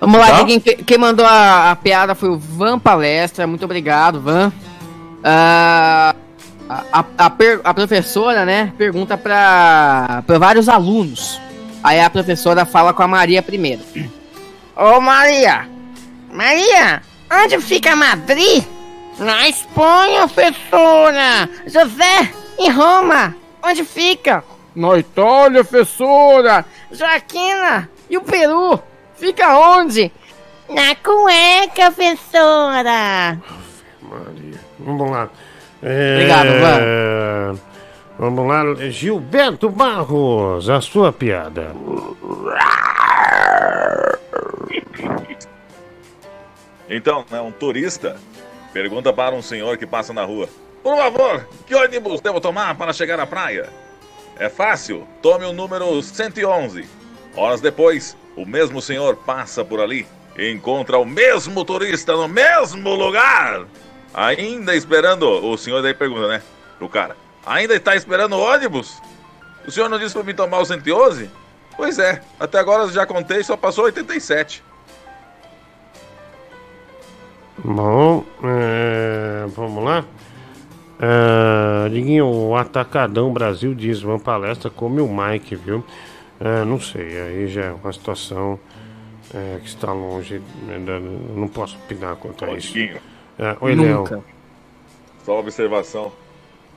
Vamos 0.00 0.18
lá, 0.18 0.26
Tá? 0.26 0.44
quem, 0.44 0.58
quem 0.58 0.98
mandou 0.98 1.24
a, 1.24 1.70
a 1.70 1.76
piada 1.76 2.16
foi 2.16 2.30
o 2.30 2.36
Van 2.36 2.80
Palestra. 2.80 3.46
Muito 3.46 3.64
obrigado, 3.64 4.20
Van. 4.20 4.52
Ah, 5.22 6.16
a, 6.68 7.04
a, 7.18 7.30
per- 7.30 7.60
a 7.64 7.74
professora, 7.74 8.44
né, 8.44 8.72
pergunta 8.78 9.16
para 9.18 10.22
vários 10.38 10.68
alunos. 10.68 11.40
Aí 11.82 12.00
a 12.00 12.08
professora 12.08 12.64
fala 12.64 12.92
com 12.92 13.02
a 13.02 13.08
Maria 13.08 13.42
primeiro. 13.42 13.82
Ô 14.76 15.00
Maria! 15.00 15.68
Maria! 16.32 17.02
Onde 17.30 17.60
fica 17.60 17.96
Madrid? 17.96 18.64
Na 19.18 19.48
Espanha, 19.48 20.26
professora! 20.28 21.48
José, 21.66 22.32
em 22.58 22.70
Roma! 22.70 23.34
Onde 23.62 23.84
fica? 23.84 24.42
Na 24.74 24.96
Itália, 24.98 25.64
professora! 25.64 26.64
Joaquina! 26.90 27.90
E 28.08 28.16
o 28.16 28.22
Peru? 28.22 28.80
Fica 29.16 29.58
onde? 29.58 30.10
Na 30.68 30.94
cueca, 30.94 31.90
professora! 31.90 33.38
Vamos 34.78 35.10
lá. 35.10 35.28
É, 35.82 36.14
Obrigado, 36.14 37.60
Vamos 38.18 38.46
lá, 38.46 38.62
Gilberto 38.90 39.68
Barros, 39.68 40.70
a 40.70 40.80
sua 40.80 41.12
piada. 41.12 41.74
Então, 46.88 47.24
né, 47.30 47.40
um 47.40 47.50
turista 47.50 48.16
pergunta 48.72 49.12
para 49.12 49.34
um 49.34 49.42
senhor 49.42 49.76
que 49.76 49.86
passa 49.86 50.12
na 50.12 50.24
rua: 50.24 50.48
Por 50.82 50.96
favor, 50.96 51.48
que 51.66 51.74
ônibus 51.74 52.20
devo 52.20 52.40
tomar 52.40 52.76
para 52.76 52.92
chegar 52.92 53.18
à 53.18 53.26
praia? 53.26 53.68
É 54.38 54.48
fácil, 54.48 55.06
tome 55.20 55.44
o 55.44 55.52
número 55.52 56.02
111. 56.02 56.86
Horas 57.34 57.60
depois, 57.60 58.16
o 58.36 58.46
mesmo 58.46 58.80
senhor 58.80 59.16
passa 59.16 59.64
por 59.64 59.80
ali 59.80 60.06
e 60.36 60.50
encontra 60.50 60.98
o 60.98 61.04
mesmo 61.04 61.64
turista 61.64 62.12
no 62.12 62.28
mesmo 62.28 62.94
lugar. 62.94 63.64
Ainda 64.14 64.74
esperando, 64.74 65.26
o 65.26 65.56
senhor 65.56 65.82
daí 65.82 65.94
pergunta, 65.94 66.28
né, 66.28 66.42
pro 66.78 66.88
cara: 66.88 67.16
Ainda 67.46 67.74
está 67.74 67.96
esperando 67.96 68.34
o 68.34 68.40
ônibus? 68.40 69.00
O 69.66 69.70
senhor 69.70 69.88
não 69.88 69.98
disse 69.98 70.14
para 70.14 70.22
mim 70.22 70.34
tomar 70.34 70.58
o 70.58 70.64
111? 70.64 71.30
Pois 71.76 71.98
é, 71.98 72.22
até 72.38 72.58
agora 72.58 72.90
já 72.90 73.06
contei, 73.06 73.42
só 73.42 73.56
passou 73.56 73.84
87. 73.84 74.62
Bom, 77.64 78.24
é, 78.42 79.46
vamos 79.48 79.84
lá. 79.84 80.04
É, 81.00 81.88
Diguinho, 81.88 82.26
o 82.26 82.56
Atacadão 82.56 83.32
Brasil 83.32 83.74
diz: 83.74 84.02
Van 84.02 84.18
Palestra 84.18 84.70
come 84.70 85.00
o 85.00 85.08
Mike, 85.08 85.56
viu? 85.56 85.84
É, 86.38 86.64
não 86.64 86.80
sei, 86.80 87.20
aí 87.20 87.48
já 87.48 87.66
é 87.66 87.72
uma 87.72 87.92
situação 87.92 88.58
é, 89.32 89.58
que 89.60 89.68
está 89.68 89.92
longe. 89.92 90.42
né, 90.66 90.78
não 91.34 91.48
posso 91.48 91.76
opinar 91.76 92.16
quanto 92.16 92.44
a 92.44 92.52
isso. 92.54 92.72
Diguinho. 92.72 93.11
É, 93.38 93.56
oi, 93.60 93.74
Léo. 93.74 94.24
Só 95.24 95.32
uma 95.32 95.40
observação. 95.40 96.12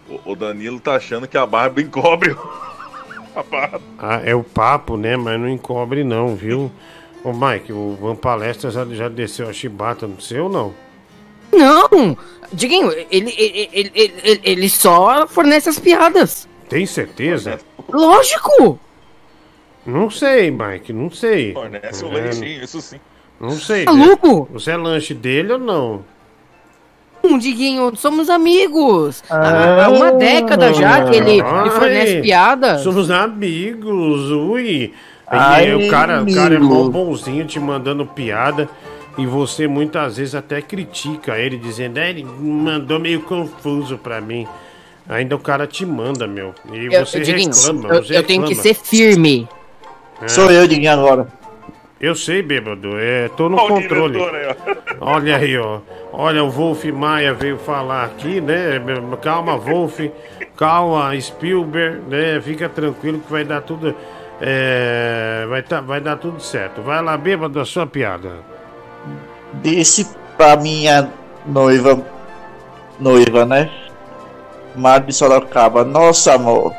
O, 0.10 0.32
o 0.32 0.36
Danilo 0.36 0.80
tá 0.80 0.96
achando 0.96 1.28
que 1.28 1.38
a 1.38 1.46
barba 1.46 1.82
encobre 1.82 2.36
a 3.36 3.44
barba. 3.44 3.82
Ah, 3.98 4.22
é 4.24 4.36
o 4.36 4.44
papo, 4.44 4.98
né? 4.98 5.18
Mas 5.18 5.40
não 5.40 5.50
encobre, 5.50 6.04
não, 6.04 6.36
viu? 6.36 6.72
Ô, 7.24 7.34
Mike, 7.34 7.74
o 7.74 7.98
Van 8.00 8.16
Palestra 8.16 8.70
já, 8.70 8.86
já 8.86 9.10
desceu 9.10 9.50
a 9.50 9.54
chibata 9.54 10.06
no 10.06 10.22
seu 10.22 10.46
ou 10.46 10.50
não? 10.50 10.74
Não! 11.52 12.18
Diguinho, 12.54 12.92
ele, 13.10 13.34
ele, 13.38 13.92
ele, 13.94 14.42
ele, 14.44 14.70
só 14.70 15.26
fornece 15.28 15.70
as 15.70 15.80
piadas. 15.80 16.48
Tem 16.70 16.86
certeza? 16.86 17.60
Lógico! 17.92 18.80
Não 19.86 20.10
sei, 20.10 20.52
Mike, 20.52 20.94
não 20.94 21.10
sei. 21.10 21.54
Fornece 21.54 22.06
o 22.06 22.10
É, 22.10 22.22
leitinho, 22.22 22.64
isso 22.64 22.82
sim. 22.82 23.00
Não 23.40 23.52
sei. 23.52 23.86
Maluco? 23.86 24.48
Você 24.52 24.72
é 24.72 24.78
lanche 24.78 25.14
dele 25.14 25.54
ou 25.54 25.60
não? 25.60 26.06
Um 27.26 27.38
Diguinho, 27.38 27.92
somos 27.96 28.30
amigos. 28.30 29.24
Há 29.30 29.90
uma 29.90 30.12
década 30.12 30.74
já 30.74 31.06
que 31.10 31.16
ele, 31.18 31.32
ele 31.40 31.70
fornece 31.72 32.16
Ai, 32.18 32.22
piadas. 32.22 32.82
Somos 32.82 33.10
amigos, 33.12 34.32
ui. 34.32 34.94
É 35.32 35.38
Ai, 35.38 35.66
que 35.66 35.88
o, 35.88 35.90
cara, 35.90 36.22
o 36.22 36.34
cara 36.34 36.56
é 36.56 36.60
mó 36.60 36.88
bonzinho 36.88 37.46
te 37.46 37.60
mandando 37.60 38.06
piada 38.06 38.70
e 39.18 39.26
você 39.26 39.68
muitas 39.68 40.18
vezes 40.18 40.36
até 40.36 40.62
critica 40.62 41.38
ele, 41.38 41.58
dizendo, 41.58 41.98
é, 41.98 42.10
ele 42.12 42.24
mandou 42.24 43.00
meio 43.00 43.22
confuso 43.22 43.98
pra 43.98 44.22
mim. 44.22 44.46
Ainda 45.10 45.36
o 45.36 45.40
cara 45.40 45.66
te 45.66 45.86
manda, 45.86 46.28
meu. 46.28 46.54
E 46.72 46.94
Eu- 46.94 47.06
você 47.06 47.20
Diguinho, 47.22 47.50
reclama. 47.54 47.90
eu, 47.96 48.04
você 48.04 48.18
eu 48.18 48.24
tenho 48.24 48.44
que 48.44 48.54
reclama. 48.54 48.62
ser 48.64 48.74
firme. 48.76 49.48
É. 50.22 50.28
Sou 50.28 50.52
eu, 50.52 50.68
Diguinho, 50.68 50.92
agora. 50.92 51.28
Eu 52.06 52.14
sei, 52.16 52.44
bêbado. 52.44 53.00
É, 53.00 53.30
tô 53.30 53.50
no 53.50 53.58
Ó 53.58 53.66
o 53.66 53.68
controle. 53.68 54.20
aí. 54.24 54.56
Olha 55.02 55.38
aí, 55.38 55.58
ó. 55.58 55.80
Olha, 56.14 56.44
o 56.44 56.52
Wolf 56.52 56.86
Maia 56.86 57.34
veio 57.34 57.58
falar 57.58 58.06
aqui, 58.06 58.40
né? 58.40 58.80
Calma, 59.24 59.58
Wolf. 59.58 60.00
Calma, 60.56 61.20
Spielberg, 61.20 62.02
né? 62.08 62.40
Fica 62.42 62.70
tranquilo 62.70 63.18
que 63.20 63.32
vai 63.32 63.44
dar 63.44 63.62
tudo. 63.62 63.96
é, 64.40 65.48
vai, 65.50 65.64
tá, 65.64 65.82
vai 65.82 66.00
dar 66.00 66.18
tudo 66.18 66.40
certo. 66.40 66.80
Vai 66.84 67.02
lá, 67.02 67.18
bêbado, 67.18 67.60
a 67.60 67.66
sua 67.66 67.88
piada. 67.88 68.34
Disse 69.64 70.08
pra 70.38 70.56
minha 70.58 71.10
noiva, 71.44 72.06
noiva, 73.00 73.46
né? 73.46 73.72
Mário 74.76 75.08
de 75.08 75.14
Sorocaba, 75.14 75.84
nossa 75.84 76.36
amor, 76.36 76.72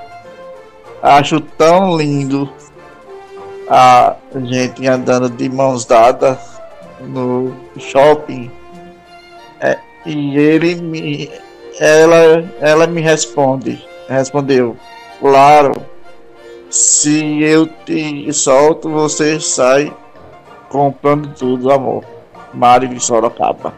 acho 1.03 1.41
tão 1.41 1.97
lindo 1.97 2.49
a 3.69 4.17
gente 4.35 4.86
andando 4.86 5.28
de 5.28 5.49
mãos 5.49 5.85
dadas 5.85 6.39
no 7.01 7.55
shopping. 7.78 8.51
É, 9.61 9.78
e 10.05 10.36
ele 10.39 10.75
me. 10.77 11.31
Ela, 11.78 12.45
ela 12.61 12.86
me 12.86 13.03
responde, 13.03 13.86
respondeu, 14.09 14.77
claro, 15.20 15.75
se 16.70 17.43
eu 17.43 17.67
te 17.67 18.33
solto, 18.33 18.89
você 18.89 19.39
sai 19.39 19.95
comprando 20.70 21.35
tudo, 21.35 21.70
amor. 21.70 22.03
Mário 22.55 22.89
de 22.89 22.99
Sorocaba. 22.99 23.75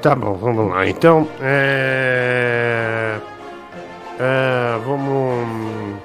Tá 0.00 0.14
bom, 0.14 0.34
vamos 0.34 0.70
lá. 0.70 0.86
Então, 0.86 1.26
é. 1.40 3.18
É, 4.18 4.78
vamos. 4.84 6.00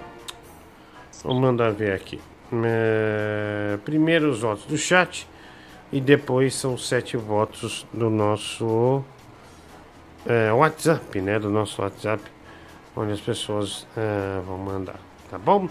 Vamos 1.23 1.41
mandar 1.41 1.71
ver 1.71 1.93
aqui. 1.93 2.19
É, 2.63 3.77
primeiro 3.85 4.29
os 4.29 4.41
votos 4.41 4.65
do 4.65 4.77
chat 4.77 5.27
e 5.91 5.99
depois 5.99 6.55
são 6.55 6.77
sete 6.77 7.17
votos 7.17 7.85
do 7.93 8.09
nosso 8.09 9.03
é, 10.25 10.51
WhatsApp, 10.51 11.21
né? 11.21 11.37
Do 11.37 11.49
nosso 11.49 11.81
WhatsApp. 11.81 12.23
onde 12.95 13.13
as 13.13 13.21
pessoas 13.21 13.87
vão 14.45 14.57
mandar, 14.57 14.99
tá 15.29 15.37
bom? 15.37 15.69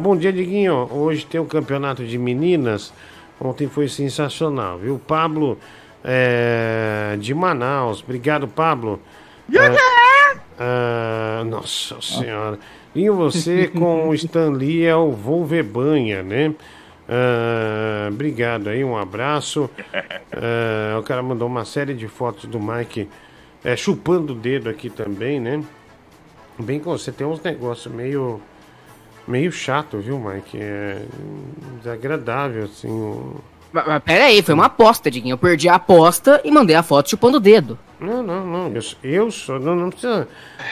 Bom 0.00 0.16
dia, 0.16 0.32
Diguinho. 0.32 0.88
Hoje 0.90 1.24
tem 1.26 1.40
o 1.40 1.44
campeonato 1.44 2.04
de 2.04 2.18
meninas. 2.18 2.92
Ontem 3.40 3.68
foi 3.68 3.88
sensacional, 3.88 4.78
viu? 4.78 4.98
Pablo 4.98 5.58
é, 6.04 7.16
de 7.18 7.34
Manaus. 7.34 8.02
Obrigado, 8.02 8.48
Pablo. 8.48 9.00
É, 9.52 10.01
é, 10.62 11.44
nossa 11.44 12.00
senhora. 12.00 12.58
E 12.94 13.08
você 13.10 13.68
com 13.68 14.08
o 14.08 14.14
Stan 14.14 14.50
Lee 14.50 14.84
é 14.84 14.94
o 14.94 15.12
Volvebanha, 15.12 16.22
né? 16.22 16.54
É, 17.08 18.08
obrigado 18.08 18.68
aí, 18.68 18.84
um 18.84 18.96
abraço. 18.96 19.68
É, 20.30 20.96
o 20.98 21.02
cara 21.02 21.22
mandou 21.22 21.48
uma 21.48 21.64
série 21.64 21.94
de 21.94 22.06
fotos 22.08 22.44
do 22.44 22.60
Mike 22.60 23.08
é, 23.64 23.74
chupando 23.76 24.32
o 24.32 24.36
dedo 24.36 24.68
aqui 24.68 24.88
também, 24.90 25.40
né? 25.40 25.62
Bem 26.58 26.78
que 26.78 26.86
você 26.86 27.10
tem 27.10 27.26
uns 27.26 27.42
negócios 27.42 27.92
meio 27.92 28.40
meio 29.26 29.50
chato, 29.52 29.98
viu, 29.98 30.18
Mike? 30.18 30.58
É 30.60 31.02
desagradável, 31.78 32.64
assim. 32.64 32.88
o- 32.90 33.36
Mas, 33.72 33.86
mas 33.86 34.02
pera 34.02 34.24
aí, 34.26 34.42
foi 34.42 34.54
uma 34.54 34.66
aposta, 34.66 35.10
Diguinho. 35.10 35.32
Eu 35.34 35.38
perdi 35.38 35.68
a 35.68 35.76
aposta 35.76 36.40
e 36.44 36.50
mandei 36.50 36.76
a 36.76 36.82
foto 36.82 37.08
chupando 37.10 37.38
o 37.38 37.40
dedo. 37.40 37.78
Não, 38.02 38.22
não, 38.22 38.46
não. 38.46 38.72
Eu, 38.74 38.82
eu 39.02 39.30
sou. 39.30 39.58
Não, 39.60 39.74
não 39.74 39.90
precisa, 39.90 40.28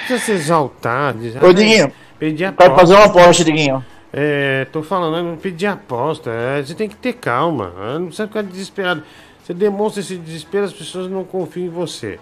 precisa 0.07 0.19
se 0.19 0.33
exaltar. 0.33 1.15
Dizer, 1.15 1.43
Ô, 1.43 1.49
"Ah, 1.49 1.53
Diguinho, 1.53 1.93
Pedi 2.19 2.43
vai 2.45 2.51
aposta. 2.53 2.75
fazer 2.77 2.95
uma 2.95 3.05
aposta, 3.07 3.45
Diguinho. 3.45 3.85
É, 4.13 4.67
tô 4.73 4.83
falando, 4.83 5.17
eu 5.19 5.23
não 5.25 5.37
pedi 5.37 5.67
aposta. 5.67 6.31
é, 6.31 6.63
você 6.63 6.75
tem 6.75 6.89
que 6.89 6.97
ter 6.97 7.13
calma. 7.15 7.73
Não 7.99 8.07
precisa 8.07 8.27
ficar 8.27 8.43
desesperado. 8.43 9.03
Você 9.43 9.55
demonstra 9.55 10.01
esse 10.01 10.17
desespero, 10.17 10.65
as 10.65 10.73
pessoas 10.73 11.09
não 11.11 11.25
confiam 11.25 11.67
em 11.67 11.71
você. 11.71 12.19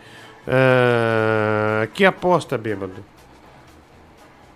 É, 0.47 1.89
que 1.95 2.05
aposta, 2.05 2.57
bêbado? 2.57 3.05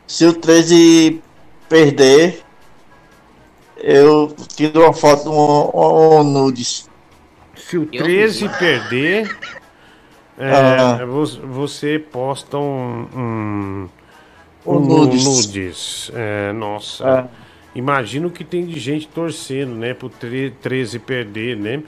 Se 0.07 0.27
o 0.27 0.33
13 0.35 1.23
perder, 1.69 2.43
eu 3.79 4.35
tiro 4.55 4.83
uma 4.83 4.93
foto, 4.93 5.31
um, 5.31 5.71
um, 5.75 6.21
um 6.21 6.23
nudes. 6.25 6.89
Se 7.57 7.79
o 7.79 7.87
13 7.87 8.49
perder, 8.59 9.37
é, 10.39 10.51
Ah. 10.53 11.05
vo- 11.07 11.25
você 11.47 11.99
posta 11.99 12.57
um. 12.59 13.07
um, 13.15 13.89
Um 14.67 14.79
nudes. 14.81 15.25
nudes. 15.25 16.11
É, 16.15 16.53
nossa. 16.53 17.05
Ah. 17.09 17.27
Imagino 17.75 18.31
que 18.31 18.45
tem 18.45 18.65
de 18.67 18.79
gente 18.79 19.09
torcendo, 19.09 19.75
né? 19.75 19.95
Pro 19.95 20.09
tre- 20.09 20.51
13 20.63 20.99
perder, 20.99 21.57
né? 21.57 21.83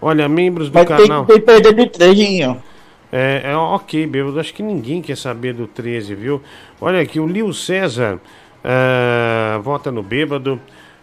Olha, 0.00 0.28
membros 0.28 0.68
do 0.70 0.74
Mas 0.74 0.86
tem 0.86 0.96
canal. 1.06 1.24
que 1.26 1.40
perder 1.40 1.74
de 1.74 1.86
3, 1.86 2.16
Diguinho. 2.16 2.62
É, 3.10 3.42
é 3.44 3.56
ok, 3.56 4.06
bêbado. 4.06 4.38
Acho 4.38 4.52
que 4.52 4.62
ninguém 4.62 5.00
quer 5.00 5.16
saber 5.16 5.54
do 5.54 5.66
13, 5.66 6.14
viu? 6.14 6.42
Olha 6.80 7.00
aqui, 7.00 7.18
o 7.18 7.26
Lio 7.26 7.52
César 7.54 8.20
ah, 8.64 9.58
vota 9.62 9.90
no 9.90 10.02
bêbado. 10.02 10.60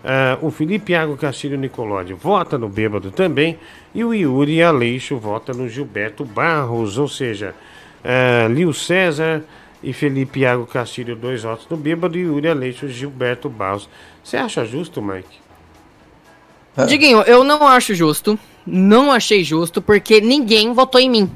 Ah, 0.08 0.38
o 0.40 0.52
Felipe 0.52 0.92
Iago 0.92 1.18
Castilho 1.18 1.58
Nicolodi 1.58 2.14
vota 2.14 2.60
no 2.60 2.70
bêbado 2.70 3.10
também. 3.10 3.58
E 3.94 4.04
o 4.04 4.14
Yuri 4.14 4.62
Aleixo 4.62 5.18
vota 5.18 5.52
no 5.52 5.68
Gilberto 5.68 6.24
Barros. 6.24 7.00
Ou 7.00 7.08
seja, 7.08 7.56
ah, 8.04 8.48
Lio 8.48 8.72
César 8.72 9.44
e 9.82 9.92
Felipe 9.94 10.42
Iago 10.42 10.68
Castilho, 10.68 11.16
dois 11.16 11.42
votos 11.42 11.66
no 11.68 11.76
bêbado. 11.76 12.20
E 12.20 12.22
Yuri 12.22 12.48
Aleixo 12.48 12.86
e 12.86 12.90
Gilberto 12.90 13.50
Barros. 13.50 13.90
Você 14.24 14.38
acha 14.38 14.64
justo, 14.64 15.02
Mike? 15.02 15.44
Diguinho, 16.88 17.22
eu 17.22 17.44
não 17.44 17.66
acho 17.68 17.96
justo. 17.96 18.38
Não 18.64 19.12
achei 19.12 19.44
justo 19.44 19.82
porque 19.82 20.22
ninguém 20.22 20.72
votou 20.72 21.02
em 21.02 21.10
mim. 21.10 21.32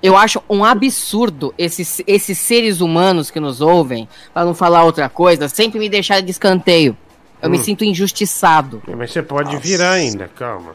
Eu 0.00 0.16
acho 0.16 0.40
um 0.48 0.64
absurdo 0.64 1.52
esses, 1.58 2.02
esses 2.06 2.38
seres 2.38 2.80
humanos 2.80 3.30
que 3.30 3.40
nos 3.40 3.60
ouvem, 3.60 4.08
pra 4.32 4.44
não 4.44 4.54
falar 4.54 4.84
outra 4.84 5.08
coisa, 5.08 5.48
sempre 5.48 5.78
me 5.78 5.88
deixarem 5.88 6.24
de 6.24 6.30
escanteio. 6.30 6.96
Eu 7.42 7.48
me 7.50 7.58
Hum. 7.58 7.62
sinto 7.62 7.84
injustiçado. 7.84 8.82
Mas 8.96 9.10
você 9.12 9.22
pode 9.22 9.56
virar 9.56 9.92
ainda, 9.92 10.28
calma. 10.28 10.72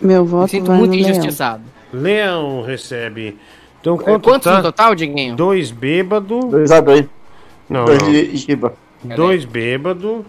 Meu 0.00 0.24
voto 0.24 0.50
sinto 0.50 0.66
vai 0.66 0.78
muito 0.78 0.90
no 0.92 0.96
Leão. 0.98 1.10
injustiçado. 1.10 1.62
Leão 1.92 2.62
recebe. 2.62 3.38
Então, 3.80 3.94
É, 3.94 4.02
quanto 4.02 4.24
quantos 4.24 4.44
tá? 4.44 4.56
no 4.58 4.62
total, 4.62 4.94
Diguinho? 4.94 5.34
Dois 5.36 5.70
bêbado. 5.70 6.40
2 6.40 6.70
a 6.70 6.80
2 6.80 7.06
Não, 7.68 7.84
Dois 7.84 8.02
não. 8.02 8.12
Giba. 8.36 8.74
Dois 9.02 9.44
bêbado. 9.44 10.24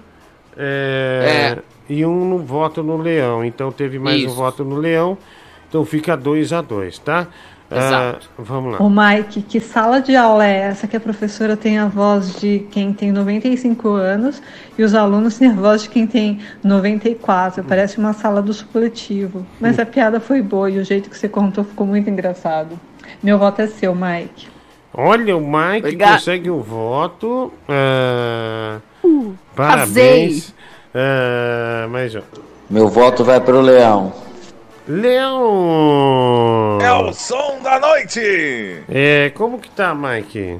é, 0.57 1.57
E 1.89 2.05
um 2.05 2.23
no 2.29 2.37
voto 2.37 2.81
no 2.83 2.97
Leão. 2.97 3.43
Então 3.43 3.71
teve 3.71 3.99
mais 3.99 4.21
um 4.23 4.27
Isso. 4.27 4.35
voto 4.35 4.63
no 4.63 4.75
Leão. 4.77 5.17
Então 5.67 5.83
fica 5.85 6.15
2 6.15 6.53
a 6.53 6.61
2 6.61 6.97
tá? 6.99 7.27
Exato. 7.71 8.29
Ah, 8.37 8.41
vamos 8.43 8.77
lá. 8.79 9.15
Mike, 9.15 9.41
que 9.43 9.59
sala 9.59 10.01
de 10.01 10.15
aula 10.15 10.45
é 10.45 10.57
essa 10.57 10.87
que 10.87 10.97
a 10.97 10.99
professora 10.99 11.55
tem 11.55 11.77
a 11.77 11.87
voz 11.87 12.35
de 12.39 12.67
quem 12.71 12.93
tem 12.93 13.11
95 13.11 13.89
anos 13.89 14.41
e 14.77 14.83
os 14.83 14.93
alunos 14.93 15.37
têm 15.37 15.49
a 15.49 15.53
voz 15.53 15.83
de 15.83 15.89
quem 15.89 16.05
tem 16.05 16.39
94? 16.63 17.63
Parece 17.63 17.97
uma 17.97 18.13
sala 18.13 18.41
do 18.41 18.53
supletivo. 18.53 19.45
Mas 19.59 19.79
a 19.79 19.85
piada 19.85 20.19
foi 20.19 20.41
boa 20.41 20.69
e 20.69 20.77
o 20.79 20.83
jeito 20.83 21.09
que 21.09 21.17
você 21.17 21.29
contou 21.29 21.63
ficou 21.63 21.87
muito 21.87 22.09
engraçado. 22.09 22.79
Meu 23.23 23.37
voto 23.37 23.61
é 23.61 23.67
seu, 23.67 23.95
Mike. 23.95 24.47
Olha, 24.93 25.37
o 25.37 25.41
Mike 25.41 25.79
Obrigado. 25.79 26.13
consegue 26.13 26.49
o 26.49 26.59
voto. 26.61 27.51
ah, 27.69 28.79
Uh, 29.03 29.33
parabéns. 29.55 30.53
Ah, 30.93 31.87
mas, 31.89 32.15
ó. 32.15 32.21
Meu 32.69 32.87
voto 32.87 33.23
vai 33.23 33.39
pro 33.41 33.59
Leão. 33.61 34.13
Leão! 34.93 36.77
É 36.81 36.91
o 36.91 37.13
som 37.13 37.59
da 37.63 37.79
noite! 37.79 38.83
É, 38.89 39.31
como 39.33 39.57
que 39.57 39.69
tá, 39.69 39.95
Mike? 39.95 40.59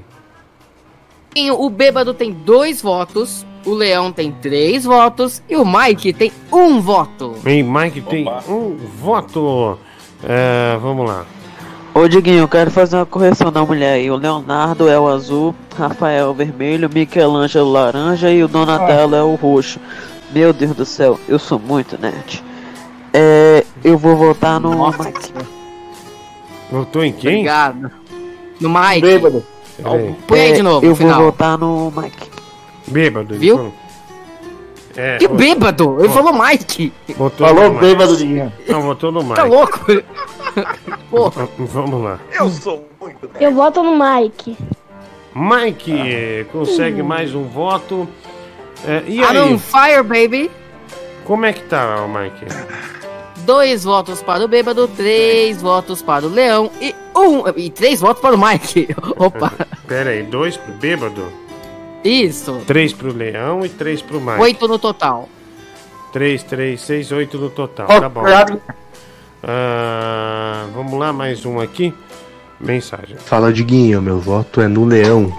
O 1.58 1.70
bêbado 1.70 2.14
tem 2.14 2.32
dois 2.32 2.82
votos, 2.82 3.46
o 3.66 3.74
Leão 3.74 4.10
tem 4.10 4.32
três 4.32 4.86
votos 4.86 5.44
e 5.50 5.58
o 5.58 5.66
Mike 5.66 6.14
tem 6.14 6.32
um 6.50 6.80
voto. 6.80 7.36
E 7.46 7.62
Mike 7.62 8.00
tem 8.04 8.26
um 8.48 8.78
voto. 8.78 9.78
É, 10.24 10.78
vamos 10.82 11.10
lá. 11.10 11.26
Ô 11.94 12.08
Diguinho, 12.08 12.40
eu 12.40 12.48
quero 12.48 12.72
fazer 12.72 12.96
uma 12.96 13.06
correção 13.06 13.52
da 13.52 13.66
mulher 13.66 13.96
aí. 13.96 14.10
O 14.10 14.16
Leonardo 14.16 14.88
é 14.88 14.98
o 14.98 15.10
azul, 15.10 15.54
Rafael 15.78 16.28
é 16.28 16.30
o 16.30 16.34
vermelho, 16.34 16.90
Michelangelo 16.90 17.70
laranja 17.70 18.32
e 18.32 18.42
o 18.42 18.48
Donatello 18.48 19.14
é 19.14 19.24
o 19.24 19.36
roxo. 19.36 19.78
Meu 20.32 20.54
Deus 20.54 20.74
do 20.74 20.86
céu, 20.86 21.20
eu 21.28 21.38
sou 21.38 21.60
muito 21.60 22.00
nerd. 22.00 22.42
É, 23.14 23.64
eu 23.84 23.98
vou 23.98 24.16
votar 24.16 24.60
no 24.60 24.88
Mike. 24.90 25.34
Votou 26.72 27.04
em 27.04 27.12
quem? 27.12 27.32
Obrigado. 27.40 27.92
No 28.60 28.70
Mike. 28.70 29.02
Bêbado. 29.02 29.46
Peraí. 29.78 30.16
Põe 30.28 30.40
aí 30.40 30.54
de 30.54 30.60
É, 30.60 30.64
novo, 30.64 30.86
Eu 30.86 30.90
no 30.92 30.96
final. 30.96 31.16
vou 31.22 31.32
votar 31.32 31.58
no 31.58 31.92
Mike. 31.96 32.30
Bêbado, 32.88 33.34
ele 33.34 33.40
Viu? 33.40 33.56
falou. 33.58 33.74
É, 34.96 35.18
Que 35.18 35.28
votou- 35.28 35.38
bêbado! 35.38 35.98
Ele 36.00 36.10
falou 36.10 36.34
Mike. 36.34 36.94
Votou 37.18 37.48
Falou 37.48 37.64
no 37.64 37.70
Mike. 37.72 37.82
bêbado, 37.86 38.18
Diguinho. 38.18 38.54
Não, 38.68 38.82
votou 38.82 39.12
no 39.12 39.22
Mike. 39.24 39.36
Tá 39.36 39.44
louco? 39.46 39.80
Vamos 41.58 42.04
lá. 42.04 42.20
Eu 42.38 42.50
sou 42.50 42.88
muito. 43.00 43.30
Eu 43.40 43.54
voto 43.54 43.82
no 43.84 43.98
Mike. 43.98 44.58
Mike 45.34 45.94
eh, 45.94 46.46
consegue 46.52 47.02
mais 47.02 47.34
um 47.34 47.44
voto. 47.44 48.08
É, 48.86 49.04
e 49.08 49.20
I'm 49.20 49.26
aí? 49.26 49.40
on 49.54 49.58
fire, 49.58 50.04
baby. 50.04 50.52
Como 51.24 51.46
é 51.46 51.54
que 51.54 51.62
tá, 51.64 52.06
Mike? 52.08 52.46
Dois 53.46 53.84
votos 53.84 54.22
para 54.22 54.44
o 54.44 54.48
bêbado, 54.48 54.88
três 54.88 55.62
votos 55.62 56.02
para 56.02 56.26
o 56.26 56.30
Leão 56.30 56.70
e 56.80 56.94
um. 57.16 57.44
E 57.58 57.70
três 57.70 58.00
votos 58.00 58.22
para 58.22 58.36
o 58.36 58.38
Mike. 58.38 58.90
Opa. 59.18 59.52
Pera 59.88 60.12
aí, 60.12 60.24
dois 60.24 60.56
pro 60.58 60.74
bêbado, 60.74 61.26
Isso. 62.04 62.62
três 62.68 62.94
pro 62.94 63.12
leão 63.14 63.66
e 63.66 63.70
três 63.70 64.02
pro 64.02 64.20
Mike. 64.22 64.40
Oito 64.40 64.68
no 64.68 64.78
total. 64.80 65.28
Três, 66.14 66.44
três, 66.44 66.82
seis, 66.82 67.12
oito 67.12 67.38
no 67.38 67.50
total. 67.50 67.88
Ó, 67.90 68.00
Tá 68.00 68.10
bom. 68.10 68.22
claro. 68.22 68.62
Ah, 69.44 70.66
vamos 70.74 70.98
lá, 71.00 71.12
mais 71.12 71.46
um 71.46 71.60
aqui. 71.60 71.94
Mensagem. 72.60 73.18
Fala, 73.18 73.52
Diguinho, 73.52 74.02
meu 74.02 74.20
voto 74.20 74.62
é 74.62 74.68
no 74.68 74.86
Leão. 74.86 75.34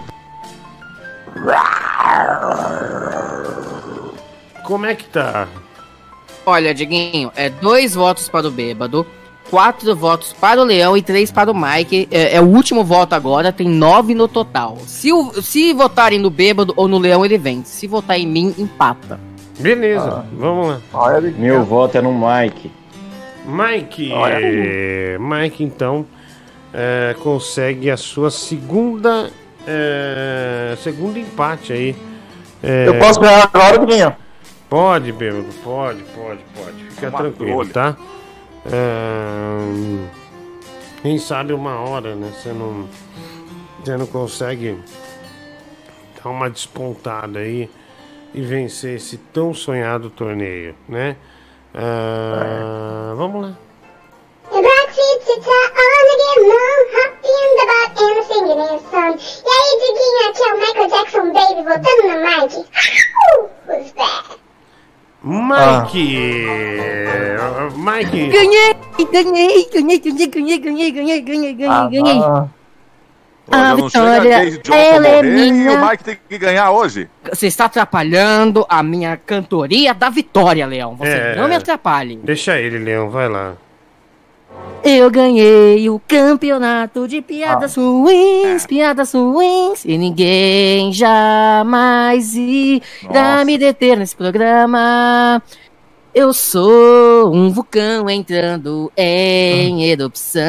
Como 4.64 4.86
é 4.86 4.94
que 4.94 5.04
tá? 5.04 5.46
Olha, 6.44 6.74
Diguinho, 6.74 7.30
é 7.36 7.48
dois 7.48 7.94
votos 7.94 8.28
para 8.28 8.48
o 8.48 8.50
bêbado, 8.50 9.06
quatro 9.50 9.94
votos 9.94 10.32
para 10.32 10.60
o 10.60 10.64
Leão 10.64 10.96
e 10.96 11.02
três 11.02 11.30
para 11.30 11.50
o 11.50 11.54
Mike. 11.54 12.08
É, 12.10 12.36
é 12.36 12.40
o 12.40 12.44
último 12.46 12.82
voto 12.84 13.14
agora, 13.14 13.52
tem 13.52 13.68
nove 13.68 14.14
no 14.14 14.26
total. 14.26 14.78
Se, 14.86 15.12
o- 15.12 15.40
se 15.40 15.72
votarem 15.72 16.18
no 16.18 16.30
bêbado 16.30 16.72
ou 16.76 16.88
no 16.88 16.98
Leão, 16.98 17.24
ele 17.24 17.38
vence. 17.38 17.70
Se 17.70 17.86
votar 17.86 18.18
em 18.18 18.26
mim, 18.26 18.54
empata. 18.58 19.20
Beleza, 19.60 20.24
vamos 20.32 20.68
lá. 20.92 21.20
Meu 21.38 21.62
voto 21.64 21.96
é 21.98 22.02
no 22.02 22.12
Mike. 22.12 22.70
Mike, 23.46 24.12
Olha. 24.12 24.38
eh, 24.40 25.16
Mike 25.20 25.62
então 25.64 26.06
eh, 26.72 27.14
consegue 27.22 27.90
a 27.90 27.96
sua 27.96 28.30
segunda 28.30 29.30
eh, 29.66 30.76
segundo 30.82 31.18
empate 31.18 31.72
aí. 31.72 31.96
Eu 32.62 32.98
posso 33.00 33.18
ganhar 33.20 33.48
agora, 33.52 33.78
Diguinho? 33.78 34.14
Pode, 34.72 35.12
bêbado, 35.12 35.52
pode, 35.62 36.02
pode, 36.02 36.42
pode. 36.56 36.84
Fica 36.92 37.10
Uma 37.10 37.18
tranquilo, 37.18 37.68
trolha. 37.68 37.72
tá? 37.74 37.94
Ahn, 38.64 40.08
quem 41.02 41.18
sabe 41.18 41.52
uma 41.52 41.78
hora, 41.78 42.14
né? 42.14 42.32
Você 42.34 42.54
não, 42.54 42.88
você 43.78 43.98
não 43.98 44.06
consegue 44.06 44.82
dar 46.16 46.30
uma 46.30 46.48
despontada 46.48 47.40
aí 47.40 47.68
e 48.32 48.40
vencer 48.40 48.96
esse 48.96 49.18
tão 49.18 49.52
sonhado 49.52 50.08
torneio, 50.08 50.74
né? 50.88 51.18
Ah, 51.74 53.12
vamos 53.14 53.42
lá. 53.42 53.54
E 54.50 54.56
aí, 59.48 59.78
Diguinho, 59.80 60.28
aqui 60.30 60.42
é 60.42 60.54
o 60.54 60.58
Michael 60.58 60.88
Jackson 60.88 61.30
Baby, 61.30 61.62
voltando 61.62 62.02
no 62.08 62.16
mic. 62.24 62.56
Who's 63.68 63.92
that? 63.92 64.40
Mike! 65.24 66.46
Ah, 67.38 67.68
Mike! 67.76 68.26
Ganhei, 68.28 68.74
ganhei, 69.12 69.68
ganhei, 69.72 70.08
ganhei, 70.08 70.28
ganhei, 70.28 70.58
ganhei, 70.58 70.90
ganhei, 70.90 71.22
ganhei, 71.22 71.52
ganhei, 71.54 72.02
ganhei. 72.02 72.20
Olha, 73.48 73.70
A 73.70 73.74
vitória, 73.74 74.34
ela 74.70 75.06
é 75.08 75.22
morrer 75.22 75.26
e 75.26 75.50
o 75.50 75.52
minha. 75.52 75.84
Mike 75.90 76.04
tem 76.04 76.18
que 76.28 76.38
ganhar 76.38 76.70
hoje. 76.70 77.08
Você 77.28 77.46
está 77.48 77.64
atrapalhando 77.66 78.64
a 78.68 78.82
minha 78.82 79.16
cantoria 79.16 79.92
da 79.92 80.08
vitória, 80.08 80.64
Leão. 80.66 80.96
Você 80.96 81.08
É. 81.10 81.36
não 81.36 81.48
me 81.48 81.54
atrapalhe. 81.56 82.16
Deixa 82.22 82.58
ele, 82.58 82.78
Leão, 82.78 83.10
vai 83.10 83.28
lá. 83.28 83.54
Eu 84.84 85.08
ganhei 85.12 85.88
o 85.88 86.00
campeonato 86.08 87.06
de 87.06 87.22
piadas 87.22 87.76
ruins, 87.76 88.66
piadas 88.66 89.12
ruins, 89.14 89.84
e 89.84 89.96
ninguém 89.96 90.92
jamais 90.92 92.34
irá 92.34 93.44
me 93.44 93.56
deter 93.56 93.96
nesse 93.96 94.16
programa. 94.16 95.40
Eu 96.12 96.32
sou 96.32 97.32
um 97.32 97.48
vulcão 97.50 98.10
entrando 98.10 98.92
em 98.96 99.84
erupção. 99.84 100.42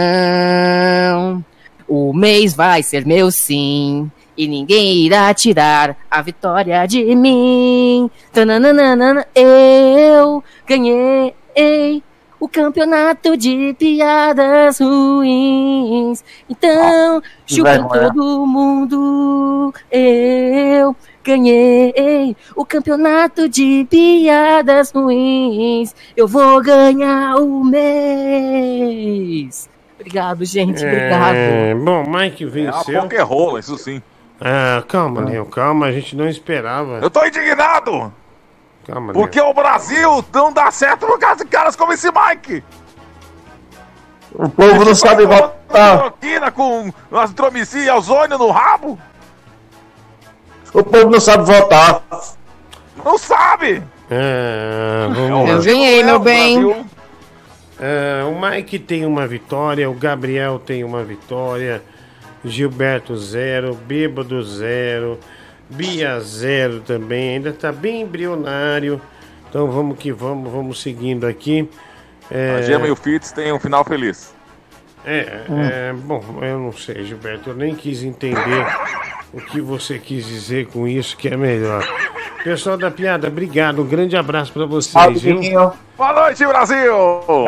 O 1.88 2.12
mês 2.12 2.56
vai 2.56 2.82
ser 2.82 3.06
meu 3.06 3.30
sim, 3.30 4.10
e 4.36 4.48
ninguém 4.48 5.06
irá 5.06 5.32
tirar 5.32 5.96
a 6.10 6.24
vitória 6.24 6.84
de 6.88 7.16
mim. 7.16 8.10
Tananana, 8.32 9.28
eu 9.36 10.44
ganhei 10.68 11.36
o 12.44 12.48
campeonato 12.50 13.38
de 13.38 13.74
piadas 13.80 14.80
ruins. 14.82 16.22
Então, 16.50 17.22
que 17.46 17.56
chupa 17.56 17.80
todo 17.88 18.46
mundo. 18.46 19.74
Eu 19.90 20.94
ganhei 21.24 22.36
o 22.54 22.66
campeonato 22.66 23.48
de 23.48 23.88
piadas 23.90 24.92
ruins. 24.92 25.96
Eu 26.18 26.28
vou 26.28 26.62
ganhar 26.62 27.38
o 27.38 27.64
mês. 28.64 29.70
Obrigado, 29.98 30.44
gente. 30.44 30.84
Obrigado. 30.84 31.36
É, 31.36 31.74
bom, 31.74 32.04
Mike 32.06 32.44
É 32.44 32.48
uma 32.48 32.52
venceu. 32.54 33.02
pokerrola, 33.04 33.62
isso 33.62 33.78
sim. 33.78 34.02
Ah, 34.42 34.84
calma, 34.86 35.22
Leão, 35.22 35.46
calma, 35.46 35.86
a 35.86 35.94
gente 35.94 36.14
não 36.14 36.28
esperava. 36.28 37.00
Eu 37.02 37.10
tô 37.10 37.26
indignado! 37.26 38.12
Calma, 38.86 39.14
Porque 39.14 39.40
o 39.40 39.54
Brasil 39.54 40.24
não 40.34 40.52
dá 40.52 40.70
certo 40.72 41.06
por 41.08 41.18
causa 41.20 41.44
de 41.44 41.50
caras 41.50 41.76
como 41.76 41.94
esse 41.94 42.10
Mike! 42.12 42.64
O 44.34 44.50
povo 44.50 44.84
não 44.84 44.96
sabe 44.96 45.26
votar. 45.26 46.12
Com 46.56 46.92
azitromicina 47.18 47.84
e 47.86 47.90
ozônio 47.92 48.38
no 48.38 48.50
rabo? 48.50 49.00
O 50.74 50.84
povo 50.84 51.10
não 51.10 51.20
sabe 51.20 51.44
votar. 51.46 52.02
Não 53.04 53.18
sabe! 53.18 53.84
É, 54.10 55.08
vamos 55.08 55.50
Eu 55.50 55.58
lá. 55.58 55.64
ganhei, 55.64 56.04
meu 56.04 56.20
bem. 56.20 56.86
É, 57.80 58.24
o 58.24 58.40
Mike 58.40 58.80
tem 58.80 59.06
uma 59.06 59.26
vitória, 59.28 59.90
o 59.90 59.94
Gabriel 59.94 60.60
tem 60.60 60.84
uma 60.84 61.04
vitória, 61.04 61.84
Gilberto 62.44 63.16
zero, 63.18 63.76
Bêbado 63.76 64.42
zero, 64.44 65.20
Bia 65.76 66.20
zero 66.20 66.82
também, 66.82 67.36
ainda 67.36 67.52
tá 67.52 67.72
bem 67.72 68.02
embrionário. 68.02 69.02
Então 69.50 69.70
vamos 69.72 69.98
que 69.98 70.12
vamos, 70.12 70.52
vamos 70.52 70.82
seguindo 70.82 71.26
aqui. 71.26 71.70
É, 72.32 72.56
A 72.58 72.62
Gema 72.62 72.88
e 72.88 72.92
o 72.92 72.96
Fitz 72.96 73.32
têm 73.32 73.52
um 73.52 73.60
final 73.60 73.84
feliz. 73.84 74.34
é, 75.06 75.42
é, 75.50 75.94
bom, 75.94 76.24
eu 76.42 76.60
não 76.60 76.72
sei, 76.72 77.04
Gilberto, 77.04 77.50
eu 77.50 77.56
nem 77.56 77.76
quis 77.76 78.04
entender 78.04 78.66
o 79.34 79.42
que 79.42 79.60
você 79.60 80.00
quis 80.00 80.26
dizer 80.26 80.68
com 80.68 80.88
isso, 80.88 81.18
que 81.18 81.28
é 81.28 81.36
melhor. 81.36 81.86
Pessoal 82.44 82.78
da 82.78 82.92
piada, 82.92 83.28
obrigado, 83.28 83.82
um 83.82 83.86
grande 83.86 84.16
abraço 84.18 84.52
pra 84.52 84.66
vocês, 84.66 85.22
viu? 85.22 85.40
Boa 85.98 86.14
noite, 86.14 86.46
Brasil! 86.46 86.94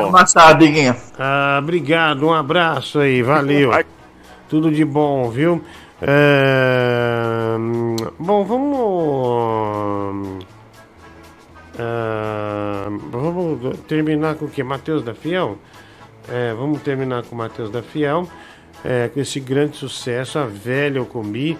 Amassado, 0.07 0.59
Diguinho. 0.65 0.95
Ah, 1.17 1.59
obrigado, 1.61 2.25
um 2.25 2.33
abraço 2.33 2.99
aí, 2.99 3.21
valeu. 3.21 3.71
Tudo 4.47 4.71
de 4.71 4.85
bom, 4.85 5.29
viu? 5.29 5.63
É, 6.01 7.55
hum, 7.57 7.84
Bom, 8.19 8.43
vamos. 8.43 10.45
ah, 11.79 12.87
vamos 13.09 13.79
terminar 13.87 14.35
com 14.35 14.45
o 14.45 14.49
quê? 14.49 14.63
Matheus 14.63 15.03
da 15.03 15.13
Fiel? 15.13 15.57
É, 16.29 16.53
vamos 16.53 16.81
terminar 16.81 17.23
com 17.23 17.35
o 17.35 17.37
Matheus 17.37 17.69
da 17.69 17.81
Fiel, 17.81 18.27
é, 18.83 19.09
com 19.09 19.19
esse 19.19 19.39
grande 19.39 19.77
sucesso, 19.77 20.39
A 20.39 20.45
Velha 20.45 20.97
Eu 20.97 21.05
Comi, 21.05 21.57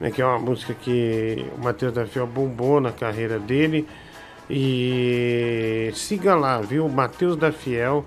né, 0.00 0.10
que 0.10 0.22
é 0.22 0.26
uma 0.26 0.38
música 0.38 0.72
que 0.72 1.44
o 1.58 1.64
Matheus 1.64 1.92
da 1.92 2.06
Fiel 2.06 2.26
bombou 2.26 2.80
na 2.80 2.92
carreira 2.92 3.38
dele. 3.38 3.86
E 4.48 5.90
siga 5.94 6.34
lá, 6.34 6.60
viu? 6.60 6.88
Matheus 6.88 7.36
da 7.36 7.50
Fiel 7.50 8.04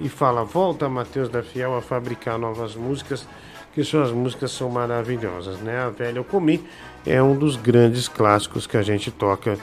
e 0.00 0.08
fala: 0.08 0.42
volta, 0.42 0.88
Matheus 0.88 1.28
da 1.28 1.42
Fiel, 1.42 1.76
a 1.76 1.82
fabricar 1.82 2.38
novas 2.38 2.74
músicas, 2.74 3.26
que 3.72 3.84
suas 3.84 4.10
músicas 4.10 4.50
são 4.50 4.68
maravilhosas, 4.68 5.60
né? 5.60 5.78
A 5.78 5.90
Velha 5.90 6.18
Eu 6.18 6.24
Comi 6.24 6.64
é 7.06 7.22
um 7.22 7.36
dos 7.36 7.56
grandes 7.56 8.08
clássicos 8.08 8.66
que 8.66 8.76
a 8.76 8.82
gente 8.82 9.10
toca 9.10 9.56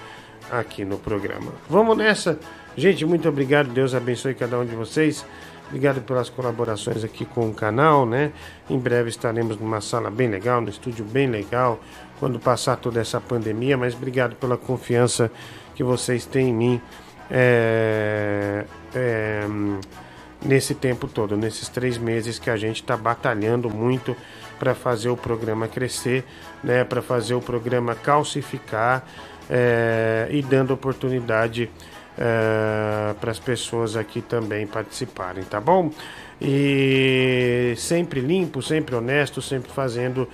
aqui 0.49 0.85
no 0.85 0.97
programa. 0.97 1.51
Vamos 1.69 1.97
nessa, 1.97 2.39
gente. 2.77 3.05
Muito 3.05 3.27
obrigado, 3.27 3.69
Deus 3.69 3.93
abençoe 3.93 4.33
cada 4.33 4.57
um 4.57 4.65
de 4.65 4.75
vocês. 4.75 5.25
Obrigado 5.67 6.01
pelas 6.01 6.29
colaborações 6.29 7.03
aqui 7.03 7.25
com 7.25 7.49
o 7.49 7.53
canal, 7.53 8.05
né? 8.05 8.31
Em 8.69 8.77
breve 8.77 9.09
estaremos 9.09 9.57
numa 9.57 9.81
sala 9.81 10.11
bem 10.11 10.29
legal, 10.29 10.61
no 10.61 10.69
estúdio 10.69 11.03
bem 11.03 11.27
legal, 11.27 11.79
quando 12.19 12.39
passar 12.39 12.77
toda 12.77 13.01
essa 13.01 13.19
pandemia. 13.19 13.75
Mas 13.75 13.95
obrigado 13.95 14.35
pela 14.35 14.57
confiança 14.57 15.31
que 15.73 15.83
vocês 15.83 16.25
têm 16.25 16.49
em 16.49 16.53
mim 16.53 16.81
é, 17.31 18.65
é, 18.93 19.47
nesse 20.45 20.75
tempo 20.75 21.07
todo, 21.07 21.35
nesses 21.35 21.69
três 21.69 21.97
meses 21.97 22.37
que 22.37 22.49
a 22.49 22.57
gente 22.57 22.81
está 22.81 22.95
batalhando 22.95 23.69
muito 23.69 24.15
para 24.59 24.73
fazer 24.73 25.09
o 25.09 25.17
programa 25.17 25.67
crescer, 25.67 26.23
né? 26.63 26.83
Para 26.83 27.01
fazer 27.01 27.33
o 27.33 27.41
programa 27.41 27.95
calcificar 27.95 29.05
é, 29.49 30.27
e 30.31 30.41
dando 30.41 30.73
oportunidade 30.73 31.69
para 33.19 33.31
as 33.31 33.39
pessoas 33.39 33.95
aqui 33.95 34.21
também 34.21 34.67
participarem, 34.67 35.43
tá 35.43 35.59
bom? 35.59 35.89
E 36.39 37.73
sempre 37.77 38.19
limpo, 38.19 38.61
sempre 38.61 38.95
honesto, 38.95 39.41
sempre 39.41 39.71
fazendo 39.71 40.27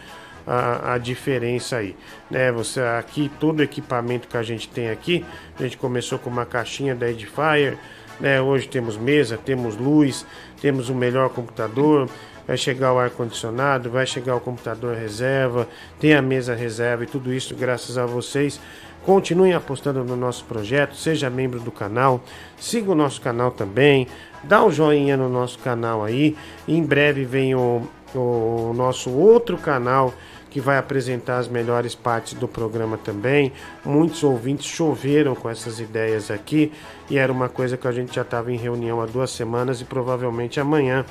a, 0.45 0.95
a 0.95 0.97
diferença 0.97 1.77
aí, 1.77 1.95
né? 2.29 2.51
Você 2.51 2.81
aqui 2.81 3.31
todo 3.39 3.61
equipamento 3.61 4.27
que 4.27 4.35
a 4.35 4.43
gente 4.43 4.67
tem 4.67 4.89
aqui, 4.89 5.25
a 5.57 5.63
gente 5.63 5.77
começou 5.77 6.17
com 6.17 6.29
uma 6.29 6.45
caixinha 6.45 6.95
da 6.95 7.09
Edifier, 7.09 7.77
né? 8.19 8.41
Hoje 8.41 8.67
temos 8.67 8.97
mesa, 8.97 9.37
temos 9.37 9.77
luz, 9.77 10.25
temos 10.59 10.89
o 10.89 10.95
melhor 10.95 11.29
computador, 11.29 12.09
vai 12.49 12.57
chegar 12.57 12.91
o 12.91 12.97
ar 12.97 13.11
condicionado, 13.11 13.91
vai 13.91 14.07
chegar 14.07 14.35
o 14.35 14.39
computador 14.39 14.95
reserva, 14.95 15.67
tem 15.99 16.15
a 16.15 16.21
mesa 16.21 16.55
reserva 16.55 17.03
e 17.03 17.05
tudo 17.05 17.31
isso 17.31 17.55
graças 17.55 17.95
a 17.95 18.07
vocês. 18.07 18.59
Continuem 19.05 19.53
apostando 19.53 20.03
no 20.03 20.15
nosso 20.15 20.45
projeto, 20.45 20.95
seja 20.95 21.29
membro 21.29 21.59
do 21.59 21.71
canal, 21.71 22.19
siga 22.57 22.91
o 22.91 22.95
nosso 22.95 23.21
canal 23.21 23.51
também, 23.51 24.07
dá 24.43 24.65
um 24.65 24.71
joinha 24.71 25.15
no 25.15 25.29
nosso 25.29 25.59
canal 25.59 26.03
aí. 26.03 26.35
Em 26.67 26.81
breve 26.81 27.23
vem 27.23 27.53
o, 27.53 27.87
o 28.15 28.73
nosso 28.75 29.11
outro 29.11 29.55
canal 29.55 30.11
que 30.49 30.59
vai 30.59 30.79
apresentar 30.79 31.37
as 31.37 31.47
melhores 31.47 31.93
partes 31.93 32.33
do 32.33 32.47
programa 32.47 32.97
também. 32.97 33.53
Muitos 33.85 34.23
ouvintes 34.23 34.65
choveram 34.65 35.35
com 35.35 35.47
essas 35.47 35.79
ideias 35.79 36.31
aqui 36.31 36.71
e 37.11 37.19
era 37.19 37.31
uma 37.31 37.47
coisa 37.47 37.77
que 37.77 37.87
a 37.87 37.91
gente 37.91 38.15
já 38.15 38.23
estava 38.23 38.51
em 38.51 38.57
reunião 38.57 38.99
há 38.99 39.05
duas 39.05 39.29
semanas 39.29 39.81
e 39.81 39.85
provavelmente 39.85 40.59
amanhã 40.59 41.05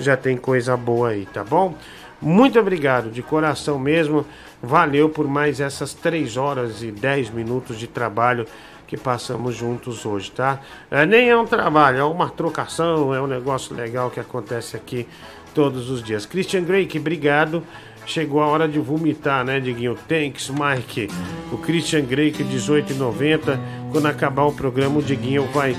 já 0.00 0.16
tem 0.16 0.36
coisa 0.36 0.76
boa 0.76 1.10
aí, 1.10 1.26
tá 1.26 1.44
bom? 1.44 1.74
Muito 2.20 2.58
obrigado, 2.58 3.10
de 3.10 3.22
coração 3.22 3.78
mesmo. 3.78 4.26
Valeu 4.62 5.08
por 5.08 5.28
mais 5.28 5.60
essas 5.60 5.94
3 5.94 6.36
horas 6.36 6.82
e 6.82 6.90
10 6.90 7.30
minutos 7.30 7.78
de 7.78 7.86
trabalho 7.86 8.46
que 8.88 8.96
passamos 8.96 9.54
juntos 9.54 10.04
hoje, 10.04 10.30
tá? 10.30 10.60
É, 10.90 11.04
nem 11.06 11.28
é 11.28 11.36
um 11.36 11.46
trabalho, 11.46 11.98
é 11.98 12.04
uma 12.04 12.28
trocação, 12.28 13.14
é 13.14 13.20
um 13.20 13.26
negócio 13.26 13.76
legal 13.76 14.10
que 14.10 14.18
acontece 14.18 14.76
aqui 14.76 15.06
todos 15.54 15.90
os 15.90 16.02
dias. 16.02 16.26
Christian 16.26 16.62
Drake, 16.62 16.98
obrigado. 16.98 17.62
Chegou 18.06 18.40
a 18.40 18.46
hora 18.46 18.66
de 18.66 18.78
vomitar, 18.78 19.44
né, 19.44 19.60
Diguinho? 19.60 19.94
Thanks, 20.08 20.50
Mike. 20.50 21.08
O 21.52 21.58
Christian 21.58 22.00
Drake, 22.00 22.42
18,90. 22.42 23.58
Quando 23.92 24.06
acabar 24.06 24.44
o 24.44 24.52
programa, 24.52 24.98
o 24.98 25.02
Diguinho 25.02 25.44
vai 25.52 25.76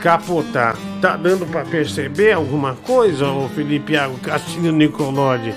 capotar. 0.00 0.76
Tá 1.00 1.16
dando 1.16 1.46
para 1.46 1.64
perceber 1.64 2.32
alguma 2.32 2.74
coisa, 2.74 3.28
ô 3.28 3.48
Felipe 3.48 3.92
Iago 3.92 4.18
Castilho 4.18 4.72
Nicolodi? 4.72 5.54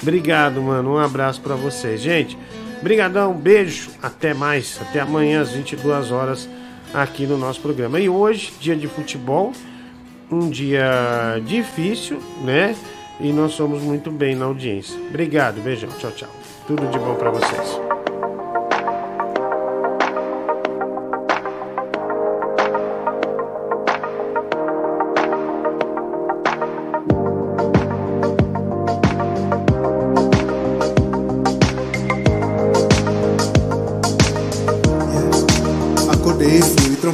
Obrigado, 0.00 0.60
mano. 0.60 0.94
Um 0.94 0.98
abraço 0.98 1.40
para 1.40 1.54
vocês. 1.54 2.00
Gente, 2.00 2.36
Brigadão, 2.82 3.32
beijo, 3.32 3.90
até 4.02 4.34
mais, 4.34 4.80
até 4.82 4.98
amanhã 4.98 5.40
às 5.40 5.52
22 5.52 6.10
horas 6.10 6.48
aqui 6.92 7.26
no 7.26 7.38
nosso 7.38 7.60
programa. 7.60 8.00
E 8.00 8.08
hoje, 8.08 8.52
dia 8.58 8.74
de 8.74 8.88
futebol, 8.88 9.52
um 10.28 10.50
dia 10.50 11.40
difícil, 11.44 12.18
né? 12.42 12.74
E 13.20 13.32
nós 13.32 13.52
somos 13.52 13.80
muito 13.82 14.10
bem 14.10 14.34
na 14.34 14.46
audiência. 14.46 14.98
Obrigado, 15.08 15.62
beijão, 15.62 15.90
tchau, 15.98 16.10
tchau. 16.10 16.30
Tudo 16.66 16.84
de 16.88 16.98
bom 16.98 17.14
pra 17.14 17.30
vocês. 17.30 18.01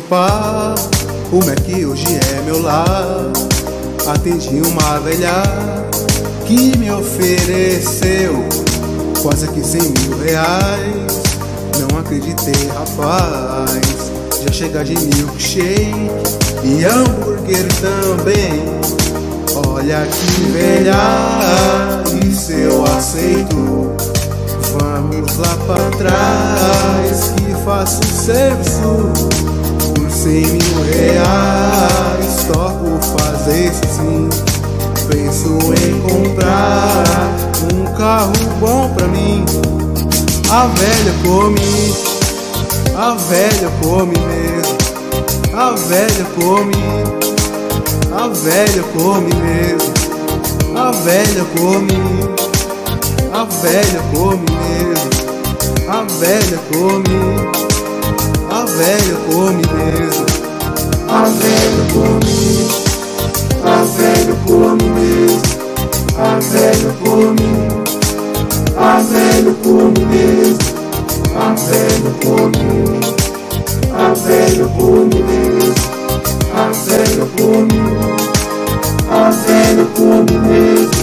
E 0.08 0.14
fui 0.14 0.18
trampar. 0.18 0.74
O 1.30 1.44
Mac 1.44 1.68
hoje 1.68 2.18
é 2.34 2.42
meu 2.42 2.62
lar. 2.62 3.30
Atendi 4.06 4.62
uma 4.62 4.98
velha 5.00 5.42
que 6.46 6.76
me 6.78 6.90
ofereceu 6.90 8.48
quase 9.22 9.46
que 9.48 9.62
cem 9.62 9.82
mil 9.82 10.18
reais. 10.24 11.22
Não 11.78 12.00
acreditei, 12.00 12.68
rapaz. 12.68 14.10
Já 14.44 14.52
chega 14.52 14.84
de 14.84 14.94
milkshake 14.96 16.10
e 16.64 16.84
hambúrguer 16.84 17.66
também. 17.80 18.78
Olha 19.66 20.06
que 20.06 20.40
velha, 20.52 20.94
isso 22.26 22.52
eu 22.52 22.84
aceito. 22.84 23.92
Vamos 24.80 25.36
lá 25.36 25.56
pra 25.66 25.90
trás 25.98 27.32
que 27.36 27.64
faço 27.64 28.02
serviço 28.04 29.57
cem 30.28 30.46
mil 30.46 30.84
reais. 30.92 32.44
Topo 32.46 33.00
fazer 33.16 33.72
sim. 33.96 34.28
Penso 35.08 35.58
em 35.72 36.00
comprar 36.02 37.04
um 37.72 37.84
carro 37.96 38.32
bom 38.60 38.92
pra 38.94 39.06
mim. 39.08 39.44
A 40.50 40.66
velha 40.66 41.14
come, 41.24 41.94
a 42.96 43.14
velha 43.14 43.70
come 43.82 44.18
mesmo. 44.18 44.76
A 45.54 45.72
velha 45.74 46.26
come, 46.36 46.76
a 48.12 48.28
velha 48.28 48.82
come 48.94 49.34
mesmo. 49.34 49.94
A 50.76 50.92
velha 50.92 51.44
come, 51.56 51.98
a 53.32 53.44
velha 53.62 54.02
come 54.14 54.46
mesmo. 54.60 55.08
A 55.88 56.02
velha 56.20 56.58
come, 56.70 57.67
a 58.50 58.64
velha 58.64 59.16
come 59.30 59.62
mesmo. 59.74 60.26
A 61.08 61.22
velha 61.24 61.84
come, 61.92 62.68
a 63.64 63.84
velha 63.84 64.36
come 64.46 64.90
mesmo. 64.90 65.42
A 66.16 66.38
velha 66.40 66.94
come, 67.04 67.48
a 68.76 69.00
velha 69.00 69.54
come 69.62 70.04
mesmo. 70.06 70.58
A 71.36 71.54
velha 71.54 72.12
come, 72.22 73.00
a 73.94 74.14
velha 74.14 74.66
come 74.76 75.22
mesmo. 75.22 75.74
A 76.54 76.72
velha 76.72 77.26
come, 77.36 77.80
a 79.10 79.30
velha 79.30 79.86
come 79.94 80.38
mesmo. 80.48 80.97